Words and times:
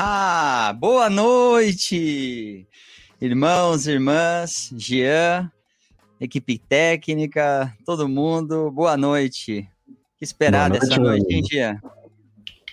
Ah, 0.00 0.72
boa 0.78 1.10
noite, 1.10 2.68
irmãos, 3.20 3.88
irmãs, 3.88 4.72
Jean, 4.76 5.50
equipe 6.20 6.56
técnica, 6.56 7.74
todo 7.84 8.08
mundo, 8.08 8.70
boa 8.70 8.96
noite. 8.96 9.68
que 10.16 10.24
esperar 10.24 10.70
noite, 10.70 10.86
dessa 10.86 11.00
noite, 11.00 11.34
hein, 11.34 11.42
Jean? 11.50 11.80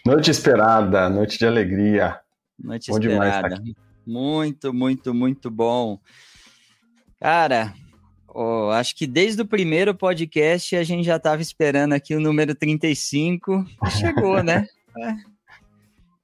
Noite 0.06 0.30
esperada, 0.30 1.10
noite 1.10 1.40
de 1.40 1.48
alegria. 1.48 2.20
Noite 2.60 2.92
bom 2.92 3.00
esperada. 3.00 3.60
Muito, 4.06 4.74
muito, 4.74 5.14
muito 5.14 5.50
bom. 5.50 6.00
Cara, 7.20 7.74
oh, 8.28 8.70
acho 8.72 8.96
que 8.96 9.08
desde 9.08 9.42
o 9.42 9.48
primeiro 9.48 9.96
podcast 9.96 10.76
a 10.76 10.84
gente 10.84 11.06
já 11.06 11.16
estava 11.16 11.42
esperando 11.42 11.94
aqui 11.94 12.14
o 12.16 12.20
número 12.20 12.54
35. 12.54 13.66
Chegou, 14.00 14.44
né? 14.44 14.68
É. 14.98 15.14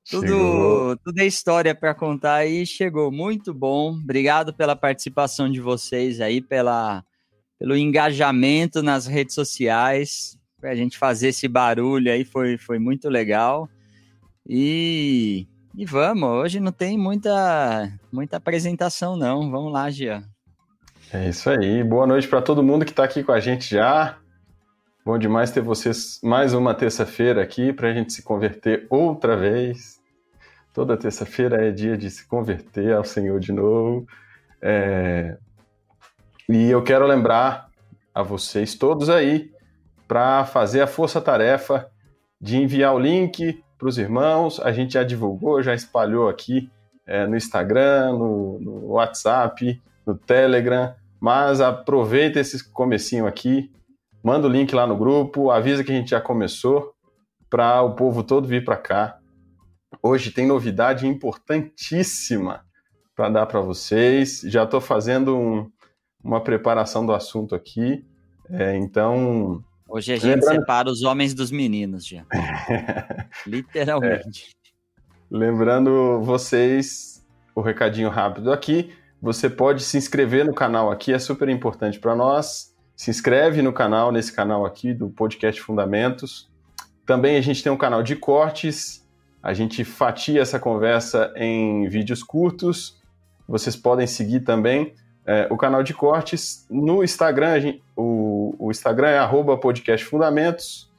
Tudo, 0.09 0.97
tudo 1.03 1.19
é 1.19 1.25
história 1.25 1.75
para 1.75 1.93
contar 1.93 2.35
aí, 2.35 2.65
chegou 2.65 3.11
muito 3.11 3.53
bom. 3.53 3.91
Obrigado 3.93 4.53
pela 4.53 4.77
participação 4.77 5.51
de 5.51 5.59
vocês 5.59 6.21
aí, 6.21 6.41
pela, 6.41 7.03
pelo 7.59 7.77
engajamento 7.77 8.81
nas 8.81 9.05
redes 9.07 9.35
sociais, 9.35 10.37
para 10.59 10.71
a 10.71 10.75
gente 10.75 10.97
fazer 10.97 11.29
esse 11.29 11.47
barulho 11.47 12.11
aí, 12.11 12.25
foi, 12.25 12.57
foi 12.57 12.79
muito 12.79 13.09
legal. 13.09 13.69
E, 14.47 15.47
e 15.75 15.85
vamos, 15.85 16.29
hoje 16.29 16.59
não 16.59 16.71
tem 16.71 16.97
muita, 16.97 17.91
muita 18.11 18.37
apresentação 18.37 19.15
não, 19.15 19.49
vamos 19.49 19.71
lá, 19.71 19.89
Gia. 19.89 20.23
É 21.13 21.29
isso 21.29 21.49
aí, 21.49 21.83
boa 21.83 22.05
noite 22.07 22.27
para 22.27 22.41
todo 22.41 22.63
mundo 22.63 22.85
que 22.85 22.91
está 22.91 23.03
aqui 23.03 23.23
com 23.23 23.31
a 23.31 23.39
gente 23.39 23.69
já. 23.69 24.17
Bom 25.03 25.17
demais 25.17 25.51
ter 25.51 25.61
vocês 25.61 26.19
mais 26.23 26.53
uma 26.53 26.75
terça-feira 26.75 27.41
aqui 27.41 27.73
para 27.73 27.89
a 27.89 27.93
gente 27.93 28.13
se 28.13 28.21
converter 28.21 28.85
outra 28.89 29.35
vez. 29.35 29.99
Toda 30.73 30.95
terça-feira 30.95 31.67
é 31.67 31.71
dia 31.71 31.97
de 31.97 32.09
se 32.09 32.27
converter 32.27 32.93
ao 32.93 33.03
Senhor 33.03 33.39
de 33.39 33.51
novo. 33.51 34.05
É... 34.61 35.37
E 36.47 36.69
eu 36.69 36.83
quero 36.83 37.05
lembrar 37.07 37.69
a 38.13 38.21
vocês 38.21 38.75
todos 38.75 39.09
aí 39.09 39.51
para 40.07 40.45
fazer 40.45 40.81
a 40.81 40.87
força-tarefa 40.87 41.89
de 42.39 42.57
enviar 42.57 42.93
o 42.93 42.99
link 42.99 43.61
para 43.81 43.89
os 43.89 43.97
irmãos. 43.97 44.59
A 44.59 44.71
gente 44.71 44.93
já 44.93 45.03
divulgou, 45.03 45.61
já 45.61 45.73
espalhou 45.73 46.29
aqui 46.29 46.69
é, 47.05 47.27
no 47.27 47.35
Instagram, 47.35 48.13
no, 48.13 48.59
no, 48.59 48.85
WhatsApp, 48.91 49.81
no 50.05 50.15
Telegram. 50.15 50.93
Mas 51.19 51.59
aproveita 51.59 52.39
esse 52.39 52.71
comecinho 52.71 53.27
aqui, 53.27 53.71
manda 54.23 54.47
o 54.47 54.49
link 54.49 54.73
lá 54.73 54.87
no 54.87 54.95
grupo, 54.95 55.51
avisa 55.51 55.83
que 55.83 55.91
a 55.91 55.95
gente 55.95 56.11
já 56.11 56.21
começou 56.21 56.93
para 57.49 57.81
o 57.81 57.95
povo 57.95 58.23
todo 58.23 58.47
vir 58.47 58.63
para 58.63 58.77
cá 58.77 59.21
Hoje 60.01 60.31
tem 60.31 60.47
novidade 60.47 61.05
importantíssima 61.05 62.63
para 63.15 63.29
dar 63.29 63.45
para 63.45 63.59
vocês. 63.59 64.41
Já 64.45 64.63
estou 64.63 64.79
fazendo 64.79 65.37
um, 65.37 65.69
uma 66.23 66.41
preparação 66.41 67.05
do 67.05 67.13
assunto 67.13 67.53
aqui. 67.53 68.05
É, 68.49 68.75
então. 68.77 69.63
Hoje 69.91 70.13
a 70.13 70.15
gente 70.15 70.35
lembrando... 70.35 70.59
separa 70.59 70.89
os 70.89 71.03
homens 71.03 71.33
dos 71.33 71.51
meninos, 71.51 72.05
já. 72.05 72.25
Literalmente. 73.45 74.55
É. 74.65 74.71
Lembrando 75.29 76.21
vocês, 76.21 77.25
o 77.53 77.61
recadinho 77.61 78.09
rápido 78.09 78.51
aqui. 78.51 78.93
Você 79.21 79.49
pode 79.49 79.83
se 79.83 79.97
inscrever 79.97 80.45
no 80.45 80.53
canal 80.53 80.91
aqui, 80.91 81.13
é 81.13 81.19
super 81.19 81.47
importante 81.49 81.99
para 81.99 82.15
nós. 82.15 82.75
Se 82.95 83.09
inscreve 83.09 83.61
no 83.61 83.71
canal, 83.71 84.11
nesse 84.11 84.33
canal 84.33 84.65
aqui 84.65 84.93
do 84.93 85.09
Podcast 85.09 85.61
Fundamentos. 85.61 86.49
Também 87.05 87.37
a 87.37 87.41
gente 87.41 87.61
tem 87.61 87.71
um 87.71 87.77
canal 87.77 88.01
de 88.01 88.15
cortes 88.15 89.01
a 89.43 89.53
gente 89.53 89.83
fatia 89.83 90.41
essa 90.41 90.59
conversa 90.59 91.33
em 91.35 91.87
vídeos 91.87 92.21
curtos. 92.21 92.99
Vocês 93.47 93.75
podem 93.75 94.05
seguir 94.05 94.41
também 94.41 94.93
é, 95.25 95.47
o 95.49 95.57
canal 95.57 95.83
de 95.83 95.93
cortes 95.93 96.65
no 96.69 97.03
Instagram. 97.03 97.59
Gente, 97.59 97.83
o, 97.95 98.55
o, 98.57 98.71
Instagram 98.71 99.09
é 99.09 99.17
arroba 99.17 99.57
podcast 99.57 100.05
fundamentos. 100.05 100.89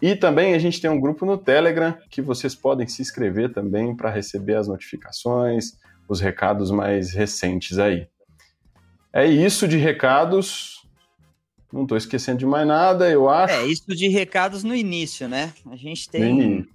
E 0.00 0.14
também 0.14 0.54
a 0.54 0.58
gente 0.58 0.80
tem 0.80 0.90
um 0.90 1.00
grupo 1.00 1.24
no 1.24 1.38
Telegram 1.38 1.96
que 2.10 2.20
vocês 2.20 2.54
podem 2.54 2.86
se 2.86 3.00
inscrever 3.00 3.52
também 3.52 3.94
para 3.96 4.10
receber 4.10 4.56
as 4.56 4.68
notificações, 4.68 5.78
os 6.08 6.20
recados 6.20 6.70
mais 6.70 7.12
recentes 7.12 7.78
aí. 7.78 8.06
É 9.12 9.26
isso 9.26 9.66
de 9.66 9.78
recados. 9.78 10.86
Não 11.72 11.82
estou 11.82 11.96
esquecendo 11.96 12.38
de 12.38 12.46
mais 12.46 12.66
nada, 12.66 13.10
eu 13.10 13.28
acho. 13.28 13.54
É, 13.54 13.66
isso 13.66 13.88
de 13.88 14.08
recados 14.08 14.62
no 14.62 14.74
início, 14.74 15.28
né? 15.28 15.52
A 15.70 15.76
gente 15.76 16.08
tem 16.08 16.66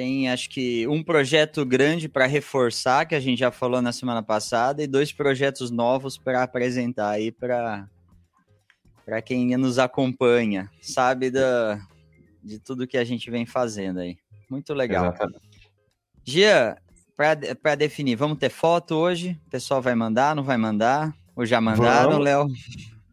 tem, 0.00 0.30
acho 0.30 0.48
que, 0.48 0.88
um 0.88 1.02
projeto 1.02 1.62
grande 1.62 2.08
para 2.08 2.24
reforçar, 2.24 3.04
que 3.04 3.14
a 3.14 3.20
gente 3.20 3.40
já 3.40 3.50
falou 3.50 3.82
na 3.82 3.92
semana 3.92 4.22
passada, 4.22 4.82
e 4.82 4.86
dois 4.86 5.12
projetos 5.12 5.70
novos 5.70 6.16
para 6.16 6.42
apresentar 6.42 7.10
aí 7.10 7.30
para 7.30 7.86
quem 9.22 9.54
nos 9.58 9.78
acompanha, 9.78 10.70
sabe 10.80 11.30
da, 11.30 11.78
de 12.42 12.58
tudo 12.58 12.86
que 12.86 12.96
a 12.96 13.04
gente 13.04 13.30
vem 13.30 13.44
fazendo 13.44 14.00
aí. 14.00 14.16
Muito 14.50 14.72
legal. 14.72 15.04
Exatamente. 15.04 15.70
Gia, 16.24 16.78
para 17.14 17.74
definir, 17.74 18.16
vamos 18.16 18.38
ter 18.38 18.48
foto 18.48 18.94
hoje? 18.94 19.38
O 19.48 19.50
pessoal 19.50 19.82
vai 19.82 19.94
mandar, 19.94 20.34
não 20.34 20.42
vai 20.42 20.56
mandar? 20.56 21.14
Ou 21.36 21.44
já 21.44 21.60
mandaram, 21.60 22.16
Léo? 22.16 22.46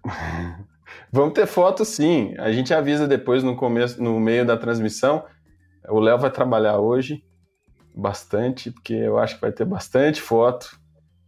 vamos 1.11 1.33
ter 1.33 1.47
foto 1.47 1.83
sim. 1.83 2.33
A 2.37 2.49
gente 2.53 2.73
avisa 2.73 3.05
depois 3.05 3.43
no 3.43 3.57
começo, 3.57 4.01
no 4.01 4.17
meio 4.21 4.45
da 4.45 4.55
transmissão 4.55 5.25
o 5.89 5.99
Léo 5.99 6.17
vai 6.17 6.31
trabalhar 6.31 6.77
hoje 6.79 7.23
bastante, 7.95 8.71
porque 8.71 8.93
eu 8.93 9.17
acho 9.17 9.35
que 9.35 9.41
vai 9.41 9.51
ter 9.51 9.65
bastante 9.65 10.21
foto. 10.21 10.79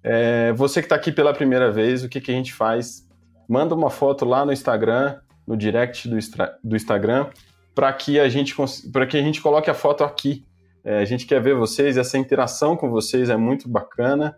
É, 0.04 0.54
você 0.54 0.82
que 0.82 0.86
está 0.86 0.96
aqui 0.96 1.12
pela 1.12 1.34
primeira 1.34 1.72
vez, 1.72 2.04
o 2.04 2.10
que, 2.10 2.22
que 2.22 2.32
a 2.32 2.34
gente 2.34 2.54
faz? 2.54 3.08
Manda 3.48 3.74
uma 3.74 3.90
foto 3.90 4.24
lá 4.24 4.46
no 4.46 4.54
Instagram, 4.54 5.20
no 5.48 5.58
direct 5.58 6.08
do, 6.08 6.16
do 6.64 6.76
Instagram, 6.76 7.28
para 7.74 7.92
que, 7.92 8.20
a 8.20 8.30
gente, 8.30 8.56
que 8.56 9.18
a 9.18 9.22
gente 9.22 9.42
coloque 9.42 9.70
a 9.70 9.74
foto 9.74 10.04
aqui. 10.04 10.46
É, 10.84 11.00
a 11.00 11.06
gente 11.06 11.26
quer 11.26 11.42
ver 11.42 11.56
vocês, 11.56 11.98
essa 11.98 12.18
interação 12.18 12.78
com 12.78 12.90
vocês 12.90 13.30
é 13.30 13.38
muito 13.38 13.68
bacana. 13.68 14.36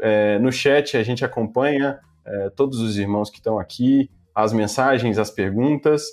É, 0.00 0.38
no 0.38 0.52
chat 0.52 0.96
a 0.96 1.02
gente 1.02 1.24
acompanha 1.24 1.98
é, 2.24 2.50
todos 2.50 2.80
os 2.80 2.98
irmãos 2.98 3.30
que 3.30 3.38
estão 3.38 3.58
aqui, 3.58 4.10
as 4.34 4.52
mensagens, 4.52 5.18
as 5.18 5.30
perguntas. 5.30 6.04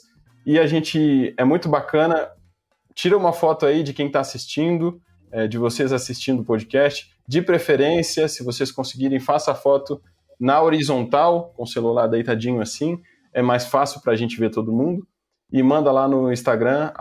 E 0.46 0.58
a 0.58 0.66
gente 0.66 1.34
é 1.38 1.44
muito 1.44 1.68
bacana 1.68 2.30
tira 3.00 3.18
uma 3.18 3.32
foto 3.32 3.66
aí 3.66 3.82
de 3.82 3.94
quem 3.94 4.08
está 4.08 4.20
assistindo, 4.20 5.02
é, 5.32 5.48
de 5.48 5.58
vocês 5.58 5.94
assistindo 5.94 6.42
o 6.42 6.46
podcast. 6.46 7.10
De 7.26 7.42
preferência, 7.42 8.28
se 8.28 8.44
vocês 8.44 8.74
conseguirem, 8.74 9.22
faça 9.22 9.54
a 9.54 9.56
foto 9.56 10.02
na 10.38 10.62
horizontal, 10.62 11.54
com 11.56 11.64
o 11.64 11.68
celular 11.68 12.08
deitadinho 12.08 12.60
assim, 12.60 13.02
é 13.34 13.42
mais 13.42 13.66
fácil 13.66 14.02
para 14.02 14.12
a 14.12 14.16
gente 14.18 14.38
ver 14.38 14.50
todo 14.50 14.74
mundo. 14.74 15.08
E 15.50 15.64
manda 15.64 15.94
lá 15.94 16.10
no 16.10 16.30
Instagram, 16.32 16.92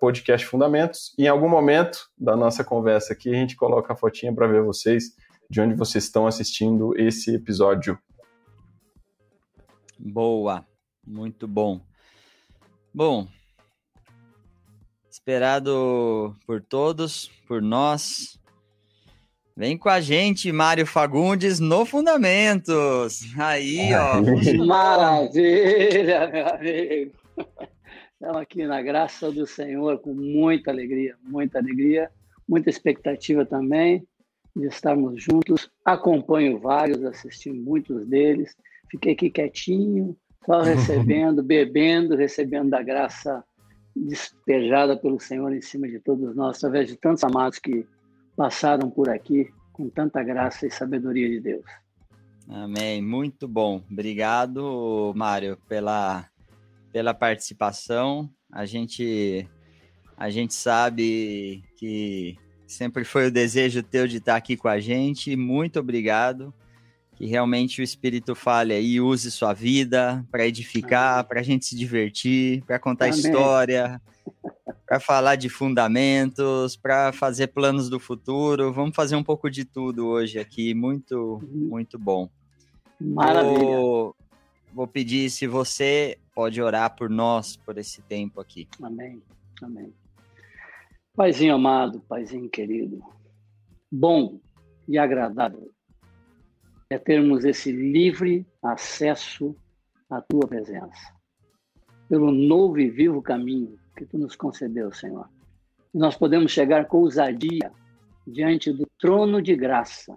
podcastfundamentos. 0.00 1.14
Em 1.18 1.28
algum 1.28 1.50
momento 1.50 2.08
da 2.18 2.34
nossa 2.34 2.64
conversa 2.64 3.12
aqui, 3.12 3.28
a 3.28 3.34
gente 3.34 3.56
coloca 3.56 3.92
a 3.92 3.96
fotinha 3.96 4.34
para 4.34 4.46
ver 4.46 4.62
vocês, 4.62 5.14
de 5.50 5.60
onde 5.60 5.74
vocês 5.74 6.04
estão 6.04 6.26
assistindo 6.26 6.98
esse 6.98 7.34
episódio. 7.34 7.98
Boa, 9.98 10.64
muito 11.06 11.46
bom. 11.46 11.80
Bom, 12.92 13.28
esperado 15.26 16.36
por 16.46 16.62
todos, 16.62 17.28
por 17.48 17.60
nós. 17.60 18.38
Vem 19.56 19.76
com 19.76 19.88
a 19.88 20.00
gente, 20.00 20.52
Mário 20.52 20.86
Fagundes, 20.86 21.58
no 21.58 21.84
Fundamentos. 21.84 23.22
Aí, 23.36 23.92
ó. 23.92 24.22
Maravilha, 24.64 26.28
meu 26.28 26.46
amigo. 26.46 27.12
Estamos 28.12 28.36
aqui 28.36 28.66
na 28.66 28.80
graça 28.80 29.32
do 29.32 29.48
Senhor 29.48 29.98
com 29.98 30.14
muita 30.14 30.70
alegria, 30.70 31.16
muita 31.24 31.58
alegria, 31.58 32.08
muita 32.48 32.70
expectativa 32.70 33.44
também 33.44 34.06
de 34.54 34.68
estarmos 34.68 35.20
juntos. 35.20 35.68
Acompanho 35.84 36.60
vários, 36.60 37.02
assisti 37.02 37.50
muitos 37.50 38.06
deles. 38.06 38.54
Fiquei 38.88 39.14
aqui 39.14 39.28
quietinho, 39.28 40.16
só 40.44 40.62
recebendo, 40.62 41.42
bebendo, 41.42 42.14
recebendo 42.14 42.70
da 42.70 42.80
graça 42.80 43.44
despejada 43.96 44.96
pelo 44.96 45.18
Senhor 45.18 45.52
em 45.52 45.62
cima 45.62 45.88
de 45.88 45.98
todos 45.98 46.36
nós, 46.36 46.58
através 46.58 46.88
de 46.88 46.96
tantos 46.96 47.24
amados 47.24 47.58
que 47.58 47.86
passaram 48.36 48.90
por 48.90 49.08
aqui 49.08 49.50
com 49.72 49.88
tanta 49.88 50.22
graça 50.22 50.66
e 50.66 50.70
sabedoria 50.70 51.28
de 51.28 51.40
Deus. 51.40 51.64
Amém. 52.48 53.02
Muito 53.02 53.48
bom. 53.48 53.82
Obrigado, 53.90 55.12
Mário, 55.16 55.58
pela, 55.68 56.28
pela 56.92 57.14
participação. 57.14 58.30
A 58.52 58.64
gente, 58.64 59.48
a 60.16 60.30
gente 60.30 60.54
sabe 60.54 61.64
que 61.76 62.38
Sempre 62.66 63.04
foi 63.04 63.28
o 63.28 63.30
desejo 63.30 63.82
teu 63.82 64.08
de 64.08 64.16
estar 64.16 64.34
aqui 64.34 64.56
com 64.56 64.66
a 64.66 64.80
gente. 64.80 65.36
Muito 65.36 65.78
obrigado. 65.78 66.52
Que 67.16 67.26
realmente 67.26 67.80
o 67.80 67.84
Espírito 67.84 68.34
fale 68.34 68.78
e 68.80 69.00
use 69.00 69.30
sua 69.30 69.52
vida 69.52 70.24
para 70.30 70.46
edificar, 70.46 71.24
para 71.24 71.40
a 71.40 71.42
gente 71.42 71.64
se 71.64 71.74
divertir, 71.74 72.62
para 72.64 72.78
contar 72.78 73.06
Amém. 73.06 73.18
história, 73.18 74.00
para 74.86 75.00
falar 75.00 75.36
de 75.36 75.48
fundamentos, 75.48 76.76
para 76.76 77.12
fazer 77.12 77.48
planos 77.48 77.88
do 77.88 77.98
futuro. 77.98 78.72
Vamos 78.72 78.94
fazer 78.94 79.16
um 79.16 79.24
pouco 79.24 79.50
de 79.50 79.64
tudo 79.64 80.06
hoje 80.06 80.38
aqui. 80.38 80.74
Muito, 80.74 81.40
uhum. 81.42 81.68
muito 81.70 81.98
bom. 81.98 82.28
Maravilha. 83.00 83.58
Vou, 83.58 84.16
vou 84.74 84.86
pedir 84.86 85.30
se 85.30 85.46
você 85.46 86.18
pode 86.34 86.60
orar 86.60 86.94
por 86.94 87.08
nós 87.08 87.56
por 87.56 87.78
esse 87.78 88.02
tempo 88.02 88.40
aqui. 88.40 88.68
Amém. 88.82 89.22
Amém. 89.62 89.92
Paizinho 91.14 91.54
amado, 91.54 92.00
Paizinho 92.00 92.48
querido, 92.50 93.02
bom 93.90 94.38
e 94.86 94.98
agradável 94.98 95.74
é 96.88 96.98
termos 96.98 97.44
esse 97.44 97.72
livre 97.72 98.46
acesso 98.62 99.56
à 100.08 100.20
tua 100.20 100.46
presença, 100.46 101.12
pelo 102.08 102.30
novo 102.30 102.78
e 102.78 102.88
vivo 102.88 103.20
caminho 103.20 103.78
que 103.96 104.04
tu 104.04 104.18
nos 104.18 104.36
concedeu, 104.36 104.92
Senhor. 104.92 105.28
Nós 105.92 106.16
podemos 106.16 106.52
chegar 106.52 106.86
com 106.86 106.98
ousadia 106.98 107.72
diante 108.26 108.72
do 108.72 108.86
trono 108.98 109.40
de 109.40 109.56
graça, 109.56 110.16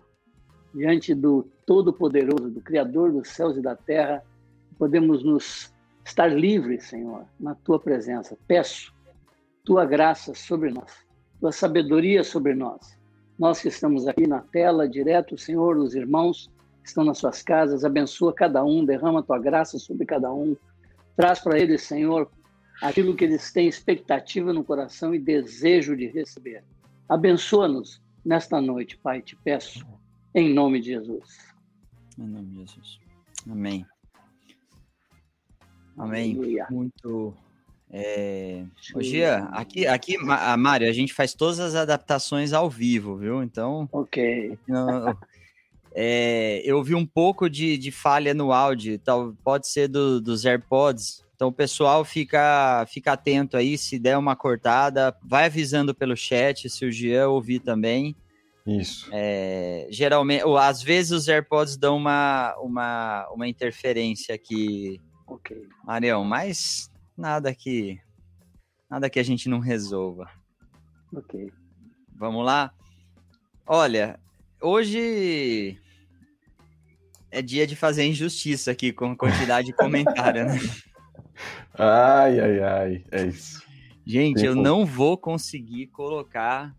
diante 0.74 1.16
do 1.16 1.48
Todo-Poderoso, 1.66 2.50
do 2.50 2.62
Criador 2.62 3.12
dos 3.12 3.30
céus 3.30 3.58
e 3.58 3.62
da 3.62 3.76
terra, 3.76 4.24
podemos 4.78 5.24
nos 5.24 5.74
estar 6.06 6.28
livres, 6.28 6.86
Senhor, 6.86 7.26
na 7.40 7.56
tua 7.56 7.80
presença. 7.80 8.38
Peço 8.48 8.94
tua 9.64 9.86
graça 9.86 10.34
sobre 10.34 10.72
nós, 10.72 11.06
tua 11.40 11.52
sabedoria 11.52 12.24
sobre 12.24 12.54
nós. 12.54 12.98
Nós 13.38 13.62
que 13.62 13.70
estamos 13.70 14.08
aqui 14.08 14.28
na 14.28 14.42
tela, 14.42 14.88
direto, 14.88 15.38
Senhor, 15.38 15.78
os 15.78 15.96
irmãos 15.96 16.52
que 16.90 16.92
estão 16.92 17.06
nas 17.06 17.20
suas 17.20 17.44
casas, 17.44 17.86
abençoa 17.86 18.34
cada 18.34 18.64
um, 18.64 18.84
derrama 18.84 19.22
tua 19.22 19.38
graça 19.38 19.78
sobre 19.78 20.06
cada 20.06 20.34
um. 20.34 20.58
Traz 21.16 21.40
para 21.40 21.60
eles, 21.60 21.84
Senhor, 21.84 22.30
aquilo 22.82 23.16
que 23.16 23.24
eles 23.24 23.52
têm 23.52 23.68
expectativa 23.68 24.52
no 24.52 24.64
coração 24.64 25.14
e 25.14 25.20
desejo 25.20 25.96
de 25.96 26.08
receber. 26.08 26.64
Abençoa-nos 27.08 28.02
nesta 28.26 28.60
noite, 28.60 28.98
Pai, 28.98 29.22
te 29.22 29.36
peço, 29.36 29.86
em 30.34 30.54
nome 30.54 30.80
de 30.80 30.88
Jesus. 30.88 31.54
Em 32.18 32.28
nome 32.28 32.48
de 32.48 32.56
Jesus. 32.60 33.00
Amém. 33.50 33.86
Amém. 35.98 36.36
Aleluia. 36.36 36.68
Muito 36.72 37.36
é... 37.92 38.66
Ô, 38.94 39.02
Gia, 39.02 39.46
aqui, 39.46 39.88
aqui, 39.88 40.16
a 40.30 40.56
Mário, 40.56 40.88
a 40.88 40.92
gente 40.92 41.12
faz 41.14 41.34
todas 41.34 41.60
as 41.60 41.76
adaptações 41.76 42.54
ao 42.54 42.70
vivo, 42.70 43.18
viu? 43.18 43.42
Então. 43.42 43.90
Ok. 43.92 44.58
É, 45.94 46.62
eu 46.64 46.78
ouvi 46.78 46.96
um 46.96 47.06
pouco 47.06 47.50
de, 47.50 47.78
de 47.78 47.92
falha 47.92 48.34
no 48.34 48.52
áudio, 48.52 49.00
tal, 49.00 49.34
pode 49.44 49.68
ser 49.68 49.88
do, 49.88 50.22
dos 50.22 50.46
AirPods. 50.46 51.24
Então, 51.36 51.48
o 51.48 51.54
pessoal 51.54 52.04
fica, 52.04 52.86
fica 52.90 53.14
atento 53.14 53.56
aí, 53.56 53.78
se 53.78 53.98
der 53.98 54.18
uma 54.18 54.36
cortada, 54.36 55.16
vai 55.24 55.46
avisando 55.46 55.96
pelo 55.96 56.16
chat, 56.16 56.70
se 56.70 56.86
o 56.86 56.92
Jean 56.92 57.30
ouvir 57.30 57.60
também. 57.60 58.16
Isso. 58.68 59.10
É, 59.12 59.88
geralmente, 59.90 60.44
ou, 60.44 60.58
às 60.58 60.84
vezes 60.84 61.12
os 61.12 61.28
AirPods 61.28 61.78
dão 61.78 61.98
uma, 61.98 62.56
uma, 62.60 63.30
uma 63.34 63.48
interferência 63.48 64.36
aqui, 64.36 65.00
ok. 65.26 65.58
Marião, 65.86 66.24
mas 66.24 66.92
nada 67.18 67.54
que 67.56 68.00
nada 68.90 69.10
que 69.10 69.20
a 69.20 69.24
gente 69.24 69.48
não 69.48 69.60
resolva. 69.60 70.30
Ok. 71.14 71.52
Vamos 72.16 72.46
lá? 72.46 72.74
Olha, 73.66 74.20
hoje 74.62 75.78
é 77.32 77.42
dia 77.42 77.68
de 77.68 77.76
fazer 77.76 78.06
injustiça 78.06 78.72
aqui 78.72 78.92
com 78.92 79.12
a 79.12 79.16
quantidade 79.16 79.68
de 79.68 79.74
comentário, 79.74 80.46
né? 80.46 80.60
Ai, 81.82 82.38
ai, 82.42 82.60
ai, 82.60 83.06
é 83.10 83.28
isso. 83.28 83.64
Gente, 84.06 84.44
eu 84.44 84.54
não 84.54 84.86
vou 84.86 85.18
conseguir 85.18 85.88
colocar 85.88 86.76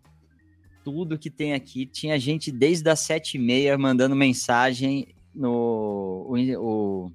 tudo 0.85 1.19
que 1.19 1.31
tem 1.31 1.55
aqui. 1.55 1.87
Tinha 1.87 2.19
gente 2.19 2.53
desde 2.53 2.91
as 2.91 3.01
sete 3.01 3.37
e 3.37 3.41
meia 3.41 3.79
mandando 3.79 4.15
mensagem 4.15 5.15
no 5.35 6.27
o, 6.29 6.37
o, 6.59 7.13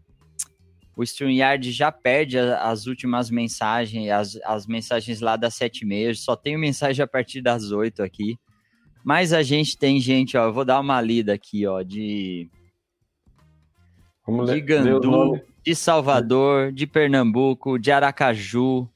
o 0.96 1.04
StreamYard 1.04 1.72
já 1.72 1.92
perde 1.92 2.40
as 2.40 2.88
últimas 2.88 3.30
mensagens, 3.30 4.10
as, 4.10 4.40
as 4.44 4.66
mensagens 4.66 5.20
lá 5.20 5.36
das 5.36 5.54
sete 5.54 5.82
e 5.82 5.86
meia. 5.86 6.14
Só 6.16 6.36
tenho 6.36 6.58
mensagem 6.58 7.04
a 7.04 7.08
partir 7.08 7.42
das 7.42 7.72
oito 7.72 8.02
aqui. 8.02 8.38
Mas 9.06 9.32
a 9.32 9.44
gente 9.44 9.78
tem 9.78 10.00
gente, 10.00 10.36
ó, 10.36 10.46
eu 10.46 10.54
vou 10.54 10.66
dar 10.66 10.80
uma 10.80 11.00
lida 11.00 11.34
aqui, 11.34 11.68
ó, 11.68 11.84
de 11.84 12.50
Vamos 14.26 14.50
de 14.50 14.60
Gandu, 14.60 15.40
de 15.64 15.76
Salvador, 15.76 16.72
de 16.72 16.88
Pernambuco, 16.88 17.78
de 17.78 17.92
Aracaju. 17.92 18.90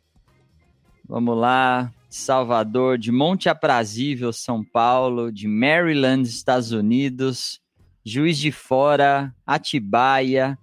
Vamos 1.07 1.37
lá, 1.37 1.93
Salvador, 2.09 2.97
de 2.97 3.11
Monte 3.11 3.49
Aprazível, 3.49 4.33
São 4.33 4.63
Paulo, 4.63 5.31
de 5.31 5.47
Maryland, 5.47 6.27
Estados 6.27 6.71
Unidos, 6.71 7.61
Juiz 8.03 8.39
de 8.39 8.51
Fora, 8.51 9.31
Atibaia, 9.45 10.57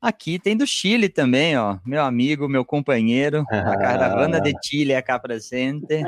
Aqui 0.00 0.38
tem 0.38 0.56
do 0.56 0.66
Chile 0.66 1.10
também, 1.10 1.58
ó. 1.58 1.78
Meu 1.84 2.02
amigo, 2.02 2.48
meu 2.48 2.64
companheiro, 2.64 3.44
a 3.50 3.76
caravana 3.76 4.40
de 4.40 4.54
Chile 4.64 4.94
acá 4.94 5.18
presente. 5.18 6.02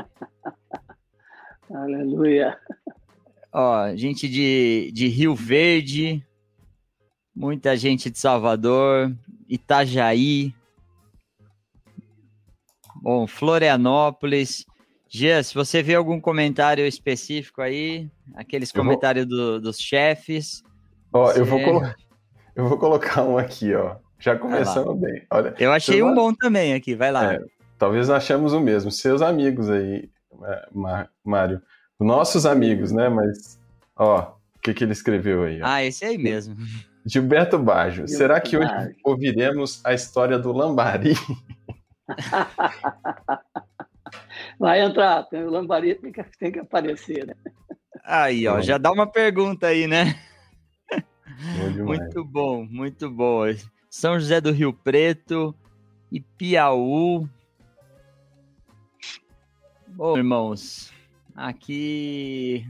Aleluia. 1.75 2.59
Ó, 3.53 3.95
gente 3.95 4.29
de, 4.29 4.91
de 4.93 5.09
Rio 5.09 5.35
Verde, 5.35 6.25
muita 7.35 7.77
gente 7.77 8.11
de 8.11 8.19
Salvador, 8.19 9.15
Itajaí, 9.49 10.55
bom, 12.97 13.27
Florianópolis. 13.27 14.65
Gia, 15.09 15.43
se 15.43 15.55
você 15.55 15.83
vê 15.83 15.95
algum 15.95 16.19
comentário 16.19 16.87
específico 16.87 17.61
aí, 17.61 18.09
aqueles 18.35 18.73
comentários 18.73 19.27
do, 19.27 19.61
dos 19.61 19.79
chefes. 19.79 20.63
Ó, 21.13 21.27
você... 21.27 21.41
eu 21.41 21.45
vou 21.45 21.63
colocar. 21.63 21.97
Eu 22.55 22.69
vou 22.69 22.77
colocar 22.77 23.25
um 23.25 23.39
aqui, 23.39 23.75
ó. 23.75 23.97
Já 24.19 24.37
começando 24.37 24.95
bem. 24.95 25.27
Olha, 25.31 25.55
eu 25.59 25.73
achei 25.73 26.03
um 26.03 26.15
bom 26.15 26.35
também 26.35 26.75
aqui, 26.75 26.95
vai 26.95 27.11
lá. 27.11 27.33
É, 27.33 27.41
talvez 27.79 28.11
achamos 28.11 28.53
o 28.53 28.61
mesmo. 28.61 28.91
Seus 28.91 29.23
amigos 29.23 29.71
aí, 29.71 30.11
Mário. 31.25 31.62
Nossos 31.99 32.47
amigos, 32.47 32.93
né? 32.93 33.09
Mas, 33.09 33.61
ó, 33.97 34.35
o 34.56 34.59
que, 34.61 34.75
que 34.75 34.85
ele 34.85 34.93
escreveu 34.93 35.44
aí? 35.44 35.62
Ó. 35.62 35.67
Ah, 35.67 35.85
esse 35.85 36.05
aí 36.05 36.19
mesmo. 36.19 36.56
Gilberto 37.05 37.59
Baggio. 37.59 38.07
Gilberto 38.07 38.16
Será 38.16 38.40
que 38.40 38.57
hoje 38.57 38.97
ouviremos 39.05 39.81
a 39.85 39.93
história 39.93 40.38
do 40.38 40.52
Lambari? 40.52 41.14
Vai 44.59 44.81
entrar, 44.81 45.26
o 45.33 45.50
Lambari 45.50 45.95
tem 45.97 46.12
que, 46.12 46.23
tem 46.38 46.52
que 46.52 46.59
aparecer, 46.61 47.26
né? 47.26 47.35
Aí, 48.05 48.47
ó, 48.47 48.61
já 48.61 48.78
dá 48.78 48.93
uma 48.93 49.07
pergunta 49.07 49.69
aí, 49.69 49.87
né? 49.87 50.19
muito 51.78 52.25
bom, 52.25 52.66
muito 52.69 53.11
bom. 53.11 53.45
São 53.88 54.19
José 54.19 54.40
do 54.40 54.52
Rio 54.52 54.73
Preto 54.73 55.55
e 56.11 56.21
Bom, 59.94 60.16
irmãos, 60.16 60.90
aqui 61.37 62.66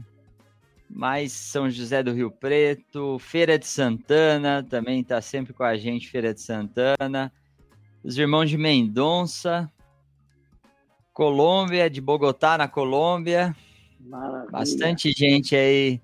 mais 0.89 1.31
São 1.31 1.69
José 1.69 2.03
do 2.03 2.11
Rio 2.11 2.29
Preto, 2.29 3.17
Feira 3.17 3.57
de 3.57 3.65
Santana, 3.65 4.61
também 4.61 4.99
está 4.99 5.21
sempre 5.21 5.53
com 5.53 5.63
a 5.63 5.77
gente, 5.77 6.09
Feira 6.09 6.33
de 6.33 6.41
Santana. 6.41 7.31
Os 8.03 8.17
irmãos 8.17 8.49
de 8.49 8.57
Mendonça, 8.57 9.71
Colômbia, 11.13 11.89
de 11.89 12.01
Bogotá, 12.01 12.57
na 12.57 12.67
Colômbia. 12.67 13.55
Maravilha. 14.01 14.51
Bastante 14.51 15.11
gente 15.13 15.55
aí. 15.55 16.01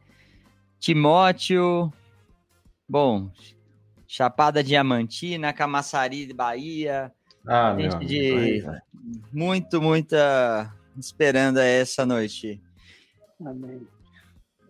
Timóteo, 0.80 1.92
Bom, 2.88 3.30
Chapada 4.08 4.64
Diamantina, 4.64 5.52
Camaçari 5.52 6.26
de 6.26 6.34
Bahia. 6.34 7.12
Ah, 7.46 7.76
gente 7.78 8.06
de 8.06 8.64
muito, 9.32 9.82
muita 9.82 10.74
esperando 11.06 11.58
essa 11.58 12.06
noite. 12.06 12.62
Amém. 13.44 13.88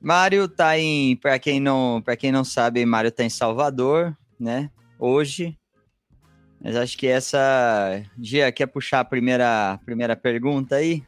Mário 0.01 0.48
tá 0.48 0.77
em, 0.77 1.15
para 1.15 1.38
quem 1.38 1.59
não, 1.59 2.01
para 2.03 2.15
quem 2.15 2.31
não 2.31 2.43
sabe, 2.43 2.86
Mário 2.86 3.12
tá 3.12 3.24
em 3.24 3.29
Salvador, 3.29 4.15
né? 4.39 4.71
Hoje. 4.98 5.57
Mas 6.62 6.75
acho 6.75 6.98
que 6.98 7.07
essa 7.07 8.01
Gia 8.21 8.51
quer 8.51 8.67
puxar 8.67 9.01
a 9.01 9.05
primeira 9.05 9.79
primeira 9.86 10.15
pergunta 10.15 10.75
aí? 10.75 11.03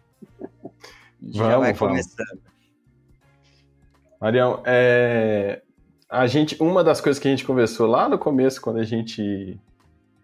Já 1.21 1.43
vamos, 1.43 1.59
vai 1.59 1.73
começando. 1.73 2.41
Marião, 4.19 4.61
é, 4.65 5.61
a 6.09 6.27
gente, 6.27 6.55
uma 6.61 6.83
das 6.83 7.01
coisas 7.01 7.21
que 7.21 7.27
a 7.27 7.31
gente 7.31 7.45
conversou 7.45 7.87
lá 7.87 8.07
no 8.07 8.19
começo, 8.19 8.61
quando 8.61 8.79
a 8.79 8.83
gente 8.83 9.59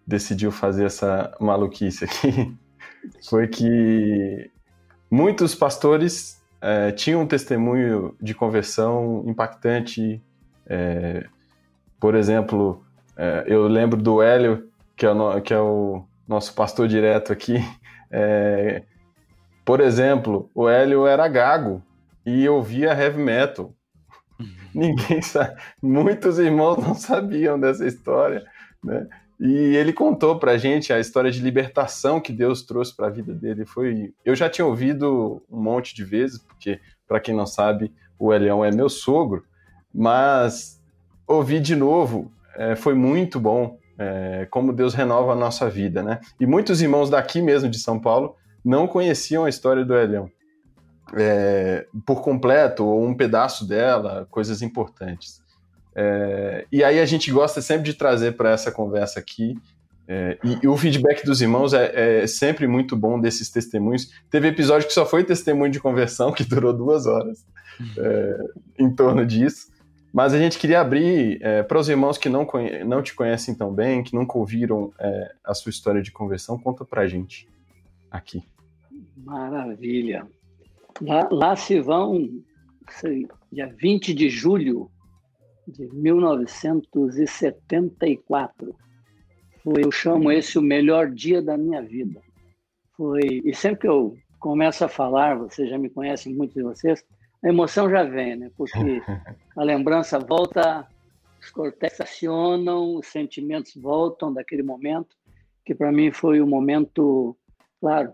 decidiu 0.06 0.52
fazer 0.52 0.86
essa 0.86 1.36
maluquice 1.40 2.06
aqui, 2.06 2.56
foi 3.28 3.48
que 3.48 4.52
muitos 5.10 5.56
pastores 5.56 6.42
é, 6.62 6.92
tinham 6.92 7.22
um 7.22 7.28
testemunho 7.28 8.16
de 8.22 8.34
conversão 8.34 9.24
impactante. 9.26 10.22
É, 10.66 11.26
por 12.00 12.16
exemplo, 12.16 12.84
é, 13.16 13.44
eu 13.48 13.68
lembro 13.68 14.02
do 14.02 14.22
Hélio, 14.22 14.70
que 14.96 15.06
é 15.06 15.12
o, 15.12 15.42
que 15.42 15.54
é 15.54 15.60
o 15.60 16.04
nosso 16.28 16.54
pastor 16.54 16.88
direto 16.88 17.32
aqui. 17.32 17.58
É, 18.10 18.84
por 19.66 19.82
exemplo, 19.82 20.50
o 20.56 20.70
Hélio 20.70 21.06
era 21.06 21.28
gago 21.28 21.84
e 22.26 22.48
ouvia 22.48 22.94
heavy 22.94 23.22
metal. 23.22 23.74
Ninguém 24.74 25.22
sabe, 25.22 25.62
muitos 25.82 26.40
irmãos 26.40 26.78
não 26.78 26.96
sabiam 26.96 27.60
dessa 27.60 27.86
história, 27.86 28.46
né? 28.82 29.06
E 29.40 29.76
ele 29.76 29.94
contou 29.94 30.40
pra 30.40 30.58
gente 30.58 30.92
a 30.92 31.00
história 31.00 31.30
de 31.30 31.40
libertação 31.40 32.20
que 32.20 32.34
Deus 32.34 32.64
trouxe 32.64 32.96
para 32.96 33.08
a 33.08 33.12
vida 33.12 33.34
dele. 33.34 33.66
Foi, 33.66 34.14
eu 34.26 34.36
já 34.36 34.50
tinha 34.50 34.66
ouvido 34.66 35.44
um 35.50 35.62
monte 35.62 35.94
de 35.94 36.04
vezes, 36.04 36.40
porque 36.40 36.80
para 37.08 37.20
quem 37.20 37.36
não 37.36 37.46
sabe, 37.46 37.94
o 38.18 38.34
Elião 38.34 38.66
é 38.66 38.72
meu 38.72 38.90
sogro, 38.90 39.46
mas 39.94 40.82
ouvir 41.28 41.60
de 41.60 41.76
novo 41.76 42.32
é, 42.56 42.76
foi 42.76 42.96
muito 42.96 43.40
bom, 43.40 43.78
é, 43.98 44.48
como 44.50 44.74
Deus 44.74 44.94
renova 44.94 45.34
a 45.34 45.36
nossa 45.36 45.70
vida, 45.70 46.02
né? 46.02 46.20
E 46.40 46.46
muitos 46.48 46.82
irmãos 46.82 47.10
daqui 47.10 47.42
mesmo 47.42 47.70
de 47.70 47.78
São 47.78 48.00
Paulo 48.00 48.36
não 48.66 48.88
conheciam 48.88 49.46
a 49.46 49.50
história 49.50 49.86
do 49.86 49.96
Elião 49.96 50.32
é, 51.16 51.86
por 52.06 52.22
completo 52.22 52.86
ou 52.86 53.06
um 53.06 53.16
pedaço 53.16 53.68
dela, 53.68 54.28
coisas 54.30 54.62
importantes. 54.62 55.42
É, 56.00 56.68
e 56.72 56.84
aí 56.84 57.00
a 57.00 57.06
gente 57.08 57.32
gosta 57.32 57.60
sempre 57.60 57.86
de 57.86 57.96
trazer 57.96 58.34
para 58.34 58.52
essa 58.52 58.72
conversa 58.72 59.20
aqui. 59.20 59.56
É, 60.08 60.38
e, 60.44 60.60
e, 60.64 60.68
o 60.68 60.78
feedback 60.78 61.26
dos 61.26 61.42
irmãos 61.42 61.74
é, 61.74 62.22
é, 62.22 62.28
sempre 62.28 62.68
muito 62.68 62.96
bom 62.96 63.20
desses 63.20 63.50
testemunhos. 63.50 64.12
Teve 64.30 64.48
episódio 64.48 64.88
que 64.88 64.94
só 64.94 65.08
foi 65.08 65.24
testemunho 65.24 65.72
de 65.72 65.80
conversão, 65.80 66.32
que 66.32 66.44
durou 66.44 66.72
duas 66.72 67.08
horas 67.08 67.44
é, 67.98 68.38
em 68.78 68.94
torno 68.94 69.26
disso. 69.26 69.76
Mas 70.14 70.34
a 70.34 70.38
gente 70.38 70.60
queria 70.60 70.82
abrir 70.82 71.40
é, 71.42 71.64
para 71.64 71.80
os 71.80 71.90
irmãos 71.90 72.18
que 72.18 72.30
não, 72.30 72.48
não 72.86 73.02
te 73.02 73.16
conhecem 73.16 73.56
tão 73.56 73.74
bem, 73.74 74.04
que 74.04 74.16
nunca 74.16 74.38
ouviram 74.38 74.94
é, 75.00 75.32
a 75.44 75.54
sua 75.56 75.72
história 75.72 76.02
de 76.02 76.12
conversão, 76.12 76.60
conta 76.60 76.86
para 76.86 77.02
a 77.02 77.08
gente 77.08 77.48
aqui. 78.10 78.44
Maravilha. 79.18 80.28
Lá, 81.02 81.28
lá 81.32 81.56
se 81.56 81.80
vão, 81.80 82.30
sei, 82.90 83.28
dia 83.52 83.68
20 83.68 84.14
de 84.14 84.30
julho 84.30 84.90
de 85.68 85.88
1974. 85.94 88.76
Foi, 89.64 89.84
eu 89.84 89.92
chamo 89.92 90.32
esse 90.32 90.58
o 90.58 90.62
melhor 90.62 91.12
dia 91.12 91.42
da 91.42 91.58
minha 91.58 91.82
vida. 91.82 92.22
Foi, 92.96 93.42
e 93.44 93.54
sempre 93.54 93.82
que 93.82 93.88
eu 93.88 94.16
começo 94.40 94.86
a 94.86 94.88
falar, 94.88 95.38
vocês 95.38 95.70
já 95.70 95.78
me 95.78 95.90
conhecem, 95.90 96.34
muitos 96.34 96.56
de 96.56 96.64
vocês, 96.64 97.04
a 97.44 97.50
emoção 97.50 97.90
já 97.90 98.04
vem, 98.04 98.38
né? 98.38 98.50
Porque 98.56 98.74
a 99.56 99.64
lembrança 99.64 100.20
volta, 100.20 100.88
os 101.40 101.50
cortex 101.50 102.02
acionam, 102.02 102.96
os 102.96 103.08
sentimentos 103.08 103.76
voltam 103.76 104.34
daquele 104.34 104.64
momento, 104.64 105.16
que 105.66 105.76
para 105.76 105.92
mim 105.92 106.12
foi 106.12 106.42
um 106.42 106.48
momento, 106.48 107.38
claro, 107.80 108.14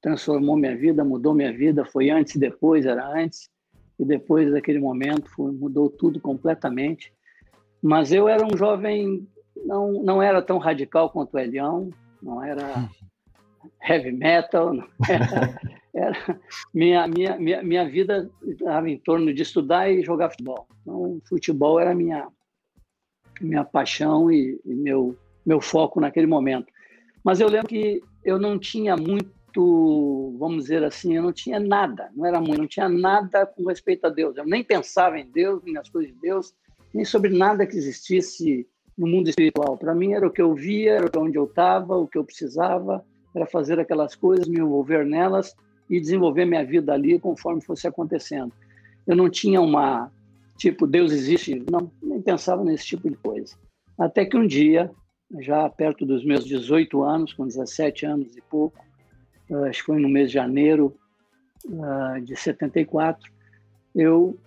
transformou 0.00 0.56
minha 0.56 0.76
vida, 0.76 1.04
mudou 1.04 1.32
minha 1.32 1.52
vida, 1.52 1.84
foi 1.84 2.10
antes 2.10 2.34
e 2.34 2.38
depois, 2.38 2.84
era 2.84 3.06
antes, 3.06 3.48
e 4.02 4.04
depois 4.04 4.50
daquele 4.50 4.80
momento 4.80 5.30
foi, 5.30 5.52
mudou 5.52 5.88
tudo 5.88 6.20
completamente. 6.20 7.12
Mas 7.80 8.12
eu 8.12 8.28
era 8.28 8.44
um 8.44 8.56
jovem, 8.56 9.26
não, 9.64 9.92
não 10.02 10.20
era 10.20 10.42
tão 10.42 10.58
radical 10.58 11.08
quanto 11.08 11.34
o 11.34 11.38
Elião, 11.38 11.88
não 12.20 12.42
era 12.42 12.88
heavy 13.80 14.10
metal, 14.10 14.74
era, 15.08 15.60
era, 15.94 16.40
minha, 16.74 17.06
minha, 17.06 17.38
minha, 17.38 17.62
minha 17.62 17.88
vida 17.88 18.28
estava 18.42 18.90
em 18.90 18.98
torno 18.98 19.32
de 19.32 19.42
estudar 19.42 19.88
e 19.88 20.02
jogar 20.02 20.30
futebol. 20.30 20.66
Então, 20.80 21.20
futebol 21.28 21.78
era 21.78 21.94
minha, 21.94 22.26
minha 23.40 23.64
paixão 23.64 24.32
e, 24.32 24.60
e 24.64 24.74
meu, 24.74 25.16
meu 25.46 25.60
foco 25.60 26.00
naquele 26.00 26.26
momento. 26.26 26.66
Mas 27.22 27.38
eu 27.38 27.48
lembro 27.48 27.68
que 27.68 28.02
eu 28.24 28.36
não 28.36 28.58
tinha 28.58 28.96
muito 28.96 29.30
muito, 29.52 30.36
vamos 30.38 30.64
dizer 30.64 30.82
assim, 30.82 31.16
eu 31.16 31.22
não 31.22 31.32
tinha 31.32 31.60
nada, 31.60 32.10
não 32.14 32.24
era 32.24 32.40
muito, 32.40 32.58
não 32.58 32.66
tinha 32.66 32.88
nada 32.88 33.46
com 33.46 33.64
respeito 33.66 34.06
a 34.06 34.10
Deus. 34.10 34.36
Eu 34.36 34.46
nem 34.46 34.64
pensava 34.64 35.18
em 35.18 35.26
Deus, 35.26 35.62
nem 35.62 35.74
nas 35.74 35.88
coisas 35.88 36.12
de 36.12 36.18
Deus, 36.18 36.54
nem 36.92 37.04
sobre 37.04 37.30
nada 37.30 37.66
que 37.66 37.76
existisse 37.76 38.66
no 38.96 39.06
mundo 39.06 39.28
espiritual. 39.28 39.76
Para 39.76 39.94
mim 39.94 40.12
era 40.12 40.26
o 40.26 40.30
que 40.30 40.40
eu 40.40 40.54
via, 40.54 40.94
era 40.94 41.10
onde 41.18 41.36
eu 41.36 41.44
estava, 41.44 41.96
o 41.96 42.06
que 42.06 42.18
eu 42.18 42.24
precisava, 42.24 43.04
era 43.34 43.46
fazer 43.46 43.78
aquelas 43.78 44.14
coisas, 44.14 44.48
me 44.48 44.58
envolver 44.58 45.04
nelas 45.04 45.54
e 45.88 46.00
desenvolver 46.00 46.44
minha 46.44 46.64
vida 46.64 46.92
ali 46.92 47.18
conforme 47.18 47.60
fosse 47.62 47.86
acontecendo. 47.86 48.52
Eu 49.06 49.16
não 49.16 49.28
tinha 49.28 49.60
uma 49.60 50.10
tipo 50.56 50.86
Deus 50.86 51.12
existe, 51.12 51.64
não, 51.70 51.90
nem 52.00 52.20
pensava 52.20 52.62
nesse 52.62 52.86
tipo 52.86 53.10
de 53.10 53.16
coisa. 53.16 53.56
Até 53.98 54.24
que 54.24 54.36
um 54.36 54.46
dia, 54.46 54.90
já 55.40 55.68
perto 55.68 56.06
dos 56.06 56.24
meus 56.24 56.44
18 56.44 57.02
anos, 57.02 57.32
com 57.32 57.46
17 57.46 58.06
anos 58.06 58.36
e 58.36 58.40
pouco, 58.42 58.78
acho 59.68 59.80
que 59.80 59.86
foi 59.86 60.00
no 60.00 60.08
mês 60.08 60.28
de 60.28 60.34
janeiro 60.34 60.96
uh, 61.64 62.20
de 62.20 62.36
74, 62.36 63.30
eu, 63.94 64.38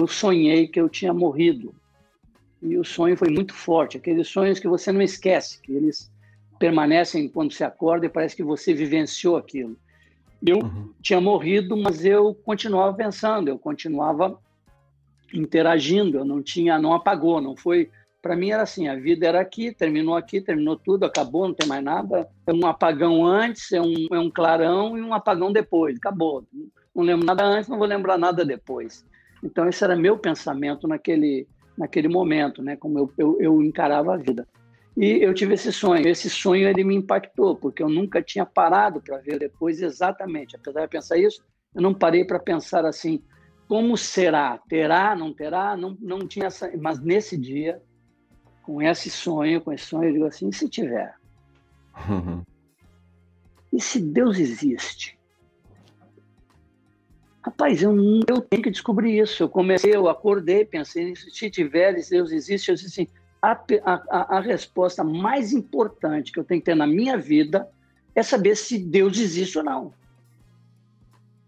eu 0.00 0.06
sonhei 0.06 0.66
que 0.68 0.80
eu 0.80 0.88
tinha 0.88 1.12
morrido. 1.12 1.74
E 2.60 2.78
o 2.78 2.84
sonho 2.84 3.16
foi 3.16 3.28
muito 3.28 3.54
forte, 3.54 3.96
aqueles 3.96 4.28
sonhos 4.28 4.58
que 4.58 4.66
você 4.66 4.90
não 4.90 5.02
esquece, 5.02 5.60
que 5.60 5.72
eles 5.72 6.10
permanecem 6.58 7.28
quando 7.28 7.52
você 7.52 7.64
acorda 7.64 8.06
e 8.06 8.08
parece 8.08 8.34
que 8.34 8.42
você 8.42 8.72
vivenciou 8.72 9.36
aquilo. 9.36 9.76
Eu 10.44 10.58
uhum. 10.58 10.90
tinha 11.02 11.20
morrido, 11.20 11.76
mas 11.76 12.04
eu 12.04 12.34
continuava 12.34 12.94
pensando, 12.94 13.48
eu 13.48 13.58
continuava 13.58 14.38
interagindo, 15.32 16.18
eu 16.18 16.24
não 16.24 16.42
tinha, 16.42 16.78
não 16.78 16.94
apagou, 16.94 17.40
não 17.40 17.56
foi 17.56 17.90
para 18.24 18.34
mim 18.34 18.48
era 18.48 18.62
assim, 18.62 18.88
a 18.88 18.96
vida 18.96 19.26
era 19.26 19.38
aqui, 19.38 19.70
terminou 19.70 20.16
aqui, 20.16 20.40
terminou 20.40 20.78
tudo, 20.78 21.04
acabou, 21.04 21.46
não 21.46 21.52
tem 21.52 21.68
mais 21.68 21.84
nada. 21.84 22.26
É 22.46 22.54
um 22.54 22.66
apagão 22.66 23.22
antes, 23.22 23.70
é 23.70 23.82
um, 23.82 24.06
é 24.10 24.18
um 24.18 24.30
clarão 24.30 24.96
e 24.96 25.02
um 25.02 25.12
apagão 25.12 25.52
depois, 25.52 25.98
acabou. 25.98 26.42
Não 26.94 27.04
lembro 27.04 27.26
nada 27.26 27.44
antes, 27.44 27.68
não 27.68 27.76
vou 27.76 27.86
lembrar 27.86 28.16
nada 28.16 28.42
depois. 28.42 29.04
Então 29.42 29.68
esse 29.68 29.84
era 29.84 29.94
meu 29.94 30.16
pensamento 30.16 30.88
naquele, 30.88 31.46
naquele 31.76 32.08
momento, 32.08 32.62
né? 32.62 32.76
Como 32.76 32.98
eu, 32.98 33.12
eu, 33.18 33.36
eu 33.42 33.62
encarava 33.62 34.14
a 34.14 34.16
vida. 34.16 34.48
E 34.96 35.22
eu 35.22 35.34
tive 35.34 35.52
esse 35.52 35.70
sonho. 35.70 36.08
Esse 36.08 36.30
sonho 36.30 36.66
ele 36.66 36.82
me 36.82 36.94
impactou, 36.94 37.54
porque 37.54 37.82
eu 37.82 37.90
nunca 37.90 38.22
tinha 38.22 38.46
parado 38.46 39.02
para 39.02 39.18
ver 39.18 39.38
depois 39.38 39.82
exatamente. 39.82 40.56
Apesar 40.56 40.80
de 40.80 40.88
pensar 40.88 41.18
isso, 41.18 41.42
eu 41.74 41.82
não 41.82 41.92
parei 41.92 42.24
para 42.24 42.38
pensar 42.38 42.86
assim, 42.86 43.22
como 43.68 43.98
será? 43.98 44.58
Terá? 44.66 45.14
Não 45.14 45.30
terá? 45.30 45.76
Não, 45.76 45.94
não 46.00 46.26
tinha 46.26 46.46
essa... 46.46 46.72
Mas 46.80 46.98
nesse 46.98 47.36
dia 47.36 47.82
com 48.64 48.80
esse 48.80 49.10
sonho, 49.10 49.60
com 49.60 49.72
esse 49.72 49.86
sonho, 49.86 50.08
eu 50.08 50.12
digo 50.12 50.24
assim, 50.26 50.48
e 50.48 50.52
se 50.52 50.68
tiver? 50.68 51.14
Uhum. 52.08 52.42
E 53.72 53.80
se 53.80 54.00
Deus 54.00 54.38
existe? 54.38 55.18
Rapaz, 57.42 57.82
eu, 57.82 57.94
eu 58.26 58.40
tenho 58.40 58.62
que 58.62 58.70
descobrir 58.70 59.20
isso. 59.20 59.42
Eu 59.42 59.48
comecei, 59.48 59.94
eu 59.94 60.08
acordei, 60.08 60.64
pensei 60.64 61.04
nisso. 61.04 61.30
Se 61.30 61.50
tiver, 61.50 62.00
se 62.00 62.10
Deus 62.10 62.32
existe, 62.32 62.70
eu 62.70 62.74
disse 62.74 63.02
assim, 63.02 63.08
a, 63.42 63.52
a, 63.84 64.38
a 64.38 64.40
resposta 64.40 65.04
mais 65.04 65.52
importante 65.52 66.32
que 66.32 66.40
eu 66.40 66.44
tenho 66.44 66.60
que 66.60 66.64
ter 66.64 66.74
na 66.74 66.86
minha 66.86 67.18
vida 67.18 67.68
é 68.14 68.22
saber 68.22 68.56
se 68.56 68.78
Deus 68.78 69.18
existe 69.18 69.58
ou 69.58 69.64
não. 69.64 69.92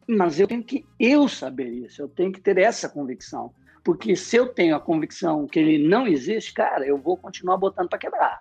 Mas 0.07 0.39
eu 0.39 0.47
tenho 0.47 0.63
que 0.63 0.85
eu 1.01 1.29
saber 1.29 1.69
isso, 1.69 2.03
eu 2.03 2.09
tenho 2.09 2.31
que 2.31 2.41
ter 2.41 2.59
essa 2.59 2.89
convicção. 2.89 3.53
Porque 3.87 4.17
se 4.17 4.35
eu 4.35 4.49
tenho 4.49 4.75
a 4.75 4.81
convicção 4.81 5.47
que 5.47 5.61
ele 5.61 5.87
não 5.87 6.09
existe, 6.09 6.53
cara, 6.53 6.85
eu 6.85 6.99
vou 6.99 7.17
continuar 7.17 7.57
botando 7.57 7.89
para 7.89 8.01
quebrar. 8.01 8.41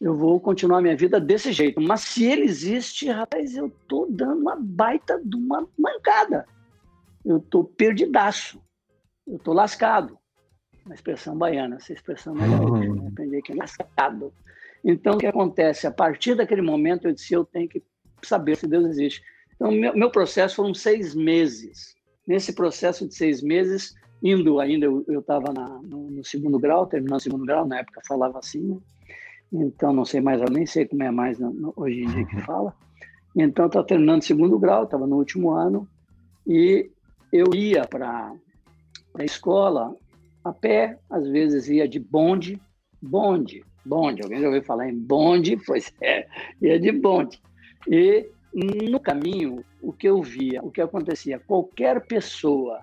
Eu 0.00 0.16
vou 0.16 0.40
continuar 0.40 0.82
minha 0.82 0.96
vida 0.96 1.20
desse 1.20 1.52
jeito. 1.52 1.80
Mas 1.80 2.00
se 2.00 2.24
ele 2.24 2.42
existe, 2.42 3.08
rapaz, 3.08 3.56
eu 3.56 3.70
tô 3.86 4.08
dando 4.10 4.40
uma 4.40 4.56
baita 4.56 5.22
de 5.24 5.36
uma 5.36 5.64
mancada. 5.78 6.44
Eu 7.24 7.38
tô 7.38 7.62
perdidaço. 7.62 8.60
Eu 9.24 9.38
tô 9.38 9.52
lascado. 9.52 10.18
Uma 10.84 10.96
expressão 10.96 11.38
baiana, 11.38 11.76
essa 11.76 11.92
expressão 11.92 12.34
é 12.36 12.48
uhum. 12.48 13.06
aprendi 13.12 13.36
aqui, 13.36 13.54
lascado. 13.54 14.34
Então, 14.82 15.14
o 15.14 15.18
que 15.18 15.26
acontece? 15.28 15.86
A 15.86 15.92
partir 15.92 16.34
daquele 16.34 16.62
momento, 16.62 17.06
eu 17.06 17.12
disse, 17.12 17.32
eu 17.32 17.44
tenho 17.44 17.68
que 17.68 17.80
saber 18.24 18.56
se 18.56 18.66
Deus 18.66 18.86
existe. 18.86 19.22
Então, 19.54 19.70
meu, 19.70 19.96
meu 19.96 20.10
processo 20.10 20.56
foram 20.56 20.74
seis 20.74 21.14
meses. 21.14 21.94
Nesse 22.26 22.52
processo 22.52 23.06
de 23.06 23.14
seis 23.14 23.40
meses, 23.40 23.94
indo 24.22 24.60
ainda, 24.60 24.86
eu 24.86 25.20
estava 25.20 25.52
no, 25.52 26.10
no, 26.10 26.24
segundo 26.24 26.58
grau, 26.58 26.86
terminando 26.86 27.18
o 27.18 27.22
segundo 27.22 27.46
grau, 27.46 27.66
na 27.66 27.78
época 27.78 28.00
falava 28.06 28.38
assim, 28.38 28.60
né? 28.60 28.78
então 29.52 29.92
não 29.92 30.04
sei 30.04 30.20
mais, 30.20 30.40
eu 30.40 30.50
nem 30.50 30.66
sei 30.66 30.86
como 30.86 31.02
é 31.02 31.10
mais 31.10 31.38
hoje 31.76 32.02
em 32.02 32.08
dia 32.08 32.26
que 32.26 32.40
fala. 32.42 32.74
Então, 33.36 33.66
estava 33.66 33.86
terminando 33.86 34.22
o 34.22 34.24
segundo 34.24 34.58
grau, 34.58 34.84
estava 34.84 35.06
no 35.06 35.16
último 35.16 35.50
ano, 35.50 35.86
e 36.46 36.90
eu 37.32 37.54
ia 37.54 37.86
para 37.86 38.32
a 39.14 39.24
escola 39.24 39.94
a 40.44 40.52
pé, 40.52 40.98
às 41.10 41.28
vezes 41.28 41.68
ia 41.68 41.86
de 41.86 42.00
bonde, 42.00 42.60
bonde, 43.00 43.62
bonde, 43.84 44.22
alguém 44.22 44.40
já 44.40 44.46
ouviu 44.46 44.62
falar 44.64 44.88
em 44.88 44.98
bonde? 44.98 45.56
Pois 45.66 45.92
é, 46.00 46.26
ia 46.60 46.80
de 46.80 46.90
bonde. 46.90 47.40
E 47.86 48.28
no 48.90 48.98
caminho, 48.98 49.64
o 49.80 49.92
que 49.92 50.08
eu 50.08 50.22
via, 50.22 50.62
o 50.62 50.70
que 50.70 50.80
acontecia, 50.80 51.38
qualquer 51.38 52.04
pessoa 52.06 52.80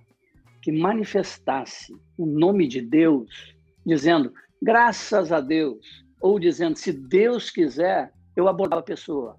que 0.66 0.72
manifestasse 0.72 1.96
o 2.18 2.26
nome 2.26 2.68
de 2.68 2.82
Deus, 2.82 3.56
dizendo 3.86 4.34
graças 4.60 5.32
a 5.32 5.40
Deus, 5.40 6.04
ou 6.20 6.40
dizendo 6.40 6.76
se 6.76 6.92
Deus 6.92 7.52
quiser, 7.52 8.12
eu 8.36 8.48
abordava 8.48 8.80
a 8.80 8.84
pessoa. 8.84 9.38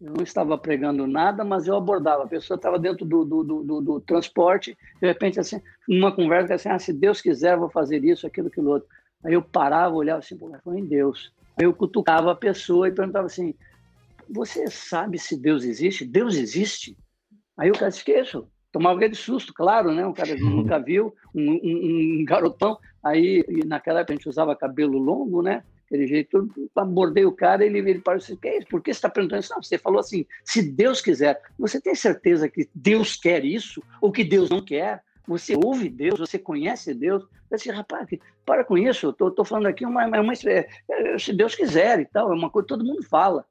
Eu 0.00 0.12
não 0.12 0.24
estava 0.24 0.58
pregando 0.58 1.06
nada, 1.06 1.44
mas 1.44 1.68
eu 1.68 1.76
abordava. 1.76 2.24
A 2.24 2.26
pessoa 2.26 2.56
estava 2.56 2.80
dentro 2.80 3.06
do, 3.06 3.24
do, 3.24 3.44
do, 3.44 3.80
do, 3.80 4.00
transporte, 4.00 4.76
de 5.00 5.06
repente, 5.06 5.38
assim, 5.38 5.62
numa 5.86 6.10
conversa, 6.10 6.54
assim, 6.54 6.68
ah, 6.68 6.80
se 6.80 6.92
Deus 6.92 7.20
quiser, 7.20 7.56
vou 7.56 7.70
fazer 7.70 8.04
isso, 8.04 8.26
aquilo, 8.26 8.48
aquilo 8.48 8.70
outro. 8.70 8.88
Aí 9.24 9.34
eu 9.34 9.42
parava, 9.42 9.94
olhava 9.94 10.18
assim, 10.18 10.36
pô, 10.36 10.50
foi 10.64 10.80
em 10.80 10.84
Deus. 10.84 11.32
Aí 11.56 11.64
eu 11.64 11.72
cutucava 11.72 12.32
a 12.32 12.34
pessoa 12.34 12.88
e 12.88 12.92
perguntava 12.92 13.26
assim, 13.26 13.54
você 14.28 14.68
sabe 14.68 15.16
se 15.16 15.40
Deus 15.40 15.62
existe? 15.62 16.04
Deus 16.04 16.34
existe? 16.34 16.98
Aí 17.56 17.70
o 17.70 17.74
cara 17.74 17.92
isso? 18.20 18.48
Tomava 18.72 18.96
aquele 18.96 19.14
susto, 19.14 19.52
claro, 19.52 19.92
né? 19.92 20.06
Um 20.06 20.12
cara 20.12 20.36
que 20.36 20.42
nunca 20.42 20.78
viu, 20.78 21.14
um, 21.34 21.50
um, 21.50 22.20
um 22.20 22.24
garotão. 22.24 22.78
Aí, 23.02 23.44
naquela 23.66 24.00
época, 24.00 24.12
a 24.12 24.16
gente 24.16 24.28
usava 24.28 24.54
cabelo 24.54 24.98
longo, 24.98 25.42
né? 25.42 25.62
aquele 25.90 26.06
jeito, 26.06 26.48
abordei 26.76 27.24
o 27.24 27.32
cara, 27.32 27.66
ele, 27.66 27.78
ele 27.78 27.98
parou 27.98 28.18
assim, 28.18 28.36
que 28.36 28.46
é 28.46 28.58
isso? 28.58 28.68
Por 28.68 28.80
que 28.80 28.92
você 28.92 28.98
está 28.98 29.10
perguntando 29.10 29.40
isso? 29.40 29.52
Não, 29.52 29.60
você 29.60 29.76
falou 29.76 29.98
assim, 29.98 30.24
se 30.44 30.62
Deus 30.62 31.00
quiser. 31.00 31.40
Você 31.58 31.80
tem 31.80 31.96
certeza 31.96 32.48
que 32.48 32.68
Deus 32.72 33.16
quer 33.16 33.44
isso? 33.44 33.82
Ou 34.00 34.12
que 34.12 34.22
Deus 34.22 34.48
não 34.48 34.64
quer? 34.64 35.02
Você 35.26 35.56
ouve 35.56 35.88
Deus? 35.88 36.20
Você 36.20 36.38
conhece 36.38 36.94
Deus? 36.94 37.24
Eu 37.50 37.56
disse, 37.56 37.70
rapaz, 37.70 38.08
para 38.46 38.64
com 38.64 38.78
isso, 38.78 39.06
eu 39.06 39.12
tô, 39.12 39.30
tô 39.32 39.44
falando 39.44 39.66
aqui 39.66 39.84
uma, 39.84 40.06
uma, 40.06 40.32
é, 40.46 40.68
é, 40.88 41.18
se 41.18 41.32
Deus 41.32 41.56
quiser 41.56 41.98
e 41.98 42.04
tal, 42.04 42.30
é 42.30 42.34
uma 42.34 42.48
coisa 42.48 42.66
que 42.66 42.74
todo 42.74 42.84
mundo 42.84 43.02
fala. 43.02 43.44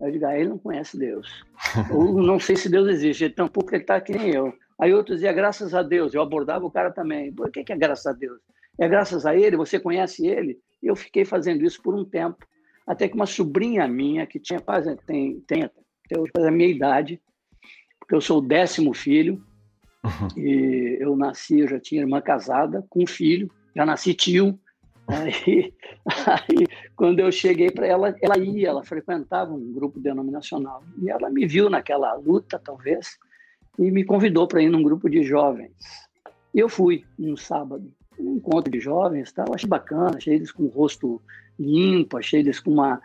Eu 0.00 0.10
digo, 0.10 0.26
ah, 0.26 0.36
ele 0.36 0.48
não 0.48 0.58
conhece 0.58 0.98
Deus. 0.98 1.44
Ou 1.92 2.20
não 2.22 2.40
sei 2.40 2.56
se 2.56 2.70
Deus 2.70 2.88
existe, 2.88 3.24
ele 3.24 3.34
tampouco 3.34 3.74
ele 3.74 3.82
está 3.82 3.96
aqui 3.96 4.12
nem 4.12 4.30
eu. 4.30 4.52
Aí 4.80 4.92
outros 4.92 5.18
diziam, 5.18 5.34
graças 5.34 5.74
a 5.74 5.82
Deus. 5.82 6.14
Eu 6.14 6.22
abordava 6.22 6.64
o 6.64 6.70
cara 6.70 6.90
também. 6.90 7.32
Por 7.32 7.50
que, 7.50 7.64
que 7.64 7.72
é 7.72 7.76
graças 7.76 8.06
a 8.06 8.12
Deus? 8.12 8.40
É 8.78 8.88
graças 8.88 9.26
a 9.26 9.36
ele, 9.36 9.56
você 9.56 9.78
conhece 9.78 10.26
ele? 10.26 10.58
E 10.82 10.86
eu 10.86 10.96
fiquei 10.96 11.24
fazendo 11.24 11.64
isso 11.64 11.80
por 11.82 11.94
um 11.94 12.04
tempo, 12.04 12.44
até 12.86 13.06
que 13.08 13.14
uma 13.14 13.26
sobrinha 13.26 13.86
minha, 13.86 14.26
que 14.26 14.40
tinha 14.40 14.60
quase, 14.60 14.96
tem, 15.06 15.40
tem 15.40 15.70
hoje 16.16 16.32
a 16.36 16.50
minha 16.50 16.68
idade, 16.68 17.20
porque 18.00 18.14
eu 18.14 18.20
sou 18.20 18.38
o 18.38 18.46
décimo 18.46 18.92
filho, 18.92 19.44
uhum. 20.02 20.28
e 20.36 20.96
eu 21.00 21.14
nasci, 21.14 21.60
eu 21.60 21.68
já 21.68 21.78
tinha 21.78 22.00
irmã 22.00 22.20
casada, 22.20 22.84
com 22.88 23.04
um 23.04 23.06
filho, 23.06 23.50
já 23.76 23.86
nasci 23.86 24.14
tio, 24.14 24.58
Aí, 25.06 25.74
aí, 26.26 26.66
quando 26.96 27.20
eu 27.20 27.30
cheguei 27.32 27.70
para 27.70 27.86
ela, 27.86 28.14
ela 28.20 28.38
ia, 28.38 28.68
ela 28.68 28.84
frequentava 28.84 29.52
um 29.52 29.72
grupo 29.72 30.00
denominacional. 30.00 30.82
E 31.00 31.10
ela 31.10 31.28
me 31.28 31.46
viu 31.46 31.68
naquela 31.68 32.14
luta, 32.14 32.58
talvez, 32.58 33.18
e 33.78 33.90
me 33.90 34.04
convidou 34.04 34.46
para 34.46 34.62
ir 34.62 34.68
num 34.68 34.82
grupo 34.82 35.08
de 35.08 35.22
jovens. 35.22 35.72
Eu 36.54 36.68
fui, 36.68 37.04
num 37.18 37.36
sábado 37.36 37.90
um 38.18 38.36
encontro 38.36 38.70
de 38.70 38.78
jovens, 38.78 39.32
tal, 39.32 39.54
achei 39.54 39.68
bacana, 39.68 40.16
achei 40.16 40.34
eles 40.34 40.52
com 40.52 40.64
o 40.64 40.68
rosto 40.68 41.20
limpo, 41.58 42.18
achei 42.18 42.40
eles 42.40 42.60
com 42.60 42.70
uma, 42.70 43.00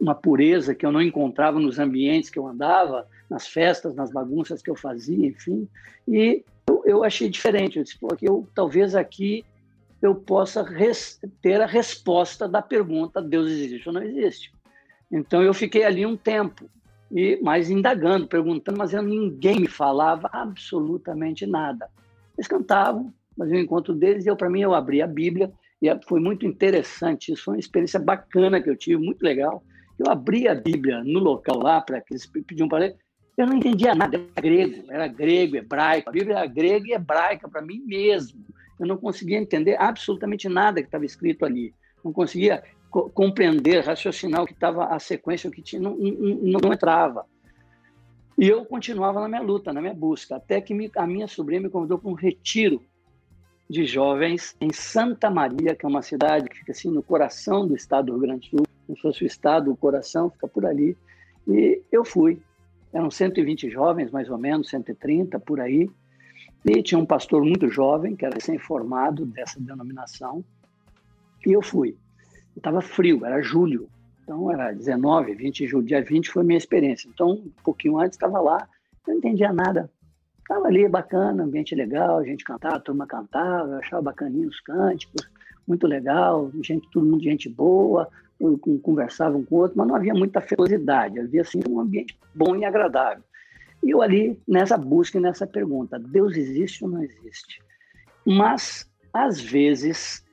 uma 0.00 0.14
pureza 0.14 0.74
que 0.74 0.84
eu 0.84 0.92
não 0.92 1.02
encontrava 1.02 1.60
nos 1.60 1.78
ambientes 1.78 2.30
que 2.30 2.38
eu 2.38 2.46
andava, 2.46 3.06
nas 3.28 3.46
festas, 3.46 3.94
nas 3.94 4.10
bagunças 4.10 4.62
que 4.62 4.70
eu 4.70 4.76
fazia, 4.76 5.26
enfim. 5.26 5.68
E 6.08 6.44
eu, 6.68 6.82
eu 6.86 7.04
achei 7.04 7.28
diferente. 7.28 7.78
Eu 7.78 7.84
disse, 7.84 7.98
pô, 7.98 8.08
eu, 8.20 8.46
talvez 8.54 8.94
aqui 8.94 9.44
eu 10.00 10.14
possa 10.14 10.62
res, 10.62 11.20
ter 11.42 11.60
a 11.60 11.66
resposta 11.66 12.48
da 12.48 12.62
pergunta: 12.62 13.22
Deus 13.22 13.50
existe 13.50 13.88
ou 13.88 13.94
não 13.94 14.02
existe? 14.02 14.52
Então 15.10 15.42
eu 15.42 15.54
fiquei 15.54 15.84
ali 15.84 16.04
um 16.04 16.16
tempo, 16.16 16.68
e 17.10 17.38
mais 17.42 17.70
indagando, 17.70 18.26
perguntando, 18.26 18.78
mas 18.78 18.92
eu, 18.92 19.02
ninguém 19.02 19.60
me 19.60 19.68
falava 19.68 20.28
absolutamente 20.32 21.46
nada. 21.46 21.88
Eles 22.36 22.48
cantavam, 22.48 23.12
mas 23.36 23.50
o 23.50 23.54
encontro 23.54 23.94
deles, 23.94 24.26
eu 24.26 24.36
para 24.36 24.50
mim 24.50 24.60
eu 24.60 24.74
abri 24.74 25.00
a 25.00 25.06
Bíblia 25.06 25.52
e 25.80 25.88
foi 26.06 26.20
muito 26.20 26.46
interessante. 26.46 27.32
Isso 27.32 27.44
foi 27.44 27.54
uma 27.54 27.60
experiência 27.60 28.00
bacana 28.00 28.60
que 28.60 28.68
eu 28.68 28.76
tive, 28.76 29.02
muito 29.02 29.22
legal. 29.22 29.62
Eu 29.98 30.10
abri 30.10 30.48
a 30.48 30.54
Bíblia 30.54 31.02
no 31.04 31.18
local 31.18 31.58
lá 31.58 31.80
para 31.80 32.00
que 32.00 32.12
eles 32.12 32.26
pediam 32.26 32.68
para 32.68 32.78
ler. 32.78 32.96
Eu 33.36 33.46
não 33.46 33.56
entendia 33.56 33.94
nada, 33.94 34.16
era 34.16 34.40
grego, 34.40 34.84
era 34.90 35.08
grego, 35.08 35.56
hebraico. 35.56 36.08
A 36.08 36.12
Bíblia 36.12 36.38
era 36.38 36.46
grega 36.46 36.88
e 36.88 36.92
hebraica 36.92 37.48
para 37.48 37.62
mim 37.62 37.82
mesmo. 37.84 38.44
Eu 38.80 38.86
não 38.86 38.96
conseguia 38.96 39.38
entender 39.38 39.76
absolutamente 39.78 40.48
nada 40.48 40.80
que 40.80 40.88
estava 40.88 41.04
escrito 41.04 41.44
ali. 41.44 41.72
Não 42.02 42.12
conseguia 42.12 42.62
co 42.96 43.10
compreender, 43.10 43.84
raciocinar 43.84 44.42
o 44.42 44.46
que 44.46 44.54
estava 44.54 44.86
a 44.86 44.98
sequência, 44.98 45.50
o 45.50 45.52
que 45.52 45.60
tinha, 45.60 45.82
não, 45.82 45.94
não, 45.94 46.60
não 46.62 46.72
entrava. 46.72 47.26
E 48.38 48.48
eu 48.48 48.64
continuava 48.64 49.20
na 49.20 49.28
minha 49.28 49.42
luta, 49.42 49.70
na 49.70 49.82
minha 49.82 49.92
busca, 49.92 50.36
até 50.36 50.62
que 50.62 50.72
me, 50.72 50.90
a 50.96 51.06
minha 51.06 51.28
sobrinha 51.28 51.60
me 51.60 51.68
convidou 51.68 51.98
para 51.98 52.10
um 52.10 52.14
retiro 52.14 52.82
de 53.68 53.84
jovens 53.84 54.56
em 54.60 54.72
Santa 54.72 55.28
Maria, 55.28 55.74
que 55.74 55.84
é 55.84 55.88
uma 55.88 56.00
cidade 56.00 56.48
que 56.48 56.56
fica 56.56 56.72
assim 56.72 56.90
no 56.90 57.02
coração 57.02 57.66
do 57.66 57.74
estado 57.74 58.06
do 58.06 58.12
Rio 58.12 58.22
Grande 58.22 58.50
do 58.50 58.58
Sul, 58.58 58.66
se 58.86 59.02
fosse 59.02 59.24
o 59.24 59.26
estado, 59.26 59.70
o 59.70 59.76
coração, 59.76 60.30
fica 60.30 60.48
por 60.48 60.64
ali. 60.64 60.96
E 61.46 61.82
eu 61.92 62.04
fui. 62.04 62.40
Eram 62.92 63.10
120 63.10 63.68
jovens, 63.68 64.10
mais 64.10 64.30
ou 64.30 64.38
menos, 64.38 64.70
130 64.70 65.38
por 65.40 65.60
aí. 65.60 65.90
E 66.64 66.82
tinha 66.82 66.98
um 66.98 67.06
pastor 67.06 67.44
muito 67.44 67.68
jovem, 67.68 68.16
que 68.16 68.24
era 68.24 68.34
recém-formado 68.34 69.26
dessa 69.26 69.60
denominação. 69.60 70.42
E 71.44 71.52
eu 71.52 71.60
fui. 71.60 71.96
Estava 72.56 72.80
frio, 72.80 73.24
era 73.24 73.42
julho. 73.42 73.88
Então 74.22 74.50
era 74.50 74.72
19, 74.72 75.34
20 75.34 75.56
de 75.56 75.66
julho. 75.66 75.86
Dia 75.86 76.02
20 76.02 76.30
foi 76.30 76.42
a 76.42 76.46
minha 76.46 76.58
experiência. 76.58 77.08
Então, 77.08 77.32
um 77.32 77.52
pouquinho 77.62 77.98
antes, 77.98 78.16
estava 78.16 78.40
lá. 78.40 78.68
Eu 79.06 79.12
não 79.12 79.18
entendia 79.18 79.52
nada. 79.52 79.90
Estava 80.40 80.68
ali 80.68 80.88
bacana, 80.88 81.42
ambiente 81.42 81.74
legal, 81.74 82.18
a 82.18 82.24
gente 82.24 82.44
cantava, 82.44 82.76
a 82.76 82.80
turma 82.80 83.04
cantava, 83.04 83.68
eu 83.72 83.78
achava 83.78 84.02
bacaninho 84.02 84.48
os 84.48 84.60
cânticos, 84.60 85.28
muito 85.66 85.88
legal, 85.88 86.52
gente, 86.62 86.88
todo 86.92 87.04
mundo 87.04 87.24
gente 87.24 87.48
boa, 87.48 88.08
conversavam 88.80 89.40
um 89.40 89.44
com 89.44 89.56
o 89.56 89.58
outro, 89.58 89.76
mas 89.76 89.88
não 89.88 89.96
havia 89.96 90.14
muita 90.14 90.40
ferocidade, 90.40 91.18
havia 91.18 91.40
assim 91.40 91.60
um 91.68 91.80
ambiente 91.80 92.16
bom 92.32 92.54
e 92.54 92.64
agradável. 92.64 93.24
E 93.82 93.90
eu 93.90 94.00
ali 94.00 94.40
nessa 94.46 94.76
busca 94.76 95.18
e 95.18 95.20
nessa 95.20 95.48
pergunta, 95.48 95.98
Deus 95.98 96.36
existe 96.36 96.84
ou 96.84 96.90
não 96.90 97.02
existe? 97.02 97.60
Mas 98.24 98.88
às 99.12 99.40
vezes 99.40 100.24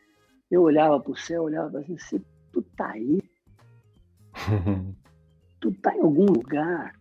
eu 0.53 0.61
olhava 0.61 0.99
para 0.99 1.11
o 1.11 1.17
céu, 1.17 1.43
olhava 1.43 1.79
assim, 1.79 1.97
se 1.97 2.23
tu 2.51 2.61
tá 2.77 2.91
aí, 2.91 3.19
tu 5.59 5.71
tá 5.81 5.95
em 5.95 6.01
algum 6.01 6.25
lugar, 6.25 6.93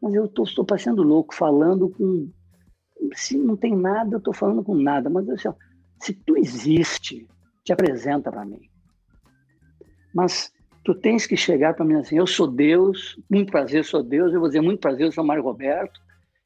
mas 0.00 0.14
eu 0.14 0.28
tô, 0.28 0.44
estou 0.44 0.64
parecendo 0.64 1.02
louco 1.02 1.34
falando 1.34 1.88
com 1.88 2.30
se 3.14 3.36
não 3.36 3.56
tem 3.56 3.76
nada, 3.76 4.14
eu 4.14 4.18
estou 4.18 4.32
falando 4.32 4.62
com 4.62 4.76
nada, 4.76 5.10
mas 5.10 5.28
assim, 5.28 5.48
ó, 5.48 5.54
se 5.98 6.14
tu 6.14 6.36
existe, 6.36 7.26
te 7.64 7.72
apresenta 7.72 8.30
para 8.30 8.44
mim. 8.44 8.70
Mas 10.14 10.52
tu 10.84 10.94
tens 10.94 11.26
que 11.26 11.36
chegar 11.36 11.74
para 11.74 11.84
mim 11.84 11.94
assim, 11.94 12.16
eu 12.16 12.26
sou 12.26 12.46
Deus, 12.46 13.18
muito 13.28 13.50
prazer, 13.50 13.84
sou 13.84 14.02
Deus, 14.02 14.32
eu 14.32 14.38
vou 14.38 14.48
dizer 14.48 14.60
muito 14.60 14.80
prazer, 14.80 15.06
eu 15.06 15.12
sou 15.12 15.24
Mário 15.24 15.42
Roberto, 15.42 16.00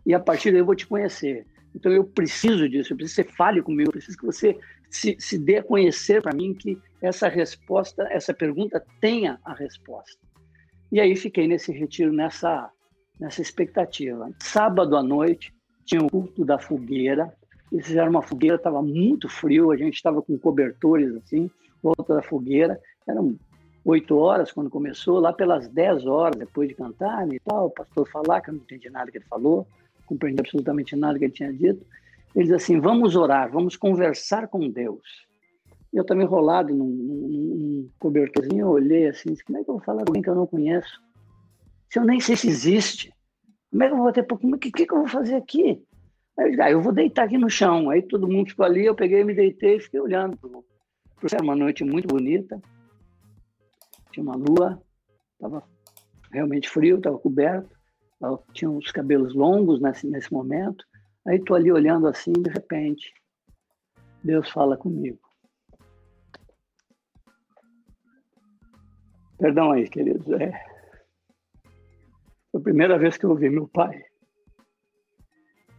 e 0.07 0.15
a 0.15 0.21
partir 0.21 0.51
daí 0.51 0.61
eu 0.61 0.67
vou 0.67 0.75
te 0.75 0.87
conhecer. 0.87 1.47
Então 1.75 1.93
eu 1.93 2.05
preciso 2.05 2.67
disso, 2.67 2.95
eu 2.95 2.97
preciso 2.97 3.23
que 3.23 3.31
você 3.31 3.37
fale 3.37 3.61
comigo, 3.61 3.89
eu 3.89 3.93
preciso 3.93 4.17
que 4.17 4.25
você 4.25 4.59
se, 4.91 5.17
se 5.19 5.39
dê 5.39 5.59
a 5.59 5.63
conhecer 5.63 6.23
para 6.23 6.35
mim 6.35 6.55
que 6.55 6.79
essa 7.01 7.29
resposta, 7.29 8.07
essa 8.11 8.33
pergunta 8.33 8.85
tenha 9.01 9.39
a 9.45 9.53
resposta. 9.53 10.19
E 10.91 11.01
aí 11.01 11.15
fiquei 11.17 11.47
nesse 11.47 11.73
retiro, 11.73 12.13
nessa, 12.13 12.71
nessa 13.19 13.43
expectativa. 13.43 14.31
Sábado 14.39 14.97
à 14.97 15.03
noite, 15.03 15.53
tinha 15.85 16.03
o 16.03 16.11
culto 16.11 16.45
da 16.45 16.59
fogueira. 16.59 17.33
Eles 17.73 17.87
fizeram 17.87 18.11
uma 18.11 18.23
fogueira, 18.23 18.57
estava 18.57 18.83
muito 18.83 19.29
frio, 19.29 19.71
a 19.71 19.77
gente 19.77 19.95
estava 19.95 20.23
com 20.23 20.39
cobertores 20.39 21.15
assim, 21.17 21.51
volta 21.83 22.15
da 22.15 22.23
fogueira. 22.23 22.81
Eram 23.07 23.37
oito 23.85 24.17
horas 24.17 24.53
quando 24.53 24.71
começou, 24.71 25.21
lá 25.21 25.33
pelas 25.33 25.69
dez 25.69 26.07
horas, 26.07 26.39
depois 26.39 26.69
de 26.69 26.75
cantar 26.75 27.27
e 27.33 27.41
tal, 27.41 27.67
o 27.67 27.71
pastor 27.71 28.09
falar, 28.09 28.41
que 28.41 28.51
eu 28.51 28.55
não 28.55 28.61
entendi 28.61 28.91
nada 28.91 29.11
que 29.11 29.19
ele 29.19 29.25
falou, 29.27 29.67
compreendi 30.07 30.41
absolutamente 30.41 30.97
nada 30.97 31.19
que 31.19 31.25
ele 31.25 31.33
tinha 31.33 31.53
dito. 31.53 31.85
Ele 32.37 32.45
diz 32.45 32.53
assim: 32.53 32.79
vamos 32.79 33.17
orar, 33.17 33.51
vamos 33.51 33.77
conversar 33.77 34.47
com 34.49 34.71
Deus. 34.71 35.27
Eu 35.93 36.05
também 36.05 36.27
enrolado 36.27 36.75
num, 36.75 36.87
num, 36.87 37.91
cobertorzinho, 37.99 38.67
eu 38.67 38.69
olhei 38.69 39.09
assim, 39.09 39.35
como 39.47 39.59
é 39.59 39.65
que 39.65 39.71
eu 39.71 39.77
vou 39.77 39.83
falar 39.83 40.05
com 40.05 40.11
alguém 40.11 40.23
que 40.23 40.29
eu 40.29 40.35
não 40.35 40.47
conheço? 40.47 41.01
Se 41.89 41.99
eu 41.99 42.05
nem 42.05 42.21
sei 42.21 42.37
se 42.37 42.49
existe. 42.49 43.11
Como 43.71 43.83
é 43.83 43.89
que 43.89 43.95
eu 43.95 43.99
vou 43.99 44.13
ter. 44.13 44.27
O 44.31 44.59
que, 44.59 44.71
que, 44.71 44.87
que 44.87 44.93
eu 44.93 44.99
vou 44.99 45.09
fazer 45.09 45.37
aqui? 45.37 45.83
Aí 46.39 46.45
eu 46.45 46.51
disse, 46.51 46.63
ah, 46.63 46.71
eu 46.71 46.83
vou 46.83 46.93
deitar 46.93 47.25
aqui 47.25 47.39
no 47.39 47.49
chão. 47.49 47.89
Aí 47.89 48.03
todo 48.03 48.29
mundo 48.29 48.51
ficou 48.51 48.67
ali, 48.67 48.85
eu 48.85 48.95
peguei, 48.95 49.25
me 49.25 49.35
deitei 49.35 49.77
e 49.77 49.81
fiquei 49.81 49.99
olhando. 49.99 50.39
Era 51.33 51.43
uma 51.43 51.57
noite 51.57 51.83
muito 51.83 52.07
bonita. 52.07 52.61
Tinha 54.13 54.23
uma 54.23 54.37
lua, 54.37 54.83
estava 55.33 55.65
realmente 56.31 56.69
frio, 56.69 56.99
estava 56.99 57.19
coberto. 57.19 57.75
Eu 58.21 58.43
tinha 58.53 58.71
os 58.71 58.93
cabelos 58.93 59.35
longos 59.35 59.81
nesse, 59.81 60.07
nesse 60.07 60.31
momento. 60.31 60.85
Aí 61.27 61.39
estou 61.39 61.57
ali 61.57 61.73
olhando 61.73 62.07
assim, 62.07 62.33
de 62.33 62.51
repente, 62.51 63.13
Deus 64.23 64.49
fala 64.51 64.77
comigo. 64.77 65.19
Perdão 69.39 69.73
aí, 69.73 69.89
queridos. 69.89 70.29
É, 70.31 70.53
a 72.55 72.61
primeira 72.61 72.99
vez 72.99 73.19
que 73.19 73.27
eu 73.27 73.31
ouvi 73.31 73.51
meu 73.51 73.69
pai. 73.69 74.03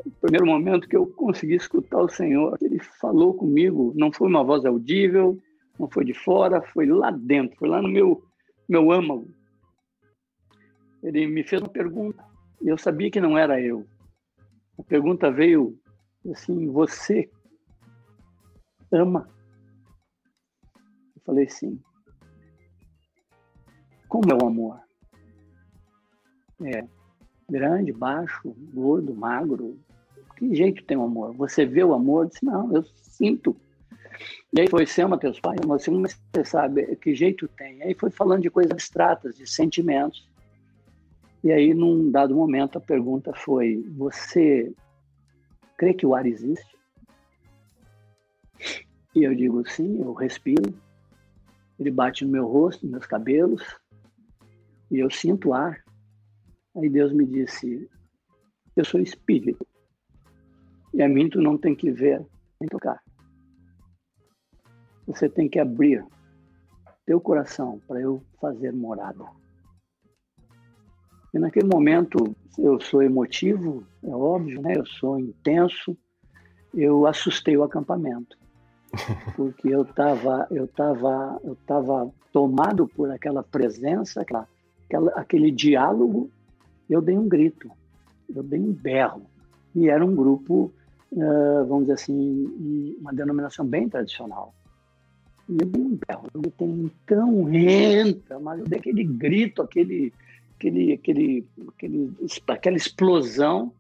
O 0.05 0.11
primeiro 0.21 0.45
momento 0.45 0.87
que 0.87 0.95
eu 0.95 1.07
consegui 1.07 1.55
escutar 1.55 1.99
o 1.99 2.09
Senhor, 2.09 2.57
ele 2.61 2.79
falou 2.79 3.33
comigo, 3.33 3.93
não 3.95 4.11
foi 4.11 4.27
uma 4.27 4.43
voz 4.43 4.63
audível, 4.63 5.37
não 5.79 5.89
foi 5.89 6.05
de 6.05 6.13
fora, 6.13 6.61
foi 6.61 6.85
lá 6.85 7.09
dentro, 7.09 7.57
foi 7.57 7.67
lá 7.67 7.81
no 7.81 7.89
meu, 7.89 8.23
meu 8.69 8.91
âmago. 8.91 9.27
Ele 11.01 11.27
me 11.27 11.43
fez 11.43 11.61
uma 11.61 11.69
pergunta, 11.69 12.23
e 12.61 12.67
eu 12.67 12.77
sabia 12.77 13.09
que 13.09 13.19
não 13.19 13.37
era 13.37 13.59
eu. 13.59 13.85
A 14.77 14.83
pergunta 14.83 15.31
veio 15.31 15.79
assim: 16.31 16.67
Você 16.71 17.29
ama? 18.91 19.29
Eu 21.15 21.21
falei 21.25 21.49
sim. 21.49 21.79
Como 24.07 24.31
é 24.31 24.35
o 24.35 24.47
amor? 24.47 24.79
É 26.63 26.87
grande, 27.49 27.91
baixo, 27.91 28.55
gordo, 28.73 29.13
magro. 29.13 29.79
Que 30.37 30.55
jeito 30.55 30.83
tem 30.83 30.97
o 30.97 31.03
amor? 31.03 31.33
Você 31.33 31.65
vê 31.65 31.83
o 31.83 31.93
amor? 31.93 32.25
Eu 32.25 32.29
disse, 32.29 32.45
não, 32.45 32.73
eu 32.73 32.83
sinto. 32.83 33.55
E 34.53 34.61
aí 34.61 34.69
foi, 34.69 34.85
você 34.85 35.01
ama 35.01 35.17
teus 35.17 35.39
pais? 35.39 35.59
Você, 35.65 35.91
você 35.91 36.45
sabe 36.45 36.95
que 36.97 37.15
jeito 37.15 37.47
tem? 37.47 37.81
Aí 37.83 37.93
foi 37.93 38.09
falando 38.09 38.41
de 38.41 38.49
coisas 38.49 38.71
abstratas, 38.71 39.35
de 39.35 39.47
sentimentos. 39.47 40.27
E 41.47 41.51
aí, 41.53 41.73
num 41.73 42.11
dado 42.11 42.35
momento, 42.35 42.77
a 42.77 42.81
pergunta 42.81 43.31
foi: 43.33 43.81
Você 43.95 44.75
crê 45.77 45.93
que 45.93 46.05
o 46.05 46.13
ar 46.13 46.25
existe? 46.25 46.77
E 49.15 49.23
eu 49.23 49.33
digo: 49.33 49.65
Sim, 49.65 50.01
eu 50.01 50.11
respiro. 50.11 50.77
Ele 51.79 51.89
bate 51.89 52.25
no 52.25 52.31
meu 52.33 52.45
rosto, 52.45 52.83
nos 52.83 52.91
meus 52.91 53.05
cabelos, 53.05 53.63
e 54.91 54.99
eu 54.99 55.09
sinto 55.09 55.53
ar. 55.53 55.81
Aí 56.75 56.89
Deus 56.89 57.13
me 57.13 57.25
disse: 57.25 57.89
Eu 58.75 58.83
sou 58.83 58.99
espírito. 58.99 59.65
E 60.93 61.01
a 61.01 61.07
mim 61.07 61.29
tu 61.29 61.41
não 61.41 61.57
tem 61.57 61.73
que 61.73 61.89
ver 61.89 62.25
nem 62.59 62.67
tocar. 62.67 63.01
Você 65.05 65.29
tem 65.29 65.47
que 65.47 65.59
abrir 65.59 66.05
teu 67.05 67.21
coração 67.21 67.79
para 67.87 68.01
eu 68.01 68.21
fazer 68.37 68.73
morada. 68.73 69.23
E 71.33 71.39
naquele 71.39 71.67
momento 71.67 72.35
eu 72.57 72.79
sou 72.79 73.03
emotivo, 73.03 73.83
é 74.03 74.09
óbvio, 74.09 74.61
né? 74.61 74.73
Eu 74.77 74.85
sou 74.85 75.19
intenso. 75.19 75.95
Eu 76.73 77.05
assustei 77.05 77.55
o 77.55 77.63
acampamento. 77.63 78.37
Porque 79.35 79.67
eu 79.67 79.83
estava 79.83 80.47
eu 80.49 80.67
tava, 80.67 81.39
eu 81.43 81.55
tava 81.67 82.11
tomado 82.31 82.87
por 82.87 83.11
aquela 83.11 83.43
presença, 83.43 84.21
aquela, 84.21 84.47
aquela, 84.85 85.11
aquele 85.11 85.51
diálogo. 85.51 86.29
Eu 86.89 87.01
dei 87.01 87.17
um 87.17 87.27
grito, 87.27 87.69
eu 88.33 88.41
dei 88.41 88.59
um 88.59 88.71
berro. 88.71 89.23
E 89.75 89.89
era 89.89 90.03
um 90.03 90.15
grupo, 90.15 90.71
vamos 91.67 91.81
dizer 91.81 91.93
assim, 91.93 92.95
uma 92.99 93.13
denominação 93.13 93.65
bem 93.65 93.89
tradicional. 93.89 94.53
E 95.49 95.57
eu 95.61 95.67
dei 95.67 95.81
um 95.81 95.99
berro, 96.07 96.27
eu 96.33 96.41
gritei, 96.41 96.67
então 96.67 97.53
entra, 97.53 98.39
mas 98.39 98.59
eu 98.59 98.65
dei 98.65 98.79
aquele 98.79 99.03
grito, 99.03 99.61
aquele, 99.61 100.13
aquele, 100.57 100.93
aquele, 100.93 101.47
aquele, 101.69 102.13
aquela 102.47 102.77
explosão. 102.77 103.71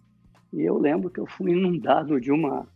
E 0.53 0.61
eu 0.61 0.77
lembro 0.77 1.09
que 1.09 1.19
eu 1.19 1.25
fui 1.25 1.51
inundado 1.51 2.21
de 2.21 2.31
uma 2.31 2.67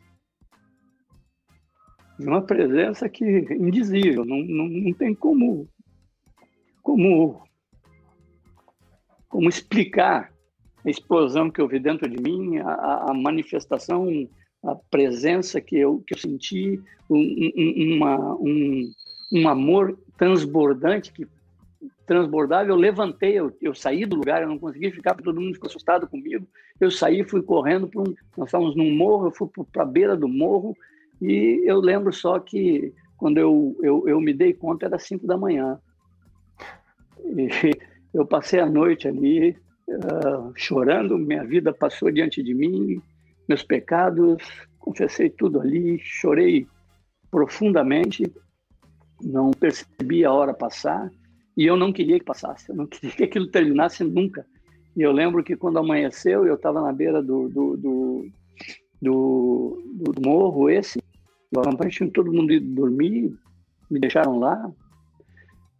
de 2.20 2.28
uma 2.28 2.42
presença 2.42 3.10
que 3.10 3.26
indizível, 3.26 4.24
não, 4.24 4.38
não, 4.44 4.68
não 4.68 4.94
tem 4.94 5.16
como 5.16 5.68
como 6.84 7.42
como 9.28 9.50
explicar 9.50 10.32
a 10.86 10.90
explosão 10.90 11.50
que 11.50 11.62
eu 11.62 11.68
vi 11.68 11.80
dentro 11.80 12.08
de 12.10 12.22
mim, 12.22 12.58
a, 12.58 13.06
a 13.10 13.14
manifestação, 13.14 14.08
a 14.64 14.76
presença 14.76 15.62
que 15.62 15.78
eu, 15.78 16.04
que 16.06 16.14
eu 16.14 16.18
senti, 16.18 16.82
um, 17.10 17.18
um, 17.18 17.96
uma, 17.96 18.36
um, 18.36 18.92
um 19.32 19.48
amor 19.48 19.98
transbordante 20.18 21.14
que 21.14 21.26
transbordava, 22.12 22.68
eu 22.68 22.76
levantei, 22.76 23.40
eu, 23.40 23.56
eu 23.62 23.74
saí 23.74 24.06
do 24.06 24.18
lugar, 24.18 24.42
eu 24.42 24.50
não 24.50 24.60
consegui 24.60 24.92
ficar, 24.92 25.14
porque 25.14 25.24
todo 25.24 25.40
mundo 25.40 25.54
ficou 25.54 25.70
assustado 25.70 26.06
comigo. 26.10 26.46
Eu 26.78 26.92
saí, 26.92 27.24
fui 27.24 27.42
correndo 27.42 27.88
para 27.88 28.02
um. 28.02 28.14
Nós 28.36 28.50
estávamos 28.50 28.76
num 28.76 28.94
morro, 28.94 29.28
eu 29.28 29.32
fui 29.32 29.48
para 29.72 29.84
a 29.84 29.86
beira 29.86 30.18
do 30.18 30.28
morro, 30.28 30.76
e 31.22 31.64
eu 31.66 31.80
lembro 31.80 32.12
só 32.12 32.38
que 32.38 32.94
quando 33.16 33.38
eu, 33.38 33.78
eu, 33.82 34.10
eu 34.10 34.20
me 34.20 34.34
dei 34.34 34.52
conta 34.52 34.88
era 34.88 35.00
5 35.00 35.26
da 35.26 35.38
manhã. 35.38 35.80
E 37.24 37.48
eu 38.14 38.26
passei 38.26 38.60
a 38.60 38.66
noite 38.66 39.08
ali 39.08 39.52
uh, 39.88 40.52
chorando, 40.54 41.18
minha 41.18 41.46
vida 41.46 41.72
passou 41.72 42.12
diante 42.12 42.44
de 42.44 42.54
mim, 42.54 43.02
meus 43.48 43.64
pecados, 43.64 44.44
confessei 44.78 45.30
tudo 45.30 45.62
ali, 45.62 45.98
chorei 46.00 46.68
profundamente, 47.30 48.30
não 49.24 49.52
percebi 49.52 50.26
a 50.26 50.34
hora 50.34 50.54
passar. 50.54 51.10
E 51.56 51.66
eu 51.66 51.76
não 51.76 51.92
queria 51.92 52.20
que 52.20 52.26
passasse, 52.26 52.70
eu 52.70 52.76
não 52.76 52.88
queria 52.88 53.12
que 53.12 53.24
aquilo 53.24 53.48
terminasse 53.48 54.04
nunca. 54.04 54.46
E 54.96 55.02
eu 55.02 55.12
lembro 55.12 55.44
que 55.44 55.56
quando 55.56 55.80
amanheceu, 55.80 56.46
eu 56.46 56.56
estava 56.56 56.82
na 56.82 56.92
beira 56.92 57.22
do, 57.22 57.48
do, 57.50 57.78
do, 57.78 58.26
do, 59.02 59.84
do 60.14 60.22
morro 60.22 60.70
esse, 60.70 61.02
tinha 61.90 62.10
todo 62.10 62.32
mundo 62.32 62.54
ido 62.54 62.74
dormir, 62.74 63.34
me 63.90 64.00
deixaram 64.00 64.40
lá. 64.40 64.72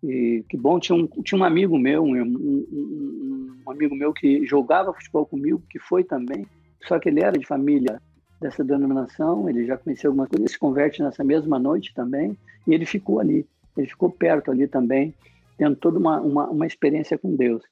E 0.04 0.44
que 0.50 0.58
bom, 0.58 0.80
tinha 0.80 0.96
um, 0.96 1.08
tinha 1.08 1.40
um 1.40 1.44
amigo 1.44 1.78
meu, 1.78 2.04
um, 2.04 2.16
um, 2.16 3.62
um 3.66 3.72
amigo 3.72 3.96
meu 3.96 4.12
que 4.12 4.46
jogava 4.46 4.94
futebol 4.94 5.26
comigo, 5.26 5.62
que 5.70 5.78
foi 5.78 6.04
também, 6.04 6.46
só 6.88 6.98
que 6.98 7.10
ele 7.10 7.22
era 7.22 7.38
de 7.38 7.46
família 7.46 8.02
dessa 8.40 8.64
denominação, 8.64 9.48
ele 9.48 9.68
já 9.68 9.78
conhecia 9.78 10.10
algumas 10.10 10.28
coisas, 10.28 10.46
ele 10.46 10.54
se 10.54 10.60
converte 10.60 11.04
nessa 11.04 11.24
mesma 11.24 11.60
noite 11.60 11.94
também, 11.94 12.36
e 12.66 12.74
ele 12.74 12.86
ficou 12.86 13.20
ali, 13.20 13.46
ele 13.78 13.88
ficou 13.88 14.10
perto 14.10 14.50
ali 14.50 14.68
também, 14.68 15.14
tendo 15.58 15.76
toda 15.76 16.00
uma, 16.00 16.20
uma, 16.20 16.50
uma 16.50 16.68
experiência 16.68 17.18
com 17.18 17.36
Deus. 17.36 17.64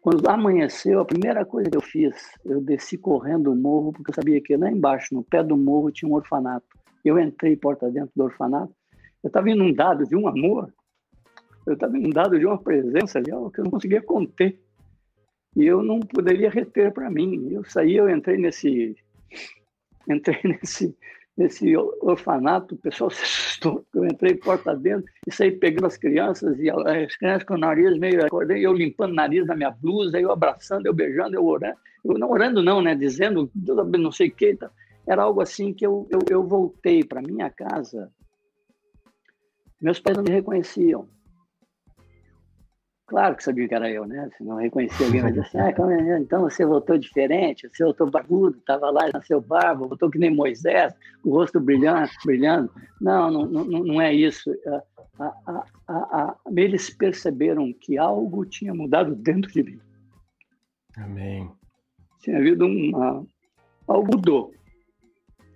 Quando 0.00 0.28
amanheceu, 0.28 1.00
a 1.00 1.04
primeira 1.04 1.44
coisa 1.44 1.70
que 1.70 1.76
eu 1.76 1.80
fiz, 1.80 2.16
eu 2.44 2.60
desci 2.60 2.98
correndo 2.98 3.52
o 3.52 3.56
morro, 3.56 3.92
porque 3.92 4.10
eu 4.10 4.14
sabia 4.14 4.40
que 4.40 4.56
lá 4.56 4.70
embaixo, 4.70 5.14
no 5.14 5.22
pé 5.22 5.44
do 5.44 5.56
morro, 5.56 5.92
tinha 5.92 6.10
um 6.10 6.14
orfanato. 6.14 6.66
Eu 7.04 7.18
entrei 7.18 7.56
porta 7.56 7.88
dentro 7.90 8.10
do 8.14 8.24
orfanato, 8.24 8.74
eu 9.22 9.28
estava 9.28 9.48
inundado 9.48 10.04
de 10.04 10.16
um 10.16 10.26
amor, 10.26 10.72
eu 11.64 11.74
estava 11.74 11.96
inundado 11.96 12.38
de 12.38 12.44
uma 12.44 12.58
presença 12.58 13.18
ali 13.18 13.26
que 13.26 13.60
eu 13.60 13.64
não 13.64 13.70
conseguia 13.70 14.02
conter. 14.02 14.60
E 15.54 15.64
eu 15.64 15.82
não 15.82 16.00
poderia 16.00 16.50
reter 16.50 16.92
para 16.92 17.10
mim. 17.10 17.52
Eu 17.52 17.62
saí, 17.64 17.96
eu 17.96 18.08
entrei 18.08 18.38
nesse, 18.38 18.96
entrei 20.08 20.40
nesse, 20.42 20.96
nesse 21.36 21.76
orfanato, 21.76 22.74
o 22.74 22.78
pessoal 22.78 23.10
se 23.10 23.22
assustou, 23.22 23.84
eu 23.94 24.04
entrei 24.04 24.34
porta 24.34 24.74
dentro 24.76 25.10
e 25.26 25.32
saí 25.32 25.50
pegando 25.50 25.86
as 25.86 25.96
crianças, 25.96 26.58
e 26.58 26.70
as 26.70 27.16
crianças 27.16 27.44
com 27.44 27.54
o 27.54 27.58
nariz 27.58 27.98
meio, 27.98 28.24
acordei 28.24 28.64
eu 28.64 28.72
limpando 28.72 29.12
o 29.12 29.14
nariz 29.14 29.46
na 29.46 29.56
minha 29.56 29.70
blusa, 29.70 30.20
eu 30.20 30.30
abraçando, 30.30 30.86
eu 30.86 30.94
beijando, 30.94 31.34
eu 31.34 31.44
orando, 31.44 31.76
eu 32.04 32.18
não 32.18 32.30
orando 32.30 32.62
não, 32.62 32.82
né, 32.82 32.94
dizendo 32.94 33.50
não 33.98 34.12
sei 34.12 34.28
o 34.28 34.34
que, 34.34 34.58
era 35.06 35.22
algo 35.22 35.40
assim 35.40 35.72
que 35.72 35.86
eu, 35.86 36.06
eu, 36.10 36.20
eu 36.28 36.46
voltei 36.46 37.02
para 37.02 37.22
minha 37.22 37.50
casa, 37.50 38.10
meus 39.80 39.98
pais 39.98 40.16
não 40.16 40.24
me 40.24 40.30
reconheciam, 40.30 41.08
Claro 43.06 43.36
que 43.36 43.44
sabia 43.44 43.68
que 43.68 43.74
era 43.74 43.90
eu, 43.90 44.06
né? 44.06 44.30
Se 44.36 44.44
não 44.44 44.56
reconhecia 44.56 45.06
alguém, 45.06 45.22
mas 45.22 45.36
assim, 45.38 45.58
ah, 45.58 45.68
é? 45.68 46.18
então 46.18 46.42
você 46.42 46.64
voltou 46.64 46.96
diferente, 46.96 47.68
você 47.68 47.84
voltou 47.84 48.10
barbudo, 48.10 48.58
estava 48.58 48.90
lá, 48.90 49.10
nasceu 49.12 49.40
barba, 49.40 49.86
voltou 49.86 50.10
que 50.10 50.18
nem 50.18 50.34
Moisés, 50.34 50.94
o 51.24 51.30
rosto 51.30 51.60
brilhando, 51.60 52.10
brilhando. 52.24 52.70
Não, 53.00 53.30
não, 53.30 53.46
não, 53.46 53.64
não 53.64 54.00
é 54.00 54.14
isso. 54.14 54.50
A, 55.18 55.64
a, 55.88 55.94
a, 55.94 56.36
eles 56.56 56.90
perceberam 56.90 57.72
que 57.72 57.98
algo 57.98 58.44
tinha 58.46 58.72
mudado 58.72 59.14
dentro 59.14 59.52
de 59.52 59.62
mim. 59.62 59.80
Amém. 60.96 61.50
Tinha 62.20 62.38
havido 62.38 62.66
uma... 62.66 63.26
Algo 63.86 64.16
mudou. 64.16 64.54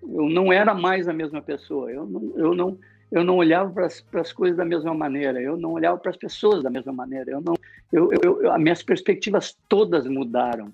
Eu 0.03 0.29
não 0.29 0.53
era 0.53 0.75
mais 0.75 1.09
a 1.09 1.13
mesma 1.13 1.41
pessoa. 1.41 1.91
Eu 1.91 2.07
não, 2.07 2.33
eu 2.37 2.55
não, 2.55 2.79
eu 3.11 3.23
não 3.23 3.37
olhava 3.37 3.71
para 3.71 4.21
as 4.21 4.33
coisas 4.33 4.57
da 4.57 4.65
mesma 4.65 4.95
maneira, 4.95 5.41
eu 5.41 5.57
não 5.57 5.73
olhava 5.73 5.99
para 5.99 6.11
as 6.11 6.17
pessoas 6.17 6.63
da 6.63 6.71
mesma 6.71 6.93
maneira, 6.93 7.31
eu 7.31 7.41
não, 7.41 7.55
eu, 7.93 8.11
eu, 8.13 8.43
eu, 8.43 8.53
as 8.53 8.61
minhas 8.61 8.83
perspectivas 8.83 9.57
todas 9.69 10.07
mudaram, 10.07 10.73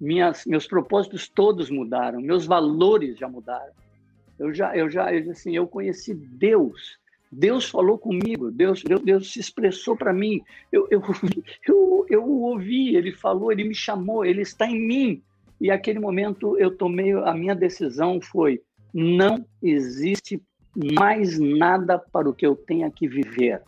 minhas, 0.00 0.44
meus 0.46 0.66
propósitos 0.66 1.28
todos 1.28 1.70
mudaram, 1.70 2.20
meus 2.20 2.46
valores 2.46 3.18
já 3.18 3.28
mudaram. 3.28 3.72
Eu 4.38 4.52
já, 4.52 4.76
eu 4.76 4.90
já, 4.90 5.12
eu, 5.14 5.30
assim, 5.30 5.56
eu 5.56 5.66
conheci 5.66 6.14
Deus. 6.14 6.98
Deus 7.32 7.68
falou 7.68 7.98
comigo, 7.98 8.50
Deus, 8.50 8.82
Deus, 8.82 9.02
Deus 9.02 9.32
se 9.32 9.40
expressou 9.40 9.96
para 9.96 10.12
mim. 10.12 10.42
Eu, 10.70 10.86
eu, 10.90 11.02
eu, 11.66 12.06
eu 12.08 12.28
ouvi, 12.28 12.94
Ele 12.94 13.12
falou, 13.12 13.50
Ele 13.50 13.64
me 13.64 13.74
chamou, 13.74 14.24
Ele 14.24 14.42
está 14.42 14.66
em 14.66 14.78
mim. 14.78 15.22
E 15.60 15.70
aquele 15.70 15.98
momento 15.98 16.58
eu 16.58 16.70
tomei 16.70 17.12
a 17.12 17.32
minha 17.32 17.54
decisão 17.54 18.20
foi: 18.20 18.62
não 18.92 19.44
existe 19.62 20.40
mais 20.76 21.38
nada 21.38 21.98
para 21.98 22.28
o 22.28 22.34
que 22.34 22.46
eu 22.46 22.54
tenha 22.54 22.90
que 22.90 23.08
viver. 23.08 23.62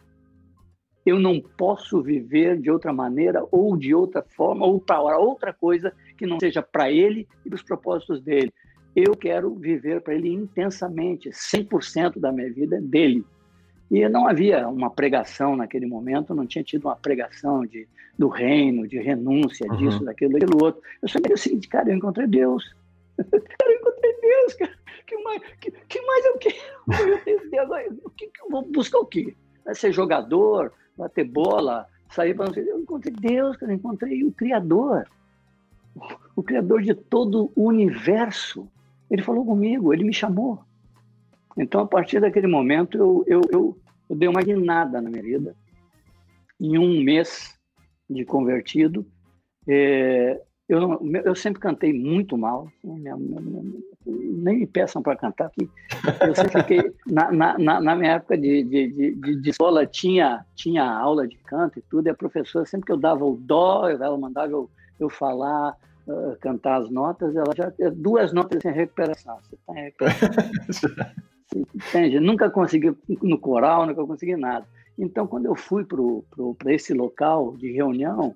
Eu 1.06 1.18
não 1.18 1.40
posso 1.40 2.02
viver 2.02 2.60
de 2.60 2.70
outra 2.70 2.92
maneira 2.92 3.42
ou 3.50 3.76
de 3.76 3.94
outra 3.94 4.22
forma 4.22 4.66
ou 4.66 4.78
para 4.78 5.16
outra 5.16 5.54
coisa 5.54 5.92
que 6.18 6.26
não 6.26 6.38
seja 6.38 6.62
para 6.62 6.90
ele 6.90 7.26
e 7.46 7.54
os 7.54 7.62
propósitos 7.62 8.20
dele. 8.20 8.52
Eu 8.94 9.16
quero 9.16 9.54
viver 9.54 10.02
para 10.02 10.14
ele 10.14 10.28
intensamente, 10.28 11.30
100% 11.30 12.18
da 12.18 12.30
minha 12.30 12.52
vida 12.52 12.76
é 12.76 12.80
dele. 12.80 13.24
E 13.90 14.06
não 14.06 14.28
havia 14.28 14.68
uma 14.68 14.90
pregação 14.90 15.56
naquele 15.56 15.86
momento, 15.86 16.34
não 16.34 16.46
tinha 16.46 16.62
tido 16.62 16.84
uma 16.84 16.96
pregação 16.96 17.64
de, 17.64 17.88
do 18.18 18.28
reino, 18.28 18.86
de 18.86 18.98
renúncia, 18.98 19.66
uhum. 19.66 19.76
disso, 19.76 20.04
daquilo, 20.04 20.32
daquilo 20.32 20.62
outro. 20.62 20.82
Eu 21.00 21.08
só 21.08 21.18
queria 21.18 21.36
o 21.36 21.38
seguinte, 21.38 21.68
cara, 21.68 21.90
eu 21.90 21.96
encontrei 21.96 22.26
Deus. 22.26 22.76
cara, 23.16 23.72
eu 23.72 23.80
encontrei 23.80 23.97
Deus, 24.28 24.54
cara. 24.54 24.78
Que 25.06 25.16
mais, 25.22 25.42
que, 25.60 25.70
que 25.70 26.02
mais 26.02 26.24
eu 26.26 26.38
quero? 26.38 26.56
Eu 27.08 27.24
tenho 27.24 27.50
Deus, 27.50 28.12
que, 28.16 28.26
que 28.26 28.42
eu 28.42 28.50
vou 28.50 28.62
buscar 28.62 28.98
o 28.98 29.06
quê? 29.06 29.34
Vai 29.64 29.74
ser 29.74 29.92
jogador, 29.92 30.72
bater 30.96 31.24
bola, 31.24 31.86
sair 32.10 32.34
para 32.34 32.46
não 32.46 32.54
sei. 32.54 32.70
Eu 32.70 32.80
encontrei 32.80 33.14
Deus, 33.14 33.56
cara, 33.56 33.72
eu 33.72 33.76
encontrei 33.76 34.24
o 34.24 34.32
Criador. 34.32 35.08
O 36.36 36.42
Criador 36.42 36.82
de 36.82 36.94
todo 36.94 37.50
o 37.54 37.64
universo. 37.64 38.68
Ele 39.10 39.22
falou 39.22 39.44
comigo, 39.44 39.92
ele 39.92 40.04
me 40.04 40.12
chamou. 40.12 40.60
Então, 41.56 41.80
a 41.80 41.86
partir 41.86 42.20
daquele 42.20 42.46
momento, 42.46 42.96
eu, 42.98 43.24
eu, 43.26 43.40
eu, 43.50 43.78
eu 44.10 44.16
dei 44.16 44.28
uma 44.28 44.42
guinada 44.42 45.00
na 45.00 45.10
minha 45.10 45.22
vida. 45.22 45.56
Em 46.60 46.78
um 46.78 47.02
mês 47.02 47.58
de 48.08 48.24
convertido, 48.24 49.06
é, 49.66 50.40
eu, 50.68 51.00
eu 51.24 51.34
sempre 51.34 51.60
cantei 51.60 51.92
muito 51.92 52.36
mal. 52.36 52.70
Minha, 52.84 53.16
minha, 53.16 53.40
minha, 53.40 53.62
nem 54.08 54.60
me 54.60 54.66
peçam 54.66 55.02
para 55.02 55.16
cantar 55.16 55.46
aqui. 55.46 55.68
Eu 56.26 56.34
sempre 56.34 56.62
fiquei. 56.62 56.92
Na, 57.06 57.58
na, 57.58 57.80
na 57.80 57.94
minha 57.94 58.12
época 58.12 58.36
de, 58.36 58.62
de, 58.64 58.88
de, 58.88 59.36
de, 59.36 59.50
escola, 59.50 59.86
tinha, 59.86 60.44
tinha 60.54 60.84
aula 60.84 61.26
de 61.28 61.36
canto 61.36 61.78
e 61.78 61.82
tudo, 61.82 62.06
e 62.06 62.10
a 62.10 62.14
professora, 62.14 62.64
sempre 62.64 62.86
que 62.86 62.92
eu 62.92 62.96
dava 62.96 63.24
o 63.24 63.36
dó, 63.36 63.88
ela 63.88 64.16
mandava 64.16 64.50
eu, 64.50 64.70
eu 64.98 65.10
falar, 65.10 65.76
uh, 66.06 66.36
cantar 66.40 66.82
as 66.82 66.90
notas, 66.90 67.36
ela 67.36 67.52
já. 67.54 67.70
Duas 67.94 68.32
notas 68.32 68.64
em 68.64 68.72
recuperação. 68.72 69.36
Você 69.42 69.54
está 69.54 69.72
em 69.78 69.84
recuperação. 69.84 70.28
Entende? 71.74 72.20
Nunca 72.20 72.50
consegui 72.50 72.94
no 73.22 73.38
coral, 73.38 73.86
nunca 73.86 74.04
consegui 74.04 74.36
nada. 74.36 74.66
Então, 74.98 75.26
quando 75.26 75.46
eu 75.46 75.54
fui 75.54 75.84
para 75.84 76.72
esse 76.72 76.92
local 76.92 77.56
de 77.56 77.70
reunião, 77.70 78.34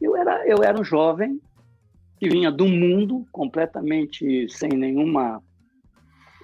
eu 0.00 0.16
era, 0.16 0.46
eu 0.46 0.62
era 0.62 0.80
um 0.80 0.84
jovem 0.84 1.40
que 2.18 2.28
vinha 2.28 2.50
do 2.50 2.66
mundo 2.66 3.26
completamente 3.30 4.48
sem 4.48 4.70
nenhuma, 4.70 5.42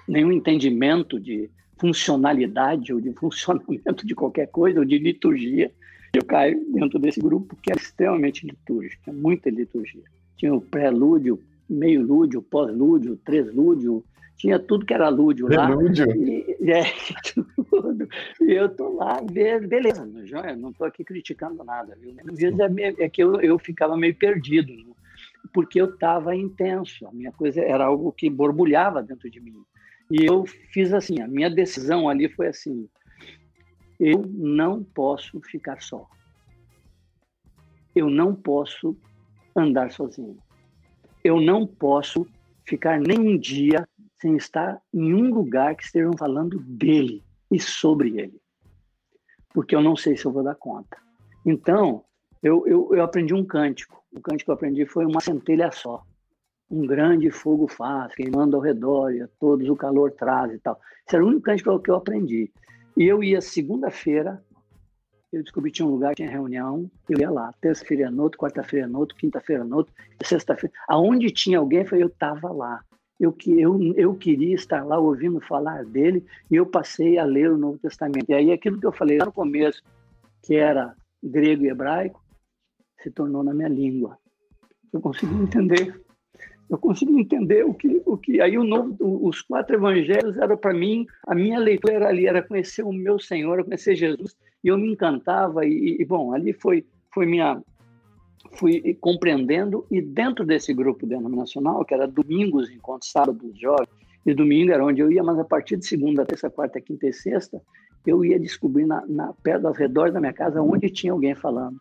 nenhum 0.07 0.31
entendimento 0.31 1.19
de 1.19 1.49
funcionalidade 1.77 2.93
ou 2.93 3.01
de 3.01 3.11
funcionamento 3.13 4.05
de 4.05 4.15
qualquer 4.15 4.47
coisa, 4.47 4.79
ou 4.79 4.85
de 4.85 4.97
liturgia. 4.97 5.71
Eu 6.13 6.23
caí 6.23 6.55
dentro 6.71 6.97
desse 6.97 7.19
grupo 7.19 7.57
que 7.61 7.71
era 7.71 7.79
extremamente 7.79 8.47
litúrgico, 8.47 9.11
muita 9.11 9.49
liturgia. 9.49 10.03
Tinha 10.37 10.53
o 10.53 10.61
pré-lúdio, 10.61 11.39
meio-lúdio, 11.69 12.41
pós-lúdio, 12.41 13.19
três-lúdio, 13.25 14.03
tinha 14.37 14.59
tudo 14.59 14.85
que 14.85 14.93
era 14.93 15.09
lúdio 15.09 15.47
lá. 15.49 15.67
Lúdio? 15.69 16.05
E, 16.15 16.71
é, 16.71 16.83
tudo. 17.33 18.07
E 18.41 18.51
eu 18.51 18.69
tô 18.69 18.95
lá, 18.95 19.21
beleza, 19.21 20.05
não 20.57 20.69
estou 20.71 20.87
aqui 20.87 21.03
criticando 21.03 21.63
nada, 21.63 21.97
viu? 21.99 22.13
Às 22.29 22.37
vezes 22.37 22.59
é, 22.59 23.03
é 23.05 23.09
que 23.09 23.23
eu, 23.23 23.39
eu 23.41 23.57
ficava 23.57 23.97
meio 23.97 24.15
perdido, 24.15 24.73
porque 25.53 25.79
eu 25.79 25.93
estava 25.93 26.35
intenso, 26.35 27.07
a 27.07 27.11
minha 27.11 27.31
coisa 27.31 27.61
era 27.61 27.85
algo 27.85 28.11
que 28.11 28.29
borbulhava 28.29 29.01
dentro 29.01 29.29
de 29.29 29.39
mim. 29.39 29.53
E 30.09 30.25
eu 30.25 30.45
fiz 30.45 30.93
assim, 30.93 31.21
a 31.21 31.27
minha 31.27 31.49
decisão 31.49 32.07
ali 32.07 32.29
foi 32.29 32.47
assim, 32.47 32.87
eu 33.99 34.21
não 34.27 34.83
posso 34.83 35.39
ficar 35.41 35.81
só. 35.81 36.07
Eu 37.95 38.09
não 38.09 38.35
posso 38.35 38.95
andar 39.55 39.91
sozinho. 39.91 40.37
Eu 41.23 41.39
não 41.39 41.65
posso 41.65 42.27
ficar 42.65 42.99
nem 42.99 43.17
um 43.17 43.37
dia 43.37 43.87
sem 44.19 44.35
estar 44.35 44.81
em 44.93 45.13
um 45.13 45.33
lugar 45.33 45.75
que 45.75 45.83
estejam 45.83 46.13
falando 46.17 46.59
dele 46.59 47.23
e 47.51 47.59
sobre 47.59 48.19
ele. 48.19 48.39
Porque 49.53 49.75
eu 49.75 49.81
não 49.81 49.95
sei 49.95 50.17
se 50.17 50.25
eu 50.25 50.31
vou 50.31 50.43
dar 50.43 50.55
conta. 50.55 50.97
Então, 51.45 52.03
eu, 52.43 52.67
eu, 52.67 52.89
eu 52.93 53.03
aprendi 53.03 53.33
um 53.33 53.45
cântico. 53.45 54.03
O 54.15 54.21
cântico 54.21 54.45
que 54.45 54.51
eu 54.51 54.55
aprendi 54.55 54.85
foi 54.85 55.05
uma 55.05 55.21
centelha 55.21 55.71
só. 55.71 56.03
Um 56.69 56.85
grande 56.85 57.29
fogo 57.29 57.67
faz, 57.67 58.13
queimando 58.15 58.55
ao 58.55 58.61
redor, 58.61 59.11
e 59.13 59.21
a 59.21 59.27
todos 59.39 59.69
o 59.69 59.75
calor 59.75 60.11
traz 60.11 60.53
e 60.53 60.59
tal. 60.59 60.79
Esse 61.05 61.15
era 61.15 61.23
o 61.23 61.27
único 61.27 61.43
cântico 61.43 61.79
que 61.79 61.91
eu 61.91 61.95
aprendi. 61.95 62.51
E 62.97 63.03
eu 63.03 63.23
ia 63.23 63.41
segunda-feira, 63.41 64.43
eu 65.31 65.43
descobri 65.43 65.69
que 65.69 65.77
tinha 65.77 65.87
um 65.87 65.91
lugar, 65.91 66.15
tinha 66.15 66.29
reunião, 66.29 66.89
eu 67.09 67.19
ia 67.19 67.29
lá. 67.29 67.51
Terça-feira 67.61 68.09
no 68.09 68.23
outro, 68.23 68.39
quarta-feira 68.39 68.87
no 68.87 68.99
outro, 68.99 69.17
quinta-feira 69.17 69.63
no 69.63 69.75
outro, 69.77 69.93
sexta-feira. 70.23 70.73
Aonde 70.87 71.29
tinha 71.29 71.59
alguém, 71.59 71.85
eu 71.91 72.07
estava 72.07 72.51
lá 72.51 72.81
eu, 73.19 73.35
eu, 73.47 73.93
eu 73.95 74.15
queria 74.15 74.55
estar 74.55 74.85
lá 74.85 74.99
ouvindo 74.99 75.39
falar 75.39 75.85
dele 75.85 76.25
e 76.51 76.55
eu 76.55 76.65
passei 76.65 77.17
a 77.17 77.23
ler 77.23 77.51
o 77.51 77.57
Novo 77.57 77.77
Testamento. 77.77 78.29
E 78.29 78.33
aí 78.33 78.51
aquilo 78.51 78.79
que 78.79 78.85
eu 78.85 78.91
falei 78.91 79.17
lá 79.17 79.25
no 79.25 79.31
começo, 79.31 79.81
que 80.43 80.55
era 80.55 80.93
grego 81.23 81.63
e 81.63 81.69
hebraico, 81.69 82.21
se 83.05 83.11
tornou 83.11 83.43
na 83.43 83.53
minha 83.53 83.69
língua. 83.69 84.17
Eu 84.91 84.99
consegui 84.99 85.35
entender. 85.35 86.01
Eu 86.67 86.79
consegui 86.79 87.19
entender 87.19 87.63
o 87.63 87.73
que, 87.75 88.01
o 88.03 88.17
que 88.17 88.41
aí 88.41 88.57
o 88.57 88.63
novo, 88.63 88.97
os 88.99 89.43
quatro 89.43 89.75
evangelhos 89.75 90.35
eram 90.37 90.57
para 90.57 90.73
mim, 90.73 91.05
a 91.27 91.35
minha 91.35 91.59
leitura 91.59 91.93
era 91.93 92.09
ali, 92.09 92.25
era 92.25 92.41
conhecer 92.41 92.81
o 92.81 92.91
meu 92.91 93.19
Senhor, 93.19 93.63
conhecer 93.63 93.95
Jesus, 93.95 94.35
e 94.63 94.69
eu 94.69 94.77
me 94.77 94.91
encantava 94.91 95.63
e, 95.63 95.97
e 95.99 96.05
bom, 96.05 96.33
ali 96.33 96.53
foi 96.53 96.83
foi 97.13 97.27
minha 97.27 97.61
fui 98.53 98.95
compreendendo 98.99 99.85
e 99.91 100.01
dentro 100.01 100.43
desse 100.43 100.73
grupo 100.73 101.05
denominacional, 101.05 101.85
que 101.85 101.93
era 101.93 102.07
domingos, 102.07 102.71
encontros, 102.71 103.11
sábados, 103.11 103.59
jogos, 103.59 103.87
e 104.25 104.33
domingo 104.33 104.71
era 104.71 104.83
onde 104.83 105.01
eu 105.01 105.11
ia, 105.11 105.23
mas 105.23 105.37
a 105.37 105.43
partir 105.43 105.77
de 105.77 105.85
segunda, 105.85 106.25
terça, 106.25 106.49
quarta, 106.49 106.81
quinta 106.81 107.05
e 107.05 107.13
sexta, 107.13 107.61
eu 108.07 108.25
ia 108.25 108.39
descobrir 108.39 108.87
na, 108.87 109.05
na 109.05 109.33
perto 109.33 109.67
ao 109.67 109.73
redor 109.73 110.11
da 110.11 110.19
minha 110.19 110.33
casa 110.33 110.63
onde 110.63 110.89
tinha 110.89 111.13
alguém 111.13 111.35
falando 111.35 111.79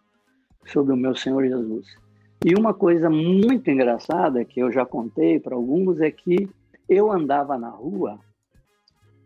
sobre 0.66 0.92
o 0.92 0.96
meu 0.96 1.14
Senhor 1.14 1.44
Jesus. 1.44 1.86
E 2.44 2.54
uma 2.54 2.74
coisa 2.74 3.08
muito 3.08 3.70
engraçada 3.70 4.44
que 4.44 4.60
eu 4.60 4.70
já 4.70 4.84
contei 4.84 5.40
para 5.40 5.54
alguns 5.54 6.00
é 6.00 6.10
que 6.10 6.48
eu 6.88 7.10
andava 7.10 7.56
na 7.56 7.70
rua 7.70 8.18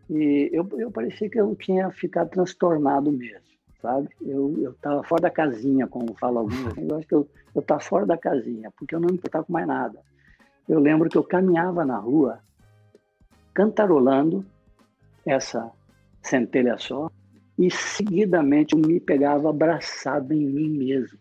e 0.09 0.49
eu, 0.53 0.67
eu 0.77 0.89
parecia 0.89 1.29
que 1.29 1.39
eu 1.39 1.55
tinha 1.55 1.91
ficado 1.91 2.29
transtornado 2.29 3.11
mesmo 3.11 3.49
sabe? 3.81 4.09
Eu 4.21 4.55
eu 4.61 4.71
estava 4.71 5.03
fora 5.03 5.21
da 5.23 5.29
casinha, 5.29 5.87
como 5.87 6.13
fala 6.15 6.41
alguns. 6.41 6.75
Eu 6.77 6.95
acho 6.97 7.07
que 7.07 7.15
eu 7.15 7.27
eu 7.55 7.61
estava 7.61 7.79
fora 7.79 8.05
da 8.05 8.17
casinha, 8.17 8.71
porque 8.77 8.93
eu 8.93 8.99
não 8.99 9.07
me 9.07 9.15
importava 9.15 9.43
com 9.43 9.53
mais 9.53 9.67
nada. 9.67 9.99
Eu 10.67 10.79
lembro 10.79 11.09
que 11.09 11.17
eu 11.17 11.23
caminhava 11.23 11.83
na 11.83 11.97
rua, 11.97 12.39
cantarolando 13.53 14.45
essa 15.25 15.71
centelha 16.21 16.77
só, 16.77 17.09
e 17.57 17.71
seguidamente 17.71 18.75
eu 18.75 18.79
me 18.79 18.99
pegava 18.99 19.49
abraçado 19.49 20.31
em 20.31 20.45
mim 20.45 20.69
mesmo. 20.69 21.17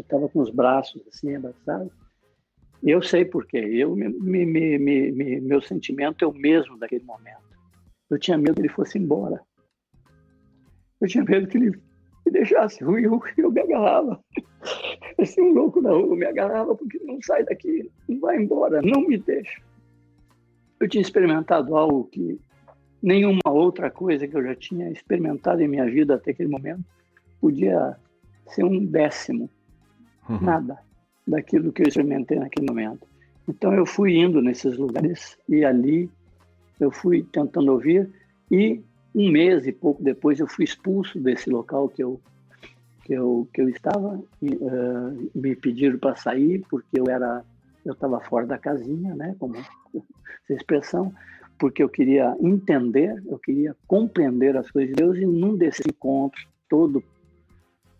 Estava 0.00 0.28
com 0.28 0.40
os 0.40 0.50
braços 0.50 1.02
assim 1.08 1.34
abraçados. 1.34 1.92
Eu 2.82 3.02
sei 3.02 3.24
porquê. 3.24 3.58
Eu 3.58 3.94
me, 3.94 4.08
me, 4.08 4.78
me, 4.78 5.40
meu 5.40 5.60
sentimento 5.60 6.24
é 6.24 6.28
o 6.28 6.32
mesmo 6.32 6.78
daquele 6.78 7.04
momento. 7.04 7.50
Eu 8.08 8.18
tinha 8.18 8.38
medo 8.38 8.54
que 8.54 8.62
ele 8.62 8.68
fosse 8.68 8.98
embora. 8.98 9.40
Eu 11.00 11.08
tinha 11.08 11.24
medo 11.24 11.46
que 11.46 11.56
ele 11.56 11.70
me 12.26 12.32
deixasse 12.32 12.82
ruim, 12.84 13.02
eu, 13.02 13.20
eu 13.38 13.50
me 13.50 13.60
agarrava. 13.60 14.20
Assim, 15.18 15.40
um 15.40 15.52
louco 15.52 15.80
na 15.80 15.90
rua, 15.90 16.16
me 16.16 16.26
agarrava 16.26 16.74
porque 16.74 16.98
não 16.98 17.20
sai 17.22 17.44
daqui, 17.44 17.90
não 18.08 18.20
vai 18.20 18.36
embora, 18.36 18.82
não 18.82 19.02
me 19.02 19.18
deixa. 19.18 19.60
Eu 20.78 20.88
tinha 20.88 21.02
experimentado 21.02 21.76
algo 21.76 22.04
que 22.04 22.38
nenhuma 23.02 23.40
outra 23.46 23.90
coisa 23.90 24.26
que 24.26 24.36
eu 24.36 24.42
já 24.42 24.54
tinha 24.54 24.90
experimentado 24.90 25.62
em 25.62 25.68
minha 25.68 25.86
vida 25.86 26.14
até 26.14 26.30
aquele 26.30 26.48
momento 26.48 26.84
podia 27.40 27.96
ser 28.46 28.64
um 28.64 28.84
décimo, 28.84 29.48
uhum. 30.34 30.40
nada 30.40 30.78
daquilo 31.26 31.72
que 31.72 31.82
eu 31.82 31.88
experimentei 31.88 32.38
naquele 32.38 32.66
momento. 32.66 33.06
Então 33.48 33.72
eu 33.72 33.86
fui 33.86 34.16
indo 34.16 34.40
nesses 34.40 34.76
lugares 34.76 35.36
e 35.48 35.64
ali 35.64 36.10
eu 36.78 36.90
fui 36.90 37.22
tentando 37.32 37.72
ouvir 37.72 38.08
e 38.50 38.82
um 39.14 39.30
mês 39.30 39.66
e 39.66 39.72
pouco 39.72 40.02
depois 40.02 40.38
eu 40.38 40.46
fui 40.46 40.64
expulso 40.64 41.18
desse 41.20 41.50
local 41.50 41.88
que 41.88 42.02
eu 42.02 42.20
que 43.04 43.12
eu 43.12 43.48
que 43.52 43.60
eu 43.60 43.68
estava 43.68 44.20
e, 44.40 44.54
uh, 44.54 45.30
me 45.34 45.56
pediram 45.56 45.98
para 45.98 46.14
sair 46.16 46.64
porque 46.70 46.98
eu 46.98 47.08
era 47.08 47.44
eu 47.84 47.92
estava 47.92 48.20
fora 48.20 48.46
da 48.46 48.58
casinha 48.58 49.14
né 49.14 49.34
como 49.38 49.56
essa 50.44 50.54
expressão 50.54 51.12
porque 51.58 51.82
eu 51.82 51.88
queria 51.88 52.36
entender 52.40 53.20
eu 53.26 53.38
queria 53.38 53.76
compreender 53.86 54.56
as 54.56 54.70
coisas 54.70 54.94
de 54.94 55.02
Deus 55.02 55.18
e 55.18 55.26
num 55.26 55.56
desses 55.56 55.84
encontros 55.86 56.46
todo 56.68 57.02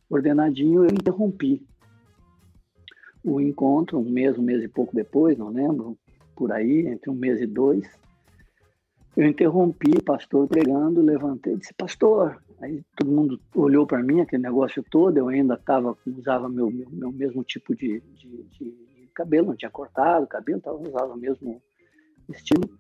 ordenadinho 0.09 0.85
eu 0.85 0.91
interrompi 0.91 1.61
o 3.25 3.41
encontro 3.41 3.99
um 3.99 4.11
mês 4.11 4.39
um 4.39 4.43
mês 4.43 4.63
e 4.63 4.69
pouco 4.69 4.95
depois 4.95 5.37
não 5.37 5.49
lembro 5.49 5.97
por 6.35 6.53
aí 6.53 6.87
entre 6.87 7.11
um 7.11 7.15
mês 7.15 7.41
e 7.41 7.47
dois 7.47 7.87
eu 9.17 9.27
interrompi 9.27 9.91
o 9.91 10.03
pastor 10.03 10.47
pregando, 10.47 11.03
levantei 11.03 11.55
e 11.55 11.57
disse, 11.57 11.75
pastor, 11.75 12.41
aí 12.61 12.83
todo 12.97 13.11
mundo 13.11 13.41
olhou 13.55 13.87
para 13.87 14.03
mim, 14.03 14.21
aquele 14.21 14.43
negócio 14.43 14.85
todo, 14.89 15.17
eu 15.17 15.29
ainda 15.29 15.57
tava, 15.57 15.97
usava 16.07 16.49
meu, 16.49 16.71
meu, 16.71 16.89
meu 16.91 17.13
mesmo 17.13 17.43
tipo 17.43 17.75
de, 17.75 18.01
de, 18.01 18.45
de, 18.59 19.11
cabelo, 19.15 19.49
não 19.49 19.57
tinha 19.57 19.71
cortado 19.71 20.27
cabelo, 20.27 20.61
tava, 20.61 20.77
usava 20.77 21.13
o 21.13 21.19
mesmo 21.19 21.61
estilo. 22.29 22.71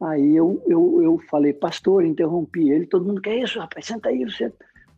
Aí 0.00 0.36
eu, 0.36 0.62
eu, 0.66 1.02
eu 1.02 1.18
falei, 1.28 1.52
pastor, 1.52 2.04
interrompi 2.04 2.70
ele, 2.70 2.86
todo 2.86 3.04
mundo, 3.04 3.20
que 3.20 3.30
é 3.30 3.42
isso, 3.42 3.58
rapaz, 3.58 3.86
senta 3.86 4.08
aí, 4.08 4.24
você... 4.24 4.52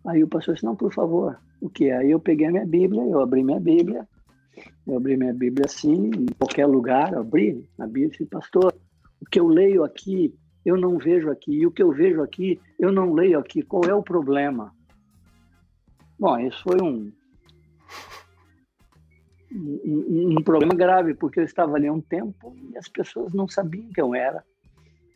Aí 0.07 0.23
o 0.23 0.29
pastor 0.29 0.53
disse, 0.53 0.67
não, 0.67 0.77
por 0.77 0.93
favor, 0.93 1.39
o 1.63 1.69
que? 1.71 1.91
Aí 1.91 2.11
eu 2.11 2.21
peguei 2.21 2.47
a 2.47 2.51
minha 2.51 2.67
Bíblia, 2.67 3.03
eu 3.03 3.21
abri 3.21 3.43
minha 3.43 3.59
Bíblia, 3.59 4.07
eu 4.87 4.97
abri 4.97 5.17
minha 5.17 5.33
Bíblia 5.33 5.67
assim, 5.67 6.11
em 6.11 6.27
qualquer 6.39 6.67
lugar, 6.67 7.15
abri 7.15 7.65
a 7.79 7.87
Bíblia 7.87 8.07
e 8.07 8.11
disse, 8.11 8.27
pastor, 8.27 8.75
o 9.21 9.25
que 9.27 9.41
eu 9.41 9.47
leio 9.47 9.85
aqui 9.85 10.35
eu 10.65 10.77
não 10.77 10.97
vejo 10.97 11.31
aqui, 11.31 11.53
e 11.53 11.67
o 11.67 11.71
que 11.71 11.83
eu 11.83 11.93
vejo 11.93 12.23
aqui, 12.23 12.59
eu 12.79 12.91
não 12.91 13.13
leio 13.13 13.39
aqui. 13.39 13.63
Qual 13.63 13.85
é 13.85 13.95
o 13.95 14.03
problema? 14.03 14.73
Bom, 16.19 16.39
isso 16.39 16.63
foi 16.63 16.81
um, 16.81 17.13
um, 19.53 20.39
um 20.39 20.43
problema 20.43 20.75
grave, 20.75 21.15
porque 21.15 21.41
eu 21.41 21.45
estava 21.45 21.77
ali 21.77 21.87
há 21.87 21.93
um 21.93 22.01
tempo 22.01 22.57
e 22.71 22.79
as 22.79 22.89
pessoas 22.89 23.35
não 23.35 23.47
sabiam 23.47 23.91
quem 23.95 24.03
eu 24.03 24.15
era. 24.15 24.43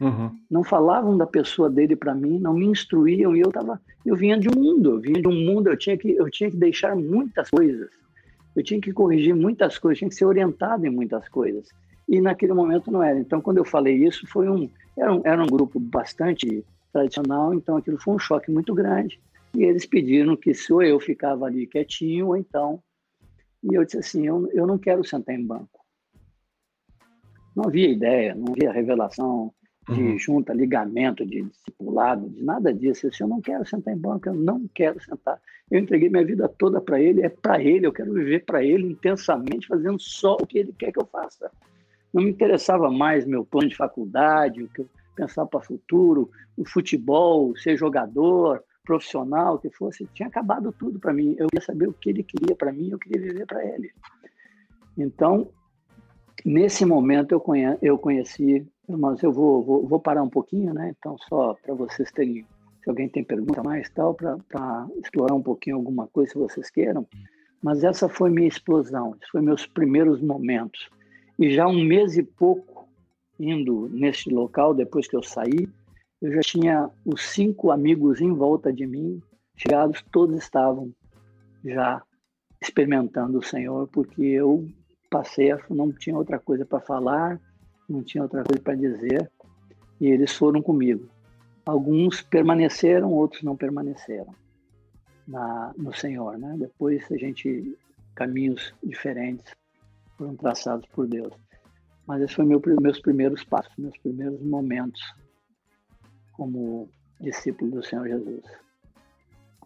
Uhum. 0.01 0.39
Não 0.51 0.63
falavam 0.63 1.17
da 1.17 1.27
pessoa 1.27 1.71
dele 1.71 1.97
para 1.97 2.15
mim, 2.15 2.39
não 2.39 2.53
me 2.53 2.67
instruíam 2.67 3.35
e 3.35 3.41
eu 3.41 3.51
tava, 3.51 3.81
eu 4.05 4.15
vinha 4.15 4.39
de 4.39 4.49
um 4.49 4.55
mundo, 4.55 4.93
eu 4.93 5.01
vinha 5.01 5.21
de 5.21 5.27
um 5.27 5.33
mundo, 5.33 5.69
eu 5.69 5.77
tinha 5.77 5.97
que, 5.97 6.11
eu 6.11 6.31
tinha 6.31 6.51
que 6.51 6.57
deixar 6.57 6.95
muitas 6.95 7.51
coisas, 7.51 7.89
eu 8.59 8.65
tinha 8.65 8.81
que 8.81 8.93
corrigir 8.93 9.35
muitas 9.35 9.79
coisas, 9.79 9.99
tinha 9.99 10.09
que 10.09 10.15
ser 10.15 10.25
orientado 10.25 10.87
em 10.87 10.91
muitas 10.91 11.29
coisas 11.29 11.69
e 12.09 12.21
naquele 12.21 12.55
momento 12.55 12.91
não 12.91 13.03
era. 13.03 13.19
Então, 13.19 13.41
quando 13.41 13.59
eu 13.59 13.65
falei 13.65 13.95
isso, 13.95 14.27
foi 14.27 14.49
um 14.49 14.69
era 14.97 15.15
um, 15.15 15.23
era 15.25 15.43
um 15.43 15.47
grupo 15.47 15.79
bastante 15.79 16.65
tradicional, 16.93 17.55
então 17.55 17.77
aquilo 17.77 17.99
foi 17.99 18.15
um 18.15 18.19
choque 18.19 18.51
muito 18.51 18.75
grande. 18.75 19.21
E 19.55 19.63
eles 19.63 19.87
pediram 19.87 20.37
que 20.37 20.53
se 20.53 20.73
ou 20.73 20.83
eu 20.83 20.99
ficava 20.99 21.47
ali 21.47 21.67
quietinho, 21.67 22.29
ou 22.29 22.37
então. 22.37 22.83
E 23.63 23.75
eu 23.75 23.85
disse 23.85 23.99
assim: 23.99 24.27
eu, 24.27 24.51
eu 24.53 24.67
não 24.67 24.79
quero 24.79 25.05
sentar 25.05 25.35
em 25.35 25.45
banco. 25.45 25.85
Não 27.55 27.67
havia 27.67 27.89
ideia, 27.89 28.35
não 28.35 28.53
havia 28.53 28.73
revelação 28.73 29.53
de 29.89 30.03
uhum. 30.03 30.19
junta, 30.19 30.53
ligamento, 30.53 31.25
de 31.25 31.43
discipulado, 31.43 32.29
de 32.29 32.43
nada 32.43 32.73
disso. 32.73 33.07
Eu 33.07 33.11
disse: 33.11 33.23
eu 33.23 33.29
não 33.29 33.41
quero 33.41 33.67
sentar 33.67 33.95
em 33.95 33.99
banco, 33.99 34.29
eu 34.29 34.35
não 34.35 34.67
quero 34.75 35.01
sentar. 35.03 35.41
Eu 35.71 35.79
entreguei 35.81 36.09
minha 36.09 36.25
vida 36.25 36.49
toda 36.49 36.81
para 36.81 37.01
ele, 37.01 37.23
é 37.23 37.29
para 37.29 37.63
ele, 37.63 37.87
eu 37.87 37.93
quero 37.93 38.13
viver 38.13 38.45
para 38.45 38.65
ele 38.65 38.87
intensamente, 38.87 39.67
fazendo 39.67 39.99
só 39.99 40.35
o 40.35 40.47
que 40.47 40.59
ele 40.59 40.73
quer 40.73 40.93
que 40.93 41.01
eu 41.01 41.07
faça. 41.07 41.51
Não 42.13 42.23
me 42.23 42.31
interessava 42.31 42.91
mais 42.91 43.27
meu 43.27 43.45
plano 43.45 43.69
de 43.69 43.77
faculdade, 43.77 44.63
o 44.63 44.69
que 44.69 44.81
eu 44.81 44.89
pensava 45.15 45.47
para 45.47 45.61
o 45.61 45.63
futuro, 45.63 46.31
o 46.57 46.65
futebol, 46.65 47.55
ser 47.57 47.77
jogador, 47.77 48.63
profissional, 48.89 49.57
o 49.57 49.59
que 49.59 49.69
fosse. 49.71 50.09
Tinha 50.15 50.29
acabado 50.29 50.73
tudo 50.73 50.99
para 50.99 51.13
mim. 51.13 51.37
Eu 51.39 51.49
queria 51.49 51.65
saber 51.65 51.89
o 51.89 51.93
que 51.93 52.09
ele 52.09 52.23
queria 52.23 52.57
para 52.57 52.73
mim, 52.73 52.91
eu 52.91 52.99
queria 52.99 53.21
viver 53.21 53.47
para 53.47 53.63
ele. 53.63 53.93
Então, 54.97 55.51
nesse 56.45 56.87
momento 56.87 57.33
eu, 57.33 57.43
eu 57.83 57.99
conheci, 57.99 58.67
mas 58.89 59.23
eu 59.23 59.31
vou, 59.31 59.63
vou, 59.63 59.87
vou, 59.87 60.01
parar 60.01 60.23
um 60.23 60.31
pouquinho, 60.31 60.73
né? 60.73 60.95
Então, 60.99 61.17
só 61.29 61.55
para 61.63 61.75
vocês 61.75 62.11
terem, 62.11 62.47
alguém 62.91 63.09
tem 63.09 63.25
pergunta 63.25 63.63
mais 63.63 63.89
tal, 63.91 64.15
para 64.15 64.87
explorar 65.03 65.35
um 65.35 65.43
pouquinho 65.43 65.77
alguma 65.77 66.07
coisa, 66.07 66.33
se 66.33 66.39
vocês 66.39 66.71
queiram. 66.71 67.07
Mas 67.63 67.83
essa 67.83 68.09
foi 68.09 68.31
minha 68.31 68.49
explosão, 68.49 69.15
esses 69.17 69.29
foram 69.29 69.45
meus 69.45 69.67
primeiros 69.67 70.21
momentos. 70.21 70.89
E 71.39 71.51
já 71.51 71.67
um 71.67 71.85
mês 71.85 72.17
e 72.17 72.23
pouco 72.23 72.89
indo 73.39 73.89
neste 73.91 74.31
local, 74.31 74.75
depois 74.75 75.07
que 75.07 75.17
eu 75.17 75.23
saí, 75.23 75.69
eu 76.21 76.33
já 76.33 76.41
tinha 76.41 76.91
os 77.05 77.23
cinco 77.23 77.71
amigos 77.71 78.21
em 78.21 78.33
volta 78.33 78.73
de 78.73 78.87
mim, 78.87 79.23
chegados, 79.57 80.05
todos 80.11 80.37
estavam 80.37 80.93
já 81.65 82.03
experimentando 82.61 83.39
o 83.39 83.43
Senhor, 83.43 83.89
porque 83.89 84.23
eu 84.23 84.69
passei, 85.09 85.51
não 85.71 85.93
tinha 85.93 86.17
outra 86.17 86.39
coisa 86.39 86.67
para 86.67 86.81
falar, 86.81 87.41
não 87.89 88.03
tinha 88.03 88.23
outra 88.23 88.43
coisa 88.43 88.61
para 88.61 88.75
dizer, 88.75 89.31
e 90.01 90.09
eles 90.09 90.37
foram 90.37 90.61
comigo. 90.61 91.09
Alguns 91.69 92.23
permaneceram, 92.23 93.13
outros 93.13 93.43
não 93.43 93.55
permaneceram 93.55 94.35
na, 95.27 95.75
no 95.77 95.93
Senhor, 95.93 96.39
né? 96.39 96.57
Depois 96.59 97.05
a 97.13 97.17
gente 97.19 97.77
caminhos 98.15 98.73
diferentes 98.83 99.55
foram 100.17 100.35
traçados 100.35 100.89
por 100.89 101.07
Deus. 101.07 101.35
Mas 102.07 102.23
esses 102.23 102.35
foram 102.35 102.49
meu, 102.49 102.63
meus 102.81 102.99
primeiros 102.99 103.45
passos, 103.45 103.71
meus 103.77 103.95
primeiros 103.99 104.41
momentos 104.41 105.15
como 106.33 106.89
discípulo 107.21 107.71
do 107.71 107.85
Senhor 107.85 108.09
Jesus. 108.09 108.45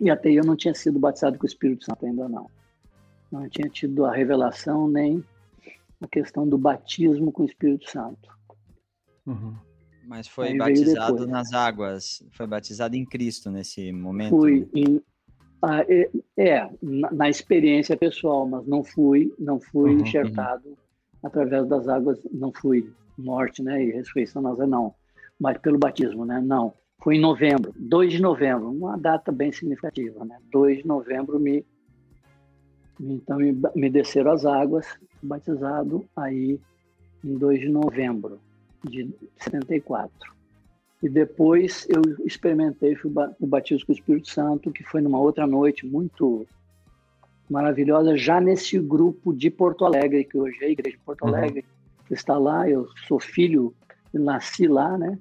E 0.00 0.10
até 0.10 0.32
eu 0.32 0.42
não 0.42 0.56
tinha 0.56 0.74
sido 0.74 0.98
batizado 0.98 1.38
com 1.38 1.44
o 1.44 1.48
Espírito 1.48 1.84
Santo 1.84 2.04
ainda 2.04 2.28
não. 2.28 2.50
Não 3.30 3.48
tinha 3.48 3.68
tido 3.68 4.04
a 4.04 4.12
revelação 4.12 4.88
nem 4.88 5.24
a 6.00 6.08
questão 6.08 6.48
do 6.48 6.58
batismo 6.58 7.30
com 7.30 7.44
o 7.44 7.46
Espírito 7.46 7.88
Santo. 7.88 8.28
Uhum. 9.24 9.54
Mas 10.12 10.28
foi 10.28 10.48
Aí 10.48 10.58
batizado 10.58 11.26
nas 11.26 11.54
águas, 11.54 12.22
foi 12.32 12.46
batizado 12.46 12.94
em 12.94 13.02
Cristo 13.02 13.50
nesse 13.50 13.90
momento? 13.90 14.36
Fui 14.36 14.68
em, 14.74 15.00
ah, 15.62 15.82
é, 15.88 16.10
é 16.36 16.70
na, 16.82 17.10
na, 17.10 17.30
experiência 17.30 17.96
pessoal, 17.96 18.46
mas 18.46 18.66
não 18.66 18.84
fui, 18.84 19.32
não 19.38 19.58
fui 19.58 19.94
uhum, 19.94 20.02
enxertado 20.02 20.68
uhum. 20.68 20.76
através 21.22 21.66
das 21.66 21.88
águas, 21.88 22.18
não 22.30 22.52
fui 22.52 22.92
morte, 23.16 23.62
né, 23.62 23.82
e 23.82 23.90
ressurreição, 23.90 24.42
mas 24.42 24.58
não, 24.68 24.94
mas 25.40 25.56
pelo 25.56 25.78
batismo, 25.78 26.26
né, 26.26 26.42
não. 26.44 26.74
Foi 27.02 27.16
em 27.16 27.20
novembro, 27.20 27.72
2 27.74 28.12
de 28.12 28.20
novembro, 28.20 28.68
uma 28.68 28.98
data 28.98 29.32
bem 29.32 29.50
significativa, 29.50 30.26
né, 30.26 30.36
2 30.52 30.80
de 30.80 30.86
novembro 30.86 31.40
me, 31.40 31.64
então 33.00 33.38
me, 33.38 33.58
me 33.74 33.88
desceram 33.88 34.32
as 34.32 34.44
águas, 34.44 34.86
batizado 35.22 36.04
aí 36.14 36.60
em 37.24 37.38
2 37.38 37.60
de 37.60 37.70
novembro 37.70 38.38
de 38.84 39.14
74. 39.38 40.32
E 41.02 41.08
depois 41.08 41.86
eu 41.88 42.00
experimentei 42.24 42.96
o 43.40 43.46
batismo 43.46 43.86
com 43.86 43.92
o 43.92 43.96
Espírito 43.96 44.30
Santo, 44.30 44.70
que 44.70 44.84
foi 44.84 45.00
numa 45.00 45.18
outra 45.18 45.46
noite 45.46 45.84
muito 45.84 46.46
maravilhosa, 47.50 48.16
já 48.16 48.40
nesse 48.40 48.78
grupo 48.78 49.32
de 49.32 49.50
Porto 49.50 49.84
Alegre, 49.84 50.24
que 50.24 50.38
hoje 50.38 50.56
é 50.62 50.66
a 50.66 50.70
Igreja 50.70 50.96
de 50.96 51.02
Porto 51.02 51.22
uhum. 51.22 51.28
Alegre, 51.28 51.64
que 52.06 52.14
está 52.14 52.38
lá. 52.38 52.68
Eu 52.68 52.88
sou 53.08 53.18
filho, 53.18 53.74
nasci 54.12 54.68
lá, 54.68 54.96
né? 54.96 55.18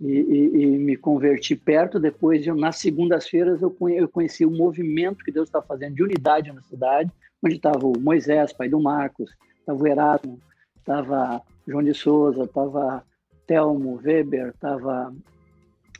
E, 0.00 0.06
e, 0.06 0.62
e 0.62 0.66
me 0.66 0.96
converti 0.96 1.54
perto. 1.54 2.00
Depois, 2.00 2.46
eu, 2.46 2.56
nas 2.56 2.76
segundas-feiras, 2.76 3.60
eu, 3.60 3.76
eu 3.90 4.08
conheci 4.08 4.46
o 4.46 4.50
movimento 4.50 5.24
que 5.24 5.32
Deus 5.32 5.48
está 5.48 5.60
fazendo 5.60 5.94
de 5.94 6.02
unidade 6.02 6.52
na 6.52 6.62
cidade, 6.62 7.10
onde 7.44 7.56
estava 7.56 7.86
o 7.86 7.98
Moisés, 7.98 8.52
pai 8.52 8.68
do 8.68 8.80
Marcos, 8.80 9.30
estava 9.60 9.82
o 9.82 9.86
Erasmo, 9.86 10.40
estava 10.88 11.42
João 11.66 11.82
de 11.82 11.92
Souza, 11.92 12.44
estava 12.44 13.04
Telmo 13.46 14.00
Weber, 14.02 14.54
tava 14.58 15.14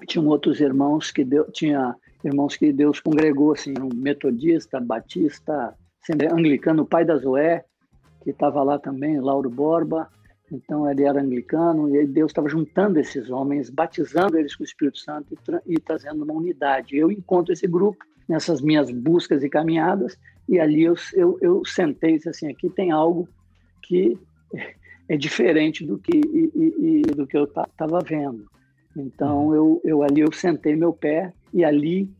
tinham 0.06 0.26
outros 0.26 0.60
irmãos 0.60 1.10
que 1.10 1.24
Deus 1.24 1.48
tinha 1.52 1.94
irmãos 2.24 2.56
que 2.56 2.72
Deus 2.72 2.98
congregou 2.98 3.52
assim, 3.52 3.74
um 3.78 3.94
metodista, 3.94 4.80
batista, 4.80 5.74
anglicano, 6.32 6.82
o 6.82 6.86
pai 6.86 7.04
da 7.04 7.16
Zoé, 7.16 7.64
que 8.22 8.30
estava 8.30 8.62
lá 8.62 8.78
também, 8.78 9.20
Lauro 9.20 9.50
Borba. 9.50 10.08
Então 10.50 10.90
ele 10.90 11.04
era 11.04 11.20
anglicano 11.20 11.94
e 11.94 12.06
Deus 12.06 12.30
estava 12.30 12.48
juntando 12.48 12.98
esses 12.98 13.28
homens, 13.28 13.68
batizando 13.68 14.38
eles 14.38 14.56
com 14.56 14.62
o 14.62 14.66
Espírito 14.66 14.98
Santo 14.98 15.34
e, 15.66 15.74
e 15.74 15.78
trazendo 15.78 16.24
uma 16.24 16.32
unidade. 16.32 16.96
Eu 16.96 17.12
encontro 17.12 17.52
esse 17.52 17.66
grupo 17.66 17.98
nessas 18.26 18.62
minhas 18.62 18.90
buscas 18.90 19.44
e 19.44 19.50
caminhadas 19.50 20.18
e 20.48 20.58
ali 20.58 20.84
eu, 20.84 20.94
eu, 21.12 21.38
eu 21.42 21.62
sentei 21.66 22.16
disse 22.16 22.30
assim, 22.30 22.48
aqui 22.48 22.70
tem 22.70 22.90
algo 22.90 23.28
que 23.82 24.18
é 25.08 25.16
diferente 25.16 25.84
do 25.84 25.98
que, 25.98 26.16
e, 26.16 27.02
e, 27.08 27.14
do 27.14 27.26
que 27.26 27.36
eu 27.36 27.44
estava 27.44 28.00
vendo. 28.00 28.46
Então 28.96 29.46
uhum. 29.46 29.54
eu, 29.54 29.80
eu 29.84 30.02
ali 30.02 30.20
eu 30.20 30.32
sentei 30.32 30.76
meu 30.76 30.92
pé 30.92 31.32
e 31.52 31.64
ali 31.64 32.10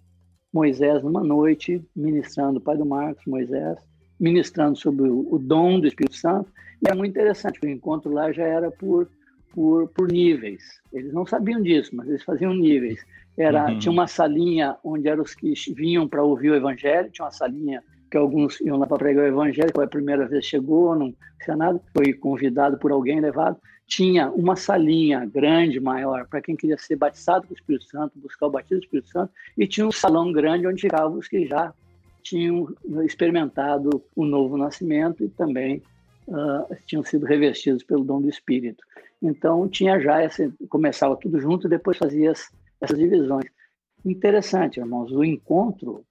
Moisés 0.52 1.02
numa 1.02 1.22
noite 1.22 1.82
ministrando, 1.94 2.58
o 2.58 2.62
pai 2.62 2.76
do 2.76 2.86
Marcos, 2.86 3.24
Moisés, 3.26 3.78
ministrando 4.18 4.78
sobre 4.78 5.08
o, 5.08 5.26
o 5.30 5.38
dom 5.38 5.80
do 5.80 5.86
Espírito 5.86 6.16
Santo. 6.16 6.50
E 6.84 6.90
é 6.90 6.94
muito 6.94 7.10
interessante, 7.10 7.58
o 7.62 7.68
encontro 7.68 8.10
lá 8.10 8.32
já 8.32 8.44
era 8.44 8.70
por, 8.70 9.08
por, 9.52 9.88
por 9.88 10.10
níveis. 10.10 10.62
Eles 10.92 11.12
não 11.12 11.26
sabiam 11.26 11.60
disso, 11.60 11.94
mas 11.94 12.08
eles 12.08 12.22
faziam 12.22 12.54
níveis. 12.54 13.04
Era, 13.36 13.68
uhum. 13.68 13.78
Tinha 13.78 13.92
uma 13.92 14.06
salinha 14.06 14.76
onde 14.82 15.08
eram 15.08 15.22
os 15.22 15.34
que 15.34 15.52
vinham 15.74 16.08
para 16.08 16.24
ouvir 16.24 16.50
o 16.50 16.54
evangelho, 16.54 17.10
tinha 17.10 17.24
uma 17.24 17.30
salinha 17.30 17.82
que 18.10 18.16
alguns 18.16 18.60
iam 18.60 18.78
lá 18.78 18.86
para 18.86 18.98
pregar 18.98 19.24
o 19.24 19.28
evangelho, 19.28 19.72
foi 19.74 19.84
a 19.84 19.88
primeira 19.88 20.26
vez 20.26 20.44
chegou, 20.44 20.94
não 20.94 21.14
tinha 21.42 21.56
nada, 21.56 21.80
foi 21.96 22.12
convidado 22.12 22.78
por 22.78 22.90
alguém, 22.90 23.20
levado. 23.20 23.56
Tinha 23.86 24.30
uma 24.30 24.54
salinha 24.54 25.24
grande, 25.24 25.80
maior, 25.80 26.26
para 26.26 26.42
quem 26.42 26.56
queria 26.56 26.76
ser 26.76 26.96
batizado 26.96 27.46
com 27.46 27.54
o 27.54 27.56
Espírito 27.56 27.84
Santo, 27.86 28.18
buscar 28.18 28.46
o 28.46 28.50
batismo 28.50 28.80
do 28.80 28.84
Espírito 28.84 29.08
Santo, 29.08 29.32
e 29.56 29.66
tinha 29.66 29.86
um 29.86 29.92
salão 29.92 30.30
grande 30.32 30.66
onde 30.66 30.82
ficavam 30.82 31.18
os 31.18 31.28
que 31.28 31.46
já 31.46 31.72
tinham 32.22 32.68
experimentado 33.04 34.02
o 34.14 34.24
novo 34.26 34.58
nascimento 34.58 35.24
e 35.24 35.28
também 35.30 35.82
uh, 36.26 36.76
tinham 36.84 37.02
sido 37.02 37.24
revestidos 37.24 37.82
pelo 37.82 38.04
dom 38.04 38.20
do 38.20 38.28
Espírito. 38.28 38.84
Então 39.22 39.66
tinha 39.68 39.98
já 39.98 40.20
essa, 40.20 40.52
começava 40.68 41.16
tudo 41.16 41.40
junto 41.40 41.66
e 41.66 41.70
depois 41.70 41.96
fazia 41.96 42.30
as, 42.30 42.50
essas 42.80 42.98
divisões. 42.98 43.46
Interessante, 44.04 44.78
irmãos, 44.78 45.10
o 45.10 45.24
encontro, 45.24 46.04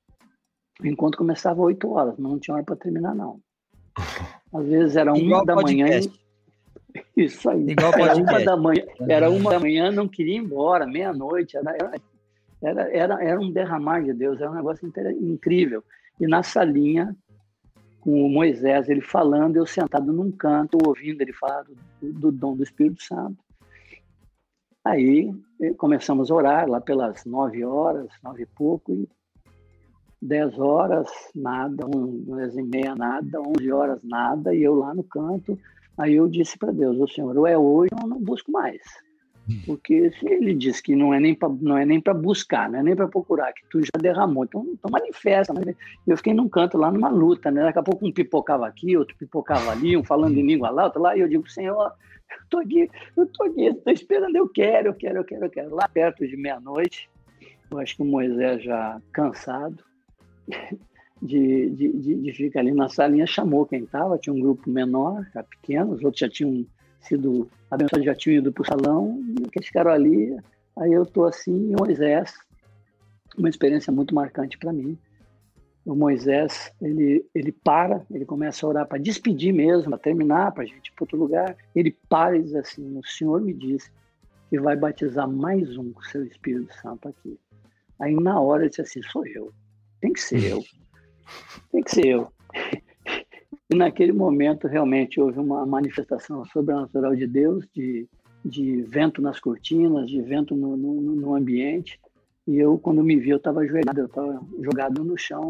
o 0.82 0.88
encontro 0.88 1.17
começava 1.17 1.61
às 1.61 1.65
8 1.67 1.89
horas, 1.89 2.15
mas 2.17 2.32
não 2.32 2.39
tinha 2.39 2.55
hora 2.55 2.63
para 2.63 2.75
terminar, 2.75 3.15
não. 3.15 3.39
Às 4.53 4.65
vezes 4.65 4.95
era 4.95 5.13
uma 5.13 5.45
da 5.45 5.55
manhã. 5.55 5.88
Isso 7.15 7.49
aí. 7.49 7.69
Igual 7.69 7.93
era 7.93 8.15
uma 8.15 8.43
da 8.43 8.57
manhã, 8.57 8.84
era 9.09 9.30
uma 9.30 9.51
da 9.51 9.59
manhã, 9.59 9.91
não 9.91 10.07
queria 10.07 10.36
ir 10.36 10.38
embora, 10.38 10.88
meia-noite. 10.88 11.57
Era, 11.57 11.75
era, 12.61 12.91
era, 12.91 13.23
era 13.23 13.39
um 13.39 13.51
derramar 13.51 14.03
de 14.03 14.13
Deus, 14.13 14.39
era 14.39 14.51
um 14.51 14.55
negócio 14.55 14.91
incrível. 15.19 15.84
E 16.19 16.25
na 16.25 16.41
salinha, 16.43 17.15
com 17.99 18.25
o 18.25 18.30
Moisés, 18.30 18.88
ele 18.88 19.01
falando, 19.01 19.57
eu 19.57 19.65
sentado 19.65 20.13
num 20.13 20.32
canto, 20.32 20.78
ouvindo 20.86 21.21
ele 21.21 21.34
falar 21.34 21.63
do, 21.63 21.75
do 22.01 22.32
dom 22.32 22.55
do 22.55 22.63
Espírito 22.63 23.03
Santo. 23.03 23.38
Aí 24.84 25.36
eh, 25.61 25.73
começamos 25.73 26.32
a 26.32 26.36
orar 26.36 26.69
lá 26.69 26.80
pelas 26.80 27.25
nove 27.25 27.65
horas, 27.65 28.07
nove 28.23 28.43
e 28.43 28.45
pouco, 28.45 28.93
e 28.93 29.09
dez 30.22 30.57
horas, 30.57 31.09
nada, 31.36 31.86
onze 31.86 32.59
e 32.59 32.63
meia, 32.63 32.95
nada, 32.95 33.41
onze 33.41 33.72
horas, 33.72 33.99
nada, 34.03 34.53
e 34.53 34.63
eu 34.63 34.76
lá 34.76 34.93
no 34.93 35.03
canto. 35.03 35.57
Aí 35.97 36.15
eu 36.15 36.28
disse 36.28 36.57
para 36.57 36.72
Deus, 36.72 36.97
o 36.99 37.07
Senhor, 37.07 37.36
ou 37.38 37.47
é 37.47 37.57
hoje 37.57 37.89
ou 37.93 38.01
eu 38.03 38.07
não 38.07 38.20
busco 38.20 38.51
mais. 38.51 38.82
Porque 39.65 40.11
se 40.11 40.28
ele 40.28 40.53
diz 40.53 40.82
que 40.82 40.93
não 40.93 41.13
é 41.13 41.20
nem 41.22 41.34
para 41.34 41.47
não 41.47 41.78
é 41.78 41.86
nem 41.86 42.01
para 42.01 42.13
buscar, 42.13 42.70
não 42.70 42.80
é 42.80 42.84
nem 42.84 42.95
para 42.95 43.07
procurar, 43.07 43.53
que 43.53 43.61
tu 43.70 43.80
já 43.80 43.97
derramou, 43.97 44.43
então, 44.43 44.65
então 44.68 44.91
manifesta. 44.91 45.53
Né? 45.53 45.74
Eu 46.05 46.18
fiquei 46.18 46.34
num 46.34 46.49
canto 46.49 46.78
lá 46.78 46.91
numa 46.91 47.07
luta, 47.07 47.49
né? 47.49 47.63
Daqui 47.63 47.80
a 47.80 47.84
pouco 47.84 48.05
um 48.05 48.11
pipocava 48.11 48.68
aqui, 48.68 48.97
outro 48.97 49.15
pipocava 49.15 49.72
ali, 49.72 49.95
um 49.95 50.03
falando 50.03 50.38
em 50.38 50.45
língua 50.45 50.70
lá, 50.70 50.86
outro 50.86 51.01
lá, 51.01 51.15
e 51.15 51.22
eu 51.22 51.30
digo, 51.30 51.49
Senhor, 51.49 51.82
eu 52.30 52.38
tô 52.49 52.59
aqui, 52.59 52.89
eu 53.15 53.26
tô 53.26 53.43
aqui, 53.45 53.68
estou 53.68 53.93
esperando, 53.93 54.36
eu 54.36 54.49
quero, 54.49 54.89
eu 54.89 54.93
quero, 54.93 55.20
eu 55.20 55.24
quero, 55.24 55.45
eu 55.45 55.49
quero. 55.49 55.76
Lá 55.76 55.88
perto 55.88 56.28
de 56.28 56.36
meia-noite, 56.36 57.09
eu 57.72 57.80
acho 57.80 57.95
que 57.95 58.01
o 58.01 58.05
Moisés 58.05 58.61
já 58.61 59.01
cansado 59.13 59.86
de, 61.22 61.70
de, 61.70 61.93
de, 61.93 62.16
de 62.16 62.34
ficar 62.34 62.62
ali 62.62 62.72
na 62.72 62.89
salinha, 62.89 63.26
chamou 63.26 63.66
quem 63.66 63.84
estava, 63.84 64.18
tinha 64.18 64.34
um 64.34 64.39
grupo 64.39 64.70
menor, 64.70 65.26
pequeno, 65.50 65.93
os 65.93 66.04
outros 66.04 66.20
já 66.20 66.30
tinham 66.30 66.66
sido 67.02 67.50
abençoados, 67.70 68.06
já 68.06 68.16
tinham 68.16 68.38
ido 68.38 68.52
para 68.52 68.62
o 68.62 68.66
salão, 68.66 69.20
e 69.39 69.48
aqueles 69.48 69.68
ficaram 69.68 69.91
ali, 69.91 70.38
aí 70.78 70.91
eu 70.91 71.04
estou 71.04 71.26
assim, 71.26 71.72
e 71.72 71.76
Moisés, 71.76 72.34
uma 73.38 73.50
experiência 73.50 73.93
muito 73.93 74.16
marcante 74.16 74.58
para 74.58 74.74
mim. 74.74 74.98
O 75.86 75.95
Moisés, 75.95 76.72
ele, 76.82 77.26
ele 77.34 77.52
para, 77.52 78.06
ele 78.12 78.26
começa 78.26 78.66
a 78.66 78.70
orar 78.70 78.88
para 78.88 78.98
despedir 78.98 79.54
mesmo, 79.54 79.91
para 79.91 80.00
terminar, 80.00 80.52
para 80.52 80.64
a 80.64 80.66
gente 80.66 80.88
ir 80.88 80.91
para 80.93 81.04
outro 81.04 81.18
lugar. 81.18 81.56
Ele 81.74 81.95
para 82.10 82.36
e 82.36 82.43
diz 82.43 82.56
assim: 82.56 82.98
O 82.98 83.06
Senhor 83.06 83.39
me 83.39 83.54
disse 83.54 83.89
que 84.50 84.60
vai 84.60 84.76
batizar 84.76 85.30
mais 85.30 85.78
um 85.78 85.93
com 85.93 86.02
o 86.02 86.06
seu 86.06 86.26
Espírito 86.26 86.74
Santo 86.82 87.08
aqui. 87.08 87.39
Aí 88.00 88.14
na 88.16 88.38
hora 88.41 88.64
ele 88.64 88.70
disse 88.70 88.82
assim: 88.82 89.02
Sou 89.04 89.26
eu, 89.26 89.54
tem 90.00 90.14
que 90.14 90.22
ser 90.22 90.43
eu, 90.43 90.64
tem 91.72 91.84
que 91.84 91.91
ser 91.91 92.08
eu. 92.08 92.32
E 93.70 93.76
naquele 93.76 94.14
momento, 94.14 94.68
realmente, 94.68 95.20
houve 95.20 95.39
uma 95.39 95.66
manifestação 95.66 96.45
sobrenatural 96.45 97.14
de 97.16 97.28
Deus, 97.28 97.68
de, 97.76 98.08
de 98.43 98.82
vento 98.84 99.22
nas 99.22 99.39
cortinas, 99.39 100.10
de 100.10 100.22
vento 100.22 100.56
no, 100.56 100.78
no, 100.78 101.02
no 101.02 101.36
ambiente. 101.36 102.00
E 102.48 102.56
eu, 102.58 102.78
quando 102.78 103.04
me 103.04 103.18
vi, 103.18 103.32
eu 103.32 103.38
estava 103.38 103.60
ajoelhado, 103.60 104.00
eu 104.00 104.06
estava 104.06 104.41
jogado 104.62 105.04
no 105.04 105.18
chão. 105.18 105.50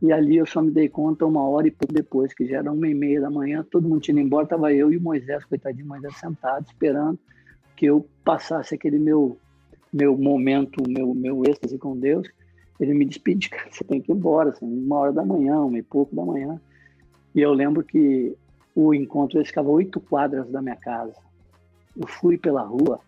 E 0.00 0.10
ali 0.10 0.36
eu 0.36 0.46
só 0.46 0.62
me 0.62 0.70
dei 0.70 0.88
conta 0.88 1.26
uma 1.26 1.46
hora 1.46 1.68
e 1.68 1.70
pouco 1.70 1.92
depois, 1.92 2.32
que 2.32 2.46
já 2.46 2.58
era 2.58 2.72
uma 2.72 2.88
e 2.88 2.94
meia 2.94 3.20
da 3.20 3.30
manhã, 3.30 3.66
todo 3.68 3.88
mundo 3.88 4.00
tinha 4.00 4.14
ido 4.14 4.24
embora, 4.24 4.44
estava 4.44 4.72
eu 4.72 4.92
e 4.92 4.96
o 4.96 5.02
Moisés, 5.02 5.44
coitadinho 5.44 5.88
Moisés, 5.88 6.16
sentado, 6.16 6.64
esperando 6.66 7.18
que 7.76 7.86
eu 7.86 8.06
passasse 8.24 8.74
aquele 8.74 8.98
meu 8.98 9.38
meu 9.92 10.16
momento, 10.18 10.82
meu 10.88 11.14
meu 11.14 11.42
êxtase 11.44 11.78
com 11.78 11.98
Deus. 11.98 12.28
Ele 12.78 12.94
me 12.94 13.04
despediu, 13.04 13.50
cara, 13.50 13.68
você 13.70 13.84
tem 13.84 14.00
que 14.00 14.12
ir 14.12 14.14
embora, 14.14 14.50
assim, 14.50 14.66
uma 14.66 14.96
hora 14.96 15.12
da 15.12 15.24
manhã, 15.24 15.60
uma 15.60 15.78
e 15.78 15.82
pouco 15.82 16.14
da 16.14 16.24
manhã. 16.24 16.60
E 17.34 17.40
eu 17.40 17.52
lembro 17.52 17.82
que 17.82 18.36
o 18.74 18.94
encontro 18.94 19.44
ficava 19.44 19.68
oito 19.70 20.00
quadras 20.00 20.48
da 20.50 20.62
minha 20.62 20.76
casa. 20.76 21.14
Eu 21.96 22.06
fui 22.06 22.38
pela 22.38 22.62
rua, 22.62 23.00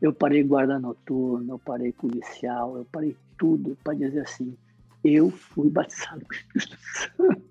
eu 0.00 0.12
parei 0.12 0.42
guarda 0.42 0.78
noturno, 0.78 1.54
eu 1.54 1.58
parei 1.58 1.92
policial, 1.92 2.76
eu 2.76 2.86
parei 2.92 3.16
tudo 3.38 3.76
para 3.82 3.94
dizer 3.94 4.20
assim: 4.20 4.54
eu 5.04 5.30
fui 5.30 5.70
batizado 5.70 6.22
com 6.26 6.34
o 6.34 6.58
Espírito 6.58 6.78
Santo. 6.82 7.42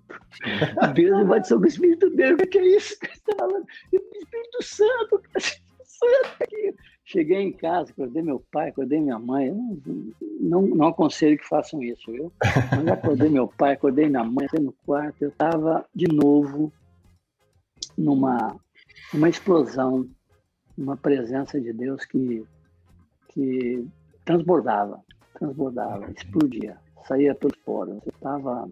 Deus 0.94 1.18
me 1.18 1.24
batizou 1.24 1.58
com 1.58 1.64
o 1.64 1.68
Espírito 1.68 2.10
dele. 2.10 2.34
O 2.34 2.36
que 2.48 2.58
é 2.58 2.76
isso 2.76 2.96
você 2.96 3.06
está 3.12 3.32
falando? 3.36 3.66
Espírito 3.92 4.62
Santo, 4.62 5.22
Espírito 5.36 5.84
Santo 5.84 6.42
aqui. 6.42 6.74
Cheguei 7.06 7.38
em 7.42 7.52
casa, 7.52 7.90
acordei 7.90 8.22
meu 8.22 8.42
pai, 8.50 8.70
acordei 8.70 8.98
minha 8.98 9.18
mãe. 9.18 9.52
Não, 9.52 10.02
não, 10.40 10.62
não 10.62 10.86
aconselho 10.88 11.36
que 11.36 11.46
façam 11.46 11.82
isso, 11.82 12.10
viu? 12.10 12.32
Mas 12.42 12.88
acordei 12.88 13.28
meu 13.28 13.46
pai, 13.46 13.74
acordei 13.74 14.08
minha 14.08 14.24
mãe, 14.24 14.46
no 14.58 14.72
quarto. 14.86 15.22
Eu 15.22 15.28
estava 15.28 15.84
de 15.94 16.06
novo 16.08 16.72
numa 17.96 18.56
uma 19.12 19.28
explosão, 19.28 20.08
uma 20.78 20.96
presença 20.96 21.60
de 21.60 21.72
Deus 21.72 22.04
que, 22.06 22.44
que 23.28 23.86
transbordava, 24.24 25.00
transbordava, 25.34 26.10
explodia, 26.10 26.78
saía 27.06 27.34
pelos 27.34 27.56
poros. 27.58 27.98
Eu 28.06 28.12
estava 28.14 28.68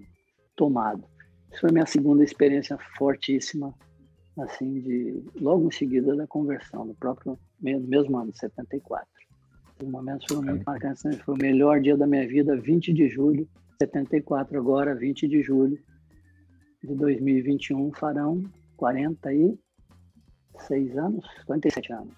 tomado. 0.56 1.04
Isso 1.50 1.60
foi 1.60 1.70
minha 1.70 1.86
segunda 1.86 2.24
experiência 2.24 2.78
fortíssima 2.96 3.74
assim, 4.38 4.80
de 4.80 5.22
logo 5.40 5.68
em 5.68 5.70
seguida 5.70 6.16
da 6.16 6.26
conversão, 6.26 6.84
no 6.84 6.94
próprio 6.94 7.38
mesmo 7.60 8.18
ano, 8.18 8.34
74. 8.34 9.06
Os 9.82 9.88
momentos 9.88 10.26
foram 10.28 10.42
muito 10.42 10.64
marcantes, 10.64 11.04
né? 11.04 11.12
foi 11.24 11.34
o 11.34 11.38
melhor 11.38 11.80
dia 11.80 11.96
da 11.96 12.06
minha 12.06 12.26
vida, 12.26 12.56
20 12.56 12.92
de 12.92 13.08
julho, 13.08 13.48
74 13.80 14.58
agora, 14.58 14.94
20 14.94 15.26
de 15.28 15.42
julho 15.42 15.78
de 16.82 16.94
2021, 16.94 17.92
farão 17.92 18.42
46 18.76 19.58
anos, 20.96 21.26
47 21.46 21.92
anos. 21.92 22.14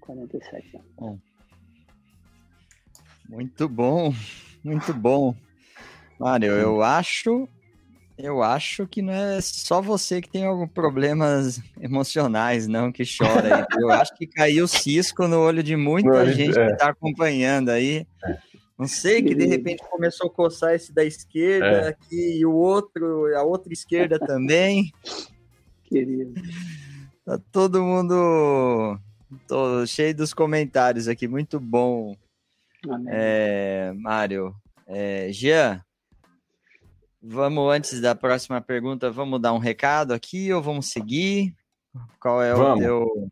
47 0.00 0.76
anos. 0.76 0.88
Bom. 0.96 1.18
Muito 3.28 3.68
bom, 3.68 4.14
muito 4.64 4.94
bom. 4.94 5.34
Mário, 6.18 6.52
eu 6.52 6.82
acho 6.82 7.48
eu 8.18 8.42
acho 8.42 8.86
que 8.86 9.00
não 9.00 9.12
é 9.12 9.40
só 9.40 9.80
você 9.80 10.20
que 10.20 10.28
tem 10.28 10.44
alguns 10.44 10.70
problemas 10.70 11.60
emocionais, 11.80 12.66
não, 12.66 12.90
que 12.90 13.04
chora. 13.04 13.66
Eu 13.78 13.90
acho 13.90 14.14
que 14.16 14.26
caiu 14.26 14.66
cisco 14.66 15.28
no 15.28 15.38
olho 15.38 15.62
de 15.62 15.76
muita 15.76 16.30
gente 16.32 16.58
é. 16.58 16.66
que 16.66 16.72
está 16.72 16.88
acompanhando 16.88 17.68
aí. 17.68 18.04
Não 18.76 18.86
sei, 18.86 19.22
que 19.22 19.34
de 19.34 19.46
repente 19.46 19.82
começou 19.88 20.28
a 20.28 20.32
coçar 20.32 20.74
esse 20.74 20.92
da 20.92 21.04
esquerda 21.04 21.66
é. 21.66 21.88
aqui 21.88 22.38
e 22.38 22.44
o 22.44 22.52
outro, 22.52 23.26
a 23.36 23.42
outra 23.42 23.72
esquerda 23.72 24.18
também. 24.18 24.92
Querido. 25.84 26.34
Tá 27.24 27.40
todo 27.52 27.82
mundo 27.82 28.98
tô 29.46 29.86
cheio 29.86 30.14
dos 30.14 30.32
comentários 30.32 31.08
aqui, 31.08 31.28
muito 31.28 31.60
bom. 31.60 32.16
Amém. 32.88 33.06
É, 33.10 33.92
Mário. 33.96 34.54
É, 34.86 35.30
Jean, 35.32 35.82
Vamos, 37.20 37.74
antes 37.74 38.00
da 38.00 38.14
próxima 38.14 38.60
pergunta, 38.60 39.10
vamos 39.10 39.40
dar 39.40 39.52
um 39.52 39.58
recado 39.58 40.12
aqui 40.14 40.52
ou 40.52 40.62
vamos 40.62 40.90
seguir? 40.90 41.54
Qual 42.20 42.42
é 42.42 42.54
vamos. 42.54 42.78
o 42.78 42.82
teu. 42.82 43.30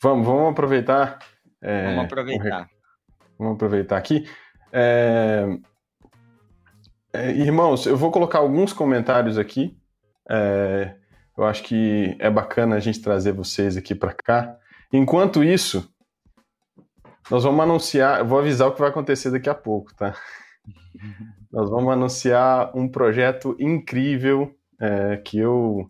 Vamos, 0.00 0.26
vamos 0.26 0.52
aproveitar. 0.52 1.18
É, 1.62 1.86
vamos 1.86 2.04
aproveitar. 2.04 2.70
Vamos 3.38 3.54
aproveitar 3.54 3.96
aqui. 3.96 4.28
É... 4.70 5.46
É, 7.14 7.30
irmãos, 7.30 7.86
eu 7.86 7.96
vou 7.96 8.10
colocar 8.10 8.40
alguns 8.40 8.72
comentários 8.72 9.38
aqui. 9.38 9.78
É, 10.28 10.96
eu 11.38 11.44
acho 11.44 11.62
que 11.62 12.16
é 12.18 12.28
bacana 12.28 12.74
a 12.74 12.80
gente 12.80 13.00
trazer 13.00 13.32
vocês 13.32 13.76
aqui 13.76 13.94
para 13.94 14.12
cá. 14.12 14.58
Enquanto 14.92 15.44
isso, 15.44 15.88
nós 17.30 17.44
vamos 17.44 17.62
anunciar, 17.62 18.18
eu 18.18 18.26
vou 18.26 18.40
avisar 18.40 18.66
o 18.66 18.72
que 18.72 18.80
vai 18.80 18.90
acontecer 18.90 19.30
daqui 19.30 19.48
a 19.48 19.54
pouco, 19.54 19.94
tá? 19.94 20.14
nós 21.54 21.70
vamos 21.70 21.92
anunciar 21.92 22.76
um 22.76 22.88
projeto 22.88 23.56
incrível 23.60 24.52
é, 24.80 25.16
que 25.18 25.38
eu 25.38 25.88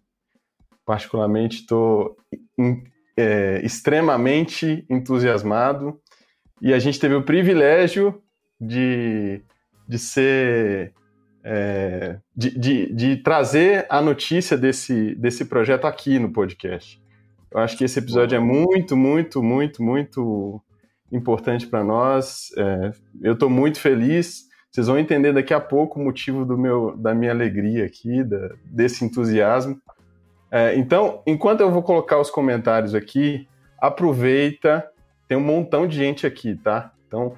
particularmente 0.85 1.61
estou 1.61 2.19
é, 3.17 3.63
extremamente 3.65 4.85
entusiasmado 4.91 5.99
e 6.61 6.75
a 6.75 6.79
gente 6.79 7.01
teve 7.01 7.15
o 7.15 7.23
privilégio 7.23 8.23
de, 8.61 9.41
de 9.89 9.99
ser 9.99 10.93
é, 11.43 12.19
de, 12.37 12.59
de, 12.59 12.95
de, 12.95 13.17
trazer 13.17 13.87
a 13.89 14.03
notícia 14.03 14.59
desse, 14.59 15.15
desse 15.15 15.47
projeto 15.47 15.87
aqui 15.87 16.19
no 16.19 16.31
podcast. 16.31 17.03
Eu 17.51 17.61
acho 17.61 17.77
que 17.79 17.85
esse 17.85 17.99
episódio 17.99 18.37
é 18.37 18.39
muito, 18.39 18.95
muito, 18.95 19.43
muito, 19.43 19.83
muito 19.83 20.63
importante 21.11 21.67
para 21.67 21.83
nós. 21.83 22.51
É, 22.55 22.91
eu 23.23 23.33
estou 23.33 23.49
muito 23.49 23.81
feliz 23.81 24.53
Vocês 24.75 24.89
vão 24.89 24.99
entender 24.99 25.33
daqui 25.33 25.55
a 25.55 25.61
pouco 25.61 26.01
o 26.01 26.03
motivo 26.03 26.45
do 26.45 26.59
meu, 26.59 26.97
da 26.97 27.15
minha 27.15 27.31
alegria 27.31 27.85
aqui, 27.85 28.25
da, 28.25 28.57
desse 28.65 29.05
entusiasmo. 29.05 29.81
É, 30.51 30.75
então, 30.75 31.23
enquanto 31.25 31.61
eu 31.61 31.71
vou 31.71 31.81
colocar 31.81 32.19
os 32.19 32.29
comentários 32.29 32.93
aqui, 32.93 33.47
aproveita, 33.81 34.85
tem 35.29 35.39
um 35.39 35.41
montão 35.41 35.87
de 35.87 35.97
gente 35.97 36.27
aqui, 36.27 36.57
tá? 36.57 36.91
Então, 37.07 37.37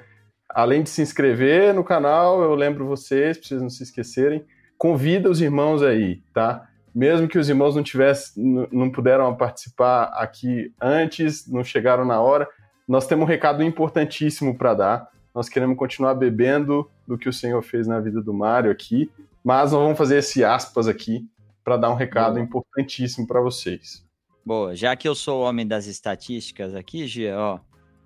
além 0.49 0.83
de 0.83 0.89
se 0.89 1.03
inscrever 1.03 1.75
no 1.75 1.85
canal, 1.85 2.43
eu 2.43 2.55
lembro 2.55 2.87
vocês, 2.87 3.37
para 3.37 3.47
vocês 3.47 3.61
não 3.61 3.69
se 3.69 3.83
esquecerem, 3.83 4.43
convida 4.79 5.29
os 5.29 5.43
irmãos 5.43 5.83
aí, 5.83 6.23
tá? 6.33 6.67
Mesmo 6.95 7.29
que 7.29 7.39
os 7.39 7.51
irmãos 7.51 7.77
não 7.77 7.83
tivessem, 7.83 8.67
não 8.73 8.89
puderam 8.89 9.37
participar 9.37 10.05
aqui 10.15 10.73
antes, 10.81 11.47
não 11.47 11.63
chegaram 11.63 12.07
na 12.07 12.19
hora, 12.19 12.49
nós 12.89 13.07
temos 13.07 13.25
um 13.25 13.29
recado 13.29 13.63
importantíssimo 13.63 14.57
para 14.57 14.73
dar. 14.73 15.09
Nós 15.35 15.51
queremos 15.51 15.77
continuar 15.77 16.15
bebendo 16.15 16.91
do 17.07 17.19
que 17.19 17.29
o 17.29 17.33
Senhor 17.33 17.63
fez 17.63 17.87
na 17.87 18.01
vida 18.01 18.21
do 18.21 18.35
Mário 18.35 18.71
aqui, 18.71 19.11
mas 19.45 19.73
nós 19.73 19.83
vamos 19.83 19.99
fazer 19.99 20.19
esse 20.19 20.45
aspas 20.45 20.89
aqui 20.89 21.29
para 21.63 21.77
dar 21.77 21.91
um 21.91 21.95
recado 21.95 22.35
Boa. 22.35 22.45
importantíssimo 22.45 23.27
para 23.27 23.41
vocês. 23.41 24.05
Boa, 24.45 24.77
já 24.77 24.95
que 24.95 25.09
eu 25.09 25.15
sou 25.15 25.41
o 25.41 25.45
homem 25.45 25.67
das 25.67 25.87
estatísticas 25.87 26.75
aqui, 26.75 27.07
Gia, 27.07 27.39
ó. 27.39 27.61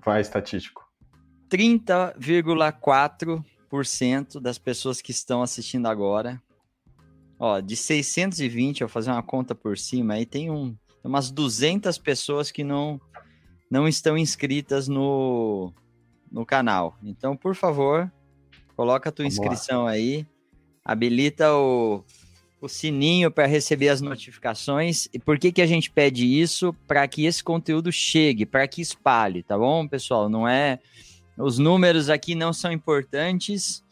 Vai, 0.05 0.21
estatístico. 0.21 0.89
30,4% 1.51 4.41
das 4.41 4.57
pessoas 4.57 5.03
que 5.03 5.11
estão 5.11 5.43
assistindo 5.43 5.87
agora. 5.87 6.41
Ó, 7.39 7.61
de 7.61 7.77
620, 7.77 8.81
eu 8.81 8.87
vou 8.87 8.93
fazer 8.93 9.11
uma 9.11 9.23
conta 9.23 9.55
por 9.55 9.77
cima, 9.77 10.15
aí 10.15 10.25
tem 10.25 10.51
um, 10.51 10.75
umas 11.05 11.31
200 11.31 11.99
pessoas 11.99 12.51
que 12.51 12.65
não, 12.65 12.99
não 13.71 13.87
estão 13.89 14.17
inscritas 14.17 14.89
no, 14.89 15.75
no 16.31 16.47
canal. 16.47 16.97
Então, 17.03 17.37
por 17.37 17.55
favor, 17.55 18.11
coloca 18.81 19.11
a 19.11 19.13
tua 19.13 19.25
Vamos 19.25 19.37
inscrição 19.37 19.85
lá. 19.85 19.91
aí, 19.91 20.27
habilita 20.83 21.55
o, 21.55 22.03
o 22.63 22.67
sininho 22.67 23.31
para 23.31 23.45
receber 23.45 23.91
as 23.91 24.01
notificações. 24.01 25.07
E 25.13 25.19
por 25.19 25.39
que, 25.39 25.53
que 25.53 25.61
a 25.61 25.67
gente 25.67 25.91
pede 25.91 26.25
isso? 26.25 26.75
Para 26.89 27.07
que 27.07 27.27
esse 27.27 27.45
conteúdo 27.45 27.93
chegue, 27.93 28.47
para 28.47 28.67
que 28.67 28.81
espalhe, 28.81 29.43
tá 29.43 29.59
bom, 29.59 29.87
pessoal? 29.87 30.31
Não 30.31 30.49
é. 30.49 30.79
Os 31.37 31.59
números 31.59 32.09
aqui 32.09 32.35
não 32.35 32.55
são 32.55 32.73
importantes 32.73 33.85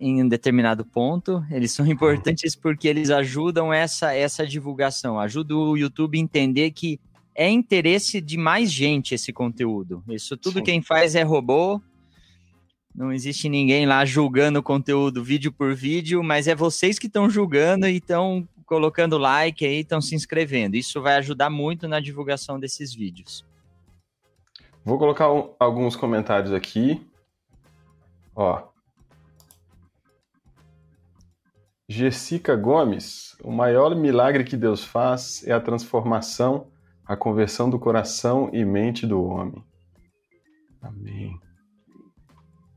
em 0.00 0.20
um 0.20 0.28
determinado 0.28 0.84
ponto, 0.84 1.44
eles 1.48 1.70
são 1.70 1.86
importantes 1.86 2.56
porque 2.58 2.88
eles 2.88 3.08
ajudam 3.08 3.72
essa, 3.72 4.12
essa 4.12 4.44
divulgação, 4.44 5.16
ajuda 5.20 5.54
o 5.54 5.76
YouTube 5.76 6.18
a 6.18 6.20
entender 6.20 6.72
que 6.72 6.98
é 7.36 7.48
interesse 7.48 8.20
de 8.20 8.36
mais 8.36 8.68
gente 8.68 9.14
esse 9.14 9.32
conteúdo. 9.32 10.02
Isso 10.08 10.36
tudo 10.36 10.58
Sim. 10.58 10.64
quem 10.64 10.82
faz 10.82 11.14
é 11.14 11.22
robô. 11.22 11.80
Não 12.96 13.12
existe 13.12 13.48
ninguém 13.48 13.84
lá 13.84 14.04
julgando 14.04 14.58
o 14.58 14.62
conteúdo 14.62 15.22
vídeo 15.22 15.52
por 15.52 15.74
vídeo, 15.74 16.22
mas 16.22 16.48
é 16.48 16.54
vocês 16.54 16.98
que 16.98 17.06
estão 17.06 17.28
julgando 17.28 17.86
e 17.86 17.96
estão 17.96 18.48
colocando 18.64 19.18
like 19.18 19.64
aí, 19.66 19.80
estão 19.80 20.00
se 20.00 20.14
inscrevendo. 20.14 20.76
Isso 20.76 21.02
vai 21.02 21.16
ajudar 21.16 21.50
muito 21.50 21.86
na 21.86 22.00
divulgação 22.00 22.58
desses 22.58 22.94
vídeos. 22.94 23.44
Vou 24.84 24.98
colocar 24.98 25.30
um, 25.30 25.50
alguns 25.60 25.94
comentários 25.94 26.52
aqui. 26.52 27.06
Ó. 28.34 28.62
Jessica 31.88 32.56
Gomes, 32.56 33.36
o 33.44 33.52
maior 33.52 33.94
milagre 33.94 34.42
que 34.42 34.56
Deus 34.56 34.82
faz 34.82 35.46
é 35.46 35.52
a 35.52 35.60
transformação 35.60 36.68
a 37.06 37.16
conversão 37.16 37.70
do 37.70 37.78
coração 37.78 38.50
e 38.52 38.64
mente 38.64 39.06
do 39.06 39.22
homem. 39.22 39.64
Amém. 40.82 41.38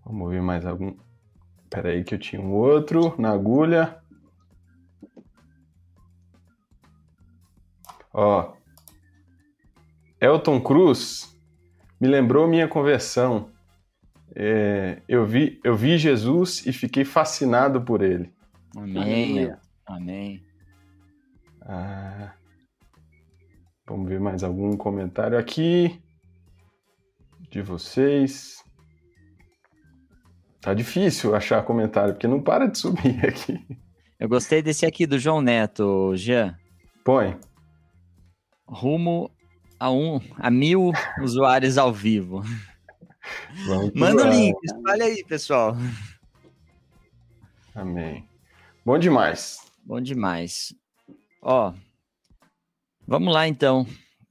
Vamos 0.10 0.32
ver 0.32 0.42
mais 0.42 0.66
algum. 0.66 0.98
Espera 1.64 1.90
aí 1.90 2.04
que 2.04 2.16
eu 2.16 2.20
tinha 2.20 2.42
um 2.42 2.52
outro 2.52 3.16
na 3.22 3.30
agulha. 3.30 4.02
Ó. 8.12 8.54
Elton 10.20 10.60
Cruz 10.60 11.40
me 12.02 12.08
lembrou 12.08 12.48
minha 12.48 12.68
conversão. 12.68 13.52
É, 14.36 15.04
eu, 15.08 15.28
vi, 15.28 15.60
eu 15.64 15.76
vi 15.76 15.96
Jesus 16.00 16.66
e 16.66 16.74
fiquei 16.74 17.06
fascinado 17.06 17.80
por 17.80 18.02
ele. 18.02 18.34
Amém. 18.76 19.54
Amém. 19.86 20.44
Ah, 21.62 22.34
Vamos 23.90 24.08
ver 24.08 24.20
mais 24.20 24.44
algum 24.44 24.78
comentário 24.78 25.36
aqui 25.36 26.00
de 27.50 27.60
vocês. 27.60 28.59
Tá 30.62 30.74
difícil 30.74 31.36
achar 31.36 31.64
comentário, 31.64 32.14
porque 32.14 32.28
não 32.28 32.42
para 32.42 32.68
de 32.68 32.78
subir 32.78 33.20
aqui. 33.26 33.60
Eu 34.20 34.28
gostei 34.28 34.62
desse 34.62 34.86
aqui 34.86 35.08
do 35.08 35.18
João 35.18 35.42
Neto, 35.42 36.16
Jean. 36.16 36.58
Põe. 37.04 37.38
Rumo 38.68 39.32
a 39.80 39.90
um 39.90 40.20
a 40.38 40.52
mil 40.52 40.92
usuários 41.22 41.78
ao 41.78 41.94
vivo. 41.94 42.44
Vamos 43.66 43.92
Manda 43.94 44.26
o 44.26 44.30
link, 44.30 44.56
espalha 44.64 45.06
aí, 45.06 45.24
pessoal. 45.24 45.76
Amém. 47.74 48.28
Bom 48.86 48.98
demais. 48.98 49.60
Bom 49.86 50.02
demais. 50.02 50.74
Ó, 51.42 51.74
Vamos 53.10 53.34
lá, 53.34 53.48
então. 53.48 53.88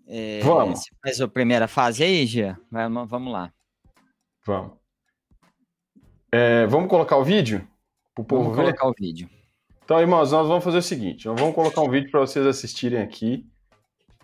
É, 0.06 0.38
vamos. 0.40 0.78
Você 0.78 0.90
faz 1.02 1.20
a 1.20 1.26
primeira 1.26 1.66
fase 1.66 2.04
aí, 2.04 2.24
Gia? 2.24 2.56
Vamos 2.70 3.32
lá. 3.32 3.52
Vamos. 4.46 4.78
É, 6.30 6.66
vamos 6.66 6.88
colocar 6.88 7.16
o 7.16 7.24
vídeo? 7.24 7.66
Pro 8.14 8.24
povo 8.24 8.42
vamos 8.44 8.56
ver? 8.56 8.64
colocar 8.64 8.88
o 8.88 8.94
vídeo. 8.98 9.28
Então, 9.84 10.00
irmãos, 10.00 10.32
nós 10.32 10.46
vamos 10.46 10.64
fazer 10.64 10.78
o 10.78 10.82
seguinte: 10.82 11.26
nós 11.26 11.38
vamos 11.38 11.54
colocar 11.54 11.80
um 11.80 11.90
vídeo 11.90 12.10
para 12.10 12.20
vocês 12.20 12.46
assistirem 12.46 13.00
aqui. 13.00 13.46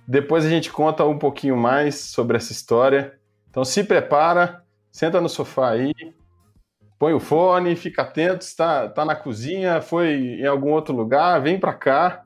Depois 0.07 0.45
a 0.45 0.51
gente 0.51 0.71
conta 0.71 1.05
um 1.05 1.19
pouquinho 1.19 1.57
mais 1.57 1.97
sobre 1.97 2.37
essa 2.37 2.53
história. 2.53 3.19
Então, 3.49 3.65
se 3.65 3.83
prepara, 3.83 4.63
senta 4.93 5.21
no 5.21 5.29
sofá 5.29 5.71
aí, 5.71 5.95
põe 6.99 7.15
o 7.15 7.21
fone, 7.21 7.77
fica 7.77 8.03
atento. 8.03 8.45
Está 8.45 8.89
tá 8.89 9.05
na 9.05 9.17
cozinha, 9.17 9.81
foi 9.81 10.15
em 10.41 10.47
algum 10.47 10.73
outro 10.73 10.95
lugar, 10.95 11.41
vem 11.41 11.59
para 11.59 11.73
cá 11.73 12.25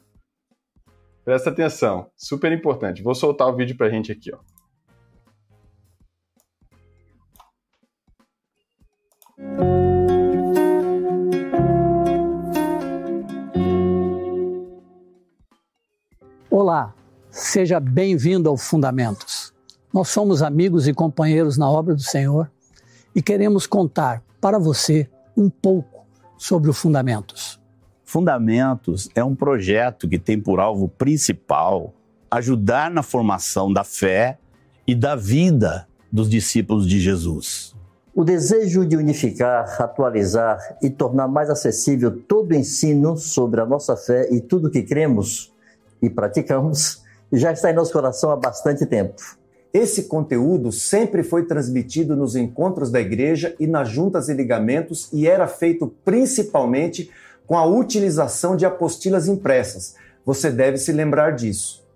Presta 1.29 1.51
atenção, 1.51 2.11
super 2.17 2.51
importante. 2.53 3.03
Vou 3.03 3.15
soltar 3.15 3.49
o 3.49 3.55
vídeo 3.55 3.77
pra 3.77 3.91
gente 3.91 4.11
aqui, 4.11 4.33
ó. 4.35 4.39
Olá, 16.51 16.93
seja 17.31 17.79
bem-vindo 17.79 18.49
ao 18.49 18.57
Fundamentos. 18.57 19.55
Nós 19.95 20.09
somos 20.09 20.43
amigos 20.43 20.89
e 20.89 20.93
companheiros 20.93 21.57
na 21.57 21.71
obra 21.71 21.95
do 21.95 22.03
Senhor 22.03 22.51
e 23.15 23.23
queremos 23.23 23.65
contar 23.65 24.25
para 24.41 24.59
você 24.59 25.09
um 25.37 25.49
pouco 25.49 26.05
sobre 26.37 26.69
o 26.69 26.73
Fundamentos. 26.73 27.61
Fundamentos 28.05 29.09
é 29.15 29.23
um 29.23 29.37
projeto 29.37 30.09
que 30.09 30.19
tem 30.19 30.41
por 30.41 30.59
alvo 30.59 30.89
principal 30.89 31.95
ajudar 32.29 32.91
na 32.91 33.05
formação 33.05 33.73
da 33.73 33.85
fé 33.85 34.37
e 34.85 34.97
da 34.97 35.15
vida 35.15 35.87
dos 36.11 36.29
discípulos 36.29 36.89
de 36.89 36.99
Jesus. 36.99 37.78
O 38.19 38.25
desejo 38.25 38.85
de 38.85 38.97
unificar, 38.97 39.81
atualizar 39.81 40.77
e 40.83 40.91
tornar 40.91 41.29
mais 41.29 41.49
acessível 41.49 42.11
todo 42.11 42.51
o 42.51 42.55
ensino 42.57 43.17
sobre 43.17 43.61
a 43.61 43.65
nossa 43.65 43.97
fé 43.97 44.27
e 44.33 44.41
tudo 44.41 44.73
que 44.73 44.83
cremos 44.83 45.55
e 46.03 46.11
praticamos 46.11 47.05
já 47.33 47.53
está 47.53 47.71
em 47.71 47.75
nosso 47.75 47.93
coração 47.93 48.33
há 48.33 48.37
bastante 48.37 48.85
tempo. 48.87 49.23
Esse 49.73 50.09
conteúdo 50.09 50.73
sempre 50.73 51.23
foi 51.23 51.47
transmitido 51.47 52.17
nos 52.17 52.35
encontros 52.35 52.91
da 52.91 53.01
igreja 53.01 53.55
e 53.57 53.69
nas 53.69 53.89
juntas 53.89 54.29
e 54.29 54.35
ligamentos 54.35 55.09
e 55.13 55.29
era 55.29 55.47
feito 55.47 55.87
principalmente 56.05 57.13
com 57.47 57.57
a 57.57 57.65
utilização 57.67 58.57
de 58.57 58.67
apostilas 58.67 59.29
impressas. 59.29 59.95
Você 60.27 60.51
deve 60.51 60.77
se 60.77 60.91
lembrar 60.91 61.37
disso. 61.37 61.88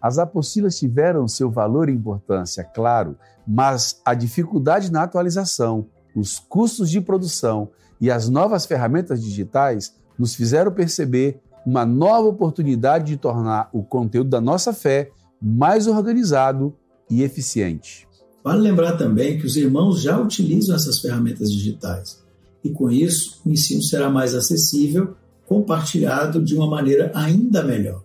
As 0.00 0.18
apostilas 0.18 0.78
tiveram 0.78 1.28
seu 1.28 1.50
valor 1.50 1.88
e 1.88 1.92
importância, 1.92 2.64
claro, 2.64 3.16
mas 3.46 4.00
a 4.04 4.14
dificuldade 4.14 4.90
na 4.90 5.02
atualização, 5.02 5.86
os 6.14 6.38
custos 6.38 6.90
de 6.90 7.00
produção 7.00 7.68
e 8.00 8.10
as 8.10 8.28
novas 8.28 8.64
ferramentas 8.66 9.22
digitais 9.22 9.94
nos 10.18 10.34
fizeram 10.34 10.72
perceber 10.72 11.40
uma 11.66 11.84
nova 11.84 12.28
oportunidade 12.28 13.06
de 13.06 13.16
tornar 13.16 13.68
o 13.72 13.82
conteúdo 13.82 14.30
da 14.30 14.40
nossa 14.40 14.72
fé 14.72 15.10
mais 15.40 15.86
organizado 15.86 16.74
e 17.10 17.22
eficiente. 17.22 18.08
Vale 18.42 18.62
lembrar 18.62 18.96
também 18.96 19.38
que 19.38 19.46
os 19.46 19.56
irmãos 19.56 20.00
já 20.00 20.18
utilizam 20.18 20.74
essas 20.74 20.98
ferramentas 21.00 21.50
digitais 21.50 22.20
e 22.64 22.70
com 22.70 22.90
isso 22.90 23.40
o 23.44 23.50
ensino 23.50 23.82
será 23.82 24.10
mais 24.10 24.34
acessível, 24.34 25.14
compartilhado 25.46 26.42
de 26.42 26.54
uma 26.54 26.66
maneira 26.66 27.10
ainda 27.14 27.62
melhor. 27.62 28.02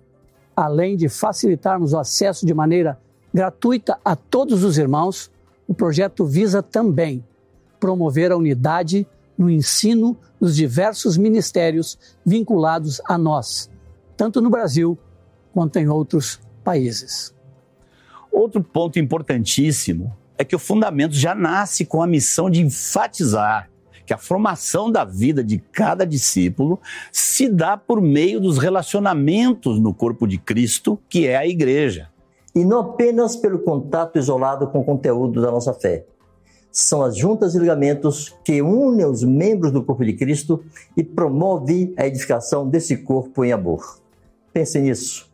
Além 0.56 0.96
de 0.96 1.10
facilitarmos 1.10 1.94
o 1.94 2.00
acesso 2.00 2.46
de 2.46 2.54
maneira 2.54 3.00
gratuita 3.34 4.00
a 4.04 4.16
todos 4.16 4.64
os 4.64 4.78
irmãos, 4.78 5.30
o 5.68 5.74
projeto 5.74 6.26
visa 6.26 6.64
também 6.64 7.24
promover 7.80 8.32
a 8.32 8.38
unidade 8.38 9.06
no 9.38 9.50
ensino 9.50 10.18
nos 10.40 10.56
diversos 10.56 11.18
ministérios 11.18 11.98
vinculados 12.26 13.02
a 13.06 13.18
nós, 13.18 13.70
tanto 14.16 14.42
no 14.42 14.50
Brasil 14.50 14.98
quanto 15.54 15.78
em 15.78 15.90
outros 15.90 16.40
países. 16.64 17.34
Outro 18.32 18.64
ponto 18.64 19.00
importantíssimo 19.00 20.16
é 20.38 20.44
que 20.44 20.56
o 20.56 20.60
Fundamentos 20.60 21.18
já 21.18 21.34
nasce 21.34 21.86
com 21.86 22.02
a 22.02 22.08
missão 22.08 22.50
de 22.50 22.62
enfatizar 22.62 23.70
que 24.06 24.14
a 24.14 24.18
formação 24.18 24.92
da 24.92 25.04
vida 25.04 25.44
de 25.44 25.58
cada 25.58 26.06
discípulo 26.06 26.80
se 27.12 27.50
dá 27.50 27.76
por 27.76 28.02
meio 28.02 28.40
dos 28.40 28.58
relacionamentos 28.58 29.80
no 29.80 29.94
corpo 29.94 30.28
de 30.28 30.38
Cristo, 30.38 31.00
que 31.10 31.28
é 31.28 31.36
a 31.36 31.48
igreja. 31.48 32.10
E 32.54 32.64
não 32.64 32.80
apenas 32.80 33.36
pelo 33.36 33.60
contato 33.60 34.18
isolado 34.18 34.68
com 34.68 34.80
o 34.80 34.86
conteúdo 34.86 35.42
da 35.42 35.52
nossa 35.52 35.74
fé. 35.74 36.06
São 36.72 37.02
as 37.02 37.18
juntas 37.18 37.56
e 37.56 37.60
ligamentos 37.60 38.36
que 38.44 38.62
unem 38.62 39.06
os 39.06 39.24
membros 39.24 39.72
do 39.72 39.84
corpo 39.84 40.04
de 40.04 40.14
Cristo 40.14 40.64
e 40.96 41.04
promove 41.04 41.94
a 41.98 42.06
edificação 42.06 42.68
desse 42.68 42.98
corpo 42.98 43.44
em 43.44 43.52
amor. 43.52 44.00
Pense 44.54 44.80
nisso. 44.80 45.30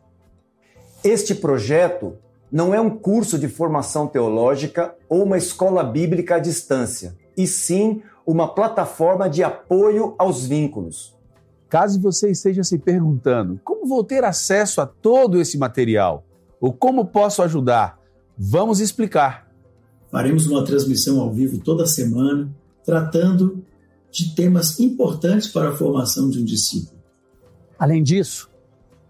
Este 1.04 1.34
projeto 1.34 2.16
não 2.50 2.74
é 2.74 2.80
um 2.80 2.90
curso 2.90 3.38
de 3.38 3.48
formação 3.48 4.06
teológica 4.06 4.94
ou 5.08 5.24
uma 5.24 5.38
escola 5.38 5.82
bíblica 5.82 6.36
à 6.36 6.38
distância, 6.38 7.16
e 7.36 7.46
sim 7.46 8.02
uma 8.26 8.48
plataforma 8.48 9.28
de 9.28 9.42
apoio 9.42 10.14
aos 10.18 10.46
vínculos. 10.46 11.14
Caso 11.68 12.00
você 12.00 12.30
esteja 12.30 12.62
se 12.62 12.78
perguntando 12.78 13.60
como 13.64 13.86
vou 13.86 14.04
ter 14.04 14.24
acesso 14.24 14.80
a 14.80 14.86
todo 14.86 15.40
esse 15.40 15.56
material 15.58 16.24
ou 16.60 16.72
como 16.72 17.06
posso 17.06 17.42
ajudar, 17.42 17.98
vamos 18.36 18.78
explicar. 18.78 19.50
Faremos 20.10 20.46
uma 20.46 20.64
transmissão 20.64 21.20
ao 21.20 21.32
vivo 21.32 21.58
toda 21.58 21.86
semana, 21.86 22.54
tratando 22.84 23.64
de 24.10 24.34
temas 24.34 24.78
importantes 24.78 25.48
para 25.48 25.70
a 25.70 25.76
formação 25.76 26.28
de 26.28 26.38
um 26.40 26.44
discípulo. 26.44 27.00
Além 27.78 28.02
disso, 28.02 28.50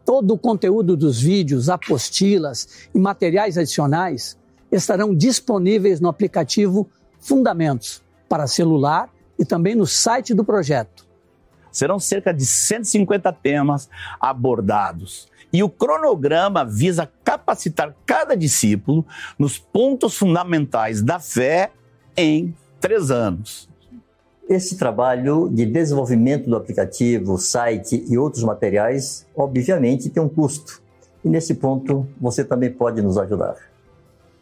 todo 0.04 0.32
o 0.32 0.38
conteúdo 0.38 0.96
dos 0.96 1.20
vídeos, 1.20 1.68
apostilas 1.68 2.88
e 2.94 2.98
materiais 2.98 3.58
adicionais 3.58 4.38
estarão 4.70 5.14
disponíveis 5.14 6.00
no 6.00 6.08
aplicativo 6.08 6.88
Fundamentos 7.18 8.01
para 8.32 8.46
celular 8.46 9.10
e 9.38 9.44
também 9.44 9.74
no 9.74 9.86
site 9.86 10.32
do 10.32 10.42
projeto. 10.42 11.06
Serão 11.70 11.98
cerca 11.98 12.32
de 12.32 12.46
150 12.46 13.30
temas 13.30 13.90
abordados. 14.18 15.28
E 15.52 15.62
o 15.62 15.68
cronograma 15.68 16.64
visa 16.64 17.10
capacitar 17.22 17.94
cada 18.06 18.34
discípulo 18.34 19.04
nos 19.38 19.58
pontos 19.58 20.16
fundamentais 20.16 21.02
da 21.02 21.20
fé 21.20 21.72
em 22.16 22.56
três 22.80 23.10
anos. 23.10 23.68
Esse 24.48 24.78
trabalho 24.78 25.50
de 25.52 25.66
desenvolvimento 25.66 26.48
do 26.48 26.56
aplicativo, 26.56 27.36
site 27.36 28.02
e 28.08 28.16
outros 28.16 28.42
materiais, 28.44 29.26
obviamente, 29.36 30.08
tem 30.08 30.22
um 30.22 30.28
custo. 30.28 30.80
E 31.22 31.28
nesse 31.28 31.52
ponto, 31.52 32.08
você 32.18 32.42
também 32.42 32.72
pode 32.72 33.02
nos 33.02 33.18
ajudar. 33.18 33.56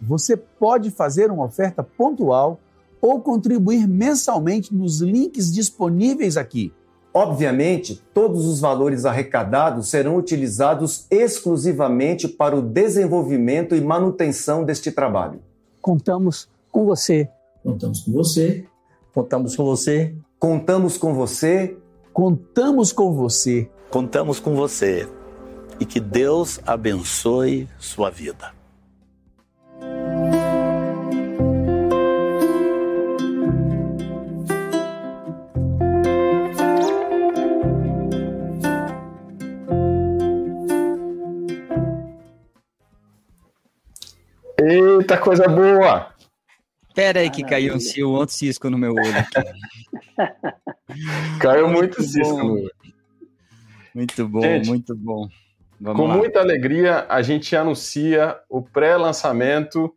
Você 0.01 0.37
pode 0.37 0.93
fazer 0.93 1.29
uma 1.33 1.47
oferta 1.47 1.83
pontual 1.83 2.61
ou 3.01 3.21
contribuir 3.21 3.89
mensalmente 3.89 4.75
nos 4.75 5.01
links 5.01 5.53
disponíveis 5.53 6.37
aqui. 6.37 6.73
Obviamente, 7.13 8.01
todos 8.15 8.47
os 8.47 8.61
valores 8.61 9.05
arrecadados 9.05 9.89
serão 9.89 10.17
utilizados 10.17 11.07
exclusivamente 11.11 12.29
para 12.29 12.57
o 12.57 12.63
desenvolvimento 12.63 13.75
e 13.75 13.81
manutenção 13.81 14.65
deste 14.65 14.93
trabalho. 14.93 15.41
Contamos 15.81 16.49
com 16.71 16.85
você. 16.85 17.29
Contamos 17.65 18.01
com 18.01 18.13
você. 18.13 18.65
Contamos 19.13 19.57
com 19.57 19.65
você. 19.65 20.15
Contamos 20.39 20.97
com 20.97 21.15
você. 21.15 21.77
Contamos 22.13 22.93
com 22.93 23.13
você. 23.13 23.69
Contamos 23.91 24.39
com 24.39 24.55
você. 24.55 25.09
E 25.81 25.85
que 25.85 25.99
Deus 25.99 26.61
abençoe 26.65 27.69
sua 27.79 28.09
vida. 28.09 28.60
Eita, 45.11 45.21
coisa 45.21 45.49
boa! 45.49 46.15
Pera 46.95 47.19
aí 47.19 47.31
que 47.31 47.43
caiu 47.43 47.75
um, 47.75 47.81
cio, 47.81 48.11
outro 48.11 48.33
cisco 48.33 48.71
no 48.71 48.79
meu 48.79 48.93
olho 48.93 49.19
aqui. 49.19 49.51
caiu 51.43 51.67
muito, 51.69 51.99
muito 51.99 52.03
cisco 52.05 52.37
no 52.37 52.53
olho. 52.55 52.71
Muito 53.93 54.29
bom, 54.29 54.41
gente, 54.41 54.69
muito 54.69 54.95
bom. 54.95 55.29
Vamos 55.81 56.01
com 56.01 56.07
lá. 56.07 56.17
muita 56.17 56.39
alegria, 56.39 57.07
a 57.09 57.23
gente 57.23 57.57
anuncia 57.57 58.39
o 58.49 58.63
pré-lançamento 58.63 59.93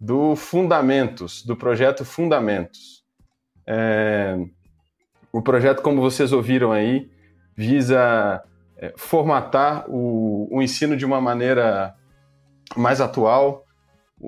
do 0.00 0.34
Fundamentos, 0.34 1.44
do 1.44 1.54
projeto 1.54 2.02
Fundamentos. 2.02 3.04
É, 3.66 4.34
o 5.30 5.42
projeto, 5.42 5.82
como 5.82 6.00
vocês 6.00 6.32
ouviram 6.32 6.72
aí, 6.72 7.10
visa 7.54 8.42
é, 8.78 8.94
formatar 8.96 9.84
o, 9.90 10.48
o 10.50 10.62
ensino 10.62 10.96
de 10.96 11.04
uma 11.04 11.20
maneira 11.20 11.94
mais 12.74 13.02
atual, 13.02 13.63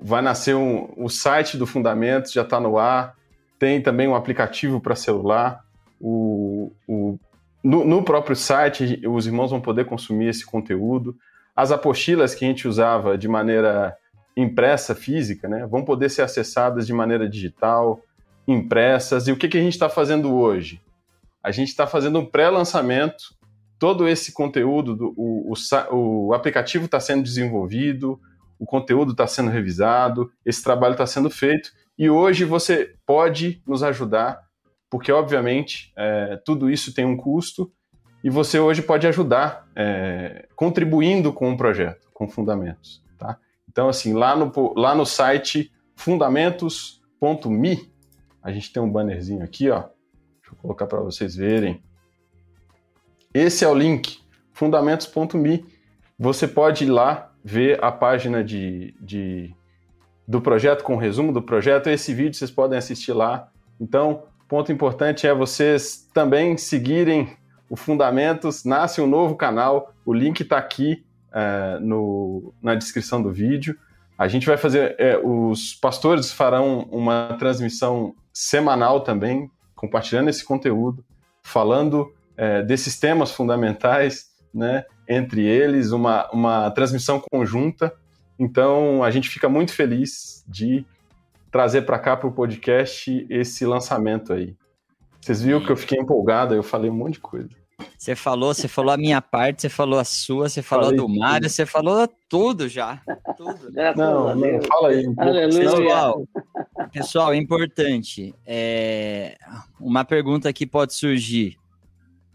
vai 0.03 0.23
nascer 0.23 0.55
um, 0.55 0.93
o 0.97 1.09
site 1.09 1.57
do 1.57 1.67
Fundamentos, 1.67 2.33
já 2.33 2.43
está 2.43 2.61
no 2.61 2.79
ar, 2.79 3.15
tem 3.59 3.81
também 3.81 4.07
um 4.09 4.15
aplicativo 4.15 4.81
para 4.81 4.95
celular. 4.95 5.65
O, 6.01 6.73
o, 6.87 7.19
no, 7.63 7.85
no, 7.85 8.03
próprio 8.03 8.37
site, 8.37 9.03
os 9.07 9.27
irmãos 9.27 9.51
vão 9.51 9.61
poder 9.61 9.87
consumir 9.87 10.29
esse 10.29 10.45
conteúdo. 10.45 11.17
As 11.55 11.73
apostilas 11.73 12.35
que 12.35 12.45
a 12.45 12.49
gente 12.49 12.69
usava 12.69 13.17
de 13.17 13.29
maneira 13.29 13.97
impressa, 14.37 14.95
física, 14.95 15.49
né, 15.49 15.67
vão 15.67 15.83
poder 15.83 16.11
ser 16.11 16.23
acessadas 16.23 16.87
de 16.87 16.93
maneira 16.93 17.29
digital, 17.29 18.01
impressas. 18.47 19.27
E 19.27 19.33
o 19.33 19.37
que, 19.37 19.49
que 19.49 19.57
a 19.57 19.63
gente 19.63 19.73
está 19.73 19.89
fazendo 19.89 20.35
hoje? 20.35 20.81
A 21.43 21.51
gente 21.51 21.69
está 21.69 21.87
fazendo 21.87 22.19
um 22.19 22.27
pré-lançamento. 22.27 23.35
Todo 23.79 24.09
esse 24.09 24.33
conteúdo, 24.33 24.95
do, 24.95 25.15
o, 25.17 25.53
o, 25.91 26.27
o 26.29 26.35
aplicativo 26.35 26.87
está 26.87 26.99
sendo 27.01 27.23
desenvolvido, 27.23 28.21
o 28.59 28.67
conteúdo 28.67 29.13
está 29.13 29.27
sendo 29.27 29.51
revisado, 29.51 30.31
esse 30.45 30.63
trabalho 30.63 30.93
está 30.93 31.07
sendo 31.07 31.31
feito 31.31 31.71
e 31.99 32.11
hoje 32.11 32.45
você 32.45 32.95
pode 33.07 33.63
nos 33.67 33.83
ajudar, 33.83 34.43
porque 34.91 35.11
obviamente 35.11 35.93
é, 35.97 36.41
tudo 36.45 36.71
isso 36.71 36.95
tem 36.95 37.05
um 37.05 37.17
custo 37.17 37.73
e 38.23 38.31
você 38.31 38.59
hoje 38.59 38.83
pode 38.83 39.07
ajudar 39.07 39.69
é, 39.75 40.49
contribuindo 40.57 41.33
com 41.33 41.53
o 41.53 41.57
projeto, 41.57 42.09
com 42.13 42.29
fundamentos. 42.29 43.03
Tá? 43.19 43.39
Então, 43.69 43.89
assim, 43.89 44.13
lá 44.13 44.35
no, 44.35 44.53
lá 44.77 44.95
no 44.95 45.07
site 45.07 45.73
fundamentos.me, 45.95 47.93
a 48.43 48.53
gente 48.53 48.73
tem 48.73 48.83
um 48.83 48.91
bannerzinho 48.91 49.43
aqui, 49.43 49.71
ó. 49.71 49.81
Deixa 49.81 50.53
eu 50.53 50.57
colocar 50.57 50.87
para 50.87 51.01
vocês 51.01 51.35
verem. 51.35 51.83
Esse 53.33 53.65
é 53.65 53.69
o 53.69 53.75
link, 53.75 54.21
fundamentos.me. 54.53 55.65
Você 56.19 56.49
pode 56.49 56.85
ir 56.85 56.91
lá 56.91 57.33
ver 57.47 57.79
a 57.81 57.93
página 57.93 58.43
de, 58.43 58.93
de, 59.01 59.55
do 60.27 60.41
projeto, 60.41 60.83
com 60.83 60.97
o 60.97 60.99
resumo 60.99 61.33
do 61.33 61.41
projeto. 61.41 61.89
Esse 61.89 62.13
vídeo 62.13 62.35
vocês 62.35 62.51
podem 62.51 62.77
assistir 62.77 63.13
lá. 63.13 63.49
Então, 63.81 64.25
ponto 64.49 64.73
importante 64.73 65.29
é 65.29 65.33
vocês 65.33 66.11
também 66.13 66.57
seguirem 66.57 67.37
o 67.71 67.77
Fundamentos. 67.77 68.65
Nasce 68.65 69.01
um 69.01 69.07
novo 69.07 69.37
canal, 69.37 69.95
o 70.05 70.13
link 70.13 70.41
está 70.41 70.59
aqui 70.59 71.07
é, 71.33 71.79
no, 71.79 72.53
na 72.61 72.75
descrição 72.75 73.23
do 73.23 73.33
vídeo. 73.33 73.79
A 74.19 74.27
gente 74.27 74.45
vai 74.45 74.57
fazer, 74.57 74.97
é, 74.99 75.17
os 75.17 75.73
pastores 75.73 76.33
farão 76.33 76.81
uma 76.91 77.37
transmissão 77.39 78.13
semanal 78.33 79.03
também, 79.03 79.49
compartilhando 79.77 80.31
esse 80.31 80.45
conteúdo, 80.45 81.05
falando 81.45 82.13
é, 82.37 82.61
desses 82.61 82.99
temas 82.99 83.31
fundamentais, 83.31 84.31
né? 84.53 84.85
Entre 85.09 85.45
eles, 85.45 85.93
uma, 85.93 86.29
uma 86.31 86.71
transmissão 86.71 87.21
conjunta. 87.21 87.93
Então, 88.39 89.03
a 89.03 89.11
gente 89.11 89.29
fica 89.29 89.49
muito 89.49 89.73
feliz 89.73 90.45
de 90.47 90.85
trazer 91.51 91.83
para 91.83 91.99
cá 91.99 92.17
para 92.17 92.29
o 92.29 92.33
podcast 92.33 93.27
esse 93.31 93.65
lançamento 93.65 94.33
aí. 94.33 94.55
Vocês 95.21 95.43
viram 95.43 95.65
que 95.65 95.73
eu 95.73 95.77
fiquei 95.77 95.99
empolgado, 95.99 96.55
eu 96.55 96.63
falei 96.63 96.91
um 96.91 96.95
monte 96.95 97.15
de 97.15 97.21
coisa. 97.21 97.49
Você 97.97 98.15
falou, 98.15 98.55
você 98.55 98.69
falou 98.69 98.93
a 98.93 98.97
minha 98.97 99.21
parte, 99.21 99.63
você 99.63 99.69
falou 99.69 99.99
a 99.99 100.05
sua, 100.05 100.49
você 100.49 100.63
falou 100.63 100.87
Falei 100.87 100.99
do 100.99 101.09
Mário, 101.09 101.49
você 101.49 101.67
falou 101.67 102.09
tudo 102.29 102.69
já. 102.69 103.03
Tudo. 103.37 103.71
Não, 103.97 104.35
não, 104.35 104.63
fala 104.63 104.89
aí. 104.89 105.05
Pessoal, 105.15 106.29
pessoal, 106.93 107.33
é 107.33 107.37
importante. 107.37 108.35
É, 108.47 109.37
uma 109.81 110.05
pergunta 110.05 110.53
que 110.53 110.67
pode 110.67 110.95
surgir. 110.95 111.59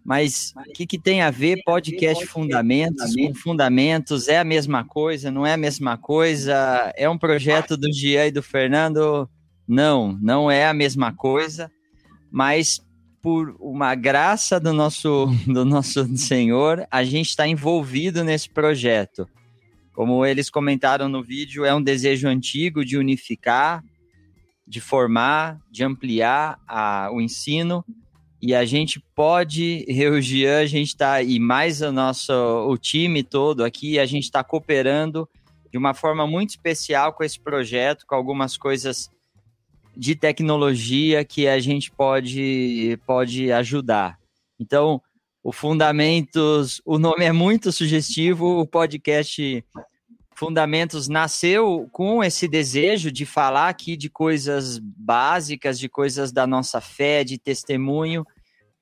Mas 0.03 0.53
o 0.55 0.73
que, 0.73 0.87
que, 0.87 0.97
tem 0.97 1.21
a 1.21 1.29
ver 1.29 1.61
podcast 1.63 2.25
Fundamentos 2.25 3.15
com 3.15 3.35
Fundamentos? 3.35 4.27
É 4.27 4.39
a 4.39 4.43
mesma 4.43 4.83
coisa? 4.83 5.29
Não 5.29 5.45
é 5.45 5.53
a 5.53 5.57
mesma 5.57 5.97
coisa? 5.97 6.91
É 6.95 7.07
um 7.07 7.17
projeto 7.17 7.77
do 7.77 7.91
Gian 7.93 8.27
e 8.27 8.31
do 8.31 8.41
Fernando? 8.41 9.29
Não, 9.67 10.17
não 10.21 10.49
é 10.49 10.65
a 10.65 10.73
mesma 10.73 11.13
coisa. 11.13 11.71
Mas 12.31 12.81
por 13.21 13.55
uma 13.59 13.93
graça 13.93 14.59
do 14.59 14.73
nosso, 14.73 15.27
do 15.45 15.63
nosso 15.63 16.17
Senhor, 16.17 16.85
a 16.89 17.03
gente 17.03 17.29
está 17.29 17.47
envolvido 17.47 18.23
nesse 18.23 18.49
projeto. 18.49 19.29
Como 19.93 20.25
eles 20.25 20.49
comentaram 20.49 21.07
no 21.07 21.21
vídeo, 21.21 21.63
é 21.63 21.73
um 21.73 21.81
desejo 21.81 22.27
antigo 22.27 22.83
de 22.83 22.97
unificar, 22.97 23.83
de 24.65 24.79
formar, 24.79 25.59
de 25.69 25.83
ampliar 25.83 26.57
a, 26.67 27.09
o 27.11 27.21
ensino. 27.21 27.85
E 28.41 28.55
a 28.55 28.65
gente 28.65 28.99
pode, 29.15 29.85
eu 29.87 30.19
Jean, 30.19 30.59
a 30.59 30.65
gente 30.65 30.87
está, 30.87 31.21
e 31.21 31.37
mais 31.37 31.81
o 31.81 31.91
nosso 31.91 32.33
o 32.67 32.75
time 32.75 33.21
todo 33.21 33.63
aqui, 33.63 33.99
a 33.99 34.05
gente 34.05 34.23
está 34.23 34.43
cooperando 34.43 35.29
de 35.71 35.77
uma 35.77 35.93
forma 35.93 36.25
muito 36.25 36.49
especial 36.49 37.13
com 37.13 37.23
esse 37.23 37.39
projeto, 37.39 38.05
com 38.05 38.15
algumas 38.15 38.57
coisas 38.57 39.09
de 39.95 40.15
tecnologia 40.15 41.23
que 41.23 41.47
a 41.47 41.59
gente 41.59 41.91
pode, 41.91 42.99
pode 43.05 43.51
ajudar. 43.51 44.17
Então, 44.59 45.01
o 45.43 45.51
Fundamentos, 45.51 46.81
o 46.85 46.97
nome 46.97 47.25
é 47.25 47.31
muito 47.31 47.71
sugestivo, 47.71 48.59
o 48.59 48.65
podcast 48.65 49.63
Fundamentos 50.41 51.07
nasceu 51.07 51.87
com 51.91 52.23
esse 52.23 52.47
desejo 52.47 53.11
de 53.11 53.27
falar 53.27 53.69
aqui 53.69 53.95
de 53.95 54.09
coisas 54.09 54.79
básicas, 54.79 55.77
de 55.77 55.87
coisas 55.87 56.31
da 56.31 56.47
nossa 56.47 56.81
fé, 56.81 57.23
de 57.23 57.37
testemunho. 57.37 58.25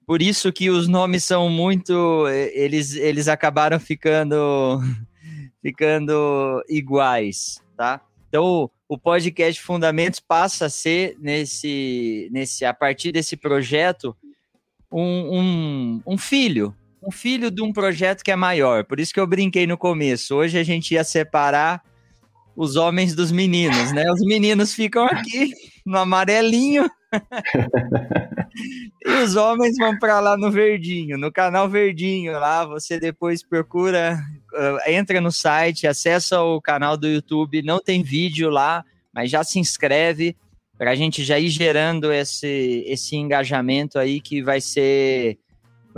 Por 0.07 0.21
isso 0.21 0.53
que 0.53 0.69
os 0.69 0.87
nomes 0.87 1.25
são 1.25 1.49
muito, 1.49 2.29
eles, 2.53 2.95
eles 2.95 3.27
acabaram 3.27 3.77
ficando 3.77 4.79
ficando 5.61 6.63
iguais, 6.69 7.61
tá? 7.75 7.99
Então, 8.29 8.71
o 8.87 8.97
podcast 8.97 9.61
Fundamentos 9.61 10.21
passa 10.21 10.67
a 10.67 10.69
ser, 10.69 11.17
nesse, 11.19 12.29
nesse, 12.31 12.63
a 12.63 12.73
partir 12.73 13.11
desse 13.11 13.35
projeto, 13.35 14.15
um, 14.89 15.37
um, 15.37 16.01
um 16.07 16.17
filho, 16.17 16.73
um 17.01 17.11
filho 17.11 17.49
de 17.49 17.61
um 17.61 17.71
projeto 17.71 18.23
que 18.23 18.31
é 18.31 18.35
maior. 18.35 18.83
Por 18.83 18.99
isso 18.99 19.13
que 19.13 19.19
eu 19.19 19.27
brinquei 19.27 19.65
no 19.65 19.77
começo. 19.77 20.35
Hoje 20.35 20.57
a 20.57 20.63
gente 20.63 20.93
ia 20.93 21.03
separar 21.03 21.81
os 22.55 22.75
homens 22.75 23.15
dos 23.15 23.31
meninos, 23.31 23.91
né? 23.93 24.11
Os 24.11 24.19
meninos 24.21 24.73
ficam 24.73 25.05
aqui 25.05 25.51
no 25.85 25.97
amarelinho 25.97 26.89
e 29.05 29.11
os 29.23 29.35
homens 29.35 29.77
vão 29.77 29.97
para 29.97 30.19
lá 30.19 30.37
no 30.37 30.51
verdinho, 30.51 31.17
no 31.17 31.31
canal 31.31 31.69
verdinho 31.69 32.33
lá. 32.33 32.65
Você 32.65 32.99
depois 32.99 33.41
procura, 33.41 34.19
uh, 34.53 34.91
entra 34.91 35.21
no 35.21 35.31
site, 35.31 35.87
acessa 35.87 36.41
o 36.41 36.61
canal 36.61 36.97
do 36.97 37.07
YouTube. 37.07 37.61
Não 37.61 37.79
tem 37.79 38.03
vídeo 38.03 38.49
lá, 38.49 38.83
mas 39.13 39.31
já 39.31 39.43
se 39.43 39.57
inscreve 39.57 40.35
para 40.77 40.91
a 40.91 40.95
gente 40.95 41.23
já 41.25 41.37
ir 41.37 41.49
gerando 41.49 42.11
esse, 42.11 42.83
esse 42.87 43.15
engajamento 43.15 43.99
aí 43.99 44.21
que 44.21 44.41
vai 44.41 44.61
ser, 44.61 45.37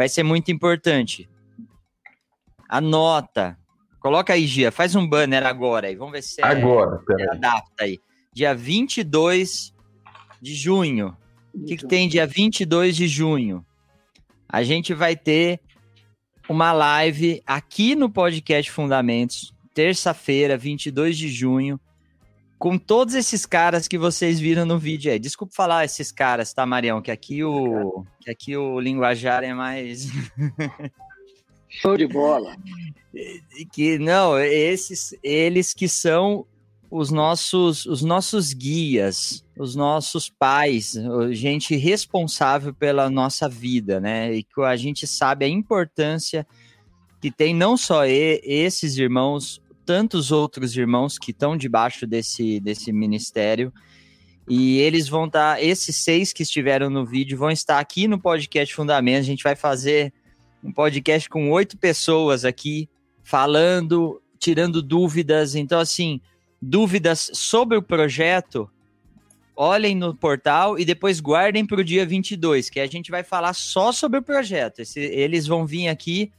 vai 0.02 0.10
ser 0.10 0.24
muito 0.24 0.52
importante. 0.52 1.30
Anota. 2.68 3.56
Coloca 4.00 4.34
aí, 4.34 4.48
Gia. 4.48 4.72
Faz 4.72 4.96
um 4.96 5.08
banner 5.08 5.46
agora 5.46 5.86
aí. 5.86 5.96
Vamos 5.96 6.14
ver 6.14 6.24
se 6.24 6.42
agora, 6.42 7.00
é, 7.20 7.36
adapta 7.36 7.84
aí. 7.84 8.00
Dia 8.34 8.56
22 8.56 9.72
de 10.42 10.56
junho. 10.56 11.16
O 11.54 11.66
que, 11.66 11.78
que 11.78 11.86
tem 11.86 12.10
dia 12.10 12.26
22 12.26 12.96
de 12.96 13.08
junho? 13.08 13.64
A 14.50 14.64
gente 14.64 14.92
vai 14.92 15.16
ter 15.16 15.60
uma 16.50 16.72
live 16.72 17.44
aqui 17.46 17.94
no 17.94 18.10
podcast 18.10 18.72
Fundamentos, 18.72 19.54
terça-feira, 19.72 20.58
22 20.58 21.16
de 21.16 21.30
junho, 21.30 21.80
com 22.62 22.78
todos 22.78 23.16
esses 23.16 23.44
caras 23.44 23.88
que 23.88 23.98
vocês 23.98 24.40
viram 24.40 24.68
no 24.68 24.78
vídeo 24.78 25.12
aí. 25.12 25.18
Desculpa 25.18 25.52
falar 25.56 25.84
esses 25.84 26.12
caras, 26.12 26.54
tá, 26.54 26.64
Marião? 26.64 27.02
Que 27.02 27.10
aqui 27.10 27.44
o, 27.44 28.06
que 28.20 28.30
aqui 28.30 28.56
o 28.56 28.80
linguajar 28.80 29.44
é 29.44 29.52
mais. 29.52 30.08
Show 31.68 31.98
de 31.98 32.06
bola. 32.06 32.56
que 33.74 33.98
não, 33.98 34.38
esses 34.38 35.12
eles 35.24 35.74
que 35.74 35.90
são 35.90 36.46
os 36.92 37.10
nossos, 37.10 37.88
os 37.88 38.04
nossos 38.04 38.54
guias, 38.54 39.44
os 39.58 39.76
nossos 39.76 40.30
pais, 40.30 40.94
gente 41.32 41.76
responsável 41.76 42.76
pela 42.76 43.10
nossa 43.10 43.50
vida, 43.50 44.00
né? 44.00 44.36
E 44.36 44.44
que 44.44 44.62
a 44.62 44.76
gente 44.76 45.08
sabe 45.08 45.46
a 45.46 45.50
importância 45.50 46.46
que 47.20 47.32
tem 47.32 47.56
não 47.56 47.76
só 47.76 48.06
esses 48.06 48.98
irmãos, 48.98 49.61
tantos 49.86 50.32
outros 50.32 50.76
irmãos 50.76 51.18
que 51.18 51.32
estão 51.32 51.58
debaixo 51.58 52.06
desse, 52.08 52.60
desse 52.60 52.92
ministério. 52.92 53.74
E 54.48 54.80
eles 54.80 55.08
vão 55.08 55.26
estar, 55.26 55.56
tá, 55.56 55.62
esses 55.62 55.96
seis 55.96 56.34
que 56.34 56.44
estiveram 56.44 56.90
no 56.90 57.06
vídeo 57.06 57.38
vão 57.38 57.52
estar 57.52 57.80
aqui 57.80 58.08
no 58.08 58.20
podcast 58.20 58.74
Fundamentos. 58.74 59.22
A 59.22 59.32
gente 59.32 59.44
vai 59.44 59.56
fazer 59.56 60.14
um 60.64 60.72
podcast 60.72 61.30
com 61.30 61.50
oito 61.52 61.78
pessoas 61.78 62.44
aqui, 62.44 62.90
falando, 63.24 64.22
tirando 64.40 64.82
dúvidas. 64.82 65.56
Então, 65.56 65.80
assim, 65.80 66.20
dúvidas 66.62 67.32
sobre 67.34 67.78
o 67.78 67.82
projeto, 67.82 68.70
olhem 69.56 69.96
no 69.96 70.16
portal 70.16 70.78
e 70.78 70.86
depois 70.86 71.20
guardem 71.20 71.66
para 71.66 71.82
o 71.82 71.84
dia 71.84 72.06
22, 72.06 72.70
que 72.70 72.80
a 72.80 72.88
gente 72.88 73.12
vai 73.12 73.24
falar 73.24 73.54
só 73.54 73.92
sobre 73.92 74.20
o 74.20 74.24
projeto. 74.24 74.80
Esse, 74.80 75.00
eles 75.00 75.48
vão 75.48 75.66
vir 75.66 75.88
aqui 75.88 76.32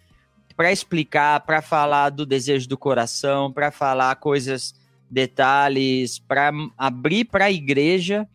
para 0.52 0.72
explicar, 0.72 1.40
para 1.40 1.62
falar 1.62 2.10
do 2.10 2.26
desejo 2.26 2.68
do 2.68 2.78
coração, 2.78 3.52
para 3.52 3.70
falar 3.70 4.14
coisas, 4.16 4.74
detalhes, 5.10 6.18
para 6.18 6.52
abrir 6.76 7.24
para 7.24 7.46
a 7.46 7.52
igreja. 7.52 8.26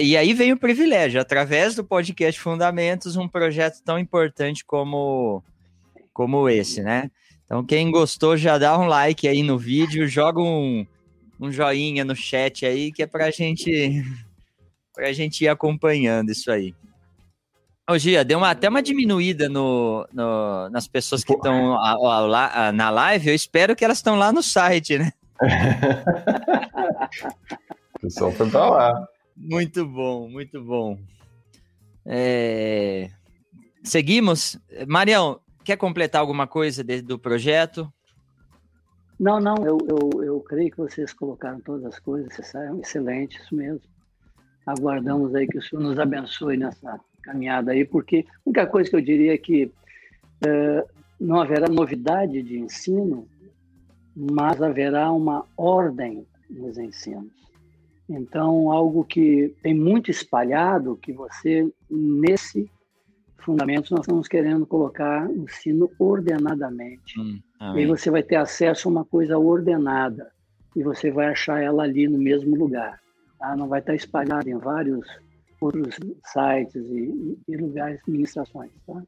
E 0.00 0.16
aí 0.16 0.32
vem 0.32 0.52
o 0.52 0.58
privilégio, 0.58 1.20
através 1.20 1.74
do 1.74 1.82
podcast 1.82 2.40
Fundamentos, 2.40 3.16
um 3.16 3.26
projeto 3.26 3.82
tão 3.84 3.98
importante 3.98 4.64
como, 4.64 5.42
como 6.12 6.48
esse, 6.48 6.82
né? 6.82 7.10
Então, 7.44 7.64
quem 7.64 7.90
gostou, 7.90 8.36
já 8.36 8.58
dá 8.58 8.78
um 8.78 8.86
like 8.86 9.26
aí 9.26 9.42
no 9.42 9.58
vídeo, 9.58 10.06
joga 10.06 10.40
um, 10.40 10.86
um 11.40 11.50
joinha 11.50 12.04
no 12.04 12.14
chat 12.14 12.66
aí, 12.66 12.92
que 12.92 13.02
é 13.02 13.06
pra 13.06 13.30
gente, 13.30 14.04
pra 14.94 15.12
gente 15.12 15.44
ir 15.44 15.48
acompanhando 15.48 16.30
isso 16.30 16.50
aí. 16.50 16.74
Ô, 17.90 17.96
Gia, 17.96 18.22
deu 18.22 18.36
uma, 18.36 18.50
até 18.50 18.68
uma 18.68 18.82
diminuída 18.82 19.48
no, 19.48 20.06
no 20.12 20.68
nas 20.68 20.86
pessoas 20.86 21.24
que 21.24 21.32
estão 21.32 21.74
na 22.74 22.90
live. 22.90 23.28
Eu 23.28 23.34
espero 23.34 23.74
que 23.74 23.82
elas 23.82 23.96
estão 23.96 24.14
lá 24.14 24.30
no 24.30 24.42
site, 24.42 24.98
né? 24.98 25.10
o 27.96 28.00
pessoal 28.00 28.30
foi 28.32 28.50
pra 28.50 28.68
lá. 28.68 29.08
Muito 29.34 29.86
bom, 29.86 30.28
muito 30.28 30.62
bom. 30.62 30.98
É... 32.04 33.08
Seguimos. 33.82 34.58
Marião, 34.86 35.40
quer 35.64 35.78
completar 35.78 36.20
alguma 36.20 36.46
coisa 36.46 36.84
de, 36.84 37.00
do 37.00 37.18
projeto? 37.18 37.90
Não, 39.18 39.40
não, 39.40 39.56
eu, 39.64 39.78
eu, 39.88 40.24
eu 40.24 40.40
creio 40.40 40.70
que 40.70 40.76
vocês 40.76 41.14
colocaram 41.14 41.58
todas 41.60 41.86
as 41.86 41.98
coisas 41.98 42.28
necessárias, 42.28 42.78
excelente, 42.80 43.38
isso 43.38 43.56
mesmo. 43.56 43.80
Aguardamos 44.66 45.34
aí 45.34 45.46
que 45.46 45.56
o 45.56 45.62
Senhor 45.62 45.82
nos 45.82 45.98
abençoe 45.98 46.58
nessa 46.58 47.00
caminhada 47.22 47.72
aí, 47.72 47.84
porque 47.84 48.26
a 48.28 48.40
única 48.48 48.66
coisa 48.66 48.88
que 48.88 48.96
eu 48.96 49.00
diria 49.00 49.34
é 49.34 49.38
que 49.38 49.70
é, 50.46 50.84
não 51.20 51.40
haverá 51.40 51.68
novidade 51.68 52.42
de 52.42 52.58
ensino, 52.58 53.26
mas 54.14 54.60
haverá 54.62 55.10
uma 55.12 55.44
ordem 55.56 56.26
nos 56.48 56.78
ensinos. 56.78 57.32
Então, 58.08 58.72
algo 58.72 59.04
que 59.04 59.54
tem 59.62 59.74
muito 59.74 60.10
espalhado, 60.10 60.96
que 60.96 61.12
você, 61.12 61.70
nesse 61.90 62.70
fundamentos, 63.48 63.90
nós 63.90 64.00
estamos 64.00 64.28
querendo 64.28 64.66
colocar 64.66 65.30
ensino 65.30 65.90
ordenadamente. 65.98 67.18
Hum, 67.18 67.40
e 67.74 67.78
aí 67.78 67.86
você 67.86 68.10
vai 68.10 68.22
ter 68.22 68.36
acesso 68.36 68.88
a 68.88 68.92
uma 68.92 69.04
coisa 69.04 69.38
ordenada 69.38 70.30
e 70.76 70.82
você 70.82 71.10
vai 71.10 71.28
achar 71.28 71.62
ela 71.62 71.82
ali 71.82 72.06
no 72.06 72.18
mesmo 72.18 72.56
lugar. 72.56 73.00
Tá? 73.38 73.56
Não 73.56 73.68
vai 73.68 73.80
estar 73.80 73.94
espalhada 73.94 74.48
em 74.50 74.58
vários 74.58 75.06
outros 75.60 75.96
sites 76.24 76.84
e, 76.90 77.38
e 77.48 77.56
lugares, 77.56 78.00
administrações. 78.02 78.70
Tá? 78.86 79.02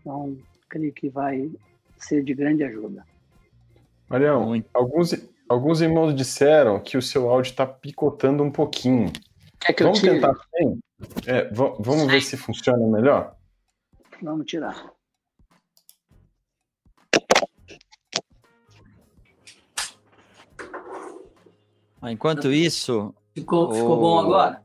Então, 0.00 0.36
creio 0.68 0.92
que 0.92 1.08
vai 1.08 1.50
ser 1.98 2.22
de 2.22 2.34
grande 2.34 2.64
ajuda. 2.64 3.04
Marião, 4.08 4.62
alguns, 4.74 5.14
alguns 5.48 5.80
irmãos 5.80 6.14
disseram 6.14 6.80
que 6.80 6.96
o 6.96 7.02
seu 7.02 7.30
áudio 7.30 7.50
está 7.50 7.66
picotando 7.66 8.42
um 8.42 8.50
pouquinho. 8.50 9.12
Que 9.60 9.82
vamos 9.82 10.02
eu 10.02 10.14
tentar 10.14 10.34
É, 11.26 11.44
vamos 11.52 12.06
ver 12.06 12.20
se 12.22 12.36
funciona 12.36 12.86
melhor? 12.86 13.36
Vamos 14.22 14.46
tirar. 14.46 14.90
Enquanto 22.02 22.50
isso. 22.50 23.14
Ficou, 23.34 23.68
o... 23.68 23.74
ficou 23.74 24.00
bom 24.00 24.18
agora? 24.18 24.62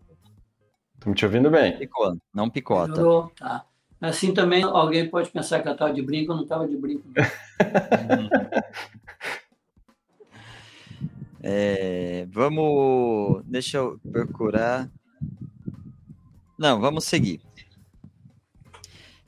Estamos 1.05 1.19
te 1.19 1.25
ouvindo 1.25 1.51
bem. 1.51 1.77
Ficou, 1.77 2.17
não 2.33 2.49
picota. 2.49 2.93
Melhorou, 2.93 3.31
tá. 3.37 3.63
Assim 4.01 4.33
também 4.33 4.63
alguém 4.63 5.07
pode 5.07 5.29
pensar 5.29 5.61
que 5.61 5.67
eu 5.67 5.73
estava 5.73 5.93
de 5.93 6.01
brinco, 6.01 6.31
eu 6.31 6.35
não 6.35 6.41
estava 6.41 6.67
de 6.67 6.75
brinco. 6.75 7.07
é, 11.43 12.25
vamos. 12.31 13.43
Deixa 13.45 13.77
eu 13.77 13.99
procurar. 14.11 14.89
Não, 16.57 16.81
vamos 16.81 17.03
seguir. 17.03 17.39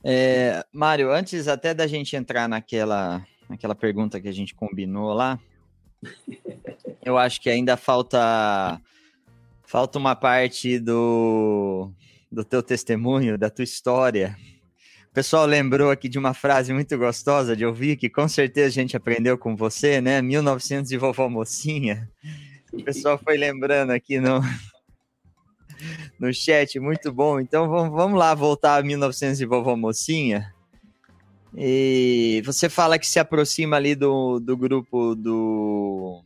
É, 0.02 0.66
Mário, 0.72 1.12
antes 1.12 1.46
até 1.46 1.72
da 1.72 1.86
gente 1.86 2.16
entrar 2.16 2.48
naquela, 2.48 3.24
naquela 3.48 3.76
pergunta 3.76 4.20
que 4.20 4.26
a 4.26 4.32
gente 4.32 4.52
combinou 4.52 5.12
lá, 5.12 5.38
eu 7.04 7.16
acho 7.16 7.40
que 7.40 7.48
ainda 7.48 7.76
falta 7.76 8.80
falta 9.68 9.98
uma 9.98 10.16
parte 10.16 10.78
do, 10.78 11.92
do 12.32 12.42
teu 12.42 12.62
testemunho, 12.62 13.36
da 13.36 13.50
tua 13.50 13.62
história. 13.62 14.34
O 15.10 15.12
pessoal 15.12 15.44
lembrou 15.44 15.90
aqui 15.90 16.08
de 16.08 16.18
uma 16.18 16.32
frase 16.32 16.72
muito 16.72 16.96
gostosa 16.96 17.54
de 17.54 17.66
ouvir, 17.66 17.96
que 17.96 18.08
com 18.08 18.26
certeza 18.26 18.68
a 18.68 18.70
gente 18.70 18.96
aprendeu 18.96 19.36
com 19.36 19.54
você, 19.54 20.00
né? 20.00 20.22
1900 20.22 20.88
de 20.88 20.96
vovó 20.96 21.28
mocinha. 21.28 22.10
O 22.72 22.82
pessoal 22.82 23.18
foi 23.22 23.36
lembrando 23.36 23.90
aqui 23.90 24.18
no, 24.18 24.40
no 26.18 26.32
chat, 26.32 26.80
muito 26.80 27.12
bom. 27.12 27.38
Então 27.38 27.68
vamos, 27.68 27.92
vamos 27.92 28.18
lá 28.18 28.34
voltar 28.34 28.78
a 28.78 28.82
1900 28.82 29.36
de 29.36 29.44
vovó 29.44 29.76
mocinha. 29.76 30.50
E 31.54 32.42
você 32.46 32.70
fala 32.70 32.98
que 32.98 33.06
se 33.06 33.18
aproxima 33.18 33.76
ali 33.76 33.94
do, 33.94 34.40
do 34.40 34.56
grupo 34.56 35.14
do, 35.14 36.22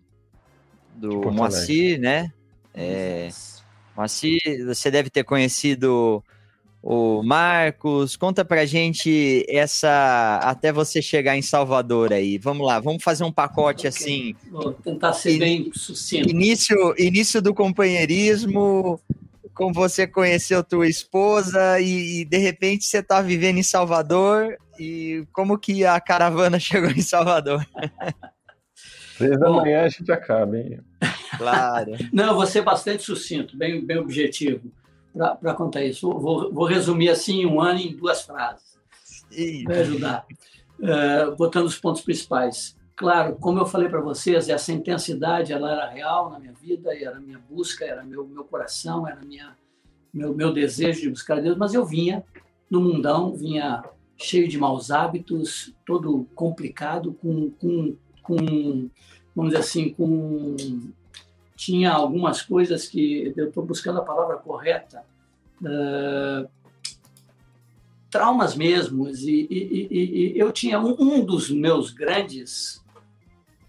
do 0.94 1.32
Moacir, 1.32 1.98
né? 1.98 2.32
É, 2.74 3.28
Moacir, 3.96 4.40
você 4.66 4.90
deve 4.90 5.10
ter 5.10 5.24
conhecido 5.24 6.22
o 6.82 7.22
Marcos. 7.22 8.16
Conta 8.16 8.44
pra 8.44 8.66
gente 8.66 9.44
essa. 9.48 10.40
Até 10.42 10.72
você 10.72 11.00
chegar 11.00 11.36
em 11.36 11.42
Salvador 11.42 12.12
aí. 12.12 12.38
Vamos 12.38 12.66
lá, 12.66 12.80
vamos 12.80 13.02
fazer 13.02 13.24
um 13.24 13.32
pacote 13.32 13.86
okay. 13.86 13.88
assim. 13.88 14.34
Vou 14.50 14.72
tentar 14.72 15.12
ser 15.12 15.36
in, 15.36 15.38
bem 15.38 15.70
sucinto. 15.74 16.28
Início, 16.28 16.94
início 16.98 17.40
do 17.40 17.54
companheirismo, 17.54 18.98
como 19.54 19.72
você 19.72 20.06
conheceu 20.06 20.64
tua 20.64 20.88
esposa 20.88 21.78
e, 21.80 22.22
e 22.22 22.24
de 22.24 22.38
repente 22.38 22.84
você 22.84 22.98
está 22.98 23.22
vivendo 23.22 23.58
em 23.58 23.62
Salvador 23.62 24.56
e 24.78 25.24
como 25.32 25.58
que 25.58 25.84
a 25.84 26.00
caravana 26.00 26.58
chegou 26.60 26.90
em 26.90 27.02
Salvador? 27.02 27.64
Três 29.18 29.38
da 29.38 29.50
manhã 29.50 29.82
a 29.84 29.88
gente 29.88 30.10
acaba, 30.10 30.56
hein? 30.58 30.80
Claro. 31.36 31.92
Não, 32.12 32.28
eu 32.28 32.34
vou 32.34 32.46
ser 32.46 32.62
bastante 32.62 33.02
sucinto, 33.02 33.56
bem, 33.56 33.84
bem 33.84 33.98
objetivo 33.98 34.70
para 35.40 35.54
contar 35.54 35.84
isso. 35.84 36.10
Vou, 36.10 36.52
vou, 36.52 36.64
resumir 36.64 37.10
assim 37.10 37.44
um 37.44 37.60
ano 37.60 37.80
em 37.80 37.94
duas 37.94 38.22
frases. 38.22 38.78
Para 39.64 39.80
ajudar. 39.80 40.26
Uh, 40.78 41.36
botando 41.36 41.66
os 41.66 41.78
pontos 41.78 42.02
principais. 42.02 42.76
Claro, 42.96 43.36
como 43.36 43.58
eu 43.58 43.66
falei 43.66 43.88
para 43.88 44.00
vocês, 44.00 44.48
essa 44.48 44.72
intensidade 44.72 45.52
ela 45.52 45.72
era 45.72 45.88
real 45.88 46.30
na 46.30 46.38
minha 46.38 46.52
vida, 46.52 46.94
era 46.96 47.18
minha 47.18 47.38
busca, 47.38 47.84
era 47.84 48.04
meu 48.04 48.26
meu 48.26 48.44
coração, 48.44 49.08
era 49.08 49.20
minha 49.22 49.56
meu 50.12 50.34
meu 50.34 50.52
desejo 50.52 51.00
de 51.00 51.10
buscar 51.10 51.40
Deus, 51.40 51.56
mas 51.56 51.72
eu 51.72 51.84
vinha 51.86 52.22
no 52.70 52.80
mundão, 52.80 53.34
vinha 53.34 53.82
cheio 54.16 54.46
de 54.46 54.58
maus 54.58 54.90
hábitos, 54.90 55.74
todo 55.86 56.26
complicado, 56.34 57.14
com, 57.14 57.50
com, 57.50 57.96
com 58.22 58.88
vamos 59.34 59.52
dizer 59.52 59.62
assim, 59.62 59.90
com 59.90 60.56
tinha 61.56 61.92
algumas 61.92 62.42
coisas 62.42 62.88
que 62.88 63.32
eu 63.36 63.48
estou 63.48 63.64
buscando 63.64 64.00
a 64.00 64.04
palavra 64.04 64.36
correta, 64.36 65.04
uh, 65.60 66.48
traumas 68.10 68.56
mesmo, 68.56 69.08
e, 69.08 69.46
e, 69.48 69.88
e, 69.90 70.32
e 70.34 70.38
eu 70.38 70.52
tinha 70.52 70.78
um, 70.80 70.94
um 70.98 71.24
dos 71.24 71.50
meus 71.50 71.90
grandes 71.90 72.82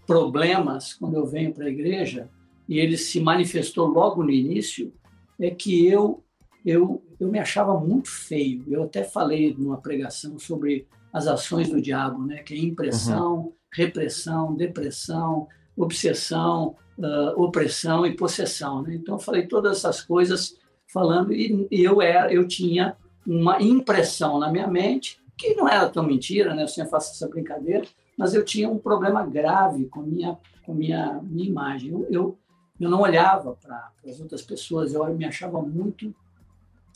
problemas 0.06 0.92
quando 0.92 1.14
eu 1.14 1.24
venho 1.24 1.52
para 1.52 1.66
a 1.66 1.70
igreja, 1.70 2.28
e 2.68 2.78
ele 2.78 2.96
se 2.96 3.20
manifestou 3.20 3.86
logo 3.86 4.22
no 4.22 4.30
início, 4.30 4.92
é 5.38 5.50
que 5.50 5.86
eu, 5.86 6.22
eu, 6.64 7.02
eu 7.20 7.28
me 7.28 7.38
achava 7.38 7.78
muito 7.78 8.10
feio. 8.10 8.64
Eu 8.68 8.84
até 8.84 9.04
falei 9.04 9.54
numa 9.56 9.76
pregação 9.76 10.38
sobre 10.38 10.86
as 11.12 11.26
ações 11.26 11.68
do 11.68 11.80
diabo, 11.80 12.24
né? 12.24 12.38
que 12.38 12.54
é 12.54 12.58
impressão, 12.58 13.36
uhum. 13.36 13.52
Repressão, 13.74 14.54
depressão, 14.54 15.48
obsessão, 15.76 16.76
uh, 16.98 17.42
opressão 17.42 18.06
e 18.06 18.14
possessão. 18.16 18.82
Né? 18.82 18.94
Então, 18.94 19.16
eu 19.16 19.18
falei 19.18 19.46
todas 19.46 19.78
essas 19.78 20.00
coisas 20.00 20.56
falando, 20.92 21.32
e, 21.32 21.66
eu, 21.70 22.00
era, 22.00 22.32
eu 22.32 22.46
tinha 22.46 22.96
uma 23.26 23.60
impressão 23.60 24.38
na 24.38 24.50
minha 24.50 24.68
mente, 24.68 25.20
que 25.36 25.54
não 25.54 25.68
era 25.68 25.88
tão 25.88 26.04
mentira, 26.04 26.54
né? 26.54 26.62
eu 26.62 26.68
sempre 26.68 26.90
faço 26.90 27.12
essa 27.12 27.28
brincadeira, 27.28 27.84
mas 28.16 28.32
eu 28.32 28.44
tinha 28.44 28.68
um 28.68 28.78
problema 28.78 29.26
grave 29.26 29.86
com 29.86 30.00
minha 30.00 30.38
com 30.64 30.72
minha 30.72 31.20
minha 31.24 31.48
imagem. 31.48 31.90
Eu 31.90 32.06
eu, 32.08 32.38
eu 32.80 32.88
não 32.88 33.00
olhava 33.00 33.58
para 33.60 33.90
as 34.08 34.20
outras 34.20 34.40
pessoas, 34.40 34.94
eu 34.94 35.04
me 35.12 35.24
achava 35.24 35.60
muito 35.60 36.14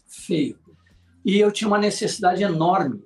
feio. 0.07 0.57
E 1.25 1.41
eu 1.41 1.51
tinha 1.51 1.67
uma 1.67 1.79
necessidade 1.79 2.43
enorme 2.43 3.03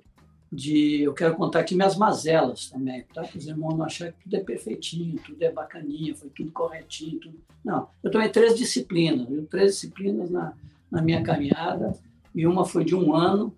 de, 0.53 1.01
eu 1.01 1.13
quero 1.13 1.35
contar 1.35 1.61
aqui 1.61 1.75
minhas 1.75 1.97
mazelas 1.97 2.69
também, 2.69 3.03
tá? 3.13 3.23
Para 3.23 3.37
os 3.37 3.47
irmãos 3.47 3.75
não 3.75 3.85
acharem 3.85 4.13
que 4.13 4.23
tudo 4.23 4.35
é 4.35 4.39
perfeitinho, 4.39 5.19
tudo 5.25 5.41
é 5.41 5.51
bacaninha, 5.51 6.15
foi 6.15 6.29
tudo 6.29 6.51
corretinho, 6.51 7.19
tudo. 7.19 7.39
Não, 7.65 7.87
eu 8.03 8.11
tomei 8.11 8.29
três 8.29 8.57
disciplinas, 8.57 9.27
viu? 9.27 9.45
três 9.47 9.73
disciplinas 9.73 10.29
na, 10.29 10.53
na 10.91 11.01
minha 11.01 11.23
caminhada, 11.23 11.97
e 12.35 12.45
uma 12.45 12.65
foi 12.65 12.85
de 12.85 12.95
um 12.95 13.15
ano, 13.15 13.55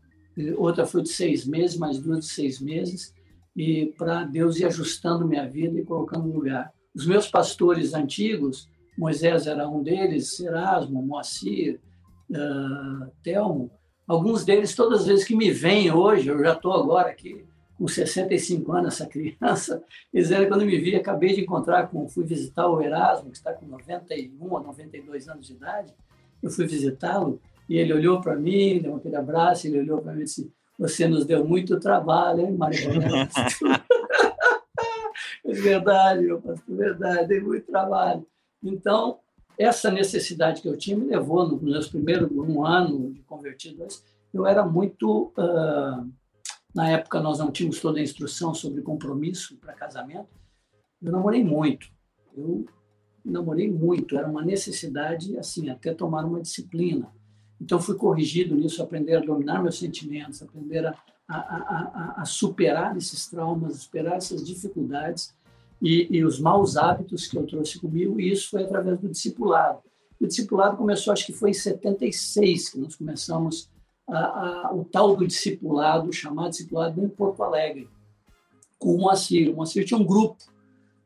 outra 0.57 0.85
foi 0.85 1.01
de 1.01 1.09
seis 1.09 1.45
meses, 1.45 1.77
mais 1.77 1.99
duas 1.99 2.19
de 2.19 2.31
seis 2.31 2.61
meses, 2.61 3.13
e 3.55 3.87
para 3.97 4.23
Deus 4.23 4.59
ir 4.59 4.65
ajustando 4.65 5.27
minha 5.27 5.47
vida 5.47 5.79
e 5.79 5.85
colocando 5.85 6.27
no 6.27 6.33
lugar. 6.33 6.73
Os 6.93 7.05
meus 7.05 7.27
pastores 7.27 7.93
antigos, 7.93 8.69
Moisés 8.97 9.47
era 9.47 9.67
um 9.67 9.83
deles, 9.83 10.39
Erasmo, 10.39 11.01
Moacir, 11.01 11.79
uh, 12.29 13.11
Telmo, 13.21 13.69
alguns 14.07 14.45
deles, 14.45 14.75
todas 14.75 15.01
as 15.01 15.07
vezes 15.07 15.25
que 15.25 15.35
me 15.35 15.51
vêm 15.51 15.91
hoje, 15.91 16.29
eu 16.29 16.39
já 16.39 16.53
estou 16.53 16.73
agora 16.73 17.09
aqui 17.09 17.45
com 17.77 17.87
65 17.87 18.71
anos, 18.71 18.93
essa 18.93 19.05
criança, 19.09 19.83
eles 20.13 20.31
eram 20.31 20.47
quando 20.47 20.65
me 20.65 20.77
vi, 20.77 20.95
acabei 20.95 21.33
de 21.33 21.41
encontrar, 21.41 21.87
com, 21.87 22.07
fui 22.07 22.23
visitar 22.23 22.67
o 22.67 22.81
Erasmo, 22.81 23.29
que 23.29 23.37
está 23.37 23.53
com 23.53 23.65
91 23.65 24.31
ou 24.39 24.63
92 24.63 25.27
anos 25.27 25.47
de 25.47 25.53
idade, 25.53 25.93
eu 26.41 26.49
fui 26.49 26.65
visitá-lo, 26.65 27.39
e 27.67 27.77
ele 27.77 27.93
olhou 27.93 28.21
para 28.21 28.35
mim, 28.35 28.79
deu 28.79 28.95
aquele 28.95 29.15
abraço, 29.15 29.67
ele 29.67 29.79
olhou 29.79 30.01
para 30.01 30.13
mim 30.13 30.21
e 30.21 30.25
disse, 30.25 30.51
você 30.77 31.07
nos 31.07 31.25
deu 31.25 31.45
muito 31.45 31.79
trabalho, 31.79 32.41
hein, 32.41 32.55
Maria 32.55 32.89
É 35.45 35.53
verdade, 35.53 36.23
meu 36.23 36.41
pastor, 36.41 36.75
verdade, 36.75 37.27
deu 37.27 37.43
muito 37.43 37.65
trabalho. 37.65 38.25
Então, 38.63 39.19
essa 39.57 39.91
necessidade 39.91 40.61
que 40.61 40.67
eu 40.67 40.77
tinha 40.77 40.97
me 40.97 41.05
levou, 41.05 41.47
nos 41.47 41.61
meus 41.61 41.87
primeiros 41.87 42.29
um 42.31 42.65
ano 42.65 43.11
de 43.11 43.21
convertido, 43.21 43.85
eu 44.33 44.45
era 44.45 44.65
muito. 44.65 45.31
Uh, 45.37 46.11
na 46.73 46.89
época, 46.89 47.21
nós 47.21 47.39
não 47.39 47.51
tínhamos 47.51 47.79
toda 47.79 47.99
a 47.99 48.03
instrução 48.03 48.53
sobre 48.53 48.81
compromisso 48.81 49.55
para 49.57 49.73
casamento. 49.73 50.27
Eu 51.01 51.11
namorei 51.11 51.41
muito. 51.41 51.87
Eu 52.35 52.65
namorei 53.23 53.71
muito. 53.71 54.17
Era 54.17 54.27
uma 54.27 54.43
necessidade, 54.43 55.37
assim, 55.37 55.69
até 55.69 55.93
tomar 55.93 56.25
uma 56.25 56.41
disciplina. 56.41 57.09
Então, 57.61 57.79
fui 57.79 57.95
corrigido 57.95 58.55
nisso, 58.55 58.83
aprender 58.83 59.15
a 59.15 59.21
dominar 59.21 59.63
meus 59.63 59.79
sentimentos, 59.79 60.41
aprender 60.41 60.85
a, 60.85 60.93
a, 61.29 61.35
a, 61.37 62.21
a 62.21 62.25
superar 62.25 62.97
esses 62.97 63.25
traumas, 63.27 63.83
superar 63.83 64.17
essas 64.17 64.45
dificuldades 64.45 65.33
e, 65.81 66.07
e, 66.09 66.23
os 66.23 66.39
maus 66.39 66.77
hábitos 66.77 67.27
que 67.27 67.37
eu 67.37 67.45
trouxe 67.45 67.79
comigo, 67.79 68.19
e 68.19 68.31
isso 68.31 68.49
foi 68.49 68.63
através 68.63 68.99
do 68.99 69.09
discipulado. 69.09 69.79
O 70.19 70.25
discipulado 70.25 70.77
começou, 70.77 71.11
acho 71.11 71.25
que 71.25 71.33
foi 71.33 71.49
em 71.49 71.53
76, 71.53 72.69
que 72.69 72.79
nós 72.79 72.95
começamos 72.95 73.69
a, 74.07 74.71
o 74.73 74.85
tal 74.85 75.15
do 75.15 75.27
discipulado, 75.27 76.11
chamado 76.13 76.51
discipulado 76.51 77.03
em 77.03 77.09
Porto 77.09 77.43
Alegre, 77.43 77.89
com 78.79 78.95
o 78.95 78.97
Moacir. 78.99 79.51
O 79.51 79.55
Moacir 79.55 79.85
tinha 79.85 79.99
um 79.99 80.05
grupo 80.05 80.37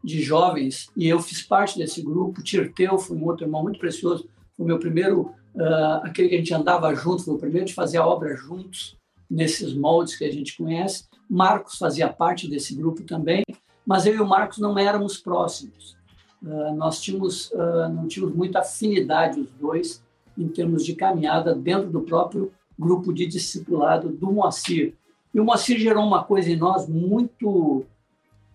de 0.03 0.21
jovens, 0.21 0.87
e 0.95 1.07
eu 1.07 1.19
fiz 1.19 1.41
parte 1.41 1.77
desse 1.77 2.01
grupo. 2.01 2.43
Tirteu 2.43 2.97
foi 2.97 3.17
um 3.17 3.25
outro 3.25 3.45
irmão 3.45 3.63
muito 3.63 3.79
precioso, 3.79 4.29
foi 4.55 4.65
o 4.65 4.67
meu 4.67 4.79
primeiro 4.79 5.33
uh, 5.55 6.03
aquele 6.03 6.29
que 6.29 6.35
a 6.35 6.37
gente 6.37 6.53
andava 6.53 6.93
junto, 6.93 7.23
foi 7.23 7.33
o 7.35 7.39
primeiro 7.39 7.67
de 7.67 7.73
fazer 7.73 7.97
a 7.97 8.05
obra 8.05 8.35
juntos, 8.35 8.97
nesses 9.29 9.73
moldes 9.73 10.15
que 10.15 10.25
a 10.25 10.31
gente 10.31 10.57
conhece. 10.57 11.05
Marcos 11.29 11.77
fazia 11.77 12.11
parte 12.11 12.49
desse 12.49 12.75
grupo 12.75 13.03
também, 13.03 13.43
mas 13.89 14.05
eu 14.05 14.13
e 14.13 14.19
o 14.19 14.27
Marcos 14.27 14.59
não 14.59 14.77
éramos 14.77 15.17
próximos. 15.17 15.97
Uh, 16.43 16.75
nós 16.75 17.01
tínhamos, 17.01 17.49
uh, 17.49 17.89
não 17.91 18.07
tínhamos 18.07 18.35
muita 18.35 18.59
afinidade, 18.59 19.39
os 19.39 19.49
dois, 19.59 20.03
em 20.37 20.47
termos 20.47 20.85
de 20.85 20.93
caminhada 20.93 21.55
dentro 21.55 21.89
do 21.89 22.01
próprio 22.01 22.51
grupo 22.77 23.11
de 23.11 23.25
discipulado 23.25 24.09
do 24.09 24.31
Moacir. 24.31 24.93
E 25.33 25.39
o 25.39 25.43
Moacir 25.43 25.79
gerou 25.79 26.05
uma 26.05 26.23
coisa 26.23 26.51
em 26.51 26.55
nós 26.55 26.87
muito 26.87 27.83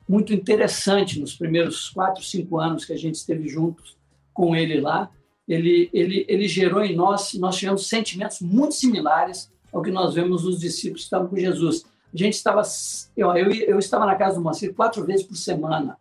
muito 0.09 0.33
interessante 0.33 1.19
nos 1.19 1.35
primeiros 1.35 1.89
quatro, 1.89 2.23
cinco 2.23 2.61
anos 2.61 2.85
que 2.85 2.93
a 2.93 2.97
gente 2.97 3.17
esteve 3.17 3.49
juntos 3.49 3.97
com 4.33 4.55
ele 4.55 4.81
lá, 4.81 5.11
ele, 5.49 5.91
ele, 5.93 6.25
ele 6.29 6.47
gerou 6.47 6.85
em 6.85 6.95
nós, 6.95 7.35
nós 7.35 7.57
tivemos 7.57 7.89
sentimentos 7.89 8.41
muito 8.41 8.75
similares 8.75 9.51
ao 9.73 9.83
que 9.83 9.91
nós 9.91 10.15
vemos 10.15 10.45
nos 10.45 10.61
discípulos 10.61 11.01
que 11.01 11.07
estavam 11.07 11.27
com 11.27 11.37
Jesus. 11.37 11.85
A 12.15 12.17
gente 12.17 12.35
estava, 12.35 12.63
eu, 13.17 13.37
eu, 13.37 13.53
eu 13.53 13.79
estava 13.79 14.07
na 14.07 14.15
casa 14.15 14.37
do 14.37 14.43
Moacir 14.43 14.73
quatro 14.73 15.05
vezes 15.05 15.27
por 15.27 15.37
semana. 15.37 15.99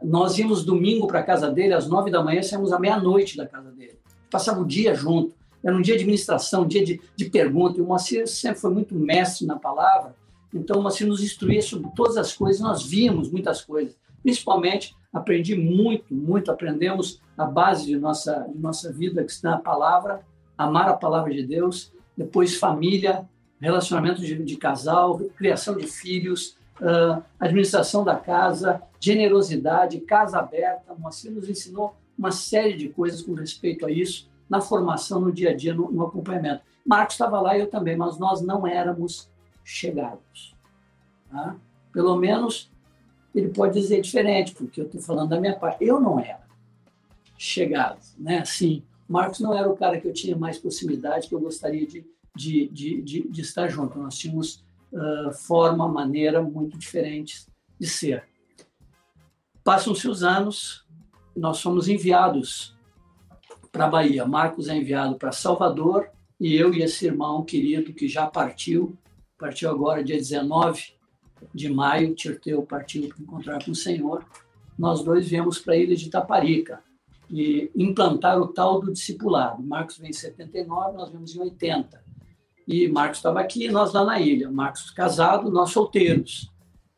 Nós 0.00 0.38
íamos 0.38 0.64
domingo 0.64 1.08
para 1.08 1.18
a 1.18 1.22
casa 1.24 1.50
dele 1.50 1.74
às 1.74 1.88
nove 1.88 2.10
da 2.12 2.22
manhã, 2.22 2.40
saímos 2.42 2.72
à 2.72 2.78
meia-noite 2.78 3.36
da 3.36 3.44
casa 3.44 3.72
dele. 3.72 3.98
Passava 4.30 4.60
o 4.60 4.64
dia 4.64 4.94
junto. 4.94 5.34
era 5.64 5.74
um 5.74 5.82
dia 5.82 5.96
de 5.96 6.02
administração, 6.02 6.62
um 6.62 6.68
dia 6.68 6.84
de, 6.84 7.00
de 7.16 7.24
pergunta. 7.28 7.78
E 7.78 7.80
o 7.80 7.86
Moacir 7.86 8.28
sempre 8.28 8.60
foi 8.60 8.70
muito 8.70 8.94
mestre 8.94 9.46
na 9.46 9.58
palavra, 9.58 10.14
então 10.54 10.78
o 10.78 10.82
Moacir 10.82 11.06
nos 11.06 11.22
instruía 11.22 11.60
sobre 11.60 11.90
todas 11.94 12.16
as 12.16 12.32
coisas, 12.32 12.60
nós 12.60 12.84
víamos 12.86 13.30
muitas 13.30 13.60
coisas. 13.60 13.96
Principalmente, 14.22 14.94
aprendi 15.12 15.56
muito, 15.56 16.14
muito, 16.14 16.50
aprendemos 16.50 17.20
a 17.36 17.44
base 17.44 17.86
de 17.86 17.96
nossa, 17.96 18.46
de 18.48 18.58
nossa 18.58 18.92
vida, 18.92 19.24
que 19.24 19.30
está 19.30 19.50
na 19.50 19.58
palavra, 19.58 20.22
amar 20.56 20.88
a 20.88 20.94
palavra 20.94 21.32
de 21.32 21.42
Deus, 21.42 21.92
depois 22.16 22.56
família, 22.56 23.28
relacionamento 23.60 24.20
de, 24.20 24.42
de 24.42 24.56
casal, 24.56 25.18
criação 25.36 25.76
de 25.76 25.86
filhos, 25.86 26.56
uh, 26.80 27.22
administração 27.38 28.04
da 28.04 28.16
casa, 28.16 28.82
generosidade, 29.00 30.00
casa 30.00 30.38
aberta. 30.38 30.94
Moacir 30.94 31.30
nos 31.30 31.48
ensinou 31.48 31.96
uma 32.16 32.30
série 32.30 32.76
de 32.76 32.88
coisas 32.88 33.22
com 33.22 33.34
respeito 33.34 33.86
a 33.86 33.90
isso 33.90 34.28
na 34.48 34.60
formação, 34.60 35.20
no 35.20 35.32
dia 35.32 35.50
a 35.50 35.54
dia, 35.54 35.74
no, 35.74 35.90
no 35.90 36.06
acompanhamento. 36.06 36.62
Marcos 36.84 37.14
estava 37.14 37.40
lá 37.40 37.56
e 37.56 37.60
eu 37.60 37.68
também, 37.68 37.96
mas 37.96 38.18
nós 38.18 38.40
não 38.40 38.66
éramos 38.66 39.30
chegados. 39.62 40.56
Tá? 41.30 41.56
Pelo 41.92 42.16
menos 42.16 42.70
ele 43.34 43.48
pode 43.48 43.78
dizer 43.78 44.00
diferente, 44.00 44.54
porque 44.54 44.80
eu 44.80 44.86
estou 44.86 45.00
falando 45.00 45.28
da 45.28 45.40
minha 45.40 45.56
parte. 45.56 45.84
Eu 45.84 46.00
não 46.00 46.18
era 46.18 46.46
chegado, 47.36 48.00
né? 48.18 48.38
Assim, 48.40 48.82
Marcos 49.08 49.40
não 49.40 49.54
era 49.54 49.68
o 49.68 49.76
cara 49.76 50.00
que 50.00 50.08
eu 50.08 50.12
tinha 50.12 50.36
mais 50.36 50.58
proximidade, 50.58 51.28
que 51.28 51.34
eu 51.34 51.40
gostaria 51.40 51.86
de, 51.86 52.04
de, 52.34 52.68
de, 52.68 53.02
de, 53.02 53.28
de 53.28 53.40
estar 53.40 53.68
junto. 53.68 53.98
Nós 53.98 54.16
tínhamos 54.16 54.64
uh, 54.92 55.32
forma, 55.32 55.88
maneira 55.88 56.42
muito 56.42 56.78
diferentes 56.78 57.48
de 57.78 57.86
ser. 57.86 58.24
Passam-se 59.62 60.08
os 60.08 60.22
anos, 60.22 60.86
nós 61.36 61.60
fomos 61.60 61.88
enviados 61.88 62.76
para 63.70 63.86
a 63.86 63.90
Bahia. 63.90 64.26
Marcos 64.26 64.68
é 64.68 64.76
enviado 64.76 65.16
para 65.16 65.32
Salvador 65.32 66.08
e 66.40 66.54
eu 66.54 66.72
e 66.72 66.82
esse 66.82 67.06
irmão 67.06 67.44
querido 67.44 67.92
que 67.92 68.08
já 68.08 68.26
partiu, 68.26 68.96
partiu 69.36 69.70
agora 69.70 70.02
dia 70.04 70.16
19 70.16 70.94
de 71.54 71.68
maio, 71.68 72.14
Tirteu 72.14 72.62
partiu 72.62 73.08
para 73.08 73.22
encontrar 73.22 73.64
com 73.64 73.72
o 73.72 73.74
Senhor. 73.74 74.24
Nós 74.78 75.02
dois 75.02 75.28
viemos 75.28 75.58
para 75.58 75.74
a 75.74 75.76
ilha 75.76 75.96
de 75.96 76.08
Taparica 76.08 76.82
e 77.30 77.70
implantar 77.76 78.40
o 78.40 78.48
tal 78.48 78.80
do 78.80 78.92
discipulado. 78.92 79.62
Marcos 79.62 79.98
vem 79.98 80.10
em 80.10 80.12
79, 80.12 80.96
nós 80.96 81.10
viemos 81.10 81.34
em 81.34 81.40
80. 81.40 82.07
E 82.68 82.86
Marcos 82.86 83.18
estava 83.18 83.40
aqui 83.40 83.64
e 83.64 83.70
nós 83.70 83.94
lá 83.94 84.04
na 84.04 84.20
ilha. 84.20 84.50
Marcos 84.50 84.90
casado, 84.90 85.50
nós 85.50 85.70
solteiros. 85.70 86.52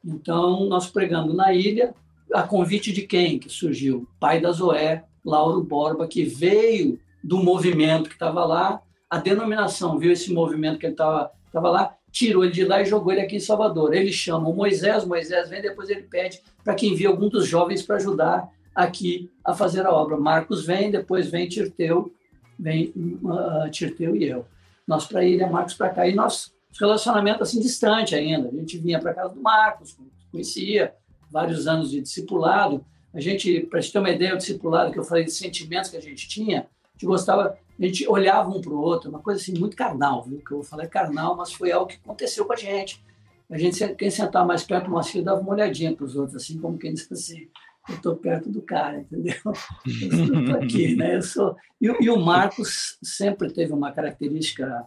Então, 0.04 0.64
nós 0.66 0.88
pregando 0.88 1.32
na 1.32 1.54
ilha, 1.54 1.94
a 2.34 2.42
convite 2.42 2.92
de 2.92 3.02
quem 3.02 3.38
que 3.38 3.48
surgiu? 3.48 4.08
Pai 4.18 4.40
da 4.40 4.50
Zoé, 4.50 5.04
Lauro 5.24 5.62
Borba, 5.62 6.08
que 6.08 6.24
veio 6.24 6.98
do 7.22 7.38
movimento 7.38 8.08
que 8.08 8.16
estava 8.16 8.44
lá, 8.44 8.82
a 9.08 9.18
denominação 9.18 9.96
viu 9.96 10.10
esse 10.10 10.32
movimento 10.32 10.78
que 10.78 10.86
ele 10.86 10.94
estava 10.94 11.30
lá, 11.70 11.94
tirou 12.10 12.44
ele 12.44 12.52
de 12.52 12.64
lá 12.64 12.82
e 12.82 12.86
jogou 12.86 13.12
ele 13.12 13.20
aqui 13.20 13.36
em 13.36 13.40
Salvador. 13.40 13.94
Ele 13.94 14.12
chama 14.12 14.48
o 14.48 14.54
Moisés, 14.54 15.04
Moisés 15.04 15.48
vem, 15.48 15.62
depois 15.62 15.88
ele 15.88 16.02
pede 16.02 16.40
para 16.64 16.74
que 16.74 16.88
envie 16.88 17.06
algum 17.06 17.28
dos 17.28 17.46
jovens 17.46 17.82
para 17.82 17.96
ajudar 17.96 18.48
aqui 18.74 19.30
a 19.44 19.54
fazer 19.54 19.86
a 19.86 19.92
obra. 19.92 20.16
Marcos 20.16 20.66
vem, 20.66 20.90
depois 20.90 21.30
vem 21.30 21.48
Tirteu, 21.48 22.12
vem 22.58 22.92
uh, 23.22 23.70
Tirteu 23.70 24.16
e 24.16 24.24
eu. 24.24 24.44
Nós 24.90 25.06
para 25.06 25.24
ilha, 25.24 25.46
Marcos 25.46 25.74
para 25.74 25.88
cá. 25.90 26.08
E 26.08 26.14
nosso 26.16 26.52
relacionamento 26.78 27.44
assim 27.44 27.60
distante 27.60 28.12
ainda. 28.16 28.48
A 28.48 28.52
gente 28.52 28.76
vinha 28.76 28.98
para 28.98 29.14
casa 29.14 29.32
do 29.32 29.40
Marcos, 29.40 29.96
conhecia 30.32 30.92
vários 31.30 31.68
anos 31.68 31.92
de 31.92 32.00
discipulado, 32.00 32.84
a 33.14 33.20
gente, 33.20 33.60
para 33.60 33.80
te 33.80 33.92
ter 33.92 34.00
uma 34.00 34.10
ideia, 34.10 34.34
o 34.34 34.36
discipulado 34.38 34.90
que 34.90 34.98
eu 34.98 35.04
falei 35.04 35.24
de 35.24 35.30
sentimentos 35.30 35.90
que 35.90 35.96
a 35.96 36.00
gente 36.00 36.28
tinha, 36.28 36.60
a 36.60 36.92
gente 36.92 37.06
gostava, 37.06 37.56
a 37.78 37.84
gente 37.84 38.08
olhava 38.08 38.50
um 38.50 38.60
para 38.60 38.72
o 38.72 38.80
outro, 38.80 39.10
uma 39.10 39.20
coisa 39.20 39.40
assim 39.40 39.56
muito 39.56 39.76
carnal, 39.76 40.24
viu? 40.24 40.40
Que 40.40 40.50
eu 40.50 40.66
é 40.80 40.86
carnal, 40.88 41.36
mas 41.36 41.52
foi 41.52 41.70
algo 41.70 41.86
que 41.86 41.98
aconteceu 42.04 42.44
com 42.44 42.52
a 42.52 42.56
gente. 42.56 43.00
A 43.48 43.56
gente, 43.56 43.94
quem 43.94 44.10
sentar 44.10 44.44
mais 44.44 44.64
perto 44.64 44.90
do 44.90 45.02
filho, 45.04 45.24
dava 45.24 45.40
uma 45.40 45.52
olhadinha 45.52 45.94
para 45.94 46.04
os 46.04 46.16
outros, 46.16 46.34
assim 46.34 46.58
como 46.58 46.76
quem 46.76 46.94
disse 46.94 47.12
assim, 47.12 47.48
eu 47.88 47.96
estou 47.96 48.16
perto 48.16 48.50
do 48.50 48.62
cara, 48.62 49.00
entendeu? 49.00 49.34
Eu 49.44 50.24
estou 50.24 50.56
aqui, 50.56 50.94
né? 50.94 51.16
Eu 51.16 51.22
sou... 51.22 51.56
E, 51.80 51.86
e, 51.86 52.10
o 52.10 52.18
Marcos 52.18 52.98
sempre 53.02 53.52
teve 53.52 53.72
uma 53.72 53.92
característica 53.92 54.86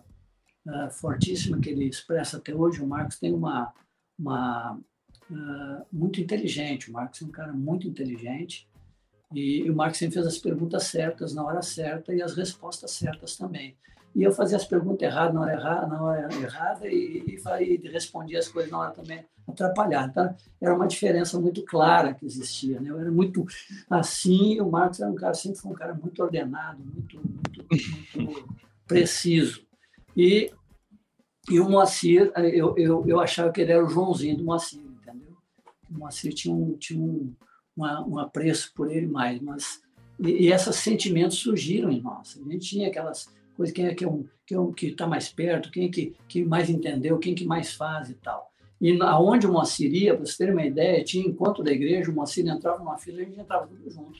uh, 0.65 0.91
fortíssima 0.91 1.59
que 1.59 1.69
ele 1.69 1.85
expressa 1.85 2.37
até 2.37 2.53
hoje. 2.53 2.81
O 2.81 2.87
Marcos 2.87 3.19
tem 3.19 3.33
uma, 3.33 3.73
uma 4.17 4.79
uh, 5.29 5.85
muito 5.91 6.21
inteligente. 6.21 6.89
O 6.89 6.93
Marx 6.93 7.21
é 7.21 7.25
um 7.25 7.31
cara 7.31 7.51
muito 7.51 7.87
inteligente 7.87 8.67
e, 9.33 9.63
e 9.65 9.69
o 9.69 9.75
Marx 9.75 9.97
sempre 9.97 10.15
fez 10.15 10.27
as 10.27 10.37
perguntas 10.37 10.83
certas 10.83 11.33
na 11.33 11.43
hora 11.43 11.61
certa 11.61 12.13
e 12.13 12.21
as 12.21 12.35
respostas 12.35 12.91
certas 12.91 13.35
também. 13.35 13.75
E 14.16 14.24
eu 14.24 14.32
fazia 14.32 14.57
as 14.57 14.66
perguntas 14.66 15.01
erradas 15.01 15.34
na 15.34 15.41
hora 15.41 15.53
errada, 15.53 15.88
na 15.88 16.03
hora 16.03 16.30
errada 16.34 16.88
e, 16.88 17.24
e, 17.28 17.64
e 17.64 17.89
respondia 17.89 18.39
as 18.39 18.47
coisas 18.47 18.72
na 18.72 18.80
hora 18.80 18.91
também 18.91 19.26
atrapalhada. 19.47 20.09
Então, 20.09 20.36
era 20.61 20.76
uma 20.76 20.88
diferença 20.88 21.39
muito 21.39 21.64
clara 21.64 22.14
que 22.14 22.26
existia. 22.26 22.80
Né? 22.80 22.89
Eu 22.89 22.99
era 22.99 23.11
muito 23.11 23.45
assim, 23.89 24.61
o 24.61 24.70
Marx 24.70 24.99
era 24.99 25.09
um 25.09 25.16
cara, 25.16 25.34
sempre 25.34 25.59
foi 25.59 25.72
um 25.72 25.76
cara 25.76 25.93
muito 25.93 26.22
ordenado, 26.22 26.80
muito, 26.84 27.18
muito, 27.18 28.22
muito 28.22 28.55
preciso. 28.88 29.66
E, 30.16 30.51
e 31.49 31.59
o 31.59 31.70
Moacir, 31.70 32.32
eu, 32.36 32.78
eu, 32.78 33.03
eu 33.07 33.20
achava 33.20 33.51
que 33.51 33.61
ele 33.61 33.72
era 33.72 33.84
o 33.84 33.89
Joãozinho 33.89 34.38
do 34.38 34.43
Moacir 34.43 34.80
o 35.93 35.99
Moacir 35.99 36.34
tinha 36.34 36.53
um, 36.53 36.76
tinha 36.78 36.99
um, 36.99 37.34
uma, 37.76 38.05
um 38.05 38.18
apreço 38.18 38.74
por 38.74 38.91
ele 38.91 39.07
mais, 39.07 39.39
mas 39.39 39.82
e, 40.20 40.47
e, 40.47 40.51
esses 40.51 40.76
sentimentos 40.76 41.38
surgiram 41.38 41.91
em 41.91 42.01
nós. 42.01 42.39
A 42.39 42.51
gente 42.51 42.68
tinha 42.68 42.88
aquelas 42.88 43.30
coisas, 43.56 43.74
quem 43.74 43.88
é 43.88 43.93
que 43.93 44.04
é 44.04 44.08
um, 44.08 44.26
que 44.45 44.56
é 44.56 44.72
que 44.76 44.86
está 44.88 45.08
mais 45.08 45.30
perto, 45.30 45.72
quem 45.72 45.86
é 45.86 45.89
que, 45.89 46.16
que 46.28 46.43
mais 46.43 46.70
entendeu, 46.70 47.18
quem 47.20 47.34
que 47.34 47.45
mais 47.45 47.74
faz 47.74 48.10
e 48.10 48.16
tal. 48.16 48.51
E 48.82 49.01
aonde 49.01 49.47
o 49.47 49.51
Moacir 49.51 49.93
ia, 49.93 50.14
para 50.14 50.26
vocês 50.26 50.38
terem 50.38 50.54
uma 50.54 50.66
ideia, 50.66 51.04
tinha 51.04 51.26
encontro 51.26 51.64
da 51.64 51.72
igreja, 51.72 52.12
o 52.12 52.14
Moacir 52.14 52.45
entrava 52.45 52.80
numa 52.80 52.97
fila 52.97 53.20
e 53.20 53.22
a 53.22 53.26
gente 53.26 53.39
entrava 53.39 53.68
tudo 53.68 53.89
junto. 53.89 54.20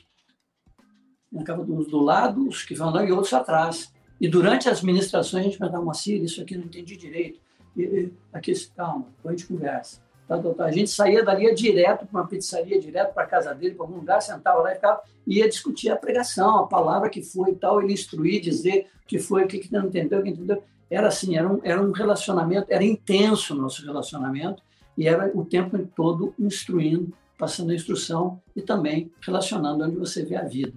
Entrava 1.32 1.62
uns 1.62 1.88
do 1.88 2.00
lado, 2.00 2.48
os 2.48 2.64
que 2.64 2.74
vão 2.74 2.90
lá 2.90 3.04
e 3.04 3.12
outros 3.12 3.34
atrás. 3.34 3.92
E 4.20 4.28
durante 4.28 4.68
as 4.68 4.80
ministrações 4.80 5.42
a 5.42 5.44
gente 5.44 5.58
perguntava, 5.58 5.84
Moacir, 5.84 6.22
isso 6.22 6.40
aqui 6.40 6.56
não 6.56 6.64
entendi 6.64 6.96
direito. 6.96 7.40
E, 7.76 7.82
e, 7.82 8.12
aqui, 8.32 8.52
calma, 8.74 9.06
depois 9.16 9.34
a 9.34 9.36
gente 9.36 9.48
conversa. 9.48 10.03
Tá, 10.26 10.38
tá. 10.38 10.64
A 10.64 10.72
gente 10.72 10.90
saía 10.90 11.22
dali 11.22 11.54
direto 11.54 12.06
para 12.06 12.20
uma 12.20 12.26
pizzaria, 12.26 12.80
direto 12.80 13.12
para 13.12 13.24
a 13.24 13.26
casa 13.26 13.54
dele, 13.54 13.74
para 13.74 13.84
algum 13.84 13.96
lugar, 13.96 14.22
sentava 14.22 14.62
lá 14.62 14.72
e 14.72 14.76
ficava, 14.76 15.02
ia 15.26 15.48
discutir 15.48 15.90
a 15.90 15.96
pregação, 15.96 16.58
a 16.60 16.66
palavra 16.66 17.10
que 17.10 17.22
foi 17.22 17.50
e 17.50 17.56
tal, 17.56 17.82
ele 17.82 17.92
instruir, 17.92 18.40
dizer 18.40 18.88
que 19.06 19.18
foi, 19.18 19.44
o 19.44 19.46
que, 19.46 19.58
que 19.58 19.72
não 19.72 19.86
entendeu, 19.86 20.20
o 20.20 20.22
que 20.22 20.30
entendeu. 20.30 20.62
Era 20.90 21.08
assim, 21.08 21.36
era 21.36 21.46
um, 21.46 21.60
era 21.62 21.82
um 21.82 21.92
relacionamento, 21.92 22.66
era 22.70 22.82
intenso 22.82 23.54
o 23.54 23.56
nosso 23.56 23.84
relacionamento, 23.84 24.62
e 24.96 25.06
era 25.06 25.30
o 25.34 25.44
tempo 25.44 25.78
todo 25.94 26.34
instruindo, 26.38 27.12
passando 27.36 27.72
a 27.72 27.74
instrução 27.74 28.40
e 28.54 28.62
também 28.62 29.10
relacionando 29.20 29.84
onde 29.84 29.96
você 29.96 30.24
vê 30.24 30.36
a 30.36 30.44
vida. 30.44 30.72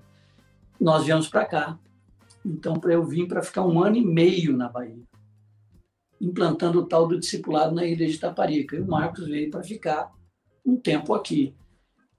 Nós 0.79 1.05
viemos 1.05 1.27
para 1.27 1.45
cá, 1.45 1.77
então 2.45 2.81
eu 2.85 3.05
vim 3.05 3.27
para 3.27 3.43
ficar 3.43 3.63
um 3.63 3.81
ano 3.81 3.95
e 3.95 4.05
meio 4.05 4.57
na 4.57 4.67
Bahia 4.67 4.97
implantando 6.19 6.79
o 6.79 6.85
tal 6.85 7.07
do 7.07 7.19
discipulado 7.19 7.73
na 7.73 7.85
ilha 7.85 8.07
de 8.07 8.17
Taparica. 8.17 8.75
E 8.75 8.81
o 8.81 8.87
Marcos 8.87 9.27
veio 9.27 9.49
para 9.51 9.63
ficar 9.63 10.11
um 10.65 10.75
tempo 10.75 11.13
aqui, 11.13 11.55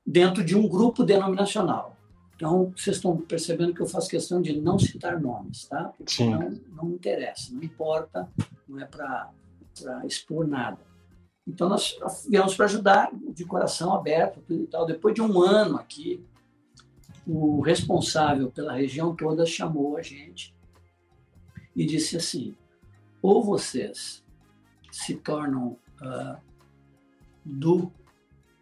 dentro 0.06 0.44
de 0.44 0.56
um 0.56 0.66
grupo 0.68 1.04
denominacional. 1.04 1.96
Então, 2.34 2.72
vocês 2.76 2.96
estão 2.96 3.16
percebendo 3.16 3.74
que 3.74 3.82
eu 3.82 3.86
faço 3.86 4.08
questão 4.08 4.40
de 4.40 4.58
não 4.60 4.78
citar 4.78 5.20
nomes, 5.20 5.66
tá? 5.66 5.92
Porque 5.96 6.12
Sim. 6.12 6.30
Não, 6.30 6.60
não 6.76 6.90
interessa, 6.90 7.52
não 7.52 7.62
importa, 7.62 8.30
não 8.68 8.78
é 8.78 8.84
para 8.84 9.32
expor 10.06 10.46
nada. 10.46 10.78
Então, 11.46 11.68
nós 11.68 11.98
viemos 12.28 12.54
para 12.54 12.66
ajudar 12.66 13.10
de 13.12 13.44
coração 13.44 13.92
aberto 13.92 14.40
tudo 14.46 14.62
e 14.62 14.66
tal. 14.66 14.86
Depois 14.86 15.14
de 15.14 15.20
um 15.20 15.42
ano 15.42 15.76
aqui, 15.76 16.24
o 17.26 17.60
responsável 17.60 18.50
pela 18.50 18.72
região 18.72 19.16
toda 19.16 19.44
chamou 19.44 19.96
a 19.96 20.02
gente 20.02 20.54
e 21.74 21.84
disse 21.84 22.16
assim: 22.16 22.54
ou 23.22 23.42
vocês 23.42 24.24
se 24.90 25.14
tornam 25.14 25.76
uh, 26.00 26.36
do 27.44 27.92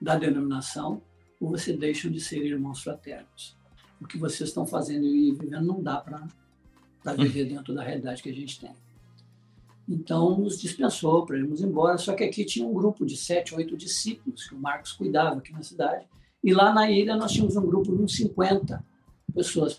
da 0.00 0.16
denominação, 0.16 1.02
ou 1.40 1.50
vocês 1.50 1.78
deixam 1.78 2.11
de 2.11 2.20
ser 2.20 2.44
irmãos 2.44 2.82
fraternos. 2.82 3.57
O 4.00 4.07
que 4.07 4.18
vocês 4.18 4.50
estão 4.50 4.66
fazendo 4.66 5.07
e 5.07 5.32
vivendo 5.32 5.64
não 5.64 5.82
dá 5.82 5.96
para 5.98 7.14
viver 7.14 7.46
dentro 7.46 7.74
da 7.74 7.82
realidade 7.82 8.22
que 8.22 8.28
a 8.28 8.34
gente 8.34 8.61
tem. 8.61 8.72
Então, 9.88 10.38
nos 10.38 10.61
dispensou 10.61 11.24
para 11.24 11.38
irmos 11.38 11.62
embora, 11.62 11.96
só 11.96 12.14
que 12.14 12.24
aqui 12.24 12.44
tinha 12.44 12.66
um 12.66 12.74
grupo 12.74 13.07
de 13.07 13.16
sete, 13.16 13.54
oito 13.54 13.76
discípulos 13.76 14.48
que 14.48 14.54
o 14.54 14.59
Marcos 14.59 14.92
cuidava 14.92 15.38
aqui 15.38 15.52
na 15.52 15.62
cidade, 15.62 16.07
e 16.42 16.52
lá 16.52 16.74
na 16.74 16.90
ilha 16.90 17.16
nós 17.16 17.32
tínhamos 17.32 17.57
um 17.57 17.66
grupo 17.66 17.96
de 17.96 18.02
uns 18.02 18.16
50 18.16 18.84
pessoas. 19.37 19.78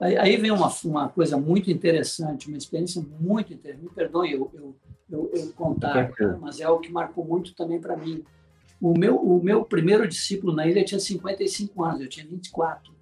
Aí 0.00 0.36
vem 0.36 0.50
uma, 0.50 0.70
uma 0.84 1.08
coisa 1.08 1.36
muito 1.36 1.70
interessante, 1.70 2.48
uma 2.48 2.58
experiência 2.58 3.02
muito 3.20 3.54
interessante. 3.54 3.84
Me 3.84 3.90
perdoe 3.90 4.32
eu, 4.32 4.50
eu, 4.52 4.76
eu, 5.10 5.30
eu 5.32 5.52
contar, 5.52 6.10
mas 6.40 6.60
é 6.60 6.64
algo 6.64 6.82
que 6.82 6.90
marcou 6.90 7.24
muito 7.24 7.54
também 7.54 7.80
para 7.80 7.96
mim. 7.96 8.24
O 8.80 8.98
meu, 8.98 9.16
o 9.16 9.42
meu 9.42 9.64
primeiro 9.64 10.08
discípulo 10.08 10.54
na 10.54 10.66
ilha 10.66 10.84
tinha 10.84 10.98
55 10.98 11.84
anos, 11.84 12.00
eu 12.00 12.08
tinha 12.08 12.26
24. 12.26 12.92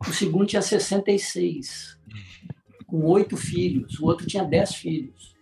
O 0.00 0.12
segundo 0.12 0.46
tinha 0.46 0.62
66. 0.62 1.98
com 2.86 3.04
oito 3.06 3.36
filhos, 3.36 3.98
o 3.98 4.06
outro 4.06 4.26
tinha 4.26 4.44
dez 4.44 4.74
filhos. 4.74 5.34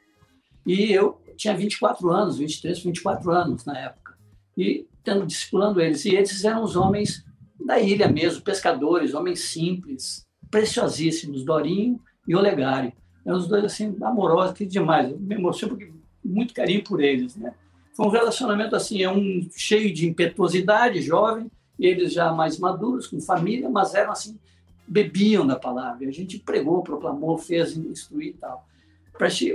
E 0.64 0.92
eu 0.92 1.20
tinha 1.36 1.56
24 1.56 2.10
anos, 2.10 2.38
23, 2.38 2.80
24 2.80 3.30
anos 3.30 3.64
na 3.64 3.78
época. 3.78 4.16
E 4.56 4.86
tendo 5.02 5.26
discipulando 5.26 5.80
eles. 5.80 6.04
E 6.04 6.14
eles 6.14 6.44
eram 6.44 6.62
os 6.62 6.76
homens 6.76 7.24
da 7.64 7.78
ilha 7.78 8.08
mesmo, 8.08 8.42
pescadores, 8.42 9.14
homens 9.14 9.40
simples, 9.40 10.26
preciosíssimos, 10.50 11.44
Dorinho 11.44 12.00
e 12.26 12.34
Olegário. 12.34 12.92
Eram 13.24 13.38
os 13.38 13.46
dois 13.46 13.64
assim, 13.64 13.96
amorosos, 14.02 14.56
que 14.56 14.66
demais. 14.66 15.10
Eu 15.10 15.18
me 15.18 15.34
emociono 15.34 15.76
porque 15.76 15.92
muito 16.24 16.54
carinho 16.54 16.82
por 16.82 17.02
eles, 17.02 17.36
né? 17.36 17.54
Foi 17.94 18.06
um 18.06 18.10
relacionamento 18.10 18.74
assim, 18.74 19.02
é 19.02 19.10
um 19.10 19.48
cheio 19.54 19.92
de 19.92 20.08
impetuosidade, 20.08 21.02
jovem, 21.02 21.50
eles 21.78 22.12
já 22.12 22.32
mais 22.32 22.58
maduros, 22.58 23.06
com 23.06 23.20
família, 23.20 23.68
mas 23.68 23.94
eram 23.94 24.12
assim, 24.12 24.38
bebiam 24.86 25.46
da 25.46 25.56
palavra. 25.56 26.08
A 26.08 26.12
gente 26.12 26.38
pregou, 26.38 26.82
proclamou, 26.82 27.36
fez, 27.38 27.76
instruir 27.76 28.28
e 28.28 28.32
tal. 28.34 28.66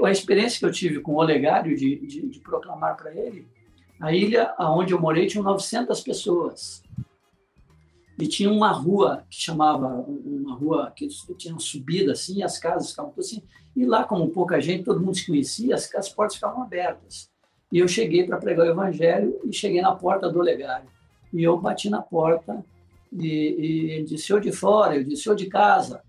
A 0.04 0.12
experiência 0.12 0.60
que 0.60 0.66
eu 0.66 0.72
tive 0.72 1.00
com 1.00 1.14
o 1.14 1.18
Olegário 1.18 1.76
de, 1.76 1.96
de, 1.96 2.28
de 2.28 2.40
proclamar 2.40 2.96
para 2.96 3.14
ele, 3.16 3.48
a 4.00 4.14
ilha 4.14 4.54
onde 4.60 4.94
eu 4.94 5.00
morei 5.00 5.26
tinha 5.26 5.44
900 5.44 6.02
pessoas. 6.02 6.84
E 8.18 8.28
tinha 8.28 8.50
uma 8.50 8.72
rua 8.72 9.26
que 9.30 9.42
chamava, 9.42 9.88
uma 9.88 10.56
rua 10.56 10.92
que 10.96 11.08
tinha 11.38 11.58
subida 11.60 12.14
assim, 12.14 12.42
as 12.44 12.58
casas 12.58 12.92
ficavam 12.92 13.14
assim. 13.18 13.44
E 13.76 13.86
lá, 13.86 14.06
como 14.06 14.30
pouca 14.30 14.62
gente, 14.62 14.86
todo 14.86 15.02
mundo 15.02 15.18
se 15.18 15.28
conhecia, 15.28 15.76
as, 15.76 15.94
as 15.94 16.10
portas 16.10 16.36
ficavam 16.36 16.64
abertas. 16.64 17.30
E 17.72 17.80
eu 17.80 17.88
cheguei 17.88 18.26
para 18.26 18.38
pregar 18.38 18.66
o 18.66 18.70
evangelho 18.70 19.38
e 19.44 19.52
cheguei 19.52 19.82
na 19.82 19.94
porta 19.94 20.30
do 20.30 20.40
legário. 20.40 20.88
E 21.34 21.44
eu 21.44 21.58
bati 21.58 21.90
na 21.90 22.02
porta 22.02 22.64
e, 23.12 23.28
e 23.28 23.92
ele 23.92 24.06
disse, 24.06 24.32
eu 24.32 24.40
de 24.40 24.52
fora, 24.52 24.96
eu 24.96 25.04
disse, 25.04 25.28
eu 25.28 25.36
de 25.36 25.48
casa. 25.48 26.02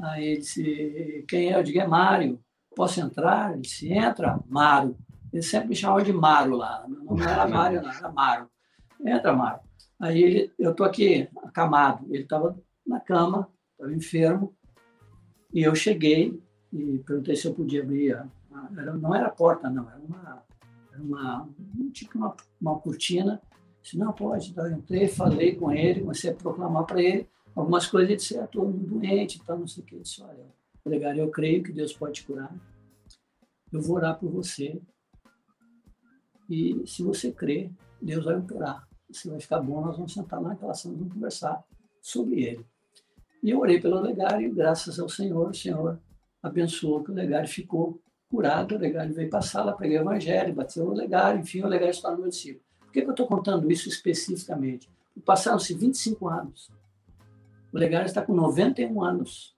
Aí 0.00 0.24
ele 0.24 0.36
disse, 0.38 1.24
quem 1.28 1.52
é? 1.52 1.58
Eu 1.58 1.64
digo, 1.64 1.80
é 1.80 1.86
Mário. 1.86 2.38
Posso 2.76 3.00
entrar? 3.00 3.52
Ele 3.52 3.62
disse, 3.62 3.92
entra, 3.92 4.38
Mário. 4.48 4.96
Ele 5.32 5.42
sempre 5.42 5.70
me 5.70 5.74
chamava 5.74 6.02
de 6.02 6.12
Mário 6.12 6.54
lá. 6.54 6.84
Não 6.88 7.20
era 7.20 7.48
Mário, 7.48 7.82
não, 7.82 7.90
era 7.90 8.12
Mário. 8.12 8.48
Entra, 9.04 9.32
Mário. 9.32 9.63
Aí 10.04 10.22
ele, 10.22 10.52
eu 10.58 10.72
estou 10.72 10.84
aqui, 10.84 11.26
acamado. 11.42 12.04
Ele 12.10 12.24
estava 12.24 12.54
na 12.86 13.00
cama, 13.00 13.50
estava 13.72 13.90
enfermo. 13.94 14.54
E 15.50 15.62
eu 15.62 15.74
cheguei 15.74 16.38
e 16.70 16.98
perguntei 16.98 17.34
se 17.34 17.46
eu 17.46 17.54
podia 17.54 17.82
abrir. 17.82 18.12
A, 18.12 18.28
a, 18.52 18.68
era, 18.76 18.92
não 18.92 19.14
era 19.14 19.30
porta, 19.30 19.70
não, 19.70 19.88
era 19.88 19.98
uma, 19.98 20.44
era 20.92 21.02
uma 21.02 21.48
tipo 21.90 22.18
uma, 22.18 22.36
uma 22.60 22.78
cortina. 22.78 23.40
Disse, 23.80 23.96
não, 23.96 24.12
pode. 24.12 24.50
Então, 24.50 24.66
eu 24.66 24.76
entrei, 24.76 25.08
falei 25.08 25.56
com 25.56 25.72
ele, 25.72 26.02
comecei 26.02 26.30
a 26.30 26.34
proclamar 26.34 26.84
para 26.84 27.02
ele 27.02 27.26
algumas 27.56 27.86
coisas. 27.86 28.10
Ele 28.10 28.18
disse, 28.18 28.38
estou 28.38 28.70
doente, 28.70 29.40
então 29.42 29.58
não 29.58 29.66
sei 29.66 29.82
o 29.82 29.86
que. 29.86 29.94
Eu 29.94 30.02
disse, 30.02 30.22
olha, 30.22 30.44
legal, 30.84 31.14
eu 31.14 31.30
creio 31.30 31.62
que 31.62 31.72
Deus 31.72 31.94
pode 31.94 32.20
te 32.20 32.26
curar. 32.26 32.54
Eu 33.72 33.80
vou 33.80 33.96
orar 33.96 34.18
por 34.18 34.30
você. 34.30 34.82
E 36.50 36.82
se 36.86 37.02
você 37.02 37.32
crer, 37.32 37.72
Deus 38.02 38.22
vai 38.26 38.36
operar 38.36 38.86
se 39.10 39.28
vai 39.28 39.40
ficar 39.40 39.60
bom, 39.60 39.80
nós 39.80 39.96
vamos 39.96 40.12
sentar 40.12 40.40
naquela 40.40 40.74
sala 40.74 40.94
e 40.94 40.98
vamos 40.98 41.14
conversar 41.14 41.64
sobre 42.00 42.42
ele. 42.42 42.66
E 43.42 43.50
eu 43.50 43.60
orei 43.60 43.80
pelo 43.80 44.00
Legário, 44.00 44.48
e 44.48 44.50
graças 44.50 44.98
ao 44.98 45.08
Senhor, 45.08 45.50
o 45.50 45.54
Senhor 45.54 46.00
abençoou 46.42 47.04
que 47.04 47.10
o 47.10 47.14
Legário 47.14 47.48
ficou 47.48 48.00
curado, 48.28 48.74
o 48.74 48.78
Legário 48.78 49.14
veio 49.14 49.30
para 49.30 49.40
a 49.40 49.42
sala, 49.42 49.76
preguei 49.76 49.98
o 49.98 50.02
evangelho, 50.02 50.54
bateu 50.54 50.86
o 50.86 50.94
Legário, 50.94 51.40
enfim, 51.40 51.62
o 51.62 51.68
Legário 51.68 51.90
está 51.92 52.10
no 52.10 52.18
meu 52.18 52.28
discípulo. 52.28 52.64
Por 52.80 52.92
que, 52.92 53.02
que 53.02 53.06
eu 53.06 53.10
estou 53.10 53.26
contando 53.26 53.70
isso 53.70 53.88
especificamente? 53.88 54.90
Passaram-se 55.24 55.74
25 55.74 56.28
anos. 56.28 56.70
O 57.72 57.78
Legário 57.78 58.06
está 58.06 58.22
com 58.22 58.34
91 58.34 59.02
anos. 59.02 59.54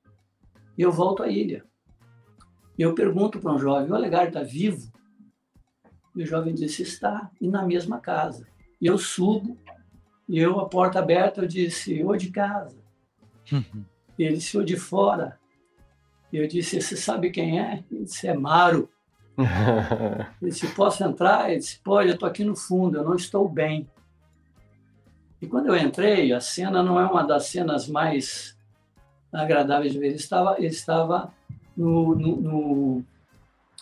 E 0.76 0.82
eu 0.82 0.92
volto 0.92 1.22
à 1.22 1.28
ilha. 1.28 1.64
E 2.78 2.82
eu 2.82 2.94
pergunto 2.94 3.40
para 3.40 3.52
um 3.52 3.58
jovem, 3.58 3.90
o 3.90 3.96
Legário 3.96 4.28
está 4.28 4.42
vivo? 4.42 4.92
E 6.14 6.22
o 6.22 6.26
jovem 6.26 6.54
disse, 6.54 6.82
está, 6.82 7.30
e 7.40 7.48
na 7.48 7.62
mesma 7.64 8.00
casa. 8.00 8.46
E 8.80 8.86
eu 8.86 8.98
subo, 8.98 9.56
e 10.28 10.38
eu, 10.38 10.58
a 10.60 10.68
porta 10.68 10.98
aberta, 10.98 11.42
eu 11.42 11.46
disse, 11.46 12.02
ô 12.02 12.16
de 12.16 12.30
casa. 12.30 12.76
e 14.18 14.24
ele 14.24 14.36
disse, 14.36 14.58
ô 14.58 14.64
de 14.64 14.76
fora. 14.76 15.38
E 16.32 16.36
eu 16.36 16.46
disse, 16.46 16.80
você 16.80 16.96
sabe 16.96 17.30
quem 17.30 17.60
é? 17.60 17.84
Ele 17.90 18.04
disse, 18.04 18.26
é 18.26 18.34
Maro. 18.34 18.90
ele 20.42 20.50
disse, 20.50 20.66
posso 20.74 21.04
entrar? 21.04 21.50
Ele 21.50 21.58
disse, 21.58 21.78
pode, 21.78 22.08
eu 22.08 22.14
estou 22.14 22.28
aqui 22.28 22.44
no 22.44 22.56
fundo, 22.56 22.98
eu 22.98 23.04
não 23.04 23.14
estou 23.14 23.48
bem. 23.48 23.88
E 25.40 25.46
quando 25.46 25.68
eu 25.68 25.76
entrei, 25.76 26.32
a 26.32 26.40
cena 26.40 26.82
não 26.82 26.98
é 26.98 27.06
uma 27.06 27.22
das 27.22 27.46
cenas 27.46 27.88
mais 27.88 28.56
agradáveis 29.32 29.92
de 29.92 29.98
ver. 29.98 30.08
Ele 30.08 30.16
estava, 30.16 30.56
ele 30.58 30.66
estava 30.66 31.32
no, 31.76 32.14
no, 32.14 32.36
no 32.40 33.04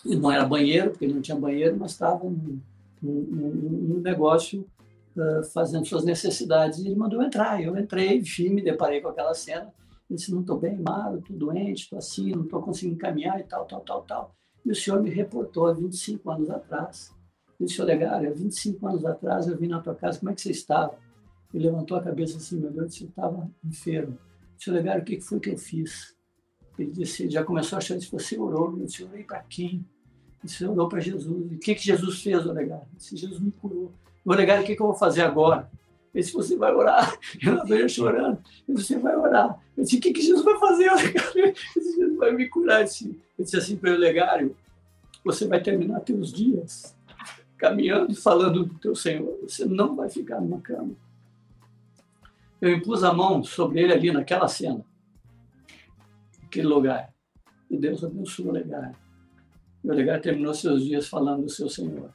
não 0.03 0.31
era 0.31 0.45
banheiro, 0.45 0.91
porque 0.91 1.05
ele 1.05 1.13
não 1.13 1.21
tinha 1.21 1.37
banheiro, 1.37 1.75
mas 1.79 1.91
estava 1.91 2.23
num, 2.23 2.59
num, 3.01 3.21
num 3.21 4.01
negócio 4.01 4.67
uh, 5.15 5.43
fazendo 5.53 5.85
suas 5.85 6.03
necessidades. 6.03 6.79
E 6.79 6.87
ele 6.87 6.95
mandou 6.95 7.21
entrar. 7.21 7.61
Eu 7.61 7.77
entrei, 7.77 8.17
enfim, 8.17 8.49
me 8.49 8.61
deparei 8.61 9.01
com 9.01 9.09
aquela 9.09 9.33
cena. 9.33 9.73
Ele 10.09 10.17
disse: 10.17 10.31
Não 10.31 10.41
estou 10.41 10.59
bem, 10.59 10.77
Mário, 10.77 11.19
estou 11.19 11.35
doente, 11.35 11.83
estou 11.83 11.97
assim, 11.97 12.31
não 12.31 12.43
estou 12.43 12.61
conseguindo 12.61 12.97
caminhar 12.97 13.39
e 13.39 13.43
tal, 13.43 13.65
tal, 13.65 13.81
tal, 13.81 14.01
tal. 14.03 14.35
E 14.65 14.71
o 14.71 14.75
senhor 14.75 15.01
me 15.01 15.09
reportou 15.09 15.67
há 15.67 15.73
25 15.73 16.29
anos 16.29 16.49
atrás. 16.49 17.11
Ele 17.59 17.67
disse: 17.67 17.81
Olegário, 17.81 18.29
há 18.29 18.33
25 18.33 18.87
anos 18.87 19.05
atrás 19.05 19.47
eu 19.47 19.57
vim 19.57 19.67
na 19.67 19.81
tua 19.81 19.95
casa, 19.95 20.19
como 20.19 20.31
é 20.31 20.35
que 20.35 20.41
você 20.41 20.51
estava? 20.51 20.97
Ele 21.53 21.65
levantou 21.65 21.97
a 21.97 22.03
cabeça 22.03 22.37
assim, 22.37 22.59
meu 22.59 22.71
Deus, 22.71 22.93
você 22.93 23.05
estava 23.05 23.49
enfermo. 23.63 24.13
Eu 24.13 24.57
disse: 24.57 24.69
Olegário, 24.69 25.01
o 25.01 25.05
que 25.05 25.21
foi 25.21 25.39
que 25.39 25.49
eu 25.49 25.57
fiz? 25.57 26.15
Ele 26.77 26.91
disse: 26.91 27.23
ele 27.23 27.31
já 27.31 27.43
começou 27.43 27.77
a 27.77 27.79
achar, 27.79 27.97
disse, 27.97 28.11
você 28.11 28.37
orou. 28.37 28.77
Eu 28.77 28.85
disse: 28.85 29.03
orei 29.03 29.23
para 29.23 29.41
quem? 29.43 29.69
Ele 29.69 29.85
disse: 30.43 30.65
orou 30.65 30.89
para 30.89 30.99
Jesus. 30.99 31.51
E 31.51 31.55
o 31.55 31.59
que, 31.59 31.75
que 31.75 31.83
Jesus 31.83 32.21
fez, 32.21 32.45
Olegário? 32.45 32.85
Ele 32.87 32.97
disse: 32.97 33.15
Jesus 33.15 33.39
me 33.39 33.51
curou. 33.51 33.93
Olegário, 34.31 34.63
o 34.63 34.65
que, 34.65 34.75
que 34.75 34.81
eu 34.81 34.87
vou 34.87 34.95
fazer 34.95 35.21
agora? 35.21 35.69
Ele 36.13 36.23
disse, 36.23 36.33
você 36.33 36.55
vai 36.55 36.73
orar. 36.73 37.17
Não 37.43 37.65
veio 37.65 37.89
chorando. 37.89 38.39
Ele 38.67 38.77
disse, 38.77 38.93
você 38.93 38.99
vai 38.99 39.15
orar. 39.15 39.59
Eu 39.75 39.83
disse, 39.83 39.97
o 39.97 40.01
que, 40.01 40.13
que 40.13 40.21
Jesus 40.21 40.43
vai 40.43 40.57
fazer? 40.57 40.89
Ele 41.35 41.51
disse, 41.51 41.73
Jesus 41.99 42.17
vai 42.17 42.31
me 42.31 42.47
curar. 42.47 42.81
Eu 42.81 42.85
disse, 42.85 43.21
eu 43.37 43.43
disse 43.43 43.57
assim 43.57 43.75
para 43.75 43.91
o 43.91 43.93
Olegário, 43.93 44.55
você 45.23 45.45
vai 45.45 45.61
terminar 45.61 45.99
teus 45.99 46.31
dias 46.31 46.95
caminhando 47.57 48.11
e 48.11 48.15
falando 48.15 48.63
do 48.63 48.75
teu 48.75 48.95
Senhor. 48.95 49.37
Você 49.41 49.65
não 49.65 49.95
vai 49.95 50.09
ficar 50.09 50.39
numa 50.39 50.61
cama. 50.61 50.95
Eu 52.61 52.73
impus 52.73 53.03
a 53.03 53.13
mão 53.13 53.43
sobre 53.43 53.81
ele 53.81 53.93
ali 53.93 54.11
naquela 54.11 54.47
cena, 54.47 54.83
naquele 56.41 56.67
lugar. 56.67 57.13
E 57.69 57.77
Deus 57.77 58.03
abençoou 58.03 58.47
o 58.47 58.51
Olegário. 58.51 58.95
E 59.83 59.87
o 59.87 59.91
Olegário 59.91 60.21
terminou 60.21 60.53
seus 60.53 60.83
dias 60.83 61.07
falando 61.07 61.43
do 61.43 61.49
seu 61.49 61.69
Senhor. 61.69 62.09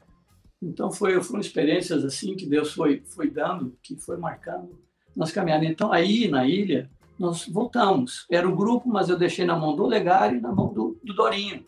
Então 0.63 0.93
foi, 0.93 1.21
foram 1.23 1.41
experiências 1.41 2.05
assim 2.05 2.37
que 2.37 2.47
Deus 2.47 2.73
foi 2.73 3.03
foi 3.07 3.31
dando, 3.31 3.77
que 3.83 3.97
foi 3.97 4.17
marcando 4.17 4.79
nós 5.17 5.33
caminhando. 5.33 5.65
Então 5.65 5.93
aí 5.93 6.29
na 6.29 6.47
ilha 6.47 6.91
nós 7.19 7.47
voltamos. 7.47 8.27
Era 8.31 8.49
o 8.49 8.57
grupo, 8.57 8.89
mas 8.89 9.09
eu 9.09 9.19
deixei 9.19 9.45
na 9.45 9.57
mão 9.57 9.77
do 9.77 9.85
Olegário 9.85 10.39
e 10.39 10.41
na 10.41 10.53
mão 10.53 10.73
do, 10.73 10.99
do 11.05 11.15
Dorinho. 11.15 11.65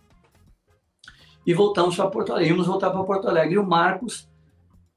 E 1.47 1.53
voltamos 1.53 1.97
para 1.97 2.09
Porto 2.09 2.33
Alegre. 2.33 2.51
Íamos 2.51 2.67
voltar 2.67 2.91
para 2.91 3.05
Porto 3.05 3.29
Alegre. 3.29 3.55
E 3.55 3.59
o 3.59 3.67
Marcos, 3.67 4.29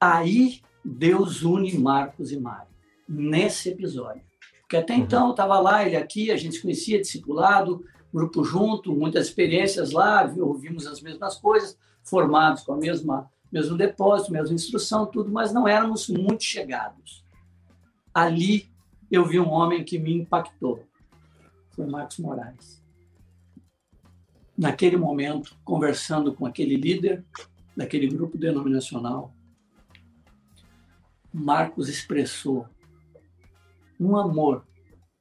aí 0.00 0.60
Deus 0.84 1.42
une 1.42 1.76
Marcos 1.76 2.30
e 2.32 2.38
Mário, 2.38 2.68
nesse 3.08 3.68
episódio. 3.70 4.22
Porque 4.60 4.76
até 4.76 4.94
uhum. 4.94 5.00
então 5.00 5.30
estava 5.30 5.58
lá, 5.60 5.84
ele 5.84 5.96
aqui, 5.96 6.30
a 6.30 6.36
gente 6.36 6.56
se 6.56 6.62
conhecia, 6.62 7.00
discipulado, 7.00 7.84
grupo 8.12 8.42
junto, 8.44 8.94
muitas 8.94 9.26
experiências 9.26 9.90
lá, 9.90 10.32
ouvimos 10.38 10.86
as 10.86 11.02
mesmas 11.02 11.36
coisas, 11.36 11.76
formados 12.02 12.62
com 12.62 12.72
a 12.72 12.76
mesma 12.76 13.28
mesmo 13.52 13.76
depósito, 13.76 14.32
mesma 14.32 14.54
instrução, 14.54 15.06
tudo, 15.06 15.30
mas 15.30 15.52
não 15.52 15.66
éramos 15.66 16.08
muito 16.08 16.42
chegados. 16.42 17.24
Ali 18.12 18.70
eu 19.10 19.24
vi 19.24 19.38
um 19.38 19.50
homem 19.50 19.84
que 19.84 19.98
me 19.98 20.14
impactou. 20.14 20.84
Foi 21.70 21.86
Marcos 21.86 22.18
Moraes. 22.18 22.82
Naquele 24.56 24.96
momento, 24.96 25.56
conversando 25.64 26.34
com 26.34 26.46
aquele 26.46 26.76
líder 26.76 27.24
daquele 27.76 28.08
grupo 28.08 28.38
denominacional, 28.38 29.34
Marcos 31.32 31.88
expressou 31.88 32.66
um 34.00 34.16
amor 34.16 34.66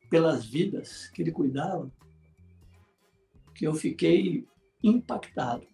pelas 0.09 0.45
vidas 0.45 1.07
que 1.09 1.21
ele 1.21 1.31
cuidava, 1.31 1.91
que 3.53 3.67
eu 3.67 3.73
fiquei 3.73 4.47
impactado. 4.81 5.67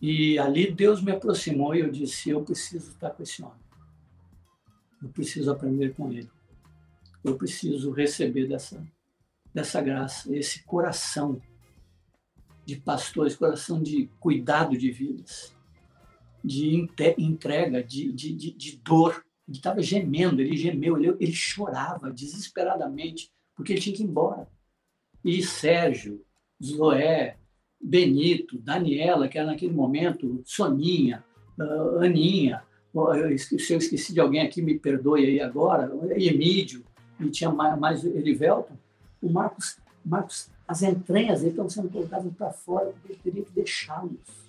E 0.00 0.38
ali 0.38 0.70
Deus 0.70 1.02
me 1.02 1.12
aproximou 1.12 1.74
e 1.74 1.80
eu 1.80 1.90
disse: 1.90 2.30
Eu 2.30 2.42
preciso 2.42 2.90
estar 2.90 3.10
com 3.10 3.22
esse 3.22 3.42
homem. 3.42 3.58
Eu 5.02 5.08
preciso 5.08 5.50
aprender 5.50 5.94
com 5.94 6.10
ele. 6.10 6.30
Eu 7.22 7.36
preciso 7.36 7.90
receber 7.90 8.46
dessa, 8.46 8.84
dessa 9.52 9.80
graça, 9.80 10.34
esse 10.34 10.62
coração 10.64 11.40
de 12.64 12.76
pastores, 12.76 13.34
coração 13.34 13.82
de 13.82 14.08
cuidado 14.20 14.76
de 14.76 14.90
vidas, 14.90 15.54
de 16.44 16.88
entrega, 17.18 17.82
de, 17.82 18.12
de, 18.12 18.32
de, 18.32 18.50
de 18.52 18.76
dor. 18.76 19.24
Ele 19.48 19.56
estava 19.56 19.82
gemendo, 19.82 20.40
ele 20.40 20.56
gemeu, 20.56 20.96
ele, 20.96 21.16
ele 21.18 21.32
chorava 21.32 22.12
desesperadamente, 22.12 23.32
porque 23.56 23.72
ele 23.72 23.80
tinha 23.80 23.96
que 23.96 24.02
ir 24.02 24.06
embora. 24.06 24.48
E 25.24 25.42
Sérgio, 25.42 26.24
Zoé, 26.62 27.38
Benito, 27.80 28.58
Daniela, 28.58 29.28
que 29.28 29.38
era 29.38 29.46
naquele 29.46 29.72
momento, 29.72 30.42
Soninha, 30.44 31.24
uh, 31.58 31.98
Aninha, 32.00 32.62
eu 32.94 33.30
esqueci, 33.30 33.64
se 33.64 33.72
eu 33.72 33.78
esqueci 33.78 34.12
de 34.12 34.20
alguém 34.20 34.40
aqui, 34.40 34.60
me 34.60 34.78
perdoe 34.78 35.24
aí 35.24 35.40
agora, 35.40 35.90
Emídio, 36.16 36.84
e 37.20 37.28
tinha 37.30 37.50
mais, 37.50 37.78
mais 37.78 38.04
Erivelton, 38.04 38.76
o 39.22 39.30
Marcos, 39.30 39.76
Marcos, 40.04 40.48
as 40.66 40.82
entranhas 40.82 41.42
estão 41.42 41.68
sendo 41.68 41.88
colocadas 41.88 42.32
para 42.34 42.50
fora, 42.50 42.92
porque 42.92 43.12
ele 43.12 43.20
teria 43.22 43.44
que 43.44 43.52
deixá-los. 43.52 44.48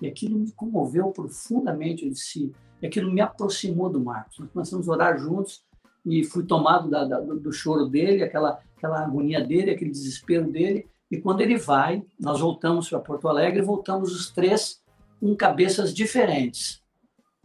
E 0.00 0.06
aquilo 0.06 0.38
me 0.38 0.50
comoveu 0.52 1.10
profundamente, 1.10 2.04
eu 2.04 2.10
disse, 2.10 2.52
e 2.80 2.86
aquilo 2.86 3.12
me 3.12 3.20
aproximou 3.20 3.88
do 3.88 4.00
Marcos. 4.00 4.38
Nós 4.38 4.50
começamos 4.50 4.88
a 4.88 4.92
orar 4.92 5.18
juntos 5.18 5.62
e 6.04 6.24
fui 6.24 6.44
tomado 6.44 6.90
da, 6.90 7.04
da, 7.04 7.20
do 7.20 7.52
choro 7.52 7.86
dele, 7.86 8.22
aquela, 8.22 8.60
aquela 8.76 9.04
agonia 9.04 9.44
dele, 9.44 9.70
aquele 9.70 9.90
desespero 9.90 10.50
dele. 10.50 10.86
E 11.12 11.20
quando 11.20 11.42
ele 11.42 11.58
vai, 11.58 12.02
nós 12.18 12.40
voltamos 12.40 12.88
para 12.88 12.98
Porto 12.98 13.28
Alegre 13.28 13.60
voltamos 13.60 14.14
os 14.14 14.30
três 14.30 14.80
com 15.20 15.36
cabeças 15.36 15.92
diferentes. 15.92 16.80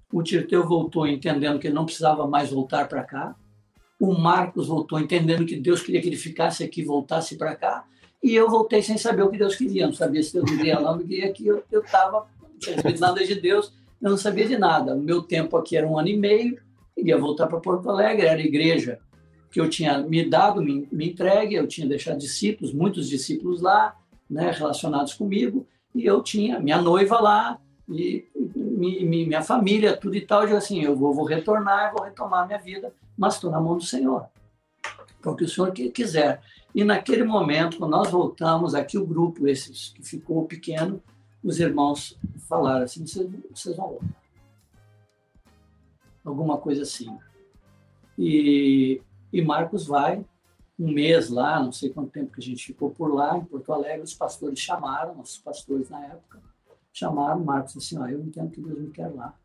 O 0.10 0.23
Tirteu 0.23 0.65
voltou 0.65 1.06
entendendo 1.06 1.60
que 1.60 1.68
ele 1.68 1.76
não 1.76 1.84
precisava 1.84 2.26
mais 2.26 2.49
voltar 2.49 2.88
para 2.88 3.03
cá. 3.03 3.35
O 3.99 4.14
Marcos 4.14 4.69
voltou 4.69 4.98
entendendo 5.02 5.45
que 5.45 5.57
Deus 5.57 5.81
queria 5.81 6.02
que 6.02 6.07
ele 6.07 6.15
ficasse 6.15 6.64
aqui 6.64 6.81
voltasse 6.81 7.35
para 7.35 7.57
cá. 7.57 7.84
E 8.23 8.34
eu 8.34 8.49
voltei 8.49 8.81
sem 8.81 8.98
saber 8.98 9.23
o 9.23 9.30
que 9.30 9.38
Deus 9.38 9.57
queria. 9.57 9.85
Não 9.85 9.94
sabia 9.94 10.23
se 10.23 10.31
Deus 10.31 10.49
queria 10.49 10.80
lá, 10.80 10.95
não 10.95 11.06
queria 11.06 11.34
que 11.34 11.45
eu 11.45 11.61
estava, 11.73 12.26
não 12.41 12.57
tinha 12.57 12.77
nada 12.98 13.26
de 13.26 13.35
Deus, 13.35 13.73
eu 14.02 14.10
não 14.10 14.18
sabia 14.18 14.48
de 14.48 14.57
nada. 14.57 14.95
O 14.95 15.02
meu 15.02 15.22
tempo 15.22 15.57
aqui 15.57 15.76
era 15.76 15.85
um 15.85 15.99
ano 15.99 16.07
e 16.07 16.15
meio, 16.15 16.57
ia 16.95 17.18
voltar 17.18 17.48
para 17.48 17.60
Porto 17.60 17.89
Alegre, 17.89 18.27
era 18.27 18.39
igreja 18.39 18.98
que 19.57 19.61
eu 19.61 19.67
tinha 19.67 19.97
me 19.97 20.23
dado, 20.23 20.61
me, 20.61 20.88
me 20.91 21.09
entregue, 21.09 21.55
eu 21.55 21.67
tinha 21.67 21.88
deixado 21.88 22.19
discípulos, 22.19 22.71
muitos 22.71 23.09
discípulos 23.09 23.59
lá, 23.59 23.97
né, 24.29 24.51
relacionados 24.51 25.15
comigo, 25.15 25.65
e 25.95 26.05
eu 26.05 26.21
tinha 26.21 26.59
minha 26.59 26.79
noiva 26.79 27.19
lá, 27.19 27.59
e 27.89 28.27
minha 28.53 29.41
família, 29.41 29.97
tudo 29.97 30.15
e 30.15 30.21
tal, 30.21 30.47
eu 30.47 30.55
assim, 30.55 30.84
eu 30.84 30.95
vou, 30.95 31.11
vou 31.11 31.25
retornar, 31.25 31.91
vou 31.91 32.03
retomar 32.03 32.45
minha 32.45 32.59
vida, 32.59 32.93
mas 33.17 33.34
estou 33.34 33.49
na 33.49 33.59
mão 33.59 33.75
do 33.75 33.84
Senhor, 33.84 34.27
porque 35.23 35.45
o 35.45 35.49
Senhor 35.49 35.71
quiser. 35.71 36.39
E 36.75 36.84
naquele 36.84 37.23
momento, 37.23 37.79
quando 37.79 37.93
nós 37.93 38.11
voltamos, 38.11 38.75
aqui 38.75 38.95
o 38.95 39.07
grupo, 39.07 39.47
esses 39.47 39.89
que 39.89 40.03
ficou 40.03 40.45
pequeno, 40.45 41.01
os 41.43 41.59
irmãos 41.59 42.15
falaram 42.47 42.84
assim, 42.84 43.03
vocês 43.07 43.75
vão 43.75 43.88
voltar. 43.88 44.05
Alguma 46.23 46.59
coisa 46.59 46.84
assim. 46.84 47.17
E, 48.19 49.01
e 49.32 49.41
Marcos 49.41 49.88
vai, 49.88 50.26
um 50.80 50.91
mês 50.91 51.30
lá, 51.30 51.62
não 51.62 51.72
sei 51.72 51.90
quanto 51.90 52.12
tempo 52.12 52.32
que 52.32 52.40
a 52.40 52.44
gente 52.44 52.66
ficou 52.66 52.91
por 52.91 53.14
lá, 53.14 53.38
em 53.38 53.45
Porto 53.45 53.74
Alegre, 53.74 54.04
os 54.04 54.14
pastores 54.14 54.60
chamaram, 54.60 55.16
nossos 55.16 55.40
pastores 55.40 55.90
na 55.90 56.06
época, 56.06 56.41
chamaram 56.94 57.44
Marcos 57.44 57.78
assim, 57.78 57.98
ó, 57.98 58.08
eu 58.08 58.22
entendo 58.22 58.52
que 58.52 58.62
Deus 58.62 58.80
me 58.80 58.91
quer 58.91 59.08
lá. 59.08 59.36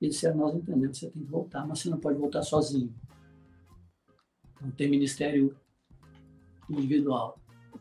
E 0.00 0.08
disseram, 0.08 0.36
nós 0.36 0.54
entendemos, 0.54 0.98
você 0.98 1.10
tem 1.10 1.22
que 1.22 1.30
voltar, 1.30 1.66
mas 1.66 1.78
você 1.78 1.88
não 1.88 1.98
pode 1.98 2.18
voltar 2.18 2.42
sozinho. 2.42 2.94
Não 4.60 4.70
tem 4.70 4.88
ministério 4.88 5.56
individual, 6.68 7.38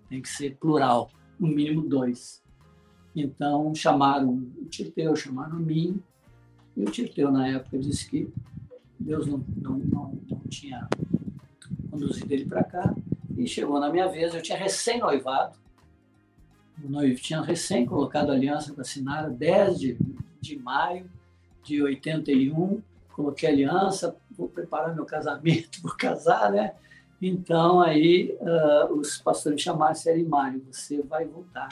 tem 0.10 0.22
que 0.22 0.30
ser 0.30 0.56
plural, 0.58 1.10
no 1.40 1.48
mínimo 1.48 1.88
dois. 1.88 2.42
Então 3.16 3.74
chamaram 3.76 4.34
o 4.34 4.66
Tirteu, 4.66 5.16
chamaram 5.16 5.58
mim, 5.60 6.02
e 6.76 6.84
o 6.84 6.92
Tirteu 6.92 7.32
na 7.32 7.48
época 7.48 7.78
disse 7.78 8.10
que 8.10 8.34
Deus 9.00 9.28
não, 9.28 9.44
não, 9.56 9.78
não, 9.78 10.22
não 10.30 10.40
tinha 10.50 10.88
conduzido 11.94 12.34
ele 12.34 12.46
para 12.46 12.64
cá, 12.64 12.96
e 13.38 13.48
chegou 13.48 13.80
na 13.80 13.90
minha 13.90 14.08
vez, 14.08 14.34
eu 14.34 14.42
tinha 14.42 14.58
recém-noivado, 14.58 15.58
o 16.84 16.90
noivo 16.90 17.22
tinha 17.22 17.42
recém 17.42 17.86
colocado 17.86 18.32
a 18.32 18.34
aliança 18.34 18.74
para 18.74 18.82
assinar, 18.82 19.30
10 19.30 19.80
de, 19.80 19.98
de 20.42 20.58
maio 20.58 21.10
de 21.64 21.82
81, 21.82 22.82
coloquei 23.14 23.48
a 23.48 23.52
aliança, 23.52 24.18
vou 24.32 24.50
preparar 24.50 24.96
meu 24.96 25.06
casamento, 25.06 25.82
vou 25.84 25.96
casar, 25.96 26.52
né? 26.52 26.74
Então, 27.22 27.80
aí, 27.80 28.36
uh, 28.42 28.94
os 28.94 29.18
pastores 29.18 29.62
chamaram 29.62 29.96
e 30.14 30.24
Mário, 30.24 30.66
você 30.70 31.02
vai 31.02 31.26
voltar 31.26 31.70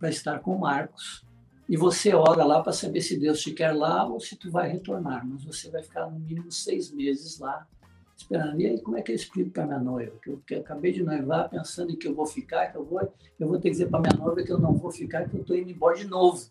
para 0.00 0.08
estar 0.08 0.40
com 0.40 0.58
Marcos. 0.58 1.24
E 1.68 1.76
você 1.76 2.12
ora 2.12 2.44
lá 2.44 2.60
para 2.60 2.72
saber 2.72 3.02
se 3.02 3.16
Deus 3.16 3.40
te 3.40 3.52
quer 3.52 3.70
lá 3.70 4.04
ou 4.04 4.18
se 4.18 4.34
tu 4.34 4.50
vai 4.50 4.68
retornar. 4.68 5.24
Mas 5.24 5.44
você 5.44 5.70
vai 5.70 5.80
ficar 5.80 6.10
no 6.10 6.18
mínimo 6.18 6.50
seis 6.50 6.90
meses 6.90 7.38
lá 7.38 7.68
esperando. 8.16 8.60
E 8.60 8.66
aí, 8.66 8.80
como 8.80 8.96
é 8.96 9.02
que 9.02 9.12
eu 9.12 9.16
explico 9.16 9.50
para 9.50 9.66
minha 9.66 9.78
noiva? 9.78 10.12
Que 10.22 10.30
eu, 10.30 10.42
que 10.46 10.54
eu 10.54 10.60
acabei 10.60 10.92
de 10.92 11.02
noivar 11.02 11.48
pensando 11.48 11.92
em 11.92 11.96
que 11.96 12.06
eu 12.06 12.14
vou 12.14 12.26
ficar, 12.26 12.66
que 12.66 12.76
eu 12.76 12.84
vou, 12.84 13.00
eu 13.38 13.48
vou 13.48 13.56
ter 13.56 13.64
que 13.64 13.70
dizer 13.70 13.88
para 13.88 14.00
minha 14.00 14.14
noiva 14.14 14.42
que 14.42 14.52
eu 14.52 14.58
não 14.58 14.74
vou 14.74 14.90
ficar, 14.90 15.28
que 15.28 15.36
eu 15.36 15.40
estou 15.40 15.56
indo 15.56 15.70
embora 15.70 15.96
de 15.96 16.06
novo. 16.06 16.48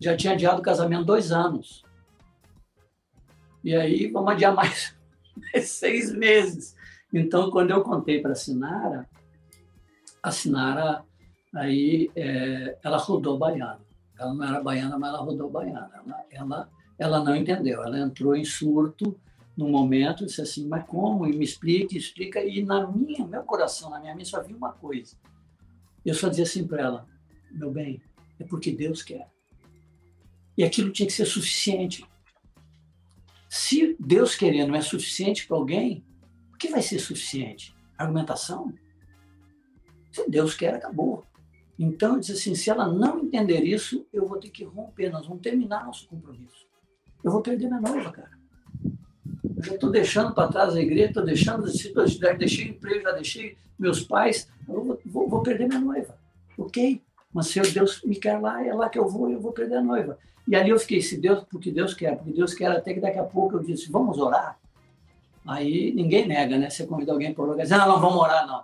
Já 0.00 0.16
tinha 0.16 0.32
adiado 0.32 0.60
o 0.60 0.64
casamento 0.64 1.04
dois 1.04 1.30
anos. 1.30 1.84
E 3.62 3.74
aí, 3.74 4.10
vamos 4.10 4.32
adiar 4.32 4.54
mais 4.54 4.96
seis 5.62 6.12
meses. 6.12 6.74
Então, 7.12 7.50
quando 7.50 7.70
eu 7.70 7.82
contei 7.82 8.20
para 8.20 8.32
a 8.32 8.36
Sinara, 8.36 9.08
a 10.22 10.30
Sinara, 10.30 11.04
aí, 11.54 12.10
é, 12.16 12.78
ela 12.82 12.96
rodou 12.96 13.38
baiana. 13.38 13.80
Ela 14.18 14.34
não 14.34 14.44
era 14.44 14.62
baiana, 14.62 14.98
mas 14.98 15.10
ela 15.10 15.22
rodou 15.22 15.50
baiana. 15.50 15.90
Ela, 15.94 16.24
ela, 16.30 16.70
ela 16.98 17.24
não 17.24 17.34
entendeu. 17.34 17.82
Ela 17.82 17.98
entrou 17.98 18.36
em 18.36 18.44
surto 18.44 19.18
no 19.60 19.68
momento, 19.68 20.24
disse 20.24 20.40
assim, 20.40 20.66
mas 20.66 20.86
como? 20.86 21.26
E 21.26 21.36
me 21.36 21.44
explica, 21.44 21.96
explica. 21.96 22.42
E 22.42 22.64
na 22.64 22.86
minha, 22.86 23.26
meu 23.26 23.42
coração, 23.42 23.90
na 23.90 24.00
minha 24.00 24.14
mente, 24.14 24.30
só 24.30 24.38
havia 24.38 24.56
uma 24.56 24.72
coisa. 24.72 25.16
Eu 26.04 26.14
só 26.14 26.28
dizia 26.28 26.44
assim 26.44 26.66
para 26.66 26.82
ela, 26.82 27.08
meu 27.50 27.70
bem, 27.70 28.02
é 28.38 28.44
porque 28.44 28.72
Deus 28.72 29.02
quer. 29.02 29.28
E 30.56 30.64
aquilo 30.64 30.90
tinha 30.90 31.06
que 31.06 31.12
ser 31.12 31.26
suficiente. 31.26 32.04
Se 33.48 33.96
Deus 34.00 34.34
querendo 34.34 34.70
não 34.70 34.76
é 34.76 34.80
suficiente 34.80 35.46
para 35.46 35.56
alguém, 35.56 36.04
o 36.54 36.56
que 36.56 36.68
vai 36.68 36.80
ser 36.80 36.98
suficiente? 36.98 37.74
Argumentação? 37.98 38.72
Se 40.10 40.28
Deus 40.28 40.54
quer, 40.54 40.74
acabou. 40.74 41.26
Então, 41.78 42.14
eu 42.14 42.20
disse 42.20 42.32
assim, 42.32 42.54
se 42.54 42.70
ela 42.70 42.88
não 42.88 43.20
entender 43.20 43.62
isso, 43.62 44.06
eu 44.12 44.26
vou 44.26 44.38
ter 44.38 44.50
que 44.50 44.64
romper, 44.64 45.10
nós 45.10 45.26
vamos 45.26 45.42
terminar 45.42 45.84
nosso 45.84 46.08
compromisso. 46.08 46.66
Eu 47.22 47.30
vou 47.30 47.42
perder 47.42 47.68
minha 47.68 47.80
noiva, 47.80 48.10
cara. 48.10 48.39
Já 49.60 49.74
estou 49.74 49.90
deixando 49.90 50.34
para 50.34 50.48
trás 50.48 50.74
a 50.74 50.80
igreja, 50.80 51.08
estou 51.08 51.24
deixando, 51.24 51.66
já 52.06 52.32
deixei 52.32 52.68
emprego, 52.68 53.02
já 53.02 53.12
deixei 53.12 53.56
meus 53.78 54.02
pais, 54.02 54.48
vou, 54.66 54.98
vou, 55.06 55.28
vou, 55.28 55.42
perder 55.42 55.68
minha 55.68 55.80
noiva. 55.80 56.14
Ok? 56.58 57.00
Mas 57.32 57.46
se 57.46 57.60
Deus 57.60 58.02
me 58.02 58.16
quer 58.16 58.38
lá, 58.38 58.64
é 58.64 58.74
lá 58.74 58.88
que 58.88 58.98
eu 58.98 59.08
vou 59.08 59.30
eu 59.30 59.40
vou 59.40 59.52
perder 59.52 59.76
a 59.76 59.82
noiva. 59.82 60.18
E 60.46 60.54
ali 60.54 60.70
eu 60.70 60.78
fiquei, 60.78 61.00
se 61.00 61.16
Deus, 61.16 61.44
porque 61.50 61.70
Deus 61.70 61.94
quer, 61.94 62.16
porque 62.16 62.32
Deus 62.32 62.52
quer, 62.52 62.70
até 62.70 62.92
que 62.92 63.00
daqui 63.00 63.18
a 63.18 63.24
pouco 63.24 63.56
eu 63.56 63.62
disse, 63.62 63.90
vamos 63.90 64.18
orar? 64.18 64.58
Aí 65.46 65.92
ninguém 65.94 66.26
nega, 66.26 66.58
né? 66.58 66.68
Você 66.68 66.86
convida 66.86 67.12
alguém 67.12 67.32
para 67.32 67.44
orar, 67.44 67.56
diz, 67.58 67.70
não, 67.70 67.88
não, 67.88 68.00
vamos 68.00 68.16
orar, 68.16 68.46
não. 68.46 68.62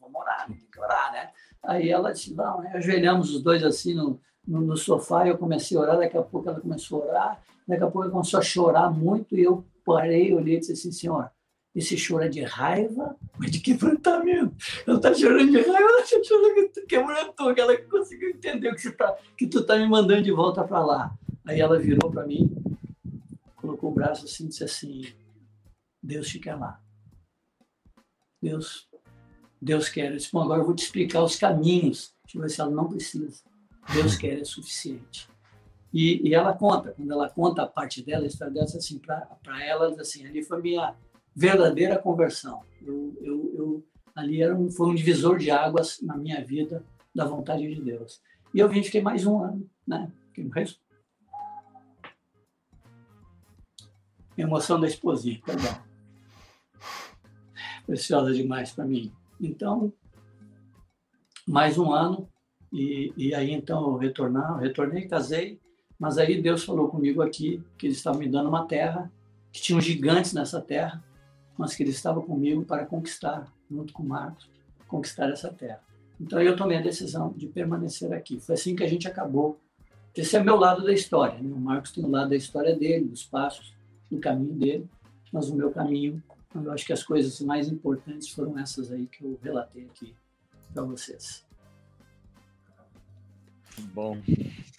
Vamos 0.00 0.20
orar, 0.20 0.46
tem 0.46 0.56
que 0.70 0.80
orar, 0.80 1.12
né? 1.12 1.30
Aí 1.62 1.88
ela 1.88 2.12
disse, 2.12 2.34
vamos, 2.34 2.64
né? 2.64 2.72
ajoelhamos 2.74 3.34
os 3.34 3.42
dois 3.42 3.62
assim 3.62 3.94
no, 3.94 4.20
no, 4.46 4.60
no 4.60 4.76
sofá, 4.76 5.26
eu 5.26 5.38
comecei 5.38 5.76
a 5.76 5.80
orar, 5.80 5.98
daqui 5.98 6.16
a 6.16 6.22
pouco 6.22 6.48
ela 6.48 6.60
começou 6.60 7.02
a 7.02 7.06
orar, 7.06 7.42
daqui 7.66 7.82
a 7.82 7.86
pouco 7.86 8.02
ela 8.02 8.12
começou 8.12 8.40
a 8.40 8.42
chorar 8.42 8.90
muito 8.90 9.36
e 9.36 9.42
eu 9.42 9.64
parei, 9.84 10.34
olhei 10.34 10.56
e 10.56 10.60
disse 10.60 10.72
assim, 10.72 10.92
senhor, 10.92 11.30
esse 11.74 11.96
choro 11.96 12.24
é 12.24 12.28
de 12.28 12.42
raiva 12.42 13.16
ou 13.38 13.44
é 13.44 13.48
de 13.48 13.60
quebrantamento? 13.60 14.54
Ela 14.86 14.96
está 14.96 15.14
chorando 15.14 15.50
de 15.50 15.60
raiva, 15.60 15.78
ela 15.78 16.00
está 16.02 16.22
chorando 16.22 16.70
que 16.72 16.80
quebrantou, 16.82 17.54
que 17.54 17.60
ela 17.60 17.76
conseguiu 17.82 18.30
entender 18.30 18.74
que, 18.74 18.90
tá, 18.90 19.16
que 19.36 19.46
tu 19.46 19.60
está 19.60 19.76
me 19.76 19.86
mandando 19.88 20.22
de 20.22 20.32
volta 20.32 20.64
para 20.64 20.84
lá. 20.84 21.14
Aí 21.46 21.60
ela 21.60 21.78
virou 21.78 22.10
para 22.10 22.26
mim, 22.26 22.50
colocou 23.56 23.90
o 23.90 23.94
braço 23.94 24.24
assim 24.24 24.46
e 24.46 24.48
disse 24.48 24.64
assim, 24.64 25.02
Deus 26.02 26.28
te 26.28 26.38
quer 26.38 26.56
lá. 26.56 26.80
Deus, 28.42 28.88
Deus 29.60 29.88
quer. 29.88 30.10
Eu 30.10 30.16
disse, 30.16 30.32
bom, 30.32 30.42
agora 30.42 30.60
eu 30.60 30.66
vou 30.66 30.74
te 30.74 30.82
explicar 30.82 31.22
os 31.22 31.36
caminhos. 31.36 32.14
Ver 32.34 32.48
se 32.48 32.60
ela 32.60 32.70
não 32.70 32.88
precisa. 32.88 33.42
Deus 33.92 34.16
quer 34.16 34.40
é 34.40 34.44
suficiente. 34.44 35.29
E, 35.92 36.28
e, 36.28 36.34
ela 36.34 36.52
conta, 36.52 36.92
quando 36.92 37.10
ela 37.10 37.28
conta 37.28 37.62
a 37.62 37.66
parte 37.66 38.02
dela, 38.02 38.24
a 38.24 38.26
história 38.26 38.52
dela, 38.52 38.66
assim, 38.66 38.98
para 38.98 39.64
ela, 39.64 39.88
assim, 40.00 40.24
ali 40.24 40.42
foi 40.42 40.62
minha 40.62 40.94
verdadeira 41.34 41.98
conversão. 41.98 42.62
Eu, 42.80 43.16
eu, 43.20 43.54
eu, 43.56 43.86
ali 44.14 44.40
era 44.40 44.56
um, 44.56 44.70
foi 44.70 44.88
um 44.88 44.94
divisor 44.94 45.38
de 45.38 45.50
águas 45.50 46.00
na 46.00 46.16
minha 46.16 46.44
vida 46.44 46.84
da 47.14 47.24
vontade 47.24 47.66
de 47.66 47.80
Deus. 47.80 48.22
E 48.54 48.60
eu 48.60 48.68
vim, 48.68 48.82
fiquei 48.82 49.02
mais 49.02 49.26
um 49.26 49.42
ano, 49.42 49.68
né? 49.86 50.10
Fiquei 50.28 50.44
mais... 50.44 50.78
Emoção 54.36 54.80
da 54.80 54.86
esposinha, 54.86 55.40
perdão. 55.44 55.82
Preciosa 57.84 58.32
demais 58.32 58.70
para 58.72 58.84
mim. 58.84 59.12
Então, 59.40 59.92
mais 61.46 61.76
um 61.76 61.92
ano, 61.92 62.28
e, 62.72 63.12
e 63.16 63.34
aí 63.34 63.50
então 63.50 63.90
eu 63.90 63.96
retornar, 63.96 64.52
eu 64.52 64.58
retornei, 64.58 65.08
casei, 65.08 65.60
mas 66.00 66.16
aí 66.16 66.40
Deus 66.40 66.64
falou 66.64 66.88
comigo 66.88 67.20
aqui 67.20 67.62
que 67.76 67.86
Ele 67.86 67.92
estava 67.92 68.16
me 68.16 68.26
dando 68.26 68.48
uma 68.48 68.64
terra, 68.64 69.12
que 69.52 69.60
tinham 69.60 69.78
gigantes 69.78 70.32
nessa 70.32 70.58
terra, 70.58 71.04
mas 71.58 71.76
que 71.76 71.82
Ele 71.82 71.90
estava 71.90 72.22
comigo 72.22 72.64
para 72.64 72.86
conquistar, 72.86 73.52
junto 73.70 73.92
com 73.92 74.02
Marcos, 74.02 74.48
conquistar 74.88 75.28
essa 75.28 75.52
terra. 75.52 75.82
Então 76.18 76.40
eu 76.40 76.56
tomei 76.56 76.78
a 76.78 76.80
decisão 76.80 77.34
de 77.36 77.46
permanecer 77.46 78.14
aqui. 78.14 78.40
Foi 78.40 78.54
assim 78.54 78.74
que 78.74 78.82
a 78.82 78.88
gente 78.88 79.06
acabou. 79.06 79.60
Esse 80.16 80.36
é 80.36 80.42
meu 80.42 80.56
lado 80.56 80.82
da 80.82 80.92
história. 80.92 81.38
Né? 81.38 81.52
O 81.52 81.60
Marcos 81.60 81.92
tem 81.92 82.02
o 82.02 82.10
lado 82.10 82.30
da 82.30 82.36
história 82.36 82.74
dele, 82.74 83.04
dos 83.04 83.24
passos, 83.24 83.74
do 84.10 84.18
caminho 84.18 84.54
dele, 84.54 84.88
mas 85.30 85.50
o 85.50 85.54
meu 85.54 85.70
caminho, 85.70 86.22
eu 86.54 86.72
acho 86.72 86.86
que 86.86 86.94
as 86.94 87.02
coisas 87.02 87.38
mais 87.42 87.68
importantes 87.68 88.30
foram 88.30 88.58
essas 88.58 88.90
aí 88.90 89.06
que 89.06 89.22
eu 89.22 89.38
relatei 89.42 89.84
aqui 89.84 90.14
para 90.72 90.82
vocês. 90.82 91.44
Bom. 93.92 94.18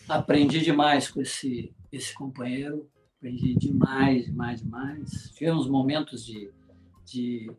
Aprendi 0.08 0.62
demais 0.62 1.10
com 1.10 1.22
esse, 1.22 1.74
esse 1.92 2.14
companheiro, 2.14 2.90
aprendi 3.18 3.56
demais, 3.56 4.26
demais, 4.26 4.62
demais. 4.62 5.32
Tivemos 5.34 5.68
momentos 5.68 6.26
de, 6.26 6.52
de 7.06 7.52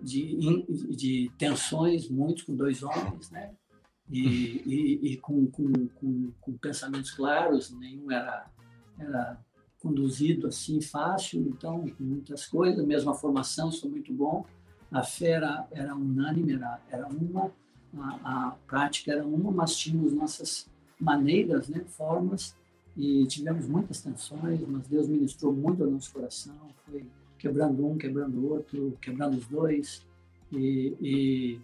de, 0.00 0.64
de 0.96 1.30
tensões 1.36 2.08
muito 2.08 2.46
com 2.46 2.54
dois 2.54 2.82
homens, 2.82 3.30
né? 3.30 3.52
E, 4.10 4.62
e, 4.66 5.12
e 5.12 5.16
com, 5.18 5.46
com, 5.46 5.72
com, 5.88 6.32
com, 6.40 6.52
pensamentos 6.58 7.12
claros, 7.12 7.70
nenhum 7.70 8.10
era, 8.10 8.50
era 8.98 9.38
conduzido 9.78 10.48
assim 10.48 10.80
fácil, 10.80 11.40
então 11.42 11.84
muitas 11.98 12.44
coisas, 12.46 12.84
mesma 12.84 13.14
formação, 13.14 13.68
isso 13.68 13.82
foi 13.82 13.90
muito 13.90 14.12
bom. 14.12 14.44
A 14.90 15.04
fé 15.04 15.32
era, 15.32 15.68
era 15.70 15.94
unânime, 15.94 16.54
era, 16.54 16.80
era 16.90 17.06
uma, 17.06 17.52
a, 17.98 18.48
a 18.48 18.50
prática 18.66 19.12
era 19.12 19.24
uma, 19.24 19.52
mas 19.52 19.76
tínhamos 19.76 20.12
nossas 20.12 20.68
maneiras, 21.00 21.68
né, 21.68 21.84
formas, 21.86 22.54
e 22.96 23.26
tivemos 23.26 23.66
muitas 23.66 24.02
tensões, 24.02 24.60
mas 24.66 24.86
Deus 24.86 25.08
ministrou 25.08 25.52
muito 25.52 25.82
ao 25.82 25.90
nosso 25.90 26.12
coração, 26.12 26.56
foi 26.84 27.06
quebrando 27.38 27.86
um, 27.86 27.96
quebrando 27.96 28.38
o 28.38 28.50
outro, 28.50 28.98
quebrando 29.00 29.38
os 29.38 29.46
dois. 29.46 30.06
E, 30.52 30.96
e, 31.00 31.60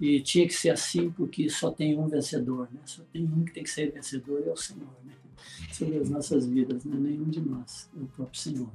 e, 0.00 0.20
tinha 0.20 0.46
que 0.46 0.52
ser 0.52 0.70
assim 0.70 1.10
porque 1.10 1.48
só 1.48 1.70
tem 1.70 1.98
um 1.98 2.08
vencedor, 2.08 2.68
né? 2.72 2.80
Só 2.84 3.02
tem 3.12 3.24
um 3.24 3.44
que 3.44 3.52
tem 3.52 3.62
que 3.62 3.70
ser 3.70 3.92
vencedor, 3.92 4.42
é 4.46 4.50
o 4.50 4.56
Senhor, 4.56 4.90
né? 5.04 5.14
Sobre 5.72 5.96
as 5.98 6.10
nossas 6.10 6.46
vidas, 6.46 6.84
não 6.84 6.98
é 6.98 7.00
nenhum 7.00 7.30
de 7.30 7.40
nós, 7.40 7.88
é 7.96 8.02
o 8.02 8.06
próprio 8.08 8.38
Senhor. 8.38 8.68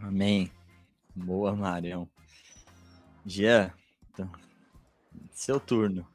Amém. 0.00 0.50
Boa, 1.14 1.54
Marião. 1.54 2.08
Jean, 3.26 3.72
então, 4.10 4.30
seu 5.32 5.58
turno. 5.58 6.06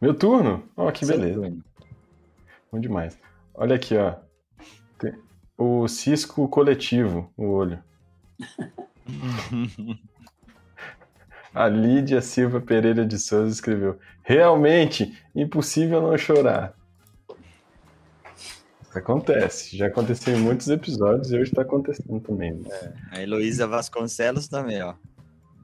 Meu 0.00 0.14
turno? 0.14 0.68
Ó, 0.76 0.88
oh, 0.88 0.92
que 0.92 1.04
seu 1.04 1.16
beleza. 1.16 1.40
Turno. 1.40 1.64
Bom 2.70 2.80
demais. 2.80 3.18
Olha 3.54 3.76
aqui, 3.76 3.96
ó. 3.96 4.14
Tem 4.98 5.14
o 5.56 5.88
cisco 5.88 6.48
coletivo, 6.48 7.32
o 7.36 7.46
olho. 7.48 7.82
A 11.54 11.66
Lídia 11.66 12.20
Silva 12.20 12.60
Pereira 12.60 13.04
de 13.04 13.18
Souza 13.18 13.52
escreveu: 13.52 13.98
Realmente 14.22 15.20
impossível 15.34 16.00
não 16.00 16.16
chorar. 16.16 16.72
Isso 18.82 18.96
acontece. 18.98 19.76
Já 19.76 19.86
aconteceu 19.86 20.36
em 20.36 20.40
muitos 20.40 20.68
episódios 20.68 21.32
e 21.32 21.36
hoje 21.36 21.50
está 21.50 21.62
acontecendo 21.62 22.20
também. 22.20 22.54
Né? 22.54 22.68
É, 22.70 23.18
a 23.18 23.22
Heloísa 23.22 23.66
Vasconcelos 23.66 24.46
também, 24.46 24.80
ó. 24.82 24.94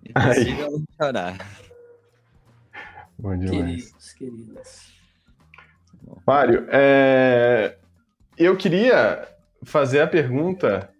Impossível 0.05 0.67
Aí. 0.67 0.73
não 0.73 0.85
chorar. 1.01 1.39
Bom 3.25 3.39
demais. 3.39 3.87
Queridos, 3.87 4.13
queridos. 4.13 4.93
Mário, 6.27 6.67
é... 6.69 7.79
eu 8.37 8.55
queria 8.55 9.27
fazer 9.63 10.03
a 10.03 10.07
pergunta. 10.07 10.93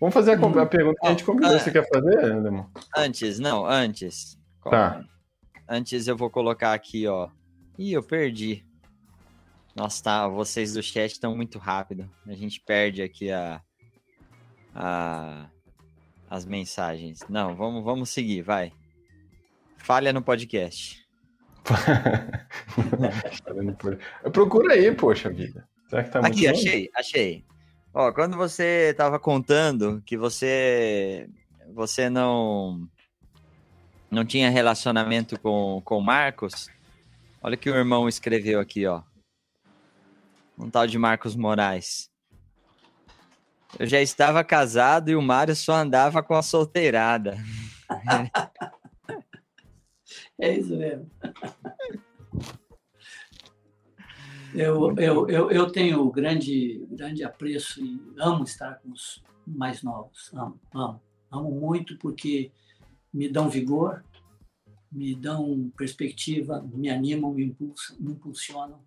Vamos 0.00 0.14
fazer 0.14 0.32
a, 0.32 0.46
hum. 0.46 0.58
a 0.58 0.64
pergunta 0.64 0.98
que 0.98 1.06
a 1.06 1.10
gente 1.10 1.24
combinou. 1.24 1.54
Ah, 1.54 1.58
Você 1.58 1.70
quer 1.70 1.86
fazer, 1.86 2.32
Alemão? 2.32 2.70
Antes, 2.96 3.38
não, 3.38 3.66
antes. 3.66 4.40
Tá. 4.64 5.04
Antes 5.68 6.08
eu 6.08 6.16
vou 6.16 6.30
colocar 6.30 6.72
aqui, 6.72 7.06
ó. 7.06 7.28
Ih, 7.76 7.92
eu 7.92 8.02
perdi. 8.02 8.64
Nossa, 9.76 10.02
tá. 10.02 10.26
Vocês 10.26 10.72
do 10.72 10.82
chat 10.82 11.12
estão 11.12 11.36
muito 11.36 11.58
rápido. 11.58 12.08
A 12.26 12.32
gente 12.32 12.62
perde 12.62 13.02
aqui 13.02 13.30
a, 13.30 13.60
a 14.74 15.50
as 16.30 16.46
mensagens. 16.46 17.26
Não, 17.28 17.54
vamos, 17.54 17.84
vamos 17.84 18.08
seguir, 18.08 18.40
vai. 18.40 18.72
Falha 19.76 20.14
no 20.14 20.22
podcast. 20.22 21.06
Procura 24.32 24.74
aí, 24.74 24.94
poxa 24.94 25.30
vida. 25.30 25.66
Será 25.88 26.04
que 26.04 26.10
tá 26.10 26.20
Aqui, 26.20 26.46
achei, 26.46 26.90
achei. 26.94 27.44
Ó, 27.92 28.12
quando 28.12 28.36
você 28.36 28.90
estava 28.90 29.18
contando 29.18 30.02
que 30.04 30.16
você 30.16 31.28
você 31.74 32.08
não 32.08 32.88
não 34.10 34.24
tinha 34.24 34.50
relacionamento 34.50 35.38
com 35.40 35.82
com 35.84 36.00
Marcos, 36.00 36.68
olha 37.42 37.54
o 37.54 37.58
que 37.58 37.70
o 37.70 37.74
irmão 37.74 38.08
escreveu 38.08 38.60
aqui, 38.60 38.86
ó. 38.86 39.02
Um 40.58 40.70
tal 40.70 40.86
de 40.86 40.98
Marcos 40.98 41.36
Moraes. 41.36 42.10
Eu 43.78 43.86
já 43.86 44.00
estava 44.00 44.42
casado 44.42 45.10
e 45.10 45.16
o 45.16 45.22
Mário 45.22 45.54
só 45.54 45.74
andava 45.74 46.22
com 46.22 46.34
a 46.34 46.42
solteirada. 46.42 47.36
é 50.40 50.58
isso 50.58 50.76
mesmo. 50.76 51.10
Eu, 54.54 54.94
eu, 54.96 55.28
eu, 55.28 55.50
eu 55.50 55.70
tenho 55.70 56.10
grande, 56.10 56.86
grande 56.90 57.22
apreço 57.22 57.84
e 57.84 58.00
amo 58.18 58.44
estar 58.44 58.76
com 58.76 58.90
os 58.90 59.22
mais 59.46 59.82
novos. 59.82 60.32
Amo, 60.32 60.58
amo. 60.74 61.02
Amo 61.30 61.50
muito 61.50 61.98
porque 61.98 62.50
me 63.12 63.28
dão 63.28 63.48
vigor, 63.50 64.02
me 64.90 65.14
dão 65.14 65.70
perspectiva, 65.76 66.62
me 66.72 66.88
animam, 66.88 67.32
me, 67.32 67.44
impulsam, 67.44 67.96
me 68.00 68.12
impulsionam, 68.12 68.82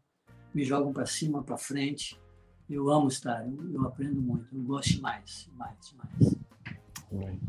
me 0.54 0.64
jogam 0.64 0.92
para 0.92 1.06
cima, 1.06 1.44
para 1.44 1.58
frente. 1.58 2.20
Eu 2.68 2.90
amo 2.90 3.08
estar, 3.08 3.46
eu, 3.46 3.74
eu, 3.74 3.86
aprendo 3.86 4.20
muito, 4.20 4.56
eu 4.56 4.64
gosto 4.64 4.94
demais, 4.94 5.48
demais, 5.50 5.78
demais. 5.90 7.42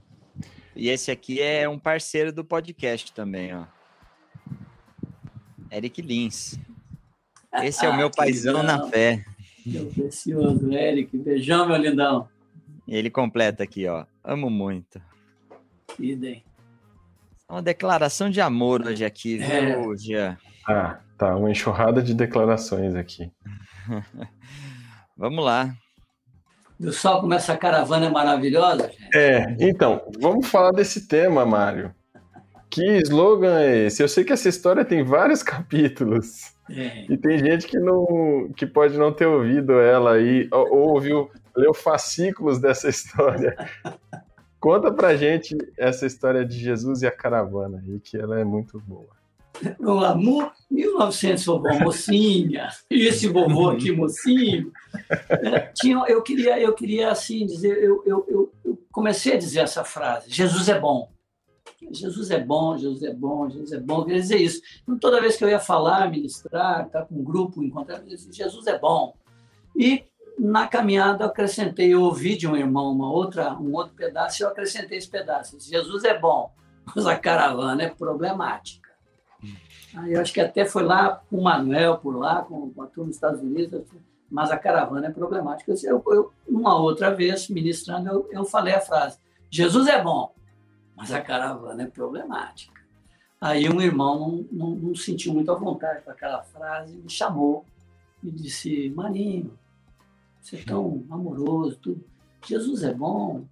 E 0.75 0.89
esse 0.89 1.11
aqui 1.11 1.41
é 1.41 1.69
um 1.69 1.79
parceiro 1.79 2.33
do 2.33 2.45
podcast 2.45 3.13
também, 3.13 3.55
ó. 3.55 3.67
Eric 5.73 6.03
Lins. 6.03 6.59
Esse 7.63 7.87
é 7.87 7.89
o 7.89 7.97
meu 7.97 8.11
paizão 8.11 8.63
na 8.63 8.87
fé. 8.89 9.25
Meu 9.65 9.87
precioso, 9.87 10.71
Eric. 10.73 11.17
Beijão, 11.17 11.67
meu 11.67 11.77
lindão. 11.77 12.29
Ele 12.87 13.09
completa 13.09 13.63
aqui, 13.63 13.87
ó. 13.87 14.05
Amo 14.23 14.51
muito. 14.51 15.01
Idem. 15.99 16.45
Uma 17.49 17.63
declaração 17.63 18.31
de 18.31 18.41
amor 18.41 18.83
hoje 18.87 19.05
aqui, 19.05 19.39
viu, 19.39 19.93
é. 19.93 19.97
Jean? 19.97 20.39
Ah, 20.67 20.99
tá. 21.17 21.37
Uma 21.37 21.51
enxurrada 21.51 22.03
de 22.03 22.15
declarações 22.15 22.95
aqui. 22.95 23.31
vamos 25.17 25.45
lá. 25.45 25.75
Viu 26.79 26.93
só 26.93 27.21
como 27.21 27.33
essa 27.35 27.57
caravana 27.57 28.07
é 28.07 28.11
maravilhosa? 28.11 28.89
Gente? 28.89 29.17
É, 29.17 29.57
então, 29.61 30.03
vamos 30.19 30.49
falar 30.49 30.73
desse 30.73 31.07
tema, 31.07 31.47
Mário. 31.47 31.95
Que 32.73 33.03
slogan 33.03 33.61
é 33.61 33.87
esse? 33.87 34.03
Eu 34.03 34.09
sei 34.09 34.25
que 34.25 34.33
essa 34.33 34.49
história 34.49 34.83
tem 34.83 35.05
vários 35.05 35.43
capítulos. 35.45 36.55
É. 36.71 37.05
E 37.05 37.19
tem 37.19 37.39
gente 37.39 37.67
que 37.67 37.79
não 37.79 38.51
que 38.57 38.67
pode 38.67 38.97
não 38.97 39.13
ter 39.13 39.27
ouvido 39.27 39.75
ela 39.75 40.15
aí, 40.15 40.49
ou, 40.51 40.73
ou 40.73 40.89
ouviu, 40.95 41.31
leu 41.55 41.75
fascículos 41.75 42.59
dessa 42.59 42.89
história. 42.91 43.55
Conta 44.59 44.91
pra 44.91 45.15
gente 45.15 45.55
essa 45.79 46.07
história 46.07 46.47
de 46.47 46.59
Jesus 46.59 47.03
e 47.03 47.07
a 47.07 47.11
caravana 47.11 47.83
aí, 47.87 48.01
que 48.01 48.17
ela 48.17 48.41
é 48.41 48.45
muito 48.45 48.81
boa. 48.81 49.21
O 49.79 49.99
amor, 50.03 50.51
1900, 50.71 51.45
vovó 51.45 51.79
mocinha, 51.79 52.69
e 52.91 53.05
esse 53.07 53.29
vovô 53.29 53.69
aqui, 53.69 53.93
mocinho. 53.93 54.73
É, 55.29 55.71
tinha, 55.75 56.03
eu, 56.09 56.23
queria, 56.23 56.59
eu 56.59 56.73
queria, 56.73 57.11
assim, 57.11 57.45
dizer, 57.45 57.77
eu, 57.85 58.03
eu, 58.07 58.27
eu 58.65 58.79
comecei 58.91 59.35
a 59.35 59.39
dizer 59.39 59.61
essa 59.61 59.85
frase: 59.85 60.31
Jesus 60.31 60.71
é 60.71 60.81
bom. 60.81 61.12
Jesus 61.91 62.31
é 62.31 62.39
bom, 62.39 62.77
Jesus 62.77 63.03
é 63.03 63.13
bom, 63.13 63.49
Jesus 63.49 63.73
é 63.73 63.81
bom. 63.81 64.05
Quer 64.05 64.15
dizer 64.15 64.39
isso. 64.39 64.63
Então, 64.83 64.99
toda 64.99 65.21
vez 65.21 65.37
que 65.37 65.45
eu 65.45 65.49
ia 65.49 65.61
falar, 65.61 66.11
ministrar, 66.11 66.87
estar 66.87 67.05
com 67.05 67.17
um 67.17 67.25
grupo, 67.25 67.63
encontrar, 67.63 68.03
Jesus 68.07 68.67
é 68.67 68.79
bom. 68.79 69.15
E 69.77 70.05
na 70.39 70.67
caminhada 70.67 71.25
eu 71.25 71.29
acrescentei, 71.29 71.93
eu 71.93 72.03
ouvi 72.03 72.37
de 72.37 72.47
um 72.47 72.57
irmão 72.57 72.93
uma 72.93 73.11
outra, 73.11 73.55
um 73.55 73.75
outro 73.75 73.95
pedaço, 73.95 74.43
e 74.43 74.45
eu 74.45 74.49
acrescentei 74.49 74.99
esse 74.99 75.09
pedaço. 75.09 75.59
Jesus 75.61 76.05
é 76.05 76.19
bom, 76.19 76.53
mas 76.95 77.07
a 77.07 77.17
caravana 77.17 77.83
é 77.83 77.89
problemática. 77.89 78.91
Aí 79.95 80.15
eu 80.15 80.21
acho 80.21 80.33
que 80.33 80.41
até 80.41 80.65
foi 80.65 80.83
lá 80.83 81.23
com 81.29 81.39
o 81.39 81.43
Manuel, 81.43 81.99
por 81.99 82.17
lá, 82.17 82.43
com, 82.43 82.71
com 82.71 82.83
a 82.83 82.87
turma 82.87 83.09
dos 83.09 83.17
Estados 83.17 83.41
Unidos, 83.41 83.83
mas 84.31 84.51
a 84.51 84.57
caravana 84.57 85.09
é 85.09 85.11
problemática. 85.11 85.75
Eu, 85.85 86.03
eu, 86.07 86.33
uma 86.49 86.81
outra 86.81 87.15
vez, 87.15 87.49
ministrando, 87.49 88.09
eu, 88.09 88.29
eu 88.33 88.45
falei 88.45 88.75
a 88.75 88.81
frase: 88.81 89.19
Jesus 89.51 89.87
é 89.87 90.03
bom, 90.03 90.33
mas 90.97 91.13
a 91.13 91.21
caravana 91.21 91.83
é 91.83 91.87
problemática. 91.87 92.81
Aí 93.41 93.69
um 93.69 93.81
irmão 93.81 94.47
não, 94.53 94.69
não, 94.69 94.77
não 94.77 94.95
sentiu 94.95 95.33
muita 95.33 95.55
vontade 95.55 96.03
para 96.03 96.13
aquela 96.13 96.43
frase, 96.43 96.97
me 96.97 97.11
chamou 97.11 97.65
e 98.23 98.31
disse: 98.31 98.91
Maninho, 98.91 99.59
você 100.41 100.57
é 100.57 100.65
tão 100.65 101.05
amoroso, 101.11 101.77
tudo. 101.77 102.05
Jesus 102.47 102.83
é 102.83 102.93
bom, 102.93 103.45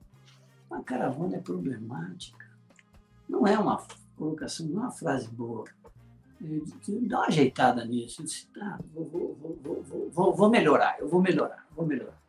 a 0.70 0.80
caravana 0.82 1.36
é 1.36 1.40
problemática. 1.40 2.46
Não 3.28 3.46
é 3.46 3.58
uma 3.58 3.84
colocação, 4.16 4.66
não 4.66 4.80
é 4.80 4.82
uma 4.84 4.90
frase 4.90 5.28
boa. 5.28 5.64
Dá 7.02 7.18
uma 7.18 7.26
ajeitada 7.26 7.84
nisso. 7.84 8.22
Eu 8.22 8.26
disse, 8.26 8.46
tá, 8.46 8.78
vou, 8.92 9.04
vou, 9.04 9.84
vou, 10.12 10.34
vou, 10.34 10.50
melhorar, 10.50 10.98
eu 10.98 11.08
vou 11.08 11.20
melhorar, 11.20 11.66
vou 11.76 11.86
melhorar. 11.86 12.19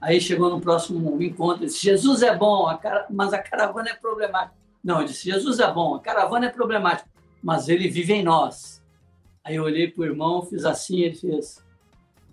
Aí 0.00 0.20
chegou 0.20 0.48
no 0.48 0.60
próximo 0.60 1.20
encontro, 1.20 1.66
disse, 1.66 1.82
Jesus 1.82 2.22
é 2.22 2.36
bom, 2.36 2.68
a 2.68 2.78
cara... 2.78 3.06
mas 3.10 3.32
a 3.32 3.38
caravana 3.38 3.90
é 3.90 3.94
problemática. 3.94 4.56
Não, 4.82 5.00
eu 5.00 5.06
disse, 5.06 5.24
Jesus 5.24 5.58
é 5.58 5.72
bom, 5.72 5.96
a 5.96 6.00
caravana 6.00 6.46
é 6.46 6.50
problemática, 6.50 7.08
mas 7.42 7.68
ele 7.68 7.88
vive 7.88 8.12
em 8.12 8.22
nós. 8.22 8.82
Aí 9.42 9.56
eu 9.56 9.64
olhei 9.64 9.90
para 9.90 10.02
o 10.02 10.04
irmão, 10.04 10.42
fiz 10.42 10.64
assim, 10.64 11.00
ele 11.00 11.16
fez. 11.16 11.64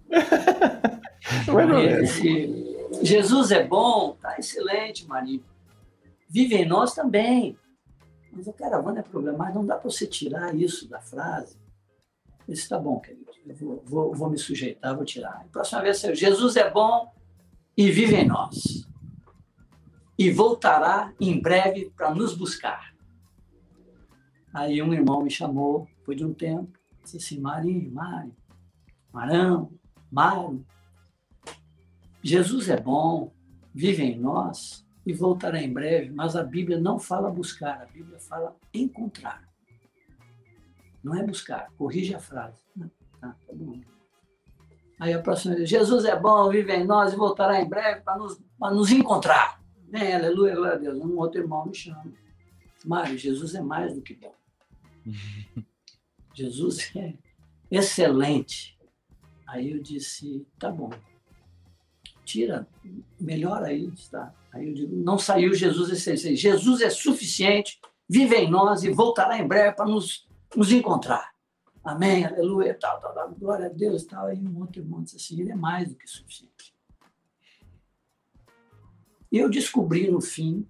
ele 0.12 2.02
disse, 2.02 2.78
Jesus 3.02 3.52
é 3.52 3.66
bom, 3.66 4.16
tá 4.22 4.38
excelente, 4.38 5.08
Marinho. 5.08 5.44
Vive 6.30 6.56
em 6.56 6.66
nós 6.66 6.94
também. 6.94 7.58
Mas 8.32 8.48
a 8.48 8.54
caravana 8.54 9.00
é 9.00 9.04
problemática, 9.04 9.58
não 9.58 9.66
dá 9.66 9.76
para 9.76 9.90
você 9.90 10.06
tirar 10.06 10.54
isso 10.54 10.88
da 10.88 11.00
frase. 11.00 11.58
Isso 12.48 12.64
está 12.64 12.78
bom, 12.78 13.00
querido. 13.00 13.26
Eu 13.48 13.56
vou, 13.56 13.84
vou, 13.86 14.14
vou, 14.14 14.30
me 14.30 14.38
sujeitar, 14.38 14.96
vou 14.96 15.06
tirar. 15.06 15.42
A 15.46 15.46
próxima 15.52 15.82
vez, 15.82 16.02
Jesus 16.02 16.56
é 16.56 16.70
bom 16.70 17.12
e 17.78 17.92
vive 17.92 18.16
em 18.16 18.28
nós. 18.28 18.88
E 20.18 20.32
voltará 20.32 21.14
em 21.20 21.42
breve 21.42 21.92
para 21.96 22.14
nos 22.14 22.36
buscar. 22.36 22.96
Aí 24.54 24.82
um 24.82 24.94
irmão 24.94 25.22
me 25.22 25.30
chamou, 25.30 25.88
depois 25.98 26.18
de 26.18 26.26
um 26.26 26.34
tempo, 26.34 26.80
disse 27.04 27.18
assim, 27.18 27.40
Marinho, 27.40 27.92
Mário, 27.92 28.34
Marão, 29.12 29.72
Mário, 30.10 30.66
Jesus 32.24 32.70
é 32.70 32.80
bom, 32.80 33.34
vive 33.74 34.04
em 34.04 34.18
nós 34.18 34.86
e 35.06 35.14
voltará 35.14 35.62
em 35.62 35.72
breve, 35.72 36.12
mas 36.12 36.36
a 36.36 36.44
Bíblia 36.44 36.80
não 36.80 36.98
fala 36.98 37.30
buscar, 37.30 37.82
a 37.82 37.86
Bíblia 37.86 38.18
fala 38.20 38.56
encontrar. 38.74 39.48
Não 41.04 41.14
é 41.14 41.24
buscar, 41.24 41.70
corrige 41.78 42.16
a 42.16 42.20
frase. 42.20 42.58
Tá, 43.20 43.36
tá 43.46 43.54
bom. 43.54 43.80
Aí 45.00 45.14
a 45.14 45.22
próxima 45.22 45.56
vez, 45.56 45.70
Jesus 45.70 46.06
é 46.06 46.18
bom, 46.18 46.50
vive 46.50 46.74
em 46.74 46.86
nós 46.86 47.14
e 47.14 47.16
voltará 47.16 47.62
em 47.62 47.68
breve 47.68 48.02
para 48.02 48.18
nos, 48.18 48.40
nos 48.60 48.92
encontrar. 48.92 49.62
Bem, 49.90 50.14
aleluia, 50.14 50.56
glória 50.56 50.76
a 50.76 50.80
Deus. 50.80 50.98
Um 51.00 51.18
outro 51.18 51.42
irmão 51.42 51.66
me 51.66 51.76
chama. 51.76 52.06
Mário, 52.86 53.18
Jesus 53.18 53.56
é 53.56 53.62
mais 53.62 53.94
do 53.94 54.02
que 54.02 54.14
bom. 54.14 54.34
Jesus 56.34 56.92
é 56.96 57.14
excelente. 57.70 58.78
Aí 59.48 59.72
eu 59.72 59.82
disse, 59.82 60.46
tá 60.58 60.72
bom, 60.72 60.90
tira, 62.26 62.68
melhora 63.20 63.68
aí, 63.68 63.88
está. 63.94 64.34
Aí 64.52 64.68
eu 64.68 64.74
digo, 64.74 64.96
não 64.96 65.18
saiu 65.18 65.54
Jesus 65.54 65.90
essencial. 65.90 66.36
Jesus 66.36 66.82
é 66.82 66.90
suficiente, 66.90 67.80
vive 68.10 68.36
em 68.36 68.50
nós 68.50 68.84
e 68.84 68.90
voltará 68.90 69.38
em 69.38 69.48
breve 69.48 69.76
para 69.76 69.86
nos, 69.86 70.28
nos 70.56 70.72
encontrar. 70.72 71.35
Amém, 71.86 72.26
aleluia, 72.26 72.76
tal, 72.80 73.00
tal, 73.00 73.14
tal, 73.14 73.30
glória 73.36 73.68
a 73.68 73.70
Deus, 73.70 74.04
tal. 74.06 74.26
Aí 74.26 74.40
um 74.40 74.60
outro 74.60 74.84
disse 75.04 75.18
assim, 75.18 75.40
ele 75.40 75.52
é 75.52 75.56
mais 75.56 75.90
do 75.90 75.96
que 75.96 76.08
suficiente. 76.08 76.76
E 79.32 79.38
eu 79.38 79.48
descobri 79.48 80.10
no 80.10 80.20
fim 80.20 80.68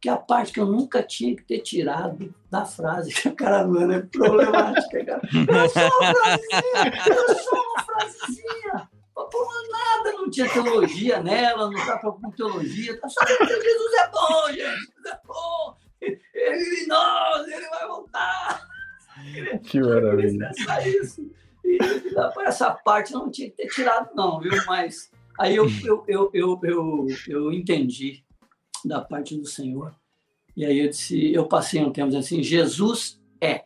que 0.00 0.08
a 0.08 0.16
parte 0.16 0.52
que 0.52 0.60
eu 0.60 0.64
nunca 0.64 1.02
tinha 1.02 1.36
que 1.36 1.44
ter 1.44 1.58
tirado 1.60 2.34
da 2.50 2.64
frase, 2.64 3.12
que 3.20 3.28
a 3.28 3.34
caravana 3.34 3.96
é 3.96 4.00
problemática, 4.00 5.04
cara. 5.04 5.20
Eu 5.30 5.68
sou 5.68 5.90
uma 6.00 6.14
frasezinha, 6.14 7.06
eu 7.06 7.38
sou 7.38 7.58
uma 7.58 7.82
frasezinha 7.82 8.90
por 9.30 9.46
nada, 9.70 10.12
não 10.12 10.30
tinha 10.30 10.48
teologia 10.48 11.22
nela, 11.22 11.70
não 11.70 11.78
está 11.78 11.98
com 11.98 12.30
teologia, 12.30 12.98
tá 12.98 13.08
só 13.10 13.24
que 13.26 13.44
Jesus 13.44 13.94
é 13.94 14.10
bom, 14.10 14.48
Jesus 14.48 15.06
é 15.06 15.20
bom, 15.26 15.76
ele 16.00 16.86
nós, 16.86 17.46
ele 17.46 17.68
vai 17.68 17.86
voltar. 17.86 18.69
Que 19.64 19.80
maravilha. 19.80 20.50
Isso. 20.86 21.30
E, 21.64 21.78
essa 22.46 22.70
parte 22.70 23.12
não 23.12 23.30
tinha 23.30 23.50
que 23.50 23.56
ter 23.56 23.68
tirado, 23.68 24.10
não, 24.14 24.40
viu? 24.40 24.52
Mas 24.66 25.10
aí 25.38 25.56
eu, 25.56 25.66
eu, 25.84 26.04
eu, 26.08 26.30
eu, 26.32 26.60
eu, 26.62 27.06
eu 27.28 27.52
entendi 27.52 28.24
da 28.84 29.00
parte 29.00 29.36
do 29.36 29.46
Senhor. 29.46 29.94
E 30.56 30.64
aí 30.64 30.78
eu 30.78 30.88
disse, 30.88 31.32
eu 31.32 31.46
passei 31.46 31.82
um 31.82 31.92
tempo 31.92 32.14
assim, 32.16 32.42
Jesus 32.42 33.20
é. 33.40 33.64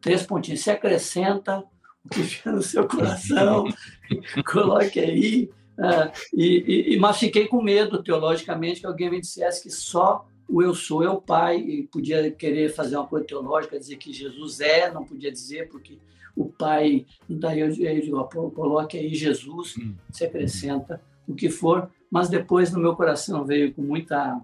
Três 0.00 0.24
pontinhos. 0.24 0.60
Se 0.60 0.70
acrescenta 0.70 1.64
que 2.10 2.22
fica 2.22 2.52
no 2.52 2.62
seu 2.62 2.86
coração, 2.86 3.64
coloque 4.46 5.00
aí. 5.00 5.50
Uh, 5.78 6.10
e, 6.34 6.94
e, 6.94 6.98
mas 6.98 7.18
fiquei 7.18 7.46
com 7.46 7.62
medo, 7.62 8.02
teologicamente, 8.02 8.80
que 8.80 8.86
alguém 8.86 9.10
me 9.10 9.20
dissesse 9.20 9.62
que 9.62 9.70
só 9.70 10.26
o 10.48 10.62
eu 10.62 10.74
sou 10.74 11.02
é 11.02 11.10
o 11.10 11.20
Pai, 11.20 11.58
e 11.58 11.82
podia 11.86 12.30
querer 12.30 12.70
fazer 12.70 12.96
uma 12.96 13.06
coisa 13.06 13.26
teológica, 13.26 13.78
dizer 13.78 13.96
que 13.96 14.12
Jesus 14.12 14.60
é, 14.60 14.90
não 14.90 15.04
podia 15.04 15.30
dizer, 15.30 15.68
porque 15.68 15.98
o 16.34 16.46
Pai. 16.46 17.04
Daí 17.28 17.60
eu, 17.60 17.68
eu 17.68 18.00
digo, 18.00 18.24
coloque 18.52 18.96
aí 18.96 19.14
Jesus, 19.14 19.76
hum. 19.76 19.94
se 20.10 20.24
acrescenta 20.24 21.02
o 21.26 21.34
que 21.34 21.50
for, 21.50 21.90
mas 22.10 22.28
depois 22.28 22.72
no 22.72 22.80
meu 22.80 22.96
coração 22.96 23.44
veio 23.44 23.74
com 23.74 23.82
muita 23.82 24.40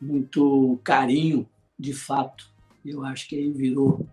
muito 0.00 0.78
carinho, 0.82 1.48
de 1.78 1.92
fato. 1.92 2.50
Eu 2.84 3.04
acho 3.04 3.28
que 3.28 3.36
aí 3.36 3.50
virou 3.50 4.06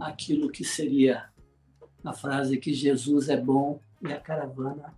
aquilo 0.00 0.50
que 0.50 0.64
seria 0.64 1.28
a 2.04 2.12
frase 2.12 2.58
que 2.58 2.72
Jesus 2.72 3.28
é 3.28 3.36
bom 3.36 3.80
e 4.02 4.12
a 4.12 4.20
caravana 4.20 4.94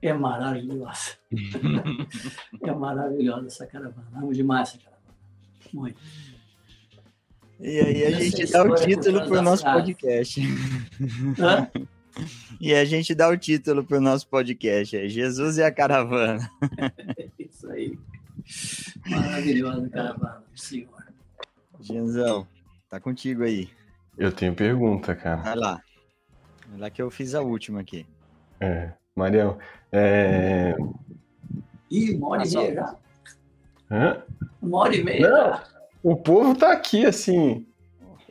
é 0.00 0.12
maravilhosa. 0.12 1.12
é 2.62 2.72
maravilhosa 2.72 3.46
essa 3.46 3.66
caravana. 3.66 4.06
Amo 4.14 4.32
demais 4.32 4.68
essa 4.68 4.78
caravana. 4.78 5.14
Muito. 5.72 6.00
E 7.60 7.80
aí 7.80 8.04
a 8.04 8.10
gente 8.12 8.50
dá 8.50 8.62
o 8.62 8.74
título 8.74 9.26
para 9.26 9.38
o 9.38 9.42
nosso 9.42 9.64
podcast. 9.64 10.40
Hã? 11.38 11.70
E 12.60 12.74
a 12.74 12.84
gente 12.84 13.14
dá 13.14 13.28
o 13.28 13.36
título 13.36 13.84
para 13.84 13.98
o 13.98 14.00
nosso 14.00 14.26
podcast, 14.28 14.96
é 14.96 15.08
Jesus 15.08 15.56
e 15.58 15.62
a 15.62 15.70
Caravana. 15.70 16.50
Isso 17.38 17.70
aí. 17.70 17.96
Maravilhosa 19.06 19.88
caravana, 19.88 20.44
senhor. 20.54 21.06
Genzão, 21.80 22.46
Tá 22.88 22.98
contigo 22.98 23.44
aí. 23.44 23.68
Eu 24.16 24.32
tenho 24.32 24.54
pergunta, 24.54 25.14
cara. 25.14 25.42
Vai 25.42 25.56
lá. 25.56 25.82
Vai 26.68 26.80
lá 26.80 26.90
que 26.90 27.00
eu 27.00 27.10
fiz 27.10 27.34
a 27.34 27.42
última 27.42 27.80
aqui. 27.80 28.06
É. 28.60 28.92
Marião, 29.18 29.58
é... 29.90 30.76
Ih, 31.90 32.14
uma 32.14 32.28
hora 32.28 32.46
e 32.46 32.54
meia 32.54 32.74
já. 32.74 32.96
Hã? 33.90 34.22
Uma 34.62 34.78
hora 34.78 34.96
e 34.96 35.02
meia 35.02 35.28
Não, 35.28 35.60
O 36.02 36.16
povo 36.16 36.54
tá 36.54 36.72
aqui, 36.72 37.04
assim. 37.04 37.66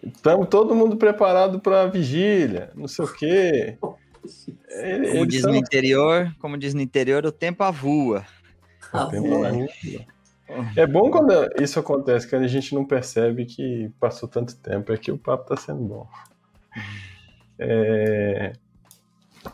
Estamos 0.02 0.48
todo 0.48 0.76
mundo 0.76 0.96
preparado 0.96 1.60
para 1.60 1.82
a 1.82 1.88
vigília, 1.88 2.72
não 2.74 2.88
sei 2.88 3.04
o 3.04 3.14
quê. 3.14 3.78
como 5.12 5.28
diz 5.28 5.44
no 5.44 5.56
interior, 5.56 6.34
como 6.40 6.58
diz 6.58 6.74
no 6.74 6.82
interior, 6.82 7.26
o 7.26 7.32
tempo 7.32 7.64
avua. 7.64 8.26
O 8.94 9.06
tempo 9.08 9.44
avua. 9.44 9.68
É 10.78 10.88
bom 10.88 11.12
quando 11.12 11.34
isso 11.62 11.78
acontece, 11.78 12.30
quando 12.30 12.44
a 12.44 12.48
gente 12.48 12.74
não 12.74 12.86
percebe 12.86 13.46
que 13.46 13.92
passou 14.00 14.30
tanto 14.30 14.56
tempo, 14.56 14.94
é 14.94 14.98
que 14.98 15.12
o 15.12 15.18
papo 15.18 15.44
está 15.44 15.58
sendo 15.58 15.84
bom. 15.84 16.08
É... 17.60 18.54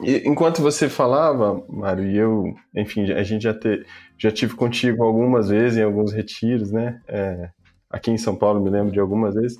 enquanto 0.02 0.61
você 0.61 0.90
falava, 0.90 1.64
Mário, 1.70 2.06
e 2.06 2.18
eu, 2.18 2.53
enfim, 2.76 3.11
a 3.11 3.24
gente 3.24 3.44
já, 3.44 3.53
te, 3.53 3.86
já 4.18 4.32
tive 4.32 4.56
contigo 4.56 5.03
algumas 5.03 5.49
vezes 5.49 5.78
em 5.78 5.84
alguns 5.84 6.11
retiros, 6.14 6.72
né? 6.72 7.02
É, 7.07 7.49
aqui 7.90 8.11
em 8.11 8.18
São 8.18 8.36
Paulo 8.36 8.61
me 8.61 8.70
lembro 8.70 8.91
de 8.91 8.99
algumas 8.99 9.36
vezes. 9.36 9.60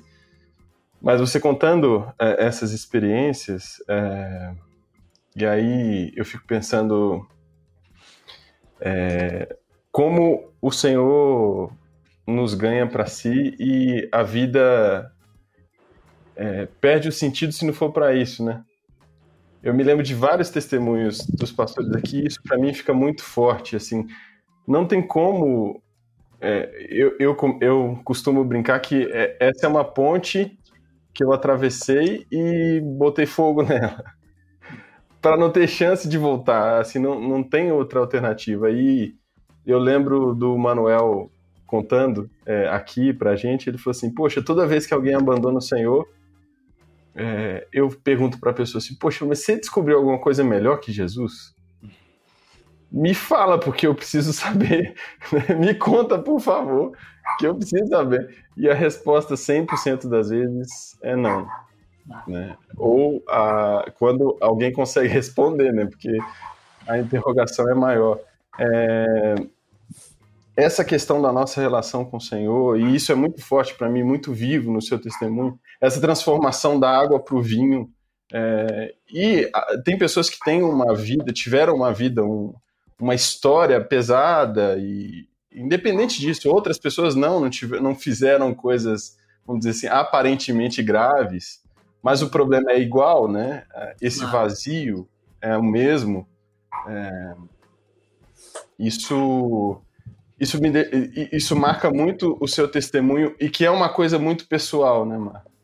Mas 1.00 1.20
você 1.20 1.38
contando 1.38 2.06
é, 2.18 2.46
essas 2.46 2.72
experiências, 2.72 3.82
é, 3.88 4.52
e 5.36 5.44
aí 5.44 6.12
eu 6.16 6.24
fico 6.24 6.46
pensando 6.46 7.26
é, 8.80 9.56
como 9.92 10.52
o 10.60 10.70
Senhor 10.70 11.72
nos 12.26 12.54
ganha 12.54 12.86
para 12.86 13.06
si 13.06 13.54
e 13.58 14.08
a 14.10 14.22
vida 14.22 15.12
é, 16.36 16.66
perde 16.80 17.08
o 17.08 17.12
sentido 17.12 17.52
se 17.52 17.66
não 17.66 17.72
for 17.72 17.92
para 17.92 18.14
isso, 18.14 18.44
né? 18.44 18.64
Eu 19.64 19.74
me 19.74 19.82
lembro 19.82 20.04
de 20.04 20.14
vários 20.14 20.50
testemunhos 20.50 21.26
dos 21.26 21.50
pastores 21.50 21.90
aqui, 21.92 22.26
isso 22.26 22.40
para 22.42 22.58
mim 22.58 22.72
fica 22.72 22.92
muito 22.92 23.24
forte, 23.24 23.74
assim, 23.74 24.06
não 24.68 24.86
tem 24.86 25.00
como 25.04 25.82
é, 26.40 26.70
eu, 26.90 27.16
eu, 27.18 27.36
eu 27.62 28.00
costumo 28.04 28.44
brincar 28.44 28.78
que 28.80 29.08
é, 29.10 29.36
essa 29.40 29.66
é 29.66 29.68
uma 29.68 29.84
ponte 29.84 30.58
que 31.14 31.24
eu 31.24 31.32
atravessei 31.32 32.26
e 32.30 32.80
botei 32.82 33.24
fogo 33.24 33.62
nela 33.66 34.04
para 35.24 35.38
não 35.38 35.50
ter 35.50 35.66
chance 35.66 36.06
de 36.06 36.18
voltar, 36.18 36.82
assim, 36.82 36.98
não, 36.98 37.18
não 37.18 37.42
tem 37.42 37.72
outra 37.72 37.98
alternativa. 37.98 38.70
E 38.70 39.14
eu 39.64 39.78
lembro 39.78 40.34
do 40.34 40.54
Manuel 40.58 41.30
contando 41.66 42.28
é, 42.44 42.68
aqui 42.68 43.10
pra 43.10 43.34
gente, 43.34 43.70
ele 43.70 43.78
falou 43.78 43.92
assim, 43.92 44.12
poxa, 44.12 44.42
toda 44.42 44.66
vez 44.66 44.86
que 44.86 44.92
alguém 44.92 45.14
abandona 45.14 45.56
o 45.56 45.62
Senhor, 45.62 46.06
é, 47.14 47.66
eu 47.72 47.88
pergunto 47.88 48.38
pra 48.40 48.52
pessoa 48.52 48.80
assim, 48.80 48.94
poxa, 48.96 49.24
mas 49.24 49.44
você 49.44 49.56
descobriu 49.56 49.96
alguma 49.96 50.18
coisa 50.20 50.42
melhor 50.42 50.78
que 50.78 50.92
Jesus? 50.92 51.54
me 52.94 53.12
fala, 53.12 53.58
porque 53.58 53.88
eu 53.88 53.94
preciso 53.94 54.30
saber. 54.32 54.94
me 55.58 55.74
conta, 55.74 56.16
por 56.16 56.38
favor, 56.40 56.96
que 57.38 57.46
eu 57.46 57.56
preciso 57.56 57.88
saber. 57.88 58.44
E 58.56 58.70
a 58.70 58.74
resposta 58.74 59.34
100% 59.34 60.08
das 60.08 60.28
vezes 60.28 60.96
é 61.02 61.16
não. 61.16 61.48
Né? 62.28 62.56
Ou 62.76 63.20
a, 63.28 63.86
quando 63.98 64.36
alguém 64.40 64.72
consegue 64.72 65.08
responder, 65.12 65.72
né? 65.72 65.86
Porque 65.86 66.16
a 66.86 66.98
interrogação 66.98 67.68
é 67.68 67.74
maior. 67.74 68.20
É, 68.60 69.34
essa 70.56 70.84
questão 70.84 71.20
da 71.20 71.32
nossa 71.32 71.60
relação 71.60 72.04
com 72.04 72.18
o 72.18 72.20
Senhor, 72.20 72.78
e 72.78 72.94
isso 72.94 73.10
é 73.10 73.14
muito 73.14 73.42
forte 73.42 73.74
para 73.74 73.88
mim, 73.88 74.02
muito 74.02 74.32
vivo 74.32 74.72
no 74.72 74.80
seu 74.80 74.98
testemunho, 74.98 75.58
essa 75.80 76.00
transformação 76.00 76.78
da 76.78 76.90
água 76.90 77.18
para 77.18 77.34
o 77.34 77.42
vinho. 77.42 77.90
É, 78.32 78.94
e 79.12 79.50
tem 79.84 79.98
pessoas 79.98 80.30
que 80.30 80.38
têm 80.44 80.62
uma 80.62 80.94
vida, 80.94 81.32
tiveram 81.32 81.74
uma 81.74 81.92
vida, 81.92 82.24
um, 82.24 82.54
uma 83.00 83.14
história 83.14 83.82
pesada, 83.82 84.76
e 84.78 85.26
independente 85.52 86.20
disso, 86.20 86.48
outras 86.48 86.78
pessoas 86.78 87.14
não, 87.14 87.40
não, 87.40 87.50
tiver, 87.50 87.80
não 87.80 87.94
fizeram 87.94 88.54
coisas, 88.54 89.16
vamos 89.44 89.64
dizer 89.64 89.70
assim, 89.70 89.86
aparentemente 89.86 90.82
graves, 90.82 91.62
mas 92.02 92.22
o 92.22 92.30
problema 92.30 92.70
é 92.70 92.78
igual, 92.78 93.26
né? 93.26 93.64
Esse 94.00 94.24
vazio 94.26 95.08
é 95.40 95.56
o 95.56 95.62
mesmo. 95.62 96.28
É, 96.86 97.34
isso 98.78 99.80
isso, 100.38 100.60
me 100.60 100.70
de, 100.70 101.28
isso 101.32 101.54
marca 101.56 101.90
muito 101.90 102.36
o 102.40 102.48
seu 102.48 102.68
testemunho 102.68 103.34
e 103.40 103.48
que 103.48 103.64
é 103.64 103.70
uma 103.70 103.88
coisa 103.88 104.18
muito 104.18 104.48
pessoal, 104.48 105.06
né, 105.06 105.18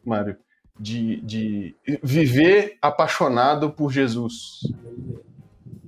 Mário? 0.04 0.36
De, 0.78 1.20
de 1.20 1.76
viver 2.02 2.78
apaixonado 2.80 3.70
por 3.70 3.92
Jesus. 3.92 4.60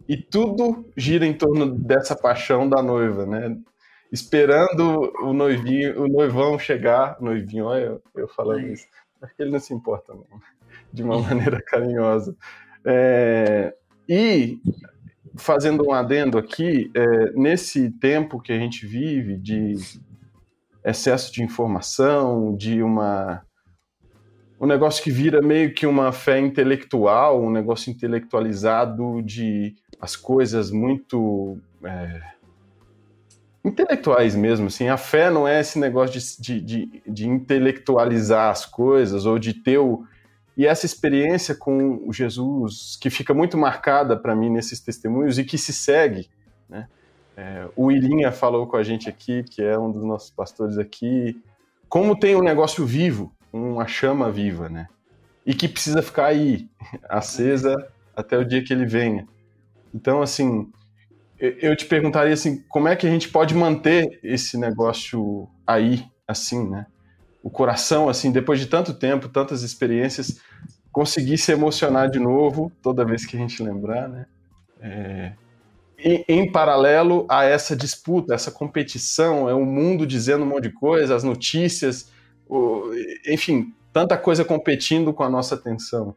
E 0.07 0.17
tudo 0.17 0.85
gira 0.97 1.25
em 1.25 1.33
torno 1.33 1.67
dessa 1.75 2.15
paixão 2.15 2.69
da 2.69 2.83
noiva, 2.83 3.25
né? 3.25 3.57
Esperando 4.13 5.11
o 5.23 5.33
noivinho, 5.33 6.03
o 6.03 6.09
noivão 6.09 6.59
chegar, 6.59 7.17
noivinho, 7.19 7.65
olha 7.65 7.85
eu, 7.85 8.03
eu 8.15 8.29
falando 8.29 8.67
isso. 8.67 8.87
Acho 9.23 9.35
que 9.35 9.43
ele 9.43 9.53
não 9.53 9.61
se 9.61 9.73
importa, 9.73 10.13
não, 10.13 10.27
de 10.93 11.03
uma 11.03 11.19
maneira 11.23 11.63
carinhosa. 11.63 12.37
É, 12.85 13.75
e 14.07 14.59
fazendo 15.37 15.87
um 15.87 15.93
adendo 15.93 16.39
aqui, 16.39 16.91
é, 16.95 17.33
nesse 17.33 17.91
tempo 17.91 18.41
que 18.41 18.53
a 18.53 18.59
gente 18.59 18.87
vive 18.87 19.37
de 19.37 19.75
excesso 20.85 21.33
de 21.33 21.43
informação, 21.43 22.55
de 22.57 22.83
uma 22.83 23.43
um 24.61 24.67
negócio 24.67 25.03
que 25.03 25.11
vira 25.11 25.43
meio 25.43 25.75
que 25.75 25.87
uma 25.87 26.13
fé 26.13 26.39
intelectual, 26.39 27.43
um 27.43 27.51
negócio 27.51 27.91
intelectualizado 27.91 29.21
de 29.21 29.75
as 30.01 30.15
coisas 30.15 30.71
muito 30.71 31.59
é, 31.83 32.21
intelectuais 33.65 34.37
mesmo, 34.37 34.69
assim, 34.69 34.89
a 34.89 34.97
fé 34.97 35.31
não 35.31 35.49
é 35.49 35.61
esse 35.61 35.81
negócio 35.81 36.21
de, 36.41 36.61
de, 36.61 36.61
de, 36.61 37.03
de 37.05 37.29
intelectualizar 37.29 38.51
as 38.51 38.65
coisas 38.65 39.27
ou 39.27 39.37
de 39.37 39.53
ter 39.53 39.79
o, 39.79 40.05
e 40.57 40.67
essa 40.67 40.85
experiência 40.85 41.55
com 41.55 42.03
o 42.07 42.13
Jesus, 42.13 42.97
que 43.01 43.09
fica 43.09 43.33
muito 43.33 43.57
marcada 43.57 44.17
para 44.17 44.37
mim 44.37 44.51
nesses 44.51 44.81
testemunhos 44.81 45.39
e 45.39 45.45
que 45.45 45.57
se 45.57 45.73
segue, 45.73 46.29
né? 46.69 46.89
É, 47.35 47.67
o 47.75 47.91
Ilinha 47.91 48.31
falou 48.31 48.67
com 48.67 48.77
a 48.77 48.83
gente 48.83 49.09
aqui, 49.09 49.43
que 49.43 49.63
é 49.63 49.79
um 49.79 49.91
dos 49.91 50.05
nossos 50.05 50.31
pastores 50.31 50.77
aqui, 50.77 51.41
como 51.89 52.19
tem 52.19 52.37
um 52.37 52.43
negócio 52.43 52.85
vivo, 52.85 53.33
uma 53.53 53.87
chama 53.87 54.31
viva, 54.31 54.69
né? 54.69 54.89
E 55.45 55.55
que 55.55 55.69
precisa 55.69 56.03
ficar 56.03 56.27
aí, 56.27 56.69
acesa 57.09 57.75
até 58.15 58.37
o 58.37 58.45
dia 58.45 58.63
que 58.63 58.73
ele 58.73 58.85
venha. 58.85 59.27
Então, 59.95 60.21
assim, 60.21 60.71
eu 61.39 61.75
te 61.75 61.87
perguntaria 61.87 62.33
assim, 62.35 62.63
como 62.69 62.89
é 62.89 62.95
que 62.95 63.07
a 63.07 63.11
gente 63.11 63.29
pode 63.29 63.55
manter 63.55 64.21
esse 64.23 64.59
negócio 64.59 65.49
aí, 65.67 66.05
assim, 66.29 66.69
né? 66.69 66.87
O 67.43 67.51
coração, 67.51 68.09
assim, 68.09 68.31
depois 68.31 68.61
de 68.61 68.67
tanto 68.67 68.95
tempo, 68.95 69.29
tantas 69.29 69.63
experiências, 69.63 70.41
conseguir 70.93 71.39
se 71.39 71.51
emocionar 71.51 72.09
de 72.09 72.19
novo 72.19 72.71
toda 72.83 73.05
vez 73.05 73.27
que 73.27 73.37
a 73.37 73.41
gente 73.41 73.63
lembrar, 73.63 74.09
né? 74.09 74.27
É, 74.81 75.33
em, 75.99 76.25
em, 76.29 76.53
paralelo 76.53 77.25
a 77.29 77.45
essa 77.45 77.77
disputa, 77.77 78.35
essa 78.35 78.51
competição, 78.51 79.49
é 79.49 79.55
o 79.55 79.65
mundo 79.65 80.07
dizendo 80.07 80.45
um 80.45 80.49
monte 80.49 80.65
de 80.65 80.73
coisa, 80.73 81.15
as 81.15 81.23
notícias, 81.23 82.11
o, 82.49 82.91
enfim, 83.27 83.73
tanta 83.93 84.17
coisa 84.17 84.45
competindo 84.45 85.13
com 85.13 85.23
a 85.23 85.31
nossa 85.31 85.55
atenção. 85.55 86.15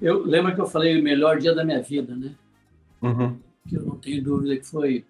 Eu 0.00 0.24
lembro 0.26 0.54
que 0.54 0.60
eu 0.60 0.66
falei 0.66 1.00
o 1.00 1.02
melhor 1.02 1.38
dia 1.38 1.54
da 1.54 1.64
minha 1.64 1.80
vida, 1.80 2.14
né? 2.14 2.34
Uhum. 3.00 3.38
Que 3.68 3.76
eu 3.76 3.82
não 3.82 3.96
tenho 3.96 4.22
dúvida 4.22 4.56
que 4.56 4.66
foi 4.66 5.04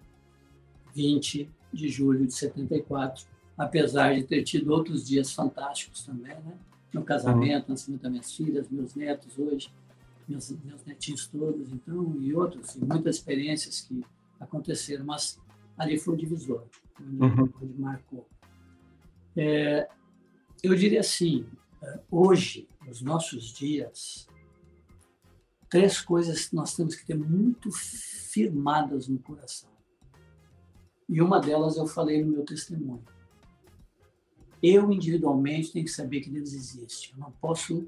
20 0.95 1.49
de 1.73 1.89
julho 1.89 2.25
de 2.25 2.33
74, 2.33 3.25
apesar 3.57 4.15
de 4.15 4.23
ter 4.23 4.43
tido 4.43 4.71
outros 4.71 5.07
dias 5.07 5.33
fantásticos 5.33 6.03
também, 6.05 6.35
né? 6.39 6.57
Meu 6.93 7.03
casamento, 7.03 7.65
uhum. 7.65 7.71
nascimento 7.71 8.01
das 8.03 8.11
minhas 8.11 8.33
filhas, 8.33 8.69
meus 8.69 8.93
netos 8.93 9.37
hoje, 9.37 9.71
meus, 10.27 10.49
meus 10.63 10.85
netinhos 10.85 11.27
todos, 11.27 11.71
então, 11.71 12.15
e 12.21 12.33
outros, 12.35 12.75
e 12.75 12.85
muitas 12.85 13.15
experiências 13.15 13.81
que 13.81 14.03
aconteceram, 14.39 15.05
mas 15.05 15.39
ali 15.77 15.97
foi 15.97 16.13
o 16.13 16.17
divisor, 16.17 16.63
onde, 17.01 17.23
uhum. 17.23 17.49
onde 17.61 17.81
marcou. 17.81 18.27
É, 19.35 19.89
eu 20.61 20.75
diria 20.75 20.99
assim, 20.99 21.45
é, 21.81 21.99
hoje, 22.11 22.67
nos 22.85 23.01
nossos 23.01 23.51
dias, 23.53 24.27
três 25.69 25.99
coisas 25.99 26.51
nós 26.51 26.75
temos 26.75 26.95
que 26.95 27.05
ter 27.05 27.17
muito 27.17 27.71
firmadas 27.71 29.07
no 29.07 29.17
coração. 29.17 29.72
E 31.13 31.21
uma 31.21 31.39
delas 31.39 31.77
eu 31.77 31.85
falei 31.85 32.23
no 32.23 32.31
meu 32.31 32.43
testemunho. 32.43 33.03
Eu, 34.63 34.91
individualmente, 34.91 35.71
tenho 35.71 35.85
que 35.85 35.91
saber 35.91 36.21
que 36.21 36.29
Deus 36.31 36.53
existe. 36.53 37.11
Eu 37.13 37.19
não 37.19 37.31
posso 37.33 37.87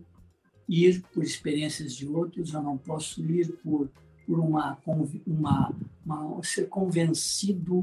ir 0.70 1.04
por 1.12 1.24
experiências 1.24 1.96
de 1.96 2.08
outros, 2.08 2.54
eu 2.54 2.62
não 2.62 2.78
posso 2.78 3.26
ir 3.26 3.52
por, 3.64 3.90
por 4.28 4.40
uma, 4.40 4.78
uma, 5.26 5.76
uma 6.06 6.44
ser 6.44 6.70
convencido 6.70 7.80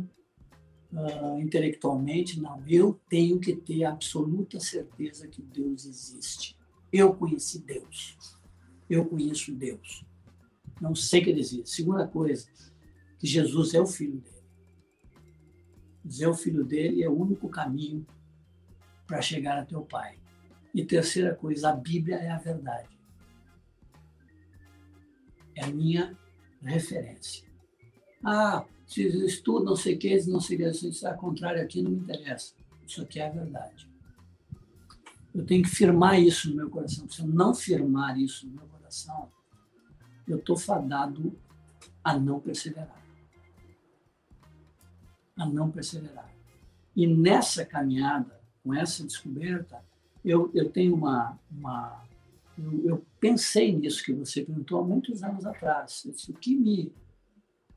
uh, 0.93 1.41
intelectualmente. 1.41 2.41
Não, 2.41 2.63
eu 2.69 3.01
tenho 3.09 3.41
que 3.41 3.57
ter 3.57 3.83
absoluta 3.83 4.61
certeza 4.61 5.27
que 5.27 5.43
Deus 5.43 5.87
existe. 5.87 6.57
Eu 6.93 7.15
conheci 7.15 7.59
Deus. 7.59 8.39
Eu 8.89 9.07
conheço 9.07 9.53
Deus. 9.53 10.05
Não 10.81 10.95
sei 10.95 11.21
que 11.21 11.31
ele 11.31 11.41
existe. 11.41 11.69
Segunda 11.69 12.07
coisa, 12.07 12.47
que 13.19 13.27
Jesus 13.27 13.75
é 13.75 13.81
o 13.81 13.87
Filho 13.87 14.19
dele 14.19 14.32
dizer 16.05 16.27
o 16.27 16.35
filho 16.35 16.65
dele 16.65 17.03
é 17.03 17.09
o 17.09 17.19
único 17.19 17.49
caminho 17.49 18.07
para 19.07 19.21
chegar 19.21 19.59
até 19.59 19.77
o 19.77 19.85
Pai. 19.85 20.19
E 20.75 20.85
terceira 20.85 21.35
coisa, 21.35 21.71
a 21.71 21.77
Bíblia 21.77 22.17
é 22.17 22.31
a 22.31 22.39
verdade. 22.39 22.89
É 25.55 25.65
a 25.65 25.69
minha 25.69 26.17
referência. 26.63 27.47
Ah, 28.25 28.65
se 28.87 29.03
estudo 29.27 29.65
não 29.65 29.77
sei 29.77 29.97
o 29.97 29.99
que, 29.99 30.27
não 30.27 30.41
sei 30.41 30.57
o 30.57 30.61
que, 30.61 30.93
se 30.93 31.07
é 31.07 31.13
contrário 31.15 31.63
aqui, 31.63 31.83
não 31.83 31.91
me 31.91 31.99
interessa. 31.99 32.55
Isso 32.87 33.03
aqui 33.03 33.21
é 33.21 33.27
a 33.27 33.31
verdade. 33.31 33.89
Eu 35.35 35.45
tenho 35.45 35.63
que 35.63 35.71
firmar 35.71 36.21
isso 36.21 36.51
no 36.51 36.57
meu 36.57 36.71
coração. 36.71 37.09
Se 37.09 37.23
eu 37.23 37.27
não 37.27 37.55
firmar 37.55 38.19
isso 38.19 38.47
no 38.47 38.55
meu 38.55 38.67
coração, 38.67 39.31
eu 40.27 40.39
estou 40.39 40.57
fadado 40.57 41.39
a 42.05 42.19
não 42.19 42.41
perseverar 42.41 43.02
a 45.37 45.47
não 45.47 45.71
perseverar. 45.71 46.31
E 46.95 47.07
nessa 47.07 47.65
caminhada, 47.65 48.41
com 48.63 48.75
essa 48.75 49.05
descoberta, 49.05 49.83
eu, 50.25 50.51
eu 50.55 50.71
tenho 50.71 50.95
uma. 50.95 51.39
uma 51.51 52.03
eu, 52.57 52.85
eu 52.85 53.07
pensei 53.19 53.73
nisso 53.75 54.05
que 54.05 54.13
você 54.13 54.43
perguntou 54.43 54.81
há 54.81 54.85
muitos 54.85 55.23
anos 55.23 55.45
atrás. 55.47 56.03
Disse, 56.05 56.31
o 56.31 56.35
que 56.35 56.55
me, 56.57 56.93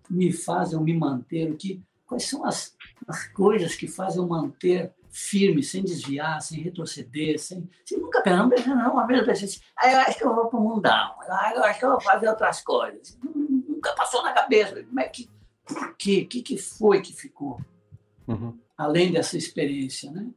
me 0.10 0.32
faz 0.32 0.74
eu 0.74 0.82
me 0.82 0.94
manter? 0.94 1.52
O 1.52 1.56
que, 1.56 1.82
quais 2.06 2.26
são 2.26 2.46
as, 2.46 2.76
as 3.08 3.28
coisas 3.30 3.76
que 3.76 3.88
fazem 3.88 4.22
eu 4.22 4.28
manter 4.28 4.94
firme, 5.10 5.64
sem 5.64 5.82
desviar, 5.82 6.42
sem 6.42 6.60
retroceder, 6.60 7.40
sem, 7.40 7.70
nunca 7.94 8.22
pensar, 8.22 8.50
não 8.68 8.76
não, 8.76 8.92
uma 8.92 9.08
vez 9.08 9.22
eu 9.22 9.26
pensei 9.26 9.48
assim, 9.48 9.62
ah, 9.78 9.90
eu 9.90 10.00
acho 10.00 10.18
que 10.18 10.26
eu 10.26 10.36
vou 10.36 10.48
para 10.48 10.60
o 10.60 10.62
mundão, 10.62 11.16
ah, 11.30 11.54
eu 11.56 11.64
acho 11.64 11.80
que 11.80 11.86
eu 11.86 11.92
vou 11.92 12.02
fazer 12.02 12.28
outras 12.28 12.62
coisas. 12.62 13.18
Nunca 13.34 13.94
passou 13.94 14.22
na 14.24 14.34
cabeça, 14.34 14.84
como 14.84 15.00
é 15.00 15.08
que 15.08 15.30
por 15.66 15.96
quê? 15.98 16.24
O 16.24 16.28
que, 16.28 16.42
que 16.42 16.58
foi 16.58 17.02
que 17.02 17.14
ficou? 17.14 17.60
Uhum. 18.28 18.58
Além 18.78 19.12
dessa 19.12 19.38
experiência, 19.38 20.12
né? 20.12 20.28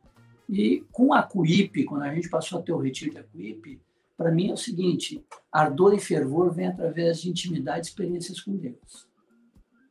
E 0.49 0.85
com 0.91 1.13
a 1.13 1.23
CUIP, 1.23 1.85
quando 1.85 2.03
a 2.03 2.15
gente 2.15 2.31
passou 2.31 2.59
a 2.59 2.63
ter 2.63 2.73
o 2.73 2.79
retiro 2.79 3.13
da 3.13 3.23
CUIP, 3.23 3.81
para 4.17 4.31
mim 4.33 4.51
é 4.51 4.55
o 4.55 4.57
seguinte: 4.57 5.25
ardor 5.53 5.95
e 5.95 6.01
fervor 6.01 6.53
vem 6.53 6.67
através 6.67 7.21
de 7.21 7.31
intimidade 7.31 7.87
e 7.87 7.91
experiências 7.91 8.41
com 8.41 8.57
Deus. 8.57 9.07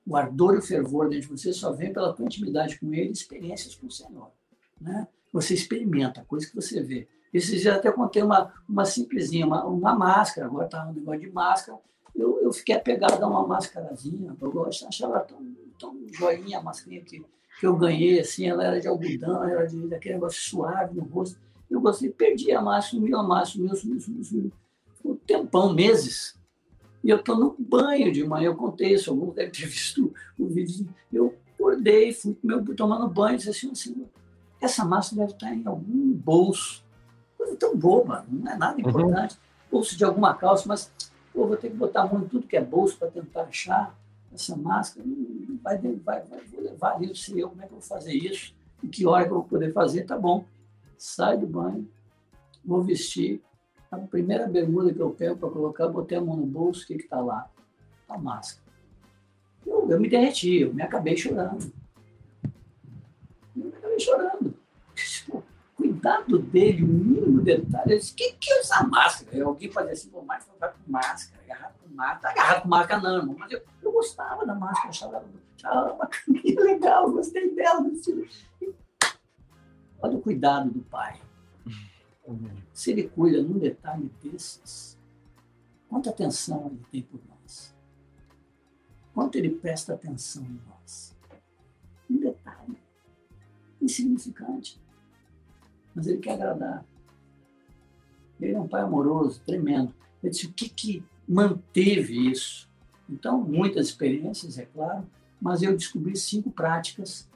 O 0.05 0.15
ardor 0.15 0.55
e 0.55 0.57
o 0.57 0.61
fervor 0.61 1.09
dentro 1.09 1.35
de 1.35 1.41
você 1.41 1.53
só 1.53 1.73
vem 1.73 1.93
pela 1.93 2.14
tua 2.14 2.26
intimidade 2.26 2.80
com 2.80 2.93
Ele, 2.93 3.11
experiências 3.11 3.76
com 3.76 3.88
o 3.88 3.91
Senhor. 3.91 4.31
Né? 4.80 5.07
Você 5.34 5.53
experimenta, 5.53 6.23
coisa 6.26 6.47
que 6.47 6.55
você 6.55 6.81
vê. 6.81 7.07
Esses 7.34 7.61
dias 7.61 7.76
até 7.76 7.91
contei 7.91 8.23
uma, 8.23 8.53
uma 8.68 8.85
simplesinha, 8.85 9.45
uma, 9.45 9.65
uma 9.65 9.95
máscara, 9.95 10.47
agora 10.47 10.65
está 10.65 10.88
um 10.88 10.93
negócio 10.93 11.19
de 11.19 11.30
máscara, 11.30 11.77
eu, 12.15 12.39
eu 12.41 12.51
fiquei 12.51 12.75
apegado 12.75 13.23
a 13.23 13.27
uma 13.27 13.45
máscarazinha, 13.45 14.35
eu 14.39 14.51
gosto, 14.51 14.88
achava 14.88 15.19
tão, 15.21 15.39
tão 15.79 15.95
joinha 16.11 16.59
a 16.59 16.63
máscarinha 16.63 17.01
que, 17.01 17.23
que 17.59 17.65
eu 17.65 17.75
ganhei, 17.75 18.19
assim, 18.19 18.47
ela 18.47 18.63
era 18.63 18.79
de 18.79 18.88
algodão, 18.88 19.43
era 19.43 19.65
de, 19.65 19.88
daquele 19.88 20.15
negócio 20.15 20.41
suave 20.41 20.95
no 20.95 21.03
rosto. 21.03 21.39
Eu 21.69 21.81
gostei, 21.81 22.09
perdi 22.09 22.51
a 22.51 22.61
máscara, 22.61 23.01
sumiu 23.01 23.17
a 23.17 23.23
máscara, 23.23 23.45
sumiu, 23.47 23.75
sumiu, 23.75 23.99
sumiu, 23.99 24.23
sumiu. 24.23 24.51
Um 25.03 25.15
tempão, 25.15 25.73
meses. 25.73 26.38
E 27.03 27.09
eu 27.09 27.17
estou 27.17 27.38
no 27.38 27.55
banho 27.57 28.11
de 28.11 28.25
manhã, 28.25 28.47
eu 28.47 28.55
contei 28.55 28.93
isso, 28.93 29.09
alguns 29.09 29.35
devem 29.35 29.51
ter 29.51 29.65
visto 29.67 30.13
o 30.38 30.47
vídeo. 30.47 30.88
Eu 31.11 31.35
acordei, 31.53 32.13
fui 32.13 32.38
meu, 32.43 32.63
tomando 32.75 33.07
banho 33.07 33.35
e 33.35 33.38
disse 33.38 33.49
assim, 33.49 33.71
assim, 33.71 34.05
essa 34.61 34.84
máscara 34.84 35.21
deve 35.21 35.34
estar 35.34 35.53
em 35.53 35.65
algum 35.65 36.13
bolso. 36.13 36.84
Coisa 37.38 37.55
tão 37.55 37.75
boba, 37.77 38.25
não 38.27 38.51
é 38.51 38.57
nada 38.57 38.73
uhum. 38.73 38.89
importante. 38.89 39.35
Uhum. 39.35 39.39
Bolso 39.71 39.97
de 39.97 40.03
alguma 40.05 40.34
calça, 40.34 40.63
mas 40.67 40.91
Pô, 41.38 41.45
vou 41.45 41.55
ter 41.55 41.69
que 41.69 41.76
botar 41.76 42.01
a 42.01 42.07
mão 42.07 42.23
em 42.23 42.27
tudo 42.27 42.47
que 42.47 42.57
é 42.57 42.64
bolso 42.64 42.97
para 42.97 43.11
tentar 43.11 43.43
achar 43.43 43.95
essa 44.34 44.55
máscara. 44.55 45.05
Vai, 45.61 45.77
vai, 45.77 46.19
vai, 46.23 46.41
vou 46.51 46.61
levar 46.64 46.99
isso, 47.03 47.31
sei 47.31 47.43
eu, 47.43 47.49
como 47.49 47.61
é 47.61 47.68
que 47.68 47.73
eu 47.73 47.77
vou 47.77 47.88
fazer 47.88 48.14
isso? 48.14 48.55
Em 48.84 48.88
que 48.88 49.05
hora 49.05 49.23
que 49.23 49.30
eu 49.30 49.35
vou 49.35 49.43
poder 49.43 49.72
fazer? 49.72 50.03
Tá 50.03 50.18
bom. 50.18 50.45
Sai 50.97 51.38
do 51.38 51.45
banho, 51.45 51.88
vou 52.65 52.81
vestir. 52.81 53.39
A 53.91 53.99
primeira 53.99 54.47
bermuda 54.47 54.91
que 54.91 54.99
eu 54.99 55.11
pego 55.11 55.38
para 55.38 55.51
colocar, 55.51 55.88
botei 55.89 56.18
a 56.18 56.22
mão 56.22 56.35
no 56.35 56.47
bolso, 56.47 56.85
o 56.85 56.88
que 56.88 56.93
está 56.93 57.22
lá? 57.22 57.47
A 58.09 58.18
máscara. 58.18 58.65
Eu, 59.64 59.91
eu 59.91 59.99
me 59.99 60.09
derreti, 60.09 60.61
eu 60.61 60.73
me 60.73 60.81
acabei 60.81 61.15
chorando. 61.15 61.72
Eu 63.55 63.65
me 63.65 63.73
acabei 63.77 63.99
chorando 63.99 64.55
cuidado 65.98 66.40
dele, 66.40 66.84
o 66.84 66.88
mínimo 66.88 67.41
detalhe. 67.41 67.94
Eu 67.94 67.98
disse, 67.98 68.14
quem 68.14 68.36
que 68.38 68.53
usa 68.60 68.84
máscara? 68.84 69.36
E 69.36 69.41
alguém 69.41 69.72
fazia 69.72 69.94
assim, 69.94 70.10
pô, 70.10 70.22
mas 70.22 70.48
vai 70.60 70.72
com 70.72 70.91
máscara, 70.91 71.44
agarrado 71.44 71.74
com 71.80 71.95
máscara. 71.95 72.19
Tá 72.19 72.30
agarrado 72.30 72.61
com 72.61 72.69
máscara 72.69 73.02
não, 73.02 73.18
irmão. 73.18 73.36
Mas 73.38 73.52
eu, 73.52 73.61
eu 73.82 73.91
gostava 73.91 74.45
da 74.45 74.56
máscara, 74.56 74.90
achava, 74.90 75.26
achava 75.56 76.10
legal, 76.28 77.11
gostei 77.11 77.53
dela. 77.53 77.84
Olha 79.99 80.18
o 80.18 80.22
cuidado 80.22 80.69
do 80.69 80.82
pai. 80.82 81.19
Se 82.74 82.91
ele 82.91 83.10
cuida 83.10 83.41
num 83.41 83.57
detalhe 83.57 84.11
desses, 84.22 84.98
quanta 85.90 86.10
atenção 86.10 86.68
ele 86.68 86.86
tem 86.91 87.02
por 87.02 87.19
nós. 87.28 87.76
Quanto 89.14 89.36
ele 89.38 89.49
presta 89.49 89.94
atenção 89.94 90.44
em 90.44 90.61
nós. 90.68 91.15
Um 92.10 92.19
detalhe 92.19 92.78
insignificante 93.82 94.80
mas 95.98 96.06
ele 96.06 96.19
quer 96.19 96.34
agradar. 96.34 96.86
Ele 98.40 98.53
é 98.53 98.60
um 98.60 98.68
pai 98.68 98.84
amoroso, 98.84 99.41
tremendo. 99.44 99.91
Eu 100.22 100.30
disse, 100.30 100.45
o 100.45 100.53
que, 100.53 100.69
que 100.69 101.03
manteve 101.28 102.30
isso? 102.30 102.69
Então, 103.10 103.41
muitas 103.41 103.88
experiências, 103.88 104.60
é 104.60 104.65
claro, 104.65 105.10
mas 105.41 105.64
eu 105.64 105.76
descobri 105.76 106.15
cinco 106.15 106.52
práticas 106.52 107.28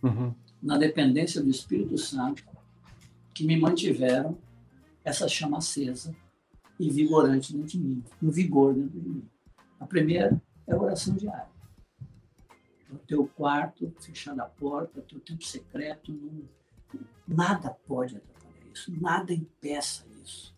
uhum. 0.00 0.32
na 0.62 0.78
dependência 0.78 1.42
do 1.42 1.50
Espírito 1.50 1.98
Santo 1.98 2.44
que 3.34 3.44
me 3.44 3.58
mantiveram 3.58 4.38
essa 5.04 5.26
chama 5.26 5.58
acesa 5.58 6.14
e 6.78 6.88
vigorante 6.88 7.52
dentro 7.52 7.66
de 7.66 7.78
mim, 7.80 8.04
um 8.22 8.30
vigor 8.30 8.74
dentro 8.74 9.00
de 9.00 9.08
mim. 9.08 9.28
A 9.80 9.86
primeira 9.86 10.40
é 10.68 10.72
a 10.72 10.80
oração 10.80 11.16
diária. 11.16 11.48
No 12.88 12.98
teu 13.00 13.26
quarto, 13.26 13.92
fechando 13.98 14.40
a 14.40 14.46
porta, 14.46 15.02
teu 15.02 15.18
tempo 15.18 15.44
secreto, 15.44 16.12
num 16.12 16.44
Nada 17.26 17.70
pode 17.86 18.16
atrapalhar 18.16 18.72
isso, 18.72 18.92
nada 19.00 19.32
impeça 19.32 20.06
isso. 20.24 20.54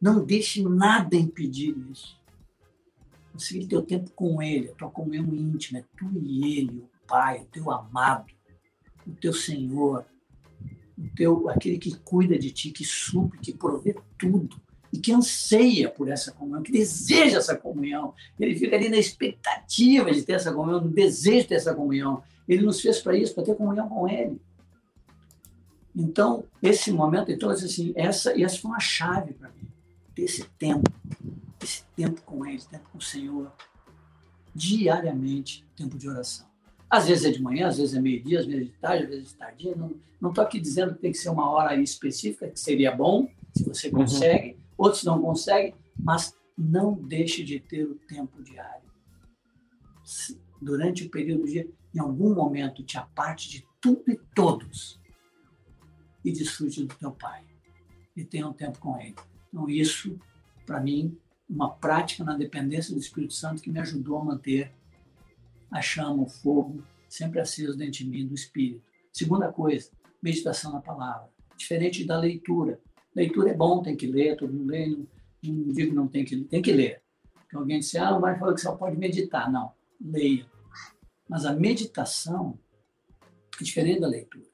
Não 0.00 0.24
deixe 0.24 0.62
nada 0.62 1.16
impedir 1.16 1.76
isso. 1.90 2.18
Ter 3.68 3.76
o 3.76 3.82
tempo 3.82 4.10
com 4.10 4.42
Ele, 4.42 4.70
a 4.70 4.74
tua 4.74 4.90
comunhão 4.90 5.24
íntima, 5.34 5.78
é 5.78 5.84
tu 5.96 6.10
e 6.22 6.58
Ele, 6.58 6.78
o 6.78 7.06
Pai, 7.06 7.40
o 7.40 7.46
teu 7.46 7.70
amado, 7.70 8.32
o 9.06 9.12
teu 9.12 9.32
Senhor, 9.32 10.04
o 10.98 11.08
teu, 11.16 11.48
aquele 11.48 11.78
que 11.78 11.96
cuida 11.98 12.38
de 12.38 12.50
ti, 12.50 12.70
que 12.70 12.84
supre, 12.84 13.38
que 13.38 13.54
provê 13.54 13.96
tudo 14.18 14.60
e 14.92 14.98
que 14.98 15.12
anseia 15.12 15.88
por 15.88 16.08
essa 16.08 16.32
comunhão, 16.32 16.62
que 16.62 16.72
deseja 16.72 17.38
essa 17.38 17.56
comunhão. 17.56 18.12
Ele 18.38 18.56
fica 18.56 18.76
ali 18.76 18.88
na 18.88 18.96
expectativa 18.96 20.10
de 20.12 20.22
ter 20.22 20.32
essa 20.32 20.52
comunhão, 20.52 20.80
no 20.80 20.90
desejo 20.90 21.42
de 21.42 21.48
ter 21.48 21.54
essa 21.54 21.74
comunhão. 21.74 22.22
Ele 22.48 22.62
nos 22.62 22.80
fez 22.80 22.98
para 22.98 23.16
isso, 23.16 23.34
para 23.34 23.44
ter 23.44 23.54
comunhão 23.54 23.88
com 23.88 24.08
Ele. 24.08 24.40
Então, 26.00 26.44
esse 26.62 26.90
momento, 26.90 27.30
então, 27.30 27.50
assim, 27.50 27.92
essa, 27.94 28.40
essa 28.40 28.58
foi 28.58 28.70
uma 28.70 28.80
chave 28.80 29.34
para 29.34 29.50
mim, 29.50 29.68
desse 30.14 30.48
tempo, 30.58 30.90
esse 31.62 31.84
tempo 31.94 32.22
com 32.22 32.46
Ele, 32.46 32.62
tempo 32.62 32.88
com 32.90 32.96
o 32.96 33.02
Senhor, 33.02 33.52
diariamente, 34.54 35.66
tempo 35.76 35.98
de 35.98 36.08
oração. 36.08 36.46
Às 36.88 37.06
vezes 37.06 37.26
é 37.26 37.30
de 37.30 37.42
manhã, 37.42 37.68
às 37.68 37.76
vezes 37.76 37.94
é 37.94 38.00
meio-dia, 38.00 38.40
às 38.40 38.46
vezes 38.46 38.62
é 38.62 38.64
de 38.64 38.78
tarde, 38.78 39.04
às 39.04 39.10
vezes 39.10 39.24
é 39.24 39.28
de 39.28 39.34
tardia. 39.34 39.76
Não 40.18 40.30
estou 40.30 40.42
aqui 40.42 40.58
dizendo 40.58 40.94
que 40.94 41.00
tem 41.00 41.12
que 41.12 41.18
ser 41.18 41.28
uma 41.28 41.50
hora 41.50 41.76
específica, 41.76 42.48
que 42.48 42.58
seria 42.58 42.90
bom, 42.90 43.28
se 43.54 43.62
você 43.64 43.88
uhum. 43.88 43.98
consegue, 43.98 44.52
uhum. 44.52 44.58
outros 44.78 45.04
não 45.04 45.20
conseguem, 45.20 45.74
mas 45.98 46.34
não 46.56 46.94
deixe 46.94 47.44
de 47.44 47.60
ter 47.60 47.84
o 47.84 47.94
tempo 47.94 48.42
diário. 48.42 48.88
Durante 50.60 51.04
o 51.04 51.10
período 51.10 51.42
do 51.42 51.46
dia, 51.46 51.68
em 51.94 51.98
algum 51.98 52.34
momento, 52.34 52.82
te 52.82 52.96
aparte 52.96 53.50
de 53.50 53.66
tudo 53.80 54.10
e 54.10 54.18
todos 54.34 54.99
e 56.24 56.32
desfrute 56.32 56.84
do 56.84 56.94
teu 56.94 57.10
Pai. 57.10 57.44
E 58.16 58.24
tenha 58.24 58.46
um 58.46 58.52
tempo 58.52 58.78
com 58.78 58.98
Ele. 58.98 59.14
Então, 59.48 59.68
isso, 59.68 60.18
para 60.66 60.80
mim, 60.80 61.16
uma 61.48 61.70
prática 61.70 62.22
na 62.22 62.36
dependência 62.36 62.94
do 62.94 63.00
Espírito 63.00 63.34
Santo 63.34 63.62
que 63.62 63.70
me 63.70 63.80
ajudou 63.80 64.18
a 64.18 64.24
manter 64.24 64.72
a 65.70 65.80
chama, 65.80 66.22
o 66.22 66.28
fogo, 66.28 66.82
sempre 67.08 67.40
aceso 67.40 67.76
dentro 67.76 67.92
de 67.92 68.06
mim, 68.06 68.26
do 68.26 68.34
Espírito. 68.34 68.82
Segunda 69.12 69.50
coisa, 69.50 69.90
meditação 70.22 70.72
na 70.72 70.80
palavra. 70.80 71.28
Diferente 71.56 72.04
da 72.04 72.18
leitura. 72.18 72.80
Leitura 73.14 73.50
é 73.50 73.54
bom, 73.54 73.82
tem 73.82 73.96
que 73.96 74.06
ler, 74.06 74.36
todo 74.36 74.52
mundo 74.52 74.70
lê, 74.70 74.86
não, 74.86 75.06
não 75.42 75.72
digo 75.72 75.94
não 75.94 76.06
tem 76.06 76.24
que 76.24 76.36
ler, 76.36 76.44
tem 76.44 76.62
que 76.62 76.72
ler. 76.72 77.02
Porque 77.32 77.56
alguém 77.56 77.80
disse, 77.80 77.98
ah, 77.98 78.16
o 78.16 78.20
Mário 78.20 78.38
falou 78.38 78.54
que 78.54 78.60
só 78.60 78.76
pode 78.76 78.96
meditar. 78.96 79.50
Não, 79.50 79.72
leia. 80.00 80.46
Mas 81.28 81.44
a 81.44 81.52
meditação 81.52 82.58
é 83.60 83.64
diferente 83.64 84.00
da 84.00 84.08
leitura 84.08 84.49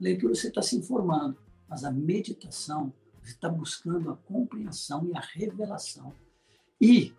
leitura 0.00 0.34
você 0.34 0.48
está 0.48 0.62
se 0.62 0.76
informando, 0.76 1.36
mas 1.68 1.84
a 1.84 1.90
meditação 1.90 2.92
você 3.22 3.32
está 3.32 3.48
buscando 3.48 4.10
a 4.10 4.16
compreensão 4.16 5.06
e 5.06 5.16
a 5.16 5.20
revelação. 5.20 6.12
E 6.80 7.12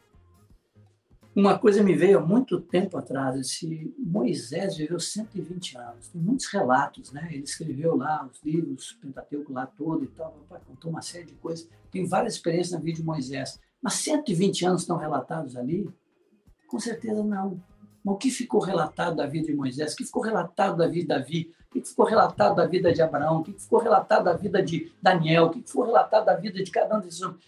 uma 1.35 1.59
coisa 1.59 1.83
me 1.83 1.95
veio 1.95 2.17
há 2.17 2.25
muito 2.25 2.59
tempo 2.59 2.97
atrás, 2.97 3.39
esse 3.39 3.93
Moisés 3.99 4.77
viveu 4.77 4.99
120 4.99 5.77
anos, 5.77 6.07
tem 6.07 6.19
muitos 6.19 6.47
relatos, 6.47 7.11
né? 7.11 7.29
Ele 7.31 7.43
escreveu 7.43 7.95
lá 7.95 8.25
os 8.25 8.41
livros, 8.43 8.91
o 8.91 8.99
Pentateuco 9.01 9.53
lá 9.53 9.67
todo 9.67 10.03
e 10.03 10.07
tal, 10.07 10.35
contou 10.65 10.89
uma 10.89 11.01
série 11.03 11.25
de 11.25 11.35
coisas, 11.35 11.69
tem 11.91 12.07
várias 12.07 12.33
experiências 12.33 12.71
na 12.71 12.79
vida 12.79 12.97
de 12.97 13.03
Moisés, 13.03 13.59
mas 13.79 13.93
120 13.95 14.65
anos 14.65 14.81
estão 14.81 14.97
relatados 14.97 15.55
ali? 15.55 15.87
Com 16.67 16.79
certeza 16.79 17.23
não. 17.23 17.61
Mas 18.07 18.15
o 18.15 18.17
que 18.17 18.31
ficou 18.31 18.61
relatado 18.61 19.17
da 19.17 19.27
vida 19.27 19.47
de 19.47 19.53
Moisés? 19.53 19.91
O 19.91 19.97
que 19.97 20.05
ficou 20.05 20.23
relatado 20.23 20.77
da 20.77 20.87
vida 20.87 21.01
de 21.01 21.07
Davi? 21.07 21.51
O 21.69 21.73
que 21.73 21.89
ficou 21.89 22.05
relatado 22.05 22.55
da 22.55 22.65
vida 22.65 22.93
de 22.93 23.01
Abraão? 23.01 23.41
O 23.41 23.43
que 23.43 23.51
ficou 23.51 23.79
relatado 23.79 24.23
da 24.23 24.33
vida 24.33 24.63
de 24.63 24.89
Daniel? 25.01 25.47
O 25.47 25.49
que 25.49 25.61
ficou 25.61 25.83
relatado 25.83 26.25
da 26.25 26.33
vida 26.33 26.63
de 26.63 26.71
cada 26.71 26.97
um 26.97 27.01
desses 27.01 27.21
homens? 27.21 27.43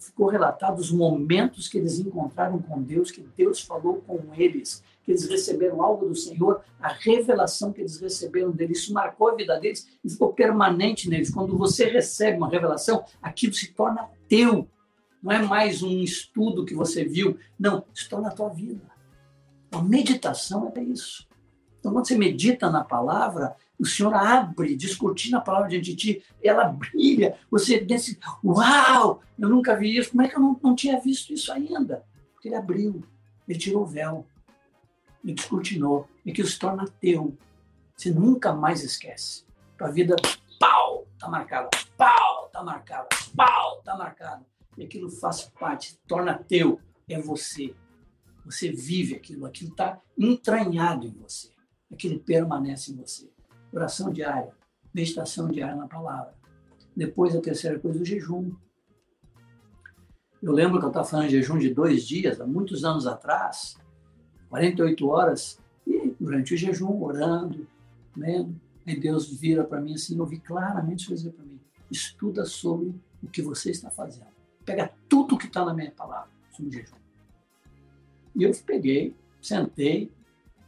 Ficou 0.00 0.26
relatado 0.26 0.80
os 0.80 0.90
momentos 0.90 1.68
que 1.68 1.78
eles 1.78 2.00
encontraram 2.00 2.58
com 2.58 2.82
Deus, 2.82 3.12
que 3.12 3.20
Deus 3.36 3.60
falou 3.60 4.02
com 4.04 4.34
eles, 4.34 4.82
que 5.04 5.12
eles 5.12 5.28
receberam 5.28 5.80
algo 5.80 6.08
do 6.08 6.16
Senhor, 6.16 6.62
a 6.80 6.88
revelação 6.88 7.72
que 7.72 7.82
eles 7.82 8.00
receberam 8.00 8.50
dele. 8.50 8.72
Isso 8.72 8.92
marcou 8.92 9.28
a 9.28 9.34
vida 9.36 9.56
deles 9.60 9.86
e 10.02 10.10
ficou 10.10 10.32
permanente 10.32 11.08
neles. 11.08 11.30
Quando 11.30 11.56
você 11.56 11.84
recebe 11.84 12.38
uma 12.38 12.48
revelação, 12.48 13.04
aquilo 13.22 13.52
se 13.52 13.72
torna 13.72 14.08
teu. 14.28 14.66
Não 15.22 15.30
é 15.30 15.42
mais 15.42 15.80
um 15.80 16.02
estudo 16.02 16.64
que 16.64 16.74
você 16.74 17.04
viu, 17.04 17.38
não, 17.56 17.84
se 17.94 18.08
torna 18.08 18.28
a 18.28 18.32
tua 18.32 18.48
vida. 18.48 18.95
A 19.76 19.82
meditação 19.82 20.72
é 20.74 20.82
isso. 20.82 21.28
Então, 21.78 21.92
quando 21.92 22.08
você 22.08 22.16
medita 22.16 22.70
na 22.70 22.82
palavra, 22.82 23.54
o 23.78 23.84
Senhor 23.84 24.14
abre, 24.14 24.74
descortina 24.74 25.36
a 25.36 25.40
palavra 25.42 25.68
diante 25.68 25.94
de 25.94 25.96
ti, 25.96 26.24
ela 26.42 26.64
brilha, 26.64 27.38
você 27.50 27.78
pensa, 27.78 28.16
uau, 28.42 29.22
eu 29.38 29.48
nunca 29.48 29.76
vi 29.76 29.98
isso, 29.98 30.10
como 30.10 30.22
é 30.22 30.28
que 30.28 30.36
eu 30.36 30.40
não, 30.40 30.58
não 30.62 30.74
tinha 30.74 30.98
visto 30.98 31.32
isso 31.32 31.52
ainda? 31.52 32.04
Porque 32.32 32.48
ele 32.48 32.54
abriu, 32.54 33.04
ele 33.46 33.58
tirou 33.58 33.82
o 33.82 33.86
véu, 33.86 34.26
ele 35.22 35.34
descortinou, 35.34 36.08
e 36.24 36.32
que 36.32 36.42
se 36.42 36.58
torna 36.58 36.86
teu. 36.98 37.36
Você 37.94 38.10
nunca 38.10 38.54
mais 38.54 38.82
esquece. 38.82 39.44
Tua 39.76 39.88
vida, 39.88 40.16
pau, 40.58 41.06
tá 41.18 41.28
marcada, 41.28 41.68
pau, 41.98 42.48
tá 42.50 42.62
marcada, 42.62 43.08
pau, 43.36 43.82
tá 43.84 43.94
marcada. 43.94 44.42
E 44.78 44.84
aquilo 44.84 45.10
faz 45.10 45.42
parte, 45.42 45.98
torna 46.06 46.34
teu, 46.34 46.80
é 47.08 47.20
você. 47.20 47.74
Você 48.46 48.70
vive 48.70 49.16
aquilo, 49.16 49.44
aquilo 49.44 49.72
está 49.72 50.00
entranhado 50.16 51.04
em 51.04 51.10
você, 51.10 51.50
aquilo 51.92 52.20
permanece 52.20 52.92
em 52.92 52.96
você. 52.96 53.28
Oração 53.72 54.12
diária, 54.12 54.54
meditação 54.94 55.48
diária 55.48 55.74
na 55.74 55.88
palavra. 55.88 56.32
Depois, 56.96 57.34
a 57.34 57.40
terceira 57.40 57.76
coisa, 57.80 58.00
o 58.00 58.04
jejum. 58.04 58.52
Eu 60.40 60.52
lembro 60.52 60.78
que 60.78 60.84
eu 60.84 60.90
estava 60.90 61.04
fazendo 61.04 61.28
jejum 61.28 61.58
de 61.58 61.74
dois 61.74 62.06
dias, 62.06 62.40
há 62.40 62.46
muitos 62.46 62.84
anos 62.84 63.04
atrás, 63.04 63.76
48 64.48 65.08
horas, 65.08 65.58
e 65.84 66.14
durante 66.20 66.54
o 66.54 66.56
jejum, 66.56 67.02
orando, 67.02 67.66
lendo, 68.16 68.60
e 68.86 68.98
Deus 68.98 69.28
vira 69.28 69.64
para 69.64 69.80
mim 69.80 69.94
assim, 69.94 70.16
eu 70.16 70.40
claramente 70.44 71.08
dizer 71.08 71.32
para 71.32 71.44
mim, 71.44 71.60
estuda 71.90 72.44
sobre 72.44 72.94
o 73.20 73.26
que 73.26 73.42
você 73.42 73.72
está 73.72 73.90
fazendo. 73.90 74.30
Pega 74.64 74.92
tudo 75.08 75.36
que 75.36 75.48
está 75.48 75.64
na 75.64 75.74
minha 75.74 75.90
palavra 75.90 76.30
sobre 76.52 76.70
jejum. 76.70 77.05
E 78.36 78.44
eu 78.44 78.52
peguei, 78.64 79.14
sentei, 79.40 80.10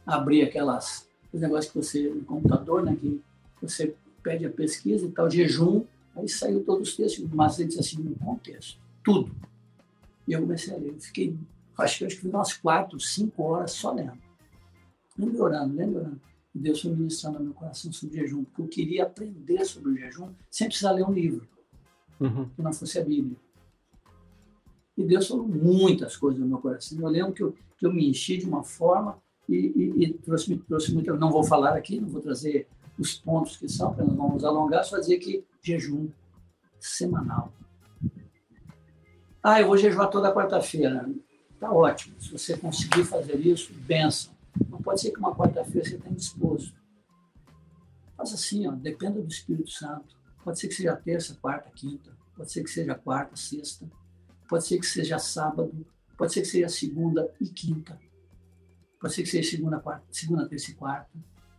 abri 0.05 0.41
aquelas 0.41 1.07
os 1.31 1.39
negócios 1.39 1.71
que 1.71 1.77
você, 1.77 2.09
no 2.09 2.25
computador, 2.25 2.83
né, 2.83 2.95
que 2.95 3.21
você 3.61 3.95
pede 4.23 4.45
a 4.45 4.49
pesquisa 4.49 5.05
e 5.05 5.11
tal, 5.11 5.29
jejum, 5.29 5.85
aí 6.15 6.27
saiu 6.27 6.63
todos 6.63 6.89
os 6.89 6.95
textos, 6.95 7.29
mas 7.31 7.59
ele 7.59 7.69
disse 7.69 7.79
assim, 7.79 8.03
no 8.03 8.15
contexto, 8.15 8.79
tudo. 9.03 9.31
E 10.27 10.33
eu 10.33 10.41
comecei 10.41 10.73
a 10.73 10.77
ler. 10.77 10.89
Eu 10.89 10.99
fiquei, 10.99 11.37
acho 11.77 11.97
que 11.99 12.05
eu 12.05 12.09
fiquei 12.09 12.29
umas 12.29 12.53
quatro, 12.53 12.99
cinco 12.99 13.43
horas 13.43 13.71
só 13.71 13.93
lendo. 13.93 14.17
Lendo 15.17 15.41
orando, 15.41 15.75
lendo 15.75 15.97
orando. 15.97 16.21
E 16.53 16.59
Deus 16.59 16.81
foi 16.81 16.91
ministrando 16.91 17.39
no 17.39 17.45
meu 17.45 17.53
coração 17.53 17.91
sobre 17.93 18.17
jejum, 18.17 18.43
porque 18.43 18.61
eu 18.61 18.67
queria 18.67 19.03
aprender 19.03 19.63
sobre 19.65 19.91
o 19.91 19.97
jejum 19.97 20.29
sem 20.49 20.67
precisar 20.67 20.91
ler 20.91 21.03
um 21.03 21.13
livro, 21.13 21.47
uhum. 22.19 22.49
que 22.49 22.61
não 22.61 22.73
fosse 22.73 22.97
a 22.97 23.03
Bíblia. 23.03 23.37
E 24.99 25.03
Deus 25.05 25.29
falou 25.29 25.47
muitas 25.47 26.17
coisas 26.17 26.41
no 26.41 26.45
meu 26.45 26.57
coração. 26.57 26.99
Eu 26.99 27.07
lembro 27.07 27.31
que 27.31 27.41
eu, 27.41 27.55
que 27.77 27.85
eu 27.85 27.93
me 27.93 28.09
enchi 28.09 28.35
de 28.35 28.45
uma 28.45 28.65
forma 28.65 29.17
e, 29.47 29.55
e, 29.55 30.03
e 30.03 30.13
trouxe, 30.13 30.57
trouxe 30.57 30.93
muito. 30.93 31.15
Não 31.15 31.31
vou 31.31 31.41
falar 31.41 31.77
aqui, 31.77 32.01
não 32.01 32.09
vou 32.09 32.21
trazer 32.21 32.67
os 32.97 33.17
pontos 33.17 33.55
que 33.55 33.69
são, 33.69 33.93
para 33.93 34.03
não 34.03 34.33
nos 34.33 34.43
alongar, 34.43 34.83
só 34.83 34.99
dizer 34.99 35.17
que 35.19 35.45
jejum 35.63 36.09
semanal. 36.81 37.53
Ah, 39.41 39.61
eu 39.61 39.67
vou 39.67 39.77
jejuar 39.77 40.09
toda 40.09 40.33
quarta-feira. 40.33 41.09
Tá 41.61 41.71
ótimo. 41.71 42.19
Se 42.19 42.33
você 42.33 42.57
conseguir 42.57 43.05
fazer 43.05 43.37
isso, 43.39 43.71
benção. 43.73 44.33
Não 44.69 44.81
pode 44.81 44.99
ser 44.99 45.11
que 45.11 45.19
uma 45.19 45.33
quarta-feira 45.33 45.87
você 45.87 45.97
tenha 45.97 46.13
disposto. 46.13 46.73
Faz 48.17 48.33
assim, 48.33 48.67
ó, 48.67 48.71
dependa 48.71 49.21
do 49.21 49.31
Espírito 49.31 49.71
Santo. 49.71 50.17
Pode 50.43 50.59
ser 50.59 50.67
que 50.67 50.73
seja 50.73 50.93
terça, 50.97 51.37
quarta, 51.41 51.69
quinta. 51.73 52.11
Pode 52.35 52.51
ser 52.51 52.65
que 52.65 52.69
seja 52.69 52.95
quarta, 52.95 53.37
sexta. 53.37 53.89
Pode 54.49 54.65
ser 54.65 54.79
que 54.79 54.87
seja 54.87 55.19
sábado. 55.19 55.85
Pode 56.17 56.33
ser 56.33 56.41
que 56.41 56.47
seja 56.47 56.67
segunda 56.67 57.31
e 57.39 57.47
quinta. 57.47 58.01
Pode 58.99 59.13
ser 59.13 59.21
que 59.21 59.29
seja 59.29 59.51
segunda, 59.51 59.79
quarta, 59.79 60.05
segunda 60.11 60.49
terça 60.49 60.71
e 60.71 60.73
quarta. 60.73 61.11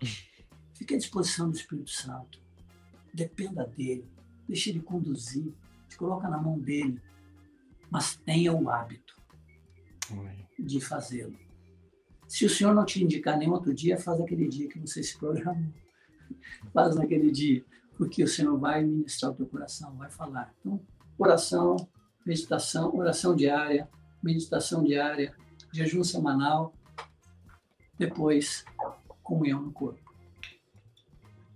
Fique 0.74 0.94
à 0.94 0.98
disposição 0.98 1.48
do 1.48 1.56
Espírito 1.56 1.90
Santo. 1.90 2.42
Dependa 3.14 3.64
dele. 3.64 4.10
Deixe 4.48 4.70
ele 4.70 4.80
conduzir. 4.80 5.54
Se 5.88 5.96
coloca 5.96 6.28
na 6.28 6.36
mão 6.36 6.58
dele. 6.58 7.00
Mas 7.88 8.16
tenha 8.16 8.52
o 8.52 8.68
hábito 8.68 9.14
de 10.58 10.80
fazê-lo. 10.80 11.38
Se 12.26 12.44
o 12.44 12.50
Senhor 12.50 12.74
não 12.74 12.84
te 12.84 13.02
indicar 13.02 13.38
nenhum 13.38 13.52
outro 13.52 13.72
dia, 13.72 13.98
faz 13.98 14.20
aquele 14.20 14.48
dia 14.48 14.68
que 14.68 14.78
você 14.78 15.02
se 15.02 15.16
programou. 15.16 15.72
Faz 16.72 16.94
naquele 16.94 17.30
dia, 17.32 17.64
porque 17.96 18.22
o 18.22 18.28
Senhor 18.28 18.56
vai 18.56 18.84
ministrar 18.84 19.32
o 19.32 19.34
teu 19.34 19.46
coração, 19.46 19.96
vai 19.96 20.08
falar. 20.08 20.54
Então, 20.60 20.80
oração, 21.18 21.76
meditação, 22.24 22.94
oração 22.94 23.34
diária, 23.34 23.88
meditação 24.22 24.84
diária, 24.84 25.34
jejum 25.72 26.04
semanal, 26.04 26.72
depois, 27.98 28.64
comunhão 29.22 29.60
no 29.62 29.72
corpo. 29.72 30.00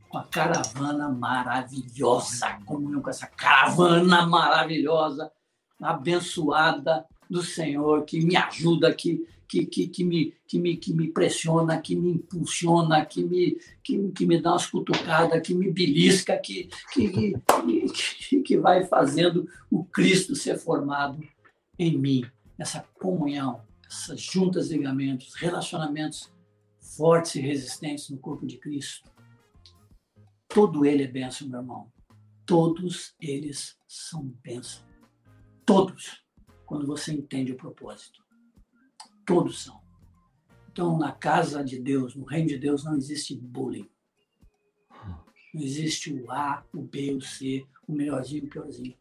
Com 0.09 0.19
a 0.19 0.25
caravana 0.25 1.09
maravilhosa, 1.09 2.59
comunhão 2.65 3.03
com 3.03 3.11
essa 3.11 3.27
caravana 3.27 4.27
maravilhosa, 4.27 5.33
abençoada 5.81 7.05
do 7.29 7.43
Senhor, 7.43 8.05
que 8.05 8.21
me 8.21 8.37
ajuda, 8.37 8.95
que, 8.95 9.27
que, 9.49 9.67
que, 9.67 9.89
que, 9.89 10.05
me, 10.05 10.35
que, 10.47 10.59
me, 10.59 10.77
que 10.77 10.93
me 10.93 11.09
pressiona, 11.09 11.81
que 11.81 11.95
me 11.95 12.13
impulsiona, 12.13 13.05
que 13.05 13.25
me, 13.25 13.59
que, 13.83 14.11
que 14.13 14.27
me 14.27 14.41
dá 14.41 14.53
umas 14.53 14.67
cutucadas, 14.67 15.43
que 15.43 15.55
me 15.55 15.71
belisca, 15.71 16.37
que, 16.39 16.69
que, 16.93 17.35
que, 18.29 18.43
que 18.43 18.57
vai 18.59 18.85
fazendo 18.87 19.49
o 19.71 19.85
Cristo 19.85 20.35
ser 20.35 20.59
formado 20.59 21.23
em 21.79 21.97
mim. 21.99 22.25
Essa 22.59 22.85
comunhão, 22.95 23.63
essas 23.87 24.21
juntas 24.21 24.71
ligamentos, 24.71 25.35
relacionamentos 25.35 26.33
fortes 26.97 27.35
e 27.35 27.41
resistentes 27.41 28.09
no 28.11 28.19
corpo 28.19 28.47
de 28.47 28.59
Cristo. 28.59 29.11
Todo 30.49 30.85
ele 30.85 31.03
é 31.03 31.09
bênção, 31.09 31.49
meu 31.49 31.61
irmão. 31.61 31.93
Todos 32.47 33.15
eles 33.21 33.77
são 33.89 34.33
bênção. 34.43 34.85
Todos, 35.67 36.23
quando 36.65 36.87
você 36.87 37.13
entende 37.13 37.53
o 37.53 37.57
propósito. 37.57 38.24
Todos 39.27 39.63
são. 39.63 39.81
Então, 40.71 40.99
na 40.99 41.13
casa 41.13 41.65
de 41.65 41.79
Deus, 41.79 42.15
no 42.15 42.25
reino 42.25 42.49
de 42.49 42.59
Deus, 42.59 42.85
não 42.85 42.97
existe 42.97 43.37
bullying. 43.37 43.89
Não 45.53 45.63
existe 45.63 46.13
o 46.13 46.31
A, 46.31 46.65
o 46.73 46.83
B, 46.83 47.15
o 47.15 47.21
C, 47.21 47.67
o 47.87 47.93
melhorzinho, 47.93 48.45
o 48.45 48.49
piorzinho. 48.49 48.97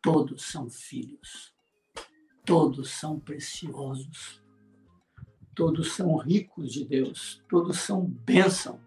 Todos 0.00 0.44
são 0.44 0.70
filhos. 0.70 1.54
Todos 2.44 2.90
são 2.90 3.20
preciosos 3.20 4.40
todos 5.56 5.92
são 5.92 6.14
ricos 6.18 6.70
de 6.70 6.84
Deus, 6.84 7.42
todos 7.48 7.78
são 7.78 8.04
bênção 8.04 8.78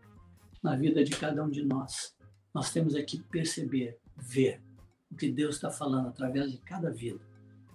na 0.62 0.76
vida 0.76 1.04
de 1.04 1.10
cada 1.10 1.44
um 1.44 1.50
de 1.50 1.66
nós. 1.66 2.16
Nós 2.54 2.72
temos 2.72 2.94
aqui 2.94 3.18
que 3.18 3.24
perceber, 3.24 3.98
ver 4.16 4.62
o 5.10 5.16
que 5.16 5.32
Deus 5.32 5.56
está 5.56 5.72
falando 5.72 6.10
através 6.10 6.52
de 6.52 6.60
cada 6.60 6.92
vida, 6.92 7.20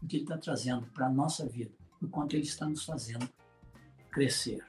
o 0.00 0.06
que 0.06 0.16
Ele 0.16 0.22
está 0.22 0.38
trazendo 0.38 0.86
para 0.94 1.08
a 1.08 1.10
nossa 1.10 1.44
vida, 1.44 1.72
o 2.04 2.08
quanto 2.08 2.34
Ele 2.34 2.44
está 2.44 2.66
nos 2.66 2.84
fazendo 2.84 3.28
crescer. 4.10 4.64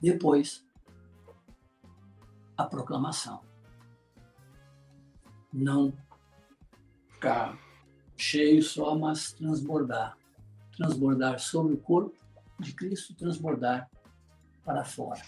Depois, 0.00 0.64
a 2.56 2.64
proclamação. 2.64 3.40
Não 5.52 5.92
ficar 7.12 7.58
cheio 8.16 8.62
só, 8.62 8.96
mas 8.96 9.32
transbordar. 9.32 10.18
Transbordar 10.76 11.38
sobre 11.38 11.74
o 11.74 11.78
corpo 11.78 12.16
de 12.58 12.72
Cristo 12.72 13.14
transbordar 13.14 13.90
para 14.64 14.84
fora. 14.84 15.22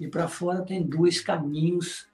E 0.00 0.06
para 0.06 0.28
fora 0.28 0.64
tem 0.64 0.82
dois 0.82 1.20
caminhos 1.20 2.06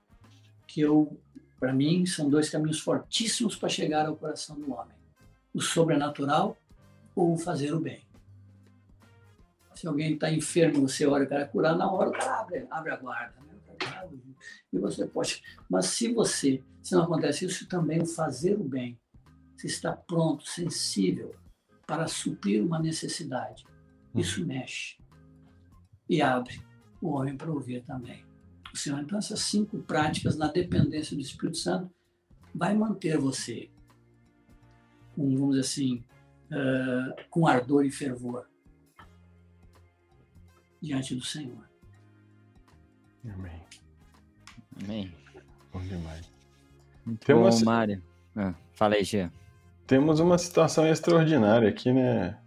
que 0.66 0.80
eu, 0.80 1.20
para 1.60 1.72
mim, 1.72 2.06
são 2.06 2.28
dois 2.28 2.48
caminhos 2.48 2.80
fortíssimos 2.80 3.56
para 3.56 3.68
chegar 3.68 4.06
ao 4.06 4.16
coração 4.16 4.56
do 4.56 4.72
homem: 4.72 4.96
o 5.52 5.60
sobrenatural 5.60 6.56
ou 7.14 7.36
fazer 7.36 7.72
o 7.72 7.80
bem. 7.80 8.06
Se 9.74 9.86
alguém 9.86 10.14
está 10.14 10.30
enfermo, 10.30 10.88
você 10.88 11.06
olha 11.06 11.24
o 11.24 11.28
cara 11.28 11.46
curar, 11.46 11.76
na 11.76 11.90
hora 11.90 12.10
o 12.10 12.12
cara 12.12 12.40
abre, 12.40 12.66
abre 12.70 12.92
a 12.92 12.96
guarda. 12.96 13.34
Né? 13.40 13.54
E 14.72 14.78
você 14.78 15.06
pode. 15.06 15.42
Mas 15.68 15.86
se 15.86 16.12
você, 16.12 16.62
se 16.82 16.94
não 16.94 17.04
acontece 17.04 17.44
isso, 17.44 17.68
também 17.68 18.00
o 18.00 18.06
fazer 18.06 18.58
o 18.58 18.64
bem, 18.64 18.98
se 19.56 19.66
está 19.66 19.92
pronto, 19.92 20.44
sensível 20.48 21.34
para 21.86 22.06
suprir 22.06 22.64
uma 22.64 22.78
necessidade, 22.78 23.64
isso 24.14 24.44
mexe 24.46 24.96
e 26.08 26.22
abre 26.22 26.60
o 27.00 27.10
homem 27.10 27.36
para 27.36 27.50
ouvir 27.50 27.82
também. 27.82 28.24
O 28.72 28.76
Senhor, 28.76 29.00
então, 29.00 29.18
essas 29.18 29.40
cinco 29.40 29.78
práticas 29.78 30.36
na 30.36 30.48
dependência 30.48 31.16
do 31.16 31.22
Espírito 31.22 31.58
Santo 31.58 31.90
vai 32.54 32.74
manter 32.74 33.18
você 33.18 33.70
com, 35.14 35.36
vamos 35.36 35.56
dizer 35.56 35.60
assim, 35.60 36.04
uh, 36.54 37.14
com 37.28 37.46
ardor 37.46 37.84
e 37.84 37.90
fervor 37.90 38.46
diante 40.80 41.14
do 41.14 41.24
Senhor. 41.24 41.68
Amém. 43.32 43.62
Amém. 44.82 45.14
Bom 45.72 45.80
demais. 45.80 46.30
Muito 47.04 47.26
Temos... 47.26 47.60
bom, 47.60 47.64
Mário. 47.64 48.02
Ah, 48.36 48.54
fala 48.74 48.94
aí, 48.94 49.04
Gia. 49.04 49.32
Temos 49.86 50.20
uma 50.20 50.38
situação 50.38 50.86
extraordinária 50.86 51.68
aqui, 51.68 51.92
né, 51.92 52.38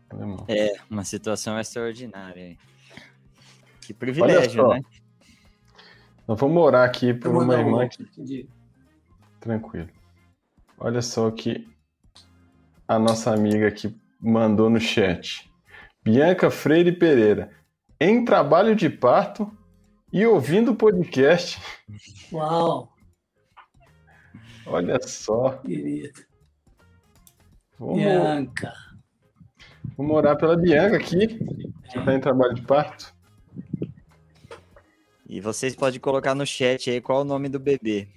é, 0.48 0.74
uma 0.90 1.04
situação 1.04 1.60
extraordinária. 1.60 2.58
Que 3.82 3.94
privilégio, 3.94 4.68
né? 4.70 4.82
Nós 6.28 6.40
vamos 6.40 6.62
orar 6.62 6.88
aqui 6.88 7.14
por 7.14 7.36
uma 7.36 7.56
irmã 7.56 7.88
que... 7.88 8.50
Tranquilo. 9.40 9.90
Olha 10.78 11.02
só 11.02 11.30
que 11.32 11.68
a 12.88 12.98
nossa 12.98 13.34
amiga 13.34 13.68
aqui 13.68 13.94
mandou 14.20 14.70
no 14.70 14.80
chat. 14.80 15.52
Bianca 16.04 16.50
Freire 16.50 16.92
Pereira. 16.94 17.52
Em 18.00 18.24
trabalho 18.24 18.76
de 18.76 18.90
parto 18.90 19.52
e 20.14 20.26
ouvindo 20.26 20.72
o 20.72 20.76
podcast. 20.76 21.60
Uau! 22.32 22.94
Olha 24.66 25.00
só. 25.02 25.58
Querido. 25.58 26.22
Vamos... 27.78 27.98
Bianca. 27.98 28.74
Vamos 29.98 30.16
orar 30.16 30.38
pela 30.38 30.56
Bianca 30.56 30.98
aqui, 30.98 31.28
que 31.28 31.98
está 31.98 32.14
em 32.14 32.20
trabalho 32.20 32.54
de 32.54 32.62
parto. 32.62 33.14
E 35.28 35.42
vocês 35.42 35.76
podem 35.76 36.00
colocar 36.00 36.34
no 36.34 36.46
chat 36.46 36.90
aí 36.90 37.02
qual 37.02 37.20
é 37.20 37.22
o 37.24 37.26
nome 37.26 37.50
do 37.50 37.60
bebê. 37.60 38.08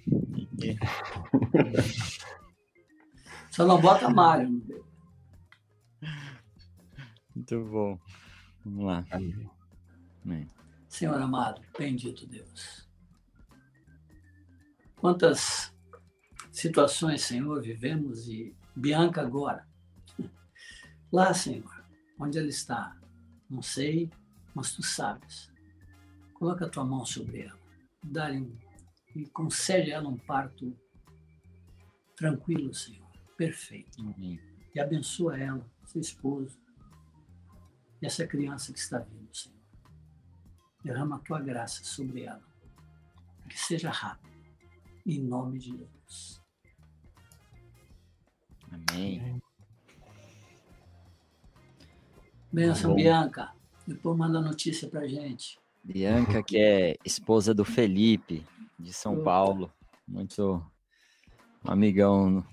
Só 3.51 3.65
não 3.65 3.79
bota 3.79 4.09
Mário. 4.09 4.49
Muito 7.35 7.65
bom. 7.65 7.99
Vamos 8.65 8.85
lá. 8.85 9.05
Amém. 9.11 9.49
Amém. 10.25 10.49
Senhor 10.87 11.21
amado, 11.21 11.61
bendito 11.77 12.25
Deus. 12.25 12.89
Quantas 14.95 15.73
situações, 16.51 17.21
Senhor, 17.21 17.61
vivemos 17.61 18.27
e 18.27 18.55
Bianca 18.75 19.21
agora. 19.21 19.67
Lá, 21.11 21.33
Senhor, 21.33 21.83
onde 22.19 22.37
ela 22.37 22.47
está, 22.47 22.97
não 23.49 23.61
sei, 23.61 24.09
mas 24.53 24.73
tu 24.73 24.83
sabes. 24.83 25.51
Coloca 26.35 26.65
a 26.65 26.69
tua 26.69 26.85
mão 26.85 27.05
sobre 27.05 27.41
ela, 27.41 27.59
dá-lhe 28.03 28.39
um, 28.39 28.57
e 29.15 29.25
concede 29.27 29.91
a 29.91 29.95
ela 29.95 30.09
um 30.09 30.17
parto 30.17 30.73
tranquilo, 32.15 32.73
Senhor, 32.73 33.00
perfeito. 33.41 33.99
Amém. 33.99 34.39
E 34.75 34.79
abençoa 34.79 35.35
ela, 35.35 35.65
seu 35.85 35.99
esposo, 35.99 36.59
e 37.99 38.05
essa 38.05 38.27
criança 38.27 38.71
que 38.71 38.77
está 38.77 38.99
vindo, 38.99 39.35
Senhor. 39.35 39.57
Derrama 40.83 41.15
a 41.15 41.19
tua 41.19 41.41
graça 41.41 41.83
sobre 41.83 42.23
ela, 42.23 42.43
que 43.49 43.59
seja 43.59 43.89
rápido, 43.89 44.31
em 45.05 45.19
nome 45.19 45.57
de 45.57 45.71
Jesus. 45.71 46.41
Amém. 48.71 49.41
Benção, 52.51 52.95
Bianca. 52.95 53.53
Depois 53.87 54.17
manda 54.17 54.39
notícia 54.39 54.87
pra 54.87 55.07
gente. 55.07 55.59
Bianca, 55.83 56.43
que 56.43 56.57
é 56.57 56.95
esposa 57.03 57.53
do 57.53 57.65
Felipe, 57.65 58.45
de 58.79 58.93
São 58.93 59.23
Paulo. 59.23 59.71
Muito 60.07 60.63
amigão 61.63 62.45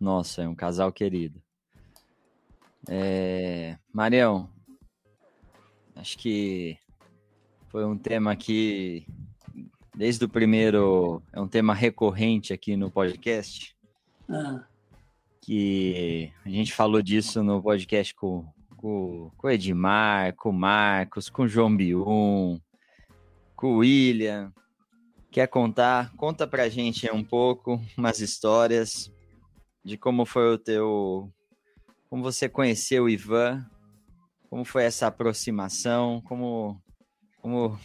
nosso, 0.00 0.40
é 0.40 0.48
um 0.48 0.54
casal 0.54 0.92
querido. 0.92 1.40
É, 2.88 3.78
Marião, 3.92 4.50
acho 5.96 6.18
que 6.18 6.76
foi 7.68 7.84
um 7.84 7.96
tema 7.96 8.36
que, 8.36 9.06
desde 9.94 10.24
o 10.24 10.28
primeiro, 10.28 11.22
é 11.32 11.40
um 11.40 11.48
tema 11.48 11.74
recorrente 11.74 12.52
aqui 12.52 12.76
no 12.76 12.90
podcast. 12.90 13.74
Ah. 14.28 14.64
Que 15.40 16.32
a 16.44 16.48
gente 16.48 16.72
falou 16.72 17.00
disso 17.00 17.42
no 17.42 17.62
podcast 17.62 18.14
com, 18.14 18.46
com, 18.76 19.30
com 19.36 19.46
o 19.46 19.50
Edmar, 19.50 20.34
com 20.36 20.50
o 20.50 20.52
Marcos, 20.52 21.28
com 21.28 21.42
o 21.42 21.48
João 21.48 21.74
Bium, 21.74 22.60
com 23.54 23.74
o 23.74 23.76
William. 23.78 24.52
Quer 25.30 25.48
contar? 25.48 26.14
Conta 26.16 26.46
pra 26.46 26.68
gente 26.68 27.10
um 27.10 27.24
pouco, 27.24 27.80
umas 27.96 28.20
histórias 28.20 29.13
de 29.84 29.96
como 29.96 30.24
foi 30.24 30.52
o 30.52 30.58
teu. 30.58 31.30
Como 32.08 32.22
você 32.22 32.48
conheceu 32.48 33.04
o 33.04 33.08
Ivan, 33.08 33.64
como 34.48 34.64
foi 34.64 34.84
essa 34.84 35.08
aproximação, 35.08 36.22
como, 36.22 36.80
como 37.40 37.78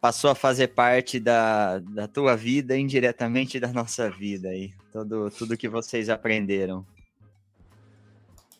passou 0.00 0.30
a 0.30 0.34
fazer 0.34 0.68
parte 0.68 1.18
da, 1.18 1.80
da 1.80 2.06
tua 2.06 2.36
vida, 2.36 2.76
indiretamente 2.76 3.58
da 3.58 3.72
nossa 3.72 4.08
vida 4.08 4.50
aí, 4.50 4.72
tudo, 4.92 5.30
tudo 5.30 5.56
que 5.56 5.68
vocês 5.68 6.08
aprenderam. 6.08 6.86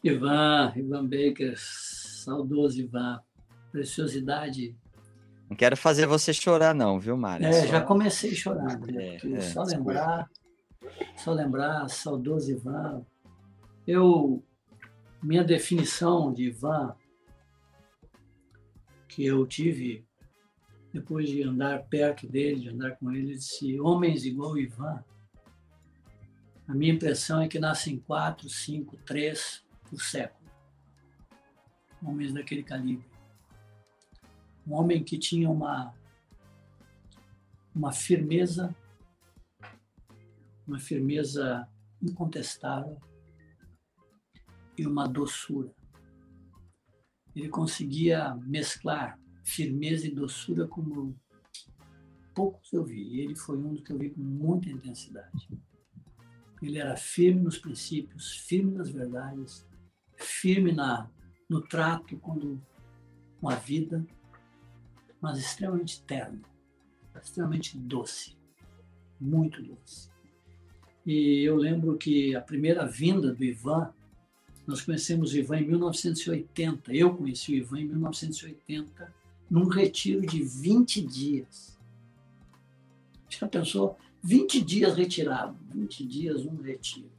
Ivan, 0.02 0.72
Ivan 0.74 1.04
Baker, 1.04 1.54
saudoso 1.56 2.80
Ivan, 2.80 3.20
preciosidade 3.70 4.76
não 5.48 5.56
quero 5.56 5.76
fazer 5.76 6.06
você 6.06 6.32
chorar, 6.32 6.74
não, 6.74 6.98
viu, 6.98 7.16
Mário? 7.16 7.46
É, 7.46 7.52
só... 7.52 7.66
já 7.66 7.80
comecei 7.80 8.34
chorando. 8.34 8.86
Né? 8.86 9.18
É, 9.22 9.32
é, 9.34 9.40
só 9.40 9.62
lembrar, 9.62 10.28
só 11.16 11.32
lembrar, 11.32 11.88
saudoso 11.88 12.50
Ivan. 12.50 13.04
Eu, 13.86 14.42
minha 15.22 15.44
definição 15.44 16.32
de 16.32 16.44
Ivan, 16.44 16.94
que 19.08 19.24
eu 19.24 19.46
tive 19.46 20.04
depois 20.92 21.28
de 21.28 21.42
andar 21.42 21.84
perto 21.84 22.26
dele, 22.26 22.60
de 22.60 22.68
andar 22.68 22.96
com 22.96 23.12
ele, 23.12 23.34
disse: 23.34 23.80
homens 23.80 24.24
igual 24.24 24.56
Ivan. 24.58 25.02
A 26.66 26.74
minha 26.74 26.94
impressão 26.94 27.42
é 27.42 27.48
que 27.48 27.58
nascem 27.58 27.98
quatro, 27.98 28.48
cinco, 28.48 28.96
três 28.98 29.62
por 29.90 30.00
século. 30.00 30.48
Homens 32.02 32.32
daquele 32.32 32.62
calibre 32.62 33.14
um 34.66 34.74
homem 34.74 35.02
que 35.02 35.18
tinha 35.18 35.48
uma, 35.48 35.94
uma 37.74 37.92
firmeza, 37.92 38.74
uma 40.66 40.78
firmeza 40.78 41.68
incontestável 42.02 42.98
e 44.76 44.86
uma 44.86 45.06
doçura. 45.06 45.74
Ele 47.34 47.48
conseguia 47.48 48.34
mesclar 48.36 49.18
firmeza 49.44 50.06
e 50.06 50.14
doçura 50.14 50.66
como 50.66 51.18
poucos 52.34 52.72
eu 52.72 52.84
vi. 52.84 53.20
Ele 53.20 53.36
foi 53.36 53.56
um 53.56 53.74
dos 53.74 53.82
que 53.82 53.92
eu 53.92 53.98
vi 53.98 54.10
com 54.10 54.20
muita 54.20 54.70
intensidade. 54.70 55.48
Ele 56.62 56.78
era 56.78 56.96
firme 56.96 57.42
nos 57.42 57.58
princípios, 57.58 58.36
firme 58.38 58.72
nas 58.72 58.90
verdades, 58.90 59.66
firme 60.16 60.72
na, 60.72 61.10
no 61.48 61.60
trato 61.60 62.16
quando, 62.18 62.60
com 63.40 63.48
a 63.48 63.54
vida, 63.54 64.04
mas 65.20 65.38
extremamente 65.38 66.02
terno, 66.04 66.42
extremamente 67.20 67.76
doce, 67.78 68.36
muito 69.20 69.62
doce. 69.62 70.13
E 71.06 71.42
eu 71.42 71.56
lembro 71.56 71.96
que 71.96 72.34
a 72.34 72.40
primeira 72.40 72.86
vinda 72.86 73.32
do 73.32 73.44
Ivan, 73.44 73.90
nós 74.66 74.80
conhecemos 74.80 75.32
o 75.32 75.38
Ivan 75.38 75.58
em 75.58 75.66
1980. 75.66 76.94
Eu 76.94 77.14
conheci 77.14 77.52
o 77.52 77.56
Ivan 77.56 77.80
em 77.80 77.84
1980, 77.88 79.12
num 79.50 79.68
retiro 79.68 80.22
de 80.22 80.42
20 80.42 81.02
dias. 81.02 81.78
Já 83.28 83.46
pensou? 83.46 83.98
20 84.22 84.62
dias 84.62 84.96
retirado, 84.96 85.54
20 85.74 86.06
dias 86.06 86.46
um 86.46 86.56
retiro. 86.56 87.10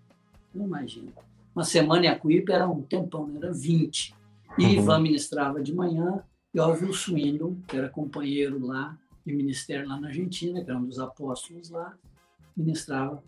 Não 0.53 0.65
imagina. 0.65 1.11
Uma 1.53 1.63
semana 1.63 2.05
em 2.05 2.09
Acuípe 2.09 2.51
era 2.51 2.67
um 2.67 2.81
tempão, 2.81 3.31
era 3.37 3.53
20. 3.53 4.15
E 4.57 4.63
uhum. 4.63 4.71
Ivan 4.71 4.99
ministrava 4.99 5.61
de 5.61 5.73
manhã, 5.73 6.23
e 6.53 6.59
Orville 6.59 6.93
Swindon, 6.93 7.57
que 7.67 7.77
era 7.77 7.89
companheiro 7.89 8.65
lá 8.65 8.97
de 9.25 9.33
ministério 9.33 9.87
lá 9.87 9.99
na 9.99 10.07
Argentina, 10.07 10.63
que 10.63 10.69
era 10.69 10.79
um 10.79 10.85
dos 10.85 10.99
apóstolos 10.99 11.69
lá, 11.69 11.97
ministrava 12.55 13.21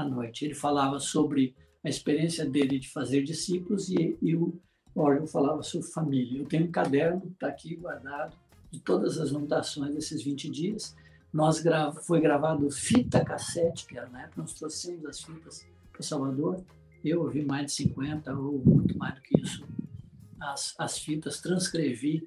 à 0.00 0.04
noite. 0.04 0.44
Ele 0.44 0.54
falava 0.54 0.98
sobre 0.98 1.54
a 1.84 1.88
experiência 1.88 2.48
dele 2.48 2.78
de 2.78 2.90
fazer 2.90 3.22
discípulos 3.22 3.88
e, 3.88 4.16
e 4.20 4.34
o 4.34 4.60
Orville 4.94 5.28
falava 5.28 5.62
sobre 5.62 5.86
família. 5.88 6.40
Eu 6.40 6.46
tenho 6.46 6.66
um 6.66 6.70
caderno, 6.70 7.30
está 7.32 7.48
aqui 7.48 7.76
guardado, 7.76 8.36
de 8.70 8.80
todas 8.80 9.18
as 9.18 9.30
anotações 9.30 9.94
desses 9.94 10.22
20 10.22 10.50
dias. 10.50 10.96
Nós 11.32 11.60
gra 11.60 11.92
foi 11.92 12.20
gravado 12.20 12.70
fita 12.70 13.24
cassete, 13.24 13.86
que 13.86 13.96
era 13.96 14.08
na 14.08 14.22
época 14.22 14.42
nós 14.42 14.54
trouxemos 14.54 15.04
as 15.06 15.20
fitas 15.20 15.66
para 15.92 16.02
Salvador. 16.02 16.64
Eu 17.04 17.22
ouvi 17.22 17.44
mais 17.44 17.66
de 17.66 17.72
50 17.72 18.34
ou 18.34 18.58
muito 18.58 18.96
mais 18.98 19.14
do 19.14 19.22
que 19.22 19.40
isso. 19.40 19.66
As, 20.40 20.74
as 20.78 20.98
fitas, 20.98 21.40
transcrevi 21.40 22.26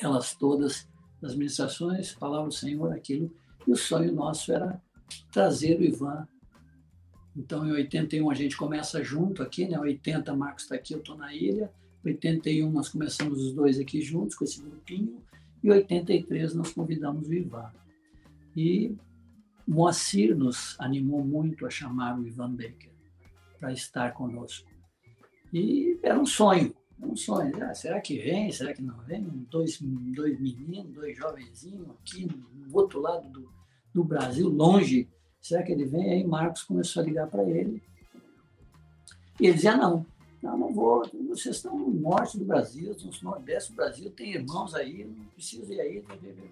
elas 0.00 0.34
todas 0.34 0.88
nas 1.20 1.34
ministrações, 1.34 2.10
falava 2.10 2.46
o 2.46 2.52
Senhor 2.52 2.92
aquilo, 2.92 3.32
e 3.66 3.72
o 3.72 3.76
sonho 3.76 4.12
nosso 4.12 4.52
era 4.52 4.80
trazer 5.32 5.78
o 5.78 5.84
Ivan. 5.84 6.26
Então, 7.36 7.66
em 7.66 7.72
81 7.72 8.30
a 8.30 8.34
gente 8.34 8.56
começa 8.56 9.02
junto 9.04 9.42
aqui, 9.42 9.68
né? 9.68 9.78
80 9.78 10.34
Marcos 10.34 10.62
está 10.62 10.74
aqui, 10.74 10.94
eu 10.94 11.00
estou 11.00 11.16
na 11.16 11.34
ilha. 11.34 11.70
81 12.04 12.70
nós 12.70 12.88
começamos 12.88 13.40
os 13.42 13.52
dois 13.52 13.78
aqui 13.78 14.00
juntos 14.00 14.34
com 14.34 14.44
esse 14.44 14.62
grupinho. 14.62 15.20
E 15.62 15.70
83 15.70 16.54
nós 16.54 16.72
convidamos 16.72 17.28
o 17.28 17.34
Ivan. 17.34 17.70
E 18.56 18.96
Moacir 19.66 20.36
nos 20.36 20.76
animou 20.78 21.24
muito 21.24 21.66
a 21.66 21.70
chamar 21.70 22.18
o 22.18 22.26
Ivan 22.26 22.52
Baker 22.52 22.92
para 23.58 23.72
estar 23.72 24.14
conosco. 24.14 24.70
E 25.52 25.98
era 26.02 26.18
um 26.18 26.26
sonho, 26.26 26.74
um 27.00 27.16
sonho. 27.16 27.52
Ah, 27.62 27.74
será 27.74 28.00
que 28.00 28.18
vem? 28.18 28.50
Será 28.50 28.72
que 28.72 28.82
não 28.82 28.98
vem? 29.00 29.22
Dois, 29.50 29.78
dois 29.80 30.40
meninos, 30.40 30.92
dois 30.92 31.16
jovenzinhos 31.16 31.90
aqui 31.90 32.26
no 32.26 32.76
outro 32.76 33.00
lado 33.00 33.28
do, 33.28 33.50
do 33.92 34.04
Brasil, 34.04 34.48
longe. 34.48 35.08
Será 35.46 35.62
que 35.62 35.70
ele 35.70 35.84
vem? 35.84 36.10
Aí 36.10 36.26
Marcos 36.26 36.64
começou 36.64 37.00
a 37.00 37.06
ligar 37.06 37.28
para 37.28 37.44
ele. 37.44 37.80
E 39.40 39.46
ele 39.46 39.54
dizia: 39.54 39.76
não, 39.76 40.04
não, 40.42 40.58
não 40.58 40.74
vou. 40.74 41.08
Vocês 41.28 41.56
estão 41.56 41.78
no 41.78 41.88
norte 41.88 42.36
do 42.36 42.44
Brasil, 42.44 42.90
estão 42.90 43.10
no 43.22 43.30
nordeste 43.30 43.70
do 43.70 43.76
Brasil, 43.76 44.10
tem 44.10 44.34
irmãos 44.34 44.74
aí, 44.74 45.04
não 45.04 45.24
preciso 45.26 45.72
ir 45.72 45.80
aí. 45.80 46.04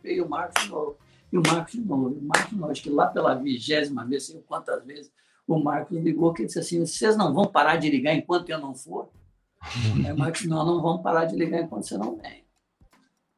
E 0.05 0.21
o 0.21 0.29
Marcos 0.29 0.63
de 0.63 0.71
novo. 0.71 0.97
E 1.33 1.39
o 1.39 1.43
Marcos 1.43 1.73
de 1.73 1.81
novo. 1.81 2.11
E 2.15 2.19
o 2.19 2.23
Marcos 2.23 2.51
de 2.51 2.57
novo. 2.57 2.71
Acho 2.71 2.83
que 2.85 2.91
lá 2.91 3.09
pela 3.09 3.35
vigésima 3.35 4.07
vez, 4.07 4.27
sei 4.27 4.41
quantas 4.47 4.85
vezes, 4.85 5.13
o 5.45 5.59
Marcos 5.59 5.99
ligou, 5.99 6.33
que 6.33 6.47
disse 6.47 6.61
assim: 6.61 6.87
vocês 6.87 7.17
não 7.17 7.35
vão 7.35 7.47
parar 7.47 7.77
de 7.77 7.91
ligar 7.91 8.15
enquanto 8.15 8.49
eu 8.49 8.61
não 8.61 8.77
for? 8.77 9.11
Aí 10.05 10.13
o 10.13 10.17
Marcos, 10.17 10.45
não, 10.45 10.65
não 10.65 10.81
vamos 10.81 11.03
parar 11.03 11.25
de 11.25 11.35
ligar 11.35 11.63
enquanto 11.63 11.85
você 11.85 11.99
não 11.99 12.17
vem. 12.17 12.45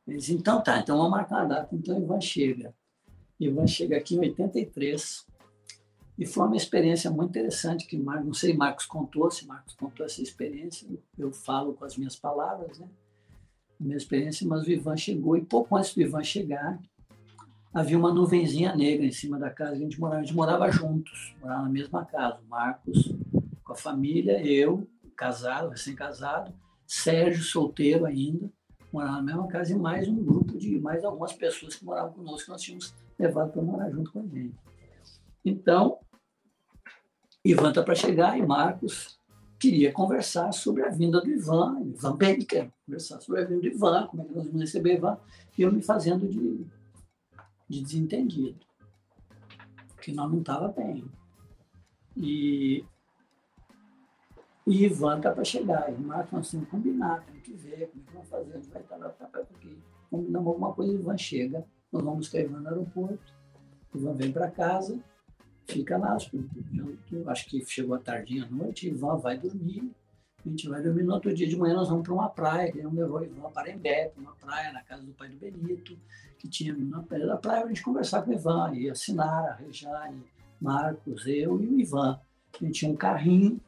Ele 0.07 0.19
disse, 0.19 0.35
então 0.35 0.63
tá, 0.63 0.79
então 0.79 0.99
vamos 0.99 1.13
marcar 1.13 1.43
a 1.43 1.45
data. 1.47 1.75
Então 1.75 1.99
Ivan 1.99 2.21
chega. 2.21 2.75
Ivan 3.41 3.67
chega 3.67 3.97
aqui 3.97 4.17
em 4.17 4.21
83. 4.21 5.26
E 6.19 6.25
foi 6.25 6.47
uma 6.47 6.57
experiência 6.57 7.11
muito 7.11 7.31
interessante 7.31 7.87
que 7.87 7.97
não 7.97 8.33
sei, 8.33 8.57
Marcos 8.57 8.87
contou, 8.87 9.31
se 9.31 9.47
Marcos 9.47 9.75
contou 9.75 10.07
essa 10.07 10.23
experiência, 10.23 10.89
eu 11.19 11.31
falo 11.31 11.75
com 11.75 11.85
as 11.85 11.97
minhas 11.97 12.17
palavras, 12.17 12.79
né? 12.79 12.89
A 13.79 13.85
minha 13.85 13.97
experiência, 13.97 14.47
mas 14.47 14.67
o 14.67 14.71
Ivan 14.71 14.97
chegou 14.97 15.37
e 15.37 15.45
pouco 15.45 15.77
antes 15.77 15.95
do 15.95 16.01
Ivan 16.01 16.25
chegar, 16.25 16.81
havia 17.75 17.99
uma 17.99 18.15
nuvenzinha 18.15 18.75
negra 18.75 19.05
em 19.05 19.13
cima 19.13 19.39
da 19.39 19.51
casa, 19.51 19.73
a 19.73 19.79
gente 19.79 20.01
morava, 20.01 20.21
a 20.21 20.25
gente 20.25 20.35
morava 20.35 20.71
juntos, 20.71 21.35
morava 21.43 21.65
na 21.65 21.69
mesma 21.69 22.07
casa, 22.07 22.41
Marcos 22.49 23.15
com 23.63 23.73
a 23.73 23.77
família, 23.77 24.41
eu, 24.47 24.89
casado, 25.15 25.69
recém-casado, 25.69 26.55
Sérgio, 26.87 27.43
solteiro 27.43 28.07
ainda, 28.07 28.49
morava 28.91 29.17
na 29.17 29.23
mesma 29.23 29.47
casa 29.49 29.73
e 29.73 29.79
mais 29.79 30.09
um 30.09 30.25
grupo 30.25 30.57
de 30.57 30.79
mais 30.79 31.05
algumas 31.05 31.35
pessoas 31.35 31.75
que 31.75 31.85
moravam 31.85 32.13
conosco 32.13 32.45
que 32.45 32.51
nós 32.51 32.63
tínhamos 32.63 32.95
levado 33.19 33.53
para 33.53 33.61
morar 33.61 33.91
junto 33.91 34.11
com 34.13 34.21
a 34.21 34.23
gente. 34.23 34.55
Então, 35.45 35.99
Ivan 37.47 37.69
está 37.69 37.81
para 37.81 37.95
chegar 37.95 38.37
e 38.37 38.45
Marcos 38.45 39.17
queria 39.57 39.93
conversar 39.93 40.51
sobre 40.51 40.83
a 40.83 40.91
vinda 40.91 41.21
do 41.21 41.31
Ivan, 41.31 41.81
Ivan 41.81 42.17
bem 42.17 42.41
quer 42.41 42.73
conversar 42.85 43.21
sobre 43.21 43.41
a 43.41 43.45
vinda 43.45 43.61
do 43.61 43.67
Ivan, 43.69 44.07
como 44.09 44.23
é 44.23 44.25
que 44.27 44.35
nós 44.35 44.47
vamos 44.47 44.61
receber 44.61 44.97
Ivan, 44.97 45.17
e 45.57 45.63
eu 45.63 45.73
me 45.73 45.81
fazendo 45.81 46.27
de, 46.29 46.67
de 47.69 47.83
desentendido, 47.83 48.59
que 50.01 50.13
nós 50.13 50.29
não 50.31 50.41
estava 50.41 50.69
bem. 50.69 51.05
E, 52.17 52.85
e 54.67 54.85
Ivan 54.85 55.19
está 55.19 55.31
para 55.31 55.45
chegar, 55.45 55.89
e 55.93 55.97
Marcos 56.01 56.33
nós 56.33 56.51
temos 56.51 56.67
que 56.67 56.71
combinar, 56.73 57.25
temos 57.27 57.43
que 57.43 57.55
ver 57.55 57.93
como 57.93 58.03
é 58.03 58.07
que 58.07 58.13
vamos 58.13 58.29
fazer, 58.29 58.53
a 58.53 58.57
gente 58.57 58.71
vai 58.71 58.83
estar 58.83 58.97
lá, 58.97 59.09
tá, 59.11 59.29
aqui. 59.39 59.79
Combinamos 60.11 60.49
alguma 60.49 60.73
coisa, 60.73 60.93
Ivan 60.93 61.17
chega, 61.17 61.65
nós 61.93 62.03
vamos 62.03 62.19
buscar 62.19 62.41
Ivan 62.41 62.59
no 62.59 62.69
aeroporto, 62.71 63.33
Ivan 63.95 64.15
vem 64.15 64.33
para 64.33 64.51
casa, 64.51 64.99
fica 65.67 65.99
lá, 65.99 66.17
acho 67.27 67.47
que 67.49 67.65
chegou 67.67 67.95
a 67.95 67.99
tardinha 67.99 68.45
à 68.45 68.49
noite, 68.49 68.89
Ivan 68.89 69.17
vai 69.17 69.37
dormir, 69.37 69.91
a 70.45 70.49
gente 70.49 70.69
vai 70.69 70.81
dormir 70.81 71.03
no 71.03 71.15
outro 71.15 71.35
dia 71.35 71.47
de 71.47 71.57
manhã, 71.57 71.75
nós 71.75 71.89
vamos 71.89 72.05
para 72.05 72.15
uma 72.15 72.29
praia, 72.29 72.71
que 72.71 72.81
levou 72.81 73.25
Ivan 73.25 73.51
para 73.51 73.71
Embé, 73.71 74.13
uma 74.17 74.33
praia 74.37 74.73
na 74.73 74.83
casa 74.83 75.03
do 75.03 75.13
pai 75.13 75.29
do 75.29 75.37
Benito, 75.37 75.99
que 76.39 76.49
tinha 76.49 76.75
na 76.75 77.03
praia 77.03 77.27
da 77.27 77.37
praia, 77.37 77.65
a 77.65 77.69
gente 77.69 77.83
conversar 77.83 78.23
com 78.23 78.31
o 78.31 78.35
Ivan, 78.35 78.73
e 78.75 78.89
assinar 78.89 79.45
a 79.45 79.55
Rejane, 79.55 80.23
Marcos, 80.61 81.27
eu 81.27 81.61
e 81.61 81.67
o 81.67 81.81
Ivan. 81.81 82.19
A 82.55 82.65
gente 82.65 82.79
tinha 82.79 82.91
um 82.91 82.97
carrinho, 82.97 83.61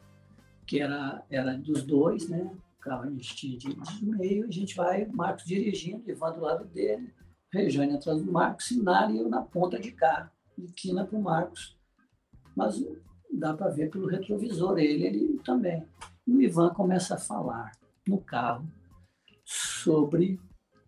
que 0.64 0.80
era, 0.80 1.22
era 1.28 1.54
dos 1.58 1.82
dois, 1.82 2.28
né? 2.28 2.48
O 2.78 2.80
carro 2.80 3.02
a 3.02 3.10
gente 3.10 3.34
tinha 3.34 3.58
de, 3.58 3.74
de 3.74 4.06
meio, 4.06 4.46
a 4.46 4.50
gente 4.50 4.76
vai, 4.76 5.04
Marcos 5.06 5.44
dirigindo, 5.44 6.08
Ivan 6.08 6.32
do 6.32 6.40
lado 6.42 6.64
dele, 6.66 7.12
Rejane 7.52 7.94
atrás 7.94 8.22
do 8.22 8.30
Marcos, 8.30 8.66
Sinara 8.66 9.10
e 9.10 9.18
eu 9.18 9.28
na 9.28 9.42
ponta 9.42 9.80
de 9.80 9.90
cá, 9.90 10.30
de 10.56 10.72
quina 10.72 11.04
para 11.04 11.18
o 11.18 11.22
Marcos 11.22 11.77
mas 12.59 12.85
dá 13.32 13.55
para 13.55 13.70
ver 13.70 13.89
pelo 13.89 14.09
retrovisor 14.09 14.76
ele, 14.80 15.06
ele 15.06 15.40
também. 15.44 15.86
E 16.26 16.35
o 16.35 16.43
Ivan 16.43 16.70
começa 16.74 17.14
a 17.14 17.18
falar 17.18 17.70
no 18.06 18.18
carro 18.18 18.66
sobre 19.44 20.40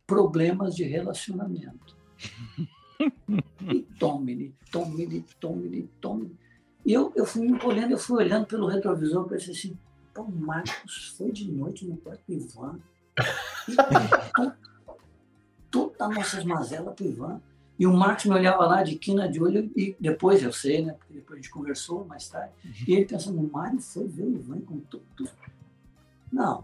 problemas 0.04 0.74
de 0.74 0.82
relacionamento. 0.82 1.96
E 3.62 3.80
tome-lhe, 3.98 4.54
tome-lhe, 4.70 5.24
tome-lhe, 5.40 5.88
tome 6.02 6.36
E 6.84 6.92
eu, 6.92 7.10
eu 7.16 7.24
fui 7.24 7.46
encolhendo, 7.46 7.94
eu 7.94 7.98
fui 7.98 8.22
olhando 8.22 8.46
pelo 8.46 8.66
retrovisor, 8.66 9.26
pensei 9.26 9.54
assim, 9.54 9.78
pô, 10.12 10.24
Marcos 10.24 11.14
foi 11.16 11.32
de 11.32 11.50
noite 11.50 11.86
no 11.86 11.96
quarto 11.96 12.20
do 12.26 12.34
Ivan. 12.34 12.78
E 13.66 13.74
todas 15.70 15.98
as 15.98 16.14
nossas 16.14 16.44
mazelas 16.44 16.94
para 16.94 17.06
o 17.06 17.08
Ivan. 17.08 17.40
E 17.80 17.86
o 17.86 17.96
Marcos 17.96 18.26
me 18.26 18.34
olhava 18.34 18.66
lá 18.66 18.82
de 18.82 18.94
quina 18.96 19.26
de 19.26 19.42
olho, 19.42 19.72
e 19.74 19.96
depois 19.98 20.42
eu 20.42 20.52
sei, 20.52 20.84
né? 20.84 20.92
Porque 20.92 21.14
depois 21.14 21.38
a 21.38 21.40
gente 21.40 21.50
conversou 21.50 22.04
mais 22.04 22.28
tarde. 22.28 22.52
Uhum. 22.62 22.72
E 22.86 22.92
ele 22.92 23.06
pensando, 23.06 23.40
o 23.40 23.50
Mário 23.50 23.80
foi 23.80 24.06
ver 24.06 24.24
o 24.24 24.34
Ivan 24.34 24.58
e 24.58 24.60
contou 24.60 25.02
tudo. 25.16 25.30
Não. 26.30 26.62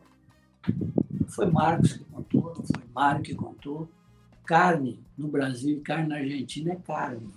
Não 1.19 1.29
foi 1.29 1.47
Marcos 1.51 1.95
que 1.95 2.05
contou, 2.05 2.55
não 2.55 2.63
foi 2.67 2.85
Mário 2.95 3.23
que 3.23 3.35
contou. 3.35 3.89
Carne 4.45 5.01
no 5.17 5.27
Brasil 5.27 5.79
e 5.79 5.81
carne 5.81 6.07
na 6.07 6.17
Argentina 6.17 6.75
é 6.75 6.77
carne. 6.77 7.33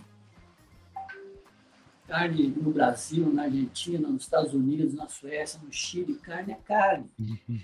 Carne 2.06 2.48
no 2.50 2.72
Brasil, 2.72 3.32
na 3.32 3.44
Argentina, 3.44 4.10
nos 4.10 4.24
Estados 4.24 4.54
Unidos, 4.54 4.94
na 4.94 5.08
Suécia, 5.08 5.58
no 5.64 5.72
Chile, 5.72 6.16
carne 6.16 6.52
é 6.52 6.56
carne. 6.56 7.10
Uhum. 7.18 7.62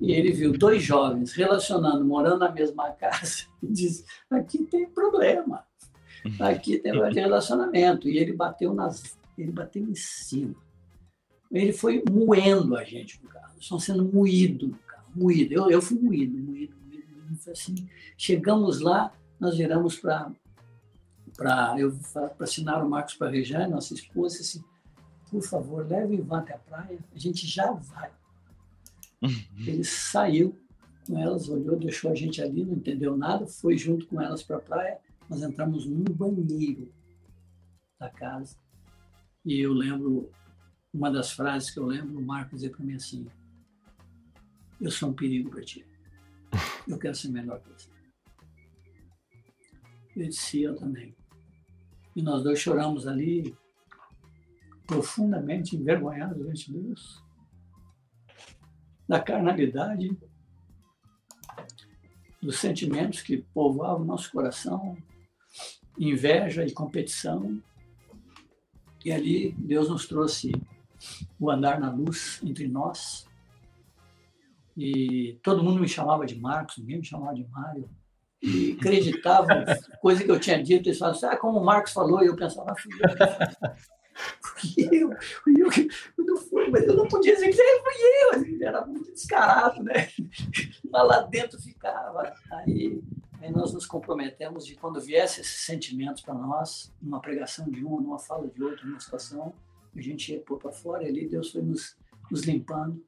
E 0.00 0.12
ele 0.12 0.32
viu 0.32 0.56
dois 0.56 0.82
jovens 0.82 1.32
relacionando, 1.32 2.04
morando 2.04 2.38
na 2.38 2.50
mesma 2.50 2.90
casa, 2.92 3.44
e 3.62 3.66
disse: 3.66 4.04
aqui 4.30 4.64
tem 4.64 4.88
problema, 4.88 5.64
aqui 6.40 6.78
tem 6.78 6.92
relacionamento. 7.12 8.08
E 8.08 8.16
ele 8.16 8.32
bateu 8.32 8.72
nas, 8.72 9.16
ele 9.36 9.52
bateu 9.52 9.82
em 9.82 9.94
cima. 9.94 10.54
Ele 11.50 11.72
foi 11.72 12.02
moendo 12.10 12.76
a 12.76 12.84
gente 12.84 13.22
no 13.22 13.28
carro, 13.28 13.54
estão 13.60 13.78
sendo 13.78 14.04
moído 14.04 14.68
no 14.68 14.78
carro, 14.86 15.06
moído. 15.14 15.52
Eu, 15.52 15.70
eu 15.70 15.82
fui 15.82 15.98
moído, 15.98 16.38
moído, 16.38 16.74
moído, 16.86 17.16
moído. 17.16 17.50
Assim. 17.50 17.88
Chegamos 18.16 18.80
lá, 18.80 19.12
nós 19.38 19.56
viramos 19.56 19.96
para 19.96 20.30
para 21.36 21.74
eu 21.78 21.96
para 22.12 22.32
assinar 22.40 22.84
o 22.84 22.88
Marcos 22.88 23.14
para 23.14 23.28
a 23.28 23.30
Rejane, 23.30 23.70
nossa 23.70 23.94
esposa, 23.94 24.40
assim, 24.40 24.62
por 25.30 25.42
favor, 25.42 25.86
leve 25.88 26.16
o 26.16 26.18
Ivan 26.18 26.40
até 26.40 26.54
a 26.54 26.58
praia, 26.58 26.98
a 27.14 27.18
gente 27.18 27.46
já 27.46 27.72
vai. 27.72 28.10
Uhum. 29.22 29.66
Ele 29.66 29.84
saiu 29.84 30.58
com 31.06 31.18
elas, 31.18 31.48
olhou, 31.48 31.78
deixou 31.78 32.10
a 32.10 32.14
gente 32.14 32.40
ali, 32.40 32.64
não 32.64 32.74
entendeu 32.74 33.16
nada, 33.16 33.46
foi 33.46 33.76
junto 33.76 34.06
com 34.06 34.20
elas 34.20 34.42
para 34.42 34.56
a 34.56 34.60
praia. 34.60 34.98
Nós 35.28 35.42
entramos 35.42 35.86
num 35.86 36.04
banheiro 36.04 36.92
da 37.98 38.08
casa. 38.10 38.56
E 39.44 39.58
eu 39.58 39.72
lembro, 39.72 40.30
uma 40.92 41.10
das 41.10 41.32
frases 41.32 41.70
que 41.70 41.78
eu 41.78 41.86
lembro, 41.86 42.18
o 42.18 42.22
Marcos 42.22 42.60
dizer 42.60 42.70
para 42.70 42.84
mim 42.84 42.94
assim: 42.94 43.26
Eu 44.80 44.90
sou 44.90 45.10
um 45.10 45.14
perigo 45.14 45.50
para 45.50 45.62
ti. 45.62 45.84
Eu 46.86 46.98
quero 46.98 47.14
ser 47.14 47.28
melhor 47.28 47.60
que 47.60 47.68
você. 47.68 47.90
Eu 50.16 50.28
disse: 50.28 50.62
Eu 50.62 50.76
também. 50.76 51.14
E 52.16 52.22
nós 52.22 52.42
dois 52.42 52.58
choramos 52.58 53.06
ali, 53.06 53.54
profundamente 54.86 55.76
envergonhados 55.76 56.36
diante 56.42 56.72
de 56.72 56.78
Deus 56.78 57.29
da 59.10 59.18
carnalidade, 59.18 60.16
dos 62.40 62.60
sentimentos 62.60 63.20
que 63.20 63.38
povoavam 63.38 64.04
nosso 64.04 64.30
coração, 64.30 64.96
inveja 65.98 66.64
e 66.64 66.70
competição. 66.70 67.60
E 69.04 69.10
ali 69.10 69.50
Deus 69.58 69.88
nos 69.88 70.06
trouxe 70.06 70.52
o 71.40 71.50
andar 71.50 71.80
na 71.80 71.90
luz 71.90 72.40
entre 72.44 72.68
nós. 72.68 73.26
E 74.76 75.40
todo 75.42 75.64
mundo 75.64 75.80
me 75.80 75.88
chamava 75.88 76.24
de 76.24 76.38
Marcos, 76.38 76.78
ninguém 76.78 76.98
me 76.98 77.04
chamava 77.04 77.34
de 77.34 77.44
Mário. 77.48 77.90
E 78.40 78.76
acreditavam, 78.78 79.64
coisa 80.00 80.22
que 80.22 80.30
eu 80.30 80.38
tinha 80.38 80.62
dito, 80.62 80.88
eles 80.88 81.00
falavam 81.00 81.18
assim, 81.18 81.26
ah, 81.26 81.36
como 81.36 81.58
o 81.58 81.64
Marcos 81.64 81.92
falou, 81.92 82.22
e 82.22 82.28
eu 82.28 82.36
pensava, 82.36 82.70
ah, 82.70 83.74
fui 84.42 84.86
eu, 84.90 85.10
fui 85.44 86.24
eu 86.28 86.36
fui, 86.36 86.70
mas 86.70 86.84
eu 86.84 86.94
não 86.94 87.08
podia 87.08 87.34
dizer 87.34 87.48
que 87.48 87.56
fui 87.56 88.58
eu, 88.60 88.66
era 88.66 88.84
muito 88.86 89.12
descarado, 89.12 89.82
né? 89.82 90.08
Mas 90.90 91.06
lá 91.06 91.22
dentro 91.22 91.60
ficava. 91.60 92.32
Aí, 92.52 93.02
aí 93.40 93.50
nós 93.50 93.72
nos 93.72 93.86
comprometemos 93.86 94.66
de 94.66 94.74
quando 94.76 95.00
viesse 95.00 95.40
esses 95.40 95.64
sentimentos 95.64 96.22
para 96.22 96.34
nós, 96.34 96.92
numa 97.00 97.20
pregação 97.20 97.68
de 97.68 97.84
um, 97.84 98.00
numa 98.00 98.18
fala 98.18 98.48
de 98.48 98.62
outro, 98.62 98.86
numa 98.86 99.00
situação, 99.00 99.54
a 99.94 100.00
gente 100.00 100.32
ia 100.32 100.40
pôr 100.40 100.58
para 100.58 100.72
fora 100.72 101.06
ali 101.06 101.28
Deus 101.28 101.50
foi 101.50 101.62
nos, 101.62 101.96
nos 102.30 102.42
limpando, 102.42 103.04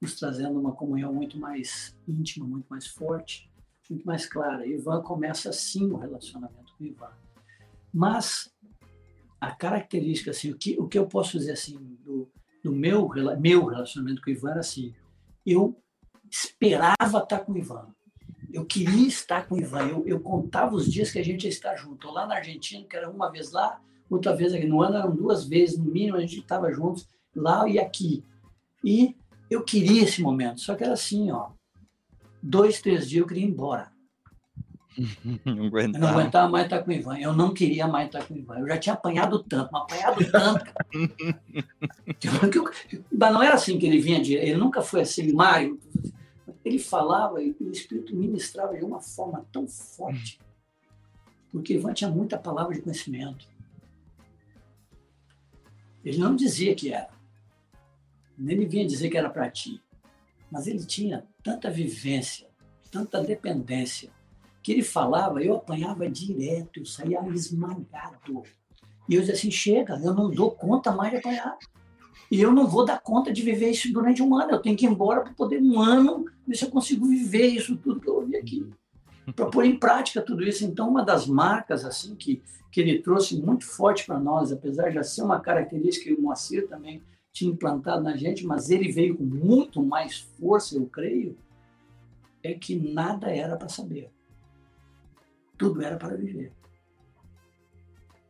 nos 0.00 0.16
trazendo 0.16 0.58
uma 0.60 0.72
comunhão 0.72 1.12
muito 1.12 1.38
mais 1.38 1.96
íntima, 2.06 2.46
muito 2.46 2.66
mais 2.68 2.86
forte, 2.86 3.50
muito 3.88 4.04
mais 4.04 4.26
clara. 4.26 4.66
Ivan 4.66 5.02
começa 5.02 5.50
assim 5.50 5.90
o 5.90 5.96
relacionamento 5.96 6.74
com 6.76 6.84
Ivan. 6.84 7.12
Mas 7.92 8.52
a 9.40 9.50
característica, 9.50 10.30
assim, 10.30 10.50
o 10.50 10.56
que, 10.56 10.76
o 10.78 10.88
que 10.88 10.98
eu 10.98 11.06
posso 11.06 11.38
dizer 11.38 11.52
assim, 11.52 11.78
do, 12.04 12.28
do 12.62 12.72
meu, 12.72 13.08
meu 13.38 13.66
relacionamento 13.66 14.22
com 14.22 14.30
o 14.30 14.32
Ivan 14.32 14.50
era 14.50 14.60
assim, 14.60 14.94
eu 15.44 15.80
esperava 16.30 17.18
estar 17.18 17.40
com 17.40 17.52
o 17.52 17.58
Ivan. 17.58 17.88
Eu 18.52 18.64
queria 18.64 19.06
estar 19.06 19.46
com 19.46 19.54
o 19.54 19.60
Ivan. 19.60 19.86
Eu, 19.88 20.06
eu 20.06 20.20
contava 20.20 20.74
os 20.74 20.90
dias 20.90 21.10
que 21.10 21.18
a 21.18 21.24
gente 21.24 21.44
ia 21.44 21.50
estar 21.50 21.76
junto. 21.76 22.10
lá 22.10 22.26
na 22.26 22.36
Argentina, 22.36 22.86
que 22.88 22.96
era 22.96 23.10
uma 23.10 23.30
vez 23.30 23.52
lá, 23.52 23.80
outra 24.08 24.34
vez 24.34 24.52
aqui. 24.54 24.66
No 24.66 24.82
ano 24.82 24.96
eram 24.96 25.14
duas 25.14 25.44
vezes, 25.44 25.78
no 25.78 25.84
mínimo, 25.84 26.16
a 26.16 26.20
gente 26.20 26.38
estava 26.38 26.72
juntos, 26.72 27.08
lá 27.34 27.68
e 27.68 27.78
aqui. 27.78 28.24
E 28.82 29.14
eu 29.50 29.62
queria 29.62 30.04
esse 30.04 30.22
momento. 30.22 30.60
Só 30.60 30.74
que 30.74 30.84
era 30.84 30.94
assim, 30.94 31.30
ó. 31.30 31.50
Dois, 32.42 32.80
três 32.80 33.08
dias 33.08 33.20
eu 33.20 33.26
queria 33.26 33.44
ir 33.44 33.48
embora. 33.48 33.92
não 35.44 35.66
aguentava. 35.66 35.96
Eu 35.96 36.00
não 36.00 36.08
aguentava 36.08 36.48
mais 36.48 36.64
estar 36.64 36.82
com 36.82 36.90
o 36.90 36.94
Ivan. 36.94 37.18
Eu 37.18 37.32
não 37.32 37.52
queria 37.52 37.86
mais 37.86 38.06
estar 38.06 38.24
com 38.24 38.34
o 38.34 38.36
Ivan. 38.36 38.58
Eu 38.58 38.68
já 38.68 38.78
tinha 38.78 38.94
apanhado 38.94 39.42
tanto, 39.42 39.70
mas 39.72 39.82
apanhado 39.82 40.30
tanto. 40.30 40.64
mas 43.12 43.32
não 43.32 43.42
era 43.42 43.54
assim 43.54 43.78
que 43.78 43.86
ele 43.86 43.98
vinha 44.00 44.20
de. 44.20 44.34
Ele 44.34 44.56
nunca 44.56 44.82
foi 44.82 45.02
assim, 45.02 45.32
Mário. 45.32 45.78
Ele 46.64 46.78
falava 46.78 47.42
e 47.42 47.54
o 47.60 47.70
Espírito 47.70 48.14
ministrava 48.14 48.76
de 48.76 48.84
uma 48.84 49.00
forma 49.00 49.46
tão 49.52 49.68
forte. 49.68 50.40
Porque 51.52 51.74
Ivan 51.74 51.92
tinha 51.92 52.10
muita 52.10 52.36
palavra 52.36 52.74
de 52.74 52.82
conhecimento. 52.82 53.46
Ele 56.04 56.18
não 56.18 56.34
dizia 56.34 56.74
que 56.74 56.92
era. 56.92 57.08
Nem 58.36 58.56
me 58.56 58.66
vinha 58.66 58.86
dizer 58.86 59.08
que 59.08 59.16
era 59.16 59.30
para 59.30 59.50
ti. 59.50 59.80
Mas 60.50 60.66
ele 60.66 60.84
tinha 60.84 61.26
tanta 61.42 61.70
vivência, 61.70 62.48
tanta 62.90 63.22
dependência, 63.22 64.10
que 64.66 64.72
ele 64.72 64.82
falava, 64.82 65.40
eu 65.40 65.54
apanhava 65.54 66.10
direto, 66.10 66.80
eu 66.80 66.84
saía 66.84 67.20
esmagado. 67.28 68.42
E 69.08 69.14
eu 69.14 69.20
dizia 69.20 69.34
assim: 69.34 69.48
chega, 69.48 69.94
eu 70.02 70.12
não 70.12 70.28
dou 70.28 70.50
conta 70.50 70.90
mais 70.90 71.12
de 71.12 71.18
apanhar. 71.18 71.56
E 72.28 72.40
eu 72.42 72.50
não 72.50 72.66
vou 72.66 72.84
dar 72.84 73.00
conta 73.00 73.32
de 73.32 73.42
viver 73.42 73.70
isso 73.70 73.92
durante 73.92 74.20
um 74.24 74.34
ano. 74.34 74.50
Eu 74.50 74.58
tenho 74.60 74.76
que 74.76 74.84
ir 74.84 74.88
embora 74.88 75.20
para 75.20 75.32
poder, 75.34 75.62
um 75.62 75.80
ano, 75.80 76.24
ver 76.44 76.56
se 76.56 76.64
eu 76.64 76.70
consigo 76.72 77.06
viver 77.06 77.46
isso 77.46 77.76
tudo 77.76 78.00
que 78.00 78.08
eu 78.08 78.16
ouvi 78.16 78.36
aqui. 78.36 78.68
Para 79.36 79.46
pôr 79.46 79.64
em 79.64 79.78
prática 79.78 80.20
tudo 80.20 80.42
isso. 80.42 80.64
Então, 80.64 80.90
uma 80.90 81.04
das 81.04 81.28
marcas 81.28 81.84
assim 81.84 82.16
que, 82.16 82.42
que 82.72 82.80
ele 82.80 82.98
trouxe 82.98 83.40
muito 83.40 83.64
forte 83.64 84.04
para 84.04 84.18
nós, 84.18 84.50
apesar 84.50 84.88
de 84.88 84.96
já 84.96 85.04
ser 85.04 85.22
uma 85.22 85.38
característica 85.38 86.06
que 86.06 86.20
o 86.20 86.20
Moacir 86.20 86.66
também 86.66 87.00
tinha 87.32 87.52
implantado 87.52 88.02
na 88.02 88.16
gente, 88.16 88.44
mas 88.44 88.68
ele 88.68 88.90
veio 88.90 89.16
com 89.16 89.22
muito 89.22 89.80
mais 89.80 90.18
força, 90.18 90.74
eu 90.74 90.86
creio, 90.86 91.38
é 92.42 92.52
que 92.52 92.74
nada 92.74 93.30
era 93.30 93.54
para 93.54 93.68
saber. 93.68 94.10
Tudo 95.56 95.82
era 95.82 95.96
para 95.96 96.16
viver. 96.16 96.52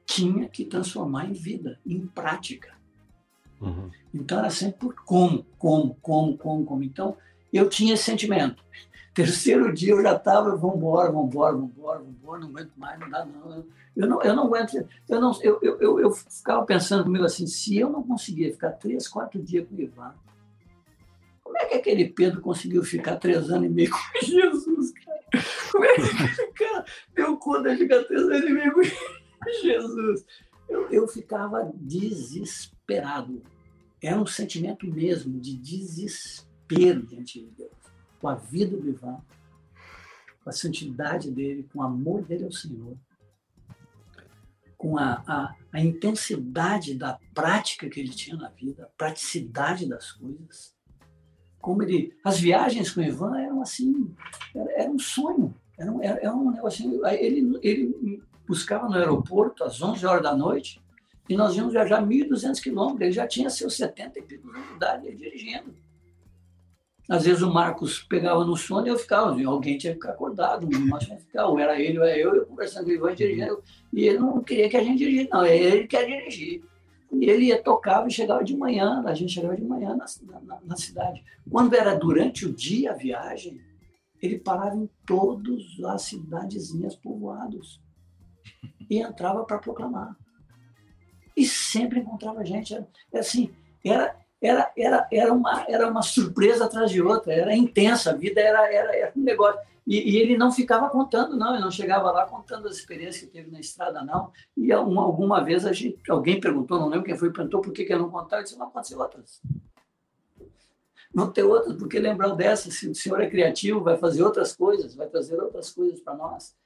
Tinha 0.05 0.49
que 0.49 0.65
transformar 0.65 1.27
em 1.27 1.33
vida, 1.33 1.81
em 1.85 2.07
prática. 2.07 2.77
Uhum. 3.61 3.91
Então 4.13 4.39
era 4.39 4.51
sempre 4.51 4.79
por 4.79 4.95
como, 4.95 5.45
como, 5.59 5.95
como, 5.97 6.37
como, 6.37 6.65
como. 6.65 6.83
Então 6.83 7.17
eu 7.53 7.69
tinha 7.69 7.95
esse 7.95 8.05
sentimento. 8.05 8.65
Terceiro 9.15 9.73
dia 9.73 9.93
eu 9.93 10.03
já 10.03 10.15
estava, 10.15 10.55
vamos 10.57 10.77
embora, 10.77 11.11
vamos 11.11 11.33
embora, 11.33 11.57
vamos 11.57 11.71
embora, 11.71 11.99
vamos 12.01 12.15
embora, 12.15 12.41
não 12.41 12.49
aguento 12.49 12.73
mais, 12.77 13.01
não 13.01 13.11
dá 13.11 13.25
não. 13.25 13.65
Eu 13.97 14.07
não, 14.07 14.23
eu 14.23 14.37
não 14.37 14.45
aguento. 14.45 14.87
Eu, 15.09 15.21
não, 15.21 15.43
eu, 15.43 15.59
eu, 15.63 15.81
eu, 15.81 16.01
eu 16.01 16.11
ficava 16.11 16.65
pensando 16.67 17.05
comigo 17.05 17.25
assim, 17.25 17.47
se 17.47 17.79
eu 17.79 17.89
não 17.89 18.03
conseguia 18.03 18.53
ficar 18.53 18.73
três, 18.73 19.09
quatro 19.09 19.43
dias 19.43 19.67
com 19.67 19.75
o 19.75 19.81
Ivan, 19.81 20.15
como 21.43 21.57
é 21.57 21.65
que 21.65 21.77
aquele 21.77 22.07
Pedro 22.11 22.43
conseguiu 22.43 22.83
ficar 22.83 23.17
três 23.17 23.49
anos 23.51 23.67
e 23.67 23.73
meio 23.73 23.91
com 23.91 23.99
Jesus? 24.21 24.93
Como 25.73 25.85
é 25.85 25.95
que 25.95 26.01
aquele 27.69 27.89
cara 27.89 28.07
deu 28.09 28.31
anos 28.31 28.49
e 28.49 28.53
meio 28.53 28.73
com 28.73 28.83
Jesus? 29.63 30.27
Eu, 30.69 30.91
eu 30.91 31.09
ficava 31.09 31.71
desesperado. 31.75 33.43
Era 34.03 34.21
um 34.21 34.27
sentimento 34.27 34.87
mesmo 34.87 35.41
de 35.41 35.57
desespero 35.57 37.07
diante 37.07 37.41
de 37.41 37.47
Deus. 37.51 37.71
Com 38.21 38.29
a 38.29 38.35
vida 38.35 38.77
do 38.77 38.89
Ivan, 38.89 39.21
com 40.43 40.51
a 40.51 40.53
santidade 40.53 41.31
dele, 41.31 41.69
com 41.73 41.81
o 41.81 41.83
amor 41.83 42.23
dele 42.23 42.45
ao 42.45 42.53
Senhor, 42.53 42.97
com 44.77 44.99
a, 44.99 45.23
a, 45.27 45.55
a 45.73 45.81
intensidade 45.81 46.95
da 46.95 47.19
prática 47.35 47.89
que 47.89 47.99
ele 47.99 48.11
tinha 48.11 48.37
na 48.37 48.51
vida, 48.51 48.85
a 48.85 48.99
praticidade 48.99 49.89
das 49.89 50.13
coisas 50.13 50.76
como 51.67 51.83
ele. 51.83 52.15
As 52.23 52.39
viagens 52.39 52.93
com 52.93 53.01
o 53.01 53.05
Ivan 53.05 53.37
eram 53.41 53.61
assim, 53.61 54.15
era, 54.55 54.83
era 54.83 54.91
um 54.91 55.01
sonho, 55.01 55.53
era, 55.77 55.91
um, 55.91 56.01
era, 56.01 56.33
um 56.33 56.53
negócio. 56.53 57.05
Ele, 57.09 57.59
ele 57.61 58.23
buscava 58.47 58.89
no 58.89 58.95
aeroporto 58.95 59.65
às 59.65 59.83
11 59.83 60.07
horas 60.07 60.23
da 60.23 60.33
noite 60.33 60.81
e 61.29 61.37
nós 61.37 61.57
íamos 61.57 61.73
viajar 61.73 62.01
1.200 62.01 62.63
quilômetros. 62.63 63.01
Ele 63.01 63.11
já 63.11 63.27
tinha 63.27 63.51
seus 63.51 63.77
70 63.77 64.21
e 64.21 64.23
pico 64.23 64.49
anos 64.49 64.69
de 64.69 64.75
idade 64.77 65.17
dirigindo. 65.17 65.75
Às 67.09 67.25
vezes 67.25 67.43
o 67.43 67.53
Marcos 67.53 68.01
pegava 68.01 68.45
no 68.45 68.57
sono 68.57 68.87
e 68.87 68.91
eu 68.91 68.99
ficava, 68.99 69.31
alguém 69.45 69.77
tinha 69.77 69.93
que 69.93 70.01
ficar 70.01 70.13
acordado, 70.13 70.69
nós 70.69 71.05
ficar, 71.05 71.47
ou 71.47 71.59
era 71.59 71.81
ele 71.81 71.99
ou 71.99 72.05
era 72.05 72.19
eu, 72.19 72.35
eu 72.35 72.47
conversando 72.47 72.85
com 72.85 72.91
o 72.91 72.95
Ivan 72.95 73.15
dirigindo. 73.15 73.61
E 73.93 74.05
ele 74.05 74.19
não 74.19 74.41
queria 74.41 74.69
que 74.69 74.77
a 74.77 74.85
gente 74.85 74.99
dirigisse, 74.99 75.31
não, 75.33 75.45
ele 75.45 75.89
quer 75.89 76.07
dirigir. 76.07 76.63
E 77.13 77.31
ele 77.31 77.47
ia, 77.47 77.63
tocava 77.63 78.09
e 78.09 78.11
chegava 78.11 78.43
de 78.43 78.57
manhã, 78.57 79.03
a 79.07 79.15
gente 79.15 79.33
chegava 79.33 79.57
de 79.57 79.65
manhã 79.65 79.97
na, 79.97 80.07
na, 80.43 80.61
na 80.61 80.77
cidade. 80.77 81.25
Quando 81.51 81.75
era 81.75 81.95
durante 81.95 82.47
o 82.47 82.53
dia 82.53 82.93
a 82.93 82.95
viagem, 82.95 83.61
ele 84.21 84.39
parava 84.39 84.77
em 84.77 84.89
todas 85.07 85.63
as 85.87 86.03
cidadezinhas 86.03 86.97
povoadas 86.97 87.81
e 88.89 88.99
entrava 88.99 89.45
para 89.45 89.59
proclamar. 89.59 90.17
E 91.37 91.45
sempre 91.45 92.01
encontrava 92.01 92.45
gente. 92.45 92.75
Era, 92.75 92.89
assim, 93.15 93.55
era, 93.85 94.17
era, 94.41 94.73
era, 94.77 95.09
era, 95.13 95.33
uma, 95.33 95.65
era 95.69 95.91
uma 95.91 96.03
surpresa 96.03 96.65
atrás 96.65 96.91
de 96.91 97.03
outra, 97.03 97.33
era 97.33 97.55
intensa, 97.55 98.11
a 98.11 98.15
vida 98.15 98.41
era, 98.41 98.73
era, 98.73 98.97
era 98.97 99.13
um 99.17 99.23
negócio. 99.23 99.61
E, 99.87 100.11
e, 100.11 100.17
ele 100.17 100.37
não 100.37 100.51
ficava 100.51 100.91
contando, 100.91 101.37
não, 101.37 101.55
ele 101.55 101.63
não 101.63 101.71
chegava 101.71 102.11
lá 102.11 102.27
contando 102.27 102.67
as 102.67 102.77
experiências 102.77 103.25
que 103.25 103.31
teve 103.31 103.53
na 103.53 103.61
estrada, 103.61 104.03
não. 104.03 104.33
E 104.57 104.75
uma, 104.75 105.03
alguma 105.03 105.45
vez 105.45 105.63
gente, 105.77 105.99
alguém 106.11 106.41
perguntou, 106.41 106.81
não 106.81 106.89
lembro 106.89 107.05
quem 107.05 107.17
foi, 107.17 107.33
perguntou 107.33 107.61
por 107.61 107.73
que, 107.73 107.85
que 107.85 107.93
eu 107.93 107.99
não 108.01 108.11
contava, 108.11 108.41
eu 108.41 108.45
disse, 108.45 108.59
não 108.59 108.67
aconteceu 108.67 108.99
outras. 108.99 109.41
Não 111.15 111.31
tem 111.31 111.45
outras, 111.45 111.77
porque 111.77 112.01
lembrar 112.01 112.35
dessa, 112.35 112.69
se 112.69 112.89
o 112.89 112.95
senhor 112.97 113.21
é 113.21 113.31
criativo, 113.31 113.81
vai 113.81 113.97
fazer 113.97 114.25
outras 114.25 114.57
coisas, 114.57 114.97
vai 114.97 115.07
trazer 115.07 115.41
outras 115.41 115.71
coisas 115.71 116.01
para 116.01 116.17
nós. 116.17 116.57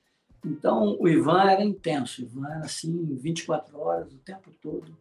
Então, 0.42 0.96
o 0.98 1.06
Ivan 1.06 1.42
era 1.42 1.62
intenso, 1.62 2.22
o 2.22 2.24
Ivan 2.24 2.48
era 2.48 2.60
assim, 2.60 3.04
24 3.16 3.78
horas, 3.78 4.10
o 4.10 4.18
tempo 4.18 4.50
todo. 4.62 4.96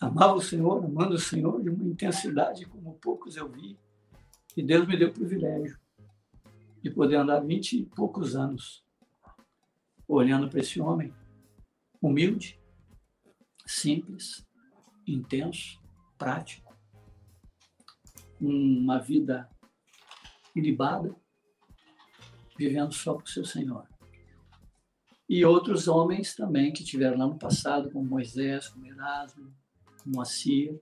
Amava 0.00 0.34
o 0.34 0.40
Senhor, 0.40 0.84
amando 0.84 1.16
o 1.16 1.18
Senhor 1.18 1.60
de 1.60 1.68
uma 1.68 1.84
intensidade 1.84 2.64
como 2.66 2.94
poucos 2.94 3.36
eu 3.36 3.48
vi. 3.48 3.76
E 4.56 4.62
Deus 4.62 4.86
me 4.86 4.96
deu 4.96 5.08
o 5.08 5.12
privilégio 5.12 5.76
de 6.86 6.94
poder 6.94 7.16
andar 7.16 7.40
vinte 7.40 7.72
e 7.72 7.84
poucos 7.84 8.36
anos 8.36 8.84
olhando 10.06 10.48
para 10.48 10.60
esse 10.60 10.80
homem 10.80 11.12
humilde, 12.00 12.60
simples, 13.66 14.46
intenso, 15.04 15.82
prático, 16.16 16.72
uma 18.40 19.00
vida 19.00 19.48
ilibada, 20.54 21.12
vivendo 22.56 22.92
só 22.94 23.16
o 23.16 23.26
seu 23.26 23.44
Senhor. 23.44 23.88
E 25.28 25.44
outros 25.44 25.88
homens 25.88 26.36
também 26.36 26.72
que 26.72 26.84
tiveram 26.84 27.18
lá 27.18 27.26
no 27.26 27.36
passado, 27.36 27.90
como 27.90 28.08
Moisés, 28.08 28.68
como 28.68 28.86
Erasmo, 28.86 29.52
como 30.04 30.22
Assir, 30.22 30.80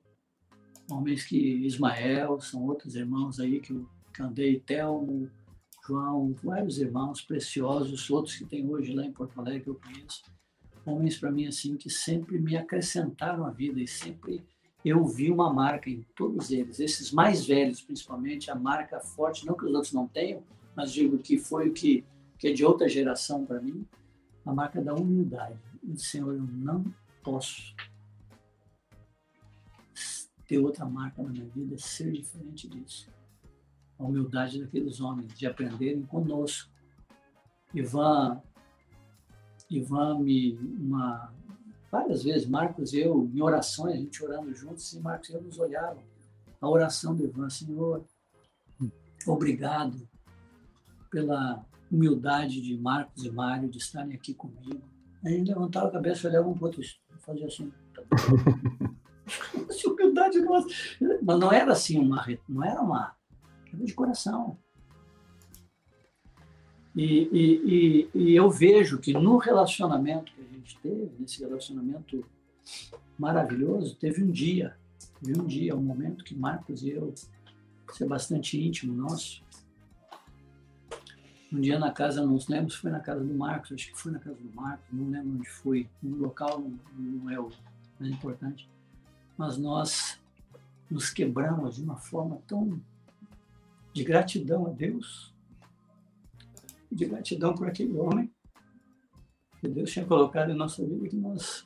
homens 0.91 1.25
que 1.25 1.39
Ismael, 1.65 2.39
são 2.43 2.63
outros 2.63 2.95
irmãos 2.95 3.41
aí 3.41 3.59
que 3.59 3.73
eu 3.73 3.89
que 4.13 4.23
andei, 4.23 4.61
Telmo, 4.61 5.29
João, 5.87 6.33
vários 6.43 6.79
irmãos 6.79 7.21
preciosos, 7.21 8.09
outros 8.09 8.37
que 8.37 8.47
tem 8.47 8.67
hoje 8.67 8.95
lá 8.95 9.05
em 9.05 9.13
Porto 9.13 9.39
Alegre 9.39 9.61
que 9.61 9.69
eu 9.69 9.75
conheço, 9.75 10.23
homens 10.87 11.19
para 11.19 11.31
mim 11.31 11.47
assim 11.47 11.77
que 11.77 11.91
sempre 11.91 12.39
me 12.39 12.57
acrescentaram 12.57 13.45
a 13.45 13.51
vida 13.51 13.79
e 13.79 13.87
sempre 13.87 14.43
eu 14.83 15.05
vi 15.05 15.31
uma 15.31 15.53
marca 15.53 15.91
em 15.91 16.05
todos 16.17 16.51
eles, 16.51 16.81
esses 16.81 17.13
mais 17.13 17.47
velhos 17.47 17.83
principalmente, 17.83 18.51
a 18.51 18.55
marca 18.55 18.99
forte, 18.99 19.47
não 19.47 19.55
que 19.55 19.67
os 19.67 19.75
outros 19.75 19.93
não 19.93 20.09
tenham, 20.09 20.43
mas 20.75 20.91
digo 20.91 21.19
que 21.19 21.39
foi 21.39 21.69
o 21.69 21.73
que, 21.73 22.03
que 22.39 22.49
é 22.49 22.53
de 22.53 22.65
outra 22.65 22.89
geração 22.89 23.45
para 23.45 23.61
mim, 23.61 23.87
a 24.45 24.53
marca 24.53 24.83
da 24.83 24.95
humildade. 24.95 25.59
Eu 25.87 25.97
Senhor, 25.97 26.35
eu 26.35 26.43
não 26.43 26.85
posso 27.23 27.75
ter 30.47 30.59
outra 30.59 30.87
marca 30.87 31.23
na 31.23 31.31
minha 31.31 31.47
vida, 31.47 31.77
ser 31.79 32.11
diferente 32.11 32.69
disso 32.69 33.14
a 33.99 34.05
humildade 34.05 34.61
daqueles 34.61 35.01
homens, 35.01 35.33
de 35.39 35.47
aprenderem 35.47 36.03
conosco. 36.03 36.71
Ivan, 37.73 38.41
Ivan 39.71 40.21
me, 40.21 40.57
uma, 40.57 41.33
várias 41.91 42.23
vezes, 42.23 42.49
Marcos 42.49 42.93
e 42.93 43.01
eu, 43.01 43.31
em 43.33 43.41
orações, 43.41 43.95
a 43.95 43.99
gente 43.99 44.25
orando 44.25 44.55
juntos, 44.55 44.93
e 44.93 45.01
Marcos 45.01 45.29
e 45.31 45.35
eu 45.35 45.43
nos 45.43 45.59
olhavam. 45.59 46.03
A 46.61 46.69
oração 46.69 47.15
do 47.15 47.25
Ivan, 47.25 47.51
Senhor, 47.51 48.05
obrigado 49.27 50.09
pela 51.11 51.65
humildade 51.91 52.61
de 52.61 52.77
Marcos 52.77 53.25
e 53.25 53.31
Mário 53.31 53.69
de 53.69 53.79
estarem 53.79 54.15
aqui 54.15 54.35
comigo. 54.35 54.83
A 55.25 55.29
gente 55.29 55.49
levantava 55.49 55.89
a 55.89 55.93
cabeça, 55.93 56.29
olhava 56.29 56.49
um 56.49 56.55
para 56.55 56.65
o 56.65 56.67
outro, 56.67 56.83
fazia 57.21 57.47
assim. 57.47 57.73
Essa 59.69 59.91
humildade 59.91 60.41
nossa. 60.41 60.69
Mas 61.23 61.39
não 61.39 61.53
era 61.53 61.73
assim 61.73 61.99
uma, 61.99 62.27
não 62.49 62.63
era 62.63 62.83
uma 62.83 63.17
de 63.83 63.95
coração. 63.95 64.59
E, 66.95 67.03
e, 67.03 67.61
e, 67.65 68.11
e, 68.15 68.37
eu 68.37 68.49
vejo 68.49 68.99
que 68.99 69.13
no 69.13 69.37
relacionamento 69.37 70.33
que 70.33 70.41
a 70.41 70.45
gente 70.45 70.79
teve, 70.79 71.11
nesse 71.19 71.41
relacionamento 71.41 72.25
maravilhoso, 73.19 73.97
teve 73.97 74.23
um 74.23 74.31
dia, 74.31 74.77
teve 75.21 75.41
um 75.41 75.45
dia, 75.45 75.75
um 75.75 75.83
momento 75.83 76.23
que 76.23 76.37
Marcos 76.37 76.85
e 76.85 76.91
eu, 76.91 77.13
isso 77.93 78.05
é 78.05 78.07
bastante 78.07 78.61
íntimo 78.61 78.95
nosso, 78.95 79.43
um 81.53 81.61
dia 81.61 81.79
na 81.79 81.91
casa, 81.91 82.25
não 82.25 82.39
lembro 82.49 82.71
se 82.71 82.79
foi 82.79 82.91
na 82.91 83.01
casa 83.01 83.25
do 83.25 83.35
Marcos, 83.35 83.73
acho 83.73 83.93
que 83.93 83.99
foi 83.99 84.13
na 84.13 84.19
casa 84.19 84.37
do 84.37 84.55
Marcos, 84.55 84.87
não 84.93 85.11
lembro 85.11 85.35
onde 85.35 85.49
foi, 85.49 85.89
no 86.03 86.17
local 86.17 86.65
não 86.97 87.31
é 87.31 87.39
o 87.39 87.51
mais 87.99 88.13
importante, 88.13 88.69
mas 89.37 89.57
nós 89.57 90.21
nos 90.91 91.11
quebramos 91.11 91.77
de 91.77 91.83
uma 91.83 91.97
forma 91.97 92.39
tão 92.47 92.81
de 93.95 94.03
gratidão 94.03 94.67
a 94.67 94.71
Deus, 94.71 95.33
de 96.91 97.07
gratidão 97.07 97.55
por 97.55 97.69
aquele 97.69 97.97
homem 97.97 98.31
que 99.61 99.69
Deus 99.69 99.93
tinha 99.93 100.05
colocado 100.05 100.51
em 100.51 100.57
nossa 100.57 100.85
vida, 100.85 101.09
que 101.09 101.17
nós 101.17 101.65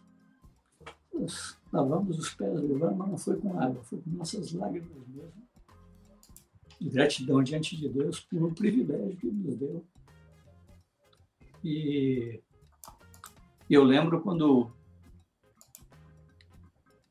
nós 1.12 1.58
lavamos 1.72 2.18
os 2.18 2.32
pés 2.34 2.60
Ivan, 2.60 2.94
mas 2.94 3.08
não 3.08 3.18
foi 3.18 3.40
com 3.40 3.58
água, 3.58 3.82
foi 3.82 4.00
com 4.00 4.10
nossas 4.10 4.52
lágrimas 4.52 5.08
mesmo. 5.08 5.48
De 6.80 6.88
gratidão 6.90 7.42
diante 7.42 7.76
de 7.76 7.88
Deus 7.88 8.20
por 8.20 8.40
um 8.40 8.54
privilégio 8.54 9.16
que 9.16 9.26
nos 9.26 9.56
deu. 9.56 9.84
E 11.64 12.40
eu 13.68 13.82
lembro 13.82 14.20
quando 14.20 14.70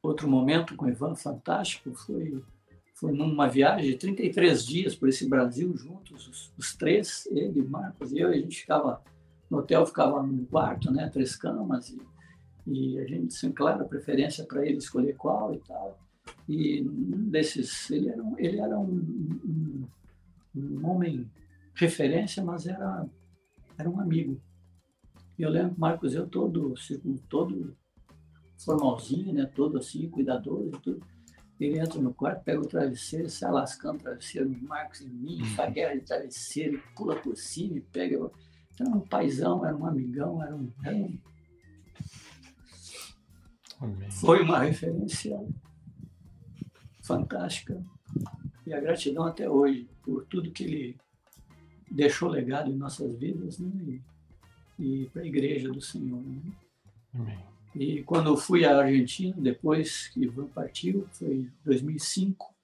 outro 0.01 0.29
momento 0.29 0.75
com 0.75 0.85
o 0.85 0.89
Ivan 0.89 1.15
fantástico 1.15 1.93
foi 1.93 2.41
foi 2.97 3.11
numa 3.11 3.47
viagem 3.47 3.91
de 3.91 3.97
33 3.97 4.65
dias 4.65 4.95
por 4.95 5.07
esse 5.07 5.29
Brasil 5.29 5.75
juntos, 5.77 6.27
os, 6.27 6.53
os 6.57 6.75
três, 6.75 7.27
ele, 7.27 7.61
Marcos 7.61 8.11
e 8.11 8.17
eu, 8.17 8.31
e 8.31 8.37
a 8.37 8.41
gente 8.41 8.61
ficava 8.61 9.03
no 9.49 9.59
hotel, 9.59 9.85
ficava 9.85 10.21
num 10.23 10.45
quarto, 10.45 10.91
né, 10.91 11.07
três 11.07 11.35
camas, 11.35 11.89
e, 11.89 12.01
e 12.65 12.99
a 12.99 13.05
gente, 13.05 13.35
sem 13.35 13.51
claro, 13.51 13.87
preferência 13.87 14.43
para 14.45 14.65
ele 14.65 14.77
escolher 14.77 15.15
qual 15.15 15.53
e 15.53 15.59
tal. 15.59 15.99
E 16.49 16.81
um 16.81 17.29
desses, 17.29 17.89
ele 17.91 18.09
era, 18.09 18.23
um, 18.23 18.35
ele 18.39 18.59
era 18.59 18.79
um, 18.79 19.37
um, 19.45 19.87
um 20.55 20.89
homem 20.89 21.29
referência, 21.75 22.43
mas 22.43 22.65
era, 22.65 23.07
era 23.77 23.87
um 23.87 23.99
amigo. 23.99 24.41
E 25.37 25.43
eu 25.43 25.51
lembro, 25.51 25.75
Marcos, 25.77 26.15
eu 26.15 26.27
todo, 26.27 26.73
todo 27.29 27.77
formalzinho, 28.57 29.33
né, 29.35 29.45
todo 29.45 29.77
assim, 29.77 30.09
cuidadoso 30.09 30.69
e 30.69 30.81
tudo 30.81 31.16
ele 31.59 31.79
entra 31.79 31.99
no 31.99 32.13
quarto, 32.13 32.43
pega 32.43 32.59
o 32.59 32.67
travesseiro, 32.67 33.29
sai 33.29 33.51
lascando 33.51 33.97
o 33.97 34.01
travesseiro 34.03 34.49
Marcos 34.61 35.01
em 35.01 35.09
mim, 35.09 35.43
faz 35.55 35.73
guerra 35.73 35.95
de 35.95 36.01
travesseiro, 36.01 36.81
pula 36.95 37.15
por 37.15 37.35
cima 37.35 37.77
e 37.77 37.81
pega. 37.81 38.15
Então, 38.73 38.87
era 38.87 38.95
um 38.95 38.99
paizão, 38.99 39.65
era 39.65 39.75
um 39.75 39.85
amigão, 39.85 40.43
era 40.43 40.55
um. 40.55 40.71
Era 40.83 40.95
um... 40.95 41.19
Foi 44.11 44.41
uma 44.41 44.59
referência 44.59 45.39
fantástica. 47.01 47.83
E 48.65 48.73
a 48.73 48.79
gratidão 48.79 49.23
até 49.25 49.49
hoje 49.49 49.89
por 50.03 50.25
tudo 50.25 50.51
que 50.51 50.63
ele 50.63 50.97
deixou 51.89 52.29
legado 52.29 52.69
em 52.69 52.75
nossas 52.75 53.15
vidas 53.17 53.59
né? 53.59 54.01
e, 54.77 55.03
e 55.03 55.09
para 55.09 55.21
a 55.21 55.25
igreja 55.25 55.69
do 55.71 55.81
Senhor. 55.81 56.21
Né? 56.21 56.41
Amém. 57.13 57.56
E 57.75 58.03
quando 58.03 58.29
eu 58.29 58.37
fui 58.37 58.65
à 58.65 58.79
Argentina, 58.79 59.35
depois 59.37 60.07
que 60.07 60.23
Ivan 60.23 60.47
partiu, 60.47 61.07
foi 61.11 61.35
em 61.35 61.53
2005. 61.63 62.55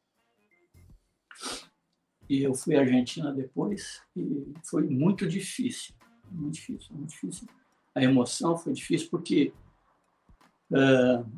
E 2.29 2.41
eu 2.41 2.53
fui 2.55 2.75
à 2.75 2.79
Argentina 2.79 3.31
depois 3.33 4.01
e 4.15 4.53
foi 4.63 4.87
muito 4.87 5.27
difícil, 5.27 5.93
muito 6.31 6.55
difícil, 6.55 6.95
muito 6.95 7.09
difícil. 7.09 7.47
A 7.93 8.01
emoção 8.01 8.57
foi 8.57 8.73
difícil 8.73 9.09
porque 9.09 9.53
uh, 10.71 11.29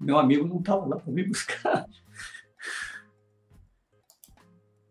meu 0.00 0.18
amigo 0.18 0.46
não 0.46 0.60
estava 0.60 0.86
lá 0.86 0.96
para 0.96 1.12
me 1.12 1.24
buscar. 1.24 1.86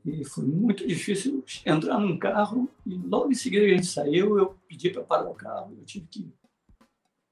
E 0.07 0.23
foi 0.23 0.45
muito 0.45 0.87
difícil 0.87 1.43
entrar 1.65 1.99
num 1.99 2.17
carro 2.17 2.69
e 2.85 2.95
logo 2.95 3.29
em 3.29 3.35
seguida 3.35 3.65
que 3.65 3.73
a 3.73 3.75
gente 3.75 3.87
saiu, 3.87 4.37
eu 4.37 4.57
pedi 4.67 4.89
para 4.89 5.03
parar 5.03 5.29
o 5.29 5.35
carro, 5.35 5.75
eu 5.77 5.85
tive 5.85 6.07
que 6.07 6.31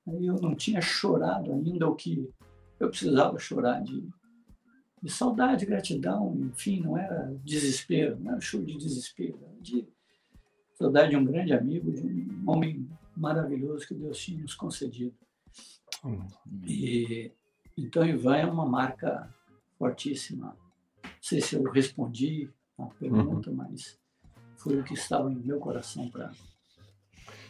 Aí 0.08 0.28
eu 0.28 0.36
não 0.36 0.54
tinha 0.54 0.82
chorado 0.82 1.52
ainda 1.52 1.88
o 1.88 1.96
que 1.96 2.32
eu 2.80 2.90
precisava 2.90 3.40
chorar 3.40 3.82
de, 3.82 4.08
de 5.02 5.12
saudade, 5.12 5.66
gratidão, 5.66 6.36
enfim, 6.38 6.82
não 6.82 6.96
era 6.96 7.34
desespero, 7.44 8.20
não 8.20 8.34
era 8.34 8.42
choro 8.42 8.66
de 8.66 8.78
desespero, 8.78 9.40
de 9.60 9.88
saudade 10.76 11.10
de 11.10 11.18
um 11.18 11.26
grande 11.26 11.54
amigo, 11.54 11.92
de 11.92 12.06
um 12.06 12.44
homem 12.46 12.88
maravilhoso 13.18 13.88
que 13.88 13.96
Deus 13.96 14.20
tinha 14.20 14.42
nos 14.42 14.54
concedido. 14.54 15.16
E 16.68 17.32
então 17.76 18.06
Ivan 18.06 18.38
é 18.38 18.46
uma 18.46 18.66
marca 18.66 19.34
fortíssima. 19.80 20.56
Não 21.04 21.12
sei 21.20 21.42
se 21.42 21.56
eu 21.56 21.64
respondi 21.64 22.50
uma 22.78 22.90
pergunta, 22.90 23.50
uhum. 23.50 23.56
mas 23.56 23.98
foi 24.58 24.80
o 24.80 24.84
que 24.84 24.94
estava 24.94 25.32
em 25.32 25.36
meu 25.36 25.60
coração 25.60 26.10
para. 26.10 26.32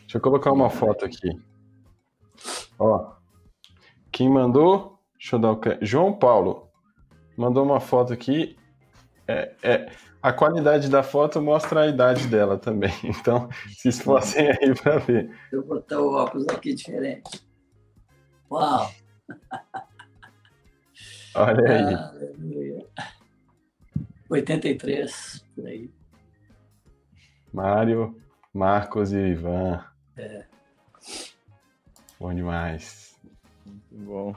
Deixa 0.02 0.18
eu 0.18 0.22
colocar 0.22 0.52
uma 0.52 0.70
foto 0.70 1.06
aqui. 1.06 1.30
Ó, 2.78 3.14
quem 4.12 4.30
mandou? 4.30 5.00
Deixa 5.18 5.36
eu 5.36 5.40
dar 5.40 5.54
o 5.54 5.60
João 5.82 6.14
Paulo 6.14 6.66
mandou 7.38 7.64
uma 7.64 7.80
foto 7.80 8.14
aqui. 8.14 8.58
É, 9.28 9.56
é, 9.64 9.92
a 10.22 10.32
qualidade 10.32 10.90
da 10.90 11.04
foto 11.04 11.42
mostra 11.42 11.82
a 11.82 11.88
idade 11.88 12.28
dela 12.28 12.58
também. 12.58 12.92
Então, 13.04 13.50
se 13.70 13.90
esforcem 13.90 14.50
aí 14.50 14.74
para 14.76 14.98
ver. 15.00 15.28
Deixa 15.28 15.56
eu 15.56 15.66
botar 15.66 16.00
o 16.00 16.14
óculos 16.14 16.48
aqui 16.50 16.74
diferente. 16.74 17.46
Uau! 18.50 18.92
Olha 21.36 21.72
aí. 21.72 21.94
Aleluia. 21.94 22.86
83, 24.30 25.46
por 25.56 25.68
aí. 25.68 25.90
Mário, 27.54 28.16
Marcos 28.54 29.14
e 29.14 29.18
Ivan. 29.18 29.84
É. 30.18 30.46
Bom 32.20 32.34
demais. 32.34 33.20
Muito 33.66 34.06
bom. 34.06 34.36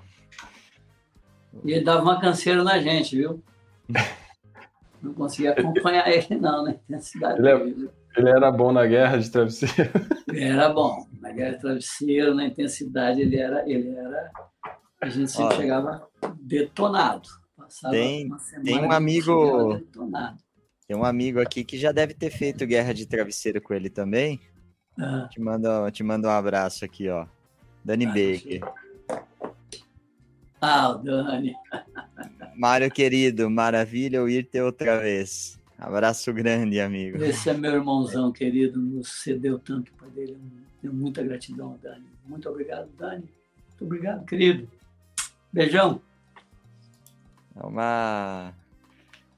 E 1.64 1.72
ele 1.72 1.84
dava 1.84 2.02
uma 2.02 2.20
canseira 2.20 2.62
na 2.62 2.78
gente, 2.78 3.16
viu? 3.16 3.42
Não 5.02 5.14
conseguia 5.14 5.52
acompanhar 5.52 6.08
ele, 6.08 6.40
não, 6.40 6.64
na 6.64 6.72
intensidade 6.72 7.38
ele, 7.38 7.48
é, 7.48 7.56
dele. 7.56 7.90
Ele 8.16 8.30
era 8.30 8.50
bom 8.50 8.72
na 8.72 8.84
guerra 8.84 9.16
de 9.16 9.30
travesseiro? 9.30 9.92
Ele 10.28 10.42
era 10.42 10.70
bom. 10.70 11.06
Na 11.20 11.30
guerra 11.30 11.52
de 11.52 11.60
travesseiro, 11.60 12.34
na 12.34 12.46
intensidade, 12.46 13.20
ele 13.22 13.38
era. 13.38 13.62
Ele 13.68 13.90
era 13.90 14.30
a 15.00 15.08
gente 15.08 15.30
sempre 15.30 15.54
Olha. 15.54 15.56
chegava 15.56 16.08
detonado. 16.40 17.28
Tem, 17.90 18.30
tem 18.64 18.80
um 18.80 18.92
amigo. 18.92 19.80
Tem 20.86 20.96
um 20.96 21.04
amigo 21.04 21.40
aqui 21.40 21.64
que 21.64 21.76
já 21.78 21.92
deve 21.92 22.14
ter 22.14 22.30
feito 22.30 22.66
guerra 22.66 22.92
de 22.94 23.06
travesseiro 23.06 23.60
com 23.60 23.74
ele 23.74 23.90
também. 23.90 24.40
Ah. 24.98 25.28
Te, 25.30 25.40
mando, 25.40 25.90
te 25.90 26.02
mando 26.02 26.26
um 26.26 26.30
abraço 26.30 26.84
aqui, 26.84 27.08
ó. 27.08 27.26
Dani 27.84 28.06
ah, 28.06 28.08
Baker. 28.08 28.60
Ah, 30.60 30.88
o 30.90 30.98
Dani. 30.98 31.54
Mário 32.56 32.90
querido, 32.90 33.48
maravilha 33.48 34.20
ouvir-te 34.20 34.60
outra 34.60 34.98
vez. 34.98 35.58
Abraço 35.78 36.32
grande, 36.32 36.80
amigo. 36.80 37.22
Esse 37.22 37.50
é 37.50 37.54
meu 37.54 37.72
irmãozão 37.72 38.32
querido, 38.32 38.80
nos 38.80 39.22
cedeu 39.22 39.60
tanto 39.60 39.92
para 39.92 40.08
dele. 40.08 40.36
Tenho 40.82 40.92
muita 40.92 41.22
gratidão, 41.22 41.78
Dani. 41.80 42.06
Muito 42.26 42.48
obrigado, 42.48 42.88
Dani. 42.98 43.24
Muito 43.68 43.84
obrigado, 43.84 44.24
querido. 44.24 44.68
Beijão. 45.52 46.00
É 47.60 47.66
uma 47.66 48.54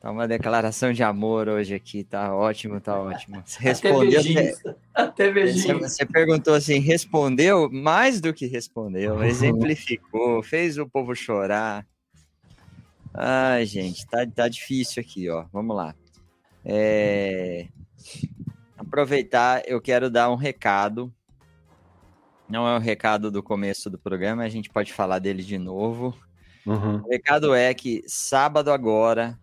Tá 0.01 0.11
uma 0.11 0.27
declaração 0.27 0.95
de 0.95 1.03
amor 1.03 1.47
hoje 1.47 1.75
aqui, 1.75 2.03
tá 2.03 2.35
ótimo, 2.35 2.81
tá 2.81 2.99
ótimo. 2.99 3.43
Você 3.45 3.61
respondeu. 3.61 4.19
Até, 4.19 4.55
até 4.95 5.31
você, 5.31 5.75
você 5.75 6.07
perguntou 6.07 6.55
assim, 6.55 6.79
respondeu 6.79 7.71
mais 7.71 8.19
do 8.19 8.33
que 8.33 8.47
respondeu, 8.47 9.17
uhum. 9.17 9.25
exemplificou, 9.25 10.43
fez 10.43 10.79
o 10.79 10.89
povo 10.89 11.15
chorar. 11.15 11.87
Ai, 13.13 13.67
gente, 13.67 14.07
tá, 14.07 14.27
tá 14.27 14.49
difícil 14.49 15.03
aqui, 15.03 15.29
ó. 15.29 15.45
Vamos 15.53 15.77
lá. 15.77 15.95
É... 16.65 17.69
Aproveitar, 18.79 19.63
eu 19.67 19.83
quero 19.83 20.09
dar 20.09 20.31
um 20.31 20.37
recado. 20.37 21.13
Não 22.49 22.67
é 22.67 22.75
um 22.75 22.81
recado 22.81 23.31
do 23.31 23.43
começo 23.43 23.91
do 23.91 23.99
programa, 23.99 24.45
a 24.45 24.49
gente 24.49 24.71
pode 24.71 24.95
falar 24.95 25.19
dele 25.19 25.43
de 25.43 25.59
novo. 25.59 26.17
Uhum. 26.67 27.03
O 27.03 27.09
recado 27.09 27.55
é 27.55 27.73
que 27.73 28.03
sábado 28.07 28.71
agora, 28.71 29.39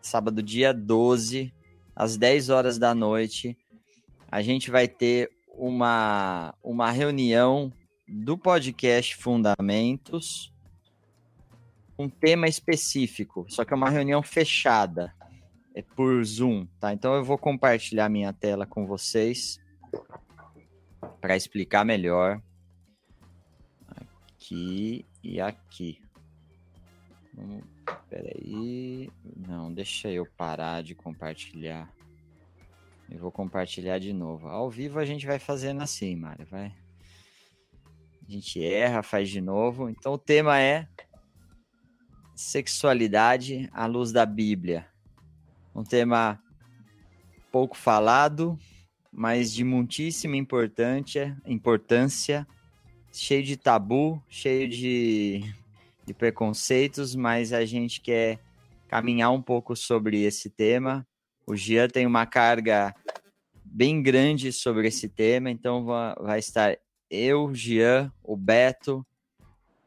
sábado 0.00 0.42
dia 0.42 0.72
12, 0.72 1.52
às 1.94 2.16
10 2.16 2.48
horas 2.48 2.78
da 2.78 2.94
noite, 2.94 3.56
a 4.30 4.40
gente 4.40 4.70
vai 4.70 4.88
ter 4.88 5.30
uma, 5.48 6.54
uma 6.62 6.90
reunião 6.90 7.72
do 8.08 8.36
podcast 8.36 9.16
Fundamentos, 9.16 10.52
um 11.98 12.08
tema 12.08 12.48
específico, 12.48 13.46
só 13.48 13.64
que 13.64 13.72
é 13.72 13.76
uma 13.76 13.90
reunião 13.90 14.22
fechada, 14.22 15.14
é 15.74 15.82
por 15.82 16.24
Zoom, 16.24 16.66
tá? 16.80 16.92
Então 16.92 17.14
eu 17.14 17.24
vou 17.24 17.38
compartilhar 17.38 18.08
minha 18.08 18.32
tela 18.32 18.66
com 18.66 18.86
vocês 18.86 19.60
para 21.20 21.36
explicar 21.36 21.84
melhor. 21.84 22.42
Aqui 23.88 25.06
e 25.22 25.40
aqui. 25.40 26.02
Vamos, 27.34 27.64
peraí. 28.08 29.10
Não, 29.36 29.72
deixa 29.72 30.08
eu 30.10 30.26
parar 30.36 30.82
de 30.82 30.94
compartilhar. 30.94 31.92
Eu 33.10 33.18
vou 33.18 33.32
compartilhar 33.32 33.98
de 33.98 34.12
novo. 34.12 34.48
Ao 34.48 34.70
vivo 34.70 34.98
a 34.98 35.04
gente 35.04 35.26
vai 35.26 35.38
fazendo 35.38 35.82
assim, 35.82 36.16
Mário, 36.16 36.46
vai. 36.46 36.74
A 38.26 38.30
gente 38.30 38.62
erra, 38.64 39.02
faz 39.02 39.28
de 39.28 39.40
novo. 39.40 39.88
Então 39.88 40.12
o 40.12 40.18
tema 40.18 40.60
é 40.60 40.88
sexualidade 42.34 43.68
à 43.72 43.86
luz 43.86 44.12
da 44.12 44.24
Bíblia. 44.24 44.86
Um 45.74 45.84
tema 45.84 46.42
pouco 47.50 47.76
falado, 47.76 48.58
mas 49.12 49.52
de 49.52 49.64
muitíssima 49.64 50.36
importância, 50.36 51.36
importância, 51.46 52.46
cheio 53.12 53.42
de 53.42 53.56
tabu, 53.56 54.22
cheio 54.28 54.68
de, 54.68 55.54
de 56.12 56.14
preconceitos, 56.14 57.16
mas 57.16 57.54
a 57.54 57.64
gente 57.64 58.00
quer 58.00 58.38
caminhar 58.86 59.32
um 59.32 59.42
pouco 59.42 59.74
sobre 59.74 60.22
esse 60.22 60.48
tema. 60.50 61.04
O 61.46 61.56
Gia 61.56 61.88
tem 61.88 62.06
uma 62.06 62.26
carga 62.26 62.94
bem 63.64 64.02
grande 64.02 64.52
sobre 64.52 64.88
esse 64.88 65.08
tema, 65.08 65.50
então 65.50 65.86
vai 66.20 66.38
estar 66.38 66.76
eu, 67.10 67.54
Gian, 67.54 68.12
o 68.22 68.36
Beto, 68.36 69.06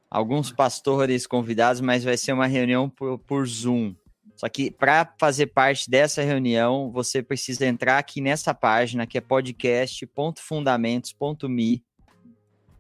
alguns 0.10 0.52
pastores 0.52 1.28
convidados, 1.28 1.82
mas 1.82 2.04
vai 2.04 2.18
ser 2.18 2.34
uma 2.34 2.48
reunião 2.48 2.90
por, 2.90 3.20
por 3.20 3.48
Zoom. 3.48 3.94
Só 4.36 4.50
que 4.50 4.70
para 4.70 5.14
fazer 5.18 5.46
parte 5.48 5.90
dessa 5.90 6.22
reunião, 6.22 6.92
você 6.92 7.24
precisa 7.24 7.66
entrar 7.66 7.98
aqui 8.00 8.20
nessa 8.20 8.54
página 8.54 9.08
que 9.08 9.18
é 9.18 9.22
podcast.fundamentos.me 9.22 11.82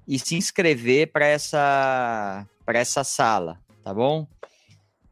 e 0.07 0.19
se 0.19 0.35
inscrever 0.35 1.11
para 1.11 1.25
essa 1.25 2.47
para 2.65 2.79
essa 2.79 3.03
sala, 3.03 3.59
tá 3.83 3.93
bom? 3.93 4.27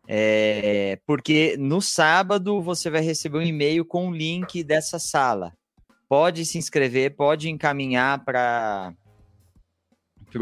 É, 0.08 1.00
porque 1.06 1.56
no 1.58 1.82
sábado 1.82 2.62
você 2.62 2.90
vai 2.90 3.02
receber 3.02 3.38
um 3.38 3.44
e-mail 3.44 3.86
com 3.86 4.10
o 4.10 4.16
link 4.16 4.64
dessa 4.64 5.00
sala. 5.00 5.54
Pode 6.10 6.46
se 6.46 6.58
inscrever, 6.58 7.16
pode 7.16 7.50
encaminhar 7.50 8.24
para 8.26 8.94
para 10.26 10.40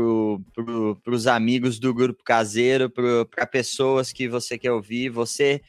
pro, 0.55 0.97
os 1.07 1.27
amigos 1.27 1.77
do 1.77 1.93
grupo 1.93 2.23
caseiro, 2.23 2.89
para 2.89 3.45
pessoas 3.45 4.13
que 4.13 4.27
você 4.27 4.57
quer 4.57 4.71
ouvir. 4.71 5.09
Você 5.09 5.61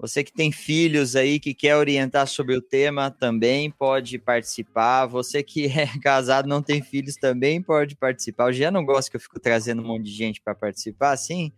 você 0.00 0.24
que 0.24 0.32
tem 0.32 0.50
filhos 0.50 1.14
aí 1.14 1.38
que 1.38 1.52
quer 1.52 1.76
orientar 1.76 2.26
sobre 2.26 2.56
o 2.56 2.62
tema 2.62 3.10
também 3.10 3.70
pode 3.70 4.18
participar. 4.18 5.04
Você 5.04 5.42
que 5.42 5.66
é 5.66 5.86
casado 6.02 6.48
não 6.48 6.62
tem 6.62 6.80
filhos 6.80 7.16
também 7.16 7.60
pode 7.60 7.94
participar. 7.96 8.50
Já 8.50 8.70
não 8.70 8.82
gosto 8.82 9.10
que 9.10 9.16
eu 9.16 9.20
fico 9.20 9.38
trazendo 9.38 9.82
um 9.82 9.86
monte 9.86 10.04
de 10.04 10.12
gente 10.12 10.40
para 10.40 10.54
participar, 10.54 11.12
assim, 11.12 11.52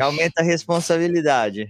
aumenta 0.00 0.40
a 0.40 0.44
responsabilidade. 0.44 1.68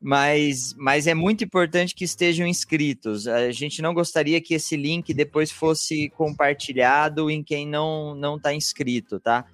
Mas, 0.00 0.74
mas 0.76 1.06
é 1.06 1.14
muito 1.14 1.44
importante 1.44 1.94
que 1.94 2.02
estejam 2.02 2.44
inscritos. 2.44 3.28
A 3.28 3.52
gente 3.52 3.80
não 3.80 3.94
gostaria 3.94 4.40
que 4.40 4.54
esse 4.54 4.76
link 4.76 5.14
depois 5.14 5.52
fosse 5.52 6.10
compartilhado 6.16 7.30
em 7.30 7.44
quem 7.44 7.64
não 7.64 8.16
não 8.16 8.38
está 8.38 8.52
inscrito, 8.52 9.20
tá? 9.20 9.44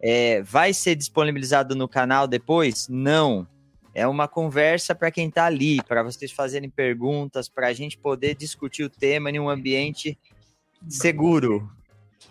É, 0.00 0.40
vai 0.40 0.72
ser 0.72 0.94
disponibilizado 0.94 1.74
no 1.74 1.86
canal 1.86 2.26
depois? 2.26 2.88
Não 2.88 3.46
é 3.98 4.06
uma 4.06 4.28
conversa 4.28 4.94
para 4.94 5.10
quem 5.10 5.28
está 5.28 5.46
ali, 5.46 5.82
para 5.82 6.04
vocês 6.04 6.30
fazerem 6.30 6.70
perguntas, 6.70 7.48
para 7.48 7.66
a 7.66 7.72
gente 7.72 7.98
poder 7.98 8.36
discutir 8.36 8.84
o 8.84 8.88
tema 8.88 9.28
em 9.28 9.40
um 9.40 9.50
ambiente 9.50 10.16
seguro. 10.88 11.68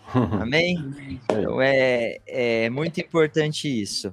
Amém? 0.40 0.78
Então 1.10 1.60
é, 1.60 2.18
é 2.26 2.70
muito 2.70 2.98
importante 3.00 3.68
isso. 3.68 4.12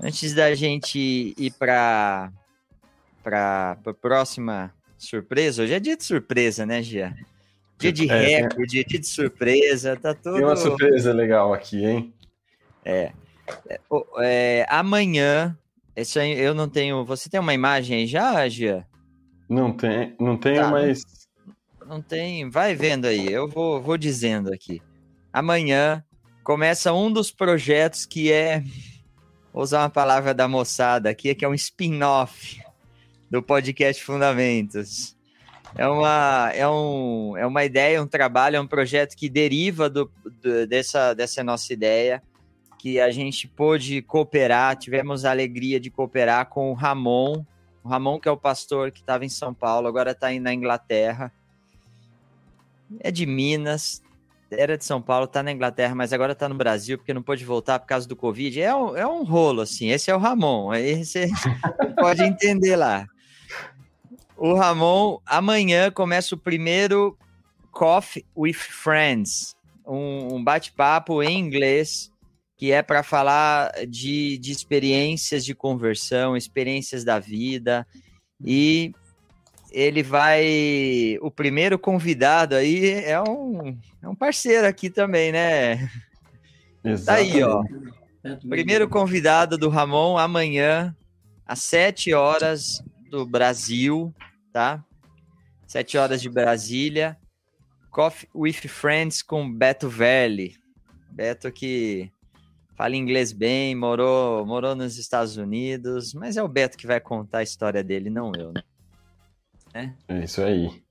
Antes 0.00 0.32
da 0.32 0.54
gente 0.54 1.34
ir 1.36 1.52
para 1.58 2.32
para 3.20 3.76
a 3.84 3.94
próxima 3.94 4.72
surpresa, 4.96 5.64
hoje 5.64 5.74
é 5.74 5.80
dia 5.80 5.96
de 5.96 6.04
surpresa, 6.04 6.64
né, 6.64 6.80
Gia? 6.80 7.12
Dia 7.76 7.92
de 7.92 8.08
é, 8.08 8.42
recorde, 8.42 8.84
dia 8.84 9.00
de 9.00 9.06
surpresa, 9.06 9.96
tá 9.96 10.14
tudo. 10.14 10.36
Tem 10.36 10.44
uma 10.44 10.54
surpresa 10.54 11.12
legal 11.12 11.52
aqui, 11.52 11.84
hein? 11.84 12.14
É. 12.84 13.10
é, 13.68 13.80
é 14.20 14.66
amanhã 14.68 15.58
isso 16.02 16.18
aí 16.18 16.38
eu 16.38 16.54
não 16.54 16.68
tenho. 16.68 17.04
Você 17.04 17.28
tem 17.28 17.40
uma 17.40 17.54
imagem 17.54 17.98
aí 17.98 18.06
já, 18.06 18.46
Gia? 18.48 18.86
Não 19.48 19.72
tem, 19.72 20.14
não 20.20 20.36
tenho, 20.36 20.62
tá, 20.62 20.70
mas. 20.70 21.02
Não, 21.86 22.02
tem. 22.02 22.50
Vai 22.50 22.74
vendo 22.74 23.06
aí. 23.06 23.32
Eu 23.32 23.48
vou, 23.48 23.80
vou 23.80 23.96
dizendo 23.96 24.52
aqui. 24.52 24.82
Amanhã 25.32 26.04
começa 26.44 26.92
um 26.92 27.10
dos 27.10 27.30
projetos 27.30 28.04
que 28.04 28.30
é. 28.30 28.62
Vou 29.52 29.62
usar 29.62 29.82
uma 29.82 29.90
palavra 29.90 30.34
da 30.34 30.46
moçada 30.46 31.08
aqui, 31.08 31.34
que 31.34 31.44
é 31.44 31.48
um 31.48 31.54
spin-off 31.54 32.60
do 33.30 33.42
podcast 33.42 34.04
Fundamentos. 34.04 35.16
É 35.74 35.86
uma, 35.88 36.50
é, 36.54 36.68
um, 36.68 37.36
é 37.36 37.46
uma 37.46 37.64
ideia, 37.64 38.02
um 38.02 38.06
trabalho, 38.06 38.56
é 38.56 38.60
um 38.60 38.66
projeto 38.66 39.14
que 39.14 39.28
deriva 39.28 39.90
do, 39.90 40.10
do 40.42 40.66
dessa, 40.66 41.14
dessa 41.14 41.42
nossa 41.44 41.72
ideia 41.72 42.22
que 42.86 43.00
a 43.00 43.10
gente 43.10 43.48
pôde 43.48 44.00
cooperar, 44.00 44.76
tivemos 44.76 45.24
a 45.24 45.32
alegria 45.32 45.80
de 45.80 45.90
cooperar 45.90 46.46
com 46.46 46.70
o 46.70 46.72
Ramon, 46.72 47.44
o 47.82 47.88
Ramon 47.88 48.20
que 48.20 48.28
é 48.28 48.30
o 48.30 48.36
pastor 48.36 48.92
que 48.92 49.00
estava 49.00 49.24
em 49.24 49.28
São 49.28 49.52
Paulo, 49.52 49.88
agora 49.88 50.12
está 50.12 50.30
na 50.38 50.54
Inglaterra. 50.54 51.32
É 53.00 53.10
de 53.10 53.26
Minas, 53.26 54.04
era 54.48 54.78
de 54.78 54.84
São 54.84 55.02
Paulo, 55.02 55.24
está 55.24 55.42
na 55.42 55.50
Inglaterra, 55.50 55.96
mas 55.96 56.12
agora 56.12 56.30
está 56.30 56.48
no 56.48 56.54
Brasil 56.54 56.96
porque 56.96 57.12
não 57.12 57.24
pôde 57.24 57.44
voltar 57.44 57.80
por 57.80 57.86
causa 57.86 58.06
do 58.06 58.14
Covid. 58.14 58.62
É 58.62 58.72
um, 58.72 58.96
é 58.96 59.04
um 59.04 59.24
rolo, 59.24 59.62
assim. 59.62 59.90
Esse 59.90 60.08
é 60.08 60.14
o 60.14 60.20
Ramon, 60.20 60.70
aí 60.70 61.02
você 61.04 61.28
pode 61.98 62.22
entender 62.22 62.76
lá. 62.76 63.04
O 64.36 64.54
Ramon, 64.54 65.18
amanhã 65.26 65.90
começa 65.90 66.36
o 66.36 66.38
primeiro 66.38 67.18
Coffee 67.72 68.24
with 68.36 68.52
Friends, 68.52 69.56
um, 69.84 70.36
um 70.36 70.44
bate-papo 70.44 71.20
em 71.20 71.36
inglês 71.36 72.14
que 72.56 72.72
é 72.72 72.82
para 72.82 73.02
falar 73.02 73.70
de, 73.86 74.38
de 74.38 74.50
experiências 74.50 75.44
de 75.44 75.54
conversão, 75.54 76.36
experiências 76.36 77.04
da 77.04 77.18
vida. 77.18 77.86
E 78.42 78.92
ele 79.70 80.02
vai. 80.02 81.18
O 81.20 81.30
primeiro 81.30 81.78
convidado 81.78 82.54
aí 82.54 82.94
é 83.04 83.20
um, 83.20 83.78
é 84.02 84.08
um 84.08 84.14
parceiro 84.14 84.66
aqui 84.66 84.88
também, 84.88 85.30
né? 85.32 85.90
Exatamente. 86.82 87.04
Tá 87.04 87.14
aí, 87.14 87.42
ó. 87.42 87.62
Primeiro 88.48 88.88
convidado 88.88 89.58
do 89.58 89.68
Ramon 89.68 90.16
amanhã, 90.16 90.96
às 91.44 91.60
7 91.60 92.12
horas 92.12 92.82
do 93.10 93.24
Brasil, 93.26 94.12
tá? 94.52 94.82
7 95.66 95.98
horas 95.98 96.22
de 96.22 96.28
Brasília. 96.28 97.16
Coffee 97.90 98.28
with 98.34 98.54
Friends 98.54 99.22
com 99.22 99.50
Beto 99.50 99.88
Velli. 99.88 100.56
Beto 101.10 101.50
que 101.52 102.10
fala 102.76 102.94
inglês 102.94 103.32
bem, 103.32 103.74
morou, 103.74 104.44
morou 104.44 104.74
nos 104.74 104.98
Estados 104.98 105.36
Unidos, 105.36 106.12
mas 106.14 106.36
é 106.36 106.42
o 106.42 106.48
Beto 106.48 106.76
que 106.76 106.86
vai 106.86 107.00
contar 107.00 107.38
a 107.38 107.42
história 107.42 107.82
dele, 107.82 108.10
não 108.10 108.32
eu, 108.36 108.52
né? 108.52 108.62
É, 110.08 110.14
é 110.14 110.24
isso 110.24 110.42
aí. 110.42 110.82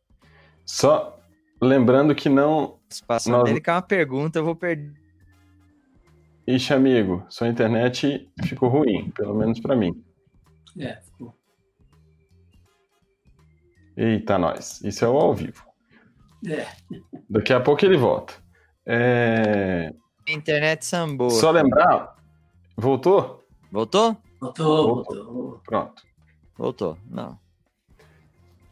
Só 0.65 1.19
lembrando 1.61 2.15
que 2.15 2.27
não. 2.27 2.79
Passando 3.07 3.37
nós... 3.37 3.43
dele 3.45 3.61
que 3.61 3.69
é 3.69 3.73
uma 3.73 3.81
pergunta, 3.81 4.39
eu 4.39 4.45
vou 4.45 4.55
perder. 4.55 4.93
Ixi, 6.47 6.73
amigo, 6.73 7.25
sua 7.29 7.47
internet 7.47 8.29
ficou 8.43 8.69
ruim, 8.69 9.09
pelo 9.11 9.35
menos 9.35 9.59
para 9.59 9.75
mim. 9.75 10.03
É, 10.79 11.01
ficou. 11.01 11.33
Eita, 13.97 14.37
nós. 14.37 14.81
Isso 14.81 15.05
é 15.05 15.07
o 15.07 15.17
ao 15.17 15.33
vivo. 15.33 15.63
É. 16.47 16.67
Daqui 17.29 17.53
a 17.53 17.59
pouco 17.59 17.83
ele 17.83 17.97
volta. 17.97 18.33
É... 18.85 19.91
Internet 20.27 20.85
sambou. 20.85 21.29
Só 21.29 21.51
lembrar. 21.51 22.15
Voltou? 22.77 23.43
Voltou? 23.71 24.17
Voltou, 24.39 24.95
voltou. 24.95 25.61
Pronto. 25.65 26.03
Voltou, 26.57 26.97
não. 27.09 27.37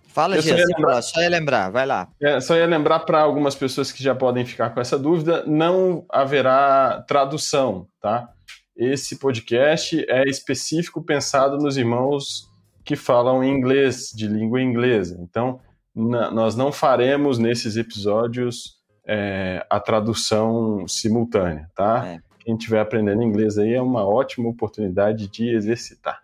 Fala, 0.08 0.40
Gia, 0.40 0.56
só, 0.56 0.64
lembrar, 0.64 1.02
só 1.02 1.22
ia 1.22 1.30
lembrar, 1.30 1.72
vai 1.72 1.88
lá. 1.88 2.08
É, 2.22 2.40
só 2.40 2.56
ia 2.56 2.68
lembrar 2.68 3.00
para 3.00 3.20
algumas 3.20 3.56
pessoas 3.56 3.92
que 3.92 4.04
já 4.04 4.14
podem 4.14 4.46
ficar 4.46 4.70
com 4.70 4.80
essa 4.80 4.98
dúvida, 4.98 5.44
não 5.48 6.06
haverá 6.08 7.04
tradução, 7.08 7.88
tá? 8.00 8.30
Esse 8.78 9.18
podcast 9.18 10.06
é 10.08 10.24
específico 10.30 11.04
pensado 11.04 11.58
nos 11.58 11.78
irmãos 11.78 12.48
que 12.86 12.96
falam 12.96 13.44
inglês, 13.44 14.12
de 14.14 14.28
língua 14.28 14.62
inglesa. 14.62 15.18
Então, 15.20 15.60
nós 15.96 16.56
não 16.56 16.72
faremos 16.72 17.40
nesses 17.40 17.76
episódios 17.76 18.82
é, 19.08 19.66
a 19.70 19.80
tradução 19.80 20.88
simultânea, 20.88 21.70
tá? 21.76 22.08
É. 22.08 22.20
Quem 22.40 22.56
estiver 22.56 22.82
aprendendo 22.82 23.24
inglês 23.24 23.58
aí 23.58 23.74
é 23.74 23.82
uma 23.82 24.06
ótima 24.06 24.50
oportunidade 24.50 25.28
de 25.28 25.50
exercitar. 25.50 26.22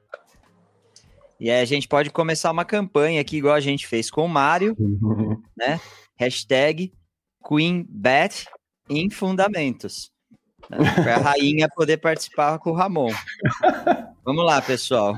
E 1.39 1.49
aí 1.49 1.61
a 1.61 1.65
gente 1.65 1.87
pode 1.87 2.09
começar 2.09 2.51
uma 2.51 2.65
campanha 2.65 3.21
aqui, 3.21 3.37
igual 3.37 3.55
a 3.55 3.61
gente 3.61 3.87
fez 3.87 4.11
com 4.11 4.25
o 4.25 4.29
Mário, 4.29 4.75
né? 5.57 5.79
Hashtag 6.17 6.91
QueenBet 7.41 8.45
em 8.89 9.09
Fundamentos. 9.09 10.11
Né? 10.69 10.77
Para 10.95 11.15
a 11.15 11.19
rainha 11.19 11.69
poder 11.73 11.97
participar 11.97 12.59
com 12.59 12.71
o 12.71 12.75
Ramon. 12.75 13.11
Vamos 14.25 14.45
lá, 14.45 14.61
pessoal. 14.61 15.15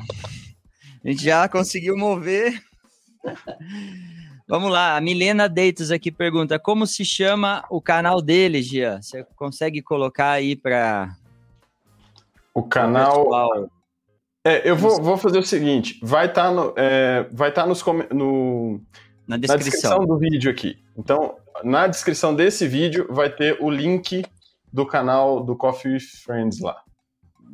A 1.03 1.09
gente 1.09 1.23
já 1.23 1.49
conseguiu 1.49 1.97
mover 1.97 2.61
Vamos 4.51 4.69
lá, 4.69 4.97
a 4.97 4.99
Milena 4.99 5.47
Deitos 5.47 5.91
aqui 5.91 6.11
pergunta: 6.11 6.59
como 6.59 6.85
se 6.85 7.05
chama 7.05 7.63
o 7.69 7.81
canal 7.81 8.21
dele, 8.21 8.61
Gia? 8.61 9.01
Você 9.01 9.25
consegue 9.33 9.81
colocar 9.81 10.31
aí 10.31 10.57
para. 10.57 11.15
O 12.53 12.61
canal. 12.61 13.29
É, 14.43 14.69
eu 14.69 14.75
vou, 14.75 15.01
vou 15.01 15.15
fazer 15.15 15.39
o 15.39 15.43
seguinte: 15.43 15.97
vai 16.03 16.25
estar 16.25 16.49
tá 16.49 16.51
no, 16.51 16.73
é, 16.75 17.29
vai 17.31 17.49
tá 17.53 17.65
nos, 17.65 17.81
no, 18.11 18.81
na 19.25 19.37
descrição. 19.37 19.47
na, 19.47 19.57
descrição. 19.57 20.05
do 20.05 20.17
vídeo 20.17 20.51
aqui. 20.51 20.83
Então, 20.97 21.37
na 21.63 21.87
descrição 21.87 22.35
desse 22.35 22.67
vídeo 22.67 23.07
vai 23.09 23.29
ter 23.29 23.57
o 23.61 23.69
link 23.69 24.25
do 24.73 24.85
canal 24.85 25.41
do 25.41 25.55
Coffee 25.55 25.97
Friends 25.97 26.59
lá. 26.59 26.83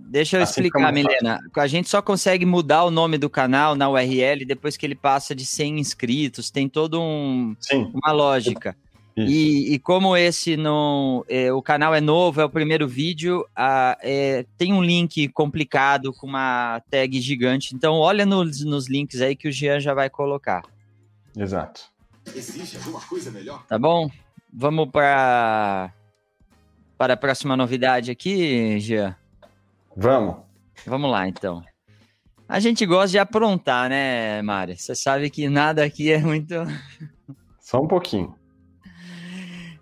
Deixa 0.09 0.37
eu 0.37 0.43
assim 0.43 0.61
explicar, 0.61 0.91
Milena. 0.91 1.39
A 1.55 1.67
gente 1.67 1.89
só 1.89 2.01
consegue 2.01 2.45
mudar 2.45 2.83
o 2.85 2.91
nome 2.91 3.17
do 3.17 3.29
canal 3.29 3.75
na 3.75 3.89
URL 3.89 4.45
depois 4.45 4.77
que 4.77 4.85
ele 4.85 4.95
passa 4.95 5.35
de 5.35 5.45
100 5.45 5.79
inscritos. 5.79 6.49
Tem 6.49 6.69
todo 6.69 7.01
um 7.01 7.55
uma 7.93 8.11
lógica. 8.11 8.75
E, 9.17 9.73
e, 9.73 9.79
como 9.79 10.15
esse 10.15 10.55
não, 10.55 11.25
é, 11.27 11.51
o 11.51 11.59
canal 11.59 11.95
é 11.95 11.99
novo, 11.99 12.39
é 12.39 12.45
o 12.45 12.49
primeiro 12.49 12.87
vídeo, 12.87 13.43
a, 13.55 13.97
é, 13.99 14.45
tem 14.59 14.71
um 14.71 14.83
link 14.83 15.27
complicado 15.29 16.13
com 16.13 16.27
uma 16.27 16.79
tag 16.91 17.19
gigante. 17.19 17.73
Então 17.73 17.95
olha 17.95 18.27
nos, 18.27 18.63
nos 18.63 18.87
links 18.87 19.19
aí 19.19 19.35
que 19.35 19.47
o 19.47 19.51
Jean 19.51 19.79
já 19.79 19.95
vai 19.95 20.07
colocar. 20.07 20.61
Exato. 21.35 21.81
Existe 22.35 22.77
alguma 22.77 23.01
coisa 23.01 23.31
melhor? 23.31 23.65
Tá 23.65 23.79
bom? 23.79 24.07
Vamos 24.53 24.87
para 24.91 25.91
para 26.95 27.13
a 27.13 27.17
próxima 27.17 27.57
novidade 27.57 28.11
aqui, 28.11 28.79
Jean. 28.79 29.15
Vamos. 29.99 30.35
Vamos 30.85 31.09
lá, 31.09 31.27
então. 31.27 31.63
A 32.47 32.59
gente 32.59 32.85
gosta 32.85 33.09
de 33.09 33.17
aprontar, 33.17 33.89
né, 33.89 34.43
Mário? 34.43 34.77
Você 34.77 34.93
sabe 34.93 35.27
que 35.31 35.49
nada 35.49 35.83
aqui 35.83 36.11
é 36.11 36.19
muito. 36.19 36.53
Só 37.59 37.81
um 37.81 37.87
pouquinho. 37.87 38.35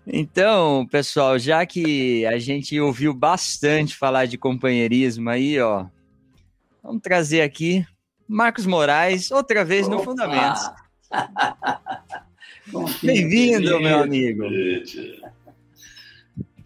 Então, 0.06 0.86
pessoal, 0.90 1.38
já 1.38 1.66
que 1.66 2.24
a 2.24 2.38
gente 2.38 2.80
ouviu 2.80 3.12
bastante 3.12 3.94
falar 3.94 4.24
de 4.24 4.38
companheirismo 4.38 5.28
aí, 5.28 5.60
ó, 5.60 5.84
vamos 6.82 7.02
trazer 7.02 7.42
aqui 7.42 7.84
Marcos 8.26 8.64
Moraes 8.64 9.30
outra 9.30 9.64
vez 9.64 9.86
Opa! 9.86 9.96
no 9.96 10.02
Fundamentos. 10.02 10.62
Bem-vindo, 13.02 13.78
meu 13.80 13.98
amigo. 13.98 14.44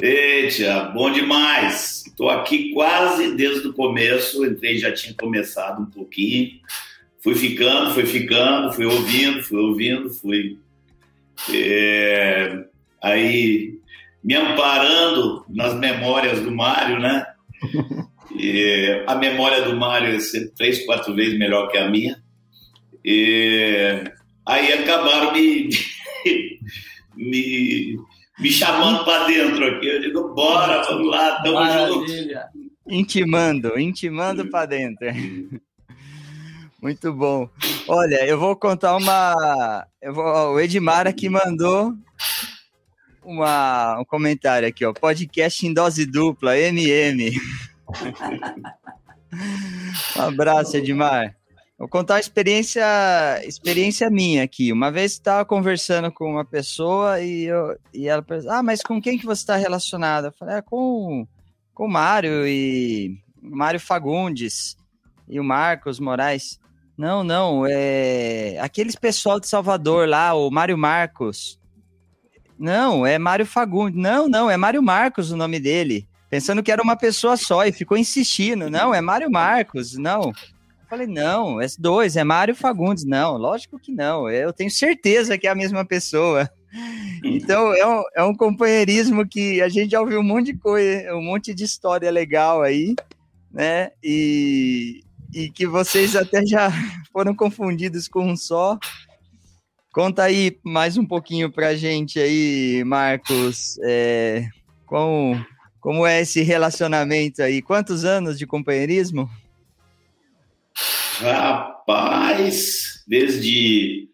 Eita, 0.00 0.84
bom 0.94 1.10
demais. 1.10 2.04
Estou 2.10 2.28
aqui 2.28 2.72
quase 2.72 3.34
desde 3.34 3.68
o 3.68 3.72
começo. 3.72 4.44
Entrei, 4.44 4.78
já 4.78 4.92
tinha 4.92 5.14
começado 5.14 5.82
um 5.82 5.86
pouquinho. 5.86 6.60
Fui 7.22 7.34
ficando, 7.34 7.94
fui 7.94 8.04
ficando, 8.04 8.72
fui 8.72 8.84
ouvindo, 8.84 9.42
fui 9.42 9.58
ouvindo, 9.58 10.10
fui. 10.10 10.58
É, 11.54 12.64
aí 13.02 13.78
me 14.22 14.34
amparando 14.34 15.44
nas 15.48 15.74
memórias 15.74 16.40
do 16.40 16.50
Mário, 16.50 16.98
né? 16.98 17.26
E, 18.32 19.02
a 19.08 19.16
memória 19.16 19.62
do 19.62 19.76
Mário 19.76 20.14
é 20.14 20.20
sempre 20.20 20.50
três, 20.56 20.86
quatro 20.86 21.14
vezes 21.14 21.36
melhor 21.36 21.68
que 21.68 21.76
a 21.76 21.90
minha. 21.90 22.22
E, 23.04 24.04
aí 24.46 24.72
acabaram 24.72 25.32
me, 25.32 25.68
me 27.16 27.98
me 28.40 28.50
chamando 28.50 29.04
para 29.04 29.26
dentro 29.26 29.64
aqui. 29.66 29.86
Eu 29.86 30.00
digo, 30.00 30.34
bora, 30.34 30.82
vamos 30.82 31.08
lá, 31.08 31.40
tamo 31.42 31.54
Maravilha. 31.54 32.48
junto. 32.52 32.70
Intimando, 32.88 33.78
intimando 33.78 34.48
para 34.48 34.66
dentro. 34.66 35.06
Muito 36.82 37.12
bom. 37.12 37.48
Olha, 37.86 38.26
eu 38.26 38.38
vou 38.38 38.56
contar 38.56 38.96
uma. 38.96 39.86
Eu 40.00 40.14
vou... 40.14 40.54
O 40.54 40.60
Edmar 40.60 41.06
aqui 41.06 41.28
mandou 41.28 41.92
uma... 43.22 44.00
um 44.00 44.04
comentário 44.04 44.66
aqui, 44.66 44.86
ó. 44.86 44.92
Podcast 44.94 45.66
em 45.66 45.74
dose 45.74 46.06
dupla, 46.06 46.58
MM. 46.58 47.32
um 50.16 50.22
abraço, 50.22 50.78
Edmar. 50.78 51.36
Vou 51.80 51.88
contar 51.88 52.16
uma 52.16 52.20
experiência, 52.20 52.84
experiência 53.42 54.10
minha 54.10 54.42
aqui. 54.42 54.70
Uma 54.70 54.92
vez 54.92 55.12
estava 55.12 55.46
conversando 55.46 56.12
com 56.12 56.32
uma 56.32 56.44
pessoa 56.44 57.22
e, 57.22 57.44
eu, 57.44 57.74
e 57.94 58.06
ela 58.06 58.20
perguntou, 58.20 58.52
ah, 58.52 58.62
mas 58.62 58.82
com 58.82 59.00
quem 59.00 59.16
que 59.16 59.24
você 59.24 59.40
está 59.40 59.56
relacionada? 59.56 60.28
Eu 60.28 60.32
falei, 60.32 60.56
é 60.56 60.60
com, 60.60 61.26
com 61.72 61.86
o 61.86 61.90
Mário 61.90 62.46
e 62.46 63.18
Mário 63.40 63.80
Fagundes 63.80 64.76
e 65.26 65.40
o 65.40 65.42
Marcos 65.42 65.98
Moraes. 65.98 66.60
Não, 66.98 67.24
não, 67.24 67.64
é 67.66 68.58
aqueles 68.60 68.94
pessoal 68.94 69.40
de 69.40 69.48
Salvador 69.48 70.06
lá, 70.06 70.34
o 70.34 70.50
Mário 70.50 70.76
Marcos. 70.76 71.58
Não, 72.58 73.06
é 73.06 73.18
Mário 73.18 73.46
Fagundes. 73.46 73.98
Não, 73.98 74.28
não, 74.28 74.50
é 74.50 74.56
Mário 74.58 74.82
Marcos 74.82 75.30
o 75.30 75.36
nome 75.36 75.58
dele. 75.58 76.06
Pensando 76.28 76.62
que 76.62 76.70
era 76.70 76.82
uma 76.82 76.94
pessoa 76.94 77.38
só 77.38 77.64
e 77.64 77.72
ficou 77.72 77.96
insistindo. 77.96 78.68
Não, 78.68 78.94
é 78.94 79.00
Mário 79.00 79.30
Marcos. 79.30 79.96
Não. 79.96 80.30
Falei, 80.90 81.06
não, 81.06 81.58
S2, 81.58 82.16
é 82.16 82.24
Mário 82.24 82.52
Fagundes. 82.52 83.04
Não, 83.04 83.36
lógico 83.36 83.78
que 83.78 83.92
não. 83.92 84.28
Eu 84.28 84.52
tenho 84.52 84.68
certeza 84.68 85.38
que 85.38 85.46
é 85.46 85.50
a 85.50 85.54
mesma 85.54 85.84
pessoa. 85.84 86.50
Então, 87.22 87.72
é 87.72 87.86
um, 87.86 88.02
é 88.16 88.24
um 88.24 88.34
companheirismo 88.34 89.24
que 89.24 89.62
a 89.62 89.68
gente 89.68 89.92
já 89.92 90.00
ouviu 90.00 90.18
um 90.18 90.24
monte 90.24 90.46
de 90.46 90.58
coisa, 90.58 91.14
um 91.14 91.22
monte 91.22 91.54
de 91.54 91.62
história 91.62 92.10
legal 92.10 92.60
aí, 92.60 92.96
né? 93.52 93.92
E, 94.02 95.04
e 95.32 95.48
que 95.50 95.64
vocês 95.64 96.16
até 96.16 96.44
já 96.44 96.72
foram 97.12 97.36
confundidos 97.36 98.08
com 98.08 98.24
um 98.24 98.36
só. 98.36 98.76
Conta 99.92 100.24
aí 100.24 100.58
mais 100.64 100.96
um 100.96 101.06
pouquinho 101.06 101.52
pra 101.52 101.76
gente 101.76 102.18
aí, 102.18 102.82
Marcos, 102.84 103.78
é, 103.84 104.48
como, 104.86 105.40
como 105.80 106.04
é 106.04 106.20
esse 106.20 106.42
relacionamento 106.42 107.42
aí? 107.44 107.62
Quantos 107.62 108.04
anos 108.04 108.36
de 108.36 108.44
companheirismo? 108.44 109.30
Rapaz, 111.20 113.04
desde, 113.06 114.08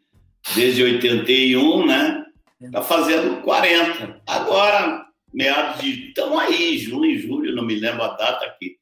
desde 0.57 0.83
81, 0.83 1.87
né? 1.87 2.25
Tá 2.73 2.83
fazendo 2.83 3.43
40. 3.43 4.23
Agora, 4.27 5.07
meados 5.33 5.81
de. 5.81 6.09
Estamos 6.09 6.39
aí, 6.41 6.77
junho, 6.79 7.17
julho, 7.21 7.55
não 7.55 7.65
me 7.65 7.77
lembro 7.77 8.03
a 8.03 8.17
data 8.17 8.53
que 8.59 8.77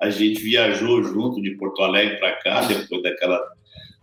a 0.00 0.08
gente 0.08 0.40
viajou 0.40 1.02
junto 1.02 1.42
de 1.42 1.50
Porto 1.56 1.82
Alegre 1.82 2.18
para 2.18 2.36
cá, 2.36 2.60
depois 2.62 3.02
daquela, 3.02 3.40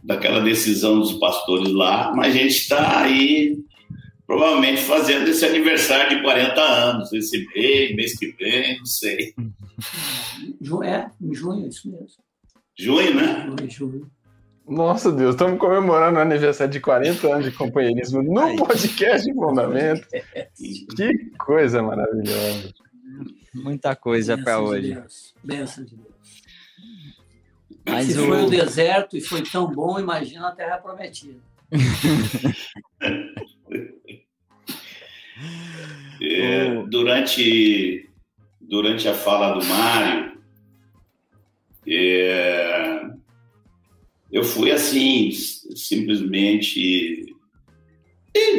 daquela 0.03 0.39
decisão 0.41 0.99
dos 0.99 1.13
pastores 1.13 1.69
lá, 1.69 2.13
mas 2.15 2.35
a 2.35 2.37
gente 2.37 2.55
está 2.55 3.01
aí 3.01 3.57
provavelmente 4.27 4.81
fazendo 4.81 5.27
esse 5.27 5.45
aniversário 5.45 6.17
de 6.17 6.23
40 6.23 6.61
anos, 6.61 7.11
esse 7.11 7.45
mês, 7.55 7.95
mês 7.95 8.17
que 8.17 8.27
vem, 8.33 8.77
não 8.77 8.85
sei. 8.85 9.33
É, 10.83 11.09
em 11.21 11.33
junho, 11.33 11.67
isso 11.67 11.89
mesmo. 11.89 12.22
Junho, 12.77 13.15
né? 13.15 13.45
Junho, 13.45 13.69
junho. 13.69 14.11
Nossa 14.67 15.11
Deus, 15.11 15.35
estamos 15.35 15.59
comemorando 15.59 16.17
o 16.17 16.21
aniversário 16.21 16.71
de 16.71 16.79
40 16.79 17.27
anos 17.27 17.43
de 17.45 17.51
companheirismo 17.51 18.23
no 18.23 18.39
Ai. 18.39 18.55
podcast 18.55 19.27
de 19.27 19.33
Fundamento. 19.33 20.07
que 20.95 21.31
coisa 21.37 21.83
maravilhosa. 21.83 22.73
Muita 23.53 23.93
coisa 23.95 24.37
para 24.37 24.61
hoje. 24.61 24.97
Benção 25.43 25.83
de 25.83 25.97
Deus. 25.97 26.13
Mas 27.85 28.05
Se 28.07 28.17
o... 28.19 28.27
foi 28.27 28.43
o 28.43 28.49
deserto 28.49 29.17
e 29.17 29.21
foi 29.21 29.43
tão 29.43 29.69
bom, 29.69 29.99
imagina 29.99 30.47
a 30.47 30.55
terra 30.55 30.77
prometida. 30.77 31.37
é, 36.21 36.83
durante, 36.87 38.09
durante 38.61 39.09
a 39.09 39.13
fala 39.13 39.59
do 39.59 39.65
Mário, 39.65 40.37
é, 41.85 42.62
eu 44.34 44.43
fui 44.43 44.72
assim, 44.72 45.31
simplesmente 45.76 47.23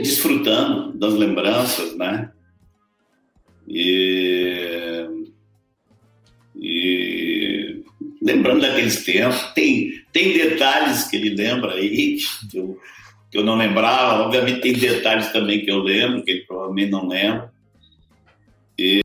desfrutando 0.00 0.96
das 0.96 1.14
lembranças, 1.14 1.96
né? 1.96 2.30
E, 3.66 5.08
e 6.56 7.82
lembrando 8.22 8.60
daqueles 8.60 9.04
tempos, 9.04 9.42
tem, 9.54 10.00
tem 10.12 10.32
detalhes 10.32 11.04
que 11.04 11.16
ele 11.16 11.30
lembra 11.30 11.74
aí 11.74 12.18
que 12.50 12.56
eu, 12.56 12.78
que 13.30 13.38
eu 13.38 13.44
não 13.44 13.56
lembrava, 13.56 14.22
obviamente 14.22 14.60
tem 14.60 14.74
detalhes 14.74 15.32
também 15.32 15.64
que 15.64 15.70
eu 15.70 15.78
lembro, 15.78 16.22
que 16.22 16.30
ele 16.30 16.44
provavelmente 16.46 16.90
não 16.90 17.08
lembra. 17.08 17.52
E, 18.78 19.00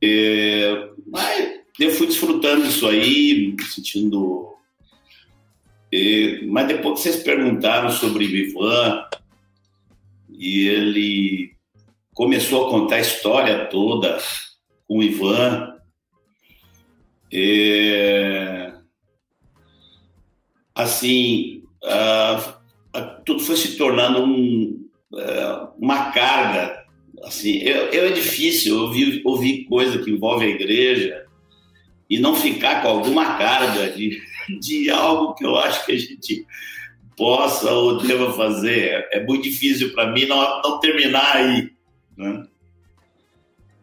mas 1.06 1.50
eu 1.80 1.90
fui 1.90 2.06
desfrutando 2.06 2.64
disso 2.64 2.86
aí, 2.86 3.54
me 3.56 3.62
sentindo. 3.64 4.54
E, 5.92 6.46
mas 6.46 6.68
depois 6.68 6.94
que 6.94 7.00
vocês 7.08 7.22
perguntaram 7.22 7.90
sobre 7.90 8.24
Ivan, 8.24 9.04
e 10.28 10.68
ele 10.68 11.52
começou 12.14 12.66
a 12.66 12.70
contar 12.70 12.96
a 12.96 13.00
história 13.00 13.66
toda 13.66 14.18
com 14.86 14.98
o 14.98 15.02
Ivan, 15.02 15.74
e, 17.32 18.72
assim, 20.74 21.62
tudo 23.24 23.40
foi 23.40 23.56
se 23.56 23.76
tornando 23.76 24.24
um, 24.24 24.88
uma 25.78 26.10
carga. 26.10 26.84
Assim, 27.22 27.58
eu, 27.58 27.86
eu 27.88 28.06
é 28.06 28.12
difícil 28.12 28.80
ouvir, 28.80 29.20
ouvir 29.24 29.64
coisa 29.64 30.02
que 30.02 30.10
envolve 30.10 30.46
a 30.46 30.48
igreja 30.48 31.26
e 32.08 32.18
não 32.18 32.34
ficar 32.34 32.82
com 32.82 32.88
alguma 32.88 33.36
carga 33.36 33.90
de, 33.90 34.20
de 34.60 34.90
algo 34.90 35.34
que 35.34 35.44
eu 35.44 35.56
acho 35.56 35.84
que 35.86 35.92
a 35.92 35.98
gente 35.98 36.46
possa 37.16 37.70
ou 37.70 37.98
deva 37.98 38.32
fazer. 38.32 39.08
É 39.12 39.24
muito 39.24 39.42
difícil 39.42 39.92
para 39.92 40.10
mim 40.10 40.26
não, 40.26 40.62
não 40.62 40.80
terminar 40.80 41.36
aí. 41.36 41.70
né? 42.16 42.44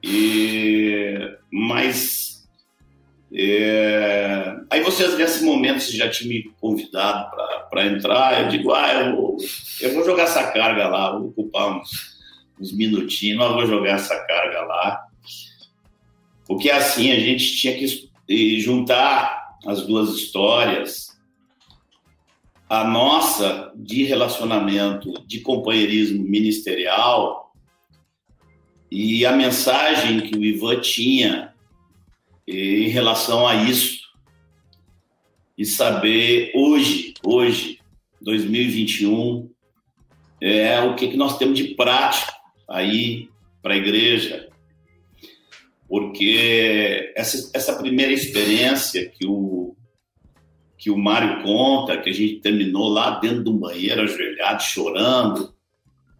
E, 0.03 1.37
mas 1.51 2.47
é, 3.33 4.55
aí 4.69 4.81
vocês 4.81 5.17
nesse 5.17 5.43
momento 5.43 5.81
já 5.91 6.09
tinha 6.09 6.29
me 6.29 6.51
convidado 6.61 7.29
para 7.69 7.85
entrar, 7.85 8.41
eu 8.41 8.47
digo, 8.47 8.71
ah, 8.73 8.93
eu 8.93 9.15
vou, 9.15 9.37
eu 9.81 9.93
vou 9.93 10.05
jogar 10.05 10.23
essa 10.23 10.51
carga 10.51 10.87
lá, 10.87 11.11
vou 11.11 11.27
ocupar 11.27 11.77
uns, 11.77 11.89
uns 12.59 12.71
minutinhos, 12.71 13.37
mas 13.37 13.51
vou 13.51 13.65
jogar 13.65 13.95
essa 13.95 14.17
carga 14.25 14.61
lá. 14.61 15.03
Porque 16.45 16.71
assim, 16.71 17.11
a 17.11 17.19
gente 17.19 17.57
tinha 17.57 17.77
que 17.77 18.59
juntar 18.61 19.46
as 19.65 19.85
duas 19.85 20.09
histórias, 20.09 21.17
a 22.69 22.83
nossa 22.83 23.71
de 23.75 24.03
relacionamento, 24.03 25.13
de 25.25 25.39
companheirismo 25.39 26.23
ministerial 26.23 27.53
e 28.91 29.25
a 29.25 29.31
mensagem 29.31 30.21
que 30.21 30.37
o 30.37 30.43
Ivan 30.43 30.79
tinha 30.81 31.53
em 32.47 32.87
relação 32.87 33.47
a 33.47 33.55
isso. 33.55 34.07
E 35.57 35.65
saber 35.65 36.51
hoje, 36.55 37.13
hoje, 37.23 37.79
2021, 38.21 39.49
é 40.39 40.79
o 40.81 40.95
que, 40.95 41.07
que 41.07 41.17
nós 41.17 41.37
temos 41.37 41.57
de 41.57 41.75
prático 41.75 42.31
aí 42.69 43.29
para 43.61 43.73
a 43.73 43.77
igreja, 43.77 44.46
porque 45.87 47.13
essa, 47.15 47.49
essa 47.53 47.75
primeira 47.75 48.11
experiência 48.11 49.09
que 49.09 49.25
o 49.25 49.75
que 50.77 50.91
o 50.91 50.97
Mário 50.97 51.41
conta, 51.41 51.97
que 51.97 52.09
a 52.09 52.13
gente 52.13 52.35
terminou 52.35 52.87
lá 52.87 53.19
dentro 53.19 53.43
do 53.43 53.53
banheiro, 53.53 54.03
ajoelhado, 54.03 54.61
chorando. 54.61 55.53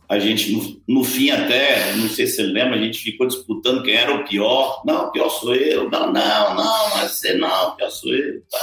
A 0.10 0.18
gente, 0.18 0.52
no, 0.52 0.82
no, 0.88 1.04
fim 1.04 1.30
até, 1.30 1.94
não 1.96 2.10
sei 2.10 2.26
se 2.26 2.38
você 2.38 2.44
lembra, 2.44 2.76
a 2.76 2.82
gente 2.82 2.98
ficou 2.98 3.28
disputando 3.28 3.84
quem 3.84 3.94
era 3.94 4.16
o 4.16 4.26
pior. 4.26 4.82
Não, 4.86 5.06
o 5.06 5.12
pior 5.12 5.30
sou 5.30 5.54
eu. 5.54 5.90
Não, 5.90 6.12
não, 6.12 6.56
não, 6.56 6.90
mas 6.96 7.12
você 7.12 7.34
não, 7.34 7.70
o 7.70 7.76
pior 7.76 7.90
sou 7.92 8.12
eu. 8.12 8.42
Tá. 8.50 8.58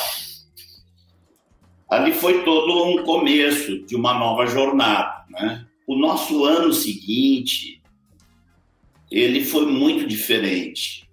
Ali 1.91 2.13
foi 2.13 2.43
todo 2.43 2.87
um 2.87 3.05
começo 3.05 3.85
de 3.87 3.95
uma 3.95 4.15
nova 4.15 4.47
jornada. 4.47 5.25
Né? 5.31 5.65
O 5.87 5.97
nosso 5.97 6.45
ano 6.45 6.73
seguinte, 6.73 7.81
ele 9.15 9.45
foi 9.45 9.67
muito 9.67 10.07
diferente 10.09 11.09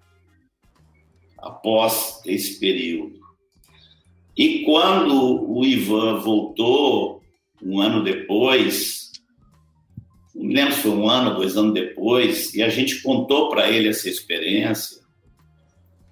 após 1.38 2.20
esse 2.26 2.58
período. 2.58 3.20
E 4.36 4.64
quando 4.64 5.48
o 5.48 5.64
Ivan 5.64 6.18
voltou, 6.18 7.22
um 7.62 7.80
ano 7.80 8.02
depois, 8.02 9.12
não 10.34 10.52
lembro 10.52 10.74
se 10.74 10.80
foi 10.80 10.90
um 10.90 11.08
ano, 11.08 11.36
dois 11.36 11.56
anos 11.56 11.74
depois, 11.74 12.52
e 12.54 12.62
a 12.62 12.68
gente 12.68 13.02
contou 13.02 13.48
para 13.48 13.70
ele 13.70 13.88
essa 13.88 14.08
experiência, 14.08 15.00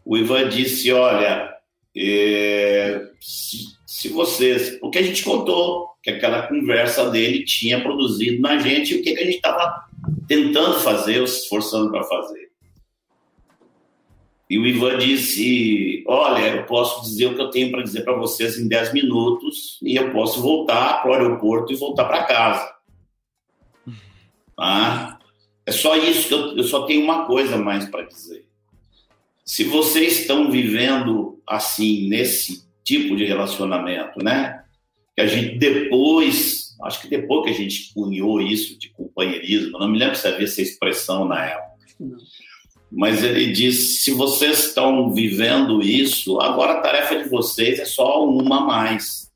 o 0.05 0.17
Ivan 0.17 0.49
disse: 0.49 0.93
Olha, 0.93 1.53
é, 1.97 3.05
se, 3.21 3.67
se 3.85 4.09
vocês. 4.11 4.79
O 4.81 4.91
que 4.91 4.99
a 4.99 5.03
gente 5.03 5.25
contou, 5.25 5.89
que 6.05 6.11
aquela 6.11 6.47
conversa 6.47 7.11
dele 7.11 7.45
tinha 7.45 7.81
produzido 7.81 8.41
na 8.41 8.59
gente, 8.59 8.95
o 8.95 9.03
que, 9.03 9.13
que 9.13 9.21
a 9.21 9.25
gente 9.25 9.37
estava 9.37 9.90
tentando 10.27 10.81
fazer, 10.81 11.27
se 11.27 11.43
esforçando 11.43 11.91
para 11.91 12.05
fazer. 12.05 12.51
E 14.49 14.59
o 14.59 14.67
Ivan 14.67 14.99
disse: 14.99 16.03
Olha, 16.09 16.57
eu 16.57 16.67
posso 16.67 17.03
dizer 17.03 17.27
o 17.27 17.35
que 17.35 17.41
eu 17.41 17.51
tenho 17.51 17.71
para 17.71 17.83
dizer 17.83 18.03
para 18.03 18.17
vocês 18.17 18.59
em 18.59 18.67
10 18.67 18.93
minutos 18.93 19.79
e 19.83 19.95
eu 19.95 20.11
posso 20.11 20.43
voltar 20.43 21.03
para 21.03 21.11
o 21.11 21.15
aeroporto 21.15 21.73
e 21.73 21.77
voltar 21.77 22.07
para 22.07 22.25
casa. 22.25 22.75
Tá? 24.57 25.19
É 25.65 25.73
só 25.73 25.97
isso 25.97 26.27
que 26.27 26.35
eu, 26.35 26.57
eu 26.57 26.65
só 26.65 26.85
tenho 26.85 27.05
uma 27.05 27.27
coisa 27.27 27.57
mais 27.57 27.89
para 27.89 28.03
dizer. 28.03 28.45
Se 29.45 29.65
vocês 29.65 30.21
estão 30.21 30.51
vivendo 30.51 31.41
assim, 31.47 32.09
nesse 32.09 32.69
tipo 32.85 33.17
de 33.17 33.25
relacionamento, 33.25 34.23
né? 34.23 34.65
Que 35.15 35.23
a 35.23 35.27
gente 35.27 35.59
depois, 35.59 36.60
acho 36.85 37.03
que 37.03 37.09
depois 37.09 37.45
que 37.45 37.51
a 37.51 37.55
gente 37.55 37.93
cunhou 37.93 38.41
isso 38.41 38.79
de 38.79 38.91
companheirismo, 38.91 39.79
não 39.79 39.89
me 39.89 39.99
lembro 39.99 40.17
se 40.17 40.27
havia 40.27 40.45
essa 40.45 40.63
expressão 40.63 41.27
na 41.27 41.45
época. 41.45 41.71
Não 41.99 42.17
mas 42.91 43.23
ele 43.23 43.53
diz: 43.53 44.03
se 44.03 44.13
vocês 44.13 44.67
estão 44.67 45.13
vivendo 45.13 45.81
isso, 45.81 46.41
agora 46.41 46.73
a 46.73 46.81
tarefa 46.81 47.23
de 47.23 47.29
vocês 47.29 47.79
é 47.79 47.85
só 47.85 48.27
uma 48.27 48.59
a 48.59 48.65
mais. 48.65 49.31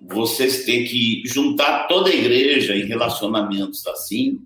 Vocês 0.00 0.64
têm 0.64 0.84
que 0.84 1.22
juntar 1.24 1.86
toda 1.86 2.10
a 2.10 2.14
igreja 2.14 2.74
em 2.74 2.86
relacionamentos 2.86 3.86
assim 3.86 4.40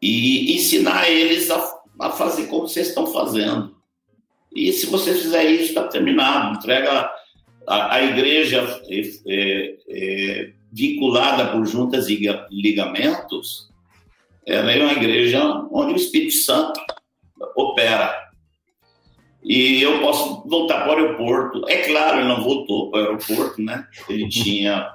e 0.00 0.54
ensinar 0.54 1.10
eles 1.10 1.50
a, 1.50 1.80
a 2.00 2.10
fazer 2.10 2.46
como 2.46 2.68
vocês 2.68 2.88
estão 2.88 3.08
fazendo. 3.08 3.74
E 4.54 4.72
se 4.72 4.86
vocês 4.86 5.20
fizerem 5.20 5.56
isso, 5.56 5.64
está 5.64 5.88
terminado. 5.88 6.56
Entrega 6.56 7.10
a, 7.66 7.96
a 7.96 8.04
igreja 8.04 8.82
é, 8.88 9.00
é, 9.26 9.76
é, 9.88 10.52
vinculada 10.72 11.52
por 11.52 11.66
juntas 11.66 12.08
e 12.08 12.16
ligamentos 12.50 13.66
ela 14.46 14.70
é 14.70 14.80
uma 14.80 14.92
igreja 14.92 15.42
onde 15.72 15.94
o 15.94 15.96
Espírito 15.96 16.34
Santo 16.34 16.80
opera. 17.56 18.14
E 19.42 19.82
eu 19.82 20.00
posso 20.00 20.48
voltar 20.48 20.84
para 20.84 20.90
o 20.90 21.04
aeroporto. 21.04 21.68
É 21.68 21.82
claro, 21.82 22.20
ele 22.20 22.28
não 22.28 22.42
voltou 22.42 22.90
para 22.90 23.00
o 23.00 23.04
aeroporto, 23.06 23.60
né? 23.60 23.86
Ele 24.08 24.28
tinha, 24.30 24.94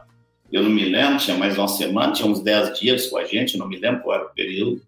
eu 0.51 0.63
não 0.63 0.69
me 0.69 0.85
lembro, 0.85 1.19
tinha 1.19 1.37
mais 1.37 1.57
uma 1.57 1.67
semana, 1.67 2.13
tinha 2.13 2.29
uns 2.29 2.41
10 2.41 2.79
dias 2.79 3.07
com 3.07 3.17
a 3.17 3.25
gente, 3.25 3.57
não 3.57 3.67
me 3.67 3.77
lembro 3.77 4.01
qual 4.01 4.15
era 4.15 4.25
o 4.25 4.33
período. 4.33 4.81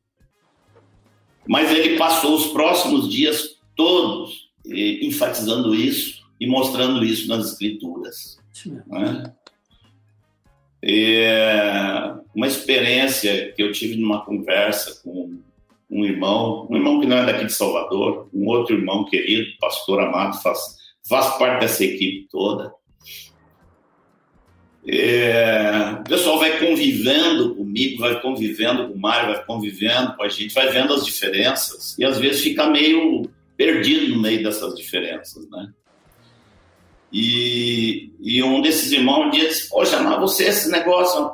Mas 1.46 1.70
ele 1.70 1.98
passou 1.98 2.36
os 2.36 2.48
próximos 2.48 3.12
dias 3.12 3.58
todos 3.76 4.50
enfatizando 4.66 5.76
isso 5.76 6.23
e 6.44 6.48
mostrando 6.48 7.06
isso 7.06 7.30
nas 7.30 7.54
escrituras. 7.54 8.38
Né? 8.86 9.34
É 10.84 12.14
uma 12.36 12.48
experiência 12.48 13.54
que 13.54 13.64
eu 13.64 13.72
tive 13.72 13.96
numa 13.96 14.26
conversa 14.26 15.02
com 15.02 15.40
um 15.90 16.04
irmão, 16.04 16.68
um 16.70 16.76
irmão 16.76 17.00
que 17.00 17.08
não 17.08 17.18
é 17.18 17.26
daqui 17.26 17.46
de 17.46 17.54
Salvador, 17.54 18.28
um 18.34 18.46
outro 18.48 18.76
irmão 18.76 19.06
querido, 19.06 19.58
pastor 19.58 20.02
amado, 20.02 20.42
faz, 20.42 20.60
faz 21.08 21.38
parte 21.38 21.62
dessa 21.62 21.86
equipe 21.86 22.28
toda. 22.30 22.74
É, 24.86 25.96
o 26.02 26.04
pessoal 26.04 26.40
vai 26.40 26.60
convivendo 26.60 27.56
comigo, 27.56 28.02
vai 28.02 28.20
convivendo 28.20 28.90
com 28.90 28.96
o 28.96 29.00
Mário, 29.00 29.34
vai 29.34 29.46
convivendo 29.46 30.14
com 30.18 30.24
a 30.24 30.28
gente, 30.28 30.54
vai 30.54 30.70
vendo 30.72 30.94
as 30.94 31.06
diferenças 31.06 31.98
e 31.98 32.04
às 32.04 32.20
vezes 32.20 32.42
fica 32.42 32.68
meio 32.68 33.30
perdido 33.56 34.14
no 34.14 34.22
meio 34.22 34.44
dessas 34.44 34.76
diferenças, 34.76 35.50
né? 35.50 35.72
E, 37.14 38.12
e 38.20 38.42
um 38.42 38.60
desses 38.60 38.92
irmãos 38.92 39.30
disse: 39.30 39.70
Poxa, 39.70 40.02
mas 40.02 40.20
você, 40.20 40.46
esse 40.46 40.72
negócio, 40.72 41.32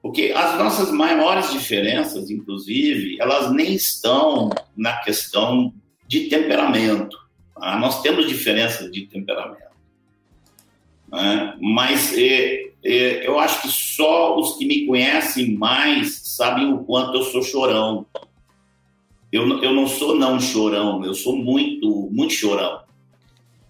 porque 0.00 0.32
as 0.34 0.58
nossas 0.58 0.90
maiores 0.90 1.52
diferenças, 1.52 2.30
inclusive, 2.30 3.20
elas 3.20 3.52
nem 3.52 3.74
estão 3.74 4.48
na 4.74 4.94
questão 5.00 5.74
de 6.08 6.28
temperamento. 6.28 7.18
Tá? 7.54 7.78
Nós 7.78 8.00
temos 8.00 8.26
diferenças 8.26 8.90
de 8.90 9.02
temperamento. 9.02 9.66
Né? 11.12 11.54
Mas 11.60 12.16
é, 12.16 12.70
é, 12.82 13.28
eu 13.28 13.38
acho 13.38 13.60
que 13.60 13.68
só 13.68 14.38
os 14.38 14.56
que 14.56 14.64
me 14.64 14.86
conhecem 14.86 15.54
mais 15.54 16.18
sabem 16.24 16.72
o 16.72 16.78
quanto 16.78 17.18
eu 17.18 17.24
sou 17.24 17.42
chorão. 17.42 18.06
Eu, 19.30 19.62
eu 19.62 19.74
não 19.74 19.86
sou 19.86 20.14
não 20.14 20.40
chorão, 20.40 21.04
eu 21.04 21.12
sou 21.12 21.36
muito, 21.36 22.08
muito 22.10 22.32
chorão 22.32 22.85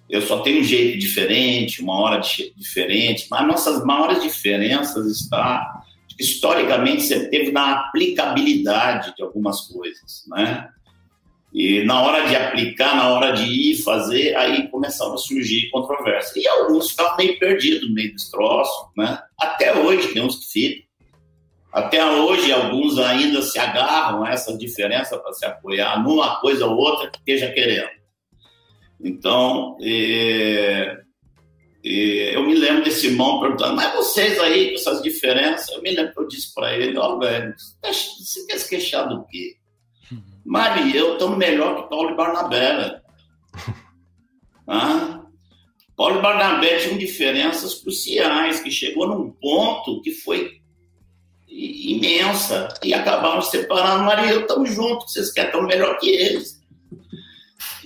eu 0.09 0.23
só 0.23 0.41
tenho 0.41 0.61
um 0.61 0.65
jeito 0.65 0.99
diferente, 0.99 1.83
uma 1.83 2.01
hora 2.01 2.21
diferente, 2.57 3.27
mas 3.31 3.47
nossas 3.47 3.85
maiores 3.85 4.23
diferenças 4.23 5.07
está 5.07 5.83
historicamente 6.19 7.03
você 7.03 7.29
teve 7.29 7.53
na 7.53 7.73
aplicabilidade 7.73 9.15
de 9.15 9.23
algumas 9.23 9.63
coisas, 9.69 10.25
né? 10.29 10.69
E 11.53 11.85
na 11.85 12.03
hora 12.03 12.27
de 12.29 12.37
aplicar, 12.37 12.97
na 12.97 13.09
hora 13.09 13.33
de 13.33 13.45
ir 13.45 13.83
fazer, 13.83 14.35
aí 14.37 14.69
começava 14.69 15.15
a 15.15 15.19
surgir 15.19 15.71
controvérsia. 15.71 16.41
E 16.41 16.47
alguns 16.49 16.91
ficavam 16.91 17.17
meio 17.17 17.39
perdidos 17.39 17.93
meio 17.93 18.13
desse 18.13 18.31
troço, 18.31 18.91
né? 18.97 19.19
Até 19.39 19.75
hoje 19.75 20.09
tem 20.09 20.23
uns 20.23 20.37
que 20.37 20.53
ficam. 20.53 20.87
Até 21.73 22.05
hoje, 22.05 22.51
alguns 22.53 22.99
ainda 22.99 23.43
se 23.43 23.59
agarram 23.59 24.25
a 24.25 24.31
essa 24.31 24.57
diferença 24.57 25.19
para 25.19 25.33
se 25.35 25.45
apoiar 25.45 26.03
numa 26.03 26.41
coisa 26.41 26.67
ou 26.67 26.77
outra 26.77 27.11
que 27.11 27.19
esteja 27.19 27.53
querendo. 27.53 27.91
Então, 29.07 29.77
é, 29.81 30.99
é, 31.85 32.35
eu 32.35 32.45
me 32.45 32.57
lembro 32.57 32.83
desse 32.83 33.07
irmão 33.07 33.41
perguntando, 33.41 33.77
mas 33.77 33.95
vocês 33.95 34.37
aí 34.41 34.71
com 34.71 34.75
essas 34.75 35.01
diferenças, 35.01 35.69
eu 35.69 35.81
me 35.81 35.95
lembro 35.95 36.13
que 36.13 36.21
eu 36.21 36.27
disse 36.27 36.53
para 36.53 36.77
ele, 36.77 36.99
ó, 36.99 37.17
velho, 37.17 37.55
você 37.85 38.45
quer 38.47 38.59
se 38.59 38.69
queixar 38.69 39.09
do 39.09 39.25
quê? 39.27 39.55
Mário 40.45 40.89
e 40.89 40.97
eu 40.97 41.13
estamos 41.13 41.39
melhor 41.39 41.85
que 41.85 41.89
Paulo 41.89 42.11
e 42.11 42.17
Barnabé. 42.17 43.01
Ah? 44.67 45.23
Paulo 45.97 46.19
e 46.19 46.23
Barnabé 46.23 46.79
tinham 46.79 46.99
diferenças 46.99 47.77
cruciais, 47.77 48.61
que 48.61 48.71
chegou 48.73 49.07
num 49.07 49.31
ponto 49.31 50.03
que 50.03 50.11
foi 50.11 50.61
imensa 51.49 52.69
e 52.83 52.93
acabamos 52.93 53.47
separando. 53.51 54.05
Maria 54.05 54.27
e 54.27 54.35
eu 54.35 54.41
estamos 54.43 54.75
juntos, 54.75 55.13
vocês 55.13 55.33
querem 55.33 55.53
tão 55.53 55.63
melhor 55.63 55.97
que 55.99 56.11
eles. 56.11 56.61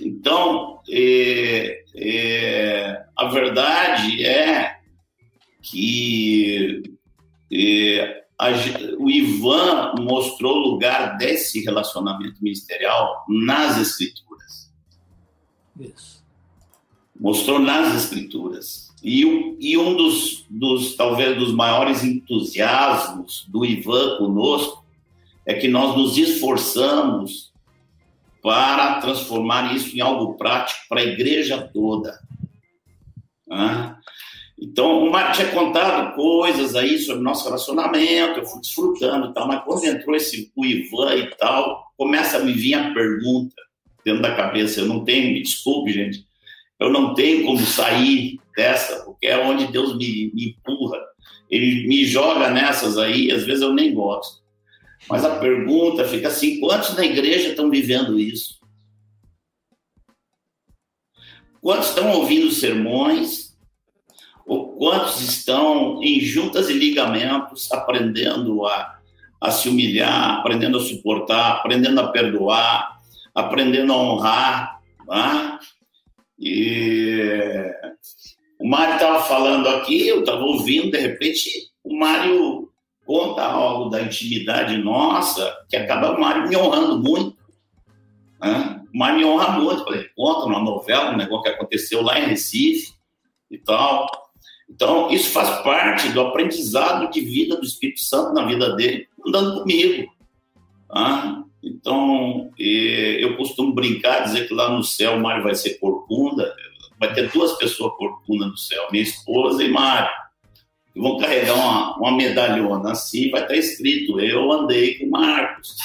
Então, 0.01 0.81
é, 0.89 1.83
é, 1.95 3.05
a 3.15 3.25
verdade 3.25 4.25
é 4.25 4.79
que 5.61 6.83
é, 7.51 8.23
a, 8.37 8.49
o 8.97 9.09
Ivan 9.09 9.93
mostrou 9.99 10.57
o 10.57 10.71
lugar 10.71 11.17
desse 11.17 11.63
relacionamento 11.63 12.43
ministerial 12.43 13.25
nas 13.29 13.77
Escrituras. 13.77 14.71
Isso. 15.79 16.23
Mostrou 17.19 17.59
nas 17.59 17.95
Escrituras. 17.95 18.91
E, 19.03 19.55
e 19.59 19.77
um 19.77 19.95
dos, 19.95 20.45
dos, 20.49 20.95
talvez, 20.95 21.37
dos 21.37 21.53
maiores 21.53 22.03
entusiasmos 22.03 23.45
do 23.47 23.63
Ivan 23.63 24.17
conosco 24.17 24.83
é 25.45 25.53
que 25.53 25.67
nós 25.67 25.95
nos 25.95 26.17
esforçamos 26.17 27.50
para 28.41 28.99
transformar 28.99 29.75
isso 29.75 29.95
em 29.95 30.01
algo 30.01 30.35
prático 30.35 30.81
para 30.89 31.01
a 31.01 31.05
igreja 31.05 31.69
toda. 31.73 32.19
Ah, 33.49 33.97
então, 34.61 35.03
o 35.03 35.11
Mário 35.11 35.33
tinha 35.33 35.51
contado 35.51 36.15
coisas 36.15 36.75
aí 36.75 36.99
sobre 36.99 37.23
nosso 37.23 37.45
relacionamento, 37.45 38.39
eu 38.39 38.45
fui 38.45 38.61
desfrutando 38.61 39.27
e 39.27 39.33
tal, 39.33 39.47
mas 39.47 39.63
quando 39.63 39.85
entrou 39.85 40.15
esse, 40.15 40.51
o 40.55 40.63
Ivan 40.63 41.15
e 41.15 41.35
tal, 41.35 41.91
começa 41.97 42.37
a 42.37 42.41
me 42.41 42.53
vir 42.53 42.75
a 42.75 42.93
pergunta 42.93 43.55
dentro 44.05 44.21
da 44.21 44.35
cabeça. 44.35 44.79
Eu 44.79 44.85
não 44.85 45.03
tenho, 45.03 45.33
me 45.33 45.41
desculpe, 45.41 45.91
gente, 45.91 46.25
eu 46.79 46.91
não 46.91 47.15
tenho 47.15 47.43
como 47.43 47.59
sair 47.59 48.39
dessa, 48.55 49.03
porque 49.03 49.25
é 49.25 49.37
onde 49.37 49.71
Deus 49.71 49.97
me, 49.97 50.31
me 50.33 50.49
empurra. 50.49 50.99
Ele 51.49 51.87
me 51.87 52.05
joga 52.05 52.49
nessas 52.51 52.97
aí, 52.97 53.31
às 53.31 53.43
vezes 53.43 53.61
eu 53.63 53.73
nem 53.73 53.93
gosto. 53.93 54.40
Mas 55.09 55.25
a 55.25 55.39
pergunta 55.39 56.07
fica 56.07 56.27
assim: 56.27 56.59
quantos 56.59 56.95
na 56.95 57.05
igreja 57.05 57.49
estão 57.49 57.69
vivendo 57.69 58.19
isso? 58.19 58.59
Quantos 61.61 61.89
estão 61.89 62.11
ouvindo 62.11 62.51
sermões? 62.51 63.51
ou 64.51 64.75
quantos 64.75 65.21
estão 65.21 66.03
em 66.03 66.19
juntas 66.19 66.69
e 66.69 66.73
ligamentos, 66.73 67.71
aprendendo 67.71 68.65
a, 68.65 68.99
a 69.39 69.49
se 69.49 69.69
humilhar, 69.69 70.39
aprendendo 70.39 70.77
a 70.77 70.81
suportar, 70.81 71.51
aprendendo 71.53 72.01
a 72.01 72.09
perdoar, 72.09 72.99
aprendendo 73.33 73.93
a 73.93 73.97
honrar. 73.97 74.81
Tá? 75.07 75.59
E 76.37 77.63
o 78.59 78.67
Mário 78.67 78.95
estava 78.95 79.23
falando 79.23 79.69
aqui, 79.69 80.07
eu 80.07 80.19
estava 80.19 80.43
ouvindo, 80.43 80.91
de 80.91 80.97
repente 80.97 81.71
o 81.81 81.97
Mário 81.97 82.60
conta 83.11 83.43
algo 83.43 83.89
da 83.89 84.01
intimidade 84.01 84.77
nossa, 84.77 85.53
que 85.69 85.75
acaba 85.75 86.15
o 86.15 86.21
Mário 86.21 86.47
me 86.47 86.55
honrando 86.55 86.97
muito. 86.97 87.35
Né? 88.41 88.81
O 88.93 88.97
Mário 88.97 89.17
me 89.17 89.25
honra 89.25 89.59
muito, 89.59 89.93
ele 89.93 90.09
conta 90.15 90.47
numa 90.47 90.61
novela, 90.61 91.11
um 91.11 91.17
negócio 91.17 91.43
que 91.43 91.49
aconteceu 91.49 92.01
lá 92.01 92.17
em 92.17 92.27
Recife 92.27 92.93
e 93.49 93.57
tal. 93.57 94.07
Então, 94.69 95.11
isso 95.11 95.29
faz 95.31 95.61
parte 95.61 96.07
do 96.07 96.21
aprendizado 96.21 97.11
de 97.11 97.19
vida 97.19 97.57
do 97.57 97.65
Espírito 97.65 97.99
Santo 97.99 98.33
na 98.33 98.45
vida 98.45 98.77
dele, 98.77 99.05
andando 99.27 99.59
comigo. 99.59 100.09
Tá? 100.87 101.43
Então, 101.61 102.49
eu 102.57 103.35
costumo 103.35 103.73
brincar, 103.73 104.23
dizer 104.23 104.47
que 104.47 104.53
lá 104.53 104.69
no 104.69 104.85
céu 104.85 105.17
o 105.17 105.19
Mário 105.19 105.43
vai 105.43 105.53
ser 105.53 105.79
corcunda, 105.79 106.55
vai 106.97 107.13
ter 107.13 107.29
duas 107.29 107.57
pessoas 107.57 107.91
corcunda 107.97 108.45
no 108.45 108.55
céu, 108.55 108.87
minha 108.89 109.03
esposa 109.03 109.61
e 109.61 109.69
Mário. 109.69 110.20
Vão 110.95 111.17
carregar 111.17 111.55
uma, 111.55 111.97
uma 111.97 112.17
medalhona 112.17 112.91
assim, 112.91 113.29
vai 113.31 113.41
estar 113.41 113.55
escrito: 113.55 114.19
Eu 114.19 114.51
andei 114.51 114.99
com 114.99 115.09
Marcos. 115.09 115.75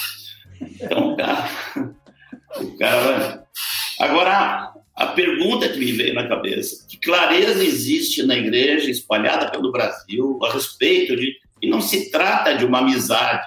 Então, 0.61 1.13
o 1.13 1.17
cara. 1.17 1.49
O 2.59 2.75
cara. 2.77 3.45
Agora, 3.99 4.73
a 4.95 5.07
pergunta 5.07 5.69
que 5.69 5.77
me 5.77 5.91
veio 5.91 6.15
na 6.15 6.27
cabeça: 6.27 6.87
que 6.87 6.97
clareza 6.97 7.63
existe 7.63 8.23
na 8.23 8.35
igreja 8.35 8.89
espalhada 8.89 9.51
pelo 9.51 9.71
Brasil 9.71 10.39
a 10.43 10.53
respeito 10.53 11.15
de. 11.15 11.37
E 11.61 11.69
não 11.69 11.81
se 11.81 12.09
trata 12.09 12.55
de 12.55 12.65
uma 12.65 12.79
amizade 12.79 13.45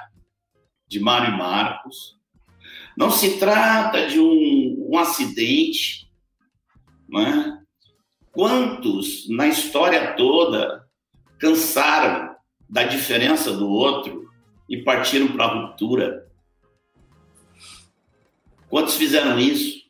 de 0.88 1.00
Mário 1.00 1.34
e 1.34 1.38
Marcos, 1.38 2.16
não 2.96 3.10
se 3.10 3.38
trata 3.38 4.06
de 4.06 4.20
um, 4.20 4.88
um 4.90 4.98
acidente. 4.98 6.08
Né? 7.08 7.58
Quantos 8.32 9.28
na 9.28 9.48
história 9.48 10.14
toda 10.14 10.79
cansaram 11.40 12.36
da 12.68 12.84
diferença 12.84 13.52
do 13.52 13.68
outro 13.68 14.30
e 14.68 14.76
partiram 14.76 15.28
para 15.28 15.44
a 15.46 15.54
ruptura? 15.54 16.28
Quantos 18.68 18.94
fizeram 18.94 19.38
isso? 19.40 19.80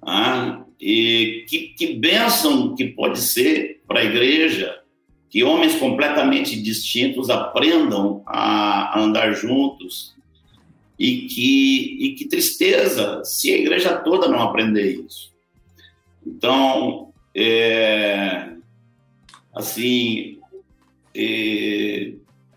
Ah, 0.00 0.64
e 0.80 1.44
que, 1.48 1.74
que 1.76 1.94
bênção 1.94 2.74
que 2.74 2.86
pode 2.86 3.20
ser 3.20 3.82
para 3.86 4.00
a 4.00 4.04
igreja 4.04 4.82
que 5.28 5.42
homens 5.42 5.76
completamente 5.76 6.60
distintos 6.60 7.30
aprendam 7.30 8.22
a, 8.26 9.00
andar 9.00 9.32
juntos 9.32 10.14
e 10.98 11.22
que, 11.22 11.96
e 12.00 12.14
que 12.14 12.26
tristeza 12.26 13.24
se 13.24 13.52
a 13.52 13.56
igreja 13.56 13.96
toda 13.96 14.28
não 14.28 14.42
aprender 14.42 15.00
isso. 15.06 15.32
Então, 16.26 17.12
é, 17.34 18.52
assim, 19.54 20.38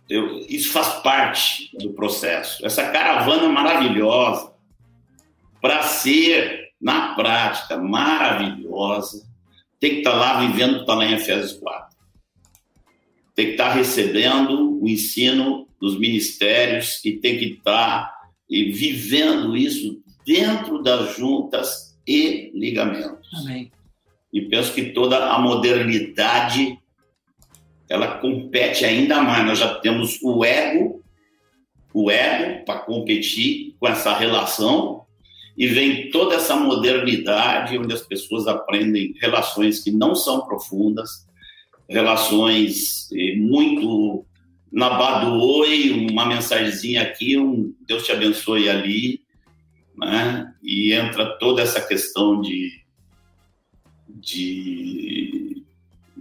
eu, 0.09 0.39
isso 0.47 0.71
faz 0.71 1.01
parte 1.01 1.69
do 1.77 1.93
processo. 1.93 2.65
Essa 2.65 2.89
caravana 2.91 3.49
maravilhosa 3.49 4.53
para 5.61 5.81
ser 5.83 6.73
na 6.79 7.15
prática, 7.15 7.77
maravilhosa, 7.77 9.25
tem 9.79 9.91
que 9.91 9.97
estar 9.99 10.11
tá 10.11 10.17
lá 10.17 10.39
vivendo 10.45 10.71
o 10.71 10.75
que 10.75 10.81
está 10.81 10.93
lá 10.93 11.05
em 11.05 11.13
Efésios 11.13 11.53
4. 11.53 11.97
Tem 13.33 13.45
que 13.47 13.51
estar 13.53 13.69
tá 13.69 13.73
recebendo 13.73 14.79
o 14.81 14.87
ensino 14.87 15.67
dos 15.79 15.99
ministérios 15.99 17.03
e 17.03 17.13
tem 17.13 17.37
que 17.37 17.45
estar 17.45 18.05
tá, 18.05 18.15
e 18.49 18.71
vivendo 18.71 19.57
isso 19.57 20.01
dentro 20.25 20.81
das 20.81 21.15
juntas 21.17 21.97
e 22.07 22.51
ligamentos. 22.53 23.27
Amém. 23.33 23.71
E 24.31 24.41
penso 24.41 24.73
que 24.73 24.91
toda 24.91 25.31
a 25.31 25.39
modernidade 25.39 26.77
ela 27.89 28.17
compete 28.19 28.85
ainda 28.85 29.21
mais. 29.21 29.45
Nós 29.45 29.59
já 29.59 29.75
temos 29.75 30.19
o 30.21 30.43
ego, 30.43 31.03
o 31.93 32.09
ego 32.09 32.65
para 32.65 32.79
competir 32.79 33.75
com 33.79 33.87
essa 33.87 34.13
relação 34.15 35.05
e 35.57 35.67
vem 35.67 36.09
toda 36.09 36.35
essa 36.35 36.55
modernidade 36.55 37.77
onde 37.77 37.93
as 37.93 38.01
pessoas 38.01 38.47
aprendem 38.47 39.13
relações 39.21 39.81
que 39.81 39.91
não 39.91 40.13
são 40.13 40.45
profundas, 40.45 41.25
relações 41.87 43.09
eh, 43.13 43.35
muito 43.37 44.25
na 44.71 45.29
oi, 45.31 46.07
uma 46.11 46.25
mensagenzinha 46.25 47.03
aqui, 47.03 47.37
um 47.37 47.73
Deus 47.87 48.05
te 48.05 48.11
abençoe 48.11 48.67
ali, 48.67 49.21
né? 49.97 50.53
E 50.61 50.91
entra 50.91 51.37
toda 51.37 51.61
essa 51.61 51.79
questão 51.79 52.41
de, 52.41 52.71
de 54.09 55.44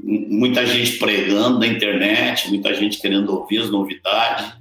muita 0.07 0.67
gente 0.67 0.99
pregando 0.99 1.59
na 1.59 1.67
internet, 1.67 2.49
muita 2.49 2.75
gente 2.75 3.01
querendo 3.01 3.31
ouvir 3.31 3.59
as 3.59 3.71
novidades, 3.71 4.53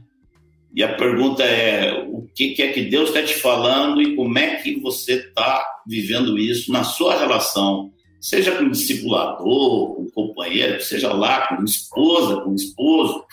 e 0.73 0.81
a 0.81 0.95
pergunta 0.95 1.43
é: 1.43 2.03
o 2.07 2.27
que, 2.33 2.55
é 2.61 2.72
que 2.72 2.83
Deus 2.83 3.09
está 3.09 3.22
te 3.22 3.35
falando 3.35 4.01
e 4.01 4.15
como 4.15 4.38
é 4.39 4.55
que 4.55 4.80
você 4.80 5.15
está 5.15 5.63
vivendo 5.85 6.38
isso 6.38 6.72
na 6.72 6.83
sua 6.83 7.19
relação, 7.19 7.91
seja 8.19 8.55
com 8.55 8.69
discipulador, 8.69 9.95
com 9.95 10.09
companheiro, 10.11 10.81
seja 10.81 11.13
lá 11.13 11.47
com 11.47 11.63
esposa, 11.63 12.41
com 12.41 12.55
esposo, 12.55 13.23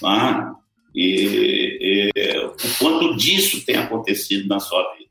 tá? 0.00 0.54
e, 0.94 2.10
e, 2.14 2.38
o 2.46 2.78
quanto 2.78 3.16
disso 3.16 3.64
tem 3.64 3.76
acontecido 3.76 4.48
na 4.48 4.58
sua 4.58 4.82
vida. 4.94 5.08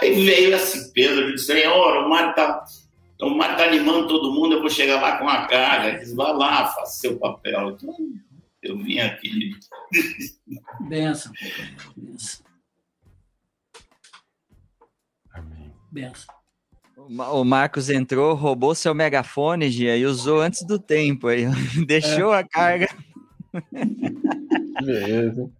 Aí 0.00 0.12
veio 0.24 0.54
esse 0.54 0.92
Pedro 0.92 1.30
e 1.30 1.32
disse: 1.34 1.46
Senhor, 1.46 2.04
o 2.04 2.08
Mário 2.08 2.30
está 2.30 2.62
o 3.26 3.36
Mário 3.36 3.56
tá 3.56 3.64
animando 3.64 4.08
todo 4.08 4.32
mundo, 4.32 4.54
eu 4.54 4.60
vou 4.60 4.70
chegar 4.70 5.00
lá 5.00 5.18
com 5.18 5.28
a 5.28 5.46
carga. 5.46 5.98
Disse: 5.98 6.14
vai 6.14 6.32
lá, 6.32 6.66
faça 6.66 7.00
seu 7.00 7.18
papel. 7.18 7.70
Então, 7.70 7.94
eu 8.62 8.78
vim 8.78 8.98
aqui. 8.98 9.50
Benção. 10.88 11.32
Benção. 11.96 12.44
Amém. 15.32 15.72
Benção. 15.90 16.34
O 16.96 17.44
Marcos 17.44 17.90
entrou, 17.90 18.34
roubou 18.34 18.74
seu 18.74 18.94
megafone, 18.94 19.68
Gia, 19.68 19.96
e 19.96 20.06
usou 20.06 20.40
antes 20.40 20.62
do 20.62 20.78
tempo 20.78 21.28
aí. 21.28 21.44
Deixou 21.86 22.32
é. 22.32 22.38
a 22.38 22.48
carga. 22.48 22.88
Beleza. 24.82 25.50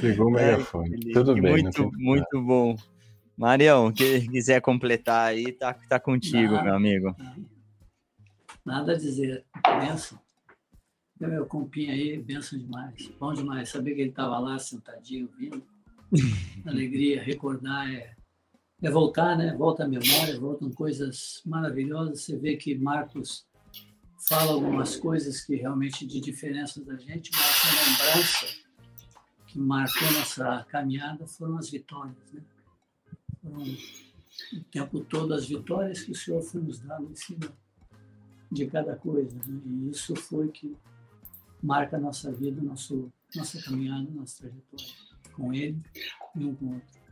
Pegou 0.00 0.28
o 0.28 0.30
megafone. 0.30 1.10
É, 1.10 1.12
Tudo 1.12 1.34
bem. 1.34 1.62
Muito, 1.62 1.90
muito 1.94 2.42
bom. 2.42 2.76
Marião, 3.36 3.92
que 3.92 4.28
quiser 4.28 4.60
completar 4.60 5.28
aí, 5.28 5.52
tá, 5.52 5.74
tá 5.74 5.98
contigo, 5.98 6.52
nada, 6.52 6.64
meu 6.64 6.74
amigo. 6.74 7.16
Nada 8.64 8.92
a 8.92 8.96
dizer. 8.96 9.44
Benção. 9.80 10.18
Meu 11.20 11.46
compinho 11.46 11.92
aí, 11.92 12.18
benção 12.18 12.58
demais. 12.58 13.10
Bom 13.18 13.32
demais. 13.32 13.68
Saber 13.68 13.94
que 13.94 14.00
ele 14.02 14.10
estava 14.10 14.38
lá 14.38 14.58
sentadinho, 14.58 15.28
vindo. 15.38 15.62
Alegria, 16.66 17.22
recordar 17.22 17.92
é, 17.92 18.14
é 18.82 18.90
voltar, 18.90 19.36
né? 19.36 19.54
Volta 19.56 19.84
a 19.84 19.88
memória, 19.88 20.38
voltam 20.38 20.70
coisas 20.70 21.42
maravilhosas. 21.44 22.22
Você 22.22 22.36
vê 22.36 22.56
que 22.56 22.74
Marcos 22.76 23.46
fala 24.28 24.52
algumas 24.52 24.96
coisas 24.96 25.40
que 25.40 25.56
realmente 25.56 26.06
de 26.06 26.20
diferença 26.20 26.82
da 26.84 26.96
gente, 26.96 27.30
mas 27.32 27.62
a 27.64 28.12
lembrança 28.12 28.46
que 29.46 29.58
marcou 29.58 30.12
nossa 30.12 30.66
caminhada 30.70 31.26
foram 31.26 31.58
as 31.58 31.70
vitórias, 31.70 32.32
né? 32.32 32.40
O 33.44 34.64
tempo 34.70 35.00
todo 35.00 35.34
as 35.34 35.46
vitórias 35.46 36.02
que 36.02 36.12
o 36.12 36.14
Senhor 36.14 36.42
foi 36.42 36.62
nos 36.62 36.80
dando 36.80 37.10
em 37.10 37.14
cima 37.14 37.52
de 38.50 38.66
cada 38.66 38.96
coisa. 38.96 39.36
Né? 39.46 39.60
E 39.66 39.90
isso 39.90 40.16
foi 40.16 40.48
que 40.48 40.76
marca 41.62 41.96
a 41.96 42.00
nossa 42.00 42.32
vida, 42.32 42.60
nosso, 42.62 43.12
nossa 43.34 43.62
caminhada, 43.62 44.08
nossa 44.10 44.42
trajetória 44.42 45.04
com 45.32 45.52
Ele 45.52 45.80
e 46.36 46.44
um 46.44 46.54
com 46.54 46.66
o 46.66 46.74
outro. 46.74 47.04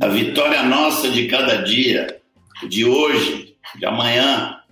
A 0.00 0.08
vitória 0.08 0.62
nossa 0.62 1.10
de 1.10 1.26
cada 1.28 1.62
dia, 1.62 2.20
de 2.68 2.84
hoje, 2.84 3.56
de 3.76 3.84
amanhã. 3.86 4.62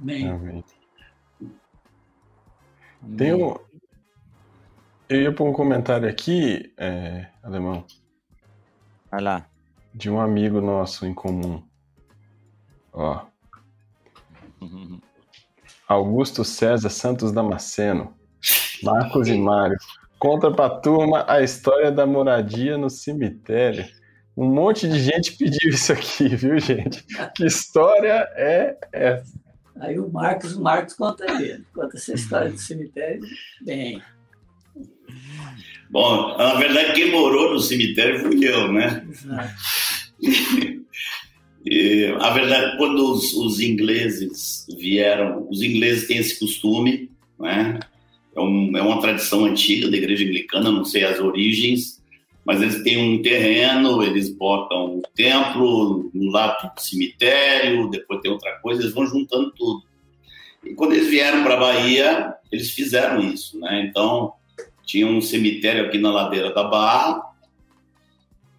Amém. 0.00 0.28
Amém. 0.28 0.64
Tem 3.16 3.34
um, 3.34 3.54
eu 5.10 5.22
ia 5.22 5.32
pôr 5.32 5.48
um 5.48 5.52
comentário 5.52 6.08
aqui, 6.08 6.72
é, 6.76 7.26
Alemão. 7.42 7.84
Vai 9.10 9.20
lá. 9.20 9.49
De 9.92 10.08
um 10.10 10.20
amigo 10.20 10.60
nosso 10.60 11.06
em 11.06 11.14
comum. 11.14 11.62
Ó. 12.92 13.24
Augusto 15.88 16.44
César 16.44 16.90
Santos 16.90 17.32
Damasceno. 17.32 18.14
Marcos 18.82 19.28
e 19.28 19.36
Mário. 19.36 19.76
Conta 20.18 20.50
pra 20.50 20.70
turma 20.70 21.24
a 21.28 21.42
história 21.42 21.90
da 21.90 22.06
moradia 22.06 22.76
no 22.76 22.90
cemitério. 22.90 23.86
Um 24.36 24.46
monte 24.46 24.88
de 24.88 25.00
gente 25.00 25.36
pediu 25.36 25.70
isso 25.70 25.92
aqui, 25.92 26.28
viu, 26.28 26.58
gente? 26.58 27.04
Que 27.34 27.44
história 27.44 28.28
é 28.36 28.78
essa? 28.92 29.38
Aí 29.80 29.98
o 29.98 30.10
Marcos, 30.10 30.56
o 30.56 30.62
Marcos 30.62 30.94
conta 30.94 31.24
ele, 31.32 31.64
conta 31.74 31.96
essa 31.96 32.12
história 32.12 32.50
do 32.50 32.58
cemitério 32.58 33.22
bem. 33.62 34.02
Bom, 35.90 36.36
na 36.36 36.54
verdade, 36.54 36.92
quem 36.92 37.10
morou 37.10 37.52
no 37.54 37.58
cemitério 37.58 38.20
fui 38.20 38.44
eu, 38.46 38.70
né? 38.70 39.04
Exato. 39.10 39.54
E, 41.64 42.06
a 42.18 42.30
verdade, 42.30 42.76
quando 42.78 43.12
os, 43.12 43.34
os, 43.34 43.60
ingleses 43.60 44.66
vieram, 44.78 45.46
os 45.50 45.62
ingleses 45.62 46.06
têm 46.06 46.16
esse 46.16 46.38
costume, 46.38 47.10
né? 47.38 47.78
É, 48.34 48.40
um, 48.40 48.76
é, 48.76 48.82
uma 48.82 49.00
tradição 49.00 49.44
antiga 49.44 49.90
da 49.90 49.96
igreja 49.96 50.24
anglicana, 50.24 50.70
não 50.70 50.84
sei 50.84 51.04
as 51.04 51.20
origens, 51.20 52.00
mas 52.44 52.62
eles 52.62 52.82
têm 52.82 52.96
um 52.96 53.20
terreno, 53.20 54.02
eles 54.02 54.30
botam 54.30 54.98
o 54.98 55.02
templo, 55.14 56.10
no 56.14 56.30
lado 56.30 56.72
do 56.74 56.80
cemitério, 56.80 57.90
depois 57.90 58.20
tem 58.20 58.30
outra 58.30 58.52
coisa, 58.60 58.80
eles 58.80 58.94
vão 58.94 59.06
juntando 59.06 59.52
tudo. 59.52 59.82
E 60.64 60.74
quando 60.74 60.92
eles 60.92 61.08
vieram 61.08 61.42
para 61.42 61.54
a 61.54 61.60
Bahia, 61.60 62.34
eles 62.50 62.70
fizeram 62.70 63.20
isso, 63.20 63.58
né? 63.58 63.86
Então, 63.88 64.32
tinha 64.84 65.06
um 65.06 65.20
cemitério 65.20 65.86
aqui 65.86 65.98
na 65.98 66.10
ladeira 66.10 66.52
da 66.52 66.64
Barra, 66.64 67.29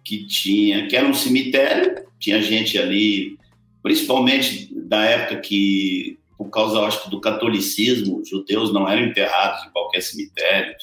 que 0.04 0.26
tinha, 0.26 0.86
que 0.86 0.96
era 0.96 1.06
um 1.06 1.14
cemitério, 1.14 2.04
tinha 2.18 2.42
gente 2.42 2.78
ali, 2.78 3.36
principalmente 3.82 4.68
da 4.74 5.04
época 5.04 5.40
que, 5.40 6.18
por 6.36 6.50
causa, 6.50 6.80
acho 6.80 7.10
do 7.10 7.20
catolicismo, 7.20 8.24
judeus 8.24 8.72
não 8.72 8.88
eram 8.88 9.06
enterrados 9.06 9.66
em 9.66 9.70
qualquer 9.70 10.00
cemitério, 10.00 10.74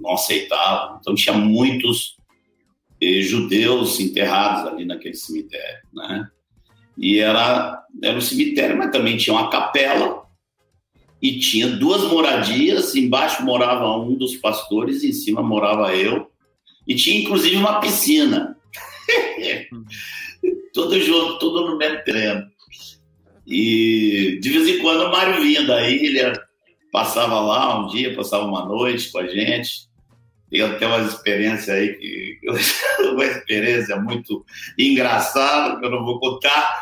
não 0.00 0.12
aceitavam. 0.12 0.98
Então 1.00 1.14
tinha 1.14 1.36
muitos 1.36 2.16
eh, 3.00 3.20
judeus 3.20 4.00
enterrados 4.00 4.72
ali 4.72 4.84
naquele 4.84 5.14
cemitério, 5.14 5.86
né? 5.92 6.28
E 6.96 7.18
era, 7.18 7.84
era 8.02 8.16
um 8.16 8.20
cemitério, 8.20 8.76
mas 8.76 8.90
também 8.90 9.16
tinha 9.16 9.34
uma 9.34 9.50
capela 9.50 10.24
e 11.20 11.38
tinha 11.38 11.68
duas 11.68 12.04
moradias. 12.04 12.94
Embaixo 12.94 13.44
morava 13.44 13.96
um 13.98 14.14
dos 14.14 14.36
pastores, 14.36 15.04
em 15.04 15.12
cima 15.12 15.42
morava 15.42 15.94
eu. 15.94 16.30
E 16.86 16.94
tinha 16.94 17.20
inclusive 17.20 17.56
uma 17.56 17.80
piscina. 17.80 18.56
tudo 20.72 21.00
junto, 21.00 21.38
tudo 21.38 21.70
no 21.70 21.78
mesmo 21.78 22.04
treino. 22.04 22.46
E 23.46 24.38
de 24.40 24.50
vez 24.50 24.68
em 24.68 24.78
quando 24.80 25.04
o 25.04 25.10
Mário 25.10 25.40
vinha 25.40 25.64
da 25.64 25.88
ilha, 25.88 26.32
passava 26.90 27.40
lá 27.40 27.78
um 27.80 27.86
dia, 27.88 28.14
passava 28.14 28.44
uma 28.44 28.64
noite 28.64 29.10
com 29.10 29.18
a 29.18 29.26
gente. 29.26 29.86
Tem 30.50 30.62
até 30.62 30.86
uma 30.86 31.00
experiência 31.00 31.74
aí, 31.74 31.94
que, 31.94 32.38
uma 33.12 33.24
experiência 33.24 33.96
muito 33.96 34.44
engraçada, 34.78 35.78
que 35.78 35.86
eu 35.86 35.90
não 35.90 36.04
vou 36.04 36.20
contar. 36.20 36.80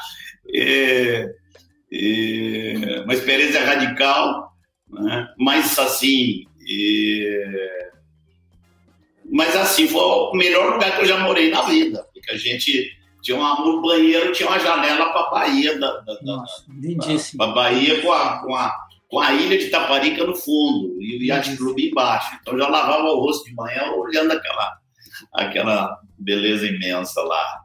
E, 0.48 1.28
e, 1.90 3.02
uma 3.04 3.14
experiência 3.14 3.64
radical, 3.64 4.52
né? 4.90 5.28
mas 5.38 5.78
assim. 5.78 6.44
E, 6.66 7.48
mas 9.34 9.56
assim, 9.56 9.88
foi 9.88 10.00
o 10.00 10.32
melhor 10.32 10.74
lugar 10.74 10.94
que 10.94 11.02
eu 11.02 11.06
já 11.06 11.18
morei 11.18 11.50
na 11.50 11.62
vida, 11.62 12.06
porque 12.14 12.30
a 12.30 12.36
gente 12.36 12.88
tinha 13.20 13.36
uma, 13.36 13.58
no 13.64 13.82
banheiro 13.82 14.30
tinha 14.30 14.48
uma 14.48 14.60
janela 14.60 15.06
para 15.06 15.22
a 15.22 15.30
Bahia 15.30 15.76
da, 15.76 15.90
da, 16.02 16.18
Nossa, 16.22 16.64
da, 17.36 17.46
Bahia 17.48 18.00
com 18.00 18.12
a, 18.12 18.38
com, 18.38 18.54
a, 18.54 18.72
com 19.08 19.18
a 19.18 19.32
ilha 19.32 19.58
de 19.58 19.70
Taparica 19.70 20.24
no 20.24 20.36
fundo 20.36 21.02
e 21.02 21.18
o 21.18 21.22
Yacht 21.24 21.56
Club 21.56 21.76
embaixo. 21.80 22.38
Então 22.40 22.56
já 22.56 22.68
lavava 22.68 23.08
o 23.08 23.24
rosto 23.24 23.44
de 23.46 23.54
manhã 23.56 23.90
olhando 23.96 24.30
aquela, 24.30 24.78
aquela 25.32 25.98
beleza 26.16 26.68
imensa 26.68 27.20
lá. 27.22 27.60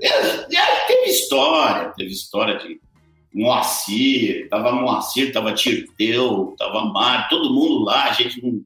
E, 0.00 0.06
e, 0.06 0.86
teve 0.86 1.10
história, 1.10 1.92
teve 1.94 2.10
história 2.10 2.56
de 2.56 2.80
Moacir, 3.34 4.48
tava 4.48 4.72
Moacir, 4.72 5.30
tava 5.30 5.52
Tirteu, 5.52 6.54
tava 6.58 6.86
Mário, 6.86 7.28
todo 7.28 7.52
mundo 7.52 7.84
lá, 7.84 8.04
a 8.04 8.12
gente 8.12 8.42
num, 8.42 8.64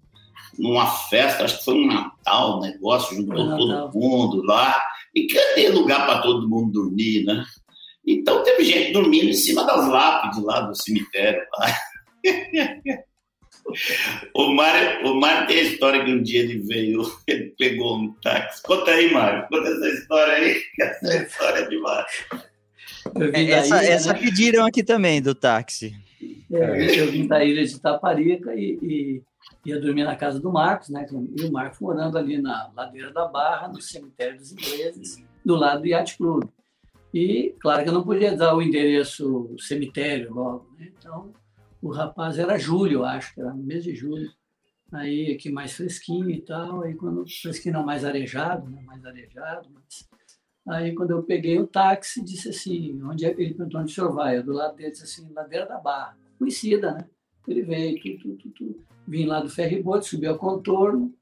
numa 0.59 0.87
festa, 0.87 1.45
acho 1.45 1.59
que 1.59 1.65
foi 1.65 1.75
um 1.75 1.87
Natal, 1.87 2.59
um 2.59 2.61
negócio, 2.61 3.17
juntou 3.17 3.57
todo 3.57 3.91
mundo 3.95 4.43
lá. 4.43 4.81
E 5.15 5.27
cadê 5.27 5.69
lugar 5.69 6.07
para 6.07 6.23
todo 6.23 6.49
mundo 6.49 6.73
dormir, 6.73 7.25
né? 7.25 7.45
Então 8.07 8.43
teve 8.43 8.65
gente 8.65 8.93
dormindo 8.93 9.29
em 9.29 9.35
cima 9.35 9.65
das 9.65 9.89
lápides 9.89 10.43
lá 10.43 10.61
do 10.61 10.75
cemitério. 10.75 11.43
Lá. 11.59 11.75
o, 14.35 14.53
Mário, 14.55 15.07
o 15.07 15.21
Mário 15.21 15.47
tem 15.47 15.61
a 15.61 15.63
história 15.63 16.05
que 16.05 16.13
um 16.13 16.23
dia 16.23 16.41
ele 16.41 16.59
veio, 16.61 17.03
ele 17.27 17.55
pegou 17.59 17.99
um 17.99 18.13
táxi. 18.21 18.63
Conta 18.63 18.91
aí, 18.91 19.13
Mário, 19.13 19.47
conta 19.49 19.69
essa 19.69 19.89
história 19.89 20.35
aí, 20.35 20.55
que 20.75 20.83
essa 20.83 21.13
é. 21.13 21.23
história 21.23 21.59
é 21.61 21.69
demais. 21.69 22.07
É, 23.35 23.51
essa, 23.51 23.83
ilha, 23.83 23.93
essa 23.93 24.13
né? 24.13 24.19
pediram 24.19 24.67
aqui 24.67 24.83
também 24.83 25.23
do 25.23 25.35
táxi. 25.35 25.95
É, 26.53 27.01
eu 27.01 27.11
vim 27.11 27.27
da 27.27 27.43
ilha 27.45 27.65
de 27.65 27.81
Taparica 27.81 28.55
e, 28.55 28.79
e, 28.83 29.23
ia 29.65 29.81
dormir 29.81 30.05
na 30.05 30.17
casa 30.17 30.41
do 30.41 30.51
Marcos, 30.51 30.89
né? 30.89 31.07
E 31.37 31.45
o 31.45 31.53
Marcos 31.53 31.81
morando 31.81 32.17
ali 32.17 32.41
na 32.41 32.71
ladeira 32.75 33.13
da 33.13 33.27
Barra, 33.27 33.69
no 33.69 33.81
cemitério 33.81 34.39
dos 34.39 34.53
ingleses, 34.53 35.23
do 35.45 35.55
lado 35.55 35.83
do 35.83 35.87
Yacht 35.87 36.17
Club. 36.17 36.49
E, 37.13 37.55
claro 37.61 37.83
que 37.83 37.89
eu 37.89 37.93
não 37.93 38.05
podia 38.05 38.37
dar 38.37 38.55
o 38.55 38.63
endereço 38.63 39.55
cemitério 39.59 40.33
logo, 40.33 40.71
né? 40.79 40.93
Então, 40.97 41.33
o 41.83 41.91
rapaz 41.91 42.39
era 42.39 42.59
julho, 42.59 43.05
acho 43.05 43.35
que 43.35 43.41
era 43.41 43.53
no 43.53 43.63
mês 43.63 43.85
de 43.85 43.95
julho. 43.95 44.31
Aí, 44.93 45.33
aqui 45.33 45.51
mais 45.51 45.73
fresquinho 45.73 46.31
e 46.31 46.41
tal. 46.41 46.83
Aí, 46.83 46.95
quando 46.95 47.25
fresquinho 47.29 47.75
não, 47.75 47.85
mais 47.85 48.05
arejado, 48.05 48.69
né? 48.71 48.83
Mais 48.83 49.05
arejado, 49.05 49.69
mas... 49.73 50.09
Aí, 50.69 50.95
quando 50.95 51.13
eu 51.13 51.23
peguei 51.23 51.59
o 51.59 51.67
táxi, 51.67 52.23
disse 52.23 52.51
assim, 52.51 53.03
onde 53.03 53.25
é 53.25 53.31
ele 53.31 53.55
perguntou 53.55 53.81
onde 53.81 53.91
o 53.91 53.95
senhor 53.95 54.13
vai? 54.13 54.37
Eu, 54.37 54.45
do 54.45 54.53
lado 54.53 54.77
dele, 54.77 54.91
disse 54.91 55.05
assim, 55.05 55.33
ladeira 55.33 55.67
da 55.67 55.79
Barra. 55.79 56.17
Conhecida, 56.39 56.93
né? 56.93 57.09
Ele 57.49 57.63
veio, 57.63 58.01
tu, 58.01 58.19
tu, 58.19 58.37
tu, 58.37 58.51
tu. 58.51 58.90
Vim 59.11 59.27
lá 59.27 59.41
do 59.41 59.51
ferryboat, 59.51 60.07
subi 60.07 60.27
ao 60.27 60.39
contorno, 60.39 61.13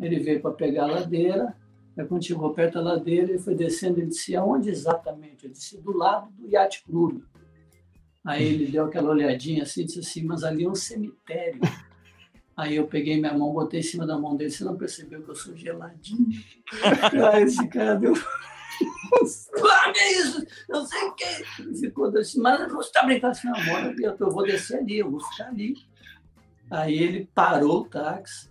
ele 0.00 0.18
veio 0.18 0.40
para 0.42 0.50
pegar 0.50 0.84
a 0.84 0.92
ladeira, 0.92 1.56
aí 1.96 2.04
quando 2.04 2.24
chegou 2.24 2.52
perto 2.52 2.74
da 2.74 2.80
ladeira, 2.80 3.30
ele 3.30 3.38
foi 3.38 3.54
descendo, 3.54 4.00
ele 4.00 4.08
disse, 4.08 4.34
aonde 4.34 4.68
exatamente? 4.68 5.44
Eu 5.44 5.52
disse, 5.52 5.80
do 5.80 5.96
lado 5.96 6.28
do 6.32 6.48
Yacht 6.48 6.82
Club. 6.84 7.22
Aí 8.24 8.44
ele 8.44 8.66
deu 8.66 8.84
aquela 8.84 9.10
olhadinha 9.10 9.62
assim, 9.62 9.84
disse 9.84 10.00
assim, 10.00 10.24
mas 10.24 10.42
ali 10.42 10.64
é 10.64 10.68
um 10.68 10.74
cemitério. 10.74 11.60
Aí 12.56 12.74
eu 12.76 12.86
peguei 12.88 13.18
minha 13.18 13.32
mão, 13.32 13.52
botei 13.52 13.78
em 13.78 13.84
cima 13.84 14.04
da 14.04 14.18
mão 14.18 14.36
dele, 14.36 14.50
você 14.50 14.64
não 14.64 14.76
percebeu 14.76 15.22
que 15.22 15.30
eu 15.30 15.36
sou 15.36 15.56
geladinho? 15.56 16.28
aí 17.32 17.44
esse 17.44 17.66
cara 17.68 17.94
deu... 17.94 18.12
Larga 19.62 20.10
isso, 20.12 20.46
não 20.68 20.84
sei 20.84 21.02
o 21.02 21.14
quê. 21.14 21.44
Ficou 21.78 22.06
assim, 22.18 22.40
mas 22.40 22.72
você 22.72 22.88
está 22.88 23.04
brincando 23.04 23.32
assim, 23.32 23.48
eu, 24.02 24.16
eu 24.18 24.30
vou 24.30 24.42
descer 24.42 24.78
ali, 24.78 24.98
eu 24.98 25.10
vou 25.10 25.20
ficar 25.20 25.48
ali. 25.48 25.74
Aí 26.70 27.02
ele 27.02 27.28
parou 27.34 27.80
o 27.80 27.84
táxi 27.84 28.48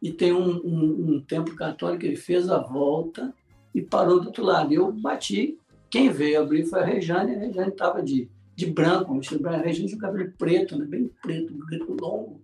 e 0.00 0.12
tem 0.12 0.32
um, 0.32 0.56
um, 0.64 1.14
um 1.14 1.20
templo 1.20 1.54
católico, 1.54 2.04
ele 2.04 2.16
fez 2.16 2.50
a 2.50 2.58
volta 2.58 3.32
e 3.74 3.80
parou 3.80 4.20
do 4.20 4.26
outro 4.26 4.44
lado. 4.44 4.72
Eu 4.72 4.90
bati, 4.92 5.56
quem 5.88 6.10
veio 6.10 6.42
abrir 6.42 6.64
foi 6.64 6.80
a 6.80 6.84
Rejane, 6.84 7.34
a 7.34 7.38
Rejane 7.38 7.70
estava 7.70 8.02
de, 8.02 8.28
de 8.56 8.66
branco, 8.66 9.14
branco, 9.14 9.48
a 9.48 9.56
Rejane 9.58 9.86
tinha 9.86 9.96
um 9.96 10.00
cabelo 10.00 10.32
preto, 10.36 10.76
né, 10.76 10.84
bem 10.84 11.10
preto, 11.22 11.54
preto 11.66 11.96
longo. 12.00 12.42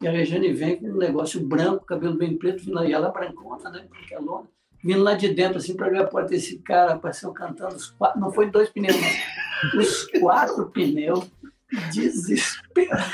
E 0.00 0.08
a 0.08 0.10
Regiane 0.10 0.52
vem 0.52 0.76
com 0.76 0.86
um 0.86 0.96
negócio 0.96 1.44
branco, 1.46 1.84
cabelo 1.84 2.16
bem 2.16 2.38
preto, 2.38 2.64
vindo 2.64 2.82
e 2.84 2.92
ela 2.92 3.08
é 3.08 3.12
brancona, 3.12 3.68
né? 3.68 3.86
Porque 3.86 4.14
é 4.14 4.18
lona, 4.18 4.48
vindo 4.82 5.02
lá 5.02 5.14
de 5.14 5.28
dentro, 5.28 5.58
assim, 5.58 5.76
para 5.76 5.90
ver 5.90 5.98
a 5.98 6.06
porta 6.06 6.30
desse 6.30 6.58
cara, 6.60 6.94
apareceu 6.94 7.32
cantando 7.32 7.74
os 7.74 7.90
quatro, 7.90 8.18
não 8.18 8.32
foi 8.32 8.50
dois 8.50 8.70
pneus, 8.70 8.96
não, 8.96 9.80
os 9.80 10.06
quatro 10.18 10.70
pneus, 10.70 11.30
desesperado. 11.92 13.06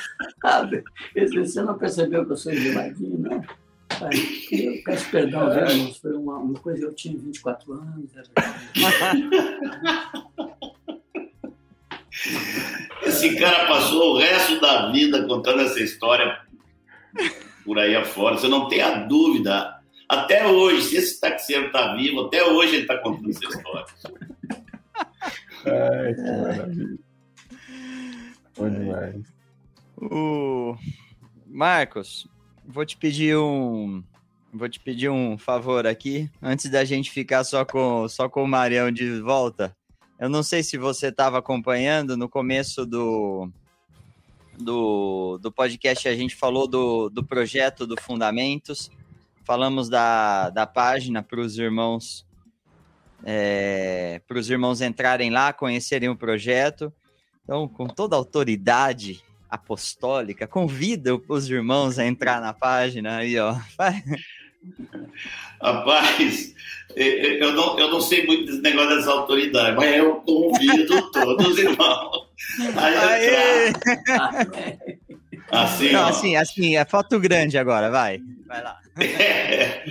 Ele 1.14 1.38
você 1.38 1.62
não 1.62 1.76
percebeu 1.78 2.24
que 2.24 2.32
eu 2.32 2.36
sou 2.36 2.52
geladinho, 2.54 3.18
não? 3.18 3.44
Eu 4.50 4.82
peço 4.84 5.10
perdão, 5.10 5.50
viu, 5.52 5.66
irmãos? 5.66 5.96
Foi 5.98 6.12
uma, 6.12 6.36
uma 6.38 6.58
coisa, 6.58 6.84
eu 6.84 6.94
tinha 6.94 7.16
24 7.18 7.72
anos. 7.72 8.10
Esse 13.04 13.36
cara 13.36 13.66
passou 13.66 14.14
o 14.14 14.18
resto 14.18 14.60
da 14.60 14.90
vida 14.90 15.26
contando 15.26 15.60
essa 15.62 15.80
história 15.80 16.40
por 17.64 17.78
aí 17.78 17.96
afora. 17.96 18.36
Você 18.36 18.48
não 18.48 18.68
tem 18.68 18.82
a 18.82 19.06
dúvida. 19.06 19.76
Até 20.08 20.46
hoje, 20.46 20.82
se 20.82 20.96
esse 20.96 21.20
taxeiro 21.20 21.66
está 21.66 21.94
vivo, 21.96 22.26
até 22.26 22.44
hoje 22.44 22.74
ele 22.74 22.82
está 22.82 22.98
contando 22.98 23.30
essa 23.30 23.44
história. 23.44 23.86
Ai, 25.64 26.14
que 26.14 26.20
maravilha. 26.20 27.05
Bom 28.56 28.70
demais. 28.70 29.22
O 29.96 30.76
Marcos, 31.46 32.28
vou 32.64 32.84
te 32.84 32.96
pedir 32.96 33.36
um 33.36 34.02
vou 34.52 34.68
te 34.68 34.80
pedir 34.80 35.10
um 35.10 35.36
favor 35.36 35.86
aqui, 35.86 36.30
antes 36.40 36.70
da 36.70 36.84
gente 36.84 37.10
ficar 37.10 37.44
só 37.44 37.64
com 37.64 38.08
só 38.08 38.28
com 38.28 38.42
o 38.42 38.48
Marião 38.48 38.90
de 38.90 39.20
volta. 39.20 39.76
Eu 40.18 40.30
não 40.30 40.42
sei 40.42 40.62
se 40.62 40.78
você 40.78 41.08
estava 41.08 41.38
acompanhando 41.38 42.16
no 42.16 42.26
começo 42.26 42.86
do, 42.86 43.50
do, 44.58 45.38
do 45.38 45.52
podcast, 45.52 46.08
a 46.08 46.16
gente 46.16 46.34
falou 46.34 46.66
do, 46.66 47.10
do 47.10 47.22
projeto 47.22 47.86
do 47.86 48.00
Fundamentos, 48.00 48.90
falamos 49.44 49.90
da, 49.90 50.48
da 50.48 50.66
página 50.66 51.22
para 51.22 51.40
os 51.40 51.58
irmãos 51.58 52.26
é, 53.24 54.20
para 54.26 54.38
os 54.38 54.48
irmãos 54.50 54.80
entrarem 54.80 55.30
lá, 55.30 55.52
conhecerem 55.52 56.08
o 56.08 56.16
projeto. 56.16 56.92
Então, 57.46 57.68
com 57.68 57.86
toda 57.86 58.16
a 58.16 58.18
autoridade 58.18 59.22
apostólica, 59.48 60.48
convida 60.48 61.16
os 61.28 61.48
irmãos 61.48 61.96
a 61.96 62.04
entrar 62.04 62.40
na 62.40 62.52
página 62.52 63.18
aí, 63.18 63.38
ó. 63.38 63.54
Rapaz, 65.62 66.52
eu 66.96 67.52
não, 67.52 67.78
eu 67.78 67.88
não 67.88 68.00
sei 68.00 68.26
muito 68.26 68.46
desse 68.46 68.62
negócio 68.62 68.96
das 68.96 69.06
autoridades, 69.06 69.76
mas 69.76 69.94
eu 69.94 70.16
convido 70.16 71.00
todos 71.12 71.46
os 71.46 71.58
irmãos 71.58 72.28
a 72.76 72.90
entrar. 73.20 74.76
Assim, 75.48 75.92
não, 75.92 76.08
assim, 76.08 76.34
assim, 76.34 76.76
é 76.76 76.84
foto 76.84 77.20
grande 77.20 77.56
agora, 77.56 77.88
vai. 77.88 78.20
Vai 78.48 78.64
lá. 78.64 78.80
É, 78.98 79.84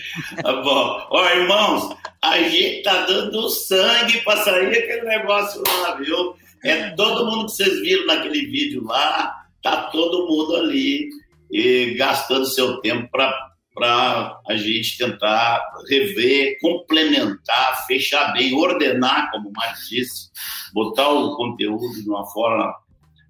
bom. 0.43 1.07
Ó, 1.09 1.29
irmãos, 1.29 1.95
a 2.21 2.37
gente 2.39 2.83
tá 2.83 3.05
dando 3.05 3.49
sangue 3.49 4.19
para 4.25 4.43
sair 4.43 4.67
aquele 4.67 5.03
negócio 5.03 5.63
lá, 5.65 5.95
viu? 5.95 6.35
É 6.65 6.89
todo 6.95 7.27
mundo 7.27 7.45
que 7.45 7.51
vocês 7.51 7.79
viram 7.81 8.07
naquele 8.07 8.47
vídeo 8.47 8.83
lá, 8.83 9.45
tá 9.61 9.83
todo 9.91 10.27
mundo 10.27 10.55
ali 10.55 11.07
e 11.51 11.93
gastando 11.93 12.43
seu 12.47 12.81
tempo 12.81 13.07
para 13.11 14.39
a 14.47 14.55
gente 14.55 14.97
tentar 14.97 15.63
rever, 15.87 16.57
complementar, 16.59 17.85
fechar 17.85 18.33
bem, 18.33 18.55
ordenar, 18.55 19.29
como 19.29 19.49
o 19.49 19.53
Marcos 19.53 19.87
disse, 19.87 20.29
botar 20.73 21.07
o 21.07 21.35
conteúdo 21.35 22.01
de 22.01 22.09
uma 22.09 22.25
forma 22.31 22.73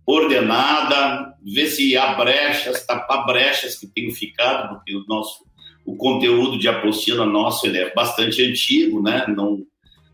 ordenada, 0.07 1.35
ver 1.43 1.67
se 1.67 1.97
há 1.97 2.14
brechas, 2.14 2.85
tapar 2.85 3.25
brechas 3.25 3.77
que 3.77 3.88
tenham 3.88 4.15
ficado, 4.15 4.69
porque 4.69 4.95
o 4.95 5.03
nosso 5.09 5.43
o 5.85 5.95
conteúdo 5.97 6.57
de 6.57 6.67
apostila 6.67 7.25
nosso 7.25 7.67
ele 7.67 7.77
é 7.77 7.93
bastante 7.93 8.41
antigo, 8.41 9.03
né? 9.03 9.25
Não 9.27 9.59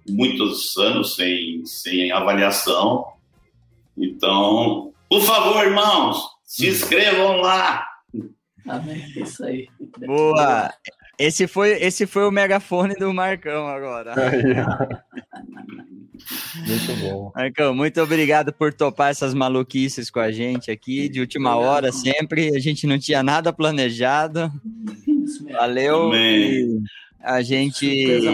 muitos 0.09 0.75
anos 0.77 1.15
sem, 1.15 1.65
sem 1.65 2.11
avaliação. 2.11 3.05
Então, 3.97 4.93
por 5.09 5.21
favor, 5.21 5.65
irmãos, 5.65 6.23
se 6.43 6.67
inscrevam 6.67 7.37
lá. 7.37 7.85
Amém, 8.67 9.03
é 9.15 9.19
isso 9.19 9.43
aí. 9.43 9.67
Boa. 10.05 10.71
Esse 11.17 11.47
foi, 11.47 11.71
esse 11.73 12.07
foi 12.07 12.27
o 12.27 12.31
megafone 12.31 12.95
do 12.95 13.13
Marcão 13.13 13.67
agora. 13.67 14.15
muito 16.55 16.95
bom. 17.01 17.31
Marcão, 17.35 17.75
muito 17.75 18.01
obrigado 18.01 18.51
por 18.51 18.73
topar 18.73 19.11
essas 19.11 19.33
maluquices 19.33 20.09
com 20.09 20.19
a 20.19 20.31
gente 20.31 20.71
aqui, 20.71 21.07
de 21.09 21.19
última 21.19 21.55
hora 21.55 21.91
sempre. 21.91 22.55
A 22.55 22.59
gente 22.59 22.87
não 22.87 22.97
tinha 22.97 23.21
nada 23.21 23.53
planejado. 23.53 24.51
Valeu. 25.51 26.07
Amém. 26.07 26.81
A 27.23 27.41
gente 27.41 27.87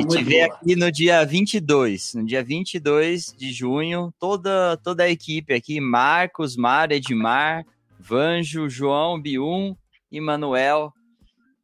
te 0.07 0.23
vê 0.23 0.41
aqui 0.43 0.75
no 0.75 0.91
dia 0.91 1.23
22, 1.25 2.13
no 2.15 2.25
dia 2.25 2.43
22 2.43 3.33
de 3.37 3.51
junho, 3.51 4.13
toda, 4.19 4.77
toda 4.77 5.03
a 5.03 5.09
equipe 5.09 5.53
aqui, 5.53 5.79
Marcos, 5.79 6.55
Mar, 6.55 6.91
Edmar, 6.91 7.65
Vanjo, 7.99 8.69
João, 8.69 9.19
Bium 9.19 9.75
e 10.11 10.21
Manuel, 10.21 10.93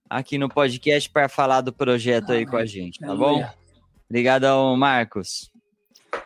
aqui 0.10 0.38
no 0.38 0.50
podcast 0.50 1.10
para 1.10 1.30
falar 1.30 1.62
do 1.62 1.72
projeto 1.72 2.32
aí 2.32 2.46
com 2.46 2.58
a 2.58 2.66
gente, 2.66 3.00
tá 3.00 3.16
bom? 3.16 3.44
Obrigadão, 4.10 4.76
Marcos. 4.76 5.50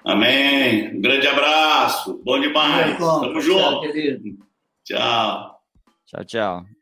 Amém. 0.03 0.95
Um 0.95 1.01
grande 1.01 1.27
abraço. 1.27 2.22
Bom 2.24 2.40
demais. 2.40 2.98
Tamo 2.98 3.40
junto. 3.40 3.82
Tchau. 4.84 5.61
Tchau, 6.06 6.26
tchau. 6.26 6.76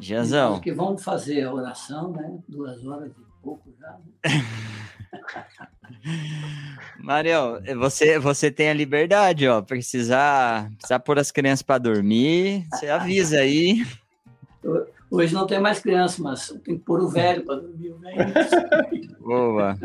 Então, 0.00 0.60
que 0.60 0.72
vamos 0.72 1.02
fazer 1.02 1.42
a 1.42 1.52
oração, 1.52 2.12
né? 2.12 2.38
Duas 2.48 2.84
horas 2.86 3.10
e 3.10 3.42
pouco 3.42 3.72
já. 3.78 3.98
Né? 4.24 4.44
Marião, 7.00 7.60
você, 7.78 8.18
você 8.18 8.50
tem 8.50 8.70
a 8.70 8.74
liberdade, 8.74 9.46
ó. 9.48 9.60
Precisar, 9.60 10.70
precisar 10.76 11.00
pôr 11.00 11.18
as 11.18 11.30
crianças 11.30 11.62
para 11.62 11.78
dormir, 11.78 12.66
você 12.70 12.88
avisa 12.88 13.38
aí. 13.38 13.84
Hoje 15.10 15.34
não 15.34 15.44
tem 15.44 15.58
mais 15.58 15.80
criança, 15.80 16.22
mas 16.22 16.48
tem 16.64 16.78
que 16.78 16.84
pôr 16.84 17.00
o 17.00 17.08
velho 17.08 17.44
para 17.44 17.56
dormir. 17.56 17.90
O 17.90 17.98
velho. 17.98 19.16
Boa. 19.18 19.76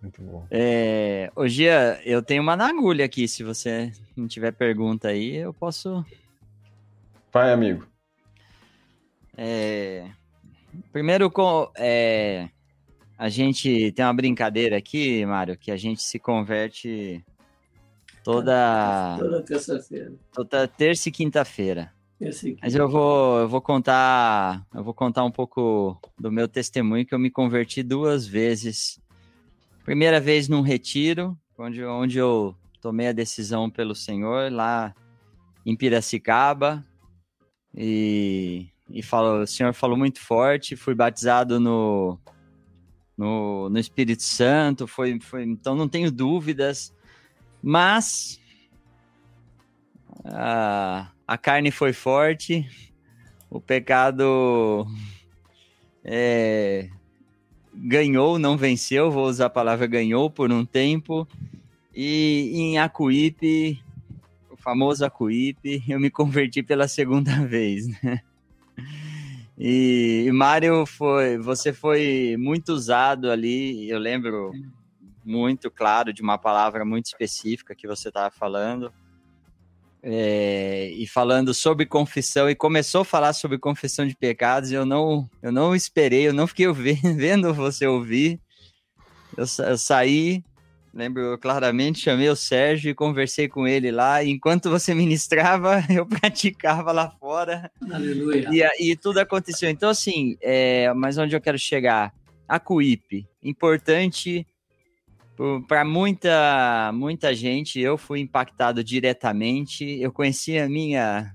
Muito 0.00 0.22
bom. 0.22 0.46
É, 0.50 1.32
hoje 1.34 1.64
eu 2.04 2.22
tenho 2.22 2.42
uma 2.42 2.54
na 2.54 2.68
agulha 2.68 3.04
aqui. 3.04 3.26
Se 3.26 3.42
você 3.42 3.90
não 4.16 4.28
tiver 4.28 4.52
pergunta 4.52 5.08
aí, 5.08 5.34
eu 5.34 5.52
posso. 5.52 6.04
Vai, 7.32 7.52
amigo. 7.52 7.86
É, 9.36 10.08
primeiro, 10.92 11.30
com, 11.30 11.70
é, 11.76 12.48
a 13.18 13.28
gente 13.28 13.92
tem 13.92 14.04
uma 14.04 14.14
brincadeira 14.14 14.76
aqui, 14.76 15.24
Mário, 15.26 15.56
que 15.56 15.70
a 15.70 15.76
gente 15.76 16.02
se 16.02 16.18
converte 16.18 17.24
toda 18.24 19.16
toda 19.18 19.42
terça-feira, 19.42 20.12
toda 20.32 20.66
terça 20.66 21.08
e 21.08 21.12
quinta-feira. 21.12 21.92
Mas 22.62 22.74
eu 22.74 22.88
vou, 22.88 23.40
eu 23.40 23.48
vou 23.48 23.60
contar, 23.60 24.66
eu 24.74 24.82
vou 24.82 24.94
contar 24.94 25.22
um 25.24 25.30
pouco 25.30 26.00
do 26.18 26.32
meu 26.32 26.48
testemunho 26.48 27.04
que 27.04 27.14
eu 27.14 27.18
me 27.18 27.30
converti 27.30 27.82
duas 27.82 28.26
vezes. 28.26 28.98
Primeira 29.84 30.18
vez 30.18 30.48
num 30.48 30.62
retiro, 30.62 31.38
onde, 31.58 31.84
onde 31.84 32.18
eu 32.18 32.56
tomei 32.80 33.08
a 33.08 33.12
decisão 33.12 33.70
pelo 33.70 33.94
Senhor 33.94 34.50
lá 34.50 34.94
em 35.64 35.76
Piracicaba 35.76 36.84
e 37.74 38.68
e 38.90 39.02
falou, 39.02 39.42
o 39.42 39.46
Senhor 39.46 39.72
falou 39.72 39.96
muito 39.96 40.20
forte, 40.20 40.76
fui 40.76 40.94
batizado 40.94 41.58
no, 41.58 42.18
no, 43.16 43.68
no 43.68 43.78
Espírito 43.78 44.22
Santo, 44.22 44.86
foi, 44.86 45.18
foi, 45.20 45.44
então 45.44 45.74
não 45.74 45.88
tenho 45.88 46.10
dúvidas, 46.10 46.94
mas 47.62 48.40
a, 50.24 51.10
a 51.26 51.38
carne 51.38 51.70
foi 51.70 51.92
forte, 51.92 52.68
o 53.50 53.60
pecado 53.60 54.86
é, 56.04 56.88
ganhou, 57.74 58.38
não 58.38 58.56
venceu, 58.56 59.10
vou 59.10 59.26
usar 59.26 59.46
a 59.46 59.50
palavra 59.50 59.86
ganhou 59.86 60.30
por 60.30 60.52
um 60.52 60.64
tempo, 60.64 61.26
e 61.94 62.52
em 62.54 62.78
Acuípe, 62.78 63.82
o 64.50 64.56
famoso 64.56 65.04
Acuípe, 65.04 65.82
eu 65.88 65.98
me 65.98 66.10
converti 66.10 66.62
pela 66.62 66.86
segunda 66.86 67.32
vez, 67.46 67.88
né? 68.02 68.20
E, 69.58 70.24
e 70.26 70.32
Mário, 70.32 70.84
foi, 70.84 71.38
você 71.38 71.72
foi 71.72 72.36
muito 72.38 72.70
usado 72.70 73.30
ali, 73.30 73.88
eu 73.88 73.98
lembro 73.98 74.52
muito 75.24 75.70
claro 75.70 76.12
de 76.12 76.22
uma 76.22 76.38
palavra 76.38 76.84
muito 76.84 77.06
específica 77.06 77.74
que 77.74 77.86
você 77.86 78.08
estava 78.08 78.30
falando. 78.30 78.92
É, 80.08 80.88
e 80.92 81.04
falando 81.04 81.52
sobre 81.52 81.84
confissão 81.84 82.48
e 82.48 82.54
começou 82.54 83.00
a 83.00 83.04
falar 83.04 83.32
sobre 83.32 83.58
confissão 83.58 84.06
de 84.06 84.14
pecados. 84.14 84.70
Eu 84.70 84.86
não, 84.86 85.28
eu 85.42 85.50
não 85.50 85.74
esperei, 85.74 86.28
eu 86.28 86.32
não 86.32 86.46
fiquei 86.46 86.70
vendo 86.72 87.52
você 87.52 87.86
ouvir. 87.88 88.40
Eu, 89.36 89.44
eu 89.66 89.76
saí 89.76 90.44
Lembro 90.96 91.36
claramente, 91.36 92.00
chamei 92.00 92.30
o 92.30 92.34
Sérgio 92.34 92.90
e 92.90 92.94
conversei 92.94 93.48
com 93.48 93.68
ele 93.68 93.90
lá. 93.90 94.24
Enquanto 94.24 94.70
você 94.70 94.94
ministrava, 94.96 95.84
eu 95.94 96.06
praticava 96.06 96.90
lá 96.90 97.10
fora. 97.10 97.70
Aleluia. 97.92 98.48
E, 98.50 98.92
e 98.92 98.96
tudo 98.96 99.18
aconteceu. 99.18 99.68
Então, 99.68 99.90
assim, 99.90 100.38
é, 100.40 100.90
mas 100.94 101.18
onde 101.18 101.36
eu 101.36 101.40
quero 101.40 101.58
chegar? 101.58 102.14
A 102.48 102.58
CUIP, 102.58 103.28
importante 103.42 104.46
para 105.68 105.84
muita, 105.84 106.90
muita 106.94 107.34
gente. 107.34 107.78
Eu 107.78 107.98
fui 107.98 108.20
impactado 108.20 108.82
diretamente. 108.82 109.84
Eu 110.00 110.10
conheci 110.10 110.58
a 110.58 110.66
minha 110.66 111.30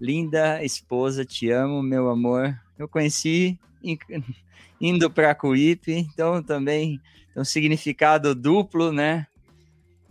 linda 0.00 0.64
esposa, 0.64 1.24
te 1.24 1.50
amo, 1.50 1.80
meu 1.84 2.10
amor. 2.10 2.52
Eu 2.76 2.88
conheci 2.88 3.60
indo 4.80 5.08
para 5.08 5.30
a 5.30 5.34
CUIP, 5.36 5.92
então 5.92 6.42
também 6.42 7.00
tem 7.34 7.42
um 7.42 7.44
significado 7.44 8.34
duplo, 8.34 8.92
né, 8.92 9.26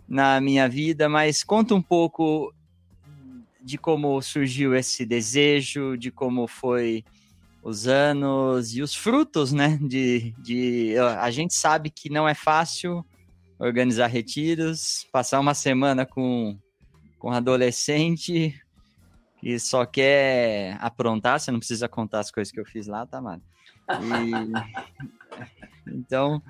na 0.06 0.40
minha 0.40 0.68
vida. 0.68 1.08
Mas 1.08 1.42
conta 1.42 1.74
um 1.74 1.82
pouco 1.82 2.54
de 3.62 3.78
como 3.78 4.20
surgiu 4.20 4.74
esse 4.74 5.06
desejo, 5.06 5.96
de 5.96 6.10
como 6.10 6.46
foi 6.46 7.02
os 7.62 7.88
anos 7.88 8.76
e 8.76 8.82
os 8.82 8.94
frutos, 8.94 9.52
né? 9.52 9.78
De, 9.80 10.34
de 10.38 10.94
a 10.98 11.30
gente 11.30 11.54
sabe 11.54 11.88
que 11.88 12.10
não 12.10 12.28
é 12.28 12.34
fácil 12.34 13.04
organizar 13.58 14.08
retiros, 14.08 15.06
passar 15.10 15.40
uma 15.40 15.54
semana 15.54 16.04
com 16.04 16.58
com 17.18 17.30
adolescente 17.30 18.54
que 19.40 19.58
só 19.58 19.86
quer 19.86 20.76
aprontar, 20.78 21.40
você 21.40 21.50
não 21.50 21.58
precisa 21.58 21.88
contar 21.88 22.20
as 22.20 22.30
coisas 22.30 22.52
que 22.52 22.60
eu 22.60 22.66
fiz 22.66 22.86
lá, 22.86 23.06
tá, 23.06 23.18
mano? 23.18 23.42
E... 23.90 25.88
então, 25.90 26.42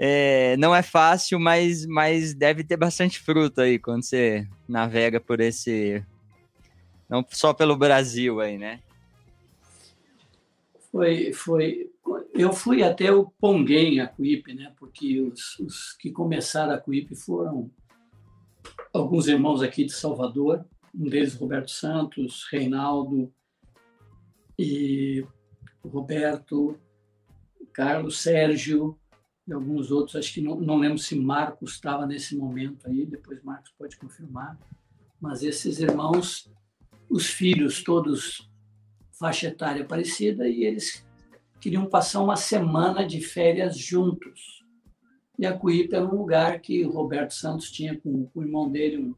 é, 0.00 0.56
não 0.58 0.72
é 0.72 0.80
fácil, 0.80 1.40
mas, 1.40 1.84
mas 1.84 2.32
deve 2.32 2.62
ter 2.62 2.76
bastante 2.76 3.18
fruto 3.18 3.60
aí 3.60 3.80
quando 3.80 4.04
você 4.04 4.46
navega 4.68 5.18
por 5.18 5.40
esse. 5.40 6.04
Não 7.08 7.26
só 7.30 7.52
pelo 7.52 7.76
Brasil 7.76 8.40
aí, 8.40 8.56
né? 8.56 8.80
Foi, 10.92 11.32
foi. 11.32 11.90
Eu 12.32 12.52
fui 12.52 12.84
até 12.84 13.10
o 13.10 13.24
Ponguém, 13.40 13.98
a 13.98 14.06
Cuípe, 14.06 14.54
né? 14.54 14.72
Porque 14.78 15.20
os, 15.20 15.58
os 15.58 15.92
que 15.94 16.12
começaram 16.12 16.72
a 16.74 16.78
Cuípe 16.78 17.16
foram 17.16 17.68
alguns 18.92 19.26
irmãos 19.26 19.62
aqui 19.62 19.84
de 19.84 19.92
Salvador, 19.92 20.64
um 20.94 21.08
deles 21.08 21.34
Roberto 21.34 21.72
Santos, 21.72 22.46
Reinaldo 22.52 23.32
e 24.56 25.26
Roberto, 25.84 26.78
Carlos, 27.72 28.20
Sérgio 28.20 28.96
e 29.48 29.52
alguns 29.52 29.90
outros. 29.90 30.14
Acho 30.14 30.34
que 30.34 30.42
não, 30.42 30.60
não 30.60 30.76
lembro 30.76 30.98
se 30.98 31.18
Marcos 31.18 31.72
estava 31.72 32.06
nesse 32.06 32.36
momento 32.36 32.86
aí, 32.86 33.06
depois 33.06 33.42
Marcos 33.42 33.72
pode 33.76 33.96
confirmar. 33.96 34.58
Mas 35.20 35.42
esses 35.42 35.80
irmãos, 35.80 36.50
os 37.10 37.26
filhos 37.26 37.82
todos 37.82 38.48
faixa 39.18 39.48
etária 39.48 39.84
parecida 39.84 40.46
e 40.46 40.64
eles 40.64 41.04
queriam 41.60 41.86
passar 41.86 42.22
uma 42.22 42.36
semana 42.36 43.04
de 43.04 43.20
férias 43.20 43.76
juntos. 43.76 44.64
E 45.38 45.46
a 45.46 45.56
Cuípe 45.56 45.94
era 45.94 46.04
um 46.04 46.16
lugar 46.16 46.60
que 46.60 46.82
Roberto 46.82 47.32
Santos 47.32 47.70
tinha 47.70 47.98
com, 47.98 48.26
com 48.26 48.40
o 48.40 48.42
irmão 48.44 48.70
dele 48.70 48.98
um, 48.98 49.14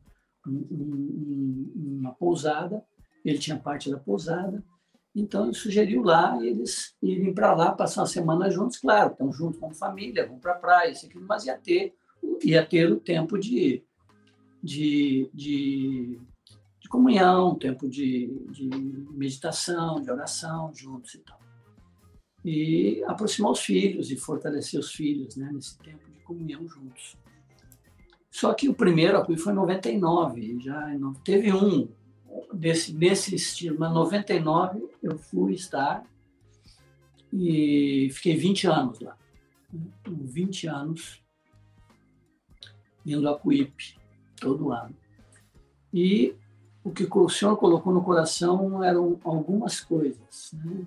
um, 0.46 1.72
um, 1.76 1.98
uma 2.00 2.14
pousada, 2.14 2.82
ele 3.24 3.38
tinha 3.38 3.58
parte 3.58 3.90
da 3.90 3.98
pousada, 3.98 4.62
então 5.14 5.44
ele 5.44 5.54
sugeriu 5.54 6.02
lá 6.02 6.38
eles 6.44 6.94
irem 7.02 7.34
para 7.34 7.54
lá 7.54 7.72
passar 7.72 8.02
uma 8.02 8.06
semana 8.06 8.50
juntos, 8.50 8.78
claro, 8.78 9.12
estão 9.12 9.32
juntos 9.32 9.58
como 9.58 9.74
família, 9.74 10.26
vão 10.26 10.38
para 10.38 10.52
a 10.52 10.58
praia, 10.58 10.90
isso, 10.90 11.06
aquilo, 11.06 11.26
mas 11.26 11.44
ia 11.44 11.58
ter, 11.58 11.94
ia 12.42 12.64
ter 12.64 12.90
o 12.90 13.00
tempo 13.00 13.38
de, 13.38 13.82
de, 14.62 15.28
de, 15.34 16.20
de 16.80 16.88
comunhão, 16.88 17.56
tempo 17.56 17.88
de, 17.88 18.28
de 18.50 18.68
meditação, 19.12 20.00
de 20.00 20.10
oração 20.10 20.72
juntos 20.74 21.14
e 21.14 21.18
tal. 21.18 21.40
E 22.44 23.02
aproximar 23.06 23.50
os 23.50 23.60
filhos 23.60 24.10
e 24.10 24.16
fortalecer 24.16 24.78
os 24.78 24.92
filhos 24.92 25.36
né, 25.36 25.50
nesse 25.52 25.76
tempo 25.78 26.10
de 26.10 26.20
comunhão 26.20 26.66
juntos. 26.66 27.16
Só 28.30 28.54
que 28.54 28.68
o 28.68 28.74
primeiro 28.74 29.18
apoio 29.18 29.38
foi 29.38 29.52
em 29.52 29.56
99, 29.56 30.60
já 30.60 30.88
teve 31.24 31.52
um 31.52 31.88
desse, 32.52 32.92
nesse 32.92 33.34
estilo, 33.34 33.78
mas 33.78 33.92
99 33.92 34.88
eu 35.02 35.18
fui 35.18 35.54
estar 35.54 36.04
e 37.32 38.08
fiquei 38.12 38.36
20 38.36 38.66
anos 38.66 39.00
lá. 39.00 39.16
20 40.06 40.66
né? 40.66 40.72
anos 40.72 41.22
indo 43.06 43.28
a 43.28 43.38
Cuípe 43.38 43.96
todo 44.36 44.72
ano. 44.72 44.94
E 45.92 46.34
o 46.82 46.90
que 46.90 47.06
o 47.10 47.28
senhor 47.28 47.56
colocou 47.56 47.92
no 47.92 48.02
coração 48.02 48.82
eram 48.82 49.18
algumas 49.24 49.80
coisas. 49.80 50.52
Né? 50.52 50.86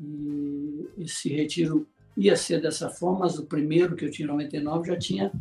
E 0.00 0.88
esse 0.98 1.28
retiro 1.28 1.86
ia 2.16 2.36
ser 2.36 2.60
dessa 2.60 2.88
forma, 2.88 3.20
mas 3.20 3.38
o 3.38 3.46
primeiro 3.46 3.94
que 3.94 4.04
eu 4.04 4.10
tinha 4.10 4.26
em 4.26 4.30
99 4.30 4.88
já 4.88 4.98
tinha 4.98 5.32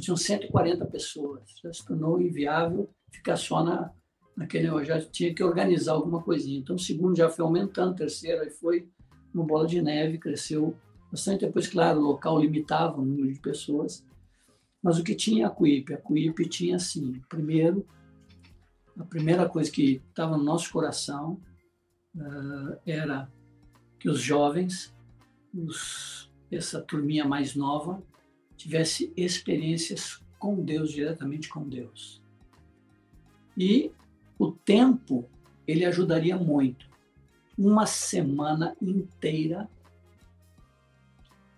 tinham 0.00 0.16
140 0.16 0.84
pessoas. 0.86 1.42
Já 1.62 1.72
se 1.72 1.84
tornou 1.86 2.20
inviável 2.20 2.90
ficar 3.12 3.36
só 3.36 3.62
na, 3.62 3.92
naquele. 4.36 4.68
Eu 4.68 4.84
já 4.84 5.00
tinha 5.00 5.34
que 5.34 5.42
organizar 5.42 5.92
alguma 5.92 6.22
coisinha. 6.22 6.58
Então, 6.58 6.76
o 6.76 6.78
segundo 6.78 7.16
já 7.16 7.28
foi 7.28 7.44
aumentando, 7.44 7.92
o 7.92 7.96
terceiro 7.96 8.42
aí 8.42 8.50
foi 8.50 8.88
uma 9.32 9.44
bola 9.44 9.66
de 9.66 9.80
neve, 9.82 10.18
cresceu 10.18 10.76
bastante. 11.10 11.44
Depois, 11.44 11.66
claro, 11.66 12.00
o 12.00 12.04
local 12.04 12.38
limitava 12.38 13.00
o 13.00 13.04
número 13.04 13.32
de 13.32 13.40
pessoas. 13.40 14.04
Mas 14.82 14.98
o 14.98 15.04
que 15.04 15.14
tinha 15.14 15.46
a 15.46 15.50
Cuípe? 15.50 15.94
A 15.94 15.98
Cuípe 15.98 16.48
tinha, 16.48 16.76
assim, 16.76 17.22
primeiro, 17.28 17.86
a 18.98 19.04
primeira 19.04 19.48
coisa 19.48 19.70
que 19.70 20.02
estava 20.08 20.36
no 20.36 20.44
nosso 20.44 20.70
coração 20.70 21.40
uh, 22.14 22.76
era 22.86 23.28
que 23.98 24.08
os 24.08 24.20
jovens, 24.20 24.94
os, 25.54 26.30
essa 26.50 26.80
turminha 26.80 27.24
mais 27.24 27.54
nova, 27.54 28.02
tivesse 28.56 29.12
experiências 29.16 30.22
com 30.38 30.62
Deus, 30.62 30.92
diretamente 30.92 31.48
com 31.48 31.66
Deus. 31.66 32.22
E 33.56 33.90
o 34.38 34.50
tempo, 34.50 35.28
ele 35.66 35.84
ajudaria 35.84 36.36
muito. 36.36 36.86
Uma 37.56 37.86
semana 37.86 38.76
inteira 38.80 39.68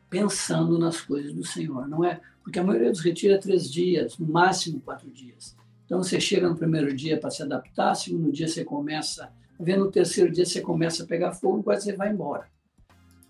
pensando 0.08 0.78
nas 0.78 1.00
coisas 1.00 1.32
do 1.32 1.44
Senhor. 1.44 1.88
Não 1.88 2.04
é 2.04 2.20
porque 2.42 2.58
a 2.58 2.64
maioria 2.64 2.90
dos 2.90 3.00
retiros 3.00 3.36
é 3.36 3.40
três 3.40 3.70
dias, 3.70 4.18
no 4.18 4.26
máximo 4.28 4.80
quatro 4.80 5.10
dias. 5.10 5.56
Então 5.84 6.02
você 6.02 6.20
chega 6.20 6.48
no 6.48 6.56
primeiro 6.56 6.94
dia 6.94 7.18
para 7.18 7.30
se 7.30 7.42
adaptar, 7.42 7.94
segundo 7.94 8.30
dia 8.30 8.46
você 8.46 8.64
começa, 8.64 9.32
vendo 9.58 9.84
no 9.84 9.90
terceiro 9.90 10.30
dia 10.30 10.44
você 10.44 10.60
começa 10.60 11.02
a 11.02 11.06
pegar 11.06 11.32
fogo, 11.32 11.62
quase 11.62 11.84
você 11.84 11.96
vai 11.96 12.12
embora. 12.12 12.48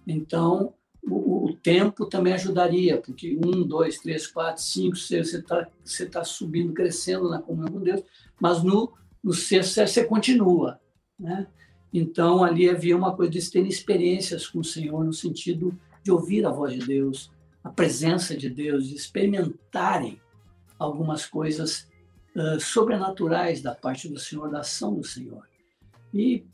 Então 0.07 0.75
o, 1.03 1.47
o, 1.47 1.57
tempo 1.57 2.05
também 2.07 2.33
ajudaria, 2.33 3.01
porque 3.01 3.39
um, 3.43 3.63
dois, 3.63 3.99
três, 3.99 4.27
quatro, 4.27 4.63
cinco, 4.63 4.97
seis, 4.97 5.31
você 5.31 5.39
está 5.39 5.69
você 5.85 6.07
tá 6.07 6.25
subindo, 6.25 6.73
crescendo 6.73 7.31
na 7.31 7.41
comunhão 7.41 7.73
com 7.73 7.81
Deus, 7.81 8.03
mas 8.41 8.63
no, 8.63 8.93
no 9.27 9.33
sexto 9.33 9.85
você 9.85 10.05
continua. 10.05 10.81
Né? 11.19 11.49
Então, 11.93 12.45
ali 12.45 12.71
havia 12.71 12.97
uma 12.97 13.17
coisa 13.17 13.33
de 13.33 13.51
terem 13.51 13.69
experiências 13.69 14.47
com 14.47 14.61
o 14.61 14.65
Senhor, 14.65 15.05
no 15.05 15.13
sentido 15.13 15.77
de 16.01 16.13
ouvir 16.13 16.47
a 16.47 16.51
voz 16.53 16.73
de 16.73 16.87
Deus, 16.87 17.33
a 17.65 17.69
presença 17.69 18.37
de 18.37 18.49
Deus, 18.49 18.87
de 18.87 18.95
experimentarem 18.95 20.21
algumas 20.79 21.27
coisas 21.27 21.89
uh, 22.37 22.61
sobrenaturais 22.61 23.61
da 23.61 23.75
parte 23.75 24.09
do 24.09 24.21
Senhor, 24.21 24.49
da 24.49 24.61
ação 24.61 24.95
do 24.95 25.05
Senhor. 25.05 25.45
E, 26.15 26.47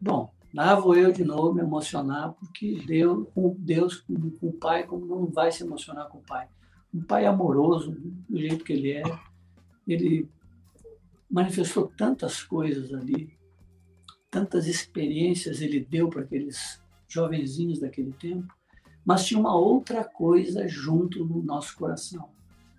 bom, 0.00 0.32
Lá 0.54 0.74
vou 0.74 0.96
eu 0.96 1.12
de 1.12 1.22
novo 1.22 1.52
me 1.52 1.60
emocionar, 1.60 2.32
porque 2.32 2.82
Deus, 2.86 3.28
com 3.34 3.54
Deus, 3.58 3.96
com, 3.96 4.30
com 4.30 4.46
o 4.46 4.52
Pai, 4.54 4.84
como 4.84 5.04
não 5.04 5.26
vai 5.26 5.52
se 5.52 5.62
emocionar 5.62 6.08
com 6.08 6.18
o 6.18 6.22
Pai? 6.22 6.48
Um 6.92 7.02
Pai 7.02 7.26
amoroso, 7.26 7.94
do 8.26 8.38
jeito 8.38 8.64
que 8.64 8.72
Ele 8.72 8.92
é, 8.92 9.02
Ele 9.86 10.26
manifestou 11.30 11.92
tantas 11.96 12.42
coisas 12.42 12.92
ali, 12.92 13.36
tantas 14.30 14.66
experiências 14.66 15.60
Ele 15.60 15.80
deu 15.80 16.08
para 16.08 16.22
aqueles 16.22 16.82
jovenzinhos 17.08 17.78
daquele 17.78 18.12
tempo, 18.12 18.52
mas 19.04 19.26
tinha 19.26 19.40
uma 19.40 19.56
outra 19.56 20.04
coisa 20.04 20.68
junto 20.68 21.24
no 21.24 21.42
nosso 21.42 21.76
coração. 21.76 22.30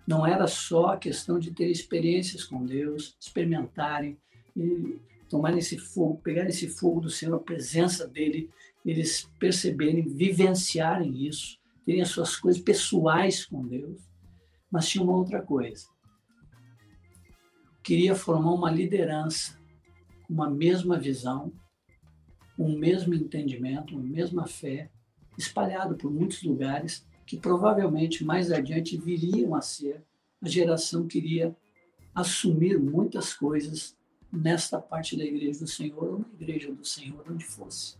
Não 0.06 0.26
era 0.26 0.46
só 0.46 0.86
a 0.86 0.96
questão 0.96 1.38
de 1.38 1.50
ter 1.50 1.68
experiências 1.70 2.44
com 2.44 2.64
Deus, 2.64 3.16
experimentarem, 3.20 4.18
e 4.56 4.98
tomar 5.28 5.56
esse 5.56 5.78
fogo, 5.78 6.20
pegar 6.22 6.48
esse 6.48 6.68
fogo 6.68 7.00
do 7.00 7.10
Senhor, 7.10 7.36
a 7.36 7.40
presença 7.40 8.06
dele, 8.06 8.50
eles 8.84 9.30
perceberem, 9.38 10.08
vivenciarem 10.08 11.26
isso, 11.26 11.58
terem 11.84 12.02
as 12.02 12.08
suas 12.08 12.36
coisas 12.36 12.60
pessoais 12.60 13.44
com 13.44 13.66
Deus. 13.66 14.00
Mas 14.70 14.88
tinha 14.88 15.04
uma 15.04 15.16
outra 15.16 15.42
coisa. 15.42 15.86
Queria 17.82 18.14
formar 18.14 18.52
uma 18.52 18.70
liderança 18.70 19.58
com 20.26 20.34
uma 20.34 20.50
mesma 20.50 20.98
visão, 20.98 21.52
um 22.58 22.76
mesmo 22.78 23.14
entendimento, 23.14 23.94
uma 23.94 24.04
mesma 24.04 24.46
fé, 24.46 24.90
espalhado 25.36 25.96
por 25.96 26.10
muitos 26.10 26.42
lugares, 26.42 27.06
que 27.26 27.38
provavelmente 27.38 28.24
mais 28.24 28.52
adiante 28.52 28.96
viriam 28.96 29.54
a 29.54 29.62
ser 29.62 30.04
a 30.42 30.48
geração 30.48 31.06
que 31.06 31.18
iria 31.18 31.56
assumir 32.14 32.78
muitas 32.78 33.32
coisas 33.32 33.96
nesta 34.32 34.78
parte 34.78 35.16
da 35.16 35.24
igreja 35.24 35.60
do 35.60 35.66
Senhor 35.66 36.04
ou 36.04 36.18
na 36.18 36.26
igreja 36.34 36.72
do 36.72 36.84
Senhor, 36.84 37.24
onde 37.28 37.44
fosse. 37.44 37.96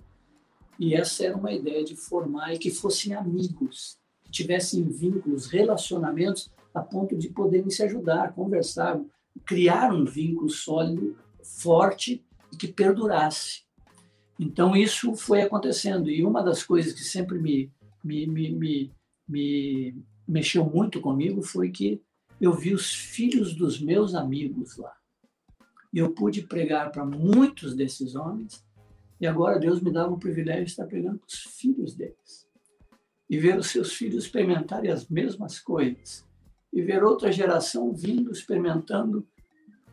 E 0.78 0.94
essa 0.94 1.24
era 1.24 1.36
uma 1.36 1.52
ideia 1.52 1.84
de 1.84 1.96
formar 1.96 2.54
e 2.54 2.58
que 2.58 2.70
fossem 2.70 3.14
amigos, 3.14 3.98
que 4.24 4.30
tivessem 4.30 4.88
vínculos, 4.88 5.46
relacionamentos 5.46 6.50
a 6.74 6.80
ponto 6.80 7.16
de 7.16 7.28
poderem 7.28 7.70
se 7.70 7.82
ajudar, 7.82 8.32
conversar, 8.32 9.00
criar 9.44 9.92
um 9.92 10.04
vínculo 10.04 10.50
sólido, 10.50 11.16
forte 11.42 12.24
e 12.52 12.56
que 12.56 12.68
perdurasse. 12.68 13.62
Então 14.38 14.74
isso 14.74 15.14
foi 15.14 15.42
acontecendo 15.42 16.10
e 16.10 16.24
uma 16.24 16.42
das 16.42 16.62
coisas 16.62 16.92
que 16.92 17.04
sempre 17.04 17.38
me 17.38 17.70
me, 18.02 18.26
me, 18.26 18.50
me, 18.50 18.92
me 19.28 19.94
mexeu 20.26 20.64
muito 20.64 21.00
comigo 21.00 21.42
foi 21.42 21.70
que 21.70 22.02
eu 22.40 22.52
vi 22.52 22.72
os 22.72 22.92
filhos 22.92 23.54
dos 23.54 23.80
meus 23.80 24.14
amigos 24.14 24.76
lá. 24.76 24.94
E 25.92 25.98
eu 25.98 26.10
pude 26.12 26.42
pregar 26.42 26.90
para 26.90 27.04
muitos 27.04 27.74
desses 27.74 28.14
homens, 28.14 28.64
e 29.20 29.26
agora 29.26 29.58
Deus 29.58 29.80
me 29.80 29.92
dava 29.92 30.14
o 30.14 30.18
privilégio 30.18 30.64
de 30.64 30.70
estar 30.70 30.86
pregando 30.86 31.18
para 31.18 31.28
os 31.28 31.40
filhos 31.40 31.94
deles. 31.94 32.48
E 33.28 33.38
ver 33.38 33.58
os 33.58 33.66
seus 33.66 33.92
filhos 33.92 34.24
experimentarem 34.24 34.90
as 34.90 35.06
mesmas 35.08 35.58
coisas. 35.58 36.24
E 36.72 36.82
ver 36.82 37.02
outra 37.02 37.32
geração 37.32 37.92
vindo 37.92 38.30
experimentando 38.30 39.26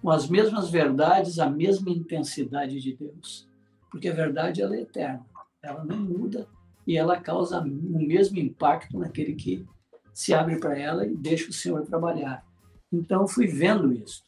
com 0.02 0.12
as 0.12 0.30
mesmas 0.30 0.70
verdades, 0.70 1.40
a 1.40 1.50
mesma 1.50 1.90
intensidade 1.90 2.80
de 2.80 2.96
Deus. 2.96 3.48
Porque 3.90 4.10
a 4.10 4.14
verdade 4.14 4.62
ela 4.62 4.76
é 4.76 4.82
eterna, 4.82 5.26
ela 5.62 5.84
não 5.84 5.98
muda 5.98 6.48
e 6.86 6.98
ela 6.98 7.20
causa 7.20 7.60
o 7.60 8.00
mesmo 8.00 8.38
impacto 8.38 8.98
naquele 8.98 9.34
que 9.34 9.66
se 10.14 10.34
abre 10.34 10.60
para 10.60 10.78
ela 10.78 11.06
e 11.06 11.16
deixa 11.16 11.50
o 11.50 11.54
Senhor 11.54 11.86
trabalhar. 11.86 12.46
Então 12.92 13.28
fui 13.28 13.48
vendo 13.48 13.92
isso. 13.92 14.24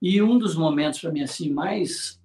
E 0.00 0.20
um 0.20 0.38
dos 0.38 0.54
momentos 0.54 1.00
para 1.00 1.12
mim 1.12 1.22
assim 1.22 1.50
mais 1.50 2.20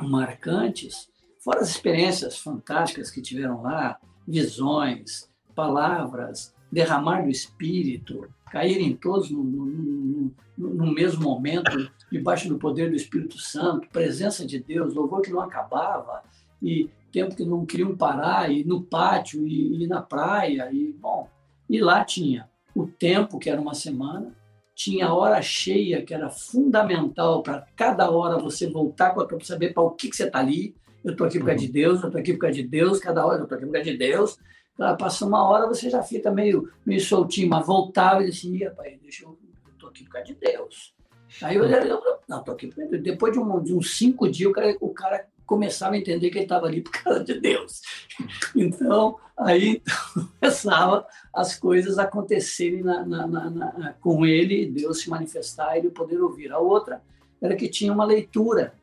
marcantes, 0.00 1.08
fora 1.38 1.60
as 1.60 1.68
experiências 1.68 2.38
fantásticas 2.38 3.10
que 3.10 3.22
tiveram 3.22 3.62
lá, 3.62 4.00
visões, 4.26 5.30
palavras, 5.54 6.54
derramar 6.74 7.22
do 7.22 7.30
Espírito, 7.30 8.28
caírem 8.50 8.94
todos 8.96 9.30
no, 9.30 9.42
no, 9.42 9.64
no, 9.64 10.74
no, 10.74 10.92
mesmo 10.92 11.22
momento, 11.22 11.90
debaixo 12.10 12.48
do 12.48 12.58
poder 12.58 12.90
do 12.90 12.96
Espírito 12.96 13.38
Santo, 13.38 13.88
presença 13.88 14.44
de 14.44 14.58
Deus, 14.58 14.94
louvor 14.94 15.22
que 15.22 15.30
não 15.30 15.40
acabava, 15.40 16.22
e 16.60 16.90
tempo 17.12 17.34
que 17.34 17.44
não 17.44 17.64
queriam 17.64 17.96
parar, 17.96 18.50
e 18.50 18.64
no 18.64 18.82
pátio, 18.82 19.46
e, 19.46 19.84
e 19.84 19.86
na 19.86 20.02
praia, 20.02 20.68
e 20.72 20.92
bom, 20.92 21.28
e 21.70 21.80
lá 21.80 22.04
tinha 22.04 22.48
o 22.74 22.86
tempo, 22.86 23.38
que 23.38 23.48
era 23.48 23.60
uma 23.60 23.74
semana, 23.74 24.34
tinha 24.74 25.06
a 25.06 25.14
hora 25.14 25.40
cheia, 25.40 26.02
que 26.04 26.12
era 26.12 26.28
fundamental 26.28 27.42
para 27.42 27.66
cada 27.76 28.10
hora 28.10 28.38
você 28.38 28.68
voltar 28.68 29.14
para 29.14 29.26
saber 29.44 29.72
para 29.72 29.84
o 29.84 29.90
que, 29.90 30.10
que 30.10 30.16
você 30.16 30.24
está 30.24 30.40
ali. 30.40 30.74
Eu 31.04 31.12
estou 31.12 31.26
aqui 31.26 31.38
por 31.38 31.46
causa 31.46 31.60
de 31.60 31.66
uhum. 31.66 31.72
Deus, 31.72 32.00
eu 32.00 32.06
estou 32.08 32.20
aqui 32.20 32.32
por 32.32 32.40
causa 32.40 32.54
de 32.56 32.62
Deus, 32.66 32.98
cada 32.98 33.24
hora 33.24 33.38
eu 33.38 33.42
estou 33.44 33.56
aqui 33.56 33.66
por 33.66 33.72
causa 33.72 33.90
de 33.90 33.96
Deus. 33.96 34.38
Passa 34.76 35.24
uma 35.24 35.42
hora, 35.48 35.68
você 35.68 35.88
já 35.88 36.02
fica 36.02 36.30
meio, 36.30 36.70
meio 36.84 37.00
soltinho, 37.00 37.48
mas 37.48 37.64
voltava 37.64 38.22
e 38.22 38.30
disse, 38.30 38.64
rapaz, 38.64 38.98
deixa 39.00 39.24
eu, 39.24 39.38
estou 39.72 39.88
aqui 39.88 40.04
por 40.04 40.12
causa 40.12 40.26
de 40.26 40.34
Deus. 40.34 40.94
Aí 41.42 41.56
eu, 41.56 41.64
eu 41.64 42.00
não, 42.28 42.40
estou 42.40 42.54
aqui 42.54 42.66
por 42.66 42.76
causa 42.76 42.90
de 42.90 42.98
Deus. 42.98 43.04
Depois 43.04 43.32
de, 43.32 43.38
um, 43.38 43.62
de 43.62 43.72
uns 43.72 43.96
cinco 43.96 44.28
dias, 44.28 44.50
o 44.50 44.52
cara, 44.52 44.76
o 44.80 44.90
cara 44.90 45.26
começava 45.46 45.94
a 45.94 45.98
entender 45.98 46.30
que 46.30 46.38
ele 46.38 46.44
estava 46.44 46.66
ali 46.66 46.80
por 46.80 46.90
causa 46.90 47.22
de 47.22 47.40
Deus. 47.40 47.80
Então, 48.56 49.18
aí 49.36 49.82
começava 50.40 51.06
as 51.32 51.56
coisas 51.56 51.98
acontecerem 51.98 52.82
na, 52.82 53.04
na, 53.04 53.26
na, 53.26 53.92
com 53.94 54.24
ele, 54.24 54.70
Deus 54.70 55.00
se 55.00 55.10
manifestar, 55.10 55.76
ele 55.76 55.90
poder 55.90 56.20
ouvir. 56.20 56.52
A 56.52 56.58
outra 56.58 57.02
era 57.42 57.56
que 57.56 57.68
tinha 57.68 57.92
uma 57.92 58.04
leitura 58.04 58.74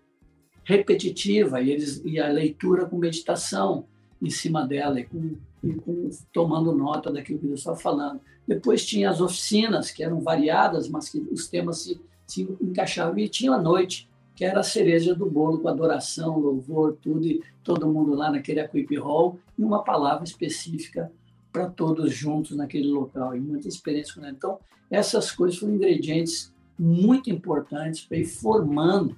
repetitiva 0.63 1.61
e, 1.61 1.71
eles, 1.71 2.01
e 2.03 2.19
a 2.19 2.27
leitura 2.27 2.85
com 2.85 2.97
meditação 2.97 3.87
em 4.21 4.29
cima 4.29 4.67
dela 4.67 4.99
e, 4.99 5.05
com, 5.05 5.37
e 5.63 5.73
com, 5.73 6.09
tomando 6.33 6.73
nota 6.73 7.11
daquilo 7.11 7.39
que 7.39 7.47
Deus 7.47 7.59
estava 7.59 7.77
falando. 7.77 8.21
Depois 8.47 8.85
tinha 8.85 9.09
as 9.09 9.21
oficinas, 9.21 9.91
que 9.91 10.03
eram 10.03 10.19
variadas, 10.21 10.89
mas 10.89 11.09
que 11.09 11.19
os 11.31 11.47
temas 11.47 11.83
se, 11.83 12.01
se 12.25 12.41
encaixavam. 12.61 13.17
E 13.19 13.29
tinha 13.29 13.53
a 13.53 13.61
noite, 13.61 14.09
que 14.35 14.43
era 14.43 14.61
a 14.61 14.63
cereja 14.63 15.13
do 15.13 15.29
bolo, 15.29 15.59
com 15.59 15.67
adoração, 15.67 16.39
louvor, 16.39 16.97
tudo, 17.01 17.25
e 17.25 17.43
todo 17.63 17.87
mundo 17.87 18.15
lá 18.15 18.31
naquele 18.31 18.59
Equip 18.59 18.97
Hall, 18.97 19.39
e 19.57 19.63
uma 19.63 19.83
palavra 19.83 20.23
específica 20.23 21.11
para 21.51 21.69
todos 21.69 22.13
juntos 22.13 22.55
naquele 22.55 22.87
local, 22.87 23.35
e 23.35 23.39
muita 23.39 23.67
experiência 23.67 24.15
com 24.15 24.25
Então, 24.25 24.59
essas 24.89 25.31
coisas 25.31 25.59
foram 25.59 25.75
ingredientes 25.75 26.53
muito 26.79 27.29
importantes 27.29 28.01
para 28.01 28.17
ir 28.17 28.25
formando 28.25 29.15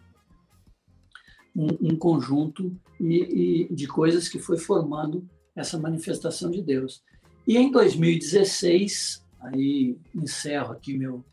um, 1.55 1.93
um 1.93 1.95
conjunto 1.95 2.75
e, 2.99 3.67
e 3.69 3.73
de 3.73 3.87
coisas 3.87 4.27
que 4.27 4.39
foi 4.39 4.57
formando 4.57 5.27
essa 5.55 5.77
manifestação 5.77 6.49
de 6.49 6.61
Deus. 6.61 7.03
E 7.47 7.57
em 7.57 7.71
2016, 7.71 9.23
aí 9.41 9.97
encerro 10.15 10.71
aqui 10.73 10.97
meu 10.97 11.23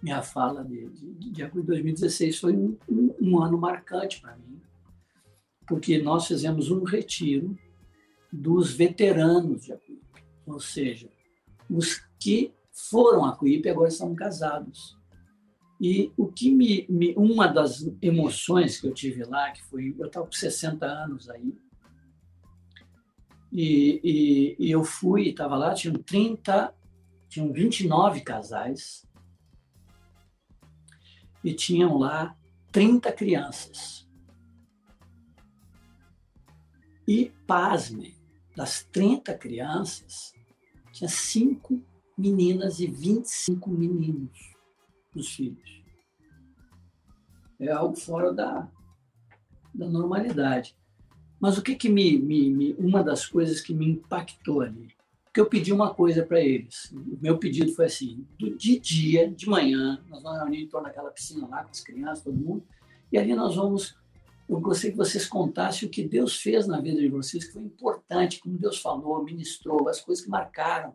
minha 0.00 0.22
fala 0.22 0.64
de, 0.64 0.88
de, 0.90 1.30
de 1.30 1.62
2016 1.62 2.38
foi 2.38 2.54
um, 2.54 2.76
um, 2.88 3.14
um 3.20 3.42
ano 3.42 3.58
marcante 3.58 4.20
para 4.20 4.36
mim, 4.36 4.60
porque 5.66 5.98
nós 5.98 6.26
fizemos 6.26 6.70
um 6.70 6.84
retiro 6.84 7.58
dos 8.32 8.72
veteranos 8.72 9.64
de 9.64 9.72
Acuípe, 9.72 10.24
ou 10.46 10.60
seja, 10.60 11.08
os 11.68 12.00
que 12.18 12.52
foram 12.72 13.24
a 13.24 13.30
Acuípe 13.30 13.68
agora 13.68 13.88
estão 13.88 14.14
casados. 14.14 14.96
E 15.80 16.12
o 16.16 16.26
que 16.26 16.50
me, 16.50 16.86
me, 16.88 17.14
uma 17.16 17.46
das 17.46 17.88
emoções 18.02 18.80
que 18.80 18.86
eu 18.86 18.92
tive 18.92 19.24
lá, 19.24 19.50
que 19.52 19.62
foi 19.64 19.94
eu 19.98 20.06
estava 20.06 20.26
com 20.26 20.32
60 20.32 20.84
anos 20.84 21.30
aí, 21.30 21.54
e, 23.52 24.00
e, 24.04 24.56
e 24.58 24.70
eu 24.70 24.84
fui, 24.84 25.28
estava 25.28 25.56
lá, 25.56 25.74
tinham 25.74 25.94
30, 25.94 26.74
tinham 27.28 27.52
29 27.52 28.20
casais, 28.20 29.06
e 31.42 31.54
tinham 31.54 31.96
lá 31.96 32.36
30 32.72 33.12
crianças. 33.12 34.08
E, 37.06 37.32
pasme, 37.46 38.14
das 38.54 38.82
30 38.84 39.34
crianças, 39.38 40.34
tinha 40.92 41.08
cinco 41.08 41.82
meninas 42.16 42.80
e 42.80 42.86
25 42.86 43.70
meninos 43.70 44.58
os 45.14 45.28
filhos. 45.34 45.82
É 47.58 47.72
algo 47.72 47.96
fora 47.96 48.32
da, 48.32 48.70
da 49.74 49.88
normalidade. 49.88 50.76
Mas 51.40 51.56
o 51.56 51.62
que, 51.62 51.74
que 51.74 51.88
me, 51.88 52.18
me, 52.18 52.50
me, 52.50 52.72
Uma 52.74 53.02
das 53.02 53.26
coisas 53.26 53.60
que 53.60 53.72
me 53.72 53.88
impactou 53.88 54.60
ali 54.60 54.88
porque 55.38 55.40
eu 55.40 55.46
pedi 55.46 55.72
uma 55.72 55.94
coisa 55.94 56.24
para 56.24 56.40
eles. 56.40 56.90
O 56.90 57.18
meu 57.20 57.38
pedido 57.38 57.72
foi 57.72 57.86
assim: 57.86 58.26
de 58.38 58.78
dia, 58.78 59.30
de 59.30 59.48
manhã, 59.48 60.02
nós 60.08 60.22
vamos 60.22 60.40
reunir 60.40 60.64
em 60.64 60.68
torno 60.68 60.88
daquela 60.88 61.10
piscina 61.10 61.46
lá 61.46 61.62
com 61.62 61.70
as 61.70 61.80
crianças, 61.80 62.24
todo 62.24 62.36
mundo, 62.36 62.64
e 63.12 63.18
ali 63.18 63.34
nós 63.34 63.54
vamos. 63.54 63.96
Eu 64.48 64.58
gostaria 64.60 64.92
que 64.92 64.96
vocês 64.96 65.26
contassem 65.26 65.86
o 65.86 65.90
que 65.90 66.02
Deus 66.02 66.40
fez 66.40 66.66
na 66.66 66.80
vida 66.80 66.98
de 66.98 67.08
vocês, 67.08 67.44
que 67.44 67.52
foi 67.52 67.62
importante, 67.62 68.40
como 68.40 68.56
Deus 68.56 68.80
falou, 68.80 69.22
ministrou, 69.22 69.88
as 69.88 70.00
coisas 70.00 70.24
que 70.24 70.30
marcaram 70.30 70.94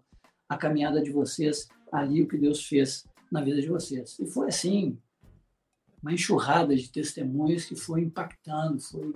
a 0.50 0.58
caminhada 0.58 1.02
de 1.04 1.12
vocês 1.12 1.70
ali, 1.92 2.24
o 2.24 2.28
que 2.28 2.36
Deus 2.36 2.66
fez 2.66 3.06
na 3.32 3.42
vida 3.42 3.62
de 3.62 3.68
vocês. 3.68 4.18
E 4.20 4.26
foi 4.26 4.48
assim, 4.48 4.98
uma 6.02 6.12
enxurrada 6.12 6.76
de 6.76 6.92
testemunhos 6.92 7.66
que 7.66 7.76
foi 7.76 8.02
impactando, 8.02 8.80
foi, 8.80 9.14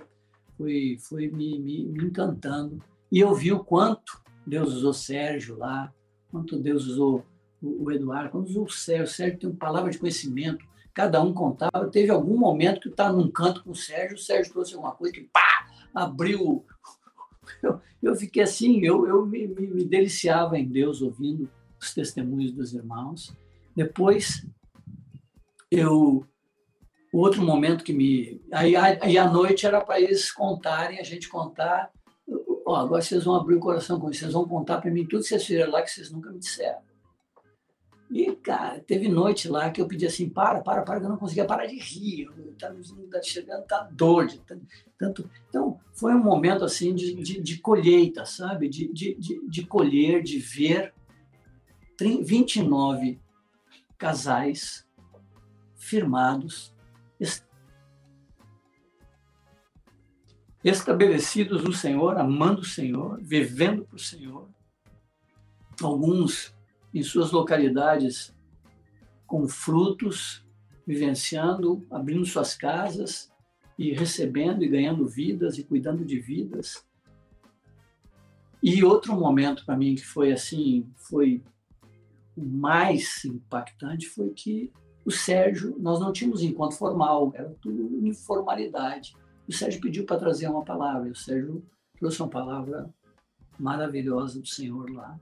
foi, 0.58 0.98
foi 1.00 1.28
me, 1.28 1.58
me, 1.58 1.84
me 1.86 2.04
encantando. 2.04 2.82
E 3.10 3.20
eu 3.20 3.32
vi 3.34 3.52
o 3.52 3.64
quanto 3.64 4.20
Deus 4.44 4.74
usou 4.74 4.92
Sérgio 4.92 5.56
lá, 5.56 5.92
quanto 6.30 6.58
Deus 6.58 6.86
usou 6.86 7.24
o 7.62 7.90
Eduardo, 7.90 8.30
quando 8.30 8.46
usou 8.46 8.64
o 8.64 8.70
Sérgio, 8.70 9.04
o 9.04 9.08
Sérgio 9.08 9.38
tem 9.38 9.50
uma 9.50 9.58
palavra 9.58 9.90
de 9.90 9.98
conhecimento, 9.98 10.64
cada 10.92 11.22
um 11.22 11.32
contava. 11.32 11.88
Teve 11.90 12.10
algum 12.10 12.36
momento 12.36 12.80
que 12.80 12.88
estava 12.88 13.16
num 13.16 13.30
canto 13.30 13.62
com 13.62 13.70
o 13.70 13.76
Sérgio, 13.76 14.16
o 14.16 14.20
Sérgio 14.20 14.52
trouxe 14.52 14.74
alguma 14.74 14.92
coisa 14.92 15.14
que 15.14 15.28
pá, 15.32 15.66
abriu. 15.94 16.64
Eu, 17.62 17.80
eu 18.02 18.14
fiquei 18.14 18.42
assim, 18.42 18.80
eu, 18.84 19.06
eu 19.06 19.24
me, 19.24 19.46
me, 19.46 19.66
me 19.68 19.84
deliciava 19.84 20.58
em 20.58 20.68
Deus 20.68 21.00
ouvindo 21.00 21.48
os 21.80 21.94
testemunhos 21.94 22.52
dos 22.52 22.74
irmãos. 22.74 23.34
Depois, 23.74 24.46
eu 25.70 26.26
o 27.12 27.18
outro 27.18 27.42
momento 27.42 27.84
que 27.84 27.92
me 27.92 28.40
aí, 28.52 28.76
aí 28.76 29.16
à 29.16 29.28
noite 29.28 29.66
era 29.66 29.80
para 29.80 30.00
eles 30.00 30.30
contarem 30.30 31.00
a 31.00 31.02
gente 31.02 31.28
contar 31.28 31.90
Ó, 32.68 32.76
agora 32.76 33.00
vocês 33.00 33.24
vão 33.24 33.34
abrir 33.34 33.54
o 33.54 33.60
coração 33.60 33.98
com 33.98 34.10
isso, 34.10 34.20
vocês 34.20 34.34
vão 34.34 34.46
contar 34.46 34.78
para 34.78 34.90
mim 34.90 35.06
tudo 35.06 35.22
que 35.22 35.28
vocês 35.28 35.42
fizeram 35.42 35.72
lá 35.72 35.80
que 35.80 35.90
vocês 35.90 36.10
nunca 36.10 36.30
me 36.30 36.38
disseram. 36.38 36.82
E, 38.10 38.30
cara, 38.36 38.78
teve 38.80 39.08
noite 39.08 39.48
lá 39.48 39.70
que 39.70 39.80
eu 39.80 39.88
pedi 39.88 40.04
assim, 40.04 40.28
para, 40.28 40.60
para, 40.60 40.82
para, 40.82 41.00
que 41.00 41.06
eu 41.06 41.10
não 41.10 41.16
conseguia 41.16 41.46
parar 41.46 41.64
de 41.64 41.78
rir. 41.78 42.28
Tá, 42.58 42.70
tá 43.10 43.22
chegando, 43.22 43.64
tá 43.64 43.88
dor. 43.90 44.26
De, 44.26 44.40
tanto, 44.98 45.30
então, 45.48 45.80
foi 45.92 46.14
um 46.14 46.22
momento, 46.22 46.62
assim, 46.62 46.94
de, 46.94 47.14
de, 47.14 47.40
de 47.40 47.58
colheita, 47.58 48.26
sabe? 48.26 48.68
De, 48.68 48.92
de, 48.92 49.14
de, 49.14 49.48
de 49.48 49.66
colher, 49.66 50.22
de 50.22 50.38
ver 50.38 50.92
29 51.98 53.18
casais 53.96 54.86
firmados, 55.74 56.74
estabelecidos 60.64 61.62
no 61.62 61.72
Senhor, 61.72 62.18
amando 62.18 62.62
o 62.62 62.64
Senhor, 62.64 63.18
vivendo 63.22 63.84
para 63.84 63.96
o 63.96 64.00
Senhor. 64.00 64.48
Alguns 65.80 66.54
em 66.92 67.02
suas 67.02 67.30
localidades 67.30 68.34
com 69.26 69.46
frutos, 69.46 70.44
vivenciando, 70.86 71.86
abrindo 71.90 72.24
suas 72.24 72.54
casas 72.54 73.30
e 73.78 73.92
recebendo 73.92 74.64
e 74.64 74.68
ganhando 74.68 75.06
vidas 75.06 75.58
e 75.58 75.62
cuidando 75.62 76.04
de 76.04 76.18
vidas. 76.18 76.84
E 78.62 78.82
outro 78.82 79.14
momento 79.14 79.64
para 79.64 79.76
mim 79.76 79.94
que 79.94 80.04
foi 80.04 80.32
assim, 80.32 80.90
foi 80.96 81.42
o 82.36 82.44
mais 82.44 83.24
impactante 83.24 84.08
foi 84.08 84.30
que 84.30 84.72
o 85.04 85.10
Sérgio, 85.10 85.76
nós 85.78 86.00
não 86.00 86.12
tínhamos 86.12 86.42
encontro 86.42 86.76
formal, 86.76 87.32
era 87.34 87.50
tudo 87.60 88.06
informalidade. 88.06 89.16
O 89.48 89.52
Sérgio 89.52 89.80
pediu 89.80 90.04
para 90.04 90.18
trazer 90.18 90.46
uma 90.46 90.64
palavra, 90.64 91.08
e 91.08 91.12
o 91.12 91.16
Sérgio 91.16 91.64
trouxe 91.98 92.20
uma 92.20 92.28
palavra 92.28 92.92
maravilhosa 93.58 94.40
do 94.40 94.46
Senhor 94.46 94.90
lá. 94.90 95.18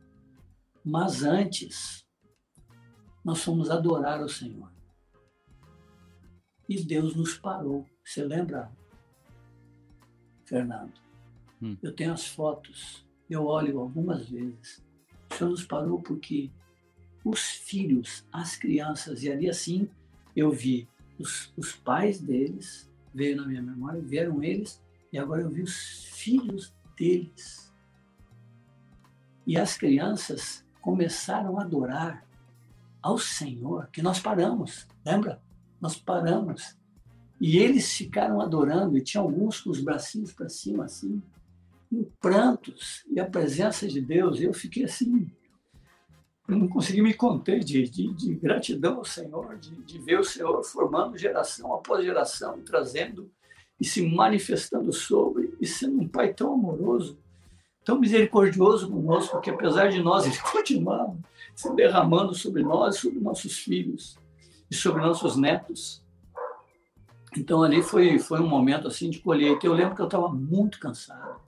Mas 0.84 1.22
antes, 1.22 2.04
nós 3.24 3.42
fomos 3.42 3.70
adorar 3.70 4.22
o 4.22 4.28
Senhor. 4.28 4.70
E 6.68 6.82
Deus 6.82 7.14
nos 7.14 7.38
parou. 7.38 7.86
Você 8.04 8.24
lembra, 8.24 8.70
Fernando? 10.44 10.92
Hum. 11.62 11.76
Eu 11.82 11.94
tenho 11.94 12.12
as 12.12 12.26
fotos, 12.26 13.06
eu 13.30 13.46
olho 13.46 13.78
algumas 13.80 14.28
vezes. 14.28 14.84
O 15.30 15.34
Senhor 15.34 15.50
nos 15.50 15.64
parou 15.64 16.00
porque 16.00 16.50
os 17.24 17.40
filhos, 17.42 18.24
as 18.32 18.56
crianças, 18.56 19.22
e 19.22 19.30
ali 19.30 19.48
assim 19.48 19.88
eu 20.34 20.50
vi 20.50 20.88
os, 21.18 21.52
os 21.56 21.72
pais 21.72 22.20
deles, 22.20 22.85
veio 23.16 23.36
na 23.36 23.46
minha 23.46 23.62
memória, 23.62 24.00
vieram 24.02 24.42
eles, 24.42 24.80
e 25.10 25.18
agora 25.18 25.40
eu 25.40 25.48
vi 25.48 25.62
os 25.62 26.04
filhos 26.12 26.74
deles. 26.96 27.72
E 29.46 29.56
as 29.56 29.76
crianças 29.78 30.62
começaram 30.82 31.58
a 31.58 31.62
adorar 31.62 32.26
ao 33.00 33.16
Senhor, 33.16 33.88
que 33.90 34.02
nós 34.02 34.20
paramos, 34.20 34.86
lembra? 35.04 35.40
Nós 35.80 35.96
paramos. 35.96 36.76
E 37.40 37.56
eles 37.56 37.92
ficaram 37.92 38.40
adorando, 38.40 38.98
e 38.98 39.02
tinha 39.02 39.22
alguns 39.22 39.60
com 39.60 39.70
os 39.70 39.80
bracinhos 39.80 40.32
para 40.32 40.48
cima, 40.50 40.84
assim, 40.84 41.22
em 41.90 42.04
prantos, 42.20 43.02
e 43.08 43.18
a 43.18 43.24
presença 43.24 43.88
de 43.88 44.00
Deus. 44.00 44.40
Eu 44.40 44.52
fiquei 44.52 44.84
assim, 44.84 45.30
eu 46.48 46.56
não 46.56 46.68
consegui 46.68 47.02
me 47.02 47.12
conter 47.12 47.60
de, 47.60 47.88
de, 47.88 48.12
de 48.14 48.34
gratidão 48.34 48.98
ao 48.98 49.04
Senhor, 49.04 49.56
de, 49.56 49.74
de, 49.82 49.98
ver 49.98 50.20
o 50.20 50.24
Senhor 50.24 50.62
formando 50.62 51.18
geração 51.18 51.74
após 51.74 52.04
geração, 52.04 52.60
trazendo 52.64 53.30
e 53.80 53.84
se 53.84 54.06
manifestando 54.06 54.92
sobre, 54.92 55.52
e 55.60 55.66
sendo 55.66 56.00
um 56.00 56.08
Pai 56.08 56.32
tão 56.32 56.52
amoroso, 56.54 57.18
tão 57.84 57.98
misericordioso 57.98 58.88
conosco, 58.88 59.32
porque 59.32 59.50
apesar 59.50 59.88
de 59.88 60.00
nós, 60.00 60.24
Ele 60.26 60.38
continuava 60.52 61.18
se 61.54 61.74
derramando 61.74 62.34
sobre 62.34 62.62
nós, 62.62 62.98
sobre 62.98 63.18
nossos 63.18 63.58
filhos 63.58 64.16
e 64.70 64.74
sobre 64.74 65.02
nossos 65.02 65.36
netos. 65.36 66.04
Então 67.36 67.62
ali 67.62 67.82
foi, 67.82 68.18
foi 68.18 68.40
um 68.40 68.48
momento 68.48 68.86
assim 68.86 69.10
de 69.10 69.18
colheita. 69.18 69.66
Eu 69.66 69.72
lembro 69.72 69.96
que 69.96 70.00
eu 70.00 70.06
estava 70.06 70.28
muito 70.28 70.78
cansado, 70.78 71.40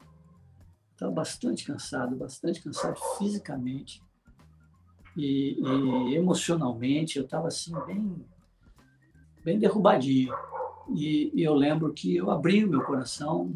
estava 0.93 1.12
bastante 1.12 1.65
cansado, 1.65 2.17
bastante 2.17 2.60
cansado 2.62 2.99
fisicamente 3.17 4.02
e, 5.18 6.10
e 6.10 6.14
emocionalmente 6.14 7.18
eu 7.18 7.24
estava 7.24 7.48
assim 7.48 7.74
bem 7.86 8.24
bem 9.44 9.58
derrubadinho. 9.58 10.32
E, 10.94 11.32
e, 11.34 11.42
eu 11.42 11.55
lembro 11.55 11.92
que 11.92 12.16
eu 12.16 12.30
abri 12.30 12.64
o 12.64 12.68
meu 12.68 12.82
coração 12.82 13.52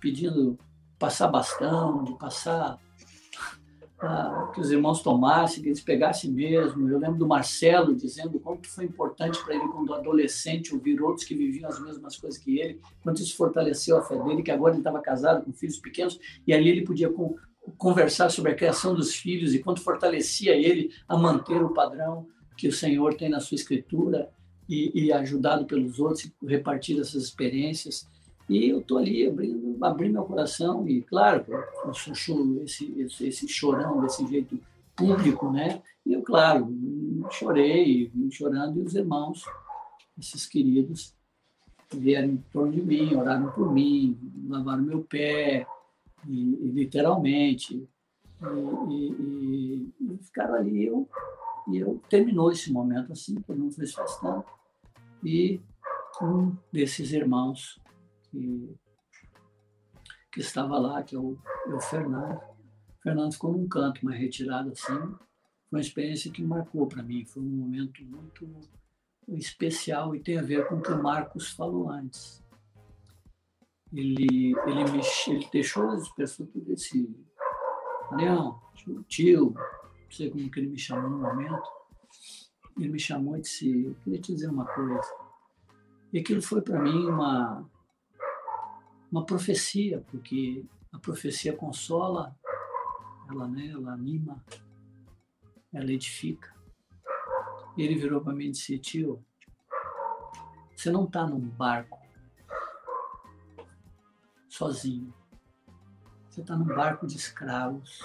pedindo 0.00 0.58
passar 0.98 1.28
bastão 1.28 2.02
de 2.02 2.14
passar 2.18 2.78
ah, 4.00 4.50
que 4.52 4.60
os 4.60 4.70
irmãos 4.70 5.02
tomassem 5.02 5.62
que 5.62 5.68
eles 5.68 5.80
pegassem 5.80 6.32
mesmo. 6.32 6.88
Eu 6.88 6.98
lembro 6.98 7.18
do 7.18 7.28
Marcelo 7.28 7.94
dizendo 7.94 8.40
quanto 8.40 8.68
foi 8.68 8.84
importante 8.84 9.42
para 9.44 9.54
ele 9.54 9.68
quando 9.68 9.94
adolescente 9.94 10.74
ouvir 10.74 11.00
outros 11.00 11.24
que 11.24 11.34
viviam 11.34 11.68
as 11.68 11.80
mesmas 11.80 12.16
coisas 12.16 12.38
que 12.40 12.58
ele 12.58 12.80
quanto 13.02 13.22
isso 13.22 13.36
fortaleceu 13.36 13.98
a 13.98 14.02
fé 14.02 14.18
dele 14.18 14.42
que 14.42 14.50
agora 14.50 14.74
ele 14.74 14.80
estava 14.80 15.00
casado 15.00 15.44
com 15.44 15.52
filhos 15.52 15.78
pequenos 15.78 16.18
e 16.46 16.52
ali 16.52 16.68
ele 16.70 16.82
podia 16.82 17.10
conversar 17.76 18.30
sobre 18.30 18.52
a 18.52 18.54
criação 18.54 18.94
dos 18.94 19.14
filhos 19.14 19.54
e 19.54 19.58
quanto 19.58 19.80
fortalecia 19.80 20.54
ele 20.54 20.90
a 21.08 21.16
manter 21.16 21.62
o 21.62 21.72
padrão 21.72 22.26
que 22.56 22.68
o 22.68 22.72
Senhor 22.72 23.14
tem 23.14 23.28
na 23.28 23.40
sua 23.40 23.56
escritura 23.56 24.30
e, 24.68 25.06
e 25.06 25.12
ajudado 25.12 25.64
pelos 25.64 25.98
outros, 25.98 26.30
repartir 26.46 26.98
essas 27.00 27.22
experiências. 27.24 28.06
E 28.48 28.68
eu 28.68 28.80
estou 28.80 28.98
ali 28.98 29.26
abrindo, 29.26 29.78
abrindo 29.82 30.12
meu 30.12 30.24
coração 30.24 30.86
e, 30.86 31.02
claro, 31.02 31.44
eu 31.86 31.94
sou 31.94 32.62
esse, 32.62 32.92
esse, 33.00 33.26
esse 33.26 33.48
chorão 33.48 34.00
desse 34.02 34.26
jeito 34.26 34.58
público, 34.94 35.50
né? 35.50 35.82
E 36.04 36.12
eu, 36.12 36.22
claro, 36.22 36.68
chorei, 37.30 38.12
chorando, 38.30 38.78
e 38.78 38.82
os 38.82 38.94
irmãos, 38.94 39.44
esses 40.18 40.46
queridos, 40.46 41.14
vieram 41.92 42.28
em 42.28 42.44
torno 42.52 42.72
de 42.72 42.82
mim, 42.82 43.14
oraram 43.14 43.50
por 43.52 43.72
mim, 43.72 44.18
lavaram 44.48 44.82
meu 44.82 45.02
pé, 45.02 45.66
e, 46.26 46.66
e 46.66 46.70
literalmente, 46.70 47.88
e, 48.88 49.92
e, 50.00 50.18
ficaram 50.22 50.54
ali. 50.54 50.86
Eu, 50.86 51.08
e 51.68 51.78
eu 51.78 52.00
terminou 52.08 52.50
esse 52.50 52.72
momento 52.72 53.12
assim, 53.12 53.34
todo 53.42 53.70
foi 53.70 53.86
se 53.86 53.98
afastando, 53.98 54.44
e 55.22 55.60
um 56.20 56.54
desses 56.70 57.12
irmãos 57.12 57.80
que, 58.30 58.74
que 60.30 60.40
estava 60.40 60.78
lá, 60.78 61.02
que 61.02 61.16
é 61.16 61.18
o, 61.18 61.38
é 61.66 61.74
o 61.74 61.80
Fernando, 61.80 62.36
o 62.36 63.02
Fernando 63.02 63.32
ficou 63.32 63.52
num 63.52 63.66
canto 63.66 64.04
mais 64.04 64.20
retirado 64.20 64.70
assim, 64.70 64.98
foi 65.70 65.78
uma 65.78 65.80
experiência 65.80 66.30
que 66.30 66.42
marcou 66.42 66.86
para 66.86 67.02
mim, 67.02 67.24
foi 67.24 67.42
um 67.42 67.46
momento 67.46 68.04
muito 68.04 68.48
especial 69.28 70.14
e 70.14 70.20
tem 70.20 70.38
a 70.38 70.42
ver 70.42 70.68
com 70.68 70.76
o 70.76 70.82
que 70.82 70.92
o 70.92 71.02
Marcos 71.02 71.50
falou 71.50 71.88
antes 71.90 72.43
ele, 73.94 74.54
ele, 74.66 74.84
me, 74.90 75.00
ele 75.28 75.48
deixou 75.52 75.88
as 75.90 76.08
pessoas 76.10 76.48
tudo 76.50 76.72
esse 76.72 77.08
Leão, 78.12 78.60
tio, 79.08 79.54
não 79.54 80.10
sei 80.10 80.30
como 80.30 80.50
que 80.50 80.60
ele 80.60 80.68
me 80.68 80.78
chamou 80.78 81.08
no 81.08 81.18
momento, 81.18 81.68
ele 82.76 82.88
me 82.88 82.98
chamou 82.98 83.36
e 83.36 83.40
disse, 83.40 83.96
queria 84.02 84.20
te 84.20 84.34
dizer 84.34 84.48
uma 84.48 84.66
coisa. 84.66 85.14
E 86.12 86.18
aquilo 86.18 86.42
foi 86.42 86.60
para 86.60 86.80
mim 86.80 87.06
uma, 87.06 87.68
uma 89.10 89.24
profecia, 89.24 90.04
porque 90.10 90.64
a 90.92 90.98
profecia 90.98 91.56
consola, 91.56 92.36
ela, 93.30 93.48
né, 93.48 93.68
ela 93.68 93.92
anima, 93.92 94.44
ela 95.72 95.90
edifica. 95.92 96.52
E 97.76 97.82
ele 97.82 97.94
virou 97.94 98.20
para 98.20 98.34
mim 98.34 98.46
e 98.46 98.50
disse, 98.50 98.78
tio, 98.78 99.24
você 100.76 100.90
não 100.90 101.04
está 101.04 101.26
num 101.26 101.40
barco 101.40 102.03
sozinho. 104.54 105.12
Você 106.30 106.40
está 106.40 106.56
num 106.56 106.64
barco 106.64 107.06
de 107.06 107.16
escravos. 107.16 108.00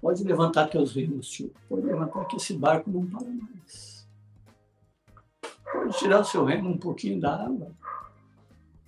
Pode 0.00 0.22
levantar 0.22 0.68
teus 0.68 0.94
remos, 0.94 1.28
tio. 1.28 1.52
Pode 1.68 1.84
levantar 1.84 2.24
que 2.26 2.36
esse 2.36 2.56
barco 2.56 2.88
não 2.88 3.04
para 3.04 3.28
mais. 3.28 4.08
Pode 5.72 5.98
tirar 5.98 6.20
o 6.20 6.24
seu 6.24 6.44
remo 6.44 6.70
um 6.70 6.78
pouquinho 6.78 7.20
da 7.20 7.34
água. 7.34 7.72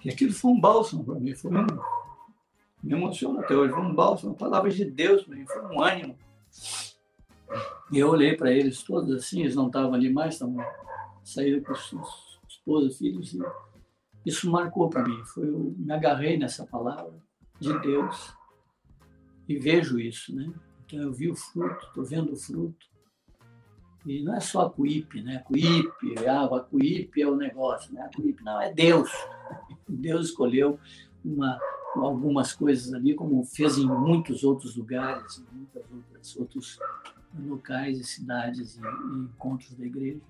E 0.04 0.10
aquilo 0.10 0.32
foi 0.32 0.52
um 0.52 0.60
bálsamo 0.60 1.04
para 1.04 1.16
mim. 1.16 1.34
Foi 1.34 1.50
um, 1.50 1.66
me 2.82 2.92
emociona 2.92 3.40
até 3.40 3.56
hoje. 3.56 3.72
Foi 3.72 3.82
um 3.82 3.94
bálsamo, 3.94 4.32
uma 4.32 4.38
palavra 4.38 4.70
de 4.70 4.84
Deus 4.84 5.24
para 5.24 5.34
mim. 5.34 5.46
Foi 5.46 5.62
um 5.66 5.82
ânimo. 5.82 6.16
E 7.90 7.98
eu 7.98 8.08
olhei 8.08 8.36
para 8.36 8.52
eles 8.52 8.82
todos 8.84 9.10
assim, 9.10 9.40
eles 9.40 9.56
não 9.56 9.66
estavam 9.66 9.94
ali 9.94 10.12
mais, 10.12 10.34
estavam 10.34 10.64
saíram 11.24 11.62
com 11.62 11.72
os 11.72 12.38
esposos, 12.48 12.98
filhos. 12.98 13.34
E 13.34 13.40
isso 14.28 14.50
marcou 14.50 14.88
para 14.88 15.06
mim. 15.06 15.24
Foi, 15.24 15.48
eu 15.48 15.74
me 15.76 15.92
agarrei 15.92 16.38
nessa 16.38 16.66
palavra 16.66 17.14
de 17.58 17.76
Deus 17.80 18.34
e 19.48 19.58
vejo 19.58 19.98
isso, 19.98 20.34
né? 20.34 20.52
Então 20.84 21.00
eu 21.00 21.12
vi 21.12 21.30
o 21.30 21.34
fruto, 21.34 21.86
estou 21.86 22.04
vendo 22.04 22.32
o 22.32 22.36
fruto. 22.36 22.86
E 24.06 24.22
não 24.22 24.34
é 24.34 24.40
só 24.40 24.66
a 24.66 24.70
Cuípe, 24.70 25.22
né? 25.22 25.38
Cuípe, 25.44 26.14
ah, 26.26 26.44
a 26.44 26.60
Cuípe 26.60 27.20
é 27.20 27.26
o 27.26 27.36
negócio, 27.36 27.92
né? 27.92 28.02
A 28.02 28.14
Cuípe 28.14 28.42
não, 28.44 28.60
é 28.60 28.72
Deus. 28.72 29.10
Deus 29.88 30.28
escolheu 30.28 30.78
uma, 31.24 31.58
algumas 31.96 32.52
coisas 32.52 32.92
ali, 32.94 33.14
como 33.14 33.42
fez 33.44 33.76
em 33.76 33.86
muitos 33.86 34.44
outros 34.44 34.76
lugares, 34.76 35.38
em 35.38 35.56
muitos 35.56 36.36
outros, 36.36 36.78
locais 37.38 38.00
e 38.00 38.04
cidades 38.04 38.76
e, 38.76 38.80
e 38.80 39.18
encontros 39.24 39.74
da 39.74 39.84
igreja 39.84 40.20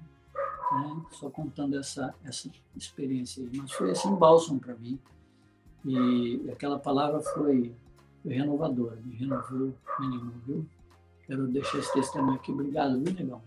né? 0.72 1.02
só 1.12 1.30
contando 1.30 1.78
essa, 1.78 2.14
essa 2.24 2.50
experiência 2.76 3.42
aí. 3.42 3.58
Mas 3.58 3.72
foi 3.72 3.90
assim, 3.90 4.14
bálsamo 4.14 4.60
para 4.60 4.74
mim. 4.74 4.98
E 5.84 6.48
aquela 6.50 6.78
palavra 6.78 7.20
foi, 7.20 7.74
foi 8.22 8.32
renovadora, 8.32 8.98
me 9.04 9.16
renovou, 9.16 9.74
me 10.00 10.06
animou, 10.06 10.34
viu? 10.46 10.66
Quero 11.26 11.46
deixar 11.46 11.78
esse 11.78 11.92
testemunho 11.92 12.34
aqui. 12.34 12.50
Obrigado, 12.52 13.02
viu, 13.02 13.14
Negão? 13.14 13.42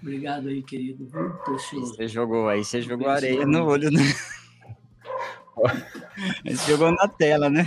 Obrigado 0.00 0.48
aí, 0.48 0.62
querido, 0.62 1.06
viu? 1.06 1.30
Precioso. 1.44 1.94
Você 1.94 2.08
jogou 2.08 2.48
aí, 2.48 2.64
você 2.64 2.80
jogou 2.80 3.08
areia 3.08 3.44
no 3.44 3.64
olho, 3.66 3.90
né? 3.90 4.02
Você 6.44 6.72
jogou 6.72 6.90
na 6.90 7.06
tela, 7.06 7.50
né? 7.50 7.66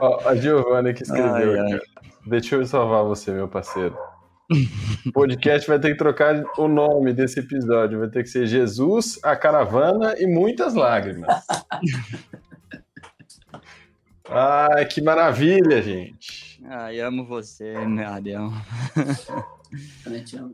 Ó, 0.00 0.28
a 0.28 0.34
Giovana 0.34 0.92
que 0.92 1.02
escreveu 1.02 1.62
ai, 1.62 1.72
ai. 1.72 1.80
Deixa 2.26 2.56
eu 2.56 2.66
salvar 2.66 3.04
você, 3.04 3.32
meu 3.32 3.48
parceiro. 3.48 3.96
O 5.06 5.12
podcast 5.12 5.68
vai 5.68 5.78
ter 5.78 5.90
que 5.90 5.98
trocar 5.98 6.42
o 6.58 6.68
nome 6.68 7.12
desse 7.12 7.40
episódio. 7.40 7.98
Vai 7.98 8.08
ter 8.08 8.22
que 8.22 8.28
ser 8.28 8.46
Jesus, 8.46 9.18
a 9.22 9.36
caravana 9.36 10.14
e 10.18 10.26
muitas 10.26 10.74
lágrimas. 10.74 11.28
Ai, 14.28 14.86
que 14.86 15.02
maravilha, 15.02 15.82
gente. 15.82 16.62
Ai, 16.64 17.00
amo 17.00 17.26
você, 17.26 17.76
meu 17.86 18.08
Ariel. 18.08 18.50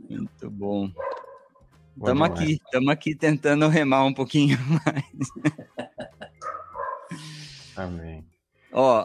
Muito 0.08 0.50
bom. 0.50 0.90
Estamos 1.96 2.22
aqui, 2.22 2.52
estamos 2.52 2.88
aqui 2.88 3.14
tentando 3.14 3.68
remar 3.68 4.04
um 4.04 4.14
pouquinho 4.14 4.56
mais. 4.86 5.04
Amém. 7.76 8.24
Ó, 8.72 9.00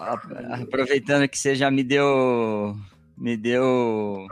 aproveitando 0.61 1.27
que 1.27 1.37
você 1.37 1.55
já 1.55 1.71
me 1.71 1.83
deu, 1.83 2.75
me 3.17 3.35
deu, 3.35 4.27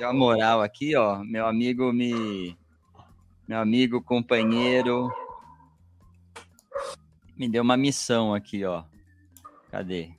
deu 0.00 0.08
a 0.08 0.14
moral 0.14 0.62
aqui, 0.62 0.96
ó, 0.96 1.22
meu 1.22 1.46
amigo 1.46 1.92
me, 1.92 2.56
meu 3.46 3.58
amigo 3.58 4.02
companheiro, 4.02 5.12
me 7.36 7.46
deu 7.46 7.62
uma 7.62 7.76
missão 7.76 8.32
aqui, 8.32 8.64
ó. 8.64 8.84
Cadê? 9.70 10.14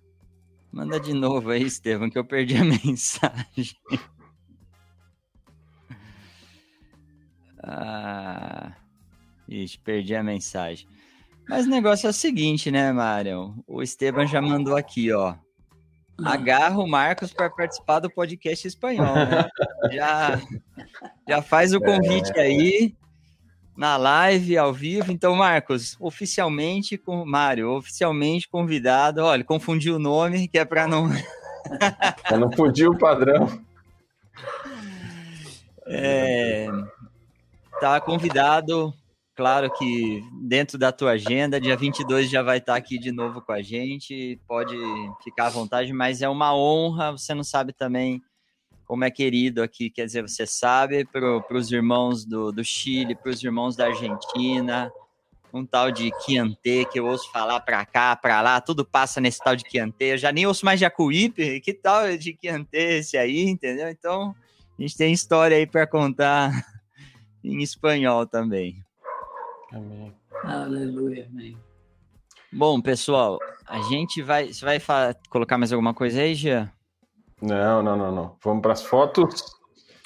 Manda 0.71 0.99
de 0.99 1.13
novo 1.13 1.49
aí, 1.49 1.63
Estevam, 1.63 2.11
que 2.11 2.19
eu 2.19 2.23
perdi 2.23 2.57
a 2.57 2.63
mensagem. 2.85 3.75
Ah, 7.63 8.73
ixi, 9.49 9.79
perdi 9.79 10.15
a 10.15 10.21
mensagem. 10.21 10.87
Mas 11.49 11.65
o 11.65 11.69
negócio 11.71 12.05
é 12.05 12.11
o 12.11 12.13
seguinte, 12.13 12.69
né, 12.69 12.91
Mário? 12.93 13.55
O 13.65 13.81
Esteban 13.81 14.27
já 14.27 14.43
mandou 14.43 14.75
aqui, 14.75 15.11
ó. 15.11 15.35
Agarra 16.25 16.79
o 16.79 16.87
Marcos 16.87 17.33
para 17.33 17.49
participar 17.49 17.99
do 17.99 18.09
podcast 18.09 18.67
espanhol. 18.67 19.15
Né? 19.15 19.49
já, 19.91 20.41
já 21.27 21.41
faz 21.41 21.73
o 21.73 21.79
convite 21.79 22.31
é. 22.35 22.41
aí 22.41 22.95
na 23.75 23.97
live, 23.97 24.57
ao 24.57 24.73
vivo. 24.73 25.11
Então, 25.11 25.35
Marcos, 25.35 25.95
oficialmente 25.99 26.97
com 26.97 27.25
Mário, 27.25 27.69
oficialmente 27.71 28.47
convidado. 28.49 29.21
Olha, 29.21 29.43
confundi 29.43 29.89
o 29.89 29.99
nome, 29.99 30.47
que 30.47 30.57
é 30.57 30.65
para 30.65 30.87
não. 30.87 31.09
pra 32.27 32.37
não 32.37 32.51
fugir 32.55 32.87
o 32.87 32.97
padrão. 32.97 33.47
É, 35.87 36.67
tá 37.79 37.99
convidado 37.99 38.93
Claro 39.41 39.73
que 39.73 40.23
dentro 40.33 40.77
da 40.77 40.91
tua 40.91 41.13
agenda, 41.13 41.59
dia 41.59 41.75
22 41.75 42.29
já 42.29 42.43
vai 42.43 42.59
estar 42.59 42.75
aqui 42.75 42.99
de 42.99 43.11
novo 43.11 43.41
com 43.41 43.51
a 43.51 43.59
gente, 43.59 44.39
pode 44.47 44.77
ficar 45.23 45.47
à 45.47 45.49
vontade, 45.49 45.91
mas 45.91 46.21
é 46.21 46.29
uma 46.29 46.55
honra, 46.55 47.13
você 47.13 47.33
não 47.33 47.43
sabe 47.43 47.73
também 47.73 48.21
como 48.85 49.03
é 49.03 49.09
querido 49.09 49.63
aqui, 49.63 49.89
quer 49.89 50.05
dizer, 50.05 50.21
você 50.21 50.45
sabe, 50.45 51.05
para 51.05 51.57
os 51.57 51.71
irmãos 51.71 52.23
do, 52.23 52.51
do 52.51 52.63
Chile, 52.63 53.15
para 53.15 53.31
os 53.31 53.43
irmãos 53.43 53.75
da 53.75 53.87
Argentina, 53.87 54.91
um 55.51 55.65
tal 55.65 55.89
de 55.89 56.11
Chianté, 56.23 56.85
que 56.85 56.99
eu 56.99 57.07
ouço 57.07 57.31
falar 57.31 57.61
para 57.61 57.83
cá, 57.83 58.15
para 58.15 58.39
lá, 58.41 58.61
tudo 58.61 58.85
passa 58.85 59.19
nesse 59.19 59.39
tal 59.39 59.55
de 59.55 59.67
Chianté, 59.67 60.13
eu 60.13 60.19
já 60.19 60.31
nem 60.31 60.45
ouço 60.45 60.63
mais 60.63 60.79
Jacuípe, 60.79 61.59
que 61.61 61.73
tal 61.73 62.15
de 62.15 62.37
Chianté 62.39 62.99
esse 62.99 63.17
aí, 63.17 63.45
entendeu? 63.45 63.89
Então, 63.89 64.35
a 64.77 64.81
gente 64.83 64.95
tem 64.95 65.11
história 65.11 65.57
aí 65.57 65.65
para 65.65 65.87
contar 65.87 66.51
em 67.43 67.63
espanhol 67.63 68.27
também. 68.27 68.83
Amém. 69.71 70.13
Aleluia, 70.43 71.27
amém. 71.31 71.57
Bom, 72.51 72.81
pessoal, 72.81 73.39
a 73.65 73.81
gente 73.83 74.21
vai. 74.21 74.51
Você 74.51 74.65
vai 74.65 74.79
colocar 75.29 75.57
mais 75.57 75.71
alguma 75.71 75.93
coisa 75.93 76.21
aí, 76.21 76.35
Jean? 76.35 76.69
Não, 77.41 77.81
não, 77.81 77.95
não, 77.95 78.11
não. 78.13 78.37
Vamos 78.43 78.61
para 78.61 78.73
as 78.73 78.83
fotos. 78.83 79.55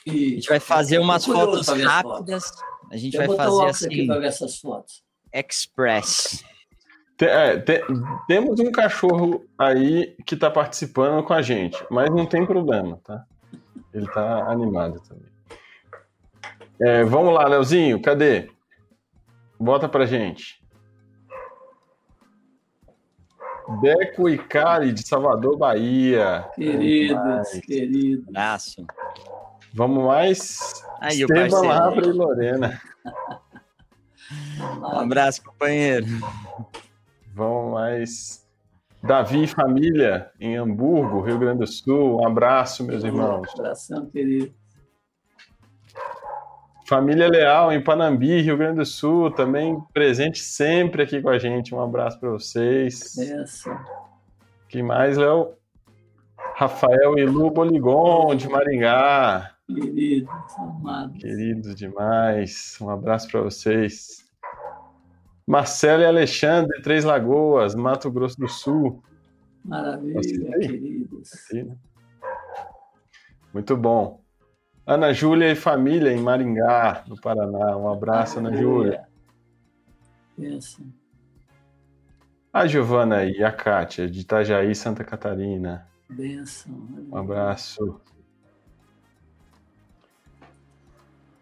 A 0.07 0.11
gente 0.11 0.47
vai 0.47 0.59
fazer 0.59 0.99
umas 0.99 1.25
fotos 1.25 1.67
rápidas. 1.67 2.51
A 2.91 2.97
gente 2.97 3.17
vai 3.17 3.27
fazer 3.27 3.65
assim. 3.65 4.11
Aqui 4.11 4.25
essas 4.25 4.59
fotos. 4.59 5.03
Express. 5.33 6.43
Tem, 7.17 7.27
é, 7.27 7.57
tem, 7.57 7.81
temos 8.27 8.59
um 8.59 8.71
cachorro 8.71 9.43
aí 9.57 10.15
que 10.25 10.35
está 10.35 10.51
participando 10.51 11.23
com 11.23 11.33
a 11.33 11.41
gente, 11.41 11.83
mas 11.89 12.09
não 12.09 12.25
tem 12.25 12.45
problema, 12.45 12.99
tá? 13.03 13.25
Ele 13.93 14.05
está 14.05 14.51
animado 14.51 15.01
também. 15.07 15.31
É, 16.79 17.03
vamos 17.05 17.33
lá, 17.33 17.47
Leozinho, 17.47 18.01
cadê? 18.01 18.49
Bota 19.65 19.89
pra 19.89 20.05
gente. 20.05 20.63
Deco 23.81 24.29
e 24.29 24.37
Cari 24.37 24.91
de 24.91 25.01
Salvador, 25.01 25.57
Bahia. 25.57 26.47
Queridos, 26.53 27.49
queridos. 27.65 28.27
Abraço. 28.27 28.85
Vamos 29.73 30.05
mais. 30.05 30.85
Aí, 31.01 31.19
Esteban, 31.21 31.61
Labra 31.61 32.07
e 32.07 32.11
Lorena. 32.11 32.79
Um 34.81 34.99
abraço, 34.99 35.43
companheiro. 35.43 36.07
Vamos 37.35 37.73
mais. 37.73 38.47
Davi 39.03 39.43
e 39.43 39.47
família, 39.47 40.31
em 40.39 40.57
Hamburgo, 40.57 41.21
Rio 41.21 41.37
Grande 41.37 41.59
do 41.59 41.67
Sul. 41.67 42.21
Um 42.21 42.27
abraço, 42.27 42.83
meus 42.83 43.03
irmãos. 43.03 43.47
Um 43.55 43.59
abração, 43.59 44.07
querido. 44.07 44.51
Família 46.87 47.27
Leal, 47.27 47.71
em 47.71 47.81
Panambi, 47.81 48.41
Rio 48.41 48.57
Grande 48.57 48.77
do 48.77 48.85
Sul, 48.85 49.31
também 49.31 49.81
presente 49.91 50.37
sempre 50.39 51.01
aqui 51.01 51.19
com 51.19 51.29
a 51.29 51.39
gente. 51.39 51.73
Um 51.73 51.81
abraço 51.81 52.19
para 52.19 52.29
vocês. 52.29 53.17
Isso. 53.17 53.71
Quem 54.69 54.83
mais, 54.83 55.17
Léo? 55.17 55.53
Rafael 56.55 57.17
e 57.17 57.25
Lu 57.25 57.49
Boligon, 57.49 58.35
de 58.35 58.47
Maringá. 58.47 59.51
Queridos, 59.67 60.29
amados. 60.59 61.17
Queridos 61.17 61.75
demais. 61.75 62.77
Um 62.79 62.89
abraço 62.89 63.29
para 63.31 63.41
vocês. 63.41 64.23
Marcelo 65.47 66.03
e 66.03 66.05
Alexandre, 66.05 66.81
Três 66.83 67.03
Lagoas, 67.03 67.73
Mato 67.73 68.11
Grosso 68.11 68.39
do 68.39 68.47
Sul. 68.47 69.03
Maravilha, 69.63 70.21
queridos. 70.59 71.31
Né? 71.51 71.75
Muito 73.51 73.75
bom. 73.75 74.24
Ana 74.87 75.11
Júlia 75.11 75.51
e 75.51 75.55
família 75.55 76.11
em 76.11 76.21
Maringá, 76.21 77.03
no 77.07 77.19
Paraná. 77.19 77.75
Um 77.75 77.91
abraço, 77.91 78.37
Ana 78.37 78.55
Júlia. 78.55 79.07
Isso. 80.37 80.85
A 82.53 82.67
Giovana 82.67 83.25
e 83.25 83.43
a 83.43 83.51
Kátia, 83.51 84.07
de 84.07 84.21
Itajaí, 84.21 84.75
Santa 84.75 85.03
Catarina. 85.03 85.87
Benção. 86.07 86.87
Um 87.11 87.17
abraço. 87.17 87.99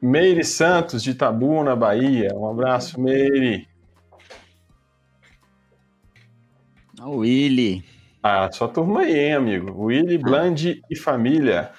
Meire 0.02 0.44
Santos, 0.44 1.04
de 1.04 1.12
Itabuna, 1.12 1.76
Bahia. 1.76 2.30
Um 2.34 2.50
abraço, 2.50 3.00
Meire. 3.00 3.68
A 7.00 7.10
Willy. 7.10 7.84
Ah, 8.22 8.50
sua 8.52 8.70
turma 8.70 9.02
aí, 9.02 9.20
hein, 9.20 9.34
amigo? 9.34 9.86
Willy, 9.86 10.18
Bland 10.18 10.82
e 10.90 10.96
família. 10.96 11.72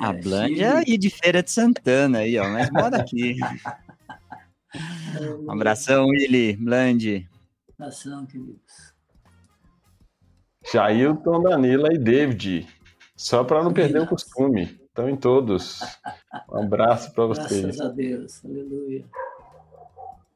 A 0.00 0.12
Blândia 0.12 0.82
e 0.86 0.98
de 0.98 1.10
Feira 1.10 1.42
de 1.42 1.50
Santana 1.50 2.18
aí, 2.18 2.38
ó, 2.38 2.48
mas 2.48 2.70
mora 2.70 2.98
aqui. 2.98 3.36
um 5.46 5.50
abração, 5.50 6.08
Willy, 6.08 6.56
Blande. 6.56 7.28
Abração, 7.78 8.26
queridos. 8.26 8.92
Jailton, 10.72 11.42
Danila 11.42 11.92
e 11.92 11.98
David. 11.98 12.68
Só 13.16 13.42
para 13.42 13.62
não 13.62 13.72
perder 13.72 14.02
o 14.02 14.06
costume. 14.06 14.64
Estão 14.64 15.08
em 15.08 15.16
todos. 15.16 15.80
Um 16.50 16.64
abraço 16.64 17.12
para 17.12 17.26
vocês. 17.26 17.62
Graças 17.62 17.80
a 17.80 17.88
Deus. 17.88 18.44
Aleluia. 18.44 19.04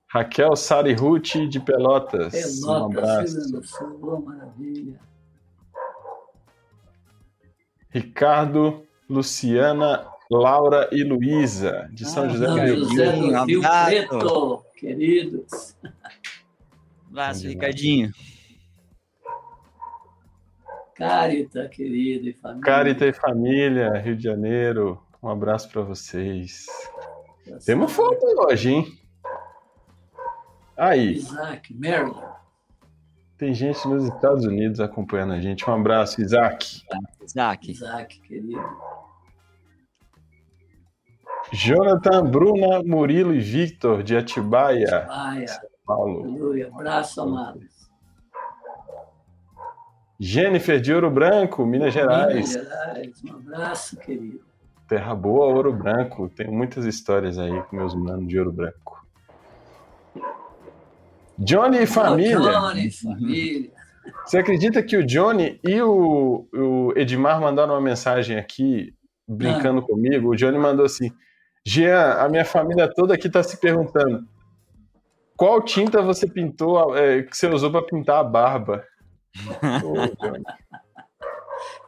Raquel 0.09 0.57
Sari 0.57 0.95
Ruth 0.95 1.49
de 1.49 1.61
Pelotas. 1.61 2.33
Pelotas, 2.33 2.63
um 2.63 2.85
abraço. 2.85 3.65
Sul, 3.65 4.23
maravilha. 4.23 4.99
Ricardo 7.89 8.87
Luciana, 9.13 10.07
Laura 10.31 10.89
e 10.91 11.05
Luísa, 11.05 11.89
de 11.93 12.07
São 12.07 12.25
ah, 12.25 12.29
José 12.29 12.47
do 12.47 12.55
Rio, 12.55 12.85
José 12.85 13.13
do 13.13 13.45
Rio 13.45 13.61
Preto, 13.61 14.65
queridos. 14.75 15.77
Abraço, 17.11 17.47
Ricardinho. 17.47 18.11
Carita, 20.95 21.69
querido 21.69 22.29
e 22.29 22.33
família. 22.33 22.65
Carita 22.65 23.07
e 23.07 23.13
família, 23.13 23.93
Rio 23.99 24.17
de 24.17 24.23
Janeiro. 24.23 25.03
Um 25.23 25.29
abraço 25.29 25.69
para 25.71 25.83
vocês. 25.83 26.67
Temos 27.67 27.93
foto 27.93 28.25
hoje, 28.47 28.71
hein? 28.71 28.99
Aí. 30.77 31.17
Isaac, 31.17 31.75
Maryland. 31.75 32.33
Tem 33.37 33.53
gente 33.53 33.87
nos 33.87 34.05
Estados 34.05 34.45
Unidos 34.45 34.81
acompanhando 34.81 35.33
a 35.35 35.41
gente. 35.41 35.69
Um 35.69 35.75
abraço, 35.75 36.23
Isaac. 36.23 36.83
Isaac. 37.23 37.71
Isaac, 37.71 38.21
querido. 38.21 38.63
Jonathan, 41.53 42.25
Bruna, 42.25 42.83
Murilo 42.83 43.35
e 43.35 43.41
Victor, 43.41 44.03
de 44.03 44.17
Atibaia, 44.17 44.97
Atibaia. 44.99 45.49
São 45.49 45.61
Paulo. 45.87 46.25
Aleluia. 46.25 46.69
Abraço, 46.73 47.21
amados. 47.21 47.73
Jennifer, 50.19 50.81
de 50.81 50.95
Ouro 50.95 51.11
Branco, 51.11 51.67
Minas 51.67 51.93
Gerais. 51.93 52.35
Minas 52.35 52.53
Gerais. 52.53 53.23
Um 53.25 53.37
abraço, 53.37 53.97
querido. 53.99 54.41
Terra 54.89 55.15
Boa, 55.15 55.47
Ouro 55.47 55.73
Branco. 55.73 56.29
Tenho 56.29 56.53
muitas 56.53 56.85
histórias 56.85 57.39
aí 57.39 57.63
com 57.65 57.77
meus 57.77 57.95
manos 57.95 58.29
de 58.29 58.39
Ouro 58.39 58.53
Branco. 58.53 59.05
Johnny 61.39 61.79
e 61.83 61.87
família. 61.87 62.39
Johnny, 62.39 62.91
família. 62.91 63.71
Você 64.25 64.39
acredita 64.39 64.83
que 64.83 64.97
o 64.97 65.05
Johnny 65.05 65.59
e 65.65 65.81
o, 65.83 66.47
o 66.53 66.93
Edmar 66.97 67.41
mandaram 67.41 67.75
uma 67.75 67.81
mensagem 67.81 68.37
aqui, 68.37 68.95
brincando 69.27 69.81
Ah. 69.81 69.83
comigo? 69.87 70.29
O 70.31 70.37
Johnny 70.37 70.59
mandou 70.59 70.85
assim: 70.85 71.11
Jean, 71.65 72.15
a 72.15 72.29
minha 72.29 72.45
família 72.45 72.93
toda 72.93 73.15
aqui 73.15 73.29
está 73.29 73.43
se 73.43 73.57
perguntando 73.57 74.27
qual 75.43 75.61
tinta 75.61 76.01
você 76.01 76.29
pintou, 76.29 76.97
é, 76.97 77.23
que 77.23 77.37
você 77.37 77.49
usou 77.49 77.71
para 77.71 77.85
pintar 77.85 78.21
a 78.21 78.25
barba? 78.25 78.85
Ô, 79.85 80.07
Johnny, 80.23 80.45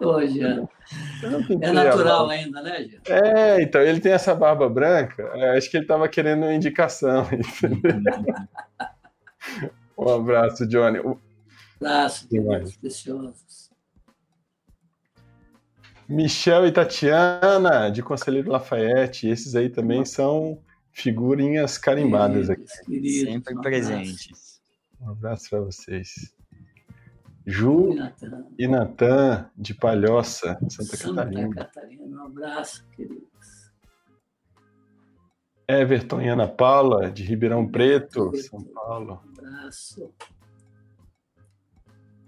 Ô, 0.01 0.27
Jean. 0.27 0.69
É 1.61 1.71
natural 1.71 2.29
ainda, 2.31 2.61
né, 2.63 2.83
Jean? 2.83 3.01
É, 3.09 3.63
então, 3.63 3.81
ele 3.81 4.01
tem 4.01 4.11
essa 4.11 4.35
barba 4.35 4.69
branca, 4.69 5.23
é, 5.35 5.57
acho 5.57 5.71
que 5.71 5.77
ele 5.77 5.85
estava 5.85 6.09
querendo 6.09 6.43
uma 6.43 6.53
indicação. 6.53 7.29
um 9.97 10.09
abraço, 10.09 10.67
Johnny. 10.67 10.99
O- 10.99 11.17
Abraço, 11.81 12.29
queridos 12.29 12.77
preciosos. 12.77 13.64
Michel 16.15 16.65
e 16.67 16.73
Tatiana, 16.73 17.91
de 17.91 18.01
Conselheiro 18.01 18.53
Lafayette, 18.53 19.29
esses 19.29 19.57
aí 19.57 19.69
também 19.69 20.05
são 20.05 20.63
figurinhas 20.93 21.77
carimbadas 21.77 22.49
aqui. 22.49 22.65
Queridos, 22.87 23.33
Sempre 23.33 23.55
um 23.57 23.61
presentes. 23.61 24.61
Um 25.01 25.11
abraço 25.11 25.51
para 25.51 25.61
vocês. 25.61 26.33
Ju. 27.45 27.95
Natan. 27.95 28.47
e 28.57 28.69
Natan, 28.69 29.51
de 29.57 29.75
Palhoça, 29.75 30.57
Santa, 30.69 30.97
Santa 30.97 31.25
Catarina. 31.25 31.55
Catarina, 31.55 32.23
um 32.23 32.27
abraço, 32.27 32.87
queridos. 32.93 33.73
Everton 35.67 36.23
e 36.23 36.29
Ana 36.29 36.47
Paula, 36.47 37.11
de 37.11 37.25
Ribeirão 37.25 37.67
Preto, 37.67 38.31
São 38.37 38.63
Paulo. 38.63 39.21
Um 39.27 39.31
abraço. 39.31 40.15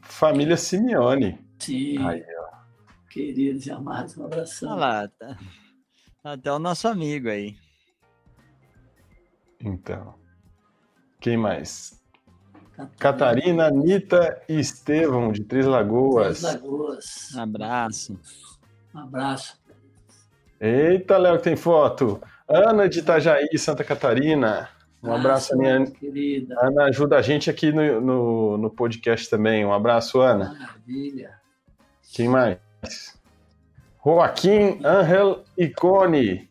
Família 0.02 0.56
Simeone. 0.56 1.38
Sim, 1.58 1.98
Aí, 2.04 2.22
queridos 3.16 3.64
e 3.64 3.70
amados, 3.70 4.14
um 4.18 4.26
abração. 4.26 4.72
Olha 4.72 4.78
lá, 4.78 5.08
tá, 5.08 5.38
tá 6.22 6.32
até 6.32 6.52
o 6.52 6.58
nosso 6.58 6.86
amigo 6.86 7.30
aí. 7.30 7.56
Então. 9.58 10.14
Quem 11.18 11.38
mais? 11.38 11.98
Catarina, 12.98 13.68
Anitta 13.68 14.42
e 14.46 14.60
Estevão, 14.60 15.32
de 15.32 15.44
Três 15.44 15.64
Lagoas. 15.64 16.42
Três 16.42 16.54
Lagoas. 16.54 17.36
Abraço. 17.36 18.20
Um 18.94 18.98
abraço. 18.98 19.58
Eita, 20.60 21.16
Léo, 21.16 21.38
que 21.38 21.44
tem 21.44 21.56
foto. 21.56 22.20
Ana 22.46 22.86
de 22.86 22.98
Itajaí, 22.98 23.58
Santa 23.58 23.82
Catarina. 23.82 24.68
Um 25.02 25.14
abraço, 25.14 25.54
Ana. 25.54 25.90
querida. 25.90 26.54
Ana 26.60 26.84
ajuda 26.84 27.16
a 27.16 27.22
gente 27.22 27.48
aqui 27.48 27.72
no, 27.72 27.98
no, 27.98 28.58
no 28.58 28.70
podcast 28.70 29.30
também. 29.30 29.64
Um 29.64 29.72
abraço, 29.72 30.20
Ana. 30.20 30.52
Maravilha. 30.52 31.40
Quem 32.12 32.28
mais? 32.28 32.65
Joaquim 34.04 34.78
Angel 34.84 35.44
Icone, 35.58 36.48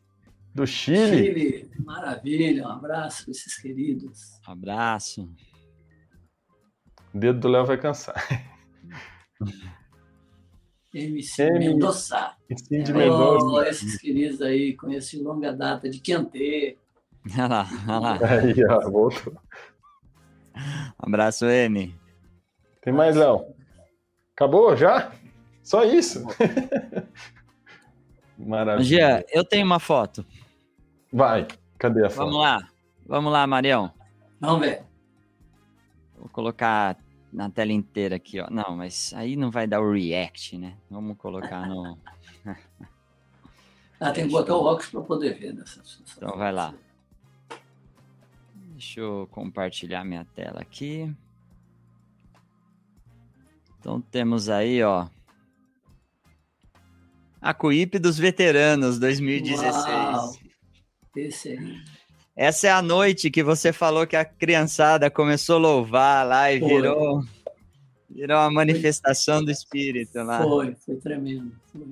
do 0.54 0.66
Chile. 0.68 1.18
Chile, 1.18 1.72
maravilha. 1.86 2.68
Um 2.68 2.72
abraço 2.72 3.24
para 3.24 3.32
esses 3.32 3.58
queridos. 3.62 4.40
Abraço. 4.46 5.30
O 7.14 7.18
dedo 7.20 7.40
do 7.40 7.48
Léo 7.48 7.66
vai 7.66 7.78
cansar. 7.78 8.16
MC 10.94 11.44
M. 11.44 11.60
Mendonça. 11.60 12.36
E 12.50 12.58
Cindy 12.58 12.92
Oh, 12.94 12.98
Mendonça. 12.98 13.70
esses 13.70 13.98
queridos 13.98 14.42
aí, 14.42 14.76
conheço 14.76 15.18
de 15.18 15.24
longa 15.24 15.52
data, 15.54 15.90
de 15.90 16.00
Quentê. 16.00 16.78
Olha 17.34 17.48
lá, 17.48 17.68
olha 17.88 18.00
lá. 18.00 18.20
Aí, 18.30 18.54
ó, 18.70 18.90
voltou. 18.90 19.34
Abraço, 20.98 21.46
M. 21.46 21.94
Tem 22.82 22.94
mais, 22.94 23.16
Léo? 23.16 23.46
Acabou 24.36 24.76
já? 24.78 25.12
Só 25.66 25.84
isso? 25.84 26.24
Maravilha. 28.38 28.86
Gia, 28.86 29.26
eu 29.32 29.44
tenho 29.44 29.66
uma 29.66 29.80
foto. 29.80 30.24
Vai, 31.12 31.48
cadê 31.80 32.06
a 32.06 32.10
foto? 32.10 32.28
Vamos 32.28 32.40
lá. 32.40 32.70
Vamos 33.08 33.34
lá, 33.34 33.48
Marião. 33.48 33.92
Vamos 34.40 34.60
ver. 34.60 34.84
Vou 36.16 36.30
colocar 36.30 36.96
na 37.34 37.50
tela 37.50 37.72
inteira 37.72 38.18
aqui, 38.18 38.40
ó. 38.40 38.48
Não, 38.52 38.78
mas 38.78 39.12
aí 39.16 39.36
não 39.36 39.50
vai 39.50 39.66
dar 39.66 39.82
o 39.82 39.92
react, 39.92 40.56
né? 40.56 40.78
Vamos 40.88 41.18
colocar 41.18 41.68
no. 41.68 41.98
Ah, 43.98 44.12
tem 44.12 44.26
que 44.26 44.32
botar 44.32 44.54
o 44.56 44.66
óculos 44.66 44.90
para 44.90 45.02
poder 45.02 45.40
ver. 45.40 45.54
Nessa, 45.54 45.80
nessa 45.80 46.00
Então 46.18 46.38
vai 46.38 46.52
lá. 46.52 46.76
Deixa 48.74 49.00
eu 49.00 49.26
compartilhar 49.32 50.04
minha 50.04 50.26
tela 50.36 50.60
aqui. 50.60 51.16
Então 53.80 54.02
temos 54.02 54.50
aí, 54.50 54.84
ó. 54.84 55.08
A 57.46 57.54
Cuípe 57.54 58.00
dos 58.00 58.18
Veteranos 58.18 58.98
2016. 58.98 59.76
Uau. 59.76 60.34
Essa 62.36 62.68
é 62.68 62.72
a 62.72 62.82
noite 62.82 63.30
que 63.30 63.44
você 63.44 63.72
falou 63.72 64.08
que 64.08 64.16
a 64.16 64.26
criançada 64.26 65.12
começou 65.12 65.58
a 65.58 65.60
louvar 65.60 66.26
lá 66.26 66.52
e 66.52 66.60
Foi. 66.60 66.70
virou 66.70 67.24
virou 68.10 68.40
uma 68.40 68.50
manifestação 68.50 69.46
do 69.46 69.52
espírito 69.52 70.24
lá. 70.24 70.42
Foi, 70.42 70.74
foi 70.74 70.96
tremendo. 70.96 71.52
Foi. 71.72 71.86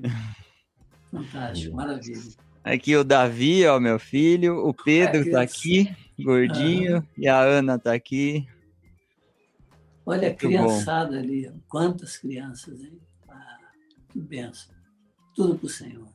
Fantástico, 1.12 1.76
maravilha. 1.76 2.32
Aqui 2.64 2.96
o 2.96 3.04
Davi, 3.04 3.64
ó, 3.68 3.80
meu 3.80 4.00
filho, 4.00 4.58
o 4.58 4.74
Pedro 4.74 5.22
É, 5.22 5.32
tá 5.34 5.42
aqui, 5.42 5.96
gordinho, 6.20 7.08
e 7.16 7.28
a 7.28 7.40
Ana 7.40 7.78
tá 7.78 7.94
aqui. 7.94 8.48
Olha 10.04 10.30
a 10.30 10.32
Muito 10.32 10.38
criançada 10.40 11.20
ali. 11.20 11.52
Quantas 11.70 12.18
crianças, 12.18 12.82
hein? 12.82 13.00
Ah, 13.30 13.60
que 14.10 14.20
benção. 14.20 14.74
Tudo 15.36 15.56
para 15.58 15.66
o 15.66 15.70
Senhor. 15.70 16.06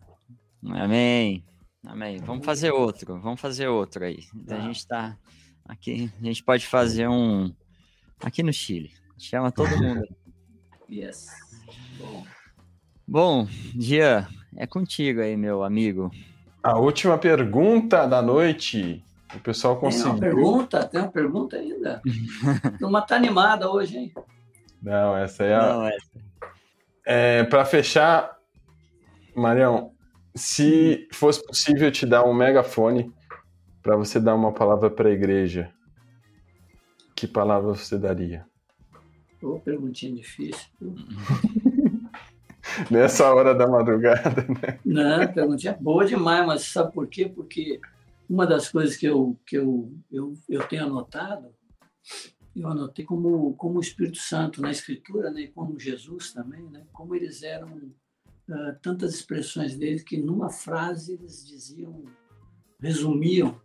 Amém. 0.65 1.45
Amém. 1.87 2.19
Vamos 2.19 2.45
fazer 2.45 2.71
outro, 2.73 3.19
vamos 3.21 3.41
fazer 3.41 3.69
outro 3.69 4.05
aí. 4.05 4.25
A 4.47 4.49
Tá. 4.49 4.61
gente 4.61 4.87
tá 4.87 5.19
aqui, 5.67 6.13
a 6.21 6.25
gente 6.25 6.43
pode 6.43 6.67
fazer 6.67 7.09
um 7.09 7.53
aqui 8.23 8.43
no 8.43 8.53
Chile. 8.53 8.93
Chama 9.19 9.51
todo 9.53 9.71
mundo. 9.77 10.03
Yes. 10.91 11.27
Bom, 11.99 12.25
Bom, 13.07 13.49
Jean, 13.79 14.27
é 14.57 14.67
contigo 14.67 15.21
aí, 15.21 15.37
meu 15.37 15.63
amigo. 15.63 16.11
A 16.63 16.79
última 16.79 17.19
pergunta 17.19 18.07
da 18.07 18.23
noite. 18.23 19.05
O 19.35 19.41
pessoal 19.41 19.77
tem 19.77 19.83
uma 19.85 19.91
conseguiu. 19.93 20.19
pergunta? 20.19 20.87
Tem 20.89 21.01
uma 21.03 21.13
pergunta 21.13 21.57
ainda? 21.57 22.01
Turma 22.81 23.03
tá 23.03 23.17
animada 23.17 23.71
hoje, 23.71 23.99
hein? 23.99 24.15
Não, 24.83 25.15
essa 25.15 25.45
é 25.45 25.55
a. 25.55 25.63
Não, 25.75 25.87
é. 25.87 25.97
É, 27.05 27.45
para 27.45 27.67
fechar, 27.67 28.38
Marião, 29.39 29.93
se 30.35 31.09
fosse 31.13 31.45
possível 31.47 31.91
te 31.91 32.05
dar 32.05 32.25
um 32.25 32.35
megafone 32.35 33.13
para 33.83 33.97
você 33.97 34.21
dar 34.21 34.35
uma 34.35 34.53
palavra 34.53 34.91
para 34.91 35.09
a 35.09 35.13
igreja, 35.13 35.73
que 37.15 37.27
palavra 37.27 37.75
você 37.75 37.99
daria? 37.99 38.47
Ô, 39.43 39.59
perguntinha 39.61 40.15
difícil. 40.15 40.69
Nessa 42.91 43.33
hora 43.33 43.55
da 43.55 43.67
madrugada, 43.67 44.47
né? 44.49 44.79
Não, 44.85 45.33
perguntinha 45.33 45.77
boa 45.81 46.05
demais, 46.05 46.47
mas 46.47 46.63
sabe 46.63 46.93
por 46.93 47.09
quê? 47.09 47.29
Porque 47.29 47.81
uma 48.29 48.47
das 48.47 48.69
coisas 48.69 48.97
que 48.97 49.07
eu, 49.07 49.39
que 49.47 49.57
eu, 49.57 49.93
eu, 50.13 50.35
eu 50.49 50.69
tenho 50.69 50.85
anotado, 50.85 51.49
eu 52.55 52.69
anotei 52.69 53.05
como, 53.05 53.55
como 53.55 53.79
o 53.79 53.81
Espírito 53.81 54.19
Santo 54.19 54.61
na 54.61 54.71
Escritura, 54.71 55.31
né, 55.31 55.51
como 55.55 55.79
Jesus 55.79 56.33
também, 56.33 56.69
né, 56.71 56.85
como 56.93 57.15
eles 57.15 57.43
eram 57.43 57.91
ah, 58.51 58.77
tantas 58.83 59.15
expressões 59.15 59.77
deles 59.77 60.03
que 60.03 60.17
numa 60.17 60.51
frase 60.51 61.15
eles 61.15 61.47
diziam, 61.47 62.05
resumiam. 62.81 63.61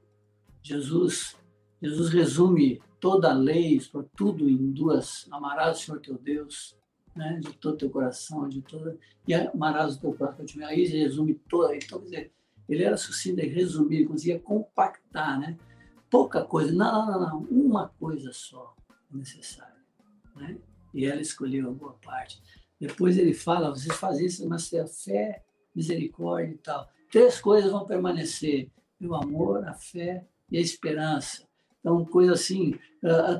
Jesus, 0.61 1.35
Jesus 1.81 2.09
resume 2.09 2.81
toda 2.99 3.31
a 3.31 3.33
lei, 3.33 3.81
tudo 4.15 4.49
em 4.49 4.71
duas: 4.71 5.27
amarás 5.31 5.79
o 5.79 5.81
Senhor 5.81 5.99
teu 5.99 6.17
Deus, 6.17 6.77
né, 7.15 7.39
de 7.41 7.53
todo 7.53 7.77
teu 7.77 7.89
coração, 7.89 8.47
de 8.47 8.61
toda 8.61 8.97
e 9.27 9.33
amarás 9.33 9.95
o 9.95 10.01
teu 10.01 10.13
próximo. 10.13 10.65
Aí 10.65 10.81
ele 10.81 10.99
resume 10.99 11.35
toda. 11.49 11.75
Então, 11.75 11.99
quer 11.99 12.05
dizer, 12.05 12.31
ele 12.67 12.83
era 12.83 12.97
sucinto, 12.97 13.39
ele 13.39 13.53
resumia, 13.53 13.99
ele 13.99 14.07
conseguia 14.07 14.39
compactar, 14.39 15.39
né? 15.39 15.57
Pouca 16.09 16.43
coisa, 16.43 16.71
não, 16.71 17.05
não, 17.05 17.19
não, 17.19 17.39
uma 17.49 17.89
coisa 17.99 18.31
só 18.31 18.75
é 19.11 19.17
necessária, 19.17 19.81
né? 20.35 20.57
e 20.93 21.05
ela 21.05 21.19
escolheu 21.19 21.69
a 21.69 21.73
boa 21.73 21.93
parte. 22.03 22.41
Depois 22.85 23.17
ele 23.17 23.33
fala, 23.33 23.69
vocês 23.69 23.95
fazem 23.95 24.25
isso, 24.25 24.47
mas 24.49 24.73
a 24.73 24.85
fé, 24.85 25.41
misericórdia 25.73 26.51
e 26.51 26.57
tal. 26.57 26.89
Três 27.09 27.39
coisas 27.39 27.71
vão 27.71 27.85
permanecer: 27.85 28.69
o 29.01 29.15
amor, 29.15 29.65
a 29.65 29.73
fé 29.73 30.25
e 30.51 30.57
a 30.57 30.61
esperança. 30.61 31.47
Então, 31.79 32.03
coisa 32.03 32.33
assim, 32.33 32.77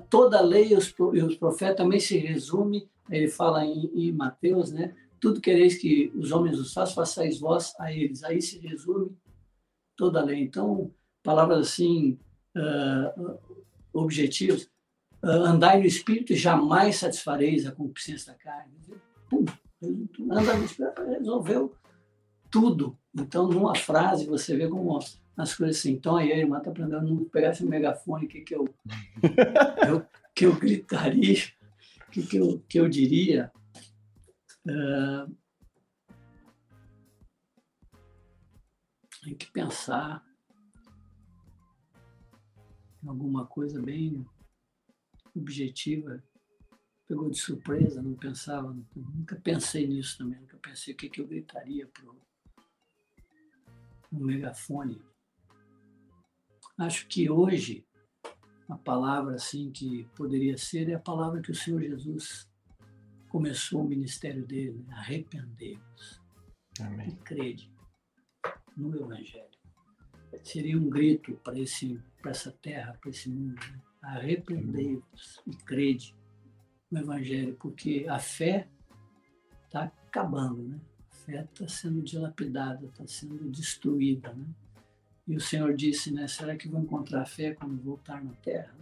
toda 0.10 0.38
a 0.38 0.42
lei 0.42 0.72
e 0.72 0.76
os 0.76 1.36
profetas 1.36 1.76
também 1.76 2.00
se 2.00 2.18
resume, 2.18 2.90
ele 3.10 3.28
fala 3.28 3.66
em, 3.66 3.92
em 3.94 4.12
Mateus, 4.14 4.72
né? 4.72 4.96
Tudo 5.20 5.42
quereis 5.42 5.78
que 5.78 6.10
os 6.16 6.32
homens 6.32 6.58
os 6.58 6.74
façam, 6.74 6.96
façais 6.96 7.40
vós 7.40 7.74
a 7.78 7.92
eles. 7.92 8.24
Aí 8.24 8.42
se 8.42 8.60
resume 8.60 9.12
toda 9.98 10.22
a 10.22 10.24
lei. 10.24 10.42
Então, 10.42 10.90
palavras 11.22 11.68
assim, 11.68 12.18
uh, 12.56 13.40
objetivos. 13.94 14.70
Uh, 15.22 15.28
andai 15.28 15.80
no 15.80 15.86
Espírito 15.86 16.32
e 16.32 16.38
jamais 16.38 16.98
satisfareis 16.98 17.66
a 17.66 17.72
concupiscência 17.72 18.32
da 18.32 18.38
carne. 18.38 18.74
Pum, 19.34 19.46
anda 20.32 20.54
resolveu 21.10 21.76
tudo. 22.52 22.98
Então, 23.16 23.48
numa 23.48 23.76
frase, 23.76 24.28
você 24.28 24.56
vê 24.56 24.68
como 24.68 25.00
as 25.36 25.56
coisas 25.56 25.78
assim. 25.78 25.94
Então, 25.94 26.16
aí 26.16 26.32
a 26.32 26.38
irmã 26.38 26.60
está 26.60 26.70
aprendendo, 26.70 27.08
não 27.08 27.26
pegasse 27.26 27.64
o 27.64 27.70
megafone, 27.70 28.28
que, 28.28 28.42
que, 28.42 28.56
eu, 28.56 28.66
eu, 29.88 30.06
que 30.36 30.46
eu 30.46 30.56
gritaria, 30.56 31.40
que, 32.12 32.24
que, 32.24 32.38
eu, 32.38 32.64
que 32.68 32.80
eu 32.80 32.88
diria. 32.88 33.52
Uh, 34.66 35.36
tem 39.24 39.36
que 39.36 39.52
pensar 39.52 40.24
em 43.04 43.08
alguma 43.08 43.46
coisa 43.46 43.82
bem 43.82 44.26
objetiva. 45.36 46.24
Pegou 47.14 47.30
de 47.30 47.38
surpresa, 47.38 48.02
não 48.02 48.16
pensava, 48.16 48.76
nunca 48.96 49.36
pensei 49.36 49.86
nisso 49.86 50.18
também, 50.18 50.40
nunca 50.40 50.58
pensei 50.58 50.96
o 50.96 50.98
que, 50.98 51.08
que 51.08 51.22
eu 51.22 51.28
gritaria 51.28 51.86
para 51.86 52.10
um 54.12 54.18
megafone. 54.26 55.00
Acho 56.76 57.06
que 57.08 57.30
hoje 57.30 57.86
a 58.68 58.76
palavra 58.76 59.36
assim 59.36 59.72
que 59.72 60.06
poderia 60.16 60.58
ser 60.58 60.90
é 60.90 60.96
a 60.96 61.00
palavra 61.00 61.40
que 61.40 61.52
o 61.52 61.56
Senhor 61.56 61.84
Jesus 61.84 62.50
começou 63.30 63.82
o 63.82 63.88
ministério 63.88 64.44
dele, 64.44 64.84
né? 64.88 64.96
arrependei-vos 64.96 66.20
e 67.08 67.16
crede 67.18 67.72
no 68.76 68.96
Evangelho. 68.96 69.54
Seria 70.44 70.76
um 70.80 70.90
grito 70.90 71.40
para 71.44 71.60
essa 72.32 72.52
terra, 72.54 72.98
para 73.00 73.12
esse 73.12 73.30
mundo. 73.30 73.62
Né? 73.62 73.82
Arrependei-vos 74.02 75.40
e 75.46 75.56
crede 75.58 76.16
no 76.94 77.00
Evangelho, 77.00 77.56
porque 77.60 78.06
a 78.08 78.20
fé 78.20 78.68
está 79.66 79.86
acabando, 79.86 80.62
né? 80.62 80.80
A 81.12 81.16
fé 81.16 81.42
está 81.42 81.68
sendo 81.68 82.02
dilapidada, 82.04 82.86
está 82.86 83.08
sendo 83.08 83.50
destruída, 83.50 84.32
né? 84.34 84.46
E 85.28 85.36
o 85.36 85.42
Senhor 85.42 85.74
disse, 85.74 86.12
né? 86.12 86.28
Será 86.28 86.56
que 86.56 86.68
vou 86.68 86.82
encontrar 86.82 87.26
fé 87.26 87.54
quando 87.54 87.82
voltar 87.82 88.24
na 88.24 88.34
terra? 88.34 88.76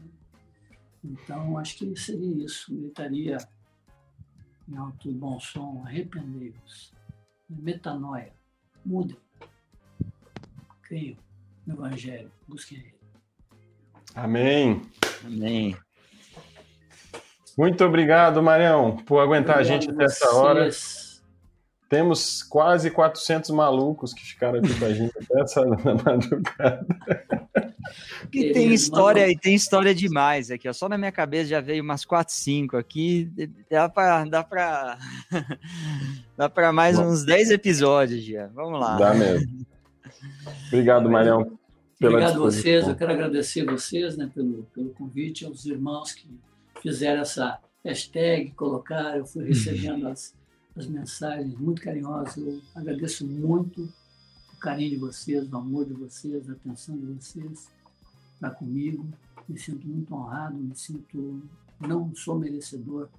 Então, 1.04 1.58
acho 1.58 1.78
que 1.78 1.96
seria 1.96 2.44
isso. 2.44 2.76
Gritaria 2.76 3.38
em 4.68 4.76
alto 4.76 5.10
e 5.10 5.14
bom 5.14 5.40
som, 5.40 5.84
arrependei-vos. 5.86 6.94
Metanoia, 7.50 8.34
mudem. 8.86 9.18
Creiam 10.84 11.18
no 11.66 11.76
Evangelho, 11.76 12.32
busquem 12.48 12.80
Ele. 12.80 12.96
Amém. 14.16 14.82
Amém. 15.24 15.78
Muito 17.58 17.84
obrigado, 17.84 18.42
Marião, 18.42 18.98
por 19.06 19.20
aguentar 19.20 19.58
obrigado 19.58 19.60
a 19.60 19.80
gente 19.80 19.90
até 19.92 20.06
essa 20.06 20.34
hora. 20.36 20.70
Temos 21.90 22.42
quase 22.42 22.90
400 22.90 23.50
malucos 23.50 24.14
que 24.14 24.24
ficaram 24.24 24.60
aqui 24.60 24.80
com 24.80 24.86
a 24.86 24.94
gente 24.94 25.12
até 25.18 25.42
essa 25.42 25.66
madrugada. 26.06 26.88
E 28.32 28.54
tem 28.54 28.74
história, 28.74 29.30
e 29.30 29.38
tem 29.38 29.54
história 29.54 29.94
demais 29.94 30.50
aqui, 30.50 30.70
ó. 30.70 30.74
Só 30.74 30.88
na 30.88 30.98
minha 30.98 31.12
cabeça 31.12 31.50
já 31.50 31.60
veio 31.60 31.84
umas 31.84 32.06
4, 32.06 32.34
5 32.34 32.78
aqui. 32.78 33.30
Dá 33.70 33.90
para 33.90 34.24
dá 34.24 34.42
para 34.42 34.98
dá 36.38 36.50
para 36.50 36.72
mais 36.72 36.98
Bom. 36.98 37.08
uns 37.08 37.26
10 37.26 37.52
episódios 37.52 38.24
já. 38.24 38.48
Vamos 38.48 38.80
lá. 38.80 38.96
Dá 38.96 39.14
mesmo. 39.14 39.66
Obrigado, 40.68 41.10
Marião. 41.10 41.60
Obrigado 42.02 42.36
a 42.36 42.40
vocês, 42.40 42.88
eu 42.88 42.96
quero 42.96 43.12
agradecer 43.12 43.66
vocês 43.66 44.18
né, 44.18 44.30
pelo, 44.34 44.64
pelo 44.74 44.90
convite, 44.92 45.46
aos 45.46 45.66
irmãos 45.66 46.14
que 46.14 46.26
fizeram 46.82 47.22
essa 47.22 47.60
hashtag, 47.84 48.52
colocaram, 48.52 49.20
eu 49.20 49.26
fui 49.26 49.46
recebendo 49.46 50.08
as, 50.08 50.36
as 50.76 50.88
mensagens 50.88 51.58
muito 51.58 51.82
carinhosas, 51.82 52.38
eu 52.38 52.62
agradeço 52.76 53.26
muito 53.26 53.90
o 54.54 54.58
carinho 54.60 54.92
de 54.92 54.98
vocês, 54.98 55.52
o 55.52 55.58
amor 55.58 55.86
de 55.86 55.94
vocês, 55.94 56.50
a 56.50 56.54
atenção 56.54 56.98
de 56.98 57.06
vocês 57.06 57.70
para 58.40 58.52
comigo, 58.52 59.08
me 59.48 59.58
sinto 59.58 59.88
muito 59.88 60.14
honrado, 60.14 60.56
me 60.56 60.76
sinto, 60.76 61.42
não 61.80 62.14
sou 62.16 62.40
merecedor 62.40 63.10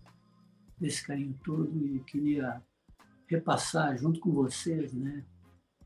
desse 0.78 1.06
carinho 1.06 1.38
todo 1.44 1.70
e 1.86 2.00
queria 2.00 2.60
repassar 3.26 3.96
junto 3.96 4.20
com 4.20 4.30
vocês, 4.32 4.92
né, 4.92 5.24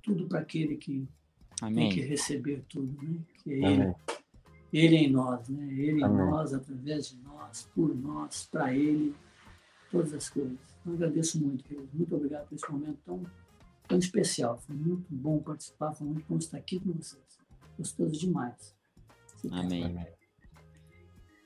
tudo 0.03 0.27
para 0.27 0.41
aquele 0.41 0.77
que 0.77 1.07
Amém. 1.61 1.89
tem 1.89 1.99
que 1.99 2.01
receber 2.07 2.65
tudo, 2.69 3.03
né? 3.03 3.19
Que 3.43 3.53
é 3.53 3.73
ele, 3.73 3.95
ele 4.73 4.97
em 4.97 5.11
nós, 5.11 5.49
né? 5.49 5.67
Ele 5.73 6.03
Amém. 6.05 6.27
em 6.27 6.31
nós, 6.31 6.55
através 6.55 7.09
de 7.11 7.17
nós, 7.37 7.69
por 7.75 7.95
nós, 7.95 8.49
para 8.51 8.75
Ele, 8.75 9.15
todas 9.91 10.13
as 10.13 10.29
coisas. 10.29 10.59
Eu 10.85 10.95
agradeço 10.95 11.41
muito, 11.41 11.65
querido. 11.65 11.89
Muito 11.93 12.15
obrigado 12.15 12.49
por 12.49 12.55
esse 12.55 12.71
momento 12.71 12.99
tão, 13.05 13.23
tão 13.89 13.99
especial. 13.99 14.59
Foi 14.59 14.75
muito 14.75 15.07
bom 15.11 15.39
participar, 15.41 15.93
foi 15.93 16.07
muito 16.07 16.27
bom 16.29 16.37
estar 16.37 16.59
aqui 16.59 16.81
com 16.81 16.93
vocês. 16.93 17.39
Gostoso 17.79 18.13
demais. 18.13 18.75
Amém. 19.51 20.07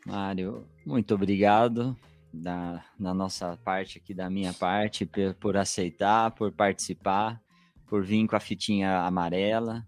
Mário, 0.06 0.66
muito 0.86 1.14
obrigado 1.14 1.96
da, 2.32 2.84
da 2.98 3.12
nossa 3.12 3.56
parte 3.64 3.98
aqui, 3.98 4.14
da 4.14 4.30
minha 4.30 4.52
parte, 4.54 5.04
por, 5.04 5.34
por 5.34 5.56
aceitar, 5.56 6.30
por 6.30 6.52
participar, 6.52 7.40
por 7.86 8.04
vir 8.04 8.26
com 8.26 8.36
a 8.36 8.40
fitinha 8.40 9.00
amarela. 9.00 9.86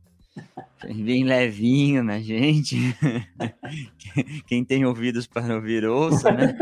Bem 0.85 1.25
levinho 1.25 2.03
na 2.03 2.21
gente. 2.21 2.77
Quem 4.47 4.65
tem 4.65 4.85
ouvidos 4.85 5.27
para 5.27 5.55
ouvir, 5.55 5.85
ouça, 5.85 6.31
né? 6.33 6.57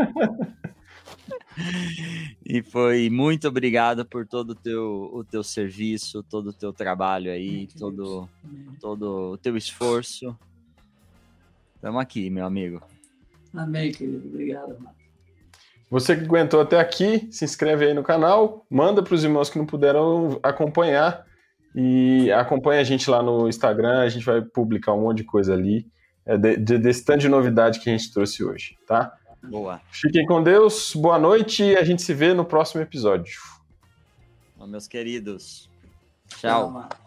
E 2.45 2.61
foi 2.61 3.09
muito 3.09 3.47
obrigado 3.47 4.05
por 4.05 4.27
todo 4.27 4.51
o 4.51 4.55
teu, 4.55 5.09
o 5.13 5.23
teu 5.23 5.43
serviço, 5.43 6.23
todo 6.23 6.47
o 6.47 6.53
teu 6.53 6.71
trabalho 6.71 7.31
aí, 7.31 7.67
todo, 7.77 8.29
todo 8.79 9.31
o 9.31 9.37
teu 9.37 9.57
esforço. 9.57 10.37
Estamos 11.75 12.01
aqui, 12.01 12.29
meu 12.29 12.45
amigo. 12.45 12.81
Amém, 13.53 13.91
querido. 13.91 14.27
Obrigado, 14.27 14.79
mano. 14.79 15.01
Você 15.89 16.15
que 16.15 16.23
aguentou 16.23 16.61
até 16.61 16.79
aqui, 16.79 17.27
se 17.31 17.43
inscreve 17.43 17.85
aí 17.85 17.93
no 17.93 18.03
canal, 18.03 18.65
manda 18.69 19.03
para 19.03 19.13
os 19.13 19.25
irmãos 19.25 19.49
que 19.49 19.57
não 19.57 19.65
puderam 19.65 20.39
acompanhar 20.41 21.25
e 21.75 22.31
acompanha 22.31 22.81
a 22.81 22.83
gente 22.83 23.09
lá 23.09 23.23
no 23.23 23.47
Instagram, 23.47 23.99
a 23.99 24.09
gente 24.09 24.25
vai 24.25 24.41
publicar 24.41 24.93
um 24.93 25.01
monte 25.01 25.17
de 25.17 25.23
coisa 25.23 25.53
ali, 25.53 25.87
é, 26.25 26.37
de, 26.37 26.57
de, 26.57 26.77
desse 26.77 27.05
tanto 27.05 27.21
de 27.21 27.29
novidade 27.29 27.79
que 27.79 27.89
a 27.89 27.97
gente 27.97 28.11
trouxe 28.13 28.43
hoje, 28.43 28.77
tá? 28.85 29.13
Boa. 29.43 29.81
Fiquem 29.91 30.25
com 30.25 30.43
Deus, 30.43 30.93
boa 30.95 31.17
noite 31.17 31.63
e 31.63 31.75
a 31.75 31.83
gente 31.83 32.01
se 32.01 32.13
vê 32.13 32.33
no 32.33 32.45
próximo 32.45 32.81
episódio. 32.81 33.39
Bom, 34.55 34.67
meus 34.67 34.87
queridos. 34.87 35.69
Tchau. 36.27 36.71
Tchau 36.71 37.00